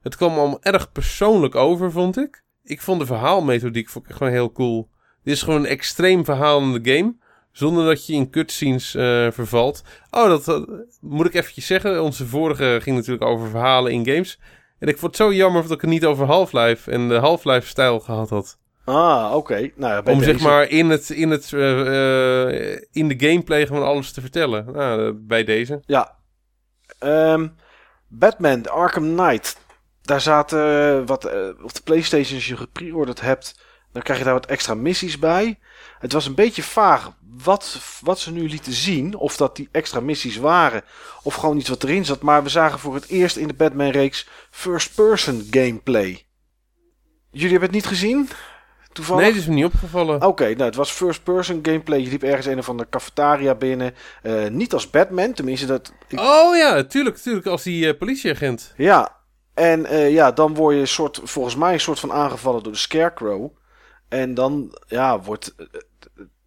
het 0.01 0.15
kwam 0.15 0.37
allemaal 0.37 0.61
erg 0.61 0.91
persoonlijk 0.91 1.55
over, 1.55 1.91
vond 1.91 2.17
ik 2.17 2.41
ik 2.71 2.81
vond 2.81 2.99
de 2.99 3.05
verhaalmethodiek 3.05 3.89
gewoon 4.07 4.31
heel 4.31 4.51
cool. 4.51 4.89
Dit 5.23 5.33
is 5.33 5.41
gewoon 5.41 5.59
een 5.59 5.69
extreem 5.69 6.25
verhaal 6.25 6.61
in 6.61 6.81
de 6.81 6.93
game. 6.93 7.15
Zonder 7.51 7.85
dat 7.85 8.05
je 8.05 8.13
in 8.13 8.29
cutscenes 8.29 8.95
uh, 8.95 9.31
vervalt. 9.31 9.83
Oh, 10.11 10.27
dat 10.27 10.47
uh, 10.47 10.59
moet 11.01 11.25
ik 11.25 11.33
eventjes 11.33 11.65
zeggen. 11.65 12.03
Onze 12.03 12.25
vorige 12.25 12.79
ging 12.81 12.95
natuurlijk 12.95 13.25
over 13.25 13.49
verhalen 13.49 13.91
in 13.91 14.05
games. 14.05 14.39
En 14.79 14.87
ik 14.87 14.97
vond 14.97 15.17
het 15.17 15.27
zo 15.27 15.33
jammer 15.33 15.61
dat 15.61 15.71
ik 15.71 15.81
het 15.81 15.89
niet 15.89 16.05
over 16.05 16.25
Half-Life 16.25 16.91
en 16.91 17.07
de 17.07 17.15
Half-Life 17.15 17.67
stijl 17.67 17.99
gehad 17.99 18.29
had. 18.29 18.57
Ah, 18.85 19.25
oké. 19.27 19.35
Okay. 19.35 19.73
Nou, 19.75 19.97
Om 20.05 20.19
deze... 20.19 20.31
zeg 20.31 20.41
maar 20.41 20.69
in, 20.69 20.89
het, 20.89 21.09
in, 21.09 21.29
het, 21.29 21.51
uh, 21.51 22.71
in 22.91 23.07
de 23.07 23.15
gameplay 23.17 23.65
gewoon 23.67 23.83
alles 23.83 24.11
te 24.11 24.21
vertellen. 24.21 24.71
Nou, 24.71 25.13
bij 25.13 25.43
deze. 25.43 25.81
Ja. 25.85 26.15
Um, 27.03 27.55
Batman, 28.07 28.67
Arkham 28.67 29.15
Knight. 29.15 29.57
Daar 30.11 30.21
zaten 30.21 31.05
wat 31.05 31.25
uh, 31.25 31.31
op 31.63 31.73
de 31.73 31.81
PlayStation, 31.83 32.35
als 32.35 32.47
je 32.47 32.57
gepreorderd 32.57 33.21
hebt, 33.21 33.59
dan 33.93 34.01
krijg 34.01 34.19
je 34.19 34.25
daar 34.25 34.33
wat 34.33 34.45
extra 34.45 34.73
missies 34.73 35.19
bij. 35.19 35.59
Het 35.99 36.13
was 36.13 36.25
een 36.25 36.35
beetje 36.35 36.63
vaag 36.63 37.11
wat, 37.43 37.79
wat 38.01 38.19
ze 38.19 38.31
nu 38.31 38.49
lieten 38.49 38.73
zien. 38.73 39.15
Of 39.15 39.37
dat 39.37 39.55
die 39.55 39.69
extra 39.71 39.99
missies 39.99 40.37
waren. 40.37 40.81
Of 41.23 41.35
gewoon 41.35 41.57
iets 41.57 41.69
wat 41.69 41.83
erin 41.83 42.05
zat. 42.05 42.21
Maar 42.21 42.43
we 42.43 42.49
zagen 42.49 42.79
voor 42.79 42.93
het 42.93 43.07
eerst 43.07 43.35
in 43.35 43.47
de 43.47 43.53
Batman-reeks 43.53 44.27
first-person 44.49 45.47
gameplay. 45.51 46.25
Jullie 47.31 47.49
hebben 47.51 47.67
het 47.69 47.77
niet 47.77 47.87
gezien? 47.87 48.29
Toevallig? 48.93 49.21
Nee, 49.23 49.31
dat 49.31 49.41
is 49.41 49.47
me 49.47 49.53
niet 49.53 49.65
opgevallen. 49.65 50.21
Oké, 50.21 50.45
nou 50.49 50.63
het 50.63 50.75
was 50.75 50.91
first 50.91 51.23
person 51.23 51.59
gameplay. 51.61 51.99
Je 51.99 52.09
liep 52.09 52.23
ergens 52.23 52.45
een 52.45 52.57
of 52.59 52.69
andere 52.69 52.89
cafetaria 52.89 53.55
binnen. 53.55 53.93
Eh, 54.21 54.47
niet 54.47 54.73
als 54.73 54.89
Batman, 54.89 55.33
tenminste 55.33 55.65
dat... 55.65 55.93
ik- 56.07 56.19
Oh 56.19 56.55
ja, 56.55 56.83
tuurlijk, 56.83 57.17
tuurlijk. 57.17 57.45
Als 57.45 57.63
die 57.63 57.87
eh, 57.87 57.97
politieagent. 57.97 58.73
Ja, 58.77 59.19
en 59.61 59.85
eh, 59.85 60.11
ja, 60.11 60.31
dan 60.31 60.53
word 60.53 60.75
je 60.75 60.85
soort, 60.85 61.19
volgens 61.23 61.55
mij 61.55 61.73
een 61.73 61.79
soort 61.79 61.99
van 61.99 62.11
aangevallen 62.11 62.63
door 62.63 62.71
de 62.71 62.77
Scarecrow. 62.77 63.49
En 64.07 64.33
dan, 64.33 64.77
ja, 64.87 65.19
wordt 65.19 65.55
eh, 65.57 65.65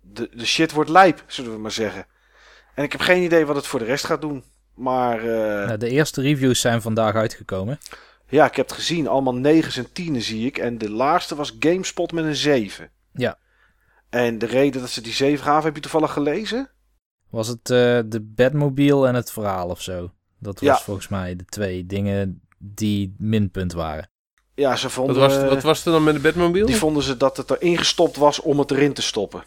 de, 0.00 0.30
de 0.34 0.46
shit 0.46 0.72
wordt 0.72 0.90
lijp, 0.90 1.24
zullen 1.26 1.52
we 1.52 1.58
maar 1.58 1.70
zeggen. 1.70 2.06
En 2.74 2.84
ik 2.84 2.92
heb 2.92 3.00
geen 3.00 3.22
idee 3.22 3.46
wat 3.46 3.56
het 3.56 3.66
voor 3.66 3.78
de 3.78 3.84
rest 3.84 4.04
gaat 4.04 4.20
doen. 4.20 4.44
Maar 4.74 5.18
eh, 5.18 5.66
Nou, 5.66 5.76
de 5.78 5.88
eerste 5.88 6.20
reviews 6.20 6.60
zijn 6.60 6.82
vandaag 6.82 7.14
uitgekomen. 7.14 7.78
ja, 8.28 8.46
ik 8.46 8.56
heb 8.56 8.66
het 8.68 8.74
gezien. 8.74 9.08
Allemaal 9.08 9.38
9's 9.38 9.76
en 9.76 9.86
10's 9.88 10.26
zie 10.26 10.46
ik. 10.46 10.58
En 10.58 10.78
de 10.78 10.90
laagste 10.90 11.34
was 11.34 11.56
GameSpot 11.58 12.12
met 12.12 12.24
een 12.24 12.36
7. 12.36 12.90
Ja. 13.12 13.38
En 14.10 14.38
de 14.38 14.46
reden 14.46 14.80
dat 14.80 14.90
ze 14.90 15.00
die 15.00 15.12
7 15.12 15.44
gaven, 15.44 15.64
heb 15.64 15.74
je 15.74 15.80
toevallig 15.80 16.12
gelezen? 16.12 16.70
Was 17.30 17.48
het 17.48 17.66
de 17.66 18.20
Batmobile 18.34 19.06
en 19.08 19.14
het 19.14 19.32
verhaal 19.32 19.68
of 19.68 19.80
zo? 19.82 20.10
Dat 20.38 20.60
was 20.60 20.78
Ja. 20.78 20.84
volgens 20.84 21.08
mij 21.08 21.36
de 21.36 21.44
twee 21.44 21.86
dingen 21.86 22.42
die 22.74 23.14
minpunt 23.18 23.72
waren. 23.72 24.08
Ja, 24.54 24.76
ze 24.76 24.90
vonden, 24.90 25.16
Wat 25.16 25.34
was, 25.34 25.48
wat 25.50 25.62
was 25.62 25.86
er 25.86 25.92
dan 25.92 26.04
met 26.04 26.14
de 26.14 26.20
Batmobile? 26.20 26.66
die 26.66 26.76
vonden 26.76 27.02
ze 27.02 27.16
dat 27.16 27.36
het 27.36 27.50
erin 27.50 27.78
gestopt 27.78 28.16
was 28.16 28.40
om 28.40 28.58
het 28.58 28.70
erin 28.70 28.92
te 28.92 29.02
stoppen. 29.02 29.44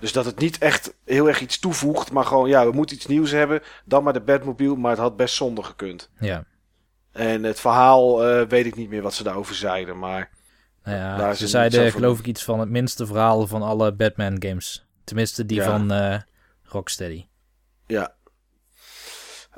Dus 0.00 0.12
dat 0.12 0.24
het 0.24 0.38
niet 0.38 0.58
echt 0.58 0.94
heel 1.04 1.28
erg 1.28 1.40
iets 1.40 1.58
toevoegt, 1.58 2.12
maar 2.12 2.24
gewoon, 2.24 2.48
ja, 2.48 2.66
we 2.66 2.72
moeten 2.72 2.96
iets 2.96 3.06
nieuws 3.06 3.30
hebben. 3.30 3.62
Dan 3.84 4.02
maar 4.02 4.12
de 4.12 4.20
Batmobile, 4.20 4.76
maar 4.76 4.90
het 4.90 5.00
had 5.00 5.16
best 5.16 5.34
zonder 5.34 5.64
gekund. 5.64 6.10
Ja. 6.20 6.44
En 7.12 7.42
het 7.42 7.60
verhaal 7.60 8.24
eh, 8.26 8.46
weet 8.48 8.66
ik 8.66 8.76
niet 8.76 8.88
meer 8.88 9.02
wat 9.02 9.14
ze 9.14 9.22
daarover 9.22 9.54
zeiden, 9.54 9.98
maar 9.98 10.30
Nou 10.84 10.96
ja, 10.96 11.34
ze 11.34 11.48
zeiden 11.48 11.92
geloof 11.92 12.18
ik 12.18 12.26
iets 12.26 12.44
van 12.44 12.60
het 12.60 12.68
minste 12.68 13.06
verhaal 13.06 13.46
van 13.46 13.62
alle 13.62 13.92
Batman 13.94 14.36
games. 14.42 14.86
Tenminste 15.04 15.46
die 15.46 15.56
Ja. 15.56 15.64
van 15.64 15.90
eh, 15.92 16.18
Rocksteady. 16.62 17.26
ja. 17.86 18.14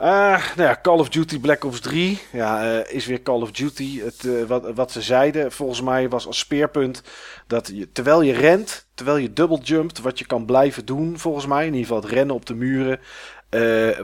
Eh, 0.02 0.08
nou 0.56 0.68
ja, 0.68 0.78
Call 0.82 0.98
of 0.98 1.08
Duty 1.08 1.40
Black 1.40 1.64
Ops 1.64 1.80
3 1.80 2.18
ja, 2.32 2.80
eh, 2.80 2.94
is 2.94 3.06
weer 3.06 3.22
Call 3.22 3.40
of 3.40 3.50
Duty. 3.50 4.00
Het, 4.00 4.24
eh, 4.24 4.42
wat, 4.42 4.74
wat 4.74 4.92
ze 4.92 5.02
zeiden 5.02 5.52
volgens 5.52 5.80
mij 5.80 6.08
was 6.08 6.26
als 6.26 6.38
speerpunt 6.38 7.02
dat 7.46 7.70
je, 7.74 7.92
terwijl 7.92 8.22
je 8.22 8.32
rent, 8.32 8.86
terwijl 8.94 9.16
je 9.16 9.32
double 9.32 9.58
jumpt, 9.58 10.00
wat 10.00 10.18
je 10.18 10.26
kan 10.26 10.46
blijven 10.46 10.84
doen 10.84 11.18
volgens 11.18 11.46
mij, 11.46 11.66
in 11.66 11.74
ieder 11.74 11.86
geval 11.86 12.02
het 12.02 12.10
rennen 12.10 12.34
op 12.34 12.46
de 12.46 12.54
muren. 12.54 13.00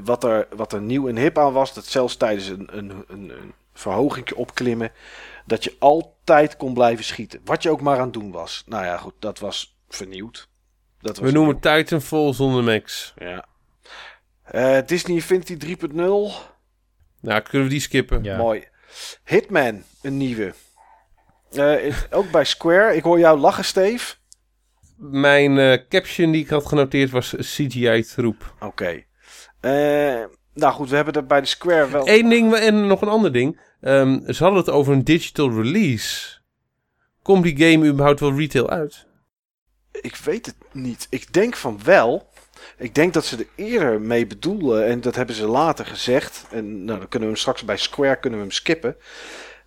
wat, 0.04 0.24
er, 0.24 0.48
wat 0.56 0.72
er 0.72 0.80
nieuw 0.80 1.08
en 1.08 1.16
hip 1.16 1.38
aan 1.38 1.52
was, 1.52 1.74
dat 1.74 1.86
zelfs 1.86 2.16
tijdens 2.16 2.48
een, 2.48 2.68
een, 2.70 2.90
een, 3.08 3.30
een 3.30 3.52
verhoging 3.74 4.32
opklimmen, 4.32 4.92
dat 5.46 5.64
je 5.64 5.76
altijd 5.78 6.56
kon 6.56 6.74
blijven 6.74 7.04
schieten. 7.04 7.40
Wat 7.44 7.62
je 7.62 7.70
ook 7.70 7.80
maar 7.80 7.98
aan 7.98 8.04
het 8.04 8.12
doen 8.12 8.30
was. 8.30 8.62
Nou 8.66 8.84
ja, 8.84 8.96
goed, 8.96 9.14
dat 9.18 9.38
was 9.38 9.78
vernieuwd. 9.88 10.48
Dat 11.00 11.18
was 11.18 11.26
We 11.28 11.34
noemen 11.34 11.58
nieuw. 11.62 11.70
het 11.70 11.78
Titanfall 11.78 12.32
zonder 12.32 12.64
Max. 12.64 13.14
Ja. 13.16 13.44
Eh, 14.50 14.78
Disney 14.86 15.16
Infinity 15.16 15.56
3.0. 15.56 16.32
Nou, 17.20 17.40
kunnen 17.42 17.62
we 17.68 17.68
die 17.68 17.80
skippen? 17.80 18.22
Ja. 18.22 18.36
Mooi. 18.36 18.64
Hitman, 19.24 19.82
een 20.02 20.16
nieuwe. 20.16 20.54
Eh, 21.52 21.84
is- 21.84 22.06
ook 22.12 22.30
bij 22.30 22.44
Square. 22.44 22.96
Ik 22.96 23.02
hoor 23.02 23.18
jou 23.18 23.38
lachen, 23.38 23.64
Steve. 23.64 24.14
Mijn 24.96 25.58
eh, 25.58 25.78
caption 25.88 26.30
die 26.30 26.42
ik 26.42 26.48
had 26.50 26.66
genoteerd 26.66 27.10
was 27.10 27.34
CGI-troep. 27.38 28.54
Oké. 28.60 29.02
Eh, 29.60 30.24
nou 30.54 30.72
goed, 30.74 30.88
we 30.90 30.96
hebben 30.96 31.14
er 31.14 31.26
bij 31.26 31.40
de 31.40 31.46
Square 31.46 31.88
wel... 31.90 32.08
Eén 32.08 32.28
ding 32.28 32.54
en 32.54 32.86
nog 32.86 33.02
een 33.02 33.08
ander 33.08 33.32
ding. 33.32 33.60
Ehm, 33.80 34.32
ze 34.32 34.42
hadden 34.42 34.60
het 34.60 34.70
over 34.70 34.92
een 34.92 35.04
digital 35.04 35.50
release. 35.62 36.36
Komt 37.22 37.42
die 37.42 37.56
game 37.70 37.86
überhaupt 37.86 38.20
wel 38.20 38.36
retail 38.36 38.70
uit? 38.70 39.06
Ik 40.00 40.16
weet 40.16 40.46
het 40.46 40.56
niet. 40.72 41.06
Ik 41.10 41.32
denk 41.32 41.56
van 41.56 41.80
wel. 41.84 42.27
Ik 42.76 42.94
denk 42.94 43.14
dat 43.14 43.24
ze 43.24 43.36
er 43.36 43.46
eerder 43.64 44.00
mee 44.00 44.26
bedoelen. 44.26 44.86
En 44.86 45.00
dat 45.00 45.14
hebben 45.14 45.34
ze 45.34 45.46
later 45.46 45.86
gezegd. 45.86 46.44
En 46.50 46.84
nou, 46.84 46.98
dan 46.98 47.08
kunnen 47.08 47.28
we 47.28 47.34
hem 47.34 47.42
straks 47.42 47.64
bij 47.64 47.76
Square 47.76 48.16
kunnen 48.18 48.38
we 48.38 48.44
hem 48.44 48.54
skippen. 48.54 48.96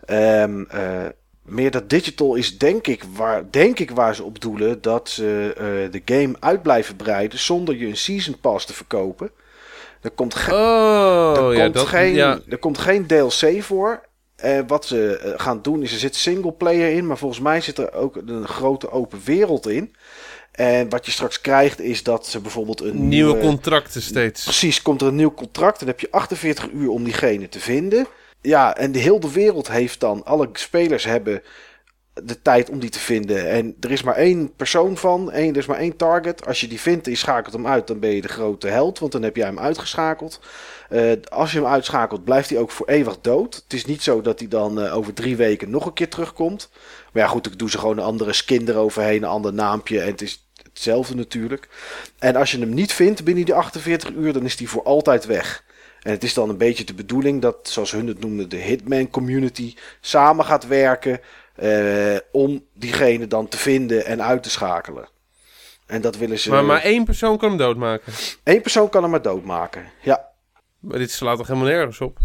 Ehm, 0.05 0.63
eh, 0.69 1.05
meer 1.41 1.71
dat 1.71 1.89
digital 1.89 2.35
is 2.35 2.57
denk 2.57 2.87
ik 2.87 3.03
waar, 3.15 3.43
denk 3.51 3.79
ik 3.79 3.91
waar 3.91 4.15
ze 4.15 4.23
op 4.23 4.41
doelen. 4.41 4.81
Dat 4.81 5.09
ze 5.09 5.53
eh, 5.57 5.91
de 5.91 6.01
game 6.05 6.35
uit 6.39 6.61
blijven 6.61 6.95
breiden 6.95 7.39
zonder 7.39 7.75
je 7.75 7.87
een 7.87 7.97
season 7.97 8.39
pass 8.39 8.65
te 8.65 8.73
verkopen. 8.73 9.31
Er 10.01 10.11
komt, 10.11 10.35
ge- 10.35 10.51
Oh, 10.53 11.33
er 11.37 11.55
ja, 11.55 11.63
komt, 11.63 11.73
dat, 11.73 11.87
geen, 11.87 12.13
ja. 12.13 12.39
er 12.49 12.57
komt 12.57 12.77
geen 12.77 13.07
DLC 13.07 13.61
voor. 13.63 14.01
En 14.35 14.67
wat 14.67 14.85
ze 14.85 15.33
gaan 15.37 15.61
doen 15.61 15.81
is 15.83 15.91
er 15.93 15.99
zit 15.99 16.15
single 16.15 16.51
player 16.51 16.91
in. 16.91 17.07
Maar 17.07 17.17
volgens 17.17 17.41
mij 17.41 17.61
zit 17.61 17.77
er 17.77 17.93
ook 17.93 18.15
een 18.25 18.47
grote 18.47 18.91
open 18.91 19.19
wereld 19.25 19.67
in. 19.67 19.95
En 20.51 20.89
wat 20.89 21.05
je 21.05 21.11
straks 21.11 21.41
krijgt 21.41 21.79
is 21.79 22.03
dat 22.03 22.27
ze 22.27 22.39
bijvoorbeeld 22.39 22.81
een 22.81 23.07
Nieuwe 23.07 23.39
contracten 23.39 24.01
steeds. 24.01 24.43
Precies, 24.43 24.81
komt 24.81 25.01
er 25.01 25.07
een 25.07 25.15
nieuw 25.15 25.33
contract. 25.33 25.79
Dan 25.79 25.87
heb 25.87 25.99
je 25.99 26.11
48 26.11 26.69
uur 26.69 26.89
om 26.89 27.03
diegene 27.03 27.49
te 27.49 27.59
vinden. 27.59 28.07
Ja, 28.41 28.77
en 28.77 28.91
de 28.91 28.99
hele 28.99 29.31
wereld 29.31 29.71
heeft 29.71 29.99
dan, 29.99 30.25
alle 30.25 30.49
spelers 30.53 31.03
hebben 31.03 31.41
de 32.13 32.41
tijd 32.41 32.69
om 32.69 32.79
die 32.79 32.89
te 32.89 32.99
vinden. 32.99 33.49
En 33.49 33.75
er 33.79 33.91
is 33.91 34.03
maar 34.03 34.15
één 34.15 34.55
persoon 34.55 34.97
van, 34.97 35.31
één, 35.31 35.51
er 35.51 35.57
is 35.57 35.65
maar 35.65 35.77
één 35.77 35.95
target. 35.95 36.45
Als 36.45 36.61
je 36.61 36.67
die 36.67 36.79
vindt 36.79 37.05
en 37.05 37.11
je 37.11 37.17
schakelt 37.17 37.53
hem 37.53 37.67
uit, 37.67 37.87
dan 37.87 37.99
ben 37.99 38.09
je 38.09 38.21
de 38.21 38.27
grote 38.27 38.67
held, 38.67 38.99
want 38.99 39.11
dan 39.11 39.23
heb 39.23 39.35
jij 39.35 39.45
hem 39.45 39.59
uitgeschakeld. 39.59 40.39
Eh, 40.89 41.11
als 41.29 41.51
je 41.51 41.57
hem 41.57 41.67
uitschakelt, 41.67 42.23
blijft 42.23 42.49
hij 42.49 42.59
ook 42.59 42.71
voor 42.71 42.87
eeuwig 42.87 43.17
dood. 43.21 43.55
Het 43.55 43.73
is 43.73 43.85
niet 43.85 44.03
zo 44.03 44.21
dat 44.21 44.39
hij 44.39 44.47
dan 44.47 44.81
eh, 44.81 44.97
over 44.97 45.13
drie 45.13 45.35
weken 45.35 45.69
nog 45.69 45.85
een 45.85 45.93
keer 45.93 46.09
terugkomt. 46.09 46.69
Maar 47.11 47.23
ja, 47.23 47.29
goed, 47.29 47.45
ik 47.45 47.59
doe 47.59 47.69
ze 47.69 47.77
gewoon 47.77 47.97
een 47.97 48.03
andere 48.03 48.33
skin 48.33 48.69
eroverheen, 48.69 49.23
een 49.23 49.29
ander 49.29 49.53
naampje. 49.53 50.01
En 50.01 50.07
het 50.07 50.21
is 50.21 50.47
hetzelfde 50.63 51.15
natuurlijk. 51.15 51.69
En 52.19 52.35
als 52.35 52.51
je 52.51 52.59
hem 52.59 52.73
niet 52.73 52.93
vindt 52.93 53.23
binnen 53.23 53.45
die 53.45 53.53
48 53.53 54.11
uur, 54.11 54.33
dan 54.33 54.45
is 54.45 54.55
die 54.55 54.69
voor 54.69 54.83
altijd 54.83 55.25
weg. 55.25 55.63
En 56.01 56.11
het 56.11 56.23
is 56.23 56.33
dan 56.33 56.49
een 56.49 56.57
beetje 56.57 56.83
de 56.83 56.93
bedoeling 56.93 57.41
dat, 57.41 57.57
zoals 57.63 57.91
hun 57.91 58.07
het 58.07 58.19
noemden, 58.19 58.49
de 58.49 58.57
Hitman 58.57 59.09
community 59.09 59.75
samen 59.99 60.45
gaat 60.45 60.67
werken 60.67 61.19
eh, 61.55 62.17
om 62.31 62.65
diegene 62.73 63.27
dan 63.27 63.47
te 63.47 63.57
vinden 63.57 64.05
en 64.05 64.23
uit 64.23 64.43
te 64.43 64.49
schakelen. 64.49 65.09
En 65.85 66.01
dat 66.01 66.17
willen 66.17 66.39
ze. 66.39 66.49
Maar, 66.49 66.65
maar 66.65 66.81
één 66.81 67.03
persoon 67.03 67.37
kan 67.37 67.49
hem 67.49 67.57
doodmaken. 67.57 68.13
Eén 68.43 68.61
persoon 68.61 68.89
kan 68.89 69.01
hem 69.01 69.11
maar 69.11 69.21
doodmaken. 69.21 69.91
Ja. 70.01 70.29
Maar 70.79 70.97
dit 70.97 71.11
slaat 71.11 71.37
toch 71.37 71.47
helemaal 71.47 71.69
nergens 71.69 72.01
op? 72.01 72.17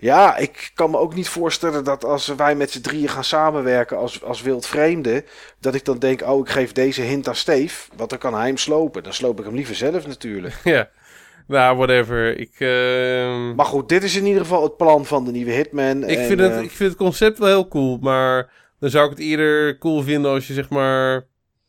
Ja, 0.00 0.36
ik 0.36 0.70
kan 0.74 0.90
me 0.90 0.98
ook 0.98 1.14
niet 1.14 1.28
voorstellen 1.28 1.84
dat 1.84 2.04
als 2.04 2.26
wij 2.26 2.54
met 2.54 2.70
z'n 2.70 2.80
drieën 2.80 3.08
gaan 3.08 3.24
samenwerken 3.24 3.96
als, 3.96 4.22
als 4.22 4.42
wildvreemden, 4.42 5.24
dat 5.60 5.74
ik 5.74 5.84
dan 5.84 5.98
denk, 5.98 6.22
oh, 6.22 6.38
ik 6.38 6.48
geef 6.48 6.72
deze 6.72 7.02
hint 7.02 7.28
aan 7.28 7.34
Steve, 7.34 7.88
want 7.96 8.10
dan 8.10 8.18
kan 8.18 8.34
hij 8.34 8.46
hem 8.46 8.56
slopen. 8.56 9.02
Dan 9.02 9.12
sloop 9.12 9.38
ik 9.38 9.44
hem 9.44 9.54
liever 9.54 9.74
zelf 9.74 10.06
natuurlijk. 10.06 10.60
ja. 10.64 10.88
Nou, 11.46 11.76
whatever. 11.76 12.38
Ik, 12.38 12.54
ehm, 12.58 13.54
Maar 13.54 13.66
goed, 13.66 13.88
dit 13.88 14.02
is 14.02 14.16
in 14.16 14.26
ieder 14.26 14.42
geval 14.42 14.62
het 14.62 14.76
plan 14.76 15.06
van 15.06 15.24
de 15.24 15.30
nieuwe 15.30 15.50
Hitman. 15.50 16.04
ik, 16.04 16.18
en, 16.18 16.26
vind 16.26 16.40
het, 16.40 16.52
eh, 16.52 16.62
ik 16.62 16.70
vind 16.70 16.90
het 16.90 16.98
concept 16.98 17.38
wel 17.38 17.48
heel 17.48 17.68
cool. 17.68 17.98
Maar 18.00 18.50
dan 18.80 18.90
zou 18.90 19.04
ik 19.04 19.10
het 19.10 19.26
eerder 19.26 19.78
cool 19.78 20.02
vinden 20.02 20.30
als 20.30 20.46
je 20.46 20.54
zeg 20.54 20.68
maar... 20.68 21.26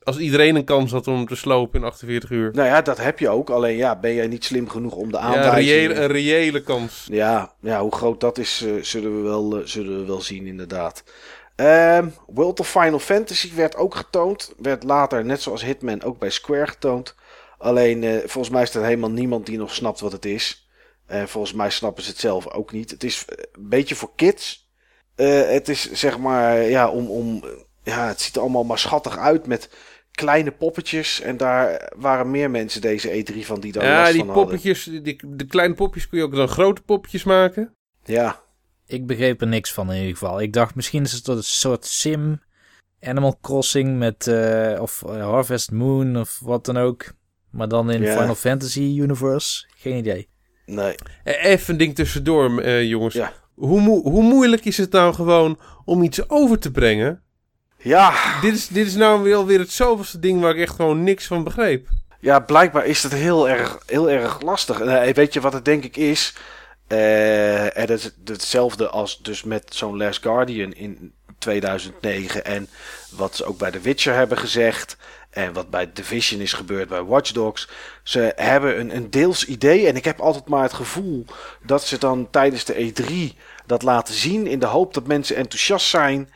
Als 0.09 0.17
iedereen 0.17 0.55
een 0.55 0.63
kans 0.63 0.91
had 0.91 1.07
om 1.07 1.15
hem 1.15 1.27
te 1.27 1.35
slopen 1.35 1.79
in 1.79 1.85
48 1.85 2.29
uur. 2.29 2.51
Nou 2.53 2.67
ja, 2.67 2.81
dat 2.81 2.97
heb 2.97 3.19
je 3.19 3.29
ook. 3.29 3.49
Alleen 3.49 3.77
ja, 3.77 3.95
ben 3.95 4.13
jij 4.13 4.27
niet 4.27 4.45
slim 4.45 4.69
genoeg 4.69 4.93
om 4.93 5.11
de 5.11 5.17
Ja, 5.17 5.57
een 5.57 6.01
een 6.01 6.07
reële 6.07 6.63
kans. 6.63 7.07
Ja, 7.11 7.53
ja, 7.61 7.81
hoe 7.81 7.95
groot 7.95 8.19
dat 8.19 8.37
is, 8.37 8.63
eh, 8.65 8.71
zullen, 8.81 9.15
we 9.15 9.21
wel, 9.21 9.57
eh, 9.57 9.65
zullen 9.65 9.99
we 9.99 10.05
wel 10.05 10.21
zien 10.21 10.45
inderdaad. 10.45 11.03
Ehm, 11.55 12.07
World 12.27 12.59
of 12.59 12.69
Final 12.69 12.99
Fantasy 12.99 13.55
werd 13.55 13.75
ook 13.75 13.95
getoond. 13.95 14.53
Werd 14.57 14.83
later, 14.83 15.25
net 15.25 15.41
zoals 15.41 15.63
Hitman, 15.63 16.03
ook 16.03 16.19
bij 16.19 16.29
Square 16.29 16.67
getoond. 16.67 17.15
Alleen, 17.57 18.03
eh, 18.03 18.17
volgens 18.17 18.49
mij 18.49 18.63
is 18.63 18.75
er 18.75 18.83
helemaal 18.83 19.11
niemand 19.11 19.45
die 19.45 19.57
nog 19.57 19.73
snapt 19.73 19.99
wat 19.99 20.11
het 20.11 20.25
is. 20.25 20.69
En 21.05 21.27
volgens 21.27 21.53
mij 21.53 21.69
snappen 21.69 22.03
ze 22.03 22.09
het 22.09 22.19
zelf 22.19 22.47
ook 22.47 22.71
niet. 22.71 22.91
Het 22.91 23.03
is 23.03 23.25
een 23.27 23.69
beetje 23.69 23.95
voor 23.95 24.11
kids. 24.15 24.67
Het 25.15 25.69
is 25.69 25.91
zeg 25.91 26.19
maar, 26.19 26.61
ja, 26.61 26.89
om, 26.89 27.07
om, 27.07 27.43
ja, 27.83 28.07
het 28.07 28.21
ziet 28.21 28.35
er 28.35 28.41
allemaal 28.41 28.63
maar 28.63 28.79
schattig 28.79 29.17
uit 29.17 29.47
met 29.47 29.69
kleine 30.19 30.51
poppetjes. 30.51 31.21
En 31.21 31.37
daar 31.37 31.91
waren 31.97 32.31
meer 32.31 32.51
mensen 32.51 32.81
deze 32.81 33.09
E3 33.25 33.45
van 33.45 33.59
die 33.59 33.71
daar 33.71 33.85
Ja, 33.85 33.99
last 33.99 34.11
die 34.11 34.19
van 34.19 34.27
hadden. 34.29 34.43
poppetjes, 34.45 34.83
die, 34.83 35.19
de 35.35 35.45
kleine 35.45 35.73
popjes 35.73 36.09
kun 36.09 36.17
je 36.17 36.23
ook 36.23 36.35
dan 36.35 36.47
grote 36.47 36.81
poppetjes 36.81 37.23
maken. 37.23 37.73
Ja, 38.03 38.41
Ik 38.85 39.07
begreep 39.07 39.41
er 39.41 39.47
niks 39.47 39.73
van 39.73 39.91
in 39.91 39.97
ieder 39.97 40.17
geval. 40.17 40.41
Ik 40.41 40.53
dacht 40.53 40.75
misschien 40.75 41.03
is 41.03 41.11
het 41.11 41.27
een 41.27 41.43
soort 41.43 41.85
sim, 41.85 42.41
Animal 43.01 43.37
Crossing 43.41 43.97
met 43.97 44.27
eh, 44.27 44.81
of 44.81 45.03
eh, 45.03 45.29
Harvest 45.29 45.71
Moon 45.71 46.17
of 46.17 46.39
wat 46.43 46.65
dan 46.65 46.77
ook. 46.77 47.13
Maar 47.51 47.67
dan 47.67 47.91
in 47.91 48.01
Ja. 48.01 48.17
Final 48.19 48.35
Fantasy 48.35 48.79
Universe. 48.81 49.65
Geen 49.77 49.97
idee. 49.97 50.29
nee. 50.65 50.95
Eh, 51.23 51.45
Even 51.45 51.71
een 51.73 51.77
ding 51.79 51.95
tussendoor, 51.95 52.59
eh, 52.59 52.83
jongens. 52.83 53.13
Ja. 53.13 53.33
Hoe, 53.55 53.81
moe- 53.81 54.01
hoe 54.09 54.23
moeilijk 54.23 54.65
is 54.65 54.77
het 54.77 54.91
nou 54.91 55.13
gewoon 55.13 55.59
om 55.85 56.03
iets 56.03 56.29
over 56.29 56.59
te 56.59 56.71
brengen? 56.71 57.23
Ja, 57.81 58.39
Dit 58.41 58.53
is, 58.53 58.67
dit 58.67 58.87
is 58.87 58.95
nou 58.95 59.23
weer 59.23 59.35
alweer 59.35 59.59
het 59.59 59.71
zoveelste 59.71 60.19
ding 60.19 60.41
waar 60.41 60.55
ik 60.55 60.61
echt 60.61 60.75
gewoon 60.75 61.03
niks 61.03 61.25
van 61.25 61.43
begreep. 61.43 61.87
Ja, 62.19 62.39
blijkbaar 62.39 62.85
is 62.85 63.03
het 63.03 63.13
heel 63.13 63.49
erg, 63.49 63.79
heel 63.85 64.09
erg 64.09 64.41
lastig. 64.41 64.79
En, 64.79 65.01
eh, 65.01 65.13
weet 65.13 65.33
je 65.33 65.41
wat 65.41 65.53
het 65.53 65.65
denk 65.65 65.83
ik 65.83 65.97
is? 65.97 66.33
Eh, 66.87 67.77
en 67.77 67.85
dat 67.85 67.97
is 67.97 68.11
hetzelfde 68.25 68.89
als 68.89 69.21
dus 69.21 69.43
met 69.43 69.75
zo'n 69.75 69.97
Last 69.97 70.21
Guardian 70.21 70.71
in 70.71 71.13
2009 71.37 72.45
en 72.45 72.69
wat 73.11 73.35
ze 73.35 73.45
ook 73.45 73.57
bij 73.57 73.71
The 73.71 73.79
Witcher 73.79 74.13
hebben 74.13 74.37
gezegd 74.37 74.97
en 75.29 75.53
wat 75.53 75.69
bij 75.69 75.91
Division 75.93 76.41
is 76.41 76.53
gebeurd 76.53 76.89
bij 76.89 77.03
Watch 77.03 77.31
Dogs. 77.31 77.69
Ze 78.03 78.33
hebben 78.35 78.79
een, 78.79 78.95
een 78.95 79.09
deels 79.09 79.45
idee 79.45 79.87
en 79.87 79.95
ik 79.95 80.05
heb 80.05 80.19
altijd 80.19 80.47
maar 80.47 80.63
het 80.63 80.73
gevoel 80.73 81.25
dat 81.65 81.83
ze 81.83 81.97
dan 81.97 82.29
tijdens 82.29 82.65
de 82.65 82.91
E3 82.91 83.37
dat 83.65 83.83
laten 83.83 84.13
zien 84.13 84.47
in 84.47 84.59
de 84.59 84.65
hoop 84.65 84.93
dat 84.93 85.07
mensen 85.07 85.35
enthousiast 85.35 85.87
zijn 85.87 86.29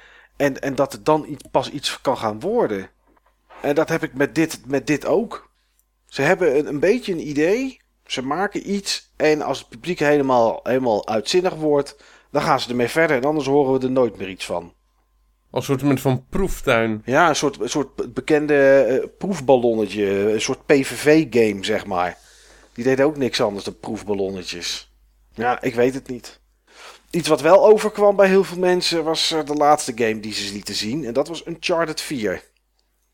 en, 0.44 0.62
en 0.62 0.76
dat 0.76 0.92
het 0.92 1.06
dan 1.06 1.38
pas 1.52 1.70
iets 1.70 2.02
kan 2.02 2.18
gaan 2.18 2.40
worden. 2.40 2.90
En 3.62 3.76
dat 3.76 3.90
heb 3.90 4.04
ik 4.04 4.14
met 4.14 4.36
dit, 4.36 4.60
met 4.66 4.88
dit 4.88 5.06
ook. 5.06 5.50
Ze 6.06 6.22
hebben 6.22 6.58
een, 6.58 6.68
een 6.68 6.80
beetje 6.80 7.12
een 7.12 7.28
idee. 7.28 7.82
Ze 8.06 8.22
maken 8.22 8.72
iets. 8.72 9.12
En 9.16 9.42
als 9.42 9.60
het 9.60 9.70
publiek 9.70 10.00
helemaal, 10.00 10.60
helemaal 10.64 11.08
uitzinnig 11.08 11.56
wordt. 11.56 12.04
dan 12.32 12.42
gaan 12.42 12.60
ze 12.60 12.70
ermee 12.70 12.88
verder. 12.88 13.18
En 13.18 13.24
anders 13.24 13.48
horen 13.48 13.80
we 13.80 13.86
er 13.86 13.92
nooit 13.92 14.18
meer 14.18 14.30
iets 14.30 14.46
van. 14.46 14.74
Als 15.50 15.68
een 15.68 15.80
soort 15.80 16.02
van 16.02 16.26
proeftuin. 16.30 17.02
Ja, 17.06 17.30
een 17.30 17.36
soort, 17.36 17.60
een 17.60 17.70
soort 17.70 18.14
bekende 18.14 18.88
uh, 18.90 19.08
proefballonnetje. 19.18 20.34
Een 20.34 20.42
soort 20.42 20.66
PVV-game, 20.66 21.64
zeg 21.64 21.86
maar. 21.86 22.18
Die 22.74 22.84
deden 22.84 23.06
ook 23.06 23.18
niks 23.18 23.42
anders 23.42 23.66
dan 23.66 23.80
proefballonnetjes. 23.80 24.94
Ja, 25.34 25.62
ik 25.62 25.76
weet 25.76 25.94
het 25.94 26.08
niet. 26.08 26.42
Iets 27.14 27.28
wat 27.28 27.42
wel 27.42 27.66
overkwam 27.66 28.16
bij 28.16 28.28
heel 28.28 28.44
veel 28.44 28.58
mensen 28.58 29.04
was 29.04 29.32
uh, 29.32 29.46
de 29.46 29.54
laatste 29.54 29.92
game 29.96 30.20
die 30.20 30.34
ze 30.34 30.54
lieten 30.54 30.76
zien. 30.76 31.06
En 31.06 31.14
dat 31.14 31.28
was 31.28 31.48
Uncharted 31.48 32.02
4. 32.02 32.44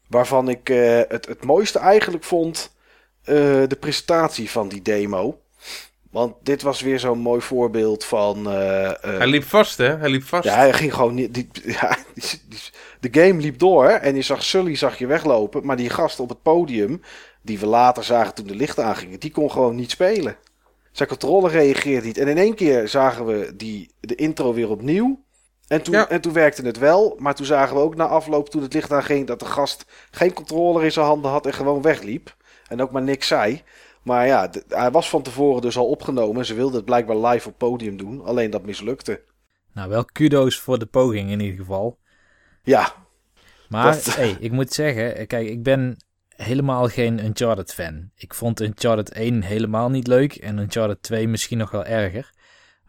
Waarvan 0.07 0.49
ik 0.49 0.69
uh, 0.69 1.01
het, 1.07 1.25
het 1.25 1.45
mooiste 1.45 1.79
eigenlijk 1.79 2.23
vond 2.23 2.75
uh, 3.21 3.35
de 3.67 3.77
presentatie 3.79 4.49
van 4.49 4.67
die 4.67 4.81
demo. 4.81 5.41
Want 6.11 6.35
dit 6.43 6.61
was 6.61 6.81
weer 6.81 6.99
zo'n 6.99 7.19
mooi 7.19 7.41
voorbeeld 7.41 8.05
van. 8.05 8.53
Uh, 8.53 8.91
hij 9.01 9.27
liep 9.27 9.43
vast, 9.43 9.77
hè? 9.77 9.97
Hij 9.97 10.09
liep 10.09 10.23
vast. 10.23 10.43
Ja, 10.43 10.55
hij 10.55 10.73
ging 10.73 10.93
gewoon 10.93 11.13
niet. 11.13 11.33
Die, 11.33 11.49
ja, 11.63 11.97
die, 12.13 12.41
die, 12.47 12.59
de 12.99 13.21
game 13.21 13.41
liep 13.41 13.59
door 13.59 13.87
en 13.87 14.15
je 14.15 14.21
zag 14.21 14.43
Sully 14.43 14.75
zag 14.75 14.97
je 14.97 15.07
weglopen. 15.07 15.65
Maar 15.65 15.77
die 15.77 15.89
gast 15.89 16.19
op 16.19 16.29
het 16.29 16.41
podium, 16.41 17.01
die 17.41 17.59
we 17.59 17.65
later 17.65 18.03
zagen 18.03 18.33
toen 18.33 18.47
de 18.47 18.55
lichten 18.55 18.85
aangingen, 18.85 19.19
die 19.19 19.31
kon 19.31 19.51
gewoon 19.51 19.75
niet 19.75 19.91
spelen. 19.91 20.37
Zijn 20.91 21.09
controle 21.09 21.49
reageerde 21.49 22.07
niet. 22.07 22.17
En 22.17 22.27
in 22.27 22.37
één 22.37 22.55
keer 22.55 22.87
zagen 22.87 23.25
we 23.25 23.53
die, 23.55 23.91
de 23.99 24.15
intro 24.15 24.53
weer 24.53 24.69
opnieuw. 24.69 25.23
En 25.67 25.81
toen, 25.81 25.93
ja. 25.93 26.09
en 26.09 26.21
toen 26.21 26.33
werkte 26.33 26.61
het 26.61 26.77
wel. 26.77 27.15
Maar 27.19 27.35
toen 27.35 27.45
zagen 27.45 27.75
we 27.75 27.81
ook 27.81 27.95
na 27.95 28.07
afloop, 28.07 28.49
toen 28.49 28.61
het 28.61 28.73
licht 28.73 28.91
aanging, 28.91 29.27
dat 29.27 29.39
de 29.39 29.45
gast 29.45 29.85
geen 30.11 30.33
controller 30.33 30.83
in 30.83 30.91
zijn 30.91 31.05
handen 31.05 31.31
had 31.31 31.45
en 31.45 31.53
gewoon 31.53 31.81
wegliep. 31.81 32.35
En 32.67 32.81
ook 32.81 32.91
maar 32.91 33.01
niks 33.01 33.27
zei. 33.27 33.63
Maar 34.03 34.27
ja, 34.27 34.49
hij 34.67 34.91
was 34.91 35.09
van 35.09 35.21
tevoren 35.21 35.61
dus 35.61 35.77
al 35.77 35.87
opgenomen. 35.87 36.45
Ze 36.45 36.53
wilden 36.53 36.75
het 36.75 36.85
blijkbaar 36.85 37.17
live 37.17 37.47
op 37.47 37.57
podium 37.57 37.97
doen. 37.97 38.23
Alleen 38.23 38.49
dat 38.49 38.65
mislukte. 38.65 39.21
Nou, 39.73 39.89
wel 39.89 40.05
kudo's 40.05 40.59
voor 40.59 40.79
de 40.79 40.85
poging 40.85 41.29
in 41.29 41.39
ieder 41.39 41.59
geval. 41.59 41.97
Ja. 42.63 42.93
Maar 43.69 43.93
dat... 43.93 44.15
hey, 44.15 44.37
ik 44.39 44.51
moet 44.51 44.73
zeggen, 44.73 45.27
kijk, 45.27 45.49
ik 45.49 45.63
ben 45.63 45.97
helemaal 46.41 46.87
geen 46.87 47.25
Uncharted 47.25 47.73
fan. 47.73 48.09
Ik 48.15 48.33
vond 48.33 48.59
Uncharted 48.59 49.11
1 49.11 49.41
helemaal 49.41 49.89
niet 49.89 50.07
leuk 50.07 50.35
en 50.35 50.57
Uncharted 50.57 51.03
2 51.03 51.27
misschien 51.27 51.57
nog 51.57 51.71
wel 51.71 51.85
erger. 51.85 52.31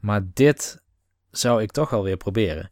Maar 0.00 0.20
dit 0.34 0.82
zou 1.30 1.62
ik 1.62 1.70
toch 1.70 1.92
alweer 1.92 2.16
proberen. 2.16 2.70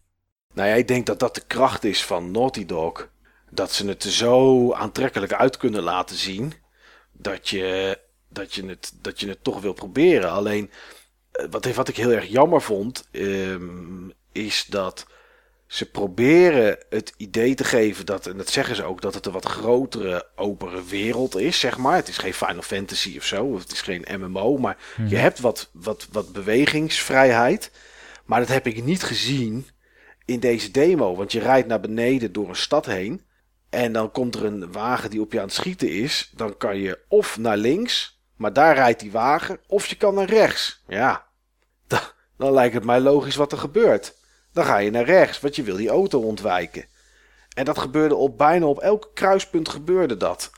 Nou 0.55 0.69
ja, 0.69 0.75
ik 0.75 0.89
denk 0.89 1.07
dat 1.07 1.19
dat 1.19 1.35
de 1.35 1.45
kracht 1.47 1.85
is 1.85 2.05
van 2.05 2.31
Naughty 2.31 2.67
Dog. 2.67 3.09
Dat 3.51 3.73
ze 3.73 3.87
het 3.87 4.03
zo 4.03 4.73
aantrekkelijk 4.73 5.33
uit 5.33 5.57
kunnen 5.57 5.83
laten 5.83 6.17
zien. 6.17 6.53
Dat 7.13 7.49
je, 7.49 7.99
dat 8.29 8.55
je, 8.55 8.67
het, 8.67 8.93
dat 9.03 9.21
je 9.21 9.29
het 9.29 9.45
toch 9.45 9.61
wil 9.61 9.73
proberen. 9.73 10.31
Alleen, 10.31 10.71
wat, 11.51 11.75
wat 11.75 11.89
ik 11.89 11.97
heel 11.97 12.11
erg 12.11 12.27
jammer 12.27 12.63
vond, 12.63 13.09
um, 13.13 14.13
is 14.33 14.67
dat 14.69 15.07
ze 15.69 15.91
proberen 15.91 16.79
het 16.89 17.13
idee 17.17 17.55
te 17.55 17.65
geven 17.65 18.07
dat, 18.07 18.27
en 18.27 18.37
dat 18.37 18.51
zeggen 18.51 18.77
ze 18.77 18.85
ook, 18.85 19.01
dat 19.01 19.15
het 19.15 19.27
een 19.27 19.33
wat 19.33 19.45
grotere, 19.45 20.27
opere 20.37 20.85
wereld 20.85 21.37
is, 21.37 21.61
zeg 21.61 21.79
maar. 21.79 21.97
Het 21.97 22.09
is 22.09 22.19
geen 22.19 22.35
Final 22.35 22.63
Fantasy 22.63 23.17
of 23.17 23.25
zo, 23.25 23.45
of 23.45 23.63
het 23.63 23.73
is 23.73 23.81
geen 23.81 24.07
MMO, 24.19 24.57
maar 24.57 24.77
hmm. 24.95 25.07
je 25.07 25.17
hebt 25.17 25.41
wat, 25.41 25.71
wat, 25.73 26.09
wat 26.13 26.33
bewegingsvrijheid. 26.33 27.71
Maar 28.25 28.41
dat 28.41 28.49
heb 28.49 28.67
ik 28.67 28.85
niet 28.85 29.03
gezien 29.03 29.67
in 30.25 30.41
deze 30.41 30.71
demo, 30.71 31.17
want 31.17 31.33
je 31.33 31.41
rijdt 31.41 31.69
naar 31.69 31.81
beneden 31.81 32.33
door 32.33 32.49
een 32.49 32.57
stad 32.57 32.87
heen. 32.87 33.23
En 33.71 33.93
dan 33.93 34.11
komt 34.11 34.35
er 34.35 34.45
een 34.45 34.73
wagen 34.73 35.11
die 35.11 35.21
op 35.21 35.33
je 35.33 35.39
aan 35.39 35.47
het 35.47 35.55
schieten 35.55 35.91
is. 35.91 36.33
Dan 36.35 36.57
kan 36.57 36.79
je 36.79 36.99
of 37.09 37.39
naar 37.39 37.57
links, 37.57 38.23
maar 38.37 38.53
daar 38.53 38.75
rijdt 38.75 39.01
die 39.01 39.13
wagen, 39.13 39.61
of 39.67 39.87
je 39.87 39.97
kan 39.97 40.15
naar 40.15 40.29
rechts. 40.29 40.83
Ja, 40.87 41.27
dan, 41.87 42.01
dan 42.39 42.53
lijkt 42.53 42.75
het 42.75 42.85
mij 42.85 43.01
logisch 43.01 43.37
wat 43.37 43.53
er 43.53 43.59
gebeurt. 43.59 44.18
Dan 44.53 44.65
ga 44.65 44.79
je 44.79 44.91
naar 44.91 45.05
rechts, 45.05 45.41
want 45.41 45.57
je 45.57 45.63
wil 45.63 45.77
die 45.77 45.89
auto 45.89 46.21
ontwijken. 46.21 46.85
En 47.55 47.65
dat 47.65 47.79
gebeurde 47.79 48.15
op 48.15 48.39
bijna 48.39 48.67
op 48.67 48.79
elk 48.79 49.11
kruispunt 49.15 49.69
gebeurde 49.69 50.17
dat. 50.17 50.51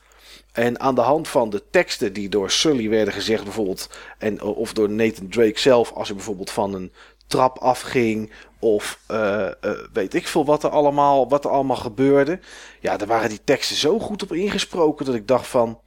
En 0.51 0.79
aan 0.79 0.95
de 0.95 1.01
hand 1.01 1.27
van 1.27 1.49
de 1.49 1.63
teksten 1.69 2.13
die 2.13 2.29
door 2.29 2.51
Sully 2.51 2.89
werden 2.89 3.13
gezegd, 3.13 3.43
bijvoorbeeld, 3.43 3.89
en, 4.17 4.41
of 4.41 4.73
door 4.73 4.89
Nathan 4.89 5.29
Drake 5.29 5.59
zelf, 5.59 5.91
als 5.91 6.07
hij 6.07 6.15
bijvoorbeeld 6.15 6.51
van 6.51 6.73
een 6.73 6.91
trap 7.27 7.57
afging, 7.57 8.31
of 8.59 8.99
uh, 9.11 9.47
uh, 9.61 9.71
weet 9.93 10.13
ik 10.13 10.27
veel 10.27 10.45
wat 10.45 10.63
er, 10.63 10.69
allemaal, 10.69 11.29
wat 11.29 11.45
er 11.45 11.51
allemaal 11.51 11.75
gebeurde. 11.75 12.39
Ja, 12.79 12.97
daar 12.97 13.07
waren 13.07 13.29
die 13.29 13.43
teksten 13.43 13.75
zo 13.75 13.99
goed 13.99 14.23
op 14.23 14.33
ingesproken 14.33 15.05
dat 15.05 15.15
ik 15.15 15.27
dacht 15.27 15.47
van, 15.47 15.79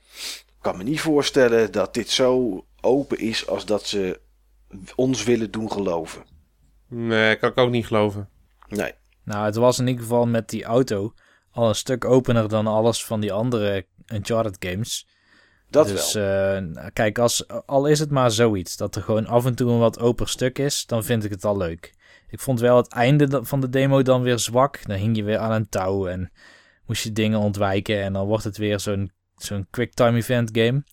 kan 0.60 0.76
me 0.76 0.82
niet 0.82 1.01
voorstellen 1.01 1.72
dat 1.72 1.94
dit 1.94 2.10
zo 2.10 2.64
open 2.81 3.18
is 3.18 3.47
als 3.47 3.64
dat 3.64 3.86
ze 3.86 4.20
ons 4.94 5.24
willen 5.24 5.51
doen 5.51 5.72
geloven. 5.72 6.34
Nee, 6.89 7.36
kan 7.36 7.51
ik 7.51 7.59
ook 7.59 7.70
niet 7.70 7.86
geloven. 7.86 8.28
Nee. 8.69 8.93
Nou, 9.24 9.44
het 9.44 9.55
was 9.55 9.78
in 9.78 9.86
ieder 9.86 10.02
geval 10.02 10.27
met 10.27 10.48
die 10.48 10.65
auto 10.65 11.15
al 11.51 11.69
een 11.69 11.74
stuk 11.74 12.05
opener 12.05 12.48
dan 12.48 12.66
alles 12.66 13.05
van 13.05 13.20
die 13.20 13.32
andere 13.32 13.86
Uncharted 14.06 14.56
games. 14.59 15.06
Dat 15.70 15.86
dus, 15.86 16.12
wel. 16.12 16.62
Uh, 16.62 16.86
kijk, 16.93 17.19
als, 17.19 17.48
al 17.66 17.86
is 17.86 17.98
het 17.98 18.11
maar 18.11 18.31
zoiets, 18.31 18.77
dat 18.77 18.97
er 18.97 19.02
gewoon 19.02 19.27
af 19.27 19.47
en 19.47 19.55
toe 19.55 19.70
een 19.70 19.78
wat 19.78 19.98
open 19.98 20.28
stuk 20.28 20.59
is, 20.59 20.86
dan 20.86 21.05
vind 21.05 21.24
ik 21.24 21.31
het 21.31 21.44
al 21.44 21.56
leuk. 21.56 21.94
Ik 22.28 22.40
vond 22.40 22.61
wel 22.61 22.77
het 22.77 22.93
einde 22.93 23.44
van 23.44 23.61
de 23.61 23.69
demo 23.69 24.02
dan 24.02 24.23
weer 24.23 24.39
zwak. 24.39 24.86
Dan 24.86 24.97
hing 24.97 25.16
je 25.16 25.23
weer 25.23 25.39
aan 25.39 25.52
een 25.52 25.69
touw 25.69 26.06
en 26.06 26.32
moest 26.86 27.02
je 27.02 27.12
dingen 27.12 27.39
ontwijken. 27.39 28.02
En 28.02 28.12
dan 28.12 28.27
wordt 28.27 28.44
het 28.44 28.56
weer 28.56 28.81
zo'n 28.81 29.12
zo'n 29.36 29.66
quicktime 29.70 30.16
event 30.16 30.51
game. 30.52 30.85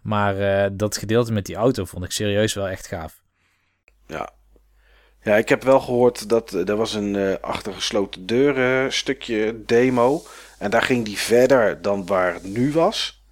Maar 0.00 0.36
uh, 0.38 0.70
dat 0.72 0.96
gedeelte 0.96 1.32
met 1.32 1.46
die 1.46 1.56
auto 1.56 1.84
vond 1.84 2.04
ik 2.04 2.10
serieus 2.10 2.54
wel 2.54 2.68
echt 2.68 2.86
gaaf. 2.86 3.22
Ja, 4.06 4.32
ja, 5.28 5.36
ik 5.36 5.48
heb 5.48 5.62
wel 5.62 5.80
gehoord 5.80 6.28
dat 6.28 6.52
er 6.52 6.76
was 6.76 6.94
een 6.94 7.14
uh, 7.14 7.34
achter 7.40 7.72
gesloten 7.72 8.26
deuren 8.26 8.92
stukje 8.92 9.64
demo. 9.64 10.22
En 10.58 10.70
daar 10.70 10.82
ging 10.82 11.04
die 11.04 11.18
verder 11.18 11.82
dan 11.82 12.06
waar 12.06 12.34
het 12.34 12.44
nu 12.44 12.72
was. 12.72 13.22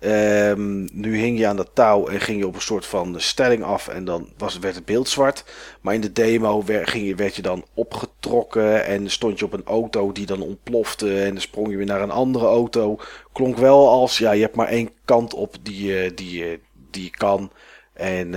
Um, 0.00 0.88
nu 0.92 1.18
hing 1.18 1.38
je 1.38 1.46
aan 1.46 1.56
dat 1.56 1.70
touw 1.74 2.06
en 2.06 2.20
ging 2.20 2.38
je 2.38 2.46
op 2.46 2.54
een 2.54 2.60
soort 2.60 2.86
van 2.86 3.20
stelling 3.20 3.62
af 3.62 3.88
en 3.88 4.04
dan 4.04 4.28
was, 4.38 4.58
werd 4.58 4.74
het 4.74 4.84
beeld 4.84 5.08
zwart. 5.08 5.44
Maar 5.80 5.94
in 5.94 6.00
de 6.00 6.12
demo 6.12 6.64
werd, 6.64 6.90
ging 6.90 7.06
je, 7.06 7.14
werd 7.14 7.36
je 7.36 7.42
dan 7.42 7.64
opgetrokken 7.74 8.84
en 8.84 9.10
stond 9.10 9.38
je 9.38 9.44
op 9.44 9.52
een 9.52 9.64
auto 9.64 10.12
die 10.12 10.26
dan 10.26 10.42
ontplofte 10.42 11.22
en 11.22 11.32
dan 11.32 11.40
sprong 11.40 11.70
je 11.70 11.76
weer 11.76 11.86
naar 11.86 12.02
een 12.02 12.10
andere 12.10 12.46
auto. 12.46 12.98
Klonk 13.32 13.56
wel 13.56 13.88
als, 13.88 14.18
ja, 14.18 14.32
je 14.32 14.42
hebt 14.42 14.56
maar 14.56 14.68
één 14.68 14.90
kant 15.04 15.34
op 15.34 15.56
die, 15.62 16.14
die, 16.14 16.60
die 16.90 17.02
je 17.02 17.10
kan. 17.10 17.52
En 17.92 18.34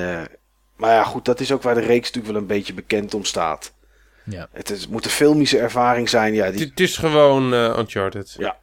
maar 0.76 0.92
ja, 0.92 1.04
goed, 1.04 1.26
dat 1.26 1.40
is 1.40 1.52
ook 1.52 1.62
waar 1.62 1.76
de 1.76 1.82
reeks 1.82 2.06
natuurlijk 2.06 2.34
wel 2.34 2.42
een 2.42 2.48
beetje 2.48 2.74
bekend 2.74 3.14
om 3.14 3.24
staat. 3.24 3.74
Ja. 4.24 4.48
Het, 4.52 4.70
is, 4.70 4.88
moet 4.88 5.06
een 5.06 5.12
filmische 5.12 5.60
ervaring 5.60 6.10
zijn. 6.10 6.34
Ja, 6.34 6.52
die... 6.52 6.66
Het 6.66 6.80
is 6.80 6.98
gewoon 6.98 7.54
uh, 7.54 7.78
Uncharted. 7.78 8.36
Ja. 8.38 8.58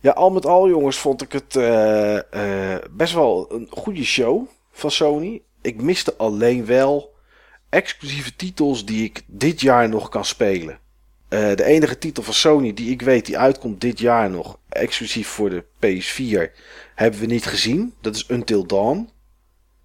Ja, 0.00 0.10
al 0.10 0.30
met 0.30 0.46
al, 0.46 0.68
jongens, 0.68 0.96
vond 0.96 1.22
ik 1.22 1.32
het 1.32 1.54
uh, 1.54 2.18
uh, 2.34 2.76
best 2.90 3.14
wel 3.14 3.52
een 3.52 3.68
goede 3.70 4.04
show 4.04 4.48
van 4.72 4.90
Sony. 4.90 5.42
Ik 5.60 5.82
miste 5.82 6.14
alleen 6.16 6.66
wel 6.66 7.14
exclusieve 7.68 8.36
titels 8.36 8.84
die 8.84 9.04
ik 9.04 9.22
dit 9.26 9.60
jaar 9.60 9.88
nog 9.88 10.08
kan 10.08 10.24
spelen. 10.24 10.78
de 11.28 11.64
enige 11.64 11.98
titel 11.98 12.22
van 12.22 12.34
Sony 12.34 12.74
die 12.74 12.90
ik 12.90 13.02
weet 13.02 13.26
die 13.26 13.38
uitkomt 13.38 13.80
dit 13.80 13.98
jaar 13.98 14.30
nog, 14.30 14.58
exclusief 14.68 15.28
voor 15.28 15.50
de 15.50 15.64
PS4, 15.64 16.58
hebben 16.94 17.20
we 17.20 17.26
niet 17.26 17.46
gezien. 17.46 17.94
Dat 18.00 18.14
is 18.14 18.26
Until 18.26 18.66
Dawn. 18.66 19.10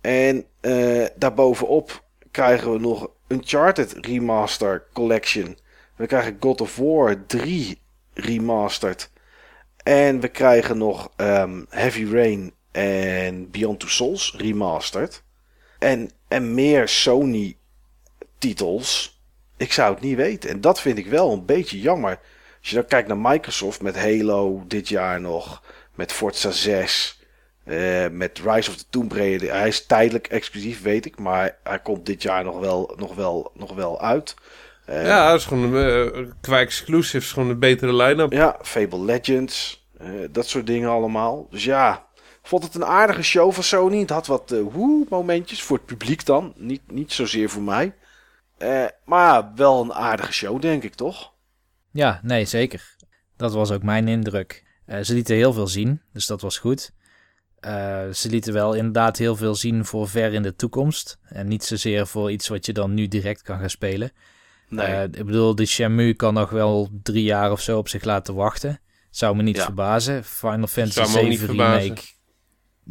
En 0.08 0.46
uh, 0.62 1.06
daarbovenop 1.16 2.04
krijgen 2.32 2.72
we 2.72 2.80
nog 2.80 3.10
Uncharted 3.28 3.94
Remaster 4.02 4.84
Collection. 4.94 5.58
We 5.96 6.06
krijgen 6.06 6.38
God 6.40 6.62
of 6.62 6.78
War 6.78 7.26
3 7.26 7.82
Remastered. 8.14 9.12
En 9.84 10.20
we 10.20 10.28
krijgen 10.28 10.78
nog 10.78 11.12
um, 11.18 11.66
Heavy 11.70 12.06
Rain 12.12 12.54
en 12.72 13.52
Beyond 13.52 13.80
Two 13.80 13.90
Souls 13.90 14.34
Remastered. 14.38 15.24
En, 15.80 16.10
en 16.28 16.54
meer 16.54 16.88
Sony 16.88 17.58
titels. 18.38 19.22
Ik 19.58 19.74
zou 19.74 19.94
het 19.94 20.04
niet 20.04 20.16
weten. 20.16 20.50
En 20.50 20.62
dat 20.62 20.82
vind 20.82 20.98
ik 20.98 21.08
wel 21.08 21.32
een 21.32 21.46
beetje 21.46 21.80
jammer. 21.80 22.20
Als 22.60 22.70
je 22.70 22.76
dan 22.76 22.86
kijkt 22.86 23.08
naar 23.08 23.18
Microsoft 23.18 23.82
met 23.82 23.96
Halo 23.96 24.64
dit 24.68 24.90
jaar 24.90 25.22
nog. 25.22 25.64
Met 25.96 26.12
Forza 26.12 26.52
6. 26.52 27.17
Uh, 27.68 28.08
met 28.12 28.40
Rise 28.46 28.70
of 28.70 28.76
the 28.76 28.86
Tomb 28.90 29.12
Raider. 29.12 29.52
Hij 29.54 29.68
is 29.68 29.86
tijdelijk 29.86 30.28
exclusief, 30.28 30.82
weet 30.82 31.06
ik. 31.06 31.20
Maar 31.20 31.58
hij 31.64 31.80
komt 31.80 32.06
dit 32.06 32.22
jaar 32.22 32.44
nog 32.44 32.60
wel, 32.60 32.94
nog 32.98 33.16
wel, 33.16 33.52
nog 33.54 33.74
wel 33.74 34.02
uit. 34.02 34.36
Eh, 34.86 35.06
ja, 35.06 35.30
dat 35.30 35.40
is 35.40 35.46
gewoon, 35.46 35.78
eh, 35.78 36.26
qua 36.42 36.60
exclusives 36.60 37.32
gewoon 37.32 37.50
een 37.50 37.60
betere 37.60 37.96
line-up. 37.96 38.32
Ja, 38.32 38.60
Fable 38.62 39.00
Legends. 39.04 39.86
eh, 39.98 40.10
dat 40.32 40.48
soort 40.48 40.68
dingen 40.68 40.90
allemaal. 40.90 41.48
Dus 41.50 41.64
ja, 41.64 42.06
vond 42.44 42.64
het 42.64 42.76
een 42.76 42.86
aardige 42.86 43.24
show 43.24 43.52
van 43.52 43.64
Sony. 43.64 44.00
Het 44.00 44.10
had 44.10 44.28
wat 44.28 44.52
eh 44.52 44.60
woe 44.72 45.06
momentjes 45.10 45.64
voor 45.64 45.78
het 45.78 45.86
publiek 45.86 46.26
dan. 46.26 46.54
Niet, 46.56 46.82
niet 46.92 47.14
zozeer 47.14 47.50
voor 47.50 47.62
mij. 47.62 47.96
Eh, 48.58 48.86
maar 49.06 49.26
ja, 49.34 49.52
wel 49.56 49.82
een 49.84 49.94
aardige 49.94 50.34
show, 50.34 50.62
denk 50.62 50.84
ik, 50.84 50.94
toch? 50.94 51.32
Ja, 51.92 52.20
nee, 52.24 52.46
zeker. 52.46 52.96
Dat 53.38 53.54
was 53.54 53.72
ook 53.72 53.84
mijn 53.84 54.08
indruk. 54.08 54.64
Eh, 54.86 55.00
ze 55.02 55.14
lieten 55.14 55.36
heel 55.36 55.54
veel 55.54 55.68
zien, 55.68 56.02
dus 56.14 56.26
dat 56.26 56.42
was 56.42 56.58
goed. 56.58 56.92
Eh, 57.60 58.10
ze 58.14 58.30
lieten 58.30 58.54
wel 58.54 58.74
inderdaad 58.74 59.18
heel 59.18 59.36
veel 59.36 59.56
zien 59.56 59.86
voor 59.86 60.10
ver 60.10 60.34
in 60.34 60.42
de 60.42 60.56
toekomst. 60.56 61.18
En 61.24 61.48
niet 61.48 61.64
zozeer 61.64 62.08
voor 62.08 62.32
iets 62.32 62.48
wat 62.48 62.66
je 62.66 62.74
dan 62.74 62.94
nu 62.94 63.08
direct 63.08 63.42
kan 63.42 63.60
gaan 63.60 63.70
spelen. 63.70 64.12
Nee. 64.70 64.86
Eh, 64.86 65.04
ik 65.04 65.26
bedoel, 65.26 65.56
de 65.56 65.66
Shamu 65.66 66.14
kan 66.14 66.34
nog 66.34 66.50
wel 66.50 66.90
drie 67.04 67.24
jaar 67.24 67.52
of 67.52 67.62
zo 67.62 67.78
op 67.78 67.88
zich 67.90 68.04
laten 68.04 68.36
wachten. 68.36 68.80
Zou 69.10 69.36
me 69.36 69.44
niet 69.44 69.56
Ja. 69.56 69.64
verbazen. 69.64 70.24
Final 70.24 70.68
Fantasy 70.68 71.00
Zou 71.00 71.12
me 71.12 71.18
ook 71.20 71.24
niet 71.30 71.40
7 71.40 71.56
verbazen. 71.56 71.82
remake. 71.82 72.02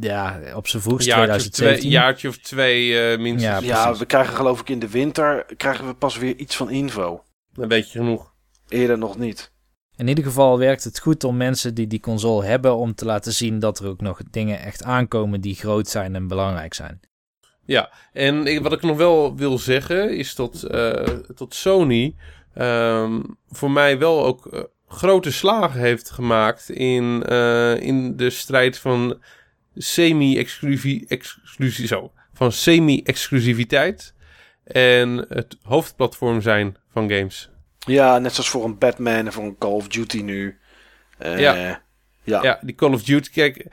Ja, 0.01 0.41
op 0.55 0.67
zijn 0.69 0.83
Een 0.83 0.89
vroegst 0.89 1.07
jaartje 1.07 1.33
of 1.35 1.39
twee, 1.41 1.51
2017. 1.51 1.91
jaartje 1.91 2.29
of 2.29 2.39
twee 2.39 2.99
eh, 3.01 3.19
minstens. 3.19 3.65
Ja, 3.65 3.89
ja, 3.91 3.97
we 3.97 4.07
krijgen 4.07 4.35
geloof 4.37 4.61
ik 4.61 4.69
in 4.69 4.79
de 4.79 4.89
winter 4.89 5.47
krijgen 5.57 5.87
we 5.87 5.95
pas 5.95 6.17
weer 6.17 6.37
iets 6.37 6.57
van 6.57 6.71
info. 6.71 7.25
Dan 7.53 7.69
weet 7.69 7.93
je 7.93 7.99
genoeg. 7.99 8.35
Eerder 8.69 8.99
nog 8.99 9.19
niet. 9.19 9.53
In 9.97 10.09
ieder 10.09 10.24
geval 10.24 10.59
werkt 10.59 10.85
het 10.85 10.98
goed 10.98 11.24
om 11.24 11.36
mensen 11.36 11.74
die 11.74 11.86
die 11.86 12.01
console 12.01 12.44
hebben... 12.44 12.77
om 12.77 12.94
te 12.94 13.05
laten 13.05 13.32
zien 13.32 13.59
dat 13.59 13.78
er 13.78 13.89
ook 13.89 14.01
nog 14.01 14.20
dingen 14.31 14.60
echt 14.60 14.82
aankomen 14.82 15.40
die 15.40 15.55
groot 15.55 15.89
zijn 15.89 16.14
en 16.14 16.28
belangrijk 16.28 16.74
zijn. 16.74 17.01
Ja, 17.64 17.90
en 18.12 18.62
wat 18.62 18.73
ik 18.73 18.82
nog 18.82 18.97
wel 18.97 19.36
wil 19.36 19.59
zeggen 19.59 20.16
is 20.16 20.35
dat, 20.35 20.62
eh, 20.62 21.09
dat 21.35 21.55
Sony 21.55 22.14
ehm, 22.55 23.20
voor 23.51 23.70
mij 23.70 23.98
wel 23.98 24.24
ook 24.24 24.47
eh, 24.47 24.60
grote 24.89 25.32
slagen 25.32 25.81
heeft 25.81 26.10
gemaakt 26.10 26.70
in, 26.70 27.23
eh, 27.23 27.81
in 27.81 28.16
de 28.16 28.31
strijd 28.31 28.78
van 28.78 29.18
van 32.32 32.52
semi-exclusiviteit 32.52 34.14
en 34.64 35.27
het 35.28 35.56
hoofdplatform 35.62 36.40
zijn 36.40 36.77
van 36.93 37.10
games. 37.10 37.51
Ja, 37.87 38.19
net 38.19 38.33
zoals 38.35 38.49
voor 38.51 38.65
een 38.65 38.79
Batman 38.79 39.27
en 39.27 39.33
voor 39.33 39.45
een 39.45 39.59
Call 39.59 39.71
of 39.73 39.89
Duty 39.89 40.21
nu. 40.23 40.59
Eh, 41.19 41.39
Ja. 41.39 41.55
ja. 42.23 42.43
Ja, 42.43 42.59
die 42.63 42.75
Call 42.75 42.93
of 42.93 43.03
Duty. 43.03 43.31
Kijk, 43.31 43.67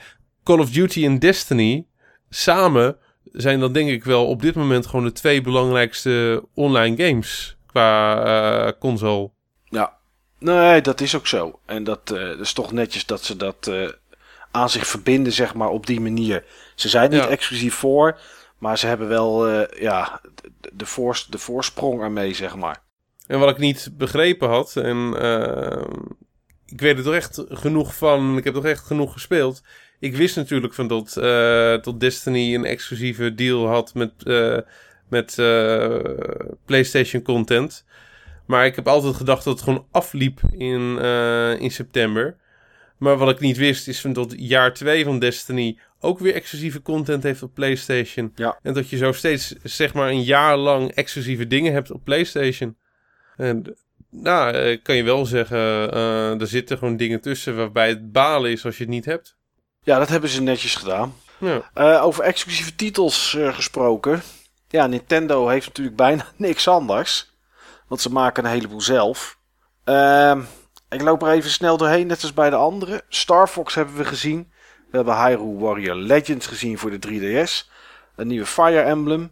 Call 0.44 0.60
of 0.60 0.70
Duty 0.70 1.06
en 1.06 1.20
Destiny 1.20 1.86
samen 2.30 2.98
zijn 3.32 3.60
dan 3.60 3.74
denk 3.74 3.90
ik 3.90 4.04
wel 4.04 4.28
op 4.28 4.42
dit 4.42 4.56
moment 4.56 4.86
gewoon 4.86 5.06
de 5.06 5.12
twee 5.12 5.42
belangrijkste 5.42 6.44
online 6.54 7.04
games 7.08 7.58
qua 7.68 8.24
eh, 8.68 8.72
console. 8.80 9.30
Ja, 9.64 9.98
nee, 10.40 10.82
dat 10.82 11.02
is 11.02 11.16
ook 11.16 11.28
zo. 11.28 11.60
En 11.66 11.84
dat, 11.84 12.12
eh, 12.12 12.40
is 12.40 12.54
toch 12.54 12.72
netjes 12.72 13.06
dat 13.06 13.24
ze 13.24 13.38
dat 13.38 13.72
aan 14.52 14.70
zich 14.70 14.88
verbinden, 14.88 15.34
zeg 15.34 15.54
maar, 15.54 15.70
op 15.70 15.86
die 15.86 16.02
manier. 16.02 16.44
Ze 16.76 16.90
zijn 16.90 17.10
niet 17.10 17.24
Ja. 17.24 17.28
exclusief 17.28 17.76
voor, 17.76 18.20
maar 18.58 18.78
ze 18.78 18.88
hebben 18.88 19.08
wel 19.08 19.50
ja, 19.80 20.22
de, 20.62 20.86
de 21.30 21.38
voorsprong 21.38 22.02
ermee, 22.02 22.34
zeg 22.34 22.56
maar. 22.56 22.82
En 23.28 23.40
wat 23.40 23.50
ik 23.50 23.58
niet 23.58 23.90
begrepen 23.98 24.50
had, 24.50 24.76
en 24.76 25.14
eh, 25.20 25.82
ik 26.66 26.82
weet 26.82 26.98
er 26.98 27.04
toch 27.04 27.14
echt 27.14 27.44
genoeg 27.50 27.96
van, 27.96 28.38
ik 28.38 28.44
heb 28.44 28.54
toch 28.54 28.66
echt 28.66 28.86
genoeg 28.86 29.14
gespeeld. 29.14 29.64
Ik 30.00 30.16
wist 30.16 30.36
natuurlijk 30.36 30.74
van 30.74 30.88
dat, 30.88 31.18
eh, 31.18 31.82
dat 31.82 32.00
Destiny 32.00 32.56
een 32.56 32.66
exclusieve 32.66 33.36
deal 33.36 33.68
had 33.68 33.94
met, 33.94 34.12
eh, 34.24 34.58
met 35.10 35.36
PlayStation 36.66 37.22
content. 37.22 37.86
Maar 38.46 38.66
ik 38.66 38.76
heb 38.76 38.88
altijd 38.88 39.16
gedacht 39.16 39.44
dat 39.44 39.54
het 39.54 39.64
gewoon 39.64 39.86
afliep 39.92 40.40
in, 40.52 41.00
in 41.60 41.72
september. 41.72 42.38
Maar 42.98 43.18
wat 43.18 43.30
ik 43.30 43.40
niet 43.40 43.58
wist 43.58 43.88
is 43.88 44.02
van 44.02 44.14
dat 44.14 44.34
jaar 44.38 44.74
2 44.74 45.04
van 45.04 45.20
Destiny 45.20 45.78
ook 46.00 46.20
weer 46.20 46.34
exclusieve 46.34 46.82
content 46.82 47.24
heeft 47.24 47.44
op 47.44 47.54
PlayStation. 47.54 48.32
Ja. 48.36 48.60
En 48.62 48.74
dat 48.74 48.90
je 48.90 48.98
zo 48.98 49.12
steeds 49.12 49.56
zeg 49.64 49.94
maar 49.94 50.10
een 50.10 50.24
jaar 50.24 50.58
lang 50.58 50.92
exclusieve 50.92 51.48
dingen 51.48 51.74
hebt 51.74 51.92
op 51.92 52.04
PlayStation. 52.04 52.76
En 53.36 53.78
nou, 54.14 54.54
eh, 54.54 54.78
kan 54.84 54.96
je 54.96 55.04
wel 55.04 55.26
zeggen, 55.26 55.58
eh, 55.92 56.42
er 56.42 56.48
zitten 56.48 56.78
gewoon 56.78 56.98
dingen 56.98 57.22
tussen 57.22 57.56
waarbij 57.56 57.90
het 57.90 58.12
balen 58.12 58.52
is 58.52 58.66
als 58.66 58.78
je 58.78 58.84
het 58.84 58.92
niet 58.92 59.06
hebt. 59.06 59.36
Ja, 59.84 60.00
dat 60.00 60.10
hebben 60.10 60.30
ze 60.30 60.42
netjes 60.42 60.76
gedaan. 60.76 61.16
Ja. 61.38 61.70
Eh, 61.74 62.04
over 62.04 62.24
exclusieve 62.24 62.76
titels 62.76 63.38
gesproken. 63.40 64.22
Ja, 64.68 64.88
Nintendo 64.88 65.48
heeft 65.48 65.68
natuurlijk 65.68 65.96
bijna 65.96 66.26
niks 66.38 66.68
anders. 66.68 67.32
Want 67.88 68.02
ze 68.02 68.12
maken 68.12 68.46
een 68.46 68.52
heleboel 68.52 68.82
zelf. 68.82 69.38
Ehm, 69.84 70.42
ik 70.90 71.02
loop 71.02 71.24
er 71.24 71.32
even 71.32 71.50
snel 71.50 71.78
doorheen, 71.78 72.08
net 72.08 72.22
als 72.22 72.34
bij 72.34 72.50
de 72.50 72.56
andere. 72.56 73.04
Star 73.10 73.48
Fox 73.48 73.76
hebben 73.76 73.96
we 73.96 74.06
gezien. 74.06 74.52
We 74.90 74.98
hebben 74.98 75.26
Hyrule 75.26 75.60
Warrior 75.60 75.96
Legends 75.96 76.48
gezien 76.48 76.78
voor 76.78 76.92
de 76.92 77.00
3DS. 77.00 77.70
Een 78.16 78.28
nieuwe 78.28 78.46
Fire 78.46 78.82
Emblem. 78.82 79.32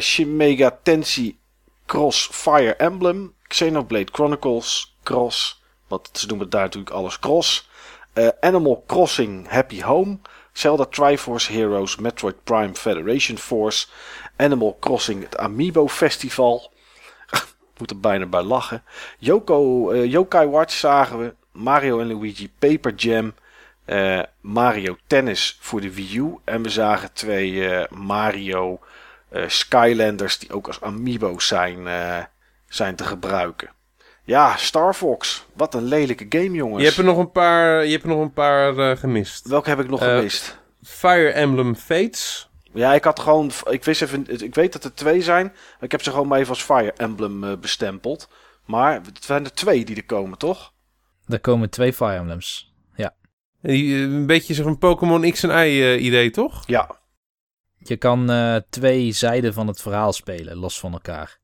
Shin 0.00 0.36
Mega 0.36 0.78
Tensei 0.82 1.38
Cross 1.86 2.28
Fire 2.32 2.76
Emblem. 2.76 3.34
Xenoblade 3.48 4.12
Chronicles 4.12 4.96
Cross. 5.02 5.62
Want 5.88 6.08
ze 6.12 6.26
noemen 6.26 6.50
daar 6.50 6.62
natuurlijk 6.62 6.94
alles 6.94 7.18
Cross. 7.18 7.68
Eh, 8.12 8.28
Animal 8.40 8.84
Crossing 8.86 9.48
Happy 9.48 9.82
Home. 9.82 10.18
Zelda 10.52 10.84
Triforce 10.84 11.52
Heroes, 11.52 11.96
Metroid 11.96 12.44
Prime 12.44 12.74
Federation 12.74 13.38
Force, 13.38 13.86
Animal 14.36 14.76
Crossing 14.80 15.22
het 15.22 15.36
Amiibo 15.36 15.88
Festival. 15.88 16.72
Moet 17.78 17.90
er 17.90 18.00
bijna 18.00 18.26
bij 18.26 18.42
lachen. 18.42 18.82
Yoko, 19.18 19.90
eh, 19.90 20.10
Yokai 20.10 20.48
Watch 20.48 20.72
zagen 20.72 21.18
we. 21.18 21.34
Mario 21.52 22.00
en 22.00 22.06
Luigi 22.06 22.50
Paper 22.58 22.94
Jam. 22.94 23.34
eh, 23.84 24.20
Mario 24.40 24.96
Tennis 25.06 25.58
voor 25.60 25.80
de 25.80 25.94
Wii 25.94 26.18
U. 26.18 26.34
En 26.44 26.62
we 26.62 26.68
zagen 26.68 27.12
twee 27.12 27.86
Mario 27.90 28.78
Skylanders 29.46 30.38
die 30.38 30.52
ook 30.52 30.66
als 30.66 30.80
Amiibo's 30.80 31.46
zijn, 31.46 31.86
eh, 31.86 32.18
zijn 32.68 32.96
te 32.96 33.04
gebruiken. 33.04 33.70
Ja, 34.24 34.56
Star 34.56 34.94
Fox. 34.94 35.46
Wat 35.52 35.74
een 35.74 35.84
lelijke 35.84 36.26
game, 36.28 36.50
jongens. 36.50 36.78
Je 36.80 36.84
hebt 36.86 36.98
er 36.98 37.04
nog 37.04 37.18
een 37.18 37.30
paar, 37.32 37.84
je 37.84 37.90
hebt 37.90 38.02
er 38.02 38.08
nog 38.08 38.20
een 38.20 38.32
paar 38.32 38.78
eh, 38.78 38.96
gemist. 38.96 39.48
Welke 39.48 39.68
heb 39.68 39.80
ik 39.80 39.88
nog 39.88 40.00
Eh, 40.02 40.16
gemist? 40.16 40.58
Fire 40.82 41.28
Emblem 41.30 41.74
Fates. 41.76 42.48
Ja, 42.72 42.94
ik 42.94 43.04
had 43.04 43.20
gewoon. 43.20 43.50
Ik 43.70 43.84
wist 43.84 44.02
even. 44.02 44.42
Ik 44.44 44.54
weet 44.54 44.72
dat 44.72 44.84
er 44.84 44.94
twee 44.94 45.22
zijn. 45.22 45.44
Maar 45.44 45.82
ik 45.82 45.90
heb 45.90 46.02
ze 46.02 46.10
gewoon 46.10 46.26
maar 46.28 46.38
even 46.38 46.50
als 46.50 46.62
Fire 46.62 46.92
Emblem 46.92 47.44
eh, 47.44 47.52
bestempeld. 47.60 48.28
Maar 48.64 48.94
het 48.94 49.24
zijn 49.24 49.44
er 49.44 49.52
twee 49.52 49.84
die 49.84 49.96
er 49.96 50.04
komen, 50.04 50.38
toch? 50.38 50.72
Er 51.28 51.40
komen 51.40 51.70
twee 51.70 51.92
Fire 51.92 52.16
Emblems. 52.16 52.74
Die, 53.62 53.94
eh, 53.94 54.02
Een 54.02 54.26
beetje 54.26 54.54
zo'n 54.54 54.78
Pokémon 54.78 55.30
X 55.30 55.42
en 55.42 55.50
Y 55.50 55.82
eh, 55.82 56.04
idee, 56.04 56.30
toch? 56.30 56.62
Ja. 56.66 56.96
Je 57.88 57.96
kan 57.96 58.30
eh, 58.30 58.56
twee 58.70 59.12
zijden 59.12 59.52
van 59.52 59.66
het 59.66 59.82
verhaal 59.82 60.12
spelen, 60.12 60.56
los 60.56 60.80
van 60.80 60.92
elkaar. 60.92 61.38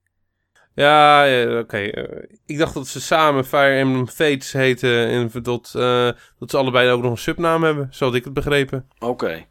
Ja, 0.75 1.25
ja, 1.25 1.59
oké. 1.59 1.79
eh, 1.79 2.23
ik 2.47 2.59
dacht 2.59 2.75
dat 2.75 2.89
ze 2.89 3.01
samen 3.01 3.45
Fire 3.45 3.79
Emblem 3.79 4.09
Fates 4.09 4.53
heten 4.53 5.09
en 5.09 5.31
dat, 5.43 5.73
eh, 5.77 6.11
dat 6.39 6.51
ze 6.51 6.57
allebei 6.57 6.91
ook 6.91 7.03
nog 7.03 7.11
een 7.11 7.19
subnaam 7.19 7.63
hebben. 7.63 7.89
Zo 7.91 8.05
had 8.05 8.15
ik 8.15 8.25
het 8.25 8.33
begrepen. 8.33 8.89
Oké. 8.99 9.45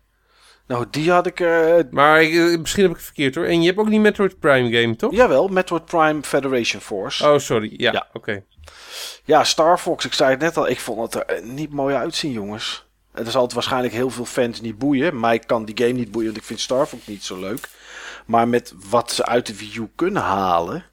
Nou, 0.68 0.86
die 0.92 1.12
had 1.12 1.26
ik. 1.28 1.40
eh 1.40 1.76
Maar 1.90 2.24
ik, 2.24 2.60
misschien 2.60 2.82
heb 2.82 2.92
ik 2.92 2.98
het 2.98 3.06
verkeerd 3.06 3.36
hoor. 3.36 3.46
En 3.46 3.60
je 3.62 3.68
hebt 3.68 3.80
ook 3.80 3.90
die 3.90 4.00
Metroid 4.00 4.40
Prime 4.40 4.78
game, 4.82 4.96
toch? 4.96 5.14
jawel, 5.16 5.48
Metroid 5.48 5.86
Prime 5.86 6.22
Federation 6.24 6.82
Force. 6.82 7.30
Oh, 7.30 7.38
sorry. 7.38 7.74
Ja, 7.78 7.92
Ja. 7.92 8.08
oké. 8.14 8.44
Ja, 9.24 9.44
Star 9.44 9.78
Fox, 9.78 10.06
ik 10.06 10.14
zei 10.14 10.30
het 10.32 10.40
net 10.40 10.58
al. 10.58 10.68
Ik 10.70 10.80
vond 10.80 11.14
het 11.14 11.30
er 11.30 11.46
niet 11.46 11.72
mooi 11.74 11.96
uitzien, 11.96 12.32
jongens. 12.32 12.90
Het 13.24 13.32
zal 13.32 13.42
het 13.44 13.54
waarschijnlijk 13.54 13.94
heel 13.94 14.10
veel 14.10 14.26
fans 14.26 14.62
niet 14.62 14.78
boeien. 14.78 15.20
Mij 15.20 15.40
kan 15.40 15.66
die 15.66 15.78
game 15.78 15.92
niet 16.00 16.12
boeien, 16.12 16.28
want 16.28 16.38
ik 16.42 16.48
vind 16.48 16.60
Star 16.60 16.86
Fox 16.86 17.08
niet 17.08 17.24
zo 17.24 17.40
leuk. 17.40 17.70
Maar 18.26 18.48
met 18.48 18.74
wat 18.90 19.12
ze 19.12 19.26
uit 19.26 19.46
de 19.46 19.58
Wii 19.58 19.78
U 19.78 19.88
kunnen 19.96 20.22
halen. 20.22 20.84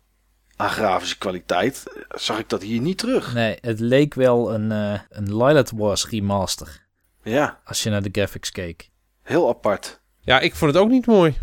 aan 0.56 0.70
grafische 0.70 1.18
kwaliteit. 1.18 1.82
eh, 1.86 2.02
zag 2.18 2.38
ik 2.38 2.48
dat 2.48 2.62
hier 2.62 2.80
niet 2.80 2.98
terug. 2.98 3.34
Nee, 3.34 3.58
het 3.60 3.80
leek 3.80 4.14
wel 4.14 4.54
een, 4.54 4.72
eh 4.72 5.00
een 5.08 5.36
Lilith 5.36 5.70
Wars 5.74 6.08
remaster. 6.08 6.86
Ja, 7.22 7.60
Als 7.64 7.82
je 7.82 7.90
naar 7.90 8.02
de 8.02 8.08
graphics 8.12 8.50
keek. 8.50 8.90
heel 9.22 9.48
apart. 9.48 10.00
Ja, 10.20 10.40
ik 10.40 10.54
vond 10.54 10.72
het 10.74 10.82
ook 10.82 10.88
niet 10.88 11.06
mooi. 11.06 11.36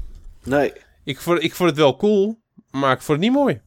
Nee. 0.43 0.73
Ik 1.03 1.19
vond, 1.21 1.43
ik 1.43 1.55
vond 1.55 1.69
het 1.69 1.77
wel 1.79 1.95
cool, 1.97 2.39
maar 2.71 2.91
ik 2.91 3.01
vond 3.01 3.19
het 3.21 3.27
niet 3.29 3.37
mooi. 3.37 3.61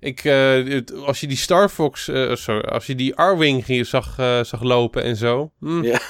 Ik, 0.00 0.24
eh, 0.24 0.64
het- 0.64 0.92
als 0.94 1.20
je 1.20 1.26
die 1.26 1.36
Star 1.36 1.68
Fox, 1.68 2.08
eh, 2.08 2.34
sorry, 2.34 2.60
als 2.68 2.86
je 2.86 2.94
die 2.94 3.14
Arwing 3.16 3.64
hier 3.64 3.84
zag, 3.84 4.18
eh, 4.18 4.42
zag 4.44 4.62
lopen 4.62 5.02
en 5.02 5.16
zo. 5.16 5.52
hm, 5.60 5.82
Ja. 5.82 6.00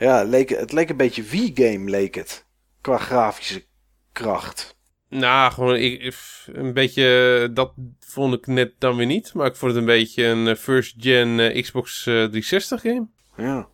Ja, 0.00 0.22
leek, 0.22 0.48
het 0.48 0.72
leek 0.72 0.88
een 0.90 0.96
beetje 0.96 1.22
Wii-game, 1.22 1.90
leek 1.90 2.14
het. 2.14 2.46
Qua 2.80 2.98
grafische 2.98 3.64
kracht. 4.12 4.78
Nou, 5.08 5.52
gewoon 5.52 5.76
ik, 5.76 6.14
een 6.46 6.72
beetje, 6.72 7.48
dat 7.52 7.72
vond 7.98 8.34
ik 8.34 8.46
net 8.46 8.72
dan 8.78 8.96
weer 8.96 9.06
niet. 9.06 9.34
Maar 9.34 9.46
ik 9.46 9.56
vond 9.56 9.72
het 9.72 9.80
een 9.80 9.86
beetje 9.86 10.24
een 10.24 10.48
eh, 10.48 10.56
first-gen 10.56 11.40
eh, 11.40 11.62
Xbox 11.62 11.98
eh, 12.06 12.14
360 12.14 12.80
game. 12.80 13.08
Ja. 13.36 13.68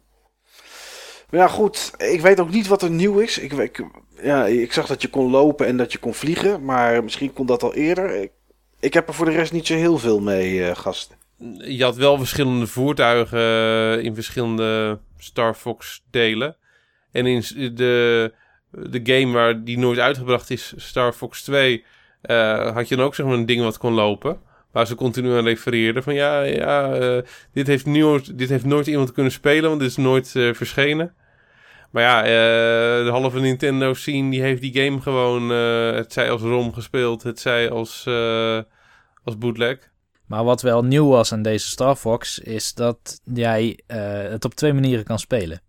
Maar 1.31 1.40
ja, 1.40 1.48
goed. 1.48 1.93
Ik 1.98 2.20
weet 2.20 2.40
ook 2.40 2.51
niet 2.51 2.66
wat 2.66 2.82
er 2.82 2.90
nieuw 2.90 3.19
is. 3.19 3.39
Ik, 3.39 3.53
ik, 3.53 3.85
ja, 4.23 4.47
ik 4.47 4.73
zag 4.73 4.86
dat 4.86 5.03
je 5.03 5.09
kon 5.09 5.31
lopen 5.31 5.66
en 5.66 5.77
dat 5.77 5.93
je 5.93 5.98
kon 5.98 6.15
vliegen. 6.15 6.65
Maar 6.65 7.05
misschien 7.05 7.32
kon 7.32 7.47
dat 7.47 7.62
al 7.62 7.74
eerder. 7.74 8.23
Ik, 8.23 8.31
ik 8.81 8.94
heb 8.94 9.09
er 9.09 9.15
voor 9.15 9.27
de 9.27 9.32
rest 9.32 9.53
niet 9.53 9.66
zo 9.66 9.74
heel 9.74 9.98
veel 9.98 10.20
mee, 10.20 10.65
eh, 10.65 10.77
gasten. 10.77 11.16
Je 11.58 11.82
had 11.82 11.96
wel 11.96 12.18
verschillende 12.18 12.66
voertuigen 12.66 13.38
eh, 13.38 14.04
in 14.04 14.14
verschillende 14.14 14.98
Star 15.18 15.54
Fox 15.54 16.04
delen. 16.10 16.56
En 17.12 17.26
in 17.26 17.42
de, 17.74 18.32
de 18.70 19.00
game 19.02 19.32
waar 19.32 19.64
die 19.64 19.78
nooit 19.78 19.98
uitgebracht 19.98 20.50
is, 20.50 20.74
Star 20.76 21.12
Fox 21.12 21.42
2, 21.42 21.84
eh, 22.20 22.74
had 22.74 22.88
je 22.88 22.96
dan 22.96 23.04
ook 23.04 23.14
zeg 23.14 23.26
maar 23.26 23.34
een 23.34 23.46
ding 23.46 23.62
wat 23.62 23.78
kon 23.78 23.92
lopen. 23.92 24.38
Waar 24.72 24.86
ze 24.86 24.94
continu 24.94 25.36
aan 25.36 25.44
refereerden 25.44 26.02
van 26.02 26.14
ja, 26.14 26.42
ja 26.42 26.94
eh, 26.94 27.22
dit, 27.52 27.66
heeft 27.66 27.86
nooit, 27.86 28.38
dit 28.38 28.48
heeft 28.48 28.64
nooit 28.64 28.86
iemand 28.86 29.12
kunnen 29.12 29.32
spelen, 29.32 29.68
want 29.68 29.80
dit 29.80 29.90
is 29.90 29.96
nooit 29.96 30.28
verschenen. 30.30 31.14
Maar 31.90 32.02
ja, 32.02 32.22
de 33.02 33.10
halve 33.10 33.40
Nintendo 33.40 33.94
scene 33.94 34.30
die 34.30 34.40
heeft 34.40 34.60
die 34.60 34.82
game 34.82 35.00
gewoon, 35.00 35.50
het 35.94 36.12
zij 36.12 36.30
als 36.30 36.42
ROM 36.42 36.72
gespeeld, 36.72 37.22
het 37.22 37.40
zij 37.40 37.70
als, 37.70 38.06
als 39.24 39.38
bootleg. 39.38 39.90
Maar 40.27 40.44
wat 40.44 40.62
wel 40.62 40.85
nieuw 40.85 41.09
was 41.09 41.32
aan 41.32 41.43
deze 41.43 41.66
Star 41.66 41.97
Fox 41.97 42.39
is 42.39 42.74
dat 42.74 43.20
jij 43.24 43.81
eh, 43.86 43.98
het 44.23 44.44
op 44.44 44.55
twee 44.55 44.73
manieren 44.73 45.05
kan 45.05 45.19
spelen. 45.19 45.61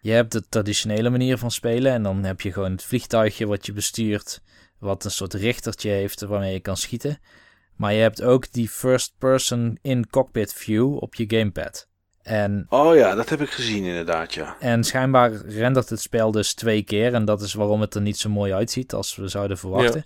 Je 0.00 0.12
hebt 0.12 0.32
de 0.32 0.48
traditionele 0.48 1.10
manier 1.10 1.38
van 1.38 1.50
spelen 1.50 1.92
en 1.92 2.02
dan 2.02 2.24
heb 2.24 2.40
je 2.40 2.52
gewoon 2.52 2.70
het 2.70 2.84
vliegtuigje 2.84 3.46
wat 3.46 3.66
je 3.66 3.72
bestuurt, 3.72 4.40
wat 4.78 5.04
een 5.04 5.10
soort 5.10 5.34
richtertje 5.34 5.90
heeft 5.90 6.20
waarmee 6.20 6.52
je 6.52 6.60
kan 6.60 6.76
schieten. 6.76 7.18
Maar 7.76 7.92
je 7.92 8.00
hebt 8.00 8.22
ook 8.22 8.52
die 8.52 8.68
first 8.68 9.12
person 9.18 9.78
in 9.82 10.10
cockpit 10.10 10.52
view 10.52 10.96
op 10.96 11.14
je 11.14 11.24
gamepad. 11.28 11.88
En, 12.22 12.66
Oh 12.68 12.96
ja, 12.96 13.14
dat 13.14 13.28
heb 13.28 13.40
ik 13.40 13.50
gezien 13.50 13.84
inderdaad, 13.84 14.34
ja. 14.34 14.56
en 14.60 14.84
schijnbaar 14.84 15.32
rendert 15.32 15.88
het 15.88 16.00
spel 16.00 16.30
dus 16.30 16.54
twee 16.54 16.82
keer 16.82 17.14
en 17.14 17.24
dat 17.24 17.42
is 17.42 17.54
waarom 17.54 17.80
het 17.80 17.94
er 17.94 18.00
niet 18.00 18.18
zo 18.18 18.28
mooi 18.30 18.52
uitziet 18.52 18.92
als 18.92 19.16
we 19.16 19.28
zouden 19.28 19.58
verwachten. 19.58 20.04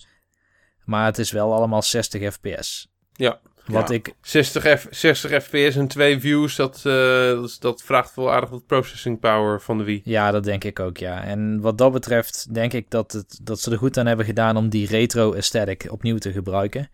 Maar 0.84 1.04
het 1.04 1.18
is 1.18 1.30
wel 1.30 1.54
allemaal 1.54 1.82
60 1.82 2.32
fps. 2.32 2.88
Ja. 3.12 3.40
Wat 3.66 3.88
Ja. 3.88 3.94
ik 3.94 4.14
60, 4.20 4.78
F, 4.80 4.86
60 4.90 5.42
fps 5.44 5.76
en 5.76 5.88
twee 5.88 6.20
views, 6.20 6.56
dat, 6.56 6.76
eh, 6.76 6.82
dat, 7.26 7.44
is- 7.44 7.58
dat 7.58 7.82
vraagt 7.82 8.14
wel 8.14 8.32
aardig 8.32 8.50
wat 8.50 8.66
processing 8.66 9.20
power 9.20 9.60
van 9.60 9.78
de 9.78 9.84
Wii. 9.84 10.00
Ja, 10.04 10.30
dat 10.30 10.44
denk 10.44 10.64
ik 10.64 10.80
ook, 10.80 10.96
ja. 10.96 11.22
En 11.24 11.60
wat 11.60 11.78
dat 11.78 11.92
betreft 11.92 12.54
denk 12.54 12.72
ik 12.72 12.90
dat, 12.90 13.12
het, 13.12 13.38
dat 13.42 13.60
ze 13.60 13.70
er 13.70 13.78
goed 13.78 13.98
aan 13.98 14.06
hebben 14.06 14.26
gedaan 14.26 14.56
om 14.56 14.68
die 14.68 14.86
retro 14.86 15.34
aesthetic 15.34 15.86
opnieuw 15.90 16.18
te 16.18 16.32
gebruiken. 16.32 16.90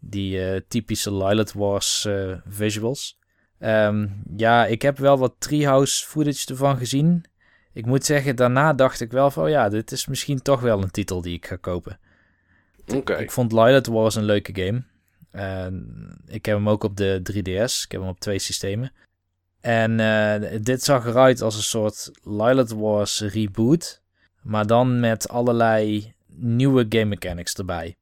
Die 0.00 0.44
eh, 0.48 0.60
typische 0.68 1.14
Lilith 1.14 1.52
Wars 1.52 2.04
eh, 2.04 2.32
visuals. 2.48 3.18
Ehm, 3.58 4.06
ja, 4.36 4.66
ik 4.66 4.82
heb 4.82 4.98
wel 4.98 5.18
wat 5.18 5.34
Treehouse 5.38 6.06
footage 6.06 6.46
ervan 6.48 6.76
gezien. 6.76 7.24
Ik 7.72 7.86
moet 7.86 8.04
zeggen, 8.04 8.36
daarna 8.36 8.72
dacht 8.72 9.00
ik 9.00 9.10
wel 9.12 9.30
van, 9.30 9.44
oh 9.44 9.48
ja, 9.50 9.68
dit 9.68 9.92
is 9.92 10.06
misschien 10.06 10.42
toch 10.42 10.60
wel 10.60 10.82
een 10.82 10.90
titel 10.90 11.20
die 11.22 11.34
ik 11.36 11.46
ga 11.46 11.56
kopen. 11.56 11.98
Oké. 12.94 13.14
Ik 13.16 13.30
vond 13.30 13.52
Lilith 13.52 13.86
Wars 13.86 14.14
een 14.14 14.24
leuke 14.24 14.62
game. 14.64 14.84
Ik 16.26 16.44
heb 16.46 16.56
hem 16.56 16.68
ook 16.68 16.84
op 16.84 16.96
de 16.96 17.20
3DS. 17.32 17.84
Ik 17.84 17.92
heb 17.92 18.00
hem 18.00 18.08
op 18.08 18.20
twee 18.20 18.38
systemen. 18.38 18.92
En 19.60 20.00
eh, 20.00 20.58
dit 20.62 20.82
zag 20.82 21.06
eruit 21.06 21.42
als 21.42 21.56
een 21.56 21.62
soort 21.62 22.10
Lilith 22.22 22.70
Wars 22.70 23.20
reboot. 23.20 24.02
Maar 24.42 24.66
dan 24.66 25.00
met 25.00 25.28
allerlei 25.28 26.14
nieuwe 26.26 26.86
game 26.88 27.04
mechanics 27.04 27.54
erbij. 27.54 27.96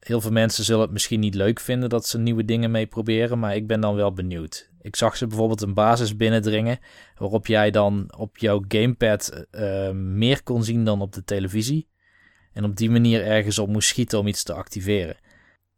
Heel 0.00 0.20
veel 0.20 0.30
mensen 0.30 0.64
zullen 0.64 0.82
het 0.82 0.90
misschien 0.90 1.20
niet 1.20 1.34
leuk 1.34 1.60
vinden 1.60 1.88
dat 1.88 2.06
ze 2.06 2.18
nieuwe 2.18 2.44
dingen 2.44 2.70
mee 2.70 2.86
proberen. 2.86 3.38
Maar 3.38 3.56
ik 3.56 3.66
ben 3.66 3.80
dan 3.80 3.94
wel 3.94 4.12
benieuwd. 4.12 4.70
Ik 4.80 4.96
zag 4.96 5.16
ze 5.16 5.26
bijvoorbeeld 5.26 5.60
een 5.60 5.74
basis 5.74 6.16
binnendringen. 6.16 6.78
Waarop 7.16 7.46
jij 7.46 7.70
dan 7.70 8.14
op 8.16 8.38
jouw 8.38 8.64
gamepad 8.68 9.46
eh, 9.50 9.90
meer 9.90 10.42
kon 10.42 10.64
zien 10.64 10.84
dan 10.84 11.00
op 11.00 11.12
de 11.12 11.24
televisie. 11.24 11.88
En 12.52 12.64
op 12.64 12.76
die 12.76 12.90
manier 12.90 13.24
ergens 13.24 13.58
op 13.58 13.68
moest 13.68 13.88
schieten 13.88 14.18
om 14.18 14.26
iets 14.26 14.42
te 14.42 14.52
activeren. 14.52 15.16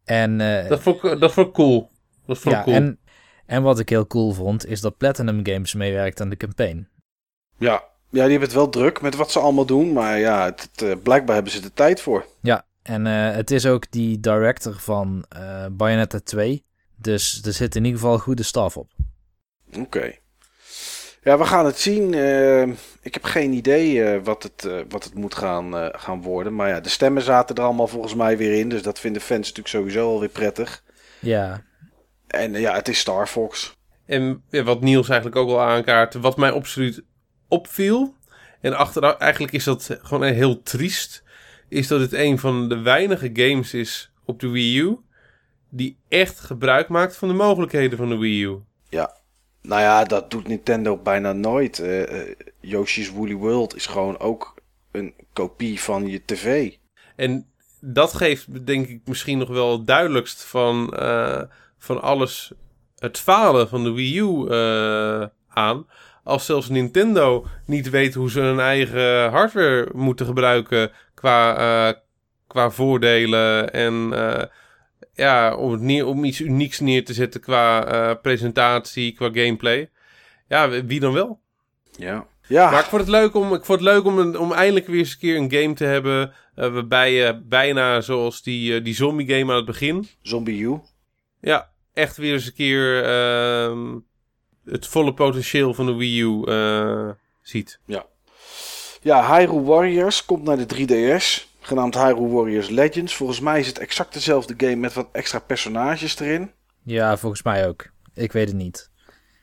En, 0.09 0.41
eh, 0.41 0.69
Dat 0.69 0.81
vond 0.81 1.03
ik, 1.03 1.19
dat 1.19 1.31
vond 1.31 1.47
ik 1.47 1.53
cool. 1.53 1.89
Dat 2.25 2.37
vond 2.37 2.55
ik 2.55 2.59
ja, 2.59 2.63
cool. 2.63 2.75
en, 2.75 2.99
en 3.45 3.63
wat 3.63 3.79
ik 3.79 3.89
heel 3.89 4.07
cool 4.07 4.31
vond, 4.31 4.65
is 4.65 4.81
dat 4.81 4.97
Platinum 4.97 5.45
Games 5.45 5.73
meewerkt 5.73 6.21
aan 6.21 6.29
de 6.29 6.37
campaign. 6.37 6.87
Ja. 7.57 7.83
ja, 8.09 8.21
die 8.21 8.21
hebben 8.21 8.41
het 8.41 8.53
wel 8.53 8.69
druk 8.69 9.01
met 9.01 9.15
wat 9.15 9.31
ze 9.31 9.39
allemaal 9.39 9.65
doen. 9.65 9.93
Maar 9.93 10.19
ja, 10.19 10.45
het, 10.45 10.69
het, 10.71 10.81
eh, 10.81 10.95
blijkbaar 11.03 11.35
hebben 11.35 11.53
ze 11.53 11.61
de 11.61 11.73
tijd 11.73 12.01
voor. 12.01 12.25
Ja, 12.41 12.65
en 12.81 13.07
eh, 13.07 13.35
het 13.35 13.51
is 13.51 13.65
ook 13.65 13.91
die 13.91 14.19
director 14.19 14.79
van 14.79 15.25
eh 15.29 15.65
Bayonetta 15.71 16.19
2. 16.23 16.65
Dus 16.95 17.41
er 17.45 17.53
zit 17.53 17.75
in 17.75 17.83
ieder 17.83 17.99
geval 17.99 18.17
goede 18.17 18.43
staf 18.43 18.77
op. 18.77 18.91
Oké. 19.77 20.13
Ja, 21.23 21.37
we 21.37 21.45
gaan 21.45 21.65
het 21.65 21.79
zien. 21.79 22.13
Ik 23.09 23.15
heb 23.15 23.23
geen 23.23 23.53
idee 23.53 24.03
eh, 24.03 24.23
wat, 24.23 24.43
het, 24.43 24.65
eh, 24.65 24.79
wat 24.89 25.03
het 25.03 25.13
moet 25.13 25.35
gaan, 25.35 25.77
eh, 25.77 25.87
gaan 25.91 26.21
worden. 26.21 26.55
Maar 26.55 26.69
ja, 26.69 26.79
de 26.79 26.89
stemmen 26.89 27.21
zaten 27.21 27.55
er 27.55 27.63
allemaal 27.63 27.87
volgens 27.87 28.15
mij 28.15 28.37
weer 28.37 28.59
in. 28.59 28.69
Dus 28.69 28.81
dat 28.81 28.99
vinden 28.99 29.21
fans 29.21 29.39
natuurlijk 29.39 29.67
sowieso 29.67 30.09
alweer 30.11 30.29
prettig. 30.29 30.83
Ja, 31.19 31.63
En 32.27 32.53
ja, 32.53 32.73
het 32.73 32.87
is 32.87 32.99
Star 32.99 33.27
Fox. 33.27 33.77
En 34.05 34.43
ja, 34.49 34.63
wat 34.63 34.81
Niels 34.81 35.09
eigenlijk 35.09 35.41
ook 35.41 35.49
al 35.49 35.61
aankaart, 35.61 36.13
wat 36.13 36.37
mij 36.37 36.51
absoluut 36.51 37.03
opviel. 37.47 38.15
En 38.61 38.77
achteraf, 38.77 39.17
eigenlijk 39.17 39.53
is 39.53 39.63
dat 39.63 39.99
gewoon 40.01 40.23
heel 40.23 40.61
triest. 40.61 41.23
Is 41.67 41.87
dat 41.87 41.99
het 41.99 42.13
een 42.13 42.39
van 42.39 42.69
de 42.69 42.79
weinige 42.79 43.29
games 43.33 43.73
is 43.73 44.11
op 44.25 44.39
de 44.39 44.49
Wii 44.49 44.79
U. 44.79 44.97
Die 45.69 45.97
echt 46.07 46.39
gebruik 46.39 46.87
maakt 46.87 47.15
van 47.15 47.27
de 47.27 47.33
mogelijkheden 47.33 47.97
van 47.97 48.09
de 48.09 48.17
Wii 48.17 48.43
U. 48.43 48.59
Nou 49.61 49.81
ja, 49.81 50.03
dat 50.03 50.31
doet 50.31 50.47
Nintendo 50.47 50.97
bijna 50.97 51.33
nooit. 51.33 51.79
Eh, 51.79 52.21
eh, 52.21 52.35
Yoshi's 52.69 53.09
Woolly 53.11 53.35
World 53.35 53.75
is 53.75 53.85
gewoon 53.85 54.19
ook 54.19 54.53
een 54.91 55.13
kopie 55.33 55.79
van 55.79 56.07
je 56.07 56.25
tv. 56.25 56.71
En 57.15 57.45
dat 57.79 58.13
geeft 58.13 58.65
denk 58.65 58.87
ik 58.87 59.01
misschien 59.05 59.37
nog 59.37 59.49
wel 59.49 59.71
het 59.71 59.87
duidelijkst 59.87 60.43
van, 60.43 60.93
eh, 60.93 61.41
van 61.77 62.01
alles 62.01 62.51
het 62.97 63.19
falen 63.19 63.69
van 63.69 63.83
de 63.83 63.91
Wii 63.91 64.19
U 64.19 64.47
eh, 64.47 65.27
aan. 65.47 65.87
Als 66.23 66.45
zelfs 66.45 66.69
Nintendo 66.69 67.45
niet 67.65 67.89
weet 67.89 68.13
hoe 68.13 68.29
ze 68.31 68.39
hun 68.39 68.59
eigen 68.59 69.29
hardware 69.29 69.89
moeten 69.93 70.25
gebruiken 70.25 70.91
qua, 71.13 71.57
eh, 71.57 71.99
qua 72.47 72.71
voordelen 72.71 73.73
en 73.73 74.13
ja, 75.13 75.55
om, 75.55 75.71
het 75.71 75.81
neer, 75.81 76.05
om 76.05 76.23
iets 76.23 76.39
unieks 76.39 76.79
neer 76.79 77.05
te 77.05 77.13
zetten 77.13 77.41
qua 77.41 78.13
presentatie, 78.13 79.13
qua 79.13 79.29
gameplay. 79.33 79.89
Ja, 80.47 80.69
wie 80.69 80.99
dan 80.99 81.13
wel? 81.13 81.39
Ja. 81.91 82.27
Ja, 82.49 82.69
Maar 82.71 82.79
ik 82.79 82.85
vond 82.85 83.01
het 83.01 83.09
leuk 83.11 83.35
om, 83.35 83.53
ik 83.53 83.65
vond 83.65 83.79
het 83.79 83.89
leuk 83.89 84.05
om, 84.05 84.17
een, 84.19 84.39
om 84.39 84.51
eindelijk 84.51 84.87
weer 84.87 84.97
eens 84.97 85.11
een 85.11 85.19
keer 85.19 85.35
een 85.35 85.51
game 85.51 85.73
te 85.73 85.83
hebben. 85.85 86.33
eh, 86.55 86.73
waarbij 86.73 87.13
je 87.13 87.41
bijna 87.45 88.01
zoals 88.01 88.41
die, 88.41 88.75
eh, 88.75 88.83
die 88.83 88.95
zombie 88.95 89.27
game 89.27 89.51
aan 89.51 89.57
het 89.57 89.65
begin. 89.65 90.07
Zombie 90.21 90.61
U. 90.61 90.79
Ja, 91.41 91.69
echt 91.93 92.17
weer 92.17 92.33
eens 92.33 92.45
een 92.45 92.53
keer 92.53 93.03
ehm, 93.03 93.97
het 94.65 94.87
volle 94.87 95.13
potentieel 95.13 95.73
van 95.73 95.85
de 95.85 95.93
Wii 95.95 96.21
U 96.21 96.43
eh, 96.43 97.09
ziet. 97.41 97.79
Ja, 99.01 99.35
Hyrule 99.37 99.61
Warriors 99.63 100.25
komt 100.25 100.43
naar 100.43 100.57
de 100.57 100.65
3DS. 100.65 101.47
Genaamd 101.59 101.95
Hyrule 101.95 102.27
Warriors 102.27 102.69
Legends. 102.69 103.15
Volgens 103.15 103.39
mij 103.39 103.59
is 103.59 103.67
het 103.67 103.79
exact 103.79 104.13
dezelfde 104.13 104.53
game 104.57 104.75
met 104.75 104.93
wat 104.93 105.09
extra 105.11 105.39
personages 105.39 106.19
erin. 106.19 106.51
ja, 106.83 107.17
volgens 107.17 107.43
mij 107.43 107.67
ook. 107.67 107.89
Ik 108.13 108.31
weet 108.31 108.47
het 108.47 108.55
niet. 108.57 108.88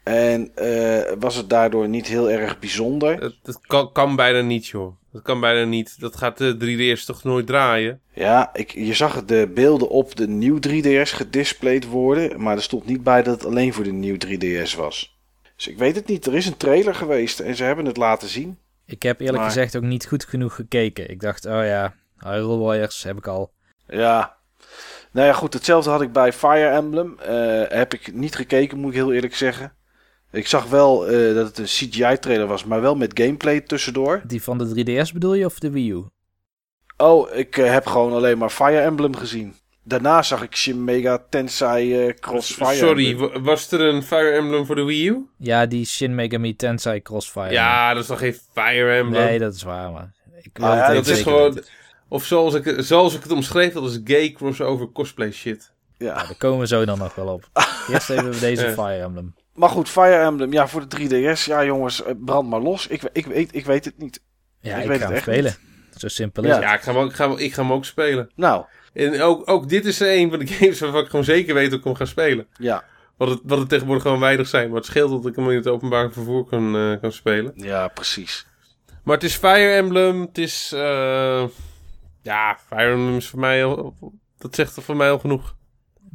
En 0.06 0.50
eh, 0.54 1.12
was 1.18 1.34
het 1.36 1.50
daardoor 1.50 1.88
niet 1.88 2.06
heel 2.06 2.30
erg 2.30 2.58
bijzonder. 2.58 3.22
Het, 3.22 3.34
het 3.42 3.58
kan, 3.66 3.92
kan 3.92 4.16
bijna 4.16 4.40
niet, 4.40 4.66
joh. 4.66 4.96
Dat 5.12 5.22
kan 5.22 5.40
bijna 5.40 5.64
niet. 5.64 6.00
Dat 6.00 6.16
gaat 6.16 6.38
de 6.38 6.56
3DS 6.98 7.04
toch 7.04 7.24
nooit 7.24 7.46
draaien? 7.46 8.00
Ja, 8.12 8.50
ik, 8.54 8.70
je 8.70 8.94
zag 8.94 9.24
de 9.24 9.50
beelden 9.54 9.88
op 9.88 10.16
de 10.16 10.28
nieuw 10.28 10.58
3DS 10.68 11.10
gedisplayed 11.14 11.86
worden. 11.86 12.42
Maar 12.42 12.56
er 12.56 12.62
stond 12.62 12.86
niet 12.86 13.02
bij 13.02 13.22
dat 13.22 13.34
het 13.34 13.44
alleen 13.46 13.72
voor 13.72 13.84
de 13.84 13.92
nieuw 13.92 14.16
3DS 14.26 14.76
was. 14.76 15.18
Dus 15.56 15.68
ik 15.68 15.78
weet 15.78 15.96
het 15.96 16.06
niet. 16.06 16.26
Er 16.26 16.34
is 16.34 16.46
een 16.46 16.56
trailer 16.56 16.94
geweest 16.94 17.40
en 17.40 17.54
ze 17.56 17.64
hebben 17.64 17.84
het 17.84 17.96
laten 17.96 18.28
zien. 18.28 18.58
Ik 18.86 19.02
heb 19.02 19.20
eerlijk 19.20 19.38
Maar- 19.38 19.46
gezegd 19.50 19.76
ook 19.76 19.82
niet 19.82 20.06
goed 20.06 20.24
genoeg 20.24 20.54
gekeken. 20.54 21.10
Ik 21.10 21.20
dacht, 21.20 21.46
oh 21.46 21.64
ja, 21.64 21.94
Hyrule 22.18 22.56
Warriors 22.56 23.02
heb 23.02 23.16
ik 23.16 23.26
al. 23.26 23.52
Ja. 23.88 24.36
Nou 25.12 25.26
ja, 25.26 25.32
goed. 25.32 25.52
Hetzelfde 25.54 25.90
had 25.90 26.02
ik 26.02 26.12
bij 26.12 26.32
Fire 26.32 26.68
Emblem. 26.68 27.18
Eh, 27.18 27.62
heb 27.68 27.94
ik 27.94 28.12
niet 28.14 28.34
gekeken, 28.36 28.78
moet 28.78 28.90
ik 28.90 28.96
heel 28.96 29.12
eerlijk 29.12 29.34
zeggen. 29.34 29.72
Ik 30.36 30.46
zag 30.46 30.64
wel 30.68 31.06
eh, 31.06 31.34
dat 31.34 31.46
het 31.46 31.58
een 31.58 31.64
CGI-trailer 31.64 32.46
was, 32.46 32.64
maar 32.64 32.80
wel 32.80 32.94
met 32.94 33.20
gameplay 33.20 33.60
tussendoor. 33.60 34.22
Die 34.26 34.42
van 34.42 34.58
de 34.58 34.84
3DS 35.06 35.12
bedoel 35.12 35.34
je 35.34 35.44
of 35.44 35.58
de 35.58 35.70
Wii 35.70 35.90
U? 35.90 36.04
Oh, 36.96 37.34
ik 37.34 37.56
eh, 37.56 37.70
heb 37.72 37.86
gewoon 37.86 38.12
alleen 38.12 38.38
maar 38.38 38.50
Fire 38.50 38.78
Emblem 38.80 39.16
gezien. 39.16 39.54
Daarna 39.82 40.22
zag 40.22 40.42
ik 40.42 40.56
Shin 40.56 40.84
Mega 40.84 41.24
Tensei 41.30 42.06
eh, 42.06 42.14
Cross 42.14 42.52
Fire 42.52 42.74
Sorry, 42.74 43.10
Emblem. 43.10 43.42
was 43.44 43.70
er 43.72 43.80
een 43.80 44.02
Fire 44.02 44.30
Emblem 44.30 44.66
voor 44.66 44.74
de 44.74 44.84
Wii 44.84 45.08
U? 45.08 45.26
Ja, 45.38 45.66
die 45.66 45.84
Shin 45.86 46.14
Megami 46.14 46.56
Tensei 46.56 47.02
Crossfire. 47.02 47.50
Ja, 47.50 47.92
dat 47.94 48.02
is 48.02 48.08
toch 48.08 48.18
geen 48.18 48.36
Fire 48.52 48.92
Emblem? 48.96 49.24
Nee, 49.24 49.38
dat 49.38 49.54
is 49.54 49.62
waar, 49.62 49.90
maar... 49.92 50.14
Ik 50.42 50.58
Ah, 50.62 50.70
het 50.70 50.78
ja, 50.78 50.92
dat 50.94 51.06
is 51.06 51.22
gewoon... 51.22 51.54
weten. 51.54 51.70
Of 52.08 52.24
zoals 52.24 52.54
ik, 52.54 52.74
zoals 52.78 53.14
ik 53.14 53.22
het 53.22 53.32
omschreef, 53.32 53.72
dat 53.72 53.84
is 53.90 54.00
gay 54.04 54.32
crossover 54.32 54.92
cosplay 54.92 55.32
shit. 55.32 55.72
Ja. 55.98 56.06
Ja, 56.06 56.14
daar 56.14 56.34
komen 56.38 56.58
we 56.58 56.66
zo 56.66 56.84
dan 56.84 56.98
nog 56.98 57.14
wel 57.14 57.26
op. 57.28 57.48
Eerst 57.92 58.10
even 58.10 58.40
deze 58.40 58.64
Ja. 58.64 58.72
Fire 58.72 59.02
Emblem. 59.02 59.34
Maar 59.56 59.68
goed, 59.68 59.88
Fire 59.88 60.16
Emblem, 60.24 60.52
ja, 60.52 60.68
voor 60.68 60.88
de 60.88 60.96
3DS. 60.96 61.44
Ja, 61.44 61.64
jongens, 61.64 62.02
eh, 62.04 62.12
brand 62.18 62.48
maar 62.48 62.60
los. 62.60 62.86
Ik, 62.86 63.02
ik, 63.12 63.26
weet, 63.26 63.54
ik 63.54 63.64
weet 63.66 63.84
het 63.84 63.98
niet. 63.98 64.22
Ja, 64.60 64.76
Ik 64.76 64.82
ik, 64.82 64.88
weet 64.88 65.00
ga 65.00 65.02
het 65.02 65.08
hem 65.08 65.16
echt 65.16 65.22
spelen. 65.22 65.56
Zo 65.96 66.08
simpel 66.08 66.42
is 66.42 66.48
Ja. 66.48 66.54
het. 66.54 66.64
Ja, 66.64 66.74
ik 66.74 66.80
ga 66.80 66.92
hem 66.92 67.00
ook, 67.02 67.10
ik 67.10 67.16
ga, 67.16 67.34
ik 67.36 67.54
ga 67.54 67.62
hem 67.62 67.72
ook 67.72 67.84
spelen. 67.84 68.30
Nou, 68.34 68.64
En 68.92 69.20
ook, 69.22 69.50
ook 69.50 69.68
dit 69.68 69.84
is 69.84 70.00
een 70.00 70.30
van 70.30 70.38
de 70.38 70.46
games 70.56 70.80
waarvan 70.80 71.02
ik 71.02 71.08
gewoon 71.08 71.24
zeker 71.24 71.54
weet 71.54 71.70
dat 71.70 71.78
ik 71.78 71.84
hem 71.84 71.94
ga 71.94 72.04
spelen. 72.04 72.46
Ja, 72.58 72.84
Wat 73.16 73.28
het, 73.28 73.40
wat 73.42 73.58
het 73.58 73.68
tegenwoordig 73.68 74.02
gewoon 74.04 74.20
weinig 74.20 74.48
zijn. 74.48 74.68
Maar 74.68 74.76
het 74.76 74.86
scheelt 74.86 75.10
dat 75.10 75.26
ik 75.30 75.36
hem 75.36 75.50
in 75.50 75.56
het 75.56 75.66
openbaar 75.68 76.12
vervoer 76.12 76.44
kan, 76.44 76.76
eh, 76.76 77.00
kan 77.00 77.12
spelen. 77.12 77.52
ja, 77.54 77.88
precies. 77.88 78.46
Maar 79.04 79.14
het 79.14 79.24
is 79.24 79.34
Fire 79.36 79.72
Emblem. 79.74 80.20
Het 80.20 80.38
is... 80.38 80.72
eh, 80.74 81.44
ja, 82.22 82.58
Fire 82.66 82.90
Emblem 82.92 83.16
is 83.16 83.28
voor 83.28 83.38
mij 83.38 83.64
al... 83.64 83.94
Dat 84.38 84.54
zegt 84.54 84.76
er 84.76 84.82
voor 84.82 84.96
mij 84.96 85.10
al 85.10 85.18
genoeg. 85.18 85.55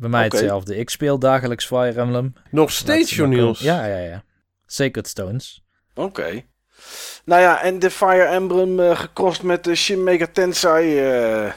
Bij 0.01 0.09
mij 0.09 0.23
hetzelfde. 0.23 0.75
Ik 0.77 0.89
speel 0.89 1.19
dagelijks 1.19 1.65
Fire 1.65 1.99
Emblem. 2.01 2.33
Nog 2.51 2.71
steeds, 2.71 3.15
Joniels. 3.15 3.59
Ja, 3.59 3.85
ja, 3.85 3.97
ja. 3.97 4.23
Sacred 4.65 5.07
Stones. 5.07 5.63
Oké. 5.93 6.41
Nou 7.25 7.41
ja, 7.41 7.61
en 7.61 7.79
de 7.79 7.89
Fire 7.91 8.23
Emblem 8.23 8.95
gecrossed 8.95 9.43
met 9.43 9.63
de 9.63 9.75
Shin 9.75 10.03
Megami 10.03 10.31
Tensei. 10.31 10.99
eh, 10.99 11.51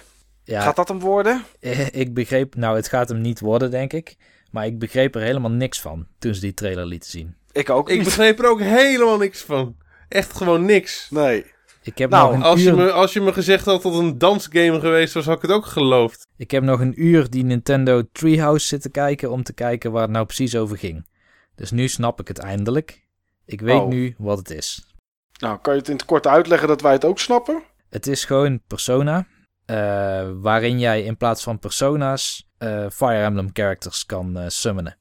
Ja, 0.44 0.60
Gaat 0.60 0.76
dat 0.76 0.88
hem 0.88 1.00
worden? 1.00 1.44
eh, 1.60 1.86
ik 2.02 2.14
begreep... 2.14 2.54
Nou, 2.54 2.76
het 2.76 2.88
gaat 2.88 3.08
hem 3.08 3.20
niet 3.20 3.40
worden, 3.40 3.70
denk 3.70 3.92
ik. 3.92 4.16
Maar 4.50 4.66
ik 4.66 4.78
begreep 4.78 5.14
er 5.14 5.20
helemaal 5.22 5.50
niks 5.50 5.80
van 5.80 6.06
toen 6.18 6.34
ze 6.34 6.40
die 6.40 6.54
trailer 6.54 6.86
lieten 6.86 7.10
zien. 7.10 7.36
Ik 7.52 7.70
ook 7.70 7.90
Ik 7.90 8.04
begreep 8.04 8.38
er 8.38 8.48
ook 8.50 8.60
helemaal 8.60 9.16
niks 9.18 9.42
van. 9.42 9.76
Echt 10.08 10.36
gewoon 10.36 10.64
niks. 10.64 11.06
Nee. 11.10 11.52
Ik 11.86 11.98
heb, 11.98 12.10
Nou, 12.10 12.26
nog 12.26 12.36
een 12.36 12.42
Als 12.42 12.62
je, 12.62 12.68
uur, 12.70 12.76
me, 12.76 12.92
als 12.92 13.12
je 13.12 13.20
me 13.20 13.32
gezegd 13.32 13.64
had 13.64 13.82
dat 13.82 13.92
het 13.94 14.02
een 14.02 14.18
dansgame 14.18 14.80
geweest 14.80 15.14
was, 15.14 15.24
had 15.24 15.36
ik 15.36 15.42
het 15.42 15.50
ook 15.50 15.66
geloofd. 15.66 16.26
ik 16.36 16.50
heb 16.50 16.62
nog 16.62 16.80
een 16.80 17.02
uur 17.02 17.30
die 17.30 17.44
Nintendo 17.44 18.02
Treehouse 18.12 18.66
zitten 18.66 18.90
kijken... 18.90 19.30
om 19.30 19.42
te 19.42 19.52
kijken 19.52 19.92
waar 19.92 20.02
het 20.02 20.10
nou 20.10 20.26
precies 20.26 20.56
over 20.56 20.78
ging. 20.78 21.06
Dus 21.54 21.70
nu 21.70 21.88
snap 21.88 22.20
ik 22.20 22.28
het 22.28 22.38
eindelijk. 22.38 23.06
Ik 23.46 23.60
weet 23.60 23.80
Oh. 23.80 23.88
nu 23.88 24.14
wat 24.18 24.38
het 24.38 24.50
is. 24.50 24.92
Nou, 25.40 25.58
kan 25.58 25.72
je 25.74 25.78
het 25.78 25.88
in 25.88 25.94
het 25.96 26.04
kort 26.04 26.26
uitleggen 26.26 26.68
dat 26.68 26.80
wij 26.80 26.92
het 26.92 27.04
ook 27.04 27.18
snappen? 27.18 27.62
Het 27.90 28.06
is 28.06 28.24
gewoon 28.24 28.60
Persona, 28.66 29.26
eh, 29.64 30.30
waarin 30.34 30.78
jij 30.78 31.02
in 31.02 31.16
plaats 31.16 31.42
van 31.42 31.58
persona's 31.58 32.48
eh, 32.58 32.86
Fire 32.90 33.22
Emblem 33.24 33.50
characters 33.52 34.06
kan 34.06 34.36
eh, 34.38 34.48
summonen. 34.48 34.96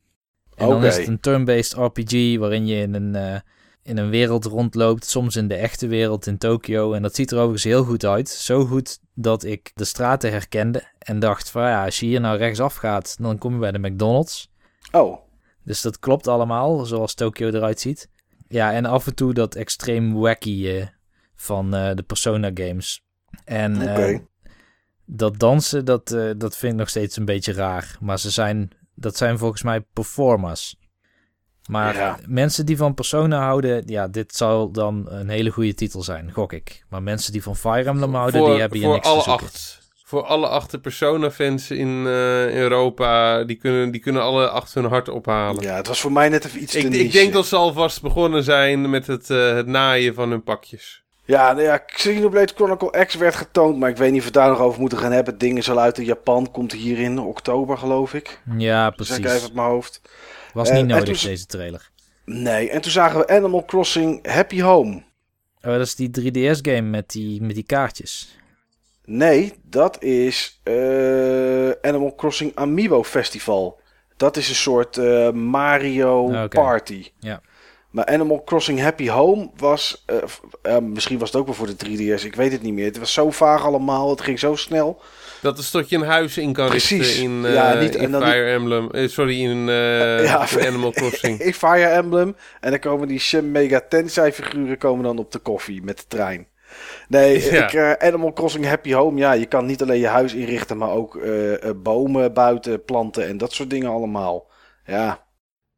En 0.56 0.68
dan 0.68 0.78
Oké. 0.78 0.88
is 0.88 0.98
het 0.98 1.08
een 1.08 1.20
turn-based 1.20 1.74
RPG 1.74 2.38
waarin 2.38 2.66
je 2.68 2.76
in 2.76 2.94
een, 2.94 3.16
eh, 3.16 3.40
in 3.84 3.98
een 3.98 4.10
wereld 4.10 4.46
rondloopt, 4.46 5.06
soms 5.06 5.36
in 5.36 5.48
de 5.48 5.56
echte 5.56 5.88
wereld 5.88 6.28
in 6.28 6.38
Tokio. 6.38 6.94
En 6.94 7.02
dat 7.02 7.16
ziet 7.16 7.32
er 7.32 7.38
overigens 7.38 7.64
heel 7.64 7.84
goed 7.84 8.06
uit. 8.06 8.30
Zo 8.30 8.66
goed 8.66 9.00
dat 9.14 9.44
ik 9.44 9.72
de 9.76 9.84
straten 9.86 10.32
herkende 10.32 10.84
en 11.00 11.20
dacht 11.20 11.50
van 11.50 11.62
ja, 11.62 11.86
als 11.86 12.00
je 12.00 12.06
hier 12.06 12.22
nou 12.22 12.38
rechtsaf 12.38 12.76
gaat, 12.76 13.16
dan 13.20 13.38
kom 13.38 13.54
je 13.54 13.60
bij 13.60 13.72
de 13.72 13.80
McDonald's. 13.80 14.52
Oh, 14.92 15.18
Dus 15.64 15.82
dat 15.82 16.00
klopt 16.00 16.28
allemaal, 16.28 16.86
zoals 16.86 17.14
Tokio 17.14 17.48
eruit 17.48 17.80
ziet. 17.80 18.10
Ja, 18.48 18.74
en 18.74 18.86
af 18.86 19.08
en 19.08 19.16
toe 19.16 19.34
dat 19.34 19.56
extreem 19.56 20.14
wacky 20.14 20.68
eh, 20.68 20.88
van 21.36 21.74
eh, 21.76 21.96
de 21.96 22.04
Persona 22.04 22.52
games. 22.54 23.04
En 23.46 23.76
oké. 23.76 24.02
eh, 24.02 24.20
dat 25.06 25.40
dansen, 25.40 25.86
dat, 25.86 26.08
dat 26.38 26.58
vind 26.58 26.74
ik 26.74 26.80
nog 26.80 26.90
steeds 26.90 27.18
een 27.18 27.26
beetje 27.26 27.54
raar. 27.54 27.98
Maar 28.00 28.20
ze 28.20 28.30
zijn, 28.30 28.70
dat 28.96 29.18
zijn 29.18 29.38
volgens 29.38 29.64
mij 29.64 29.82
performers. 29.82 30.76
Maar 31.70 31.96
Ja. 31.96 32.18
mensen 32.28 32.66
die 32.66 32.78
van 32.78 32.94
Persona 32.94 33.40
houden, 33.42 33.84
ja, 33.86 34.08
dit 34.08 34.36
zal 34.36 34.72
dan 34.72 35.06
een 35.10 35.30
hele 35.30 35.50
goede 35.50 35.74
titel 35.74 36.02
zijn, 36.04 36.32
gok 36.34 36.54
ik. 36.54 36.84
Maar 36.90 37.04
mensen 37.04 37.32
die 37.32 37.44
van 37.44 37.56
Fire 37.56 37.90
Emblem 37.90 38.14
houden, 38.16 38.44
die 38.46 38.60
hebben 38.60 38.78
hier 38.78 38.88
voor 38.88 38.96
niks 38.96 39.08
alle 39.08 39.18
te 39.24 39.30
zoeken. 39.30 39.46
acht. 39.46 39.82
Voor 40.06 40.24
alle 40.24 40.48
acht 40.48 40.82
Persona-fans 40.82 41.72
in 41.72 42.04
eh, 42.06 42.54
Europa, 42.56 43.44
die 43.44 43.56
kunnen, 43.56 43.92
die 43.92 44.02
kunnen 44.02 44.22
alle 44.22 44.50
acht 44.50 44.74
hun 44.74 44.86
hart 44.86 45.10
ophalen. 45.10 45.64
Ja, 45.64 45.76
het 45.76 45.88
was 45.88 46.02
voor 46.02 46.12
mij 46.12 46.30
net 46.30 46.46
even 46.46 46.62
iets 46.62 46.72
te 46.72 46.78
ik, 46.80 46.90
niche. 46.90 47.04
ik 47.04 47.12
denk 47.12 47.34
dat 47.34 47.46
ze 47.46 47.56
alvast 47.56 48.02
begonnen 48.02 48.44
zijn 48.44 48.90
met 48.90 49.08
het, 49.08 49.30
eh, 49.30 49.54
het 49.54 49.68
naaien 49.68 50.14
van 50.14 50.30
hun 50.30 50.44
pakjes. 50.44 51.04
Ja, 51.26 51.52
nou 51.52 51.64
ja, 51.64 51.78
Xenoblade 51.78 52.54
Chronicle 52.56 53.06
X 53.06 53.16
werd 53.16 53.36
getoond, 53.36 53.78
maar 53.80 53.90
ik 53.90 53.98
weet 53.98 54.12
niet 54.12 54.22
of 54.22 54.28
we 54.28 54.32
het 54.34 54.42
daar 54.42 54.50
nog 54.50 54.60
over 54.60 54.80
moeten 54.80 54.98
gaan 54.98 55.12
hebben. 55.12 55.32
Het 55.34 55.42
ding 55.42 55.58
is 55.58 55.70
al 55.70 55.80
uit 55.80 55.98
in 55.98 56.06
Japan, 56.06 56.52
komt 56.52 56.72
hier 56.72 57.00
in 57.00 57.20
oktober, 57.20 57.78
geloof 57.78 58.14
ik. 58.14 58.40
Ja, 58.58 58.84
Zeg 58.84 58.94
ik 58.96 59.00
even 59.00 59.22
precies. 59.24 59.44
uit 59.44 59.54
mijn 59.54 59.68
hoofd. 59.68 60.02
Was 60.54 60.72
niet 60.72 60.86
nodig, 60.88 61.20
toen- 61.20 61.30
deze 61.30 61.46
trailer. 61.46 61.92
Nee, 62.26 62.70
en 62.70 62.82
toen 62.82 62.92
zagen 62.92 63.20
we 63.20 63.28
Animal 63.28 63.66
Crossing 63.66 64.28
Happy 64.28 64.62
Home. 64.62 64.96
Oh, 65.62 65.72
dat 65.72 65.80
is 65.82 65.96
die 65.96 66.10
3DS-game 66.10 66.82
met 66.82 67.10
die, 67.10 67.42
met 67.42 67.56
die 67.56 67.64
kaartjes. 67.64 68.38
Nee, 69.06 69.54
dat 69.64 70.04
is 70.04 70.60
eh, 70.64 71.70
Animal 71.82 72.16
Crossing 72.16 72.52
Amiibo 72.56 73.04
Festival. 73.04 73.80
Dat 74.18 74.38
is 74.38 74.50
een 74.50 74.56
soort 74.56 74.98
eh, 74.98 75.32
Mario 75.32 76.24
Oké. 76.44 76.48
Party. 76.48 77.12
Ja. 77.20 77.42
Maar 77.90 78.06
Animal 78.06 78.44
Crossing 78.44 78.80
Happy 78.80 79.08
Home 79.10 79.50
was... 79.56 80.04
eh, 80.62 80.78
misschien 80.78 81.18
was 81.20 81.32
het 81.32 81.40
ook 81.40 81.46
wel 81.46 81.56
voor 81.56 81.76
de 81.78 81.86
3DS, 81.86 82.26
ik 82.26 82.36
weet 82.36 82.52
het 82.52 82.62
niet 82.62 82.74
meer. 82.74 82.86
Het 82.86 82.98
was 82.98 83.14
zo 83.14 83.30
vaag 83.32 83.64
allemaal, 83.64 84.10
het 84.10 84.22
ging 84.22 84.40
zo 84.40 84.56
snel. 84.56 85.02
Dat 85.44 85.58
is 85.58 85.72
dat 85.72 85.90
je 85.90 85.96
een 85.96 86.04
huis 86.06 86.38
in 86.38 86.54
kan 86.54 86.68
Precies. 86.70 87.00
richten 87.08 87.24
in, 87.24 87.46
eh, 87.46 87.54
Ja, 87.54 87.74
niet- 87.74 87.96
in 87.96 88.10
Fire 88.14 88.52
Emblem. 88.52 88.92
Eh, 88.92 89.08
sorry, 89.08 89.42
in, 89.42 89.70
eh, 89.70 90.24
Ja, 90.30 90.48
in 90.58 90.68
Animal 90.68 90.92
Crossing. 90.92 91.40
In 91.48 91.54
Fire 91.54 91.86
Emblem. 91.86 92.36
En 92.60 92.70
dan 92.70 92.80
komen 92.80 93.08
die 93.08 93.20
Shin 93.20 93.52
Mega 93.52 93.82
Tensei 93.90 94.32
figuren 94.32 94.78
komen 94.78 95.04
dan 95.04 95.18
op 95.18 95.32
de 95.32 95.40
koffie 95.40 95.84
met 95.84 95.98
de 95.98 96.04
trein. 96.08 96.48
Nee, 97.08 97.44
Ja. 97.52 97.70
ik, 97.70 98.02
Animal 98.02 98.34
Crossing 98.34 98.66
Happy 98.66 98.94
Home. 98.94 99.20
Ja, 99.20 99.32
je 99.34 99.46
kan 99.46 99.66
niet 99.66 99.82
alleen 99.82 100.00
je 100.00 100.08
huis 100.08 100.34
inrichten, 100.34 100.78
maar 100.78 100.90
ook 100.92 101.20
bomen 101.84 102.34
buiten 102.34 102.84
planten 102.84 103.28
en 103.28 103.38
dat 103.38 103.54
soort 103.54 103.70
dingen 103.70 103.90
allemaal. 103.90 104.52
Ja, 104.86 105.26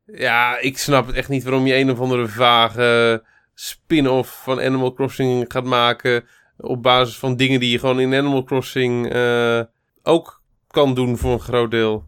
Ja, 0.06 0.58
ik 0.60 0.78
snap 0.78 1.08
het 1.08 1.16
echt 1.16 1.30
niet 1.30 1.44
waarom 1.44 1.66
je 1.68 1.76
een 1.76 1.92
of 1.92 2.00
andere 2.00 2.28
vage 2.28 3.24
spin-off 3.54 4.40
van 4.44 4.62
Animal 4.62 4.94
Crossing 4.94 5.46
gaat 5.48 5.64
maken. 5.64 6.24
Op 6.58 6.84
basis 6.84 7.18
van 7.18 7.36
dingen 7.36 7.60
die 7.60 7.72
je 7.72 7.80
gewoon 7.80 8.00
in 8.00 8.14
Animal 8.14 8.44
Crossing 8.44 9.12
eh, 9.12 9.62
ook 10.04 10.42
kan 10.68 10.94
doen 10.94 11.18
voor 11.18 11.32
een 11.32 11.40
groot 11.40 11.72
deel. 11.72 12.04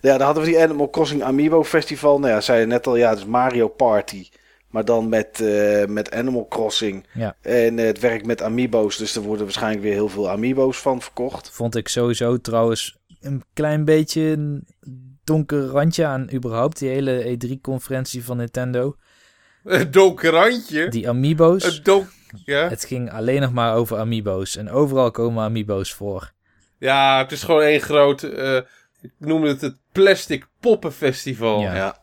ja, 0.00 0.16
dan 0.16 0.26
hadden 0.26 0.44
we 0.44 0.50
die 0.50 0.62
Animal 0.62 0.90
Crossing 0.90 1.22
Amiibo 1.22 1.64
Festival. 1.64 2.18
Nou 2.18 2.32
ja, 2.32 2.40
zei 2.40 2.60
je 2.60 2.66
net 2.66 2.86
al, 2.86 2.96
ja, 2.96 3.08
het 3.08 3.18
is 3.18 3.24
Mario 3.24 3.68
Party. 3.68 4.28
Maar 4.70 4.84
dan 4.84 5.08
met, 5.08 5.40
eh, 5.40 5.86
met 5.86 6.12
Animal 6.12 6.46
Crossing. 6.48 7.06
Ja. 7.12 7.36
En 7.40 7.78
eh, 7.78 7.86
het 7.86 8.00
werkt 8.00 8.26
met 8.26 8.42
Amiibo's, 8.42 8.96
dus 8.96 9.16
er 9.16 9.22
worden 9.22 9.44
waarschijnlijk 9.44 9.82
weer 9.82 9.92
heel 9.92 10.08
veel 10.08 10.30
Amiibo's 10.30 10.78
van 10.78 11.02
verkocht. 11.02 11.50
Vond 11.50 11.76
ik 11.76 11.88
sowieso 11.88 12.40
trouwens 12.40 12.98
een 13.20 13.44
klein 13.52 13.84
beetje 13.84 14.20
een 14.20 14.66
donker 15.24 15.66
randje 15.66 16.06
aan 16.06 16.28
überhaupt 16.32 16.78
die 16.78 16.88
hele 16.88 17.36
E3-conferentie 17.36 18.24
van 18.24 18.36
Nintendo. 18.36 18.96
Een 19.68 19.90
donker 19.90 20.30
randje. 20.30 20.88
Die 20.88 21.08
amiibo's. 21.08 21.64
Een 21.64 21.82
donk... 21.82 22.08
Ja? 22.44 22.68
Het 22.68 22.84
ging 22.84 23.12
alleen 23.12 23.40
nog 23.40 23.52
maar 23.52 23.74
over 23.74 23.98
amiibo's. 23.98 24.56
En 24.56 24.70
overal 24.70 25.10
komen 25.10 25.44
amiibo's 25.44 25.92
voor. 25.92 26.32
ja, 26.78 27.18
het 27.18 27.32
is 27.32 27.42
gewoon 27.42 27.62
één 27.62 27.80
groot... 27.80 28.22
eh, 28.22 28.56
ik 29.00 29.12
noem 29.18 29.42
het 29.42 29.60
het 29.60 29.76
Plastic 29.92 30.46
Poppenfestival. 30.60 31.60
Ja. 31.60 31.74
Ja. 31.74 31.96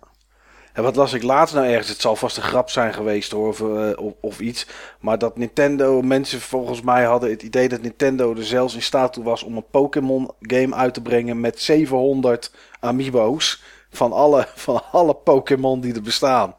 En 0.74 0.84
wat 0.84 0.96
las 0.96 1.14
ik 1.14 1.24
laatst 1.24 1.56
nou 1.56 1.68
ergens? 1.68 1.88
Het 1.88 2.02
zal 2.02 2.16
vast 2.16 2.38
een 2.38 2.44
grap 2.44 2.70
zijn 2.70 2.94
geweest 2.94 3.32
hoor, 3.32 3.48
of, 3.48 3.62
eh, 3.62 3.90
of, 3.96 4.14
of 4.22 4.40
iets. 4.40 4.68
Maar 5.00 5.18
dat 5.18 5.38
Nintendo, 5.38 6.02
mensen 6.02 6.42
volgens 6.42 6.82
mij 6.82 7.04
hadden 7.04 7.30
het 7.30 7.44
idee 7.44 7.70
dat 7.70 7.82
Nintendo 7.82 8.36
er 8.36 8.46
zelfs 8.46 8.76
in 8.76 8.82
staat 8.82 9.14
toe 9.14 9.24
was 9.24 9.44
om 9.44 9.56
een 9.58 9.70
Pokémon 9.72 10.32
game 10.40 10.76
uit 10.76 10.94
te 10.94 11.02
brengen 11.02 11.40
met 11.40 11.60
700 11.62 12.52
amiibo's. 12.80 13.62
Van 13.90 14.12
alle, 14.12 14.48
van 14.56 14.82
alle 14.92 15.16
Pokémon 15.16 15.80
die 15.82 15.94
er 15.94 16.02
bestaan. 16.02 16.56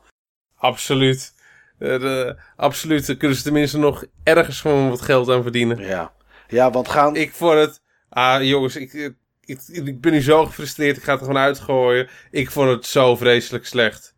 Absoluut. 0.66 1.34
Eh, 1.78 2.00
de- 2.00 2.36
absoluut. 2.56 3.06
Daar 3.06 3.16
kunnen 3.16 3.36
ze 3.36 3.42
tenminste 3.42 3.78
nog 3.78 4.04
ergens 4.22 4.60
gewoon 4.60 4.88
wat 4.90 5.00
geld 5.02 5.30
aan 5.30 5.42
verdienen. 5.42 5.78
Ja, 5.78 6.12
ja 6.48 6.70
want 6.70 6.88
gaan. 6.88 7.16
Ik 7.16 7.32
vond 7.32 7.54
het... 7.58 7.80
Ah, 8.08 8.42
jongens, 8.42 8.76
ik, 8.76 8.92
ik, 8.92 9.14
ik, 9.44 9.60
ik 9.68 10.00
ben 10.00 10.12
nu 10.12 10.20
zo 10.22 10.46
gefrustreerd. 10.46 10.96
Ik 10.96 11.02
ga 11.02 11.10
het 11.12 11.20
er 11.20 11.26
gewoon 11.26 11.42
uitgooien. 11.42 12.08
Ik 12.30 12.50
vond 12.50 12.70
het 12.70 12.86
zo 12.86 13.16
vreselijk 13.16 13.66
slecht. 13.66 14.14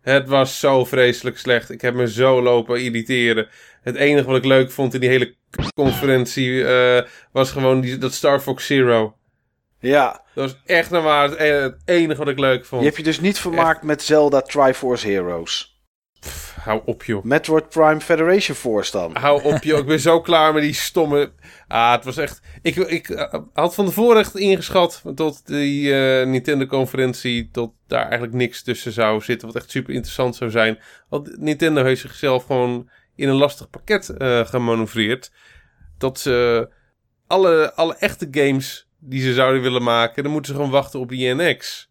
Het 0.00 0.28
was 0.28 0.58
zo 0.60 0.84
vreselijk 0.84 1.38
slecht. 1.38 1.70
Ik 1.70 1.80
heb 1.80 1.94
me 1.94 2.10
zo 2.10 2.42
lopen 2.42 2.82
irriteren. 2.82 3.48
Het 3.82 3.96
enige 3.96 4.26
wat 4.26 4.36
ik 4.36 4.44
leuk 4.44 4.70
vond 4.70 4.94
in 4.94 5.00
die 5.00 5.08
hele 5.08 5.34
conferentie 5.74 6.64
eh, 6.66 7.08
was 7.32 7.50
gewoon 7.50 7.80
die, 7.80 7.98
dat 7.98 8.12
Star 8.12 8.40
Fox 8.40 8.66
Zero. 8.66 9.16
Ja, 9.78 10.10
Dat 10.34 10.50
was 10.50 10.60
echt 10.66 10.90
naar 10.90 11.02
waar 11.02 11.28
het, 11.30 11.38
het 11.38 11.74
enige 11.84 12.18
wat 12.18 12.28
ik 12.28 12.38
leuk 12.38 12.64
vond. 12.64 12.80
je 12.80 12.86
hebt 12.86 12.98
je 12.98 13.04
dus 13.06 13.20
niet 13.20 13.38
vermaakt 13.38 13.82
met 13.82 14.02
Zelda 14.02 14.40
Triforce 14.40 15.08
Heroes. 15.08 15.71
Pff, 16.22 16.54
hou 16.60 16.82
op, 16.84 17.04
joh. 17.04 17.24
Metroid 17.24 17.68
Prime 17.68 18.00
Federation 18.00 18.56
Force 18.56 18.92
dan. 18.92 19.16
Hou 19.16 19.42
op, 19.42 19.62
joh. 19.62 19.78
Ik 19.78 19.86
ben 19.86 20.00
zo 20.00 20.20
klaar 20.30 20.52
met 20.52 20.62
die 20.62 20.74
stomme... 20.74 21.32
Ah, 21.68 21.92
het 21.92 22.04
was 22.04 22.16
echt... 22.16 22.40
Ik, 22.62 22.76
ik 22.76 23.08
eh, 23.08 23.40
had 23.52 23.74
van 23.74 23.86
tevoren 23.86 24.18
echt 24.18 24.36
ingeschat 24.36 25.02
tot 25.14 25.46
die 25.46 25.94
eh, 25.94 26.26
Nintendo-conferentie... 26.26 27.48
tot 27.52 27.72
daar 27.86 28.02
eigenlijk 28.02 28.32
niks 28.32 28.62
tussen 28.62 28.92
zou 28.92 29.20
zitten... 29.20 29.46
wat 29.48 29.56
echt 29.56 29.70
super 29.70 29.94
interessant 29.94 30.36
zou 30.36 30.50
zijn. 30.50 30.78
Want 31.08 31.38
Nintendo 31.38 31.84
heeft 31.84 32.00
zichzelf 32.00 32.44
gewoon 32.44 32.90
in 33.16 33.28
een 33.28 33.34
lastig 33.34 33.70
pakket 33.70 34.08
eh 34.08 34.46
gemanoeuvreerd. 34.46 35.32
Dat 35.98 36.20
ze 36.20 36.68
alle, 37.26 37.72
alle 37.74 37.96
echte 37.96 38.28
games 38.30 38.88
die 38.98 39.22
ze 39.22 39.34
zouden 39.34 39.62
willen 39.62 39.82
maken... 39.82 40.22
dan 40.22 40.32
moeten 40.32 40.52
ze 40.52 40.56
gewoon 40.58 40.72
wachten 40.72 41.00
op 41.00 41.08
die 41.08 41.34
NX. 41.34 41.90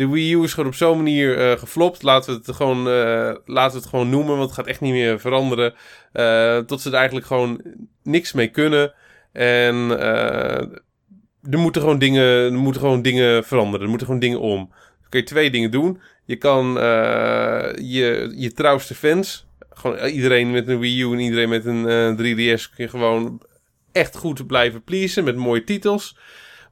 De 0.00 0.08
Wii 0.08 0.34
U 0.34 0.42
is 0.42 0.52
gewoon 0.52 0.68
op 0.68 0.76
zo'n 0.76 0.96
manier 0.96 1.38
eh, 1.38 1.58
geflopt. 1.58 2.02
Laten 2.02 2.32
we, 2.32 2.40
het 2.44 2.56
gewoon, 2.56 2.88
eh, 2.88 3.34
laten 3.44 3.72
we 3.72 3.82
het 3.82 3.86
gewoon 3.86 4.10
noemen, 4.10 4.36
want 4.36 4.42
het 4.42 4.52
gaat 4.52 4.66
echt 4.66 4.80
niet 4.80 4.92
meer 4.92 5.20
veranderen. 5.20 5.74
Eh, 6.12 6.58
tot 6.58 6.80
ze 6.80 6.88
er 6.88 6.94
eigenlijk 6.94 7.26
gewoon 7.26 7.62
niks 8.02 8.32
mee 8.32 8.48
kunnen. 8.48 8.94
En 9.32 9.90
er 11.50 11.58
moeten 11.58 11.82
gewoon 11.82 11.98
dingen, 11.98 12.24
er 12.24 12.52
moeten 12.52 12.80
gewoon 12.80 13.02
dingen 13.02 13.44
veranderen. 13.44 13.80
Er 13.80 13.88
moeten 13.88 14.06
gewoon 14.06 14.20
dingen 14.20 14.40
om. 14.40 14.68
Dan 15.00 15.08
kun 15.08 15.20
je 15.20 15.26
twee 15.26 15.50
dingen 15.50 15.70
doen. 15.70 16.00
Je 16.24 16.36
kan 16.36 16.72
je, 17.76 18.32
je 18.36 18.52
trouwste 18.54 18.94
fans, 18.94 19.46
gewoon 19.70 20.06
iedereen 20.06 20.50
met 20.50 20.68
een 20.68 20.78
Wii 20.78 21.02
U 21.02 21.12
en 21.12 21.18
iedereen 21.18 21.48
met 21.48 21.64
een 21.64 21.88
eh, 21.88 22.56
3DS, 22.56 22.74
kun 22.74 22.84
je 22.84 22.88
gewoon 22.88 23.42
echt 23.92 24.16
goed 24.16 24.46
blijven 24.46 24.82
pleasen 24.82 25.24
met 25.24 25.36
mooie 25.36 25.64
titels. 25.64 26.18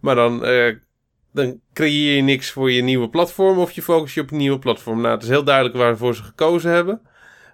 Maar 0.00 0.14
dan, 0.14 0.44
dan 1.38 1.60
creëer 1.72 2.16
je 2.16 2.22
niks 2.22 2.50
voor 2.50 2.70
je 2.70 2.82
nieuwe 2.82 3.08
platform 3.08 3.58
of 3.58 3.70
je 3.72 3.82
focus 3.82 4.14
je 4.14 4.20
op 4.20 4.30
een 4.30 4.36
nieuwe 4.36 4.58
platform. 4.58 5.00
Nou, 5.00 5.14
het 5.14 5.22
is 5.22 5.28
heel 5.28 5.44
duidelijk 5.44 5.76
waarvoor 5.76 6.14
ze 6.14 6.22
gekozen 6.22 6.70
hebben. 6.70 7.00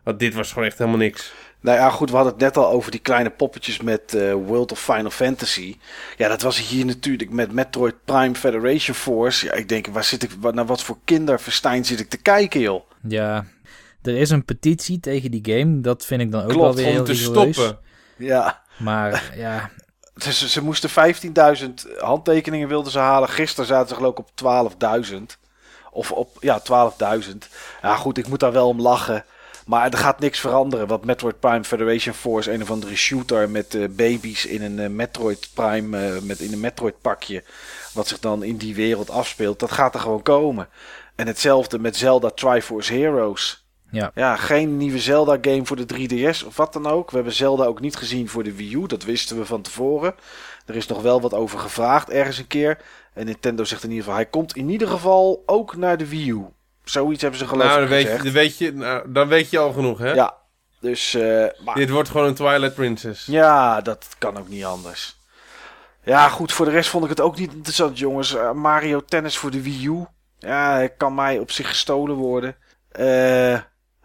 Want 0.05 0.19
dit 0.19 0.35
was 0.35 0.53
gewoon 0.53 0.69
echt 0.69 0.79
helemaal 0.79 0.99
niks. 0.99 1.33
Nou 1.61 1.79
ja, 1.79 1.91
goed, 1.91 2.11
we 2.11 2.15
hadden 2.17 2.33
het 2.33 2.43
net 2.43 2.57
al 2.57 2.69
over 2.71 2.91
die 2.91 3.01
kleine 3.01 3.31
poppetjes 3.31 3.81
met 3.81 4.15
eh, 4.15 4.33
World 4.33 4.73
of 4.73 4.81
Final 4.81 5.11
Fantasy. 5.11 5.77
Ja, 6.17 6.29
dat 6.29 6.43
was 6.43 6.69
hier 6.69 6.85
natuurlijk 6.87 7.31
met 7.31 7.53
Metroid 7.53 7.95
Prime 8.05 8.35
Federation 8.35 8.95
Force. 8.97 9.47
Ja, 9.47 9.53
ik 9.53 9.69
denk, 9.69 9.87
waar 9.87 10.05
zit 10.05 10.23
ik, 10.23 10.31
wat, 10.41 10.55
naar 10.55 10.67
wat 10.67 10.83
voor 10.83 10.99
kinderverstijn 11.05 11.85
zit 11.85 12.01
ik 12.01 12.09
te 12.09 12.17
kijken, 12.17 12.61
joh? 12.61 12.91
Ja, 13.09 13.45
er 14.03 14.17
is 14.17 14.31
een 14.31 14.45
petitie 14.45 15.01
tegen 15.01 15.31
die 15.31 15.55
game. 15.59 15.81
Dat 15.81 16.05
vind 16.07 16.21
ik 16.21 16.31
dan 16.33 16.41
ook 16.43 16.49
wel 16.49 16.57
Klopt, 16.57 16.75
weer 16.75 16.87
om 16.87 16.93
heel 16.93 17.05
te 17.05 17.13
rigoureus. 17.13 17.55
stoppen. 17.57 17.79
Ja, 18.17 18.63
Maar 18.77 19.33
ja, 19.37 19.71
ze, 20.17 20.63
moesten 20.63 20.91
15.000 20.91 21.99
handtekeningen 21.99 22.69
wilden 22.69 22.93
ze 22.93 22.99
halen. 22.99 23.29
Gisteren 23.29 23.67
zaten 23.67 23.89
ze 23.89 23.95
geloof 23.95 24.13
ik 24.13 24.19
op 24.19 24.75
12.000. 25.13 25.17
Of 25.91 26.13
op, 26.13 26.37
ja, 26.41 26.63
12.000. 27.23 27.37
Ja, 27.83 27.97
goed, 27.97 28.19
ik 28.19 28.29
moet 28.29 28.41
daar 28.41 28.53
wel 28.53 28.69
om 28.69 28.81
lachen. 28.81 29.25
Maar 29.67 29.91
er 29.91 29.99
gaat 29.99 30.21
niks 30.21 30.41
veranderen. 30.41 30.87
Want 30.87 31.05
Metroid 31.05 31.41
Prime 31.41 31.65
Federation 31.65 32.15
Force, 32.15 32.53
een 32.53 32.63
of 32.63 32.71
andere 32.71 32.97
shooter 32.97 33.51
met 33.51 33.75
eh, 33.75 33.89
baby's 33.91 34.45
in 34.45 34.63
een 34.63 34.79
eh, 34.79 34.89
Metroid 34.89 35.49
Prime, 35.55 36.07
eh, 36.07 36.21
met 36.23 36.41
in 36.41 36.53
een 36.53 36.61
Metroid 36.61 37.01
pakje. 37.01 37.43
Wat 37.93 38.09
zich 38.09 38.19
dan 38.19 38.43
in 38.43 38.57
die 38.57 38.75
wereld 38.75 39.11
afspeelt. 39.11 39.59
Dat 39.59 39.73
gaat 39.73 39.95
er 39.95 40.01
gewoon 40.01 40.23
komen. 40.23 40.69
En 41.15 41.27
hetzelfde 41.27 41.79
met 41.79 41.97
Zelda 41.97 42.31
Triforce 42.31 42.93
Heroes. 42.93 43.64
Ja. 43.95 44.11
ja, 44.15 44.37
geen 44.37 44.77
nieuwe 44.77 44.99
Zelda 44.99 45.39
game 45.41 45.67
voor 45.67 45.77
de 45.87 45.87
3DS 45.95 46.47
of 46.47 46.57
wat 46.57 46.73
dan 46.73 46.87
ook. 46.87 47.11
We 47.11 47.17
hebben 47.17 47.35
Zelda 47.35 47.65
ook 47.65 47.81
niet 47.81 47.97
gezien 47.97 48.29
voor 48.29 48.43
de 48.43 48.55
Wii 48.55 48.75
U. 48.75 48.87
Dat 48.87 49.03
wisten 49.05 49.39
we 49.39 49.45
van 49.47 49.63
tevoren. 49.63 50.15
Er 50.67 50.77
is 50.77 50.87
nog 50.87 51.03
wel 51.03 51.21
wat 51.21 51.35
over 51.35 51.59
gevraagd 51.59 52.11
ergens 52.11 52.39
een 52.39 52.47
keer. 52.47 52.79
En 53.13 53.27
Nintendo 53.27 53.65
zegt 53.65 53.83
in 53.83 53.89
ieder 53.89 54.05
geval, 54.05 54.19
hij 54.19 54.29
komt 54.29 54.57
in 54.57 54.69
ieder 54.69 54.89
geval 54.89 55.43
ook 55.47 55.77
naar 55.77 55.97
de 55.97 56.09
Wii 56.09 56.31
U. 56.31 56.45
Zoiets 56.85 57.23
hebben 57.23 57.41
ze 57.41 57.47
geloof 57.47 57.67
Nou, 57.67 57.79
dan 57.81 57.89
weet, 57.89 58.11
je, 58.11 58.23
dan, 58.23 58.33
weet 58.33 58.59
je, 58.59 58.73
nou, 58.73 59.13
dan 59.13 59.29
weet 59.29 59.51
je 59.51 59.59
al 59.59 59.73
genoeg, 59.73 59.99
hè? 59.99 60.13
Ja, 60.13 60.35
dus... 60.81 61.15
eh, 61.15 61.47
maar, 61.65 61.75
Dit 61.75 61.91
wordt 61.91 62.09
gewoon 62.09 62.27
een 62.27 62.35
Twilight 62.35 62.75
Princess. 62.75 63.27
ja, 63.27 63.81
dat 63.81 64.07
kan 64.19 64.39
ook 64.39 64.49
niet 64.49 64.65
anders. 64.65 65.17
Ja, 66.05 66.29
goed, 66.29 66.53
voor 66.53 66.65
de 66.67 66.71
rest 66.73 66.91
vond 66.91 67.05
ik 67.05 67.11
het 67.11 67.21
ook 67.21 67.39
niet 67.39 67.53
interessant, 67.53 67.99
jongens. 67.99 68.35
Eh, 68.35 68.53
Mario 68.53 69.01
Tennis 69.05 69.37
voor 69.39 69.51
de 69.51 69.63
Wii 69.63 69.87
U. 69.87 70.05
Ja, 70.39 70.89
kan 70.89 71.15
mij 71.15 71.39
op 71.39 71.51
zich 71.51 71.69
gestolen 71.69 72.17
worden. 72.17 72.57
Eh, 72.91 73.59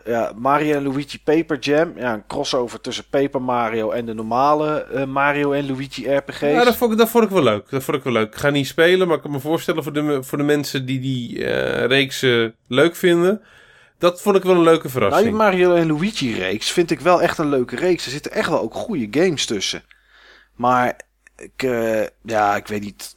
ja, 0.05 0.31
Mario 0.35 0.75
en 0.75 0.83
Luigi 0.83 1.19
Paper 1.23 1.59
Jam. 1.59 1.93
Ja, 1.95 2.13
een 2.13 2.27
crossover 2.27 2.81
tussen 2.81 3.03
Paper 3.09 3.41
Mario 3.41 3.91
en 3.91 4.05
de 4.05 4.13
normale 4.13 4.83
eh, 4.83 5.05
Mario 5.05 5.51
en 5.51 5.65
Luigi 5.67 6.15
RPG's. 6.15 6.39
Ja, 6.39 6.63
dat 6.63 6.75
vond, 6.75 6.91
ik, 6.91 6.97
dat 6.97 7.09
vond 7.09 7.23
ik 7.23 7.29
wel 7.29 7.43
leuk. 7.43 7.69
Dat 7.69 7.83
vond 7.83 7.97
ik 7.97 8.03
wel 8.03 8.13
leuk. 8.13 8.27
Ik 8.27 8.39
ga 8.39 8.49
niet 8.49 8.67
spelen, 8.67 9.07
maar 9.07 9.15
ik 9.15 9.21
kan 9.21 9.31
me 9.31 9.39
voorstellen 9.39 9.83
voor 9.83 9.93
de, 9.93 10.23
voor 10.23 10.37
de 10.37 10.43
mensen 10.43 10.85
die 10.85 10.99
die 10.99 11.45
eh 11.45 11.85
reeks 11.85 12.21
eh, 12.21 12.45
leuk 12.67 12.95
vinden. 12.95 13.41
Dat 13.97 14.21
vond 14.21 14.35
ik 14.35 14.43
wel 14.43 14.55
een 14.55 14.63
leuke 14.63 14.87
nou, 14.87 14.89
verrassing. 14.89 15.27
die 15.27 15.37
Mario 15.37 15.73
en 15.73 15.87
Luigi 15.87 16.33
reeks 16.33 16.71
vind 16.71 16.91
ik 16.91 16.99
wel 16.99 17.21
echt 17.21 17.37
een 17.37 17.49
leuke 17.49 17.75
reeks. 17.75 18.05
Er 18.05 18.11
zitten 18.11 18.31
echt 18.31 18.49
wel 18.49 18.61
ook 18.61 18.73
goede 18.73 19.07
games 19.11 19.45
tussen. 19.45 19.83
Maar, 20.55 20.99
ik, 21.35 21.61
ja, 22.23 22.55
ik 22.55 22.67
weet 22.67 22.81
niet. 22.81 23.13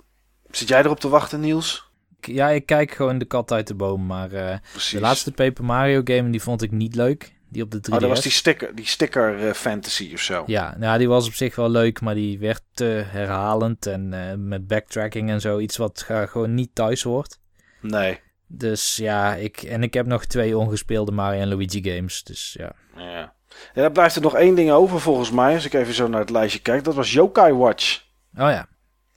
Zit 0.51 0.69
jij 0.69 0.81
erop 0.81 1.01
te 1.01 1.09
wachten, 1.09 1.41
Niels? 1.41 1.91
Ja, 2.27 2.49
ik 2.49 2.67
kijk 2.67 2.91
gewoon 2.91 3.19
de 3.19 3.25
kat 3.25 3.53
uit 3.53 3.67
de 3.67 3.75
boom. 3.75 4.07
Maar 4.07 4.61
Precies. 4.71 4.91
de 4.91 5.01
laatste 5.01 5.33
Paper 5.33 5.65
Mario 5.65 6.01
game, 6.05 6.31
die 6.31 6.43
vond 6.43 6.63
ik 6.63 6.71
niet 6.71 6.95
leuk. 6.95 7.33
Die 7.49 7.63
op 7.63 7.71
de 7.71 7.79
3DS. 7.79 7.93
Oh, 7.95 8.01
dat 8.01 8.09
was 8.09 8.21
die 8.21 8.33
sticker, 8.33 8.75
die 8.75 8.87
sticker 8.87 9.47
eh, 9.49 9.53
fantasy 9.53 10.11
of 10.15 10.21
zo. 10.21 10.43
Ja, 10.47 10.75
nou, 10.79 10.99
die 10.99 11.09
was 11.09 11.27
op 11.27 11.35
zich 11.35 11.57
wel 11.57 11.71
leuk, 11.71 12.01
maar 12.01 12.15
die 12.15 12.39
werd 12.39 12.63
te 12.75 13.05
herhalend 13.07 13.87
en 13.87 14.13
eh, 14.13 14.37
met 14.37 14.67
backtracking 14.67 15.31
en 15.31 15.41
zo. 15.41 15.59
Iets 15.59 15.77
wat 15.77 16.03
gewoon 16.07 16.55
niet 16.55 16.75
thuis 16.75 17.03
hoort. 17.03 17.39
Nee. 17.81 18.21
Dus 18.47 18.97
ja, 18.97 19.35
ik, 19.35 19.63
en 19.63 19.83
ik 19.83 19.95
heb 19.95 20.07
nog 20.07 20.25
twee 20.25 20.59
ongespeelde 20.59 21.13
Mario 21.13 21.41
en 21.41 21.49
Luigi 21.49 21.83
games. 21.83 22.23
Dus 22.23 22.57
ja. 22.59 22.73
Ja. 22.97 23.35
dan 23.75 23.93
blijft 23.93 24.17
er 24.17 24.23
nog 24.23 24.35
één 24.35 24.55
ding 24.55 24.71
over 24.71 25.01
volgens 25.01 25.31
mij. 25.31 25.55
Als 25.55 25.65
ik 25.65 25.73
even 25.73 25.95
zo 25.95 26.09
naar 26.09 26.21
het 26.21 26.31
lijstje 26.31 26.61
kijk. 26.61 26.85
Dat 26.85 26.95
was 26.95 27.13
Yokai 27.13 27.53
Watch. 27.53 28.03
Oh 28.35 28.51
ja. 28.51 28.67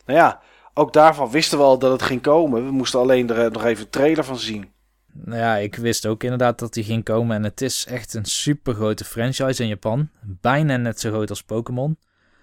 Nou 0.05 0.19
ja, 0.19 0.41
ook 0.77 0.93
daarvan 0.93 1.29
wisten 1.31 1.57
we 1.57 1.63
al 1.63 1.79
dat 1.79 1.91
het 1.91 2.01
ging 2.01 2.21
komen. 2.21 2.65
We 2.65 2.71
moesten 2.71 2.99
alleen 2.99 3.29
er 3.29 3.45
eh, 3.45 3.51
nog 3.51 3.63
even 3.63 3.83
een 3.83 3.89
trailer 3.89 4.23
van 4.23 4.37
zien. 4.39 4.73
Nou 5.13 5.37
ja, 5.39 5.55
ik 5.55 5.75
wist 5.75 6.05
ook 6.05 6.23
inderdaad 6.23 6.59
dat 6.59 6.73
die 6.73 6.83
ging 6.83 7.03
komen. 7.03 7.35
En 7.35 7.43
het 7.43 7.61
is 7.61 7.85
echt 7.85 8.13
een 8.13 8.25
super 8.25 8.73
grote 8.73 9.05
franchise 9.05 9.61
in 9.61 9.67
Japan. 9.69 10.09
Bijna 10.21 10.77
net 10.77 10.99
zo 10.99 11.09
groot 11.09 11.29
als 11.29 11.43
Pokémon. 11.43 11.97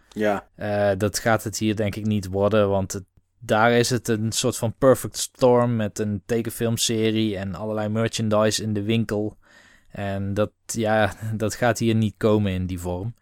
Ja, 0.08 0.46
Eh, 0.54 0.90
dat 0.98 1.18
gaat 1.18 1.44
het 1.44 1.58
hier 1.58 1.76
denk 1.76 1.96
ik 1.96 2.06
niet 2.06 2.26
worden, 2.28 2.68
want 2.68 2.92
het, 2.92 3.04
daar 3.38 3.72
is 3.72 3.90
het 3.90 4.08
een 4.08 4.32
soort 4.32 4.56
van 4.56 4.74
perfect 4.78 5.16
storm 5.18 5.76
met 5.76 5.98
een 5.98 6.22
tekenfilmserie 6.26 7.36
en 7.36 7.54
allerlei 7.54 7.88
merchandise 7.88 8.62
in 8.62 8.72
de 8.72 8.82
winkel. 8.82 9.36
En 9.90 10.34
dat, 10.34 10.50
ja, 10.66 11.12
dat 11.34 11.54
gaat 11.54 11.78
hier 11.78 11.94
niet 11.94 12.14
komen 12.16 12.52
in 12.52 12.66
die 12.66 12.80
vorm. 12.80 13.14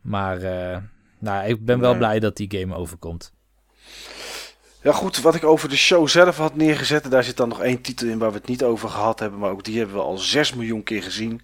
Maar 0.00 0.42
eh, 0.42 0.78
nou, 1.18 1.48
ik 1.48 1.64
ben 1.64 1.80
wel 1.80 1.90
Nee. 1.90 1.98
blij 1.98 2.18
dat 2.20 2.36
die 2.36 2.58
game 2.58 2.74
overkomt. 2.74 3.32
Ja, 4.82 4.92
goed, 4.92 5.20
wat 5.20 5.34
ik 5.34 5.44
over 5.44 5.68
de 5.68 5.76
show 5.76 6.08
zelf 6.08 6.36
had 6.36 6.54
neergezet. 6.54 7.04
En 7.04 7.10
daar 7.10 7.24
zit 7.24 7.36
dan 7.36 7.48
nog 7.48 7.62
één 7.62 7.80
titel 7.80 8.08
in 8.08 8.18
waar 8.18 8.30
we 8.30 8.36
het 8.36 8.46
niet 8.46 8.64
over 8.64 8.88
gehad 8.88 9.18
hebben. 9.18 9.38
Maar 9.38 9.50
ook 9.50 9.64
die 9.64 9.78
hebben 9.78 9.96
we 9.96 10.02
al 10.02 10.18
6 10.18 10.54
miljoen 10.54 10.82
keer 10.82 11.02
gezien. 11.02 11.40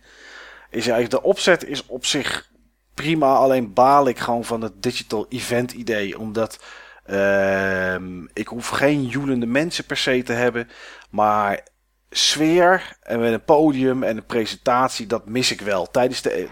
Is 0.71 0.87
eigenlijk 0.89 1.11
de 1.11 1.23
opzet 1.23 1.65
is 1.65 1.87
op 1.87 2.07
zich 2.07 2.51
prima. 2.95 3.35
Alleen 3.35 3.73
baal 3.73 4.09
ik 4.09 4.19
gewoon 4.19 4.45
van 4.45 4.63
het 4.63 4.83
digital 4.83 5.27
event 5.29 5.73
idee. 5.73 6.19
Omdat 6.19 6.65
ehm, 7.05 8.25
ik 8.33 8.49
hoef 8.49 8.69
geen 8.69 9.07
joelende 9.07 9.47
mensen 9.47 9.85
per 9.85 9.97
se 9.97 10.23
te 10.23 10.33
hebben. 10.33 10.69
Maar 11.11 11.67
sfeer 12.11 12.97
en 13.03 13.21
met 13.21 13.33
een 13.33 13.45
podium 13.45 14.03
en 14.03 14.17
een 14.17 14.27
presentatie, 14.27 15.07
dat 15.07 15.27
mis 15.27 15.51
ik 15.51 15.61
wel. 15.61 15.91
Tijdens 15.91 16.23
de, 16.23 16.49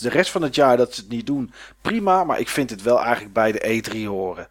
de 0.00 0.08
rest 0.08 0.30
van 0.30 0.42
het 0.42 0.54
jaar 0.54 0.76
dat 0.76 0.94
ze 0.94 1.00
het 1.00 1.10
niet 1.10 1.26
doen, 1.26 1.52
prima. 1.82 2.24
Maar 2.24 2.40
ik 2.40 2.48
vind 2.48 2.70
het 2.70 2.82
wel 2.82 3.00
eigenlijk 3.00 3.32
bij 3.32 3.52
de 3.52 3.82
E3 3.82 4.06
horen. 4.06 4.48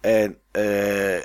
En 0.00 0.38
eh, 0.50 1.20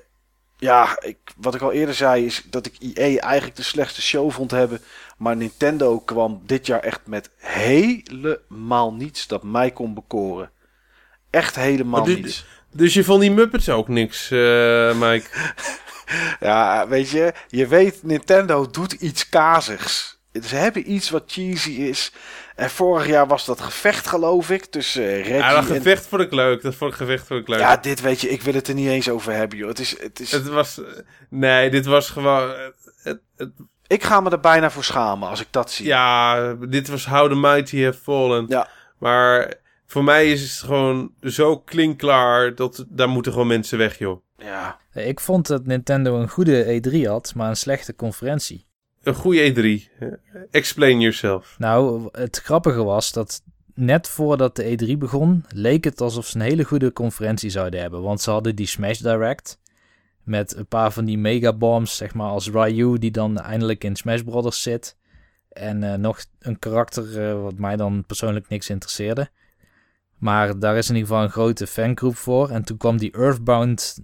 ja, 0.57 0.97
ik, 1.01 1.17
wat 1.37 1.55
ik 1.55 1.61
al 1.61 1.71
eerder 1.71 1.95
zei 1.95 2.25
is 2.25 2.43
dat 2.49 2.65
ik 2.65 2.95
EA 2.95 3.19
eigenlijk 3.19 3.55
de 3.55 3.63
slechtste 3.63 4.01
show 4.01 4.31
vond 4.31 4.51
hebben. 4.51 4.79
Maar 5.17 5.35
Nintendo 5.35 5.99
kwam 5.99 6.41
dit 6.45 6.65
jaar 6.65 6.79
echt 6.79 7.01
met 7.05 7.29
helemaal 7.37 8.93
niets 8.93 9.27
dat 9.27 9.43
mij 9.43 9.71
kon 9.71 9.93
bekoren. 9.93 10.51
Echt 11.29 11.55
helemaal 11.55 12.05
niets. 12.05 12.45
Dus 12.71 12.93
je 12.93 13.03
vond 13.03 13.21
die 13.21 13.31
Muppets 13.31 13.69
ook 13.69 13.87
niks, 13.87 14.31
eh, 14.31 14.99
Mike? 14.99 15.27
Ja, 16.39 16.87
weet 16.87 17.09
je, 17.09 17.33
je 17.47 17.67
weet, 17.67 18.03
Nintendo 18.03 18.67
doet 18.67 18.91
iets 18.91 19.29
kazigs. 19.29 20.19
Ze 20.43 20.55
hebben 20.55 20.91
iets 20.91 21.09
wat 21.09 21.23
cheesy 21.27 21.71
is. 21.71 22.11
En 22.55 22.69
vorig 22.69 23.07
jaar 23.07 23.27
was 23.27 23.45
dat 23.45 23.61
gevecht, 23.61 24.07
geloof 24.07 24.49
ik, 24.49 24.65
tussen 24.65 25.03
eh, 25.03 25.15
Reggie 25.15 25.33
Ja, 25.35 25.49
dat 25.49 25.69
en... 25.69 25.75
gevecht 25.75 26.07
vond 26.07 26.21
ik 26.21 26.31
leuk. 26.31 26.61
Dat 26.61 26.75
vond 26.75 26.91
ik 26.91 26.97
gevecht 26.97 27.27
vond 27.27 27.39
ik 27.39 27.47
leuk. 27.47 27.59
Ja, 27.59 27.77
dit 27.77 28.01
weet 28.01 28.21
je, 28.21 28.29
ik 28.29 28.41
wil 28.41 28.53
het 28.53 28.67
er 28.67 28.73
niet 28.73 28.87
eens 28.87 29.09
over 29.09 29.33
hebben, 29.33 29.57
joh. 29.57 29.67
Het 29.67 29.79
is, 29.79 30.01
het 30.01 30.19
is... 30.19 30.31
Het 30.31 30.47
was... 30.47 30.81
Nee, 31.29 31.69
dit 31.69 31.85
was 31.85 32.09
gewoon... 32.09 32.53
Het, 33.03 33.19
het, 33.35 33.51
Ik 33.87 34.03
ga 34.03 34.19
me 34.19 34.29
er 34.29 34.39
bijna 34.39 34.71
voor 34.71 34.83
schamen 34.83 35.29
als 35.29 35.41
ik 35.41 35.47
dat 35.49 35.71
zie. 35.71 35.85
ja, 35.85 36.53
dit 36.53 36.87
was 36.87 37.05
How 37.05 37.29
the 37.29 37.35
Mighty 37.35 37.83
Have 37.83 37.99
Fallen. 37.99 38.45
Ja. 38.47 38.67
Maar 38.97 39.53
voor 39.85 40.03
mij 40.03 40.31
is 40.31 40.41
het 40.41 40.59
gewoon 40.59 41.13
zo 41.21 41.59
klinkklaar 41.59 42.55
dat 42.55 42.85
daar 42.89 43.09
moeten 43.09 43.31
gewoon 43.31 43.47
mensen 43.47 43.77
weg, 43.77 43.97
joh. 43.97 44.21
Ja. 44.37 44.79
Ik 44.93 45.19
vond 45.19 45.47
dat 45.47 45.65
Nintendo 45.65 46.19
een 46.19 46.29
goede 46.29 46.81
E3 46.81 47.07
had, 47.07 47.33
maar 47.35 47.49
een 47.49 47.55
slechte 47.55 47.95
conferentie. 47.95 48.65
Een 49.03 49.13
goede 49.13 49.53
E3. 49.53 50.03
Explain 50.51 50.99
yourself. 50.99 51.55
Nou, 51.57 52.09
het 52.11 52.37
grappige 52.37 52.83
was 52.83 53.11
dat 53.11 53.43
net 53.73 54.09
voordat 54.09 54.55
de 54.55 54.77
E3 54.77 54.97
begon, 54.97 55.45
leek 55.47 55.83
het 55.83 56.01
alsof 56.01 56.27
ze 56.27 56.35
een 56.35 56.41
hele 56.41 56.63
goede 56.63 56.93
conferentie 56.93 57.49
zouden 57.49 57.81
hebben. 57.81 58.01
Want 58.01 58.21
ze 58.21 58.29
hadden 58.31 58.55
die 58.55 58.65
Smash 58.65 58.99
Direct 58.99 59.59
met 60.23 60.55
een 60.55 60.67
paar 60.67 60.91
van 60.91 61.05
die 61.05 61.17
megabombs, 61.17 61.97
zeg 61.97 62.13
maar 62.13 62.29
als 62.29 62.49
Ryu, 62.49 62.97
die 62.97 63.11
dan 63.11 63.39
eindelijk 63.39 63.83
in 63.83 63.95
Smash 63.95 64.21
Brothers 64.21 64.61
zit. 64.61 64.97
En 65.49 65.83
eh, 65.83 65.93
nog 65.93 66.25
een 66.39 66.59
karakter 66.59 67.29
eh, 67.29 67.41
wat 67.41 67.57
mij 67.57 67.75
dan 67.75 68.03
persoonlijk 68.05 68.49
niks 68.49 68.69
interesseerde. 68.69 69.29
Maar 70.17 70.59
daar 70.59 70.77
is 70.77 70.89
in 70.89 70.95
ieder 70.95 71.09
geval 71.09 71.23
een 71.23 71.31
grote 71.31 71.67
fangroep 71.67 72.15
voor. 72.15 72.49
En 72.49 72.63
toen 72.63 72.77
kwam 72.77 72.97
die 72.97 73.11
Earthbound, 73.11 73.99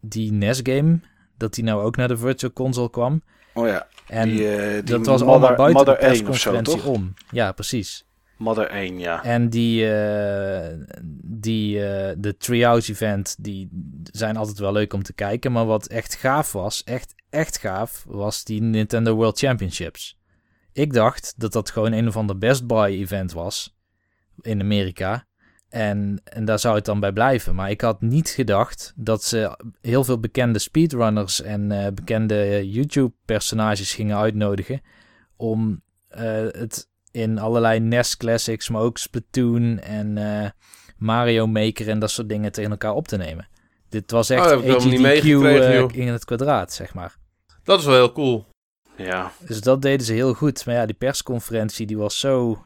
die 0.00 0.32
NES-game, 0.32 1.00
dat 1.36 1.54
die 1.54 1.64
nou 1.64 1.82
ook 1.82 1.96
naar 1.96 2.08
de 2.08 2.16
Virtual 2.16 2.52
Console 2.52 2.90
kwam. 2.90 3.22
Oh 3.52 3.66
ja. 3.66 3.86
En 4.06 4.28
die, 4.28 4.48
eh, 4.56 4.72
die 4.74 4.82
dat 4.82 5.06
was 5.06 5.20
Mother- 5.20 5.26
allemaal 5.28 5.56
buiten 5.56 5.72
Mother 5.86 5.94
de 6.00 6.06
1 6.06 6.10
of 6.10 6.16
zo, 6.38 6.50
persconferentie 6.50 6.90
om. 6.90 7.14
Ja, 7.30 7.52
precies. 7.52 8.04
Mother 8.36 8.70
1, 8.70 8.98
ja. 8.98 9.24
En 9.24 9.48
die, 9.48 9.92
eh, 9.92 10.78
die 11.24 11.86
eh, 11.86 12.14
de 12.18 12.36
Treehouse 12.36 12.92
event, 12.92 13.36
die 13.38 13.68
zijn 14.12 14.36
altijd 14.36 14.58
wel 14.58 14.72
leuk 14.72 14.92
om 14.92 15.02
te 15.02 15.12
kijken. 15.12 15.52
Maar 15.52 15.66
wat 15.66 15.86
echt 15.86 16.14
gaaf 16.14 16.52
was, 16.52 16.84
echt, 16.84 17.14
echt 17.30 17.58
gaaf, 17.58 18.04
was 18.08 18.44
die 18.44 18.62
Nintendo 18.62 19.14
World 19.14 19.38
Championships. 19.38 20.18
Ik 20.72 20.92
dacht 20.92 21.34
dat 21.36 21.52
dat 21.52 21.70
gewoon 21.70 21.92
een 21.92 22.08
of 22.08 22.16
ander 22.16 22.38
Best 22.38 22.66
Buy 22.66 22.84
event 23.00 23.32
was 23.32 23.76
in 24.40 24.60
Amerika. 24.60 25.26
En, 25.74 26.20
en 26.24 26.44
daar 26.44 26.58
zou 26.58 26.74
het 26.74 26.84
dan 26.84 27.00
bij 27.00 27.12
blijven. 27.12 27.54
Maar 27.54 27.70
ik 27.70 27.80
had 27.80 28.00
niet 28.00 28.28
gedacht 28.28 28.92
dat 28.96 29.24
ze 29.24 29.58
heel 29.80 30.04
veel 30.04 30.20
bekende 30.20 30.58
speedrunners 30.58 31.42
en 31.42 31.72
eh, 31.72 31.92
bekende 31.92 32.70
YouTube-personages 32.70 33.94
gingen 33.94 34.16
uitnodigen. 34.16 34.80
om 35.36 35.82
eh, 36.08 36.22
het 36.50 36.88
in 37.10 37.38
allerlei 37.38 37.80
NES 37.80 38.16
Classics, 38.16 38.68
maar 38.68 38.82
ook 38.82 38.98
Splatoon 38.98 39.78
en 39.78 40.18
eh, 40.18 40.50
Mario 40.96 41.46
Maker 41.46 41.88
en 41.88 41.98
dat 41.98 42.10
soort 42.10 42.28
dingen 42.28 42.52
tegen 42.52 42.70
elkaar 42.70 42.94
op 42.94 43.08
te 43.08 43.16
nemen. 43.16 43.48
Dit 43.88 44.10
was 44.10 44.30
echt 44.30 44.52
Oh, 44.52 44.64
AGDQ 44.64 45.96
in 45.96 46.08
het 46.08 46.24
kwadraat, 46.24 46.72
zeg 46.72 46.94
maar. 46.94 47.16
Dat 47.62 47.78
is 47.78 47.84
wel 47.84 47.94
heel 47.94 48.12
cool. 48.12 48.46
Ja, 48.96 49.32
Dus 49.46 49.60
dat 49.60 49.82
deden 49.82 50.06
ze 50.06 50.12
heel 50.12 50.34
goed. 50.34 50.66
Maar 50.66 50.74
ja, 50.74 50.86
die 50.86 50.94
persconferentie 50.94 51.86
die 51.86 51.98
was 51.98 52.18
zo... 52.18 52.64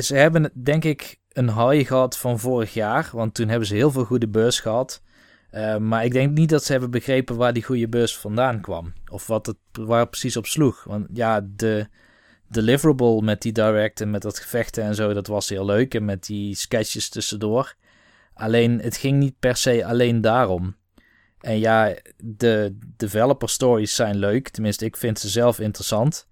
Ze 0.00 0.14
hebben 0.16 0.50
denk 0.54 0.84
ik 0.84 1.22
een 1.34 1.68
high 1.68 1.86
gehad 1.88 2.18
van 2.18 2.38
vorig 2.38 2.74
jaar. 2.74 3.10
Want 3.12 3.34
toen 3.34 3.48
hebben 3.48 3.68
ze 3.68 3.74
heel 3.74 3.90
veel 3.90 4.04
goede 4.04 4.28
beurs 4.28 4.60
gehad. 4.60 5.02
Eh, 5.50 5.76
maar 5.76 6.04
ik 6.04 6.12
denk 6.12 6.36
niet 6.36 6.48
dat 6.48 6.64
ze 6.64 6.72
hebben 6.72 6.90
begrepen 6.90 7.36
waar 7.36 7.52
die 7.52 7.62
goede 7.62 7.88
beurs 7.88 8.16
vandaan 8.16 8.60
kwam. 8.60 8.92
Of 9.10 9.26
wat 9.26 9.46
het, 9.46 9.56
waar 9.72 10.00
het 10.00 10.10
precies 10.10 10.36
op 10.36 10.46
sloeg. 10.46 10.84
Want 10.84 11.06
ja, 11.12 11.46
de 11.56 11.88
deliverable 12.48 13.22
met 13.22 13.42
die 13.42 13.52
direct 13.52 14.00
en 14.00 14.10
met 14.10 14.22
dat 14.22 14.38
gevechten 14.38 14.84
en 14.84 14.94
zo, 14.94 15.12
dat 15.12 15.26
was 15.26 15.48
heel 15.48 15.64
leuk. 15.64 15.94
En 15.94 16.04
met 16.04 16.26
die 16.26 16.54
sketches 16.54 17.08
tussendoor. 17.08 17.74
Alleen, 18.34 18.80
het 18.80 18.96
ging 18.96 19.18
niet 19.18 19.38
per 19.38 19.56
se 19.56 19.84
alleen 19.84 20.20
daarom. 20.20 20.76
En 21.40 21.58
ja, 21.58 21.94
de 22.16 22.76
developer 22.96 23.48
stories 23.48 23.94
zijn 23.94 24.16
leuk. 24.16 24.48
Tenminste, 24.48 24.84
ik 24.84 24.96
vind 24.96 25.18
ze 25.18 25.28
zelf 25.28 25.58
interessant. 25.58 26.26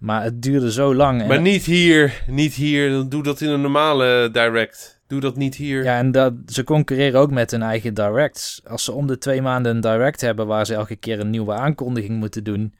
Maar 0.00 0.22
het 0.22 0.42
duurde 0.42 0.72
zo 0.72 0.94
lang. 0.94 1.20
en- 1.20 1.26
Maar 1.28 1.40
niet 1.40 1.64
hier, 1.64 2.22
niet 2.26 2.54
hier. 2.54 2.90
Dan 2.90 3.08
Doe 3.08 3.22
dat 3.22 3.40
in 3.40 3.48
een 3.48 3.60
normale 3.60 4.28
direct. 4.32 5.00
Doe 5.06 5.20
dat 5.20 5.36
niet 5.36 5.54
hier. 5.54 5.84
Ja, 5.84 5.98
en 5.98 6.12
dat, 6.12 6.32
ze 6.46 6.64
concurreren 6.64 7.20
ook 7.20 7.30
met 7.30 7.50
hun 7.50 7.62
eigen 7.62 7.94
directs. 7.94 8.60
Als 8.66 8.84
ze 8.84 8.92
om 8.92 9.06
de 9.06 9.18
twee 9.18 9.42
maanden 9.42 9.74
een 9.74 9.80
direct 9.80 10.20
hebben 10.20 10.46
waar 10.46 10.66
ze 10.66 10.74
elke 10.74 10.96
keer 10.96 11.20
een 11.20 11.30
nieuwe 11.30 11.52
aankondiging 11.52 12.18
moeten 12.18 12.44
doen, 12.44 12.74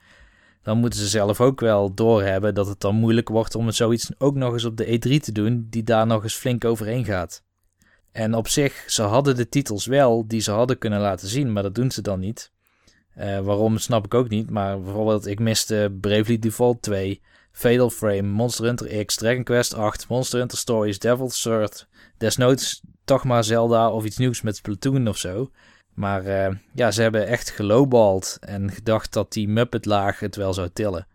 dan 0.62 0.78
moeten 0.78 0.98
ze 1.00 1.08
zelf 1.08 1.40
ook 1.40 1.60
wel 1.60 1.94
doorhebben 1.94 2.54
dat 2.54 2.66
het 2.66 2.80
dan 2.80 2.94
moeilijk 2.94 3.28
wordt 3.28 3.54
om 3.54 3.70
zoiets 3.70 4.10
ook 4.18 4.34
nog 4.34 4.52
eens 4.52 4.64
op 4.64 4.76
de 4.76 4.86
E3 4.86 5.20
te 5.20 5.32
doen, 5.32 5.66
die 5.70 5.82
daar 5.82 6.06
nog 6.06 6.22
eens 6.22 6.34
flink 6.34 6.64
overheen 6.64 7.04
gaat. 7.04 7.42
En 8.12 8.34
op 8.34 8.48
zich, 8.48 8.84
ze 8.86 9.02
hadden 9.02 9.36
de 9.36 9.48
titels 9.48 9.86
wel 9.86 10.24
die 10.28 10.40
ze 10.40 10.50
hadden 10.50 10.78
kunnen 10.78 11.00
laten 11.00 11.28
zien, 11.28 11.52
maar 11.52 11.62
dat 11.62 11.74
doen 11.74 11.90
ze 11.90 12.02
dan 12.02 12.20
niet. 12.20 12.52
Eh, 13.14 13.38
waarom 13.38 13.78
snap 13.78 14.04
ik 14.04 14.14
ook 14.14 14.28
niet, 14.28 14.50
maar 14.50 14.80
bijvoorbeeld 14.80 15.26
ik 15.26 15.38
miste 15.38 15.96
Bravely 16.00 16.38
Default 16.38 16.82
2, 16.82 17.20
Fatal 17.52 17.90
Frame, 17.90 18.22
Monster 18.22 18.64
Hunter 18.64 19.04
X, 19.04 19.16
Dragon 19.16 19.44
Quest 19.44 19.74
8, 19.74 20.08
Monster 20.08 20.38
Hunter 20.38 20.58
Stories, 20.58 20.98
Devil's 20.98 21.42
Third, 21.42 21.88
desnoods 22.18 22.82
toch 23.04 23.24
maar 23.24 23.44
Zelda 23.44 23.90
of 23.90 24.04
iets 24.04 24.16
nieuws 24.18 24.42
met 24.42 24.56
Splatoon 24.56 25.08
of 25.08 25.16
zo. 25.16 25.50
Maar 25.94 26.24
eh, 26.24 26.54
ja, 26.74 26.90
ze 26.90 27.02
hebben 27.02 27.26
echt 27.26 27.50
gelowbald 27.50 28.36
en 28.40 28.70
gedacht 28.70 29.12
dat 29.12 29.32
die 29.32 29.48
Muppet-laag 29.48 30.20
het 30.20 30.36
wel 30.36 30.52
zou 30.52 30.68
tillen. 30.72 31.06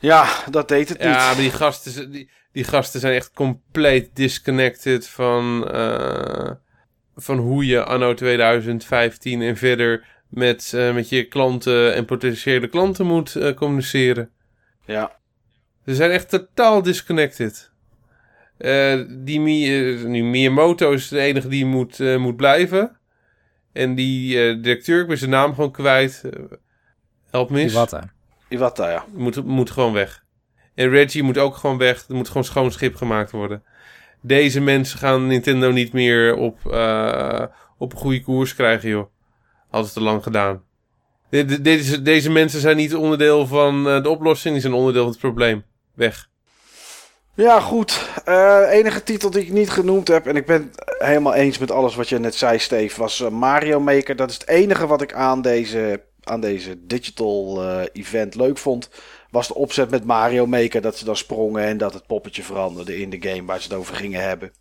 ja 0.00 0.28
dat 0.50 0.68
deed 0.68 0.88
het 0.88 1.02
Ja, 1.02 1.10
maar 1.10 1.28
niet. 1.28 1.38
die 1.38 1.50
gasten, 1.50 2.10
die, 2.10 2.30
die 2.52 2.64
gasten 2.64 3.00
zijn 3.00 3.14
echt 3.14 3.32
compleet 3.32 4.16
disconnected 4.16 5.08
van, 5.08 5.70
eh, 5.70 6.50
van 7.16 7.38
hoe 7.38 7.66
je 7.66 7.84
anno 7.84 8.14
2015 8.14 9.42
en 9.42 9.56
verder 9.56 10.04
met, 10.36 10.72
eh, 10.74 10.94
met 10.94 11.08
je 11.08 11.24
klanten 11.24 11.94
en 11.94 12.04
potentiële 12.04 12.68
klanten 12.68 13.06
moet 13.06 13.36
eh, 13.36 13.54
communiceren. 13.54 14.30
Ja, 14.84 15.16
Ze 15.86 15.94
zijn 15.94 16.10
echt 16.10 16.28
totaal 16.28 16.82
disconnected. 16.82 17.70
Eh, 18.58 19.00
die 19.08 19.40
Mi- 19.40 19.68
nu, 20.04 20.22
Miyamoto 20.24 20.92
is 20.92 21.08
de 21.08 21.18
enige 21.20 21.48
die 21.48 21.64
moet, 21.64 22.00
eh, 22.00 22.16
moet 22.16 22.36
blijven. 22.36 22.98
En 23.72 23.94
die 23.94 24.38
eh, 24.48 24.62
directeur, 24.62 25.00
ik 25.00 25.06
ben 25.08 25.18
zijn 25.18 25.30
naam 25.30 25.54
gewoon 25.54 25.70
kwijt. 25.72 26.22
Help 27.30 27.50
me 27.50 27.60
eens. 27.60 27.72
Iwata. 27.72 28.12
Iwata, 28.48 28.90
ja. 28.90 29.04
Moet, 29.14 29.44
moet 29.44 29.70
gewoon 29.70 29.92
weg. 29.92 30.24
En 30.74 30.88
Reggie 30.88 31.22
moet 31.22 31.38
ook 31.38 31.56
gewoon 31.56 31.78
weg. 31.78 32.04
Er 32.08 32.14
moet 32.14 32.28
gewoon 32.28 32.44
schoon 32.44 32.72
schip 32.72 32.94
gemaakt 32.94 33.30
worden. 33.30 33.62
Deze 34.20 34.60
mensen 34.60 34.98
gaan 34.98 35.26
Nintendo 35.26 35.70
niet 35.70 35.92
meer 35.92 36.34
op, 36.36 36.66
eh, 36.72 37.44
op 37.78 37.92
een 37.92 37.98
goede 37.98 38.22
koers 38.22 38.54
krijgen, 38.54 38.88
joh. 38.88 39.06
Hadden 39.76 39.94
te 39.94 40.00
lang 40.00 40.22
gedaan. 40.22 40.62
De- 41.30 41.60
de- 41.60 42.02
Deze, 42.02 42.30
mensen 42.30 42.60
zijn 42.60 42.76
niet 42.76 42.94
onderdeel 42.94 43.46
van 43.46 43.88
eh, 43.88 44.02
de 44.02 44.08
oplossing, 44.08 44.52
die 44.52 44.62
zijn 44.62 44.74
onderdeel 44.74 45.02
van 45.02 45.10
het 45.10 45.20
probleem. 45.20 45.64
Weg. 45.94 46.28
Ja, 47.34 47.60
goed. 47.60 48.08
Eh 48.24 48.60
enige 48.70 49.02
titel 49.02 49.30
die 49.30 49.42
ik 49.42 49.52
niet 49.52 49.70
genoemd 49.70 50.08
heb, 50.08 50.26
en 50.26 50.36
ik 50.36 50.46
ben 50.46 50.70
helemaal 50.98 51.34
eens 51.34 51.58
met 51.58 51.70
alles 51.70 51.94
wat 51.94 52.08
je 52.08 52.18
net 52.18 52.34
zei, 52.34 52.58
Steve, 52.58 53.00
was 53.00 53.20
eh, 53.20 53.28
Mario 53.28 53.80
Maker. 53.80 54.16
Dat 54.16 54.30
is 54.30 54.34
het 54.34 54.48
enige 54.48 54.86
wat 54.86 55.02
ik 55.02 55.12
aan 55.14 55.42
deze, 55.42 56.02
aan 56.22 56.40
deze 56.40 56.86
digital 56.86 57.64
event 57.92 58.34
leuk 58.34 58.58
vond. 58.58 58.90
Was 59.30 59.48
de 59.48 59.54
opzet 59.54 59.90
met 59.90 60.04
Mario 60.04 60.46
Maker, 60.46 60.80
dat 60.80 60.96
ze 60.96 61.04
dan 61.04 61.16
sprongen 61.16 61.62
en 61.64 61.78
dat 61.78 61.94
het 61.94 62.06
poppetje 62.06 62.42
veranderde 62.42 63.00
in 63.00 63.10
de 63.10 63.28
game 63.28 63.44
waar 63.44 63.60
ze 63.60 63.68
het 63.68 63.78
over 63.78 63.94
gingen 63.96 64.22
hebben. 64.22 64.52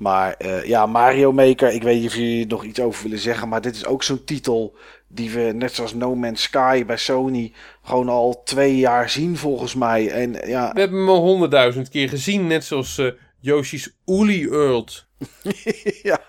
Maar 0.00 0.34
eh, 0.34 0.64
ja, 0.64 0.86
Mario 0.86 1.32
Maker, 1.32 1.72
ik 1.72 1.82
weet 1.82 2.00
niet 2.00 2.06
of 2.06 2.14
jullie 2.14 2.46
nog 2.46 2.64
iets 2.64 2.80
over 2.80 3.02
willen 3.02 3.18
zeggen, 3.18 3.48
maar 3.48 3.60
dit 3.60 3.74
is 3.74 3.86
ook 3.86 4.02
zo'n 4.02 4.24
titel 4.24 4.76
die 5.08 5.30
we, 5.30 5.40
net 5.40 5.74
zoals 5.74 5.94
No 5.94 6.14
Man's 6.14 6.42
Sky 6.42 6.84
bij 6.84 6.96
Sony, 6.96 7.52
gewoon 7.82 8.08
al 8.08 8.42
twee 8.44 8.76
jaar 8.76 9.10
zien 9.10 9.36
volgens 9.36 9.74
mij. 9.74 10.10
En 10.10 10.32
ja, 10.32 10.72
We 10.72 10.80
hebben 10.80 10.98
hem 10.98 11.08
al 11.08 11.20
honderdduizend 11.20 11.88
keer 11.88 12.08
gezien, 12.08 12.46
net 12.46 12.64
zoals 12.64 12.98
eh, 12.98 13.06
Yoshi's 13.40 13.96
Woolly 14.04 14.48
World. 14.48 15.06
ja. 16.02 16.20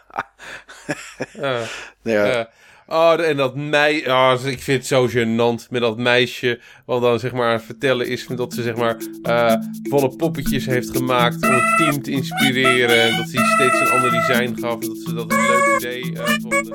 Ja. 1.33 1.65
ja. 2.01 2.49
Oh, 2.91 3.27
en 3.27 3.37
dat 3.37 3.55
meisje, 3.55 4.09
oh, 4.09 4.35
ik 4.45 4.61
vind 4.61 4.77
het 4.77 4.87
zo 4.87 5.07
gênant 5.07 5.69
met 5.69 5.81
dat 5.81 5.97
meisje, 5.97 6.59
wat 6.85 7.01
dan 7.01 7.19
zeg 7.19 7.31
maar 7.31 7.61
vertellen 7.61 8.07
is 8.07 8.27
dat 8.27 8.53
ze 8.53 8.61
zeg 8.61 8.75
maar 8.75 8.97
eh, 9.21 9.55
volle 9.89 10.15
poppetjes 10.15 10.65
heeft 10.65 10.89
gemaakt 10.89 11.43
om 11.43 11.53
het 11.53 11.77
team 11.77 12.01
te 12.01 12.11
inspireren. 12.11 13.01
En 13.01 13.17
dat 13.17 13.29
ze 13.29 13.53
steeds 13.55 13.79
een 13.79 13.89
ander 13.89 14.11
design 14.11 14.55
gaf 14.59 14.79
dat 14.79 14.97
ze 14.97 15.13
dat 15.13 15.31
een 15.31 15.47
leuk 15.47 15.75
idee 15.77 16.13
eh, 16.13 16.33
vonden. 16.41 16.73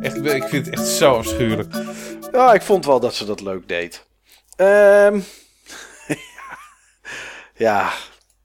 Echt, 0.00 0.16
ik 0.16 0.48
vind 0.48 0.66
het 0.66 0.74
echt 0.74 0.86
zo 0.86 1.14
afschuwelijk. 1.14 1.74
Ja, 2.32 2.52
ik 2.54 2.62
vond 2.62 2.86
wel 2.86 3.00
dat 3.00 3.14
ze 3.14 3.24
dat 3.24 3.40
leuk 3.40 3.68
deed. 3.68 4.06
Ehm 4.56 5.20
ja. 7.58 7.92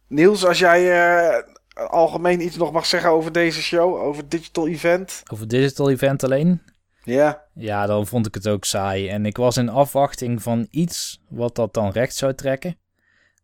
Niels, 0.07 0.45
als 0.45 0.59
jij 0.59 0.91
eh, 0.91 1.43
algemeen 1.89 2.41
iets 2.41 2.57
nog 2.57 2.71
mag 2.71 2.85
zeggen 2.85 3.09
over 3.09 3.31
deze 3.31 3.61
show, 3.61 3.95
over 3.95 4.29
Digital 4.29 4.67
Event. 4.67 5.21
Over 5.31 5.47
digital 5.47 5.89
event 5.89 6.23
alleen? 6.23 6.61
Ja, 7.03 7.47
Ja, 7.53 7.85
dan 7.85 8.07
vond 8.07 8.27
ik 8.27 8.33
het 8.33 8.47
ook 8.47 8.65
saai. 8.65 9.09
En 9.09 9.25
ik 9.25 9.37
was 9.37 9.57
in 9.57 9.69
afwachting 9.69 10.41
van 10.41 10.67
iets 10.71 11.21
wat 11.29 11.55
dat 11.55 11.73
dan 11.73 11.89
recht 11.91 12.15
zou 12.15 12.33
trekken. 12.33 12.77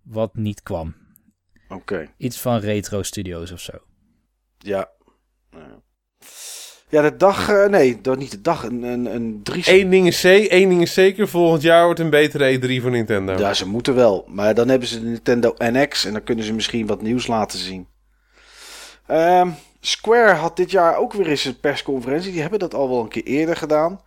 Wat 0.03 0.35
niet 0.35 0.63
kwam. 0.63 0.95
oké. 1.69 2.09
Iets 2.17 2.39
van 2.39 2.57
Retro 2.59 3.03
Studios 3.03 3.51
of 3.51 3.59
zo. 3.59 3.73
Ja. 4.57 4.89
Ja. 5.51 5.81
Ja, 6.89 7.01
de 7.01 7.15
dag, 7.17 7.49
eh, 7.49 7.65
nee, 7.65 8.01
dat 8.01 8.17
niet 8.17 8.31
de 8.31 8.41
dag, 8.41 8.63
een, 8.63 8.83
een, 8.83 9.05
een 9.15 9.39
drie... 9.43 9.63
Eén 9.79 9.89
ding, 9.89 10.07
is 10.07 10.19
ze- 10.19 10.49
één 10.49 10.69
ding 10.69 10.81
is 10.81 10.93
zeker, 10.93 11.27
volgend 11.27 11.61
jaar 11.61 11.85
wordt 11.85 11.99
een 11.99 12.09
betere 12.09 12.57
E3 12.57 12.81
voor 12.81 12.91
Nintendo. 12.91 13.37
Ja, 13.37 13.53
ze 13.53 13.67
moeten 13.67 13.95
wel. 13.95 14.25
Maar 14.27 14.53
dan 14.55 14.67
hebben 14.69 14.87
ze 14.87 14.99
de 14.99 15.05
Nintendo 15.05 15.53
NX 15.57 16.05
en 16.05 16.11
dan 16.13 16.23
kunnen 16.23 16.45
ze 16.45 16.53
misschien 16.53 16.87
wat 16.87 17.01
nieuws 17.01 17.27
laten 17.27 17.59
zien. 17.59 17.87
Ehm, 19.07 19.49
Square 19.81 20.33
had 20.33 20.55
dit 20.57 20.71
jaar 20.71 20.97
ook 20.97 21.13
weer 21.13 21.27
eens 21.27 21.45
een 21.45 21.59
persconferentie. 21.59 22.31
Die 22.31 22.41
hebben 22.41 22.59
dat 22.59 22.73
al 22.73 22.89
wel 22.89 23.01
een 23.01 23.07
keer 23.07 23.23
eerder 23.23 23.55
gedaan. 23.57 24.01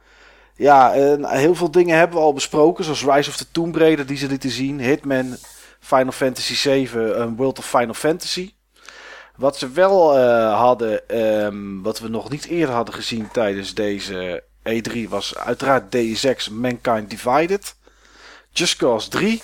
Ja, 0.57 0.95
en 0.95 1.25
heel 1.29 1.55
veel 1.55 1.71
dingen 1.71 1.97
hebben 1.99 2.17
we 2.19 2.23
al 2.25 2.33
besproken. 2.33 2.85
Zoals 2.85 3.05
Rise 3.05 3.29
of 3.31 3.37
the 3.37 3.47
Tomb 3.53 3.77
Raider, 3.77 4.07
die 4.07 4.17
ze 4.17 4.27
lieten 4.27 4.51
zien. 4.51 4.81
Hitman, 4.81 5.37
Final 5.81 6.13
Fantasy 6.13 6.55
7, 6.55 7.21
een 7.21 7.37
World 7.37 7.59
of 7.59 7.69
Final 7.69 7.95
Fantasy. 7.95 8.53
Wat 9.37 9.57
ze 9.59 9.71
wel 9.71 10.19
eh, 10.19 10.59
hadden, 10.59 11.09
ehm, 11.09 11.81
wat 11.83 11.99
we 12.01 12.09
nog 12.09 12.31
niet 12.31 12.45
eerder 12.45 12.75
hadden 12.75 12.95
gezien 12.95 13.29
tijdens 13.33 13.75
deze 13.75 14.43
E3, 14.63 15.09
was 15.09 15.37
uiteraard 15.37 15.93
Deus 15.93 16.25
Ex 16.25 16.49
Mankind 16.49 17.11
Divided. 17.11 17.75
Just 18.51 18.77
Cause 18.77 19.09
3. 19.09 19.43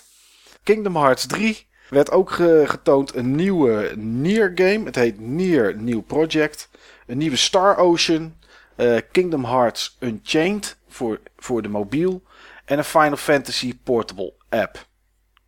Kingdom 0.62 0.96
Hearts 0.96 1.26
3. 1.26 1.66
Werd 1.88 2.10
ook 2.10 2.30
ge- 2.30 2.64
getoond 2.66 3.14
een 3.14 3.34
nieuwe 3.34 3.92
Nier 3.96 4.52
game. 4.54 4.84
Het 4.84 4.94
heet 4.94 5.20
Nier 5.20 5.76
New 5.76 6.00
Project. 6.06 6.68
Een 7.06 7.18
nieuwe 7.18 7.36
Star 7.36 7.76
Ocean. 7.76 8.36
eh, 8.76 8.96
Kingdom 9.12 9.44
Hearts 9.44 9.96
Unchained 10.00 10.76
voor, 10.88 11.20
voor 11.36 11.62
de 11.62 11.68
mobiel. 11.68 12.22
En 12.64 12.78
een 12.78 12.84
Final 12.84 13.16
Fantasy 13.16 13.78
Portable 13.84 14.32
app. 14.48 14.86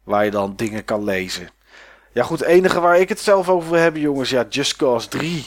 Waar 0.05 0.25
je 0.25 0.31
dan 0.31 0.57
dingen 0.57 0.85
kan 0.85 1.05
lezen. 1.05 1.49
Ja 2.13 2.23
goed, 2.23 2.39
het 2.39 2.49
enige 2.49 2.81
waar 2.81 3.01
ik 3.01 3.09
het 3.09 3.21
zelf 3.21 3.49
over 3.49 3.71
wil 3.71 3.81
hebben 3.81 4.01
jongens. 4.01 4.31
Ja, 4.31 4.47
Just 4.49 4.77
Cause 4.77 5.09
3 5.09 5.47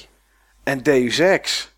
en 0.64 0.84
Deus 0.84 1.20
Ex. 1.20 1.72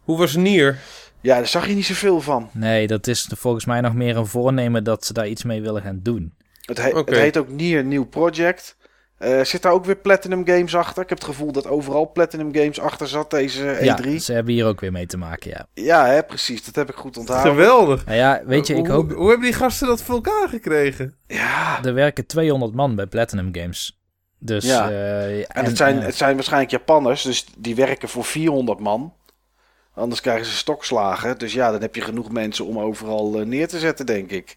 Hoe 0.00 0.18
was 0.18 0.34
Nier? 0.36 0.78
Ja, 1.20 1.36
daar 1.36 1.46
zag 1.46 1.66
je 1.66 1.74
niet 1.74 1.86
zoveel 1.86 2.20
van. 2.20 2.50
Nee, 2.52 2.86
dat 2.86 3.06
is 3.06 3.30
volgens 3.36 3.64
mij 3.64 3.80
nog 3.80 3.94
meer 3.94 4.16
een 4.16 4.26
voornemen 4.26 4.84
dat 4.84 5.04
ze 5.06 5.12
daar 5.12 5.28
iets 5.28 5.44
mee 5.44 5.60
willen 5.62 5.82
gaan 5.82 6.00
doen. 6.02 6.34
Het, 6.60 6.78
he- 6.82 6.90
het 6.96 7.10
heet 7.10 7.36
ook 7.36 7.48
Nier 7.48 7.84
New 7.84 8.08
Project. 8.08 8.76
Eh, 9.18 9.44
zit 9.44 9.62
daar 9.62 9.72
ook 9.72 9.84
weer 9.84 9.96
Platinum 9.96 10.46
Games 10.46 10.74
achter? 10.76 11.02
Ik 11.02 11.08
heb 11.08 11.18
het 11.18 11.26
gevoel 11.26 11.52
dat 11.52 11.66
overal 11.66 12.10
Platinum 12.12 12.54
Games 12.54 12.80
achter 12.80 13.08
zat, 13.08 13.30
deze 13.30 13.76
E3. 13.80 13.84
Ja, 13.84 13.98
Ja, 14.02 14.18
ze 14.18 14.32
hebben 14.32 14.54
hier 14.54 14.66
ook 14.66 14.80
weer 14.80 14.92
mee 14.92 15.06
te 15.06 15.16
maken, 15.16 15.66
ja. 15.74 16.06
hè, 16.06 16.22
precies. 16.22 16.64
Dat 16.64 16.74
heb 16.74 16.88
ik 16.90 16.94
goed 16.94 17.16
onthouden. 17.16 17.52
Geweldig. 17.52 18.04
Nou 18.04 18.16
ja, 18.18 18.42
weet 18.44 18.66
je, 18.66 18.74
ik 18.74 18.86
hoe, 18.86 18.94
hoop... 18.94 19.12
hoe 19.12 19.28
hebben 19.28 19.46
die 19.46 19.56
gasten 19.56 19.86
dat 19.86 20.02
voor 20.02 20.14
elkaar 20.14 20.48
gekregen? 20.48 21.14
Ja, 21.26 21.84
Er 21.84 21.94
werken 21.94 22.26
200 22.26 22.74
man 22.74 22.94
bij 22.96 23.06
Platinum 23.06 23.48
Games. 23.54 23.99
Dus, 24.40 24.64
Ja. 24.64 24.90
eh, 24.90 25.38
en 25.38 25.64
het 25.64 25.76
zijn, 25.76 26.00
het 26.02 26.14
zijn 26.14 26.34
waarschijnlijk 26.34 26.70
Japanners, 26.70 27.22
dus 27.22 27.46
die 27.58 27.74
werken 27.74 28.08
voor 28.08 28.24
400 28.24 28.78
man. 28.80 29.14
Anders 29.94 30.20
krijgen 30.20 30.46
ze 30.46 30.52
stokslagen. 30.56 31.38
Dus 31.38 31.52
ja, 31.52 31.70
dan 31.70 31.80
heb 31.80 31.94
je 31.94 32.00
genoeg 32.00 32.30
mensen 32.30 32.66
om 32.66 32.78
overal 32.78 33.40
eh, 33.40 33.46
neer 33.46 33.68
te 33.68 33.78
zetten, 33.78 34.06
denk 34.06 34.30
ik. 34.30 34.56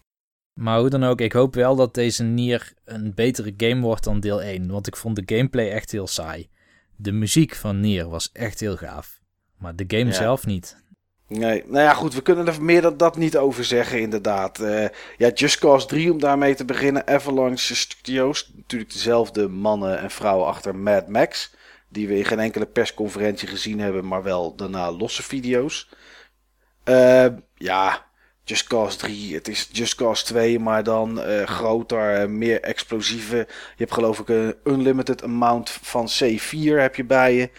Maar 0.54 0.78
hoe 0.78 0.88
dan 0.90 1.04
ook, 1.04 1.20
ik 1.20 1.32
hoop 1.32 1.54
wel 1.54 1.76
dat 1.76 1.94
deze 1.94 2.22
Nier 2.24 2.72
een 2.84 3.14
betere 3.14 3.54
game 3.56 3.80
wordt 3.80 4.04
dan 4.04 4.20
deel 4.20 4.42
1. 4.42 4.70
Want 4.70 4.86
ik 4.86 4.96
vond 4.96 5.16
de 5.16 5.34
gameplay 5.36 5.70
echt 5.70 5.90
heel 5.90 6.06
saai. 6.06 6.48
De 6.96 7.12
muziek 7.12 7.54
van 7.54 7.80
Nier 7.80 8.08
was 8.08 8.30
echt 8.32 8.60
heel 8.60 8.76
gaaf. 8.76 9.20
Maar 9.58 9.76
de 9.76 9.84
game 9.86 10.04
Ja. 10.04 10.12
zelf 10.12 10.46
niet. 10.46 10.82
Nee, 11.28 11.62
nou 11.66 11.84
ja, 11.84 11.94
goed, 11.94 12.14
we 12.14 12.22
kunnen 12.22 12.46
er 12.46 12.62
meer 12.62 12.82
dan 12.82 12.96
dat 12.96 13.16
niet 13.16 13.36
over 13.36 13.64
zeggen, 13.64 14.00
inderdaad. 14.00 14.60
Eh, 14.60 14.88
ja, 15.16 15.28
Just 15.28 15.58
Cause 15.58 15.86
3, 15.86 16.12
om 16.12 16.18
daarmee 16.20 16.54
te 16.54 16.64
beginnen. 16.64 17.06
Avalanche 17.06 17.74
Studios, 17.76 18.52
natuurlijk 18.56 18.92
dezelfde 18.92 19.48
mannen 19.48 19.98
en 19.98 20.10
vrouwen 20.10 20.46
achter 20.46 20.76
Mad 20.76 21.08
Max. 21.08 21.54
Die 21.88 22.08
we 22.08 22.18
in 22.18 22.24
geen 22.24 22.38
enkele 22.38 22.66
persconferentie 22.66 23.48
gezien 23.48 23.80
hebben, 23.80 24.06
maar 24.06 24.22
wel 24.22 24.54
daarna 24.54 24.92
losse 24.92 25.22
video's. 25.22 25.88
Eh, 26.84 27.26
ja, 27.54 28.04
Just 28.44 28.66
Cause 28.66 28.98
3, 28.98 29.34
het 29.34 29.48
is 29.48 29.68
Just 29.72 29.94
Cause 29.94 30.24
2, 30.24 30.58
maar 30.58 30.82
dan 30.82 31.20
eh, 31.20 31.46
groter, 31.46 32.30
meer 32.30 32.60
explosieven. 32.60 33.38
Je 33.38 33.46
hebt 33.76 33.92
geloof 33.92 34.18
ik 34.18 34.28
een 34.28 34.54
unlimited 34.64 35.22
amount 35.22 35.70
van 35.70 36.08
C4 36.08 36.78
heb 36.78 36.94
je 36.96 37.04
bij 37.04 37.34
je. 37.34 37.50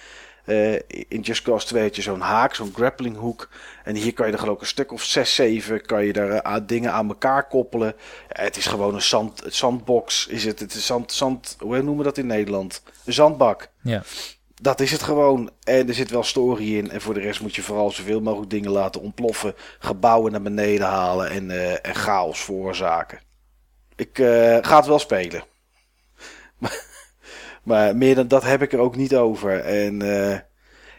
Eh, 0.45 0.73
in 1.07 1.21
Just 1.21 1.41
Cause 1.41 1.65
2 1.67 1.83
had 1.83 1.95
je 1.95 2.01
zo'n 2.01 2.19
haak, 2.19 2.55
zo'n 2.55 2.73
grappling 2.75 3.17
hook. 3.17 3.49
En 3.83 3.95
hier 3.95 4.13
kan 4.13 4.27
je 4.27 4.33
er 4.33 4.39
geloof 4.39 4.55
ik 4.55 4.61
een 4.61 4.67
stuk 4.67 4.91
of 4.91 5.03
6, 5.03 5.35
7 5.35 5.85
kan 5.85 6.05
je 6.05 6.13
daar 6.13 6.29
eh, 6.29 6.37
aan- 6.37 6.65
dingen 6.65 6.91
aan 6.91 7.07
elkaar 7.07 7.47
koppelen. 7.47 7.95
Ja, 8.29 8.43
het 8.43 8.57
is 8.57 8.65
gewoon 8.65 8.95
een 8.95 9.01
zand, 9.01 9.43
het 9.43 9.53
zandbox. 9.55 10.27
Is 10.27 10.45
het, 10.45 10.59
het 10.59 10.73
is 10.73 10.85
zand, 10.85 11.11
zand, 11.11 11.55
hoe 11.59 11.75
noemen 11.75 11.97
we 11.97 12.03
dat 12.03 12.17
in 12.17 12.27
Nederland? 12.27 12.83
Een 13.05 13.13
zandbak. 13.13 13.69
Ja. 13.81 14.03
Dat 14.61 14.79
is 14.79 14.91
het 14.91 15.03
gewoon. 15.03 15.49
En 15.63 15.87
er 15.87 15.93
zit 15.93 16.09
wel 16.11 16.23
story 16.23 16.77
in. 16.77 16.91
En 16.91 17.01
voor 17.01 17.13
de 17.13 17.19
rest 17.19 17.41
moet 17.41 17.55
je 17.55 17.61
vooral 17.61 17.91
zoveel 17.91 18.21
mogelijk 18.21 18.49
dingen 18.49 18.71
laten 18.71 19.01
ontploffen. 19.01 19.53
Gebouwen 19.79 20.31
naar 20.31 20.41
beneden 20.41 20.87
halen 20.87 21.29
en, 21.29 21.51
eh, 21.51 21.71
en 21.81 21.95
chaos 21.95 22.43
veroorzaken. 22.43 23.19
Ik 23.95 24.19
eh, 24.19 24.57
ga 24.61 24.75
het 24.77 24.85
wel 24.85 24.99
spelen. 24.99 25.43
Maar, 26.59 26.85
maar 27.65 27.95
meer 27.95 28.15
dan 28.15 28.27
dat 28.27 28.43
heb 28.43 28.61
ik 28.61 28.73
er 28.73 28.79
ook 28.79 28.95
niet 28.95 29.15
over. 29.15 29.59
En 29.59 30.01
eh, 30.01 30.39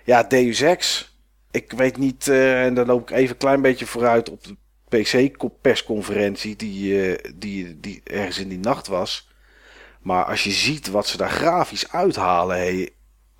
ja, 0.05 0.23
Deus 0.23 0.61
Ex. 0.61 1.15
Ik 1.51 1.73
weet 1.73 1.97
niet, 1.97 2.29
eh, 2.29 2.65
en 2.65 2.75
dan 2.75 2.87
loop 2.87 3.11
ik 3.11 3.17
even 3.17 3.31
een 3.31 3.37
klein 3.37 3.63
beetje 3.63 3.87
vooruit 3.87 4.31
op 4.31 4.45
de 4.45 4.57
PC-persconferentie 4.89 6.57
die, 6.57 7.15
eh, 7.15 7.33
die, 7.35 7.81
die 7.81 8.01
ergens 8.05 8.39
in 8.39 8.49
die 8.49 8.59
nacht 8.59 8.87
was. 8.87 9.29
Maar 10.01 10.25
als 10.25 10.45
je 10.45 10.51
ziet 10.51 10.91
wat 10.91 11.07
ze 11.07 11.17
daar 11.17 11.31
grafisch 11.31 11.93
uithalen 11.93 12.57
hey, 12.57 12.91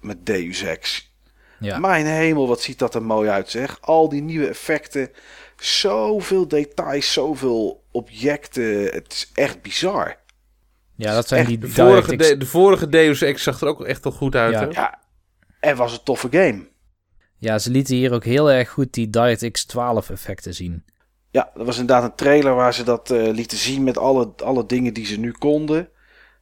met 0.01 0.27
Deus 0.27 0.63
Ex. 0.63 1.15
Ja. 1.59 1.79
Mijn 1.79 2.07
hemel, 2.07 2.49
wat 2.49 2.61
ziet 2.61 2.79
dat 2.79 2.95
er 2.95 3.03
mooi 3.03 3.29
uit 3.29 3.51
zeg. 3.51 3.79
Al 3.81 4.09
die 4.09 4.23
nieuwe 4.23 4.49
effecten. 4.49 5.11
Zoveel 5.57 6.49
details, 6.49 7.13
zoveel 7.13 7.85
objecten. 7.91 8.85
Het 8.85 9.13
is 9.13 9.31
echt 9.35 9.63
bizar. 9.63 10.17
Ja, 10.97 11.15
dat 11.15 11.29
zijn 11.29 11.41
echt 11.41 11.49
die 11.49 11.59
De 11.59 11.69
vorige, 11.69 12.17
de, 12.17 12.37
de 12.37 12.47
vorige 12.47 12.89
Deus 12.89 13.23
Ex 13.23 13.43
zag 13.43 13.61
er 13.61 13.69
ook 13.69 13.85
echt 13.85 14.05
wel 14.05 14.13
goed 14.13 14.35
uit, 14.35 14.53
Ja. 14.53 14.61
hè? 14.61 14.67
Ja, 14.67 14.99
en 15.61 15.77
was 15.77 15.93
een 15.93 16.03
toffe 16.05 16.29
game. 16.31 16.69
Ja, 17.39 17.59
ze 17.59 17.71
lieten 17.71 17.95
hier 17.97 18.13
ook 18.13 18.25
heel 18.25 18.51
erg 18.51 18.69
goed 18.71 18.93
die 18.93 19.11
DirectX 19.11 19.65
12 19.65 20.11
effecten 20.11 20.55
zien. 20.55 20.85
Ja, 21.31 21.51
dat 21.55 21.67
was 21.67 21.79
inderdaad 21.79 22.05
een 22.11 22.15
trailer 22.17 22.55
waar 22.55 22.75
ze 22.75 22.83
dat 22.83 23.11
eh, 23.11 23.23
lieten 23.33 23.59
zien 23.59 23.85
met 23.85 23.99
alle, 23.99 24.33
alle 24.45 24.67
dingen 24.67 24.95
die 24.95 25.07
ze 25.07 25.19
nu 25.19 25.33
konden. 25.33 25.89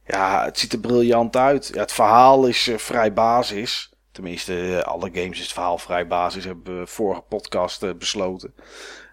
Ja, 0.05 0.45
het 0.45 0.59
ziet 0.59 0.73
er 0.73 0.79
briljant 0.79 1.35
uit. 1.35 1.71
Ja, 1.73 1.79
het 1.81 1.91
verhaal 1.91 2.45
is 2.47 2.67
eh, 2.67 2.77
vrij 2.77 3.13
basis. 3.13 3.93
Tenminste, 4.11 4.77
eh, 4.77 4.83
alle 4.83 5.09
games 5.13 5.37
is 5.37 5.43
het 5.43 5.51
verhaal 5.53 5.77
vrij 5.77 6.07
basis. 6.07 6.45
Hebben 6.45 6.79
we 6.79 6.87
vorige 6.87 7.21
podcast 7.21 7.97
besloten. 7.97 8.53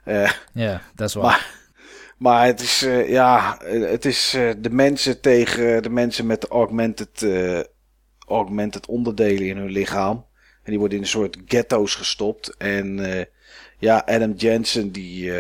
Eh, 0.05 0.31
Ja, 0.55 0.81
dat 0.95 1.09
is 1.09 1.15
waar. 1.15 1.51
Maar, 2.23 2.47
het 2.47 2.61
is, 2.61 2.83
eh, 2.83 3.09
ja, 3.09 3.61
eh, 3.61 3.91
het 3.91 4.05
is 4.05 4.35
eh, 4.35 4.51
de 4.59 4.71
mensen 4.71 5.21
tegen 5.21 5.83
de 5.83 5.91
mensen 5.91 6.27
met 6.27 6.49
augmented, 6.49 7.27
augmented 8.27 8.87
onderdelen 8.87 9.47
in 9.47 9.57
hun 9.57 9.71
lichaam. 9.71 10.27
En 10.63 10.71
die 10.71 10.79
worden 10.79 10.97
in 10.97 11.03
een 11.03 11.11
soort 11.11 11.39
ghetto's 11.47 11.95
gestopt. 11.95 12.57
En 12.57 13.01
ja, 13.79 14.03
Adam 14.07 14.33
Jensen 14.33 14.93
die, 14.93 15.33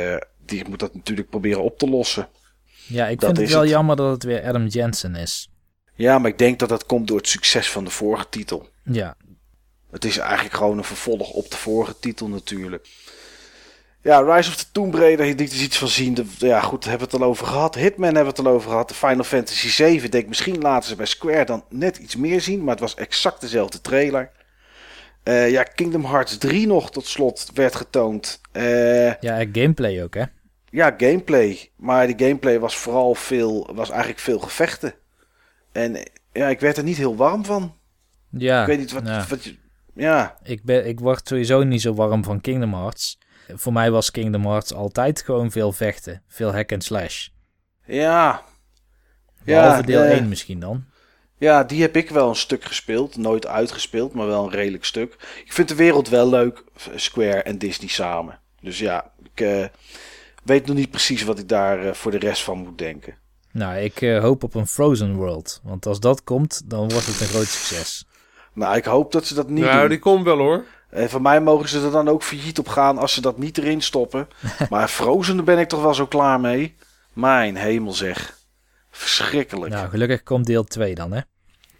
die 0.44 0.68
moet 0.68 0.78
dat 0.78 0.94
natuurlijk 0.94 1.30
proberen 1.30 1.62
op 1.62 1.78
te 1.78 1.88
lossen. 1.88 2.28
ja, 2.86 3.06
ik 3.08 3.20
dat 3.20 3.28
vind 3.28 3.40
het 3.40 3.50
wel 3.50 3.60
het. 3.60 3.70
jammer 3.70 3.96
dat 3.96 4.10
het 4.10 4.22
weer 4.22 4.44
Adam 4.44 4.66
Jensen 4.66 5.14
is. 5.14 5.50
Ja, 5.94 6.18
maar 6.18 6.30
ik 6.30 6.38
denk 6.38 6.58
dat 6.58 6.68
dat 6.68 6.86
komt 6.86 7.08
door 7.08 7.16
het 7.16 7.28
succes 7.28 7.70
van 7.70 7.84
de 7.84 7.90
vorige 7.90 8.28
titel. 8.28 8.68
Ja, 8.84 9.16
Het 9.90 10.04
is 10.04 10.18
eigenlijk 10.18 10.54
gewoon 10.54 10.78
een 10.78 10.84
vervolg 10.84 11.30
op 11.30 11.50
de 11.50 11.56
vorige 11.56 11.98
titel 11.98 12.28
natuurlijk. 12.28 12.86
Ja, 14.02 14.20
Rise 14.20 14.48
of 14.48 14.56
the 14.56 14.64
Tomb 14.72 14.94
Raider, 14.94 15.26
liet 15.26 15.40
is 15.52 15.62
iets 15.62 15.78
van 15.78 15.88
zien. 15.88 16.14
De, 16.14 16.24
ja, 16.38 16.60
goed, 16.60 16.84
hebben 16.84 17.08
we 17.08 17.12
het 17.12 17.22
al 17.22 17.28
over 17.28 17.46
gehad. 17.46 17.74
Hitman 17.74 18.14
hebben 18.14 18.34
we 18.34 18.38
het 18.38 18.46
al 18.46 18.52
over 18.52 18.70
gehad. 18.70 18.88
De 18.88 18.94
Final 18.94 19.24
Fantasy 19.24 19.68
7, 19.68 20.10
denk 20.10 20.28
misschien 20.28 20.58
laten 20.58 20.88
ze 20.88 20.96
bij 20.96 21.06
Square 21.06 21.44
dan 21.44 21.64
net 21.68 21.96
iets 21.96 22.16
meer 22.16 22.40
zien. 22.40 22.60
Maar 22.60 22.70
het 22.70 22.80
was 22.80 22.94
exact 22.94 23.40
dezelfde 23.40 23.80
trailer. 23.80 24.30
Eh, 25.22 25.50
ja, 25.50 25.62
Kingdom 25.62 26.04
Hearts 26.04 26.38
3 26.38 26.66
nog 26.66 26.90
tot 26.90 27.06
slot 27.06 27.50
werd 27.54 27.74
getoond. 27.74 28.40
Eh, 28.52 29.06
ja 29.06 29.38
en 29.38 29.48
gameplay 29.52 30.02
ook, 30.02 30.14
hè? 30.14 30.24
ja, 30.72 30.94
gameplay. 30.96 31.70
Maar 31.76 32.06
die 32.06 32.26
gameplay 32.26 32.60
was 32.60 32.76
vooral 32.76 33.14
veel, 33.14 33.70
was 33.74 33.90
eigenlijk 33.90 34.20
veel 34.20 34.38
gevechten. 34.38 34.94
En 35.72 35.96
eh, 35.96 36.02
ja, 36.32 36.48
ik 36.48 36.60
werd 36.60 36.76
er 36.76 36.84
niet 36.84 36.96
heel 36.96 37.16
warm 37.16 37.44
van. 37.44 37.74
Ja, 38.30 38.60
ik 38.60 38.66
weet 38.66 38.78
niet 38.78 38.92
wat, 38.92 39.06
ja. 39.06 39.26
wat 39.28 39.44
je... 39.44 39.56
Ja, 39.94 40.36
Ik, 40.42 40.62
ben, 40.64 40.86
ik 40.86 41.00
word 41.00 41.28
sowieso 41.28 41.62
niet 41.62 41.80
zo 41.80 41.94
warm 41.94 42.24
van 42.24 42.40
Kingdom 42.40 42.74
Hearts. 42.74 43.18
Voor 43.54 43.72
mij 43.72 43.90
was 43.90 44.10
Kingdom 44.10 44.46
Hearts 44.46 44.74
altijd 44.74 45.22
gewoon 45.22 45.50
veel 45.50 45.72
vechten. 45.72 46.22
Veel 46.28 46.52
hack 46.52 46.72
and 46.72 46.84
slash. 46.84 47.28
ja. 47.86 48.42
Behalve 49.44 49.82
deel 49.82 50.02
eh, 50.02 50.10
1 50.10 50.28
misschien 50.28 50.60
dan. 50.60 50.84
Ja, 51.38 51.64
die 51.64 51.82
heb 51.82 51.96
ik 51.96 52.10
wel 52.10 52.28
een 52.28 52.36
stuk 52.36 52.64
gespeeld. 52.64 53.16
Nooit 53.16 53.46
uitgespeeld, 53.46 54.12
maar 54.12 54.26
wel 54.26 54.44
een 54.44 54.50
redelijk 54.50 54.84
stuk. 54.84 55.16
Ik 55.44 55.52
vind 55.52 55.68
de 55.68 55.74
wereld 55.74 56.08
wel 56.08 56.28
leuk. 56.28 56.64
Square 56.94 57.42
en 57.42 57.58
Disney 57.58 57.88
samen. 57.88 58.40
Dus 58.60 58.78
ja, 58.78 59.12
ik 59.22 59.40
eh, 59.40 59.64
weet 60.44 60.66
nog 60.66 60.76
niet 60.76 60.90
precies 60.90 61.22
wat 61.22 61.38
ik 61.38 61.48
daar 61.48 61.86
eh, 61.86 61.92
voor 61.94 62.10
de 62.10 62.18
rest 62.18 62.42
van 62.42 62.58
moet 62.58 62.78
denken. 62.78 63.14
Nou, 63.52 63.78
ik 63.78 64.00
eh, 64.00 64.20
hoop 64.20 64.42
op 64.42 64.54
een 64.54 64.66
Frozen 64.66 65.14
World. 65.14 65.60
Want 65.62 65.86
als 65.86 66.00
dat 66.00 66.24
komt, 66.24 66.62
dan 66.64 66.88
wordt 66.88 67.06
het 67.06 67.20
een 67.20 67.26
groot 67.26 67.46
succes. 67.46 68.06
Nou, 68.52 68.76
ik 68.76 68.84
hoop 68.84 69.12
dat 69.12 69.26
ze 69.26 69.34
dat 69.34 69.48
niet 69.48 69.64
nou, 69.64 69.80
doen. 69.80 69.88
die 69.88 69.98
komt 69.98 70.24
wel 70.24 70.38
hoor. 70.38 70.64
En 70.92 71.10
van 71.10 71.22
mij 71.22 71.40
mogen 71.40 71.68
ze 71.68 71.80
er 71.80 71.90
dan 71.90 72.08
ook 72.08 72.22
failliet 72.22 72.58
op 72.58 72.68
gaan 72.68 72.98
als 72.98 73.14
ze 73.14 73.20
dat 73.20 73.38
niet 73.38 73.58
erin 73.58 73.80
stoppen. 73.82 74.28
maar 74.70 74.88
Frozen, 74.88 75.44
ben 75.44 75.58
ik 75.58 75.68
toch 75.68 75.82
wel 75.82 75.94
zo 75.94 76.06
klaar 76.06 76.40
mee. 76.40 76.74
Mijn 77.12 77.56
hemel 77.56 77.92
zeg. 77.92 78.38
Verschrikkelijk. 78.90 79.72
Nou, 79.72 79.88
gelukkig 79.88 80.22
komt 80.22 80.46
deel 80.46 80.64
2 80.64 80.94
dan, 80.94 81.12
hè? 81.12 81.20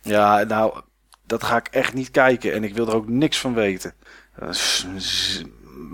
Ja, 0.03 0.43
nou, 0.43 0.81
dat 1.27 1.45
ga 1.45 1.57
ik 1.57 1.67
echt 1.67 1.95
niet 1.95 2.11
kijken. 2.11 2.53
En 2.53 2.65
ik 2.65 2.75
wil 2.75 2.89
er 2.89 2.95
ook 2.95 3.09
niks 3.09 3.39
van 3.39 3.55
weten. 3.55 3.95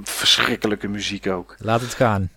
Verschrikkelijke 0.03 0.89
muziek 0.89 1.27
ook. 1.27 1.57
Laat 1.59 1.81
het 1.81 1.95
gaan. 1.95 2.31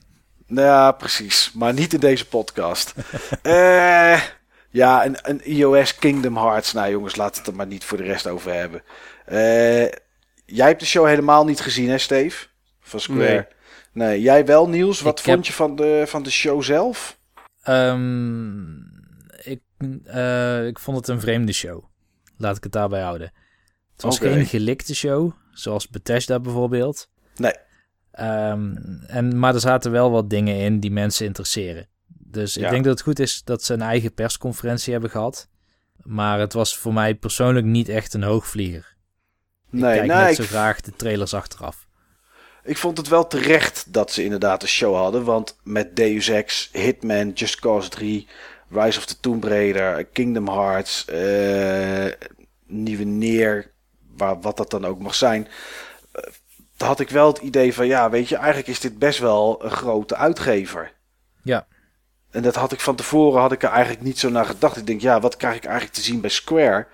Ja, 0.48 0.92
precies. 0.92 1.52
Maar 1.54 1.74
niet 1.74 1.94
in 1.94 2.00
deze 2.00 2.28
podcast. 2.28 2.94
Eh, 3.42 4.22
ja, 4.70 5.06
een, 5.06 5.18
een 5.22 5.42
iOS 5.44 5.96
Kingdom 5.96 6.38
Hearts. 6.38 6.74
Nou 6.74 6.92
jongens, 6.92 7.16
laten 7.16 7.34
we 7.34 7.40
het 7.40 7.48
er 7.48 7.56
maar 7.56 7.68
niet 7.68 7.84
voor 7.84 7.98
de 7.98 8.04
rest 8.04 8.28
over 8.28 8.54
hebben. 8.54 8.84
Eh, 9.26 10.00
jij 10.54 10.68
hebt 10.68 10.80
de 10.80 10.86
show 10.86 11.06
helemaal 11.08 11.46
niet 11.46 11.60
gezien, 11.60 11.90
hè 11.90 11.98
Steve? 11.98 12.46
Van 12.80 13.00
Square. 13.00 13.48
Nee. 13.94 14.08
Nee, 14.08 14.22
jij 14.22 14.46
wel, 14.46 14.70
Niels. 14.70 15.02
Wat 15.02 15.20
Ik 15.20 15.26
vond 15.26 15.38
heb- 15.38 15.46
je 15.46 15.54
van 15.54 15.76
de, 15.76 16.04
van 16.08 16.24
de 16.24 16.32
show 16.32 16.64
zelf? 16.64 17.20
Ehm, 17.64 18.72
ik, 19.44 19.62
eh, 20.04 20.66
ik 20.68 20.80
vond 20.80 20.98
het 20.98 21.08
een 21.08 21.20
vreemde 21.20 21.54
show. 21.54 21.84
Laat 22.38 22.58
ik 22.58 22.64
het 22.64 22.72
daarbij 22.72 23.02
houden. 23.02 23.34
Het 23.94 24.02
was 24.02 24.20
geen 24.20 24.46
gelikte 24.46 24.96
show, 24.96 25.32
zoals 25.54 25.88
Bethesda 25.90 26.40
bijvoorbeeld. 26.40 27.10
Nee. 27.36 27.54
Ehm, 28.12 28.76
en, 29.08 29.40
maar 29.40 29.54
er 29.54 29.60
zaten 29.60 29.92
wel 29.92 30.12
wat 30.12 30.30
dingen 30.30 30.56
in 30.56 30.80
die 30.80 30.92
mensen 30.92 31.26
interesseren. 31.26 31.88
Dus 32.08 32.58
ik 32.58 32.70
denk 32.70 32.84
dat 32.84 32.94
het 32.94 33.02
goed 33.02 33.20
is 33.20 33.44
dat 33.44 33.64
ze 33.64 33.74
een 33.74 33.82
eigen 33.82 34.14
persconferentie 34.14 34.92
hebben 34.92 35.10
gehad. 35.10 35.50
Maar 36.02 36.40
het 36.40 36.54
was 36.54 36.78
voor 36.78 36.94
mij 36.94 37.16
persoonlijk 37.16 37.66
niet 37.66 37.90
echt 37.90 38.14
een 38.14 38.24
hoogvlieger. 38.24 38.91
Nee, 39.72 39.96
kijk 39.98 40.08
nee, 40.08 40.18
net 40.18 40.30
ik, 40.30 40.36
zo 40.36 40.44
graag 40.44 40.82
de 40.82 40.92
trailers 40.96 41.34
achteraf. 41.34 41.86
ik 42.64 42.78
vond 42.78 42.98
het 42.98 43.08
wel 43.08 43.28
terecht 43.28 43.94
dat 43.94 44.12
ze 44.12 44.24
inderdaad 44.24 44.62
een 44.62 44.68
show 44.68 44.96
hadden. 44.96 45.24
Want 45.24 45.58
met 45.64 45.96
Deus 45.96 46.28
Ex, 46.28 46.70
Hitman, 46.72 47.30
Just 47.30 47.60
Cause 47.60 47.90
3, 47.90 48.28
Rise 48.70 48.98
of 48.98 49.06
the 49.06 49.20
Tomb 49.20 49.44
Raider, 49.44 50.06
Kingdom 50.06 50.48
Hearts, 50.48 51.06
eh, 51.06 52.06
Nieuwe 52.66 53.04
Neer, 53.04 53.72
waar, 54.18 54.42
wat 54.42 54.58
dat 54.58 54.70
dan 54.72 54.86
ook 54.86 55.00
mag 55.00 55.16
zijn. 55.16 55.48
eh, 56.12 56.24
had 56.78 57.00
ik 57.00 57.10
wel 57.10 57.28
het 57.28 57.38
idee 57.38 57.74
van, 57.74 57.88
ja, 57.88 58.10
weet 58.10 58.30
je, 58.30 58.36
eigenlijk 58.36 58.68
is 58.68 58.80
dit 58.80 59.00
best 59.00 59.20
wel 59.20 59.64
een 59.66 59.72
grote 59.72 60.16
uitgever. 60.16 60.94
Ja. 61.44 61.68
En 62.32 62.42
dat 62.42 62.56
had 62.56 62.72
ik 62.72 62.80
van 62.80 62.96
tevoren 62.96 63.42
had 63.42 63.52
ik 63.52 63.64
er 63.64 63.70
eigenlijk 63.70 64.04
niet 64.04 64.20
zo 64.20 64.30
naar 64.30 64.46
gedacht. 64.46 64.78
Ik 64.78 64.86
denk, 64.86 65.02
ja, 65.02 65.20
wat 65.20 65.38
krijg 65.38 65.56
ik 65.56 65.64
eigenlijk 65.66 65.94
te 65.96 66.02
zien 66.02 66.22
bij 66.22 66.30
Square? 66.30 66.88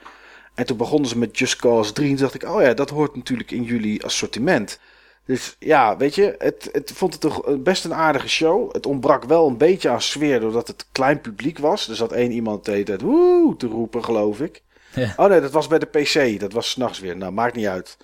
En 0.57 0.65
toen 0.65 0.77
begonnen 0.77 1.09
ze 1.09 1.17
met 1.17 1.37
Just 1.37 1.55
Cause 1.55 1.93
3. 1.93 2.09
En 2.09 2.15
toen 2.15 2.23
dacht 2.23 2.43
ik, 2.43 2.49
oh 2.49 2.61
ja, 2.61 2.73
dat 2.73 2.89
hoort 2.89 3.15
natuurlijk 3.15 3.51
in 3.51 3.63
jullie 3.63 4.05
assortiment. 4.05 4.79
Dus 5.25 5.55
ja, 5.59 5.97
weet 5.97 6.15
je, 6.15 6.35
het, 6.37 6.69
het 6.71 6.91
vond 6.91 7.11
het 7.13 7.21
toch 7.21 7.57
best 7.59 7.85
een 7.85 7.93
aardige 7.93 8.29
show. 8.29 8.73
Het 8.73 8.85
ontbrak 8.85 9.23
wel 9.23 9.47
een 9.47 9.57
beetje 9.57 9.89
aan 9.89 10.01
sfeer 10.01 10.39
doordat 10.39 10.67
het 10.67 10.87
klein 10.91 11.21
publiek 11.21 11.57
was. 11.57 11.89
Er 11.89 11.95
zat 11.95 12.11
één 12.11 12.31
iemand 12.31 12.65
de 12.65 12.71
hele 12.71 12.83
tijd 12.83 13.01
woe 13.01 13.55
te 13.57 13.67
roepen, 13.67 14.03
geloof 14.03 14.39
ik. 14.39 14.63
Ja. 14.93 15.13
Oh 15.17 15.29
nee, 15.29 15.41
dat 15.41 15.51
was 15.51 15.67
bij 15.67 15.79
de 15.79 15.85
PC. 15.85 16.39
Dat 16.39 16.53
was 16.53 16.69
s'nachts 16.69 16.99
weer. 16.99 17.17
Nou, 17.17 17.31
maakt 17.31 17.55
niet 17.55 17.67
uit. 17.67 17.97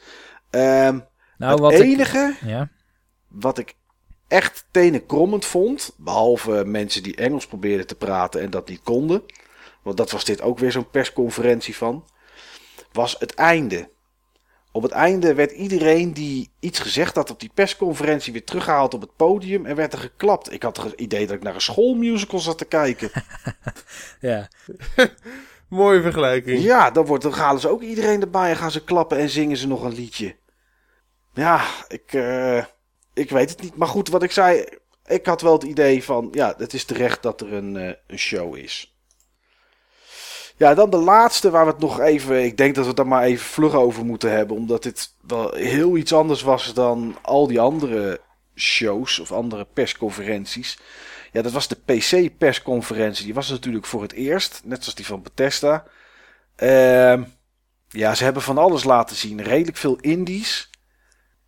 Ehm, 0.49 0.99
Nou, 1.37 1.51
het 1.51 1.59
wat 1.59 1.71
ik... 1.73 1.81
enige 1.81 2.35
Ja, 2.45 2.69
wat 3.27 3.57
ik 3.57 3.75
echt 4.27 4.65
tenenkrommend 4.71 5.45
vond, 5.45 5.93
behalve 5.97 6.65
mensen 6.65 7.03
die 7.03 7.15
Engels 7.15 7.47
probeerden 7.47 7.87
te 7.87 7.95
praten 7.95 8.41
en 8.41 8.49
dat 8.49 8.69
niet 8.69 8.83
konden, 8.83 9.23
want 9.81 9.97
dat 9.97 10.11
was 10.11 10.25
dit 10.25 10.41
ook 10.41 10.59
weer 10.59 10.71
zo'n 10.71 10.89
persconferentie 10.89 11.75
van, 11.75 12.05
was 12.93 13.15
het 13.19 13.33
einde. 13.33 13.91
Op 14.71 14.83
het 14.83 14.91
einde 14.91 15.33
werd 15.33 15.51
iedereen 15.51 16.13
die 16.13 16.51
iets 16.59 16.79
gezegd 16.79 17.15
had 17.15 17.29
op 17.29 17.39
die 17.39 17.51
persconferentie 17.53 18.33
weer 18.33 18.43
teruggehaald 18.43 18.93
op 18.93 19.01
het 19.01 19.15
podium 19.15 19.65
en 19.65 19.75
werd 19.75 19.93
er 19.93 19.99
geklapt. 19.99 20.53
Ik 20.53 20.63
had 20.63 20.77
het 20.77 20.93
idee 20.93 21.27
dat 21.27 21.35
ik 21.35 21.43
naar 21.43 21.55
een 21.55 21.61
schoolmusical 21.61 22.39
zat 22.39 22.57
te 22.57 22.65
kijken. 22.65 23.11
ja. 24.21 24.47
Mooie 25.67 26.01
vergelijking. 26.01 26.63
Ja, 26.63 26.91
dan, 26.91 27.05
wordt, 27.05 27.23
dan 27.23 27.33
halen 27.33 27.61
ze 27.61 27.69
ook 27.69 27.81
iedereen 27.81 28.21
erbij 28.21 28.49
en 28.49 28.55
gaan 28.55 28.71
ze 28.71 28.83
klappen 28.83 29.17
en 29.17 29.29
zingen 29.29 29.57
ze 29.57 29.67
nog 29.67 29.83
een 29.83 29.93
liedje. 29.93 30.35
Ja, 31.33 31.65
ik, 31.87 32.13
eh, 32.13 32.63
ik 33.13 33.29
weet 33.29 33.49
het 33.49 33.61
niet. 33.61 33.75
Maar 33.75 33.87
goed, 33.87 34.09
wat 34.09 34.23
ik 34.23 34.31
zei, 34.31 34.65
ik 35.05 35.25
had 35.25 35.41
wel 35.41 35.53
het 35.53 35.63
idee 35.63 36.03
van, 36.03 36.27
ja, 36.31 36.53
het 36.57 36.73
is 36.73 36.85
terecht 36.85 37.23
dat 37.23 37.41
er 37.41 37.53
een, 37.53 37.77
eh, 37.77 37.93
een 38.07 38.19
show 38.19 38.55
is. 38.55 38.92
Ja, 40.63 40.73
dan 40.73 40.89
de 40.89 40.97
laatste 40.97 41.49
waar 41.49 41.65
we 41.65 41.71
het 41.71 41.79
nog 41.79 41.99
even, 41.99 42.43
ik 42.43 42.57
denk 42.57 42.75
dat 42.75 42.83
we 42.83 42.89
het 42.89 42.97
daar 42.97 43.07
maar 43.07 43.23
even 43.23 43.45
vlug 43.45 43.73
over 43.73 44.05
moeten 44.05 44.31
hebben. 44.31 44.57
Omdat 44.57 44.83
dit 44.83 45.13
wel 45.27 45.53
heel 45.53 45.97
iets 45.97 46.13
anders 46.13 46.41
was 46.41 46.73
dan 46.73 47.17
al 47.21 47.47
die 47.47 47.59
andere 47.59 48.21
shows 48.55 49.19
of 49.19 49.31
andere 49.31 49.67
persconferenties. 49.73 50.79
Ja, 51.31 51.41
dat 51.41 51.51
was 51.51 51.67
de 51.67 51.77
PC-persconferentie. 51.85 53.25
Die 53.25 53.33
was 53.33 53.49
natuurlijk 53.49 53.85
voor 53.85 54.01
het 54.01 54.11
eerst, 54.11 54.61
net 54.63 54.79
zoals 54.79 54.95
die 54.95 55.05
van 55.05 55.21
Bethesda. 55.21 55.85
Ehm, 56.55 57.23
ja, 57.89 58.15
ze 58.15 58.23
hebben 58.23 58.41
van 58.41 58.57
alles 58.57 58.83
laten 58.83 59.15
zien. 59.15 59.41
Redelijk 59.41 59.77
veel 59.77 59.97
indies. 59.99 60.69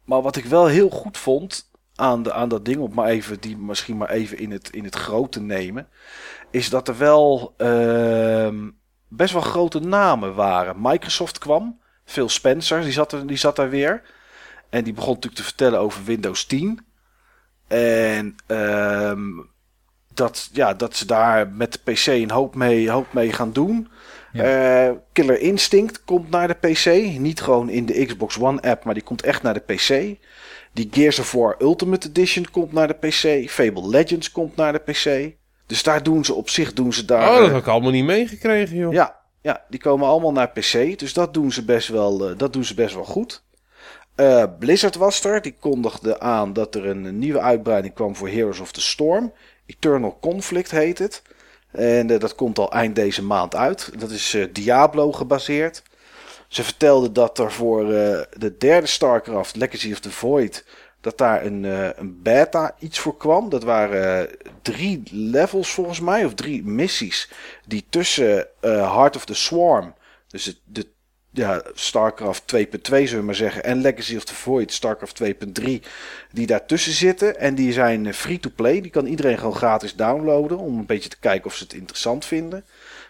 Maar 0.04 0.22
wat 0.22 0.36
ik 0.36 0.46
wel 0.46 0.66
heel 0.66 0.90
goed 0.90 1.18
vond 1.18 1.72
aan, 1.96 2.24
de, 2.24 2.34
aan 2.34 2.50
dat 2.50 2.66
ding, 2.66 2.78
om 2.78 2.94
maar 2.94 3.08
even, 3.08 3.40
die 3.40 3.58
misschien 3.58 3.98
maar 3.98 4.10
even 4.10 4.38
in 4.38 4.52
het, 4.52 4.70
in 4.70 4.84
het 4.84 4.96
grote 4.96 5.42
nemen, 5.42 5.88
is 6.52 6.70
dat 6.70 6.88
er 6.88 6.98
wel 6.98 7.54
ehm, 7.58 8.68
best 9.08 9.34
wel 9.34 9.42
grote 9.42 9.80
namen 9.80 10.36
waren. 10.36 10.76
Microsoft 10.80 11.38
kwam, 11.38 11.80
Phil 12.06 12.30
Spencer, 12.30 12.82
die 12.82 12.92
zat, 12.92 13.12
er, 13.12 13.28
die 13.28 13.38
zat 13.38 13.56
daar 13.56 13.70
weer. 13.70 14.02
En 14.70 14.84
die 14.84 14.94
begon 14.94 15.14
natuurlijk 15.14 15.42
te 15.42 15.48
vertellen 15.48 15.80
over 15.80 16.04
Windows 16.04 16.46
10. 16.46 16.86
En 17.68 18.36
ehm, 18.48 19.22
dat, 20.14 20.50
ja, 20.54 20.74
dat 20.74 20.96
ze 20.96 21.06
daar 21.06 21.50
met 21.50 21.74
de 21.74 21.92
PC 21.92 22.06
een 22.06 22.32
hoop 22.32 22.56
mee, 22.56 22.90
hoop 22.90 23.14
mee 23.14 23.34
gaan 23.34 23.54
doen. 23.54 23.90
Eh, 24.34 24.92
Killer 25.12 25.40
Instinct 25.40 26.04
komt 26.04 26.30
naar 26.30 26.48
de 26.48 26.54
PC. 26.54 26.86
Niet 27.20 27.42
gewoon 27.42 27.70
in 27.70 27.86
de 27.86 28.06
Xbox 28.06 28.40
One 28.40 28.62
app, 28.62 28.84
maar 28.84 28.94
die 28.94 29.04
komt 29.04 29.22
echt 29.22 29.42
naar 29.42 29.54
de 29.54 29.60
PC. 29.60 30.18
Die 30.74 30.90
Gears 30.92 31.20
of 31.20 31.32
War 31.32 31.56
Ultimate 31.60 32.08
Edition 32.08 32.52
komt 32.52 32.72
naar 32.72 32.88
de 32.88 32.94
PC. 32.94 33.50
Fable 33.50 33.88
Legends 33.88 34.32
komt 34.32 34.56
naar 34.56 34.74
de 34.74 34.80
PC. 34.80 35.36
Dus 35.66 35.84
daar 35.84 36.04
doen 36.04 36.26
ze 36.26 36.34
op 36.34 36.50
zich 36.50 36.74
doen 36.74 36.94
ze 36.94 37.06
daar. 37.06 37.30
Oh, 37.30 37.36
dat 37.36 37.46
eh, 37.46 37.52
heb 37.54 37.62
ik 37.62 37.68
allemaal 37.68 37.92
niet 37.92 38.06
meegekregen, 38.06 38.78
joh. 38.78 38.94
ja, 38.94 39.20
ja, 39.42 39.64
die 39.70 39.80
komen 39.80 40.08
allemaal 40.08 40.32
naar 40.32 40.50
PC. 40.50 41.00
Dus 41.00 41.14
dat 41.14 41.34
doen 41.34 41.52
ze 41.52 41.66
best 41.66 41.88
wel, 41.88 42.30
eh, 42.30 42.38
dat 42.38 42.54
doen 42.54 42.64
ze 42.64 42.74
best 42.74 42.96
wel 42.96 43.04
goed. 43.04 43.44
Eh, 44.16 44.44
Blizzard 44.60 44.96
was 44.96 45.24
er. 45.24 45.42
Die 45.42 45.56
kondigde 45.60 46.20
aan 46.20 46.54
dat 46.54 46.76
er 46.76 46.86
een, 46.86 47.20
nieuwe 47.20 47.40
uitbreiding 47.40 47.94
kwam 47.94 48.16
voor 48.16 48.30
Heroes 48.30 48.60
of 48.60 48.72
the 48.72 48.82
Storm. 48.82 49.34
Eternal 49.66 50.18
Conflict 50.22 50.72
heet 50.72 50.98
het. 50.98 51.22
En 51.72 52.08
dat 52.08 52.36
komt 52.36 52.60
al 52.60 52.72
eind 52.72 52.96
deze 52.96 53.24
maand 53.24 53.56
uit. 53.56 53.92
Dat 54.00 54.10
is 54.10 54.38
Diablo 54.52 55.12
gebaseerd. 55.12 55.84
Ze 56.48 56.64
vertelden 56.64 57.14
dat 57.14 57.40
er 57.40 57.52
voor 57.52 57.86
de 57.86 58.56
derde 58.58 58.88
StarCraft, 58.88 59.56
Legacy 59.56 59.92
of 59.92 60.00
the 60.00 60.12
Void, 60.12 60.66
dat 61.06 61.18
daar 61.18 61.46
een, 61.46 61.66
eh, 61.66 61.90
een 61.96 62.22
beta 62.22 62.76
iets 62.80 63.00
voor 63.00 63.18
kwam. 63.18 63.50
Dat 63.50 63.64
waren 63.64 64.30
eh, 64.30 64.36
drie 64.62 65.04
levels 65.12 65.70
volgens 65.70 66.00
mij, 66.00 66.26
of 66.26 66.34
drie 66.34 66.64
missies, 66.64 67.32
die 67.68 67.86
tussen 67.90 68.48
eh, 68.60 68.96
Heart 68.96 69.16
of 69.16 69.26
the 69.26 69.34
Swarm, 69.34 69.94
dus 70.28 70.46
het, 70.46 70.58
de 70.64 70.88
ja, 71.32 71.64
StarCraft 71.74 72.44
2.2 72.56 73.08
zullen 73.08 73.20
we 73.20 73.22
maar 73.22 73.36
zeggen, 73.36 73.64
en 73.64 73.82
Legacy 73.82 74.16
of 74.16 74.24
the 74.24 74.36
Void, 74.36 74.74
StarCraft 74.74 75.24
2.3, 75.24 75.80
die 76.32 76.48
daartussen 76.48 76.94
zitten. 76.94 77.40
En 77.40 77.56
die 77.56 77.74
zijn 77.74 78.14
free-to-play, 78.14 78.82
die 78.82 78.92
kan 78.92 79.06
iedereen 79.06 79.38
gewoon 79.38 79.56
gratis 79.56 79.96
downloaden, 79.96 80.58
om 80.58 80.80
een 80.80 80.86
beetje 80.86 81.10
te 81.10 81.20
kijken 81.20 81.46
of 81.46 81.56
ze 81.56 81.64
het 81.64 81.74
interessant 81.74 82.26
vinden. 82.26 82.66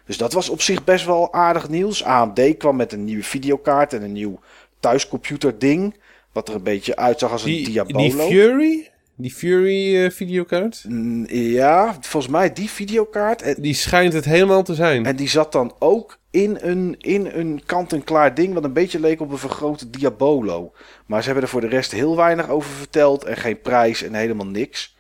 Dus 0.05 0.17
dat 0.17 0.33
was 0.33 0.49
op 0.49 0.61
zich 0.61 0.83
best 0.83 1.05
wel 1.05 1.33
aardig 1.33 1.69
nieuws. 1.69 2.03
AMD 2.03 2.57
kwam 2.57 2.75
met 2.75 2.93
een 2.93 3.03
nieuwe 3.03 3.23
videokaart 3.23 3.93
en 3.93 4.01
een 4.01 4.13
nieuw 4.13 4.39
thuiscomputer 4.79 5.59
ding. 5.59 5.95
Wat 6.35 6.49
er 6.49 6.55
een 6.55 6.63
beetje 6.63 6.95
uitzag 6.95 7.31
als 7.31 7.43
een 7.43 7.63
Diabolo. 7.63 7.99
die 7.99 8.11
Fury? 8.13 8.89
Die 9.15 9.31
Fury 9.33 10.03
eh, 10.03 10.11
videokaart? 10.11 10.83
Mm, 10.87 11.25
Ja, 11.29 11.97
volgens 12.01 12.31
mij 12.31 12.53
die 12.53 12.69
videokaart. 12.69 13.41
En, 13.41 13.55
Die 13.61 13.73
schijnt 13.73 14.13
het 14.13 14.25
helemaal 14.25 14.63
te 14.63 14.73
zijn. 14.73 15.05
en 15.05 15.15
die 15.15 15.29
zat 15.29 15.51
dan 15.51 15.75
ook 15.79 16.17
in 16.31 16.57
een, 16.61 16.95
in 16.99 17.25
een 17.25 17.61
kant-en-klaar 17.65 18.33
ding... 18.33 18.53
wat 18.53 18.63
een 18.63 18.73
beetje 18.73 18.99
leek 18.99 19.21
op 19.21 19.31
een 19.31 19.37
vergrote 19.37 19.89
Diabolo. 19.89 20.73
Maar 21.05 21.19
ze 21.19 21.25
hebben 21.25 21.43
er 21.43 21.49
voor 21.49 21.61
de 21.61 21.67
rest 21.67 21.91
heel 21.91 22.15
weinig 22.15 22.49
over 22.49 22.69
verteld... 22.69 23.23
en 23.23 23.37
geen 23.37 23.61
prijs 23.61 24.01
en 24.03 24.13
helemaal 24.13 24.47
niks. 24.47 24.95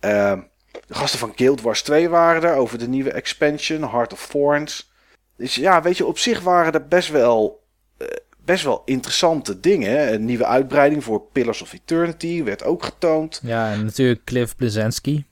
Ehm, 0.00 0.40
de 0.86 0.94
gasten 0.94 1.18
van 1.18 1.32
Guild 1.36 1.60
Wars 1.60 1.82
2 1.82 2.08
waren 2.08 2.42
er... 2.42 2.56
over 2.56 2.78
de 2.78 2.88
nieuwe 2.88 3.12
expansion, 3.12 3.90
Heart 3.90 4.12
of 4.12 4.26
Thorns. 4.26 4.92
Dus 5.36 5.54
ja, 5.54 5.82
weet 5.82 5.96
je, 5.96 6.06
op 6.06 6.18
zich 6.18 6.40
waren 6.40 6.72
er 6.72 6.88
best 6.88 7.10
wel... 7.10 7.62
Best 8.44 8.64
wel 8.64 8.82
interessante 8.84 9.60
dingen. 9.60 10.12
Een 10.12 10.24
nieuwe 10.24 10.46
uitbreiding 10.46 11.04
voor 11.04 11.22
Pillars 11.32 11.62
of 11.62 11.72
Eternity 11.72 12.42
werd 12.42 12.64
ook 12.64 12.84
getoond. 12.84 13.40
Ja, 13.42 13.72
en 13.72 13.84
natuurlijk 13.84 14.24
Cliff 14.24 14.56
Bleszinski. 14.56 15.24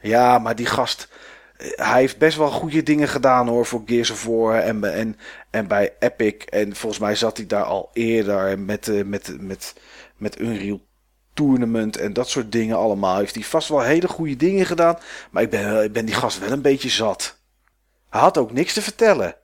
Ja, 0.00 0.38
maar 0.38 0.56
die 0.56 0.66
gast, 0.66 1.08
eh, 1.56 1.68
hij 1.74 2.00
heeft 2.00 2.18
best 2.18 2.36
wel 2.36 2.50
goede 2.50 2.82
dingen 2.82 3.08
gedaan 3.08 3.48
hoor 3.48 3.66
voor 3.66 3.82
Gears 3.86 4.10
of 4.10 4.24
War 4.24 4.58
en, 4.60 4.80
bij- 4.80 4.92
en, 4.92 5.16
en 5.50 5.66
bij 5.66 5.92
Epic. 5.98 6.34
En 6.44 6.76
volgens 6.76 7.00
mij 7.00 7.14
zat 7.14 7.36
hij 7.36 7.46
daar 7.46 7.64
al 7.64 7.90
eerder 7.92 8.58
met, 8.58 8.88
eh, 8.88 9.04
met, 9.04 9.36
met, 9.40 9.74
met 10.16 10.40
Unreal 10.40 10.80
Tournament 11.34 11.96
en 11.96 12.12
dat 12.12 12.28
soort 12.28 12.52
dingen 12.52 12.76
allemaal. 12.76 13.18
Heeft 13.18 13.34
hij 13.34 13.44
vast 13.44 13.68
wel 13.68 13.80
hele 13.82 14.08
goede 14.08 14.36
dingen 14.36 14.66
gedaan, 14.66 14.98
maar 15.30 15.42
ik 15.42 15.50
ben, 15.50 15.82
ik 15.84 15.92
ben 15.92 16.04
die 16.06 16.14
gast 16.14 16.38
wel 16.38 16.50
een 16.50 16.62
beetje 16.62 16.88
zat. 16.88 17.38
Hij 18.10 18.20
had 18.20 18.38
ook 18.38 18.52
niks 18.52 18.72
te 18.72 18.82
vertellen. 18.82 19.34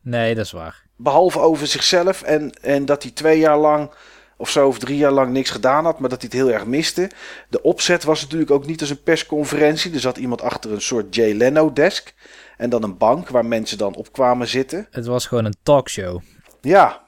Nee, 0.00 0.34
dat 0.34 0.44
is 0.44 0.52
waar. 0.52 0.82
Behalve 0.96 1.38
over 1.38 1.66
zichzelf 1.66 2.22
en, 2.22 2.52
en 2.60 2.84
dat 2.84 3.02
hij 3.02 3.12
twee 3.12 3.38
jaar 3.38 3.58
lang 3.58 3.90
of 4.36 4.50
zo 4.50 4.66
of 4.68 4.78
drie 4.78 4.96
jaar 4.96 5.12
lang 5.12 5.32
niks 5.32 5.50
gedaan 5.50 5.84
had, 5.84 5.98
maar 5.98 6.08
dat 6.08 6.20
hij 6.22 6.30
het 6.32 6.40
heel 6.40 6.52
erg 6.54 6.66
miste. 6.66 7.10
De 7.48 7.62
opzet 7.62 8.04
was 8.04 8.22
natuurlijk 8.22 8.50
ook 8.50 8.66
niet 8.66 8.80
als 8.80 8.90
een 8.90 9.02
persconferentie. 9.02 9.92
Er 9.94 10.00
zat 10.00 10.16
iemand 10.16 10.42
achter 10.42 10.72
een 10.72 10.80
soort 10.82 11.14
Jay 11.14 11.32
Leno 11.32 11.72
desk 11.72 12.14
en 12.56 12.70
dan 12.70 12.82
een 12.82 12.96
bank 12.98 13.28
waar 13.28 13.46
mensen 13.46 13.78
dan 13.78 13.94
op 13.94 14.12
kwamen 14.12 14.48
zitten. 14.48 14.86
Het 14.90 15.06
was 15.06 15.26
gewoon 15.26 15.44
een 15.44 15.56
talkshow. 15.62 16.20
Ja, 16.60 17.02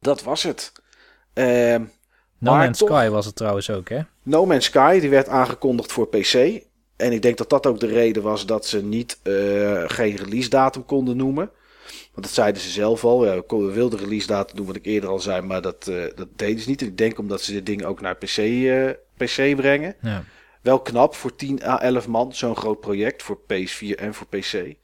dat 0.00 0.22
was 0.22 0.42
het. 0.42 0.72
Ehm, 1.34 1.84
No 2.38 2.54
Man's 2.56 2.78
toch- 2.78 2.88
Sky 2.88 3.08
was 3.08 3.26
het 3.26 3.36
trouwens 3.36 3.70
ook, 3.70 3.88
hè? 3.88 4.00
no 4.22 4.46
Man's 4.46 4.64
Sky 4.64 5.00
die 5.00 5.10
werd 5.10 5.28
aangekondigd 5.28 5.92
voor 5.92 6.08
PC. 6.08 6.60
En 6.96 7.12
ik 7.12 7.22
denk 7.22 7.36
dat 7.38 7.50
dat 7.50 7.66
ook 7.66 7.80
de 7.80 7.86
reden 7.86 8.22
was 8.22 8.46
dat 8.46 8.66
ze 8.66 8.82
niet 8.84 9.18
eh, 9.22 9.32
geen 9.86 10.16
release 10.16 10.48
datum 10.48 10.84
konden 10.84 11.16
noemen. 11.16 11.50
Want 12.12 12.26
dat 12.26 12.30
zeiden 12.30 12.62
ze 12.62 12.70
zelf 12.70 13.04
al. 13.04 13.24
Ja, 13.26 13.42
we 13.48 13.72
wilden 13.72 13.98
release 13.98 14.26
datum 14.26 14.56
doen 14.56 14.66
wat 14.66 14.76
ik 14.76 14.86
eerder 14.86 15.10
al 15.10 15.20
zei, 15.20 15.42
maar 15.42 15.62
dat, 15.62 15.88
eh, 15.88 16.04
dat 16.14 16.28
deden 16.36 16.60
ze 16.60 16.68
niet. 16.68 16.80
En 16.80 16.86
ik 16.86 16.98
denk 16.98 17.18
omdat 17.18 17.42
ze 17.42 17.52
dit 17.52 17.66
ding 17.66 17.84
ook 17.84 18.00
naar 18.00 18.16
PC 18.16 18.36
eh, 18.36 18.88
PC 19.16 19.56
brengen. 19.56 19.96
Ja. 20.02 20.24
Wel 20.62 20.80
knap 20.80 21.14
voor 21.14 21.36
10 21.36 21.64
à 21.64 21.78
11 21.78 22.06
man, 22.06 22.34
zo'n 22.34 22.56
groot 22.56 22.80
project 22.80 23.22
voor 23.22 23.38
PS4 23.38 23.94
en 23.96 24.14
voor 24.14 24.26
PC. 24.26 24.76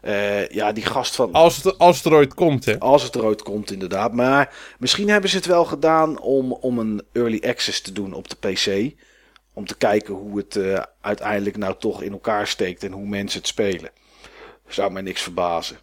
Eh, 0.00 0.48
ja, 0.48 0.72
die 0.72 0.84
gast 0.84 1.14
van. 1.14 1.32
Als 1.32 1.62
het, 1.62 1.78
als 1.78 1.96
het 1.96 2.06
er 2.06 2.12
ooit 2.12 2.34
komt, 2.34 2.64
hè. 2.64 2.78
Als 2.78 3.02
het 3.02 3.14
eruit 3.14 3.42
komt, 3.42 3.70
inderdaad. 3.70 4.12
Maar 4.12 4.54
misschien 4.78 5.08
hebben 5.08 5.30
ze 5.30 5.36
het 5.36 5.46
wel 5.46 5.64
gedaan 5.64 6.20
om, 6.20 6.52
om 6.52 6.78
een 6.78 7.02
early 7.12 7.42
access 7.46 7.80
te 7.80 7.92
doen 7.92 8.12
op 8.12 8.28
de 8.28 8.36
PC. 8.36 8.94
Om 9.52 9.66
te 9.66 9.76
kijken 9.76 10.14
hoe 10.14 10.36
het 10.38 10.56
eh, 10.56 10.82
uiteindelijk 11.00 11.56
nou 11.56 11.74
toch 11.78 12.02
in 12.02 12.12
elkaar 12.12 12.46
steekt 12.46 12.84
en 12.84 12.92
hoe 12.92 13.06
mensen 13.06 13.38
het 13.38 13.48
spelen. 13.48 13.90
Zou 14.68 14.92
mij 14.92 15.02
niks 15.02 15.22
verbazen. 15.22 15.78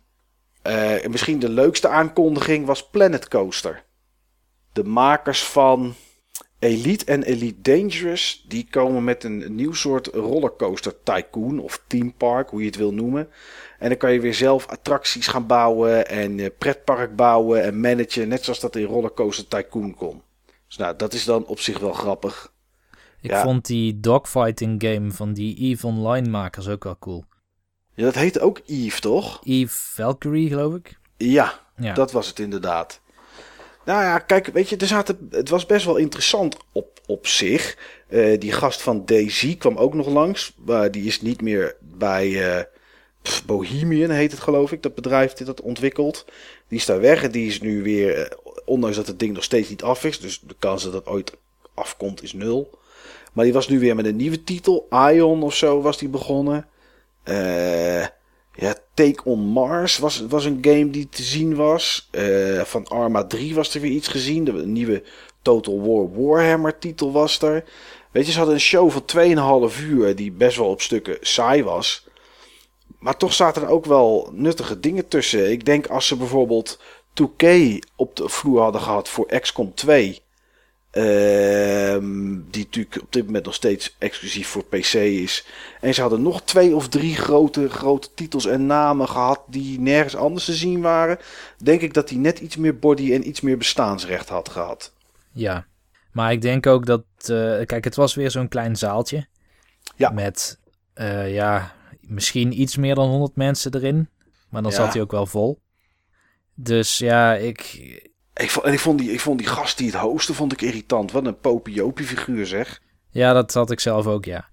Eh, 0.61 1.03
en 1.03 1.11
misschien 1.11 1.39
de 1.39 1.49
leukste 1.49 1.87
aankondiging 1.87 2.65
was 2.65 2.89
Planet 2.89 3.27
Coaster. 3.27 3.85
De 4.73 4.83
makers 4.83 5.43
van 5.43 5.93
Elite 6.59 7.05
en 7.05 7.23
Elite 7.23 7.61
Dangerous, 7.61 8.45
die 8.47 8.67
komen 8.69 9.03
met 9.03 9.23
een 9.23 9.55
nieuw 9.55 9.73
soort 9.73 10.07
rollercoaster 10.07 11.03
tycoon 11.03 11.59
of 11.59 11.83
theme 11.87 12.11
park, 12.17 12.49
hoe 12.49 12.59
je 12.59 12.65
het 12.65 12.75
wil 12.75 12.93
noemen. 12.93 13.29
En 13.79 13.89
dan 13.89 13.97
kan 13.97 14.13
je 14.13 14.19
weer 14.19 14.33
zelf 14.33 14.67
attracties 14.67 15.27
gaan 15.27 15.47
bouwen 15.47 16.07
en 16.07 16.39
eh, 16.39 16.49
pretpark 16.57 17.15
bouwen 17.15 17.63
en 17.63 17.79
managen, 17.79 18.27
net 18.27 18.43
zoals 18.43 18.59
dat 18.59 18.75
in 18.75 18.85
Rollercoaster 18.85 19.47
Tycoon 19.47 19.95
kon. 19.95 20.21
Dus 20.67 20.77
nou, 20.77 20.95
dat 20.95 21.13
is 21.13 21.25
dan 21.25 21.45
op 21.45 21.59
zich 21.59 21.79
wel 21.79 21.93
grappig. 21.93 22.53
Ik 23.21 23.29
Ja. 23.29 23.41
vond 23.41 23.65
die 23.65 23.99
dogfighting 23.99 24.83
game 24.83 25.11
van 25.11 25.33
die 25.33 25.57
EVE 25.57 25.87
Online 25.87 26.29
makers 26.29 26.67
ook 26.67 26.83
wel 26.83 26.97
cool. 26.99 27.25
Ja, 27.97 28.03
dat 28.03 28.15
heette 28.15 28.39
ook 28.39 28.61
Eve, 28.65 28.99
toch? 28.99 29.41
EVE 29.43 29.67
Valkyrie, 29.93 30.47
geloof 30.49 30.73
ik. 30.75 30.97
Ja, 31.17 31.59
Ja. 31.77 31.93
dat 31.93 32.11
was 32.11 32.27
het 32.27 32.39
inderdaad. 32.39 32.99
Nou 33.85 34.01
ja, 34.03 34.19
kijk, 34.19 34.47
weet 34.47 34.69
je, 34.69 34.77
er 34.77 34.87
zaten, 34.87 35.27
het 35.31 35.49
was 35.49 35.65
best 35.65 35.85
wel 35.85 35.95
interessant 35.95 36.57
op, 36.71 36.99
op 37.05 37.27
zich. 37.27 37.77
Eh, 38.07 38.39
die 38.39 38.51
gast 38.51 38.81
van 38.81 39.05
Daisy 39.05 39.57
kwam 39.57 39.77
ook 39.77 39.93
nog 39.93 40.07
langs. 40.07 40.53
Maar 40.65 40.91
die 40.91 41.05
is 41.05 41.21
niet 41.21 41.41
meer 41.41 41.75
bij 41.79 42.55
eh, 42.57 42.63
pff, 43.21 43.45
Bohemian, 43.45 44.09
heet 44.09 44.31
het 44.31 44.39
geloof 44.39 44.71
ik, 44.71 44.81
dat 44.83 44.95
bedrijf 44.95 45.33
dit 45.33 45.47
dat 45.47 45.61
ontwikkelt. 45.61 46.25
Die 46.67 46.77
is 46.79 46.85
daar 46.85 47.01
weg 47.01 47.23
en 47.23 47.31
die 47.31 47.47
is 47.47 47.61
nu 47.61 47.83
weer, 47.83 48.15
eh, 48.15 48.37
ondanks 48.65 48.95
dat 48.95 49.07
het 49.07 49.19
ding 49.19 49.33
nog 49.33 49.43
steeds 49.43 49.69
niet 49.69 49.83
af 49.83 50.03
is, 50.03 50.19
dus 50.19 50.39
de 50.39 50.55
kans 50.59 50.83
dat 50.83 50.93
het 50.93 51.07
ooit 51.07 51.33
afkomt 51.73 52.23
is 52.23 52.33
nul. 52.33 52.79
Maar 53.33 53.43
die 53.45 53.53
was 53.53 53.67
nu 53.67 53.79
weer 53.79 53.95
met 53.95 54.05
een 54.05 54.15
nieuwe 54.15 54.43
titel, 54.43 54.87
Ion 55.11 55.43
of 55.43 55.55
zo 55.55 55.81
was 55.81 55.97
die 55.97 56.09
begonnen. 56.09 56.67
Eh... 57.27 58.05
Ja, 58.59 58.75
Take 58.93 59.23
on 59.23 59.39
Mars 59.39 59.97
was, 59.97 60.25
was 60.29 60.45
een 60.45 60.57
game 60.61 60.89
die 60.89 61.09
te 61.09 61.23
zien 61.23 61.55
was. 61.55 62.07
Eh, 62.11 62.61
van 62.61 62.87
Arma 62.87 63.23
3 63.23 63.55
was 63.55 63.75
er 63.75 63.81
weer 63.81 63.91
iets 63.91 64.07
gezien. 64.07 64.43
De 64.43 64.51
nieuwe 64.51 65.03
Total 65.41 65.81
War 65.81 66.21
Warhammer 66.21 66.79
titel 66.79 67.11
was 67.11 67.41
er. 67.41 67.63
Weet 68.11 68.25
je, 68.25 68.31
ze 68.31 68.37
hadden 68.37 68.55
een 68.55 68.61
show 68.61 68.91
van 68.91 69.05
2,5 69.71 69.79
uur 69.81 70.15
die 70.15 70.31
best 70.31 70.57
wel 70.57 70.67
op 70.67 70.81
stukken 70.81 71.17
saai 71.21 71.63
was. 71.63 72.07
Maar 72.99 73.17
toch 73.17 73.33
zaten 73.33 73.61
er 73.61 73.69
ook 73.69 73.85
wel 73.85 74.29
nuttige 74.31 74.79
dingen 74.79 75.07
tussen. 75.07 75.51
Ik 75.51 75.65
denk 75.65 75.87
als 75.87 76.07
ze 76.07 76.15
bijvoorbeeld 76.15 76.79
2K 77.13 77.47
op 77.95 78.15
de 78.15 78.29
vloer 78.29 78.61
hadden 78.61 78.81
gehad 78.81 79.09
voor 79.09 79.39
XCOM 79.39 79.73
2. 79.73 80.21
Ehm, 80.97 82.39
die 82.51 82.63
natuurlijk 82.63 83.01
op 83.01 83.13
dit 83.13 83.25
moment 83.25 83.45
nog 83.45 83.53
steeds 83.53 83.95
exclusief 83.97 84.47
voor 84.47 84.63
PC 84.65 84.93
is. 84.93 85.45
En 85.81 85.93
ze 85.93 86.01
hadden 86.01 86.21
nog 86.21 86.41
twee 86.41 86.75
of 86.75 86.89
drie 86.89 87.15
grote, 87.15 87.69
grote 87.69 88.07
titels 88.13 88.45
en 88.45 88.65
namen 88.65 89.07
gehad 89.09 89.41
die 89.47 89.79
nergens 89.79 90.15
anders 90.15 90.45
te 90.45 90.53
zien 90.53 90.81
waren. 90.81 91.17
Denk 91.63 91.81
ik 91.81 91.93
dat 91.93 92.09
hij 92.09 92.17
net 92.17 92.39
iets 92.39 92.55
meer 92.55 92.79
body 92.79 93.13
en 93.13 93.27
iets 93.27 93.41
meer 93.41 93.57
bestaansrecht 93.57 94.29
had 94.29 94.49
gehad. 94.49 94.93
Ja. 95.31 95.65
Maar 96.11 96.31
ik 96.31 96.41
denk 96.41 96.67
ook 96.67 96.85
dat... 96.85 97.03
eh, 97.19 97.65
kijk, 97.65 97.83
het 97.83 97.95
was 97.95 98.15
weer 98.15 98.31
zo'n 98.31 98.47
klein 98.47 98.75
zaaltje. 98.75 99.27
Ja. 99.95 100.09
Met, 100.09 100.59
eh, 100.93 101.33
ja, 101.33 101.73
misschien 102.01 102.61
iets 102.61 102.77
meer 102.77 102.95
dan 102.95 103.09
100 103.09 103.35
mensen 103.35 103.73
erin. 103.75 104.09
Maar 104.49 104.61
dan 104.61 104.71
Ja. 104.71 104.77
zat 104.77 104.93
hij 104.93 105.01
ook 105.01 105.11
wel 105.11 105.25
vol. 105.25 105.59
Dus 106.53 106.97
ja, 106.97 107.33
ik... 107.35 107.61
Ik 108.37 108.51
vond, 108.51 108.65
en 108.65 108.73
ik 108.73 108.79
vond, 108.79 108.99
die, 108.99 109.11
ik 109.11 109.19
vond 109.19 109.39
die 109.39 109.47
gast 109.47 109.77
die 109.77 109.91
het 109.91 109.99
hosten 109.99 110.35
vond 110.35 110.53
ik 110.53 110.61
irritant. 110.61 111.11
Wat 111.11 111.25
een 111.25 111.39
popiopie 111.39 112.05
figuur 112.05 112.45
zeg. 112.45 112.81
Ja, 113.09 113.33
dat 113.33 113.53
had 113.53 113.71
ik 113.71 113.79
zelf 113.79 114.07
ook, 114.07 114.25
ja. 114.25 114.49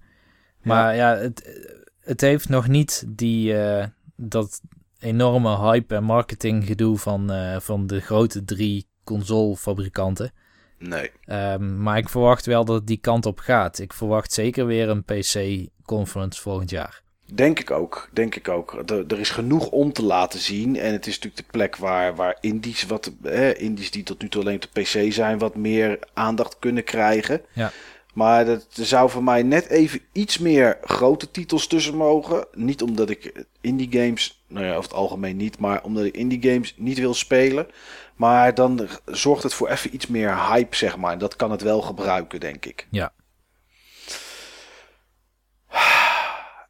Maar 0.61 0.95
ja, 0.95 1.17
het, 1.17 1.61
het 1.99 2.21
heeft 2.21 2.49
nog 2.49 2.67
niet 2.67 3.03
die, 3.07 3.57
eh, 3.57 3.87
dat 4.15 4.61
enorme 4.99 5.57
hype 5.57 5.95
en 5.95 6.03
marketing 6.03 6.65
gedoe 6.65 6.97
van, 6.97 7.31
eh, 7.31 7.59
van 7.59 7.87
de 7.87 7.99
grote 7.99 8.43
drie 8.43 8.87
consolefabrikanten. 9.03 10.31
Nee. 10.79 11.11
Ehm, 11.25 11.81
maar 11.81 11.97
ik 11.97 12.09
verwacht 12.09 12.45
wel 12.45 12.65
dat 12.65 12.75
het 12.75 12.87
die 12.87 12.97
kant 12.97 13.25
op 13.25 13.39
gaat. 13.39 13.79
Ik 13.79 13.93
verwacht 13.93 14.33
zeker 14.33 14.65
weer 14.65 14.89
een 14.89 15.03
PC-conference 15.03 16.41
volgend 16.41 16.69
jaar. 16.69 17.03
Denk 17.33 17.59
ik 17.59 17.71
ook. 17.71 18.09
Denk 18.11 18.35
ik 18.35 18.47
ook. 18.47 18.83
Er, 18.85 19.05
er 19.07 19.19
is 19.19 19.29
genoeg 19.29 19.69
om 19.69 19.93
te 19.93 20.03
laten 20.03 20.39
zien. 20.39 20.77
En 20.77 20.91
het 20.91 21.07
is 21.07 21.13
natuurlijk 21.13 21.47
de 21.47 21.57
plek 21.57 21.75
waar, 21.75 22.15
waar 22.15 22.37
indies, 22.41 22.85
wat, 22.85 23.11
eh, 23.23 23.61
indies 23.61 23.91
die 23.91 24.03
tot 24.03 24.21
nu 24.21 24.29
toe 24.29 24.41
alleen 24.41 24.55
op 24.55 24.67
de 24.71 24.81
PC 24.81 25.13
zijn, 25.13 25.37
wat 25.37 25.55
meer 25.55 25.99
aandacht 26.13 26.59
kunnen 26.59 26.83
krijgen. 26.83 27.41
Ja. 27.53 27.71
Maar 28.13 28.45
dat, 28.45 28.67
er 28.75 28.85
zou 28.85 29.09
voor 29.09 29.23
mij 29.23 29.43
net 29.43 29.67
even 29.67 30.01
iets 30.11 30.37
meer 30.37 30.77
grote 30.83 31.31
titels 31.31 31.67
tussen 31.67 31.95
mogen. 31.95 32.47
Niet 32.53 32.81
omdat 32.81 33.09
ik 33.09 33.45
indie 33.61 33.91
games, 33.91 34.43
nou 34.47 34.65
ja, 34.65 34.71
over 34.71 34.83
het 34.83 34.93
algemeen 34.93 35.37
niet, 35.37 35.59
maar 35.59 35.83
omdat 35.83 36.03
ik 36.03 36.15
indie 36.17 36.51
games 36.51 36.73
niet 36.77 36.97
wil 36.97 37.13
spelen. 37.13 37.67
Maar 38.15 38.53
dan 38.53 38.87
zorgt 39.05 39.43
het 39.43 39.53
voor 39.53 39.69
even 39.69 39.93
iets 39.93 40.07
meer 40.07 40.47
hype, 40.47 40.75
zeg 40.75 40.97
maar. 40.97 41.11
En 41.11 41.19
dat 41.19 41.35
kan 41.35 41.51
het 41.51 41.61
wel 41.61 41.81
gebruiken, 41.81 42.39
denk 42.39 42.65
ik. 42.65 42.87
Ja. 42.89 43.13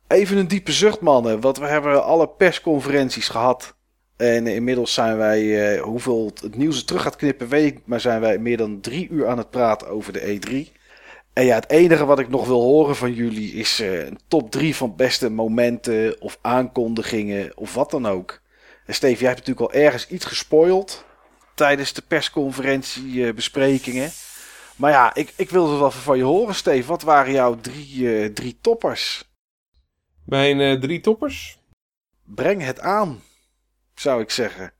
Even 0.07 0.37
een 0.37 0.47
diepe 0.47 0.71
zucht, 0.71 0.99
mannen. 0.99 1.41
Want 1.41 1.57
we 1.57 1.65
hebben 1.65 2.03
alle 2.03 2.27
persconferenties 2.27 3.27
gehad. 3.27 3.75
En 4.17 4.47
inmiddels 4.47 4.93
zijn 4.93 5.17
wij, 5.17 5.73
eh, 5.75 5.81
hoeveel 5.81 6.31
het 6.41 6.55
nieuws 6.55 6.77
er 6.77 6.85
terug 6.85 7.01
gaat 7.01 7.15
knippen, 7.15 7.47
weet 7.47 7.73
ik. 7.73 7.81
Maar 7.85 7.99
zijn 7.99 8.21
wij 8.21 8.37
meer 8.37 8.57
dan 8.57 8.81
drie 8.81 9.09
uur 9.09 9.27
aan 9.27 9.37
het 9.37 9.49
praten 9.49 9.87
over 9.87 10.13
de 10.13 10.21
E3. 10.21 10.71
En 11.33 11.45
ja, 11.45 11.55
het 11.55 11.69
enige 11.69 12.05
wat 12.05 12.19
ik 12.19 12.29
nog 12.29 12.47
wil 12.47 12.61
horen 12.61 12.95
van 12.95 13.13
jullie 13.13 13.53
is 13.53 13.79
eh, 13.79 14.05
een 14.05 14.19
top 14.27 14.51
drie 14.51 14.75
van 14.75 14.95
beste 14.95 15.29
momenten 15.29 16.21
of 16.21 16.37
aankondigingen 16.41 17.57
of 17.57 17.73
wat 17.73 17.91
dan 17.91 18.07
ook. 18.07 18.41
En 18.85 18.93
Steve, 18.93 19.19
jij 19.19 19.29
hebt 19.29 19.47
natuurlijk 19.47 19.73
al 19.73 19.81
ergens 19.81 20.07
iets 20.07 20.25
gespoild 20.25 21.05
tijdens 21.55 21.93
de 21.93 22.01
persconferentie 22.07 23.27
eh. 23.27 24.07
Maar 24.75 24.91
ja, 24.91 25.15
ik, 25.15 25.33
ik 25.35 25.49
wilde 25.49 25.77
wel 25.77 25.87
even 25.87 26.01
van 26.01 26.17
je 26.17 26.23
horen, 26.23 26.55
Steve. 26.55 26.87
Wat 26.87 27.01
waren 27.01 27.31
jouw 27.31 27.59
drie, 27.61 28.33
drie 28.33 28.57
toppers? 28.61 29.34
Mijn 30.25 30.59
eh, 30.59 30.79
drie 30.79 30.99
toppers. 30.99 31.59
Breng 32.23 32.61
het 32.61 32.79
aan, 32.79 33.21
zou 33.95 34.21
ik 34.21 34.29
zeggen. 34.29 34.73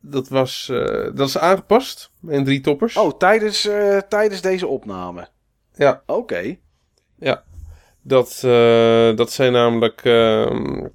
Dat, 0.00 0.28
was, 0.28 0.68
eh, 0.68 1.14
dat 1.14 1.28
is 1.28 1.38
aangepast. 1.38 2.10
Mijn 2.20 2.44
drie 2.44 2.60
toppers. 2.60 2.96
Oh, 2.96 3.18
tijdens, 3.18 3.66
eh, 3.66 3.98
tijdens 3.98 4.40
deze 4.40 4.66
opname. 4.66 5.28
Ja. 5.74 6.02
Oké. 6.06 6.58
Dat, 8.08 8.42
eh, 8.44 9.16
dat 9.16 9.32
zijn 9.32 9.52
namelijk 9.52 10.04
ehm, 10.04 10.86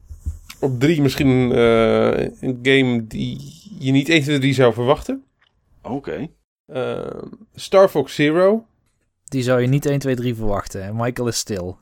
op 0.59 0.79
drie 0.79 1.01
misschien 1.01 1.51
eh, 1.51 2.19
een 2.19 2.59
game 2.61 3.07
die 3.07 3.61
je 3.79 3.91
niet 3.91 4.09
1, 4.09 4.21
2, 4.21 4.39
3 4.39 4.53
zou 4.53 4.73
verwachten. 4.73 5.23
Oké. 5.81 6.27
Ehm, 6.65 7.27
Star 7.55 7.89
Fox 7.89 8.15
Zero. 8.15 8.65
Die 9.23 9.41
zou 9.41 9.61
je 9.61 9.67
niet 9.67 9.85
1, 9.85 9.99
2, 9.99 10.15
3 10.15 10.35
verwachten. 10.35 10.83
En 10.83 10.95
Michael 10.95 11.27
is 11.27 11.37
stil. 11.37 11.77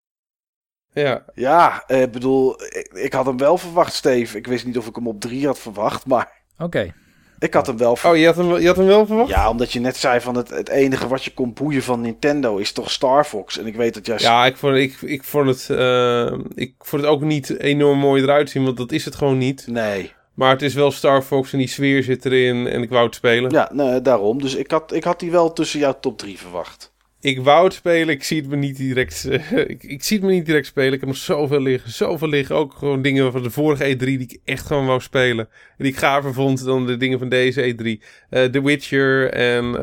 Ja, 0.93 1.25
Ja, 1.33 1.83
ik 1.87 2.11
bedoel, 2.11 2.61
ik, 2.63 2.89
ik 2.93 3.13
had 3.13 3.25
hem 3.25 3.37
wel 3.37 3.57
verwacht, 3.57 3.93
Steve. 3.93 4.37
Ik 4.37 4.47
wist 4.47 4.65
niet 4.65 4.77
of 4.77 4.87
ik 4.87 4.95
hem 4.95 5.07
op 5.07 5.19
drie 5.21 5.45
had 5.45 5.59
verwacht, 5.59 6.05
maar 6.05 6.31
Oké. 6.59 6.93
ik 7.39 7.53
had 7.53 7.67
hem 7.67 7.77
wel 7.77 7.95
verwacht. 7.95 8.15
Oh, 8.15 8.21
je 8.21 8.27
had 8.27 8.35
hem, 8.37 8.47
wel- 8.47 8.59
je 8.59 8.67
had 8.67 8.75
hem 8.75 8.85
wel 8.85 9.05
verwacht? 9.05 9.29
Ja, 9.29 9.49
omdat 9.49 9.71
je 9.73 9.79
net 9.79 9.97
zei 9.97 10.19
van 10.21 10.35
het, 10.35 10.49
het 10.49 10.69
enige 10.69 11.07
wat 11.07 11.23
je 11.23 11.33
kon 11.33 11.53
boeien 11.53 11.83
van 11.83 12.01
Nintendo 12.01 12.57
is 12.57 12.71
toch 12.71 12.91
Star 12.91 13.25
Fox. 13.25 13.57
En 13.57 13.65
ik 13.67 13.75
weet 13.75 13.93
dat 13.93 14.05
jij... 14.05 14.17
Ja, 14.19 14.45
ik 14.45 14.57
vond, 14.57 14.75
ik, 14.75 15.01
ik, 15.01 15.23
vond 15.23 15.47
het, 15.47 15.69
eh, 15.79 16.33
ik 16.55 16.73
vond 16.79 17.01
het 17.01 17.11
ook 17.11 17.21
niet 17.21 17.59
enorm 17.59 17.99
mooi 17.99 18.21
eruit 18.23 18.49
zien, 18.49 18.63
want 18.63 18.77
dat 18.77 18.91
is 18.91 19.05
het 19.05 19.15
gewoon 19.15 19.37
niet. 19.37 19.67
Nee. 19.67 20.13
Maar 20.33 20.49
het 20.51 20.61
is 20.61 20.73
wel 20.73 20.91
Star 20.91 21.21
Fox 21.21 21.51
en 21.51 21.57
die 21.57 21.67
sfeer 21.67 22.03
zit 22.03 22.25
erin 22.25 22.67
en 22.67 22.81
ik 22.81 22.89
wou 22.89 23.05
het 23.05 23.15
spelen. 23.15 23.51
Ja, 23.51 23.69
nee, 23.73 24.01
daarom. 24.01 24.41
Dus 24.41 24.55
ik 24.55 24.71
had, 24.71 24.93
ik 24.93 25.03
had 25.03 25.19
die 25.19 25.31
wel 25.31 25.53
tussen 25.53 25.79
jouw 25.79 25.97
top 25.99 26.17
drie 26.17 26.37
verwacht. 26.37 26.90
Ik 27.21 27.39
wou 27.41 27.63
het 27.63 27.73
spelen, 27.73 28.09
ik 28.09 28.23
zie 28.23 28.41
het 28.41 28.49
me 28.49 28.55
niet 28.55 28.77
direct, 28.77 29.25
eh, 29.25 29.57
ik, 29.57 29.83
ik 29.83 30.03
zie 30.03 30.17
het 30.17 30.25
me 30.25 30.31
niet 30.31 30.45
direct 30.45 30.65
spelen. 30.65 30.93
Ik 30.93 30.99
heb 30.99 31.09
nog 31.09 31.17
zoveel 31.17 31.61
liggen, 31.61 31.91
zoveel 31.91 32.27
liggen. 32.27 32.55
Ook 32.55 32.73
gewoon 32.73 33.01
dingen 33.01 33.31
van 33.31 33.43
de 33.43 33.49
vorige 33.49 33.95
E3 33.95 33.97
die 33.97 34.19
ik 34.19 34.39
echt 34.45 34.65
gewoon 34.65 34.85
wou 34.85 35.01
spelen. 35.01 35.47
En 35.49 35.83
die 35.83 35.91
ik 35.91 35.97
gaver 35.97 36.33
vond 36.33 36.65
dan 36.65 36.85
de 36.85 36.97
dingen 36.97 37.19
van 37.19 37.29
deze 37.29 37.75
E3. 37.75 38.05
Eh 38.29 38.43
The 38.43 38.63
Witcher 38.63 39.29
en 39.29 39.79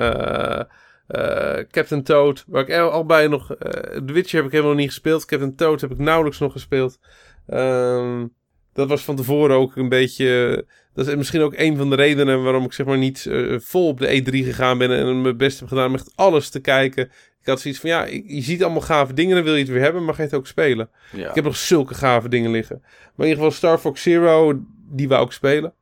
eh, 1.06 1.64
Captain 1.70 2.02
Toad. 2.02 2.44
Waar 2.46 2.68
ik 2.68 2.74
al, 2.74 3.06
bij 3.06 3.26
nog... 3.26 3.46
The 3.46 4.12
Witcher 4.12 4.36
heb 4.36 4.46
ik 4.46 4.52
helemaal 4.52 4.74
niet 4.74 4.88
gespeeld. 4.88 5.24
Captain 5.24 5.54
Toad 5.54 5.80
heb 5.80 5.90
ik 5.90 5.98
nauwelijks 5.98 6.38
nog 6.38 6.52
gespeeld. 6.52 6.98
Ehm, 7.46 8.26
dat 8.72 8.88
was 8.88 9.04
van 9.04 9.16
tevoren 9.16 9.56
ook 9.56 9.76
een 9.76 9.88
beetje... 9.88 10.64
Dat 10.94 11.06
is 11.06 11.14
misschien 11.14 11.40
ook 11.40 11.54
een 11.56 11.76
van 11.76 11.90
de 11.90 11.96
redenen 11.96 12.42
waarom 12.42 12.64
ik 12.64 12.72
zeg 12.72 12.86
maar 12.86 12.98
niet 12.98 13.30
vol 13.56 13.88
op 13.88 13.98
de 13.98 14.22
E3 14.22 14.30
gegaan 14.30 14.78
ben 14.78 14.90
en 14.90 15.22
mijn 15.22 15.36
best 15.36 15.58
heb 15.60 15.68
gedaan 15.68 15.88
om 15.88 15.94
echt 15.94 16.12
alles 16.14 16.48
te 16.48 16.60
kijken. 16.60 17.10
Ik 17.48 17.54
had 17.54 17.62
zoiets 17.62 17.80
van, 17.80 17.90
ja, 17.90 18.04
je 18.26 18.42
ziet 18.42 18.62
allemaal 18.62 18.80
gave 18.80 19.14
dingen, 19.14 19.34
dan 19.34 19.44
wil 19.44 19.54
je 19.54 19.60
het 19.60 19.68
weer 19.68 19.80
hebben, 19.80 20.04
maar 20.04 20.14
ga 20.14 20.22
je 20.22 20.28
het 20.28 20.36
ook 20.36 20.46
spelen. 20.46 20.90
Ja. 21.12 21.28
Ik 21.28 21.34
heb 21.34 21.44
nog 21.44 21.56
zulke 21.56 21.94
gave 21.94 22.28
dingen 22.28 22.50
liggen. 22.50 22.78
Maar 22.82 23.26
in 23.26 23.32
ieder 23.32 23.36
geval 23.36 23.50
Star 23.50 23.78
Fox 23.78 24.02
Zero, 24.02 24.60
die 24.90 25.08
wou 25.08 25.24
ik 25.24 25.32
spelen. 25.32 25.72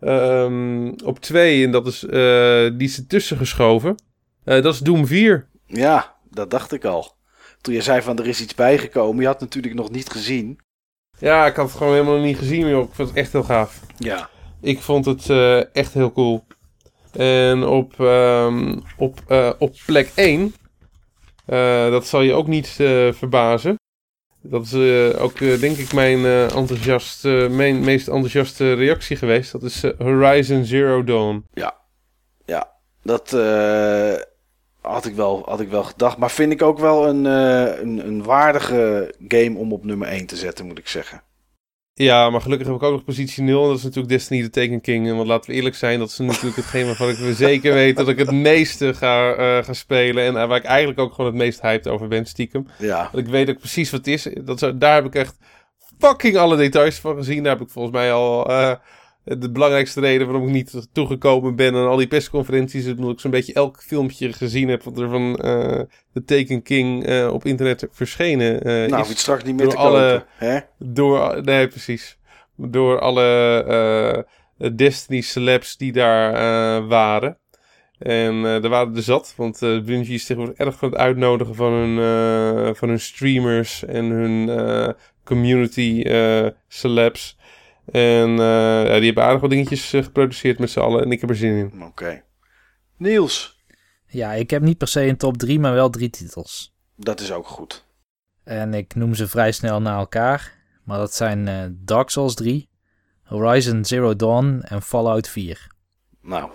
Ehm, 0.00 0.92
op 1.04 1.20
twee, 1.20 1.64
en 1.64 1.70
dat 1.70 1.86
is, 1.86 2.04
eh, 2.04 2.70
die 2.72 2.88
is 2.88 2.96
ertussen 2.96 3.36
geschoven. 3.36 3.94
Eh, 4.44 4.62
dat 4.62 4.74
is 4.74 4.78
Doom 4.78 5.06
4. 5.06 5.46
ja, 5.66 6.16
dat 6.30 6.50
dacht 6.50 6.72
ik 6.72 6.84
al. 6.84 7.14
Toen 7.60 7.74
je 7.74 7.82
zei 7.82 8.02
van 8.02 8.18
er 8.18 8.26
is 8.26 8.40
iets 8.40 8.54
bijgekomen, 8.54 9.20
je 9.20 9.26
had 9.26 9.40
het 9.40 9.54
natuurlijk 9.54 9.74
nog 9.74 9.90
niet 9.90 10.10
gezien. 10.10 10.58
Ja, 11.18 11.46
ik 11.46 11.56
had 11.56 11.66
het 11.68 11.76
gewoon 11.76 11.92
helemaal 11.92 12.20
niet 12.20 12.38
gezien, 12.38 12.68
joh. 12.68 12.88
Ik 12.88 12.94
vond 12.94 13.08
het 13.08 13.16
echt 13.16 13.32
heel 13.32 13.42
gaaf. 13.42 13.80
Ja. 13.98 14.28
Ik 14.60 14.80
vond 14.80 15.04
het 15.04 15.30
eh, 15.30 15.74
echt 15.74 15.92
heel 15.92 16.12
cool. 16.12 16.44
En 17.12 17.62
op, 17.62 18.00
ehm, 18.00 18.78
op, 18.96 19.20
op 19.58 19.76
plek 19.86 20.10
1, 20.14 20.40
eh, 20.40 20.59
dat 21.90 22.06
zal 22.06 22.20
je 22.20 22.32
ook 22.32 22.46
niet 22.46 22.76
eh, 22.78 23.12
verbazen. 23.12 23.78
Dat 24.42 24.64
is 24.64 24.72
eh, 24.72 25.22
ook, 25.22 25.40
eh, 25.40 25.60
denk 25.60 25.76
ik, 25.76 25.92
mijn, 25.92 26.24
eh, 26.24 26.56
enthousiast, 26.56 27.24
eh, 27.24 27.48
mijn 27.48 27.80
meest 27.80 28.08
enthousiaste 28.08 28.72
reactie 28.72 29.16
geweest. 29.16 29.52
Dat 29.52 29.62
is 29.62 29.82
eh, 29.82 29.90
Horizon 29.98 30.64
Zero 30.64 31.04
Dawn. 31.04 31.44
Dat 33.02 33.32
eh, 33.32 34.14
had, 34.80 35.06
ik 35.06 35.14
wel, 35.14 35.42
had 35.46 35.60
ik 35.60 35.68
wel 35.68 35.82
gedacht. 35.82 36.18
Maar 36.18 36.30
vind 36.30 36.52
ik 36.52 36.62
ook 36.62 36.78
wel 36.78 37.08
een, 37.08 37.26
eh, 37.26 37.80
een, 37.80 38.06
een 38.06 38.22
waardige 38.22 39.14
game 39.28 39.58
om 39.58 39.72
op 39.72 39.84
nummer 39.84 40.08
1 40.08 40.26
te 40.26 40.36
zetten, 40.36 40.66
moet 40.66 40.78
ik 40.78 40.88
zeggen. 40.88 41.22
Ja, 41.94 42.30
maar 42.30 42.40
gelukkig 42.40 42.66
heb 42.66 42.76
ik 42.76 42.82
ook 42.82 42.92
nog 42.92 43.04
positie 43.04 43.42
0. 43.42 43.62
En 43.62 43.68
dat 43.68 43.76
is 43.76 43.82
natuurlijk 43.82 44.12
Destiny 44.12 44.42
the 44.42 44.50
Taken 44.50 44.80
King. 44.80 45.08
En 45.08 45.16
Want 45.16 45.28
laten 45.28 45.50
we 45.50 45.56
eerlijk 45.56 45.74
zijn, 45.74 45.98
dat 45.98 46.08
is 46.08 46.18
natuurlijk 46.18 46.56
hetgeen 46.62 46.86
waarvan 46.86 47.08
ik 47.08 47.34
zeker 47.34 47.72
weet 47.72 47.96
dat 47.96 48.08
ik 48.08 48.18
het 48.18 48.30
meeste 48.30 48.94
ga, 48.94 49.32
eh, 49.32 49.68
spelen. 49.70 50.24
En 50.24 50.36
eh, 50.36 50.48
waar 50.48 50.58
ik 50.58 50.64
eigenlijk 50.64 50.98
ook 50.98 51.14
gewoon 51.14 51.30
het 51.30 51.40
meest 51.40 51.60
hyped 51.60 51.88
over 51.88 52.08
ben, 52.08 52.26
stiekem. 52.26 52.66
Ja, 52.78 53.08
Want 53.12 53.26
ik 53.26 53.32
weet 53.32 53.50
ook 53.50 53.58
precies 53.58 53.90
wat 53.90 54.04
het 54.04 54.08
is. 54.08 54.28
Dat, 54.44 54.80
daar 54.80 54.94
heb 54.94 55.04
ik 55.04 55.14
echt 55.14 55.38
fucking 55.98 56.36
alle 56.36 56.56
details 56.56 56.98
van 56.98 57.16
gezien. 57.16 57.42
Daar 57.42 57.52
heb 57.52 57.66
ik 57.66 57.72
volgens 57.72 57.94
mij 57.94 58.12
al 58.12 58.50
eh, 58.50 58.74
de 59.24 59.50
belangrijkste 59.50 60.00
reden 60.00 60.26
waarom 60.26 60.46
ik 60.46 60.52
niet 60.52 60.88
toegekomen 60.92 61.56
ben 61.56 61.74
aan 61.74 61.86
al 61.88 61.96
die 61.96 62.06
persconferenties. 62.06 62.84
is 62.84 62.92
Omdat 62.94 63.10
ik 63.12 63.20
zo'n 63.20 63.30
beetje 63.30 63.52
elk 63.52 63.82
filmpje 63.82 64.32
gezien 64.32 64.68
heb 64.68 64.82
wat 64.82 64.98
er 64.98 65.08
van 65.08 65.36
eh 65.36 65.80
The 66.12 66.24
Taken 66.24 66.62
King 66.62 67.04
eh, 67.06 67.32
op 67.32 67.44
internet 67.44 67.86
verschenen 67.90 68.62
eh, 68.62 68.90
nou, 68.90 69.02
is. 69.02 69.10
iets 69.10 69.20
straks 69.20 69.44
niet 69.44 69.54
meer 69.56 69.64
door 69.64 69.74
te 69.74 69.78
alle- 69.80 70.10
kopen. 70.10 70.48
Hè? 70.48 70.58
Door, 70.78 71.42
nee, 71.44 71.68
precies. 71.68 72.18
Door 72.56 72.98
alle 73.00 74.26
Destiny 74.74 75.20
celebs 75.20 75.76
die 75.76 75.92
daar 75.92 76.86
waren. 76.86 77.38
En 77.98 78.44
er 78.44 78.68
waren 78.68 78.96
er 78.96 79.02
zat, 79.02 79.34
want 79.36 79.62
eh 79.62 79.80
Bungie 79.80 80.14
is 80.14 80.24
tegenwoordig 80.26 80.66
erg 80.66 80.78
van 80.78 80.90
het 80.90 80.98
uitnodigen 80.98 81.54
van 81.54 81.72
hun, 81.72 82.76
van 82.76 82.88
hun 82.88 83.00
streamers 83.00 83.84
en 83.84 84.04
hun 84.04 84.94
community 85.24 86.04
celebs. 86.68 87.36
En 87.92 88.30
eh, 88.30 88.86
ja, 88.86 88.94
die 88.96 89.04
hebben 89.04 89.24
aardig 89.24 89.40
wat 89.40 89.50
dingetjes 89.50 89.92
eh, 89.92 90.02
geproduceerd 90.02 90.58
met 90.58 90.70
z'n 90.70 90.80
allen 90.80 91.04
en 91.04 91.10
ik 91.12 91.20
heb 91.20 91.30
er 91.30 91.36
zin 91.36 91.56
in. 91.56 91.82
Oké. 91.82 92.22
Niels, 92.96 93.58
Ja, 94.06 94.32
ik 94.32 94.50
heb 94.50 94.62
niet 94.62 94.78
per 94.78 94.88
se 94.88 95.06
een 95.06 95.16
top 95.16 95.36
3, 95.36 95.58
maar 95.60 95.72
wel 95.72 95.90
drie 95.90 96.10
titels. 96.10 96.74
dat 96.96 97.20
is 97.20 97.32
ook 97.32 97.46
goed. 97.46 97.84
En 98.44 98.74
ik 98.74 98.94
noem 98.94 99.14
ze 99.14 99.28
vrij 99.28 99.52
snel 99.52 99.80
na 99.80 99.96
elkaar. 99.98 100.58
Maar 100.84 100.98
dat 100.98 101.14
zijn 101.14 101.48
eh, 101.48 101.64
Dark 101.70 102.10
Souls 102.10 102.34
3, 102.34 102.68
Horizon 103.22 103.84
Zero 103.84 104.16
Dawn 104.16 104.60
en 104.64 104.82
Fallout 104.82 105.28
4. 105.28 105.66
Nou, 106.22 106.50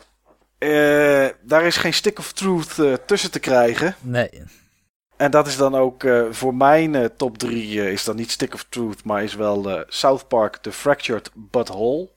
eh, 0.57 1.27
daar 1.41 1.65
is 1.65 1.77
geen 1.77 1.93
stick 1.93 2.19
of 2.19 2.33
truth 2.33 2.79
eh, 2.79 2.93
tussen 2.93 3.31
te 3.31 3.39
krijgen. 3.39 3.95
Nee, 4.01 4.29
En 5.17 5.31
dat 5.31 5.47
is 5.47 5.57
dan 5.57 5.75
ook 5.75 6.03
eh, 6.03 6.23
voor 6.31 6.55
mijn 6.55 6.95
eh, 6.95 7.05
top 7.05 7.37
3 7.37 7.91
is 7.91 8.03
dan 8.03 8.15
niet 8.15 8.31
Stick 8.31 8.53
of 8.53 8.65
Truth, 8.69 9.03
maar 9.03 9.23
is 9.23 9.35
wel 9.35 9.69
eh, 9.69 9.81
South 9.87 10.27
Park 10.27 10.55
The 10.57 10.71
Fractured 10.71 11.31
But 11.33 11.67
Whole. 11.67 12.09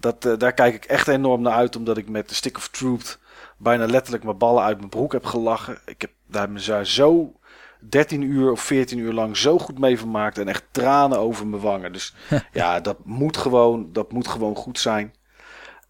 Dat, 0.00 0.24
eh, 0.24 0.32
daar 0.38 0.52
kijk 0.52 0.74
ik 0.74 0.84
echt 0.84 1.08
enorm 1.08 1.42
naar 1.42 1.52
uit, 1.52 1.76
omdat 1.76 1.96
ik 1.96 2.08
met 2.08 2.28
de 2.28 2.34
Stick 2.34 2.56
of 2.56 2.68
Truth 2.68 3.18
bijna 3.56 3.86
letterlijk 3.86 4.24
mijn 4.24 4.38
ballen 4.38 4.62
uit 4.64 4.76
mijn 4.78 4.88
broek 4.88 5.12
heb 5.12 5.24
gelachen. 5.24 5.78
Ik 5.84 6.00
heb 6.00 6.10
daar 6.26 6.50
me 6.50 6.60
zo- 6.60 6.84
zo 6.84 7.32
13 7.80 8.22
uur 8.22 8.50
of 8.50 8.60
14 8.60 8.98
uur 8.98 9.12
lang 9.12 9.36
zo 9.36 9.58
goed 9.58 9.78
mee 9.78 9.98
vermaakt 9.98 10.38
en 10.38 10.48
echt 10.48 10.64
tranen 10.70 11.18
over 11.18 11.46
mijn 11.46 11.62
wangen. 11.62 11.92
Dus 11.92 12.14
ja, 12.52 12.80
dat 12.80 12.96
moet 13.04 13.36
gewoon, 13.36 13.92
dat 13.92 14.12
moet 14.12 14.28
gewoon 14.28 14.56
goed 14.56 14.78
zijn. 14.78 15.14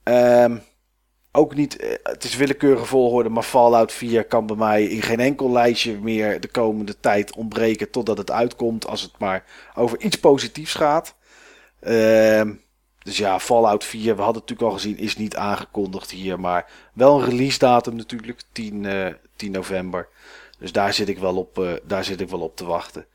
Ehm, 0.03 0.57
ook 1.37 1.55
niet, 1.55 1.77
eh, 1.77 1.91
het 2.03 2.25
is 2.25 2.37
willekeurige 2.37 2.85
volgorde, 2.85 3.29
maar 3.29 3.43
Fallout 3.43 3.93
4 3.93 4.25
kan 4.25 4.47
bij 4.47 4.57
mij 4.57 4.85
in 4.85 5.03
geen 5.03 5.21
enkel 5.21 5.51
lijstje 5.53 5.99
meer 6.01 6.41
de 6.41 6.49
komende 6.49 7.01
tijd 7.01 7.37
ontbreken 7.37 7.91
totdat 7.91 8.19
het 8.19 8.31
uitkomt, 8.31 8.87
als 8.87 9.03
het 9.03 9.19
maar 9.19 9.45
over 9.75 10.01
iets 10.01 10.17
positiefs 10.17 10.75
gaat. 10.75 11.15
Ehm, 11.81 12.53
dus 12.99 13.17
ja, 13.17 13.41
Fallout 13.41 13.85
4, 13.85 14.17
we 14.17 14.23
hadden 14.23 14.41
het 14.43 14.51
natuurlijk 14.51 14.69
al 14.69 14.83
gezien, 14.83 14.99
is 14.99 15.17
niet 15.17 15.37
aangekondigd 15.37 16.11
hier, 16.11 16.41
maar 16.41 16.71
wel 16.93 17.19
een 17.19 17.29
release 17.29 17.59
datum 17.59 17.97
natuurlijk, 17.97 18.43
10, 18.53 18.85
eh, 18.85 19.15
10 19.37 19.51
november. 19.51 20.09
Dus 20.59 20.73
daar 20.73 20.95
zit 20.95 21.09
ik 21.09 21.19
wel 21.19 21.37
op, 21.37 21.59
eh, 21.59 21.73
daar 21.83 22.05
zit 22.05 22.21
ik 22.21 22.29
wel 22.29 22.41
op 22.41 22.57
te 22.57 22.65
wachten. 22.65 23.07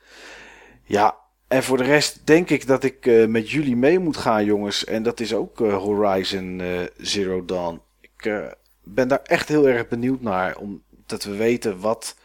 Ja, 0.83 1.15
en 1.51 1.63
voor 1.63 1.77
de 1.77 1.83
rest 1.83 2.27
denk 2.27 2.49
ik 2.49 2.67
dat 2.67 2.83
ik 2.83 3.05
eh, 3.05 3.25
met 3.25 3.49
jullie 3.49 3.75
mee 3.75 3.99
moet 3.99 4.17
gaan, 4.17 4.45
jongens. 4.45 4.85
En 4.85 5.03
dat 5.03 5.19
is 5.19 5.33
ook 5.33 5.61
eh, 5.61 5.75
Horizon 5.77 6.61
eh, 6.61 6.67
Zero 6.97 7.45
Dawn. 7.45 7.81
Ik 8.21 8.31
eh, 8.31 8.51
ben 8.83 9.07
daar 9.07 9.21
echt 9.23 9.47
heel 9.47 9.67
erg 9.67 9.87
benieuwd 9.87 10.21
naar. 10.21 10.57
Omdat 10.57 11.23
we 11.23 11.35
weten 11.35 11.79
wat 11.79 12.15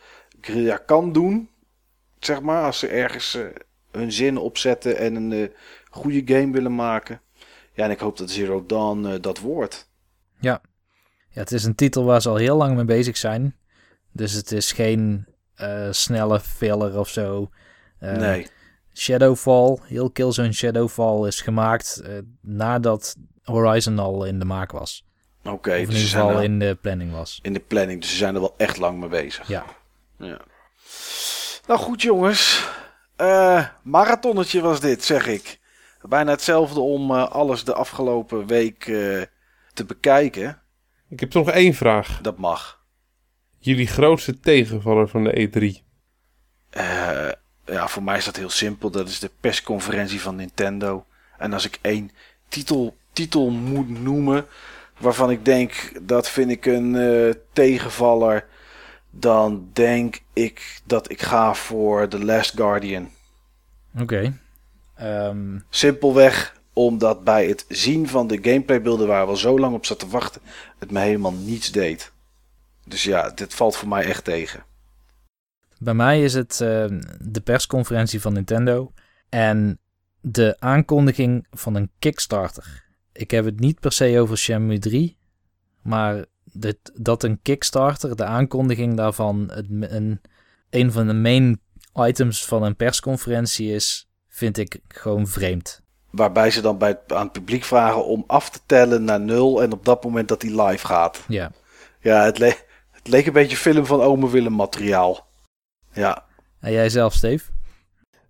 Guerrilla 0.41 0.76
kan 0.76 1.12
doen. 1.12 1.49
Zeg 2.18 2.41
maar, 2.41 2.65
als 2.65 2.78
ze 2.78 2.86
ergens 2.86 3.34
eh, 3.34 3.44
hun 3.91 4.12
zin 4.12 4.36
opzetten 4.36 4.97
en 4.97 5.15
een 5.15 5.33
eh, 5.33 5.49
goede 5.91 6.34
game 6.34 6.52
willen 6.52 6.75
maken. 6.75 7.20
Ja, 7.73 7.84
en 7.84 7.91
ik 7.91 7.99
hoop 7.99 8.16
dat 8.16 8.31
Zero 8.31 8.66
Dawn 8.66 9.20
dat 9.20 9.39
wordt. 9.39 9.91
ja, 11.28 11.41
het 11.41 11.52
is 11.52 11.65
een 11.65 11.75
titel 11.75 12.05
waar 12.05 12.23
ze 12.23 12.28
al 12.28 12.36
heel 12.36 12.57
lang 12.57 12.76
mee 12.76 12.84
bezig 12.84 13.16
zijn. 13.16 13.57
Dus 14.12 14.33
het 14.33 14.52
is 14.52 14.73
geen 14.73 15.26
snelle 15.91 16.41
filler 16.41 16.99
of 16.99 17.08
zo. 17.08 17.50
Nee. 17.99 18.47
Shadowfall, 18.94 19.78
heel 19.83 20.10
Killzone 20.10 20.52
Shadowfall 20.52 21.26
is 21.26 21.41
gemaakt 21.41 22.02
nadat 22.41 23.16
Horizon 23.42 23.99
al 23.99 24.25
in 24.25 24.39
de 24.39 24.44
maak 24.44 24.73
was. 24.73 25.06
Oké, 25.49 25.75
in 25.75 25.78
dus 25.78 25.86
ieder 25.86 25.99
ze 26.02 26.07
zijn 26.07 26.26
geval 26.26 26.42
in 26.42 26.58
de 26.58 26.78
planning 26.81 27.12
was. 27.12 27.39
in 27.42 27.52
de 27.52 27.60
planning. 27.60 28.00
Dus 28.00 28.10
ze 28.10 28.16
zijn 28.16 28.34
er 28.34 28.41
wel 28.41 28.55
echt 28.57 28.76
lang 28.76 28.99
mee 29.00 29.08
bezig. 29.08 29.49
Ja. 29.49 29.65
Ja. 30.18 30.41
Nou 31.66 31.81
goed 31.81 32.02
jongens. 32.02 32.68
Eh 33.16 33.66
marathonnetje 33.83 34.60
was 34.60 34.81
dit, 34.81 35.05
zeg 35.05 35.26
ik. 35.26 35.58
Bijna 36.02 36.31
hetzelfde 36.31 36.81
om 36.81 37.10
eh, 37.10 37.28
alles 37.28 37.65
de 37.65 37.75
afgelopen 37.75 38.47
week 38.47 38.86
eh, 38.86 39.23
te 39.75 39.84
bekijken. 39.86 40.60
Ik 41.08 41.20
heb 41.20 41.31
toch 41.31 41.47
nog 41.47 41.55
één 41.55 41.75
vraag. 41.75 42.18
Dat 42.23 42.39
mag. 42.39 42.84
Jullie 43.58 43.86
grootste 43.86 44.41
tegenvaller 44.41 45.08
van 45.08 45.25
de 45.25 45.41
E 45.41 45.49
E3? 45.49 45.84
Eh, 46.70 47.28
ja, 47.65 47.89
voor 47.89 48.02
mij 48.02 48.16
is 48.16 48.25
dat 48.25 48.36
heel 48.36 48.50
simpel. 48.50 48.91
Dat 48.91 49.08
is 49.08 49.18
de 49.18 49.31
persconferentie 49.41 50.20
van 50.20 50.36
Nintendo. 50.36 51.07
En 51.39 51.52
als 51.52 51.65
ik 51.65 51.78
één 51.81 52.10
titel, 52.49 52.97
titel 53.12 53.50
moet 53.50 53.89
noemen 53.89 54.47
waarvan 54.99 55.31
ik 55.31 55.44
denk 55.44 55.92
dat 56.02 56.28
vind 56.28 56.50
ik 56.50 56.66
een 56.66 56.97
eh, 56.97 57.34
tegenvaller, 57.52 58.47
dan 59.10 59.68
denk 59.73 60.20
ik 60.33 60.81
dat 60.84 61.10
ik 61.10 61.23
ga 61.23 61.55
voor 61.55 62.08
The 62.08 62.25
Last 62.25 62.55
Guardian. 62.57 63.08
Oké. 64.00 64.39
Ehm, 64.94 65.58
Simpelweg 65.68 66.55
omdat 66.73 67.25
bij 67.25 67.47
het 67.47 67.65
zien 67.68 68.08
van 68.08 68.26
de 68.26 68.39
gameplaybeelden 68.42 69.07
waar 69.07 69.25
we 69.25 69.31
al 69.31 69.36
zo 69.36 69.58
lang 69.58 69.75
op 69.75 69.86
zat 69.86 69.99
te 69.99 70.08
wachten, 70.08 70.41
het 70.78 70.91
me 70.91 71.00
helemaal 71.00 71.33
niets 71.33 71.73
deed. 71.73 72.12
Dus 72.84 73.05
ja, 73.05 73.31
dit 73.31 73.55
valt 73.55 73.76
voor 73.76 73.89
mij 73.89 74.05
echt 74.05 74.25
tegen. 74.25 74.65
bij 75.78 75.94
mij 75.94 76.23
is 76.23 76.34
het 76.34 76.60
ehm, 76.60 77.00
de 77.20 77.41
persconferentie 77.41 78.20
van 78.20 78.33
Nintendo 78.33 78.92
en 79.28 79.78
de 80.20 80.57
aankondiging 80.58 81.47
van 81.50 81.75
een 81.75 81.91
Kickstarter. 81.99 82.85
Ik 83.17 83.31
heb 83.31 83.45
het 83.45 83.61
niet 83.61 83.81
per 83.81 83.93
se 83.93 84.20
over 84.20 84.39
Shenmue 84.39 84.78
3, 84.78 85.17
maar 85.83 86.25
dit, 86.53 86.77
dat 86.95 87.23
een 87.23 87.39
Kickstarter, 87.43 88.17
de 88.17 88.25
aankondiging 88.25 88.97
daarvan, 88.97 89.51
het, 89.53 89.67
een, 89.81 90.20
een 90.70 90.93
van 90.93 91.07
de 91.07 91.12
main 91.15 91.61
items 91.95 92.45
van 92.45 92.62
een 92.62 92.77
persconferentie 92.77 93.73
is, 93.73 94.09
vind 94.28 94.59
ik 94.59 94.78
gewoon 94.89 95.27
vreemd. 95.27 95.83
Waarbij 96.11 96.51
ze 96.51 96.61
dan 96.61 96.78
bij 96.78 96.89
het, 96.89 97.12
aan 97.12 97.23
het 97.23 97.33
publiek 97.33 97.65
vragen 97.65 98.05
om 98.07 98.25
af 98.27 98.51
te 98.51 98.59
tellen 98.67 99.05
naar 99.05 99.20
nul 99.20 99.62
en 99.62 99.73
op 99.73 99.85
dat 99.85 100.05
moment 100.05 100.28
dat 100.28 100.43
hij 100.43 100.67
live 100.67 100.86
gaat. 100.86 101.25
Ja, 101.28 101.53
Ja, 102.01 102.25
het, 102.25 102.39
le- 102.39 102.57
het 102.91 103.09
leek 103.09 103.27
een 103.27 103.33
beetje 103.33 103.57
film 103.57 103.86
van 103.86 104.01
Ome 104.01 104.31
Willem 104.31 104.53
materiaal. 104.55 105.27
Ja, 105.93 106.25
en 106.61 106.73
jij 106.73 106.89
zelf, 106.89 107.12
Steve? 107.15 107.51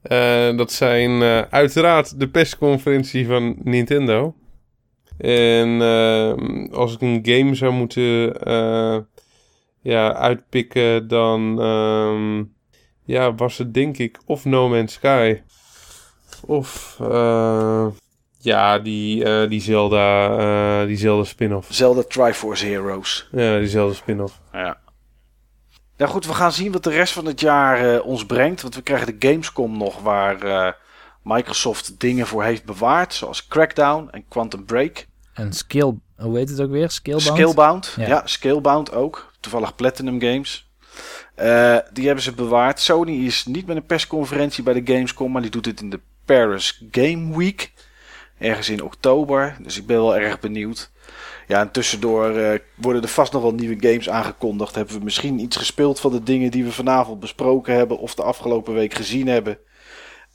Eh, 0.02 0.56
dat 0.56 0.72
zijn 0.72 1.22
eh, 1.22 1.40
uiteraard 1.50 2.20
de 2.20 2.28
persconferentie 2.28 3.26
van 3.26 3.56
Nintendo. 3.62 4.34
En 5.18 5.82
eh, 5.82 6.32
als 6.72 6.94
ik 6.94 7.00
een 7.00 7.20
game 7.22 7.54
zou 7.54 7.72
moeten 7.72 8.42
eh, 8.42 8.98
ja, 9.80 10.14
uitpikken, 10.14 11.08
dan 11.08 11.60
ehm, 11.60 12.44
ja, 13.04 13.34
was 13.34 13.58
het 13.58 13.74
denk 13.74 13.98
ik 13.98 14.18
of 14.26 14.44
No 14.44 14.68
Man's 14.68 14.92
Sky. 14.92 15.40
Of 16.46 16.98
uh, 17.02 17.86
ja, 18.38 18.78
die, 18.78 19.24
uh, 19.24 19.48
die 19.48 19.60
Zelda, 19.60 20.38
uh, 20.80 20.86
die 20.86 20.96
Zelda 20.96 21.24
spin-off. 21.24 21.68
Zelda 21.70 22.02
Triforce 22.08 22.66
Heroes. 22.66 23.28
Ja, 23.32 23.58
die 23.58 23.68
Zelda 23.68 23.94
spin-off. 23.94 24.40
Ja. 24.52 24.78
Nou 25.96 26.10
goed, 26.10 26.26
we 26.26 26.34
gaan 26.34 26.52
zien 26.52 26.72
wat 26.72 26.84
de 26.84 26.90
rest 26.90 27.12
van 27.12 27.26
het 27.26 27.40
jaar 27.40 28.00
ons 28.00 28.26
brengt. 28.26 28.62
Want 28.62 28.74
we 28.74 28.82
krijgen 28.82 29.18
de 29.18 29.28
Gamescom 29.28 29.78
nog 29.78 30.00
waar 30.02 30.38
Microsoft 31.26 32.00
dingen 32.00 32.26
voor 32.26 32.44
heeft 32.44 32.64
bewaard. 32.64 33.14
Zoals 33.14 33.46
Crackdown 33.46 34.08
en 34.10 34.24
Quantum 34.28 34.64
Break. 34.64 35.06
En 35.34 35.52
Skill, 35.52 35.94
hoe 36.16 36.36
heet 36.36 36.48
het 36.48 36.60
ook 36.60 36.70
weer? 36.70 36.90
Skillbound? 36.90 37.34
Skillbound, 37.34 37.94
ja, 37.96 38.06
ja 38.06 38.22
Skillbound 38.24 38.92
ook. 38.92 39.32
Toevallig 39.40 39.74
Platinum 39.74 40.20
Games. 40.20 40.70
Uh, 41.38 41.76
die 41.92 42.06
hebben 42.06 42.24
ze 42.24 42.32
bewaard. 42.32 42.80
Sony 42.80 43.24
is 43.24 43.46
niet 43.46 43.66
met 43.66 43.76
een 43.76 43.86
persconferentie 43.86 44.62
bij 44.62 44.82
de 44.82 44.92
Gamescom, 44.92 45.32
maar 45.32 45.42
die 45.42 45.50
doet 45.50 45.66
het 45.66 45.80
in 45.80 45.90
de 45.90 46.00
Paris 46.24 46.82
Game 46.90 47.36
Week. 47.36 47.72
Ergens 48.38 48.68
in 48.68 48.82
oktober. 48.82 49.56
Dus 49.62 49.76
ik 49.76 49.86
ben 49.86 49.96
wel 49.96 50.16
erg 50.16 50.40
benieuwd. 50.40 50.90
Ja, 51.46 51.60
en 51.60 51.70
tussendoor 51.70 52.30
uh, 52.30 52.58
worden 52.74 53.02
er 53.02 53.08
vast 53.08 53.32
nog 53.32 53.42
wel 53.42 53.54
nieuwe 53.54 53.88
games 53.88 54.08
aangekondigd. 54.08 54.74
Hebben 54.74 54.98
we 54.98 55.04
misschien 55.04 55.38
iets 55.38 55.56
gespeeld 55.56 56.00
van 56.00 56.12
de 56.12 56.22
dingen 56.22 56.50
die 56.50 56.64
we 56.64 56.72
vanavond 56.72 57.20
besproken 57.20 57.74
hebben 57.74 57.98
of 57.98 58.14
de 58.14 58.22
afgelopen 58.22 58.74
week 58.74 58.94
gezien 58.94 59.26
hebben. 59.26 59.58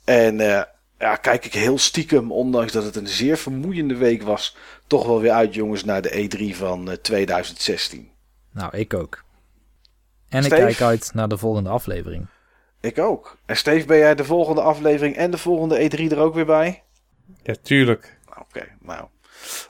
En 0.04 0.40
uh, 0.40 0.62
ja, 1.02 1.16
kijk 1.16 1.44
ik 1.44 1.54
heel 1.54 1.78
stiekem, 1.78 2.32
ondanks 2.32 2.72
dat 2.72 2.84
het 2.84 2.96
een 2.96 3.08
zeer 3.08 3.36
vermoeiende 3.36 3.96
week 3.96 4.22
was, 4.22 4.56
toch 4.86 5.06
wel 5.06 5.20
weer 5.20 5.32
uit, 5.32 5.54
jongens, 5.54 5.84
naar 5.84 6.02
de 6.02 6.28
E3 6.28 6.56
van 6.56 6.98
2016. 7.02 8.10
Nou, 8.52 8.76
ik 8.76 8.94
ook. 8.94 9.24
En 10.28 10.44
ik 10.44 10.50
kijk 10.50 10.80
uit 10.80 11.10
naar 11.14 11.28
de 11.28 11.38
volgende 11.38 11.70
aflevering. 11.70 12.26
Ik 12.80 12.98
ook. 12.98 13.38
En 13.46 13.56
Steve, 13.56 13.86
ben 13.86 13.98
jij 13.98 14.14
de 14.14 14.24
volgende 14.24 14.60
aflevering 14.60 15.16
en 15.16 15.30
de 15.30 15.38
volgende 15.38 15.90
E3 15.90 16.10
er 16.10 16.18
ook 16.18 16.34
weer 16.34 16.46
bij? 16.46 16.82
Ja, 17.42 17.54
tuurlijk. 17.62 18.18
Oké, 18.38 18.66
nou. 18.80 19.06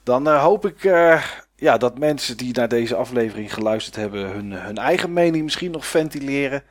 Dan 0.02 0.28
uh, 0.28 0.43
hoop 0.43 0.67
ik 0.67 0.85
uh, 0.85 1.25
ja, 1.57 1.77
dat 1.77 1.99
mensen 1.99 2.36
die 2.36 2.55
naar 2.55 2.69
deze 2.69 2.94
aflevering 2.94 3.55
geluisterd 3.55 3.97
hebben... 3.97 4.31
hun, 4.31 4.52
hun 4.52 4.78
eigen 4.78 5.12
mening 5.12 5.44
misschien 5.44 5.70
nog 5.70 5.86
ventileren. 5.86 6.62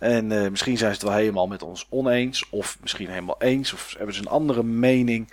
En 0.00 0.30
uh, 0.30 0.48
misschien 0.48 0.78
zijn 0.78 0.94
ze 0.94 1.00
het 1.00 1.08
wel 1.08 1.18
helemaal 1.18 1.46
met 1.46 1.62
ons 1.62 1.86
oneens. 1.88 2.48
Of 2.50 2.78
misschien 2.80 3.08
helemaal 3.08 3.36
eens. 3.38 3.72
Of 3.72 3.94
hebben 3.96 4.14
ze 4.14 4.20
een 4.20 4.28
andere 4.28 4.62
mening. 4.62 5.32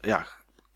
ja, 0.00 0.26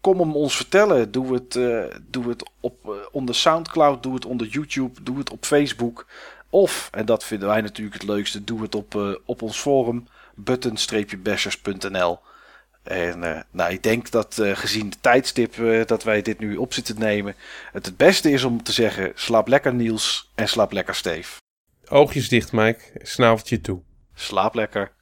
kom 0.00 0.20
hem 0.20 0.36
ons 0.36 0.56
vertellen. 0.56 1.10
Doe 1.10 1.34
het, 1.34 1.54
uh, 1.54 1.84
doe 2.10 2.28
het 2.28 2.50
op, 2.60 3.08
onder 3.12 3.34
Soundcloud, 3.34 4.02
doe 4.02 4.14
het 4.14 4.24
onder 4.24 4.46
YouTube, 4.46 5.02
doe 5.02 5.18
het 5.18 5.30
op 5.30 5.44
Facebook. 5.44 6.06
Of, 6.50 6.88
en 6.92 7.06
dat 7.06 7.24
vinden 7.24 7.48
wij 7.48 7.60
natuurlijk 7.60 8.00
het 8.00 8.08
leukste, 8.08 8.44
doe 8.44 8.62
het 8.62 8.74
op, 8.74 9.18
op 9.24 9.42
ons 9.42 9.58
forum 9.58 10.06
button-bashers.nl. 10.34 12.18
En 12.82 13.44
nou, 13.50 13.72
ik 13.72 13.82
denk 13.82 14.10
dat 14.10 14.40
gezien 14.52 14.90
de 14.90 14.96
tijdstip 15.00 15.54
dat 15.86 16.02
wij 16.02 16.22
dit 16.22 16.38
nu 16.38 16.56
op 16.56 16.72
zitten 16.72 16.98
nemen, 16.98 17.34
het 17.72 17.86
het 17.86 17.96
beste 17.96 18.30
is 18.30 18.44
om 18.44 18.62
te 18.62 18.72
zeggen: 18.72 19.12
slaap 19.14 19.48
lekker 19.48 19.74
Niels 19.74 20.30
en 20.34 20.48
slaap 20.48 20.72
lekker 20.72 20.94
Steef. 20.94 21.39
Oogjes 21.92 22.28
dicht, 22.28 22.52
Mike. 22.52 22.80
Snaveltje 23.02 23.60
toe. 23.60 23.82
Slaap 24.14 24.54
lekker. 24.54 24.92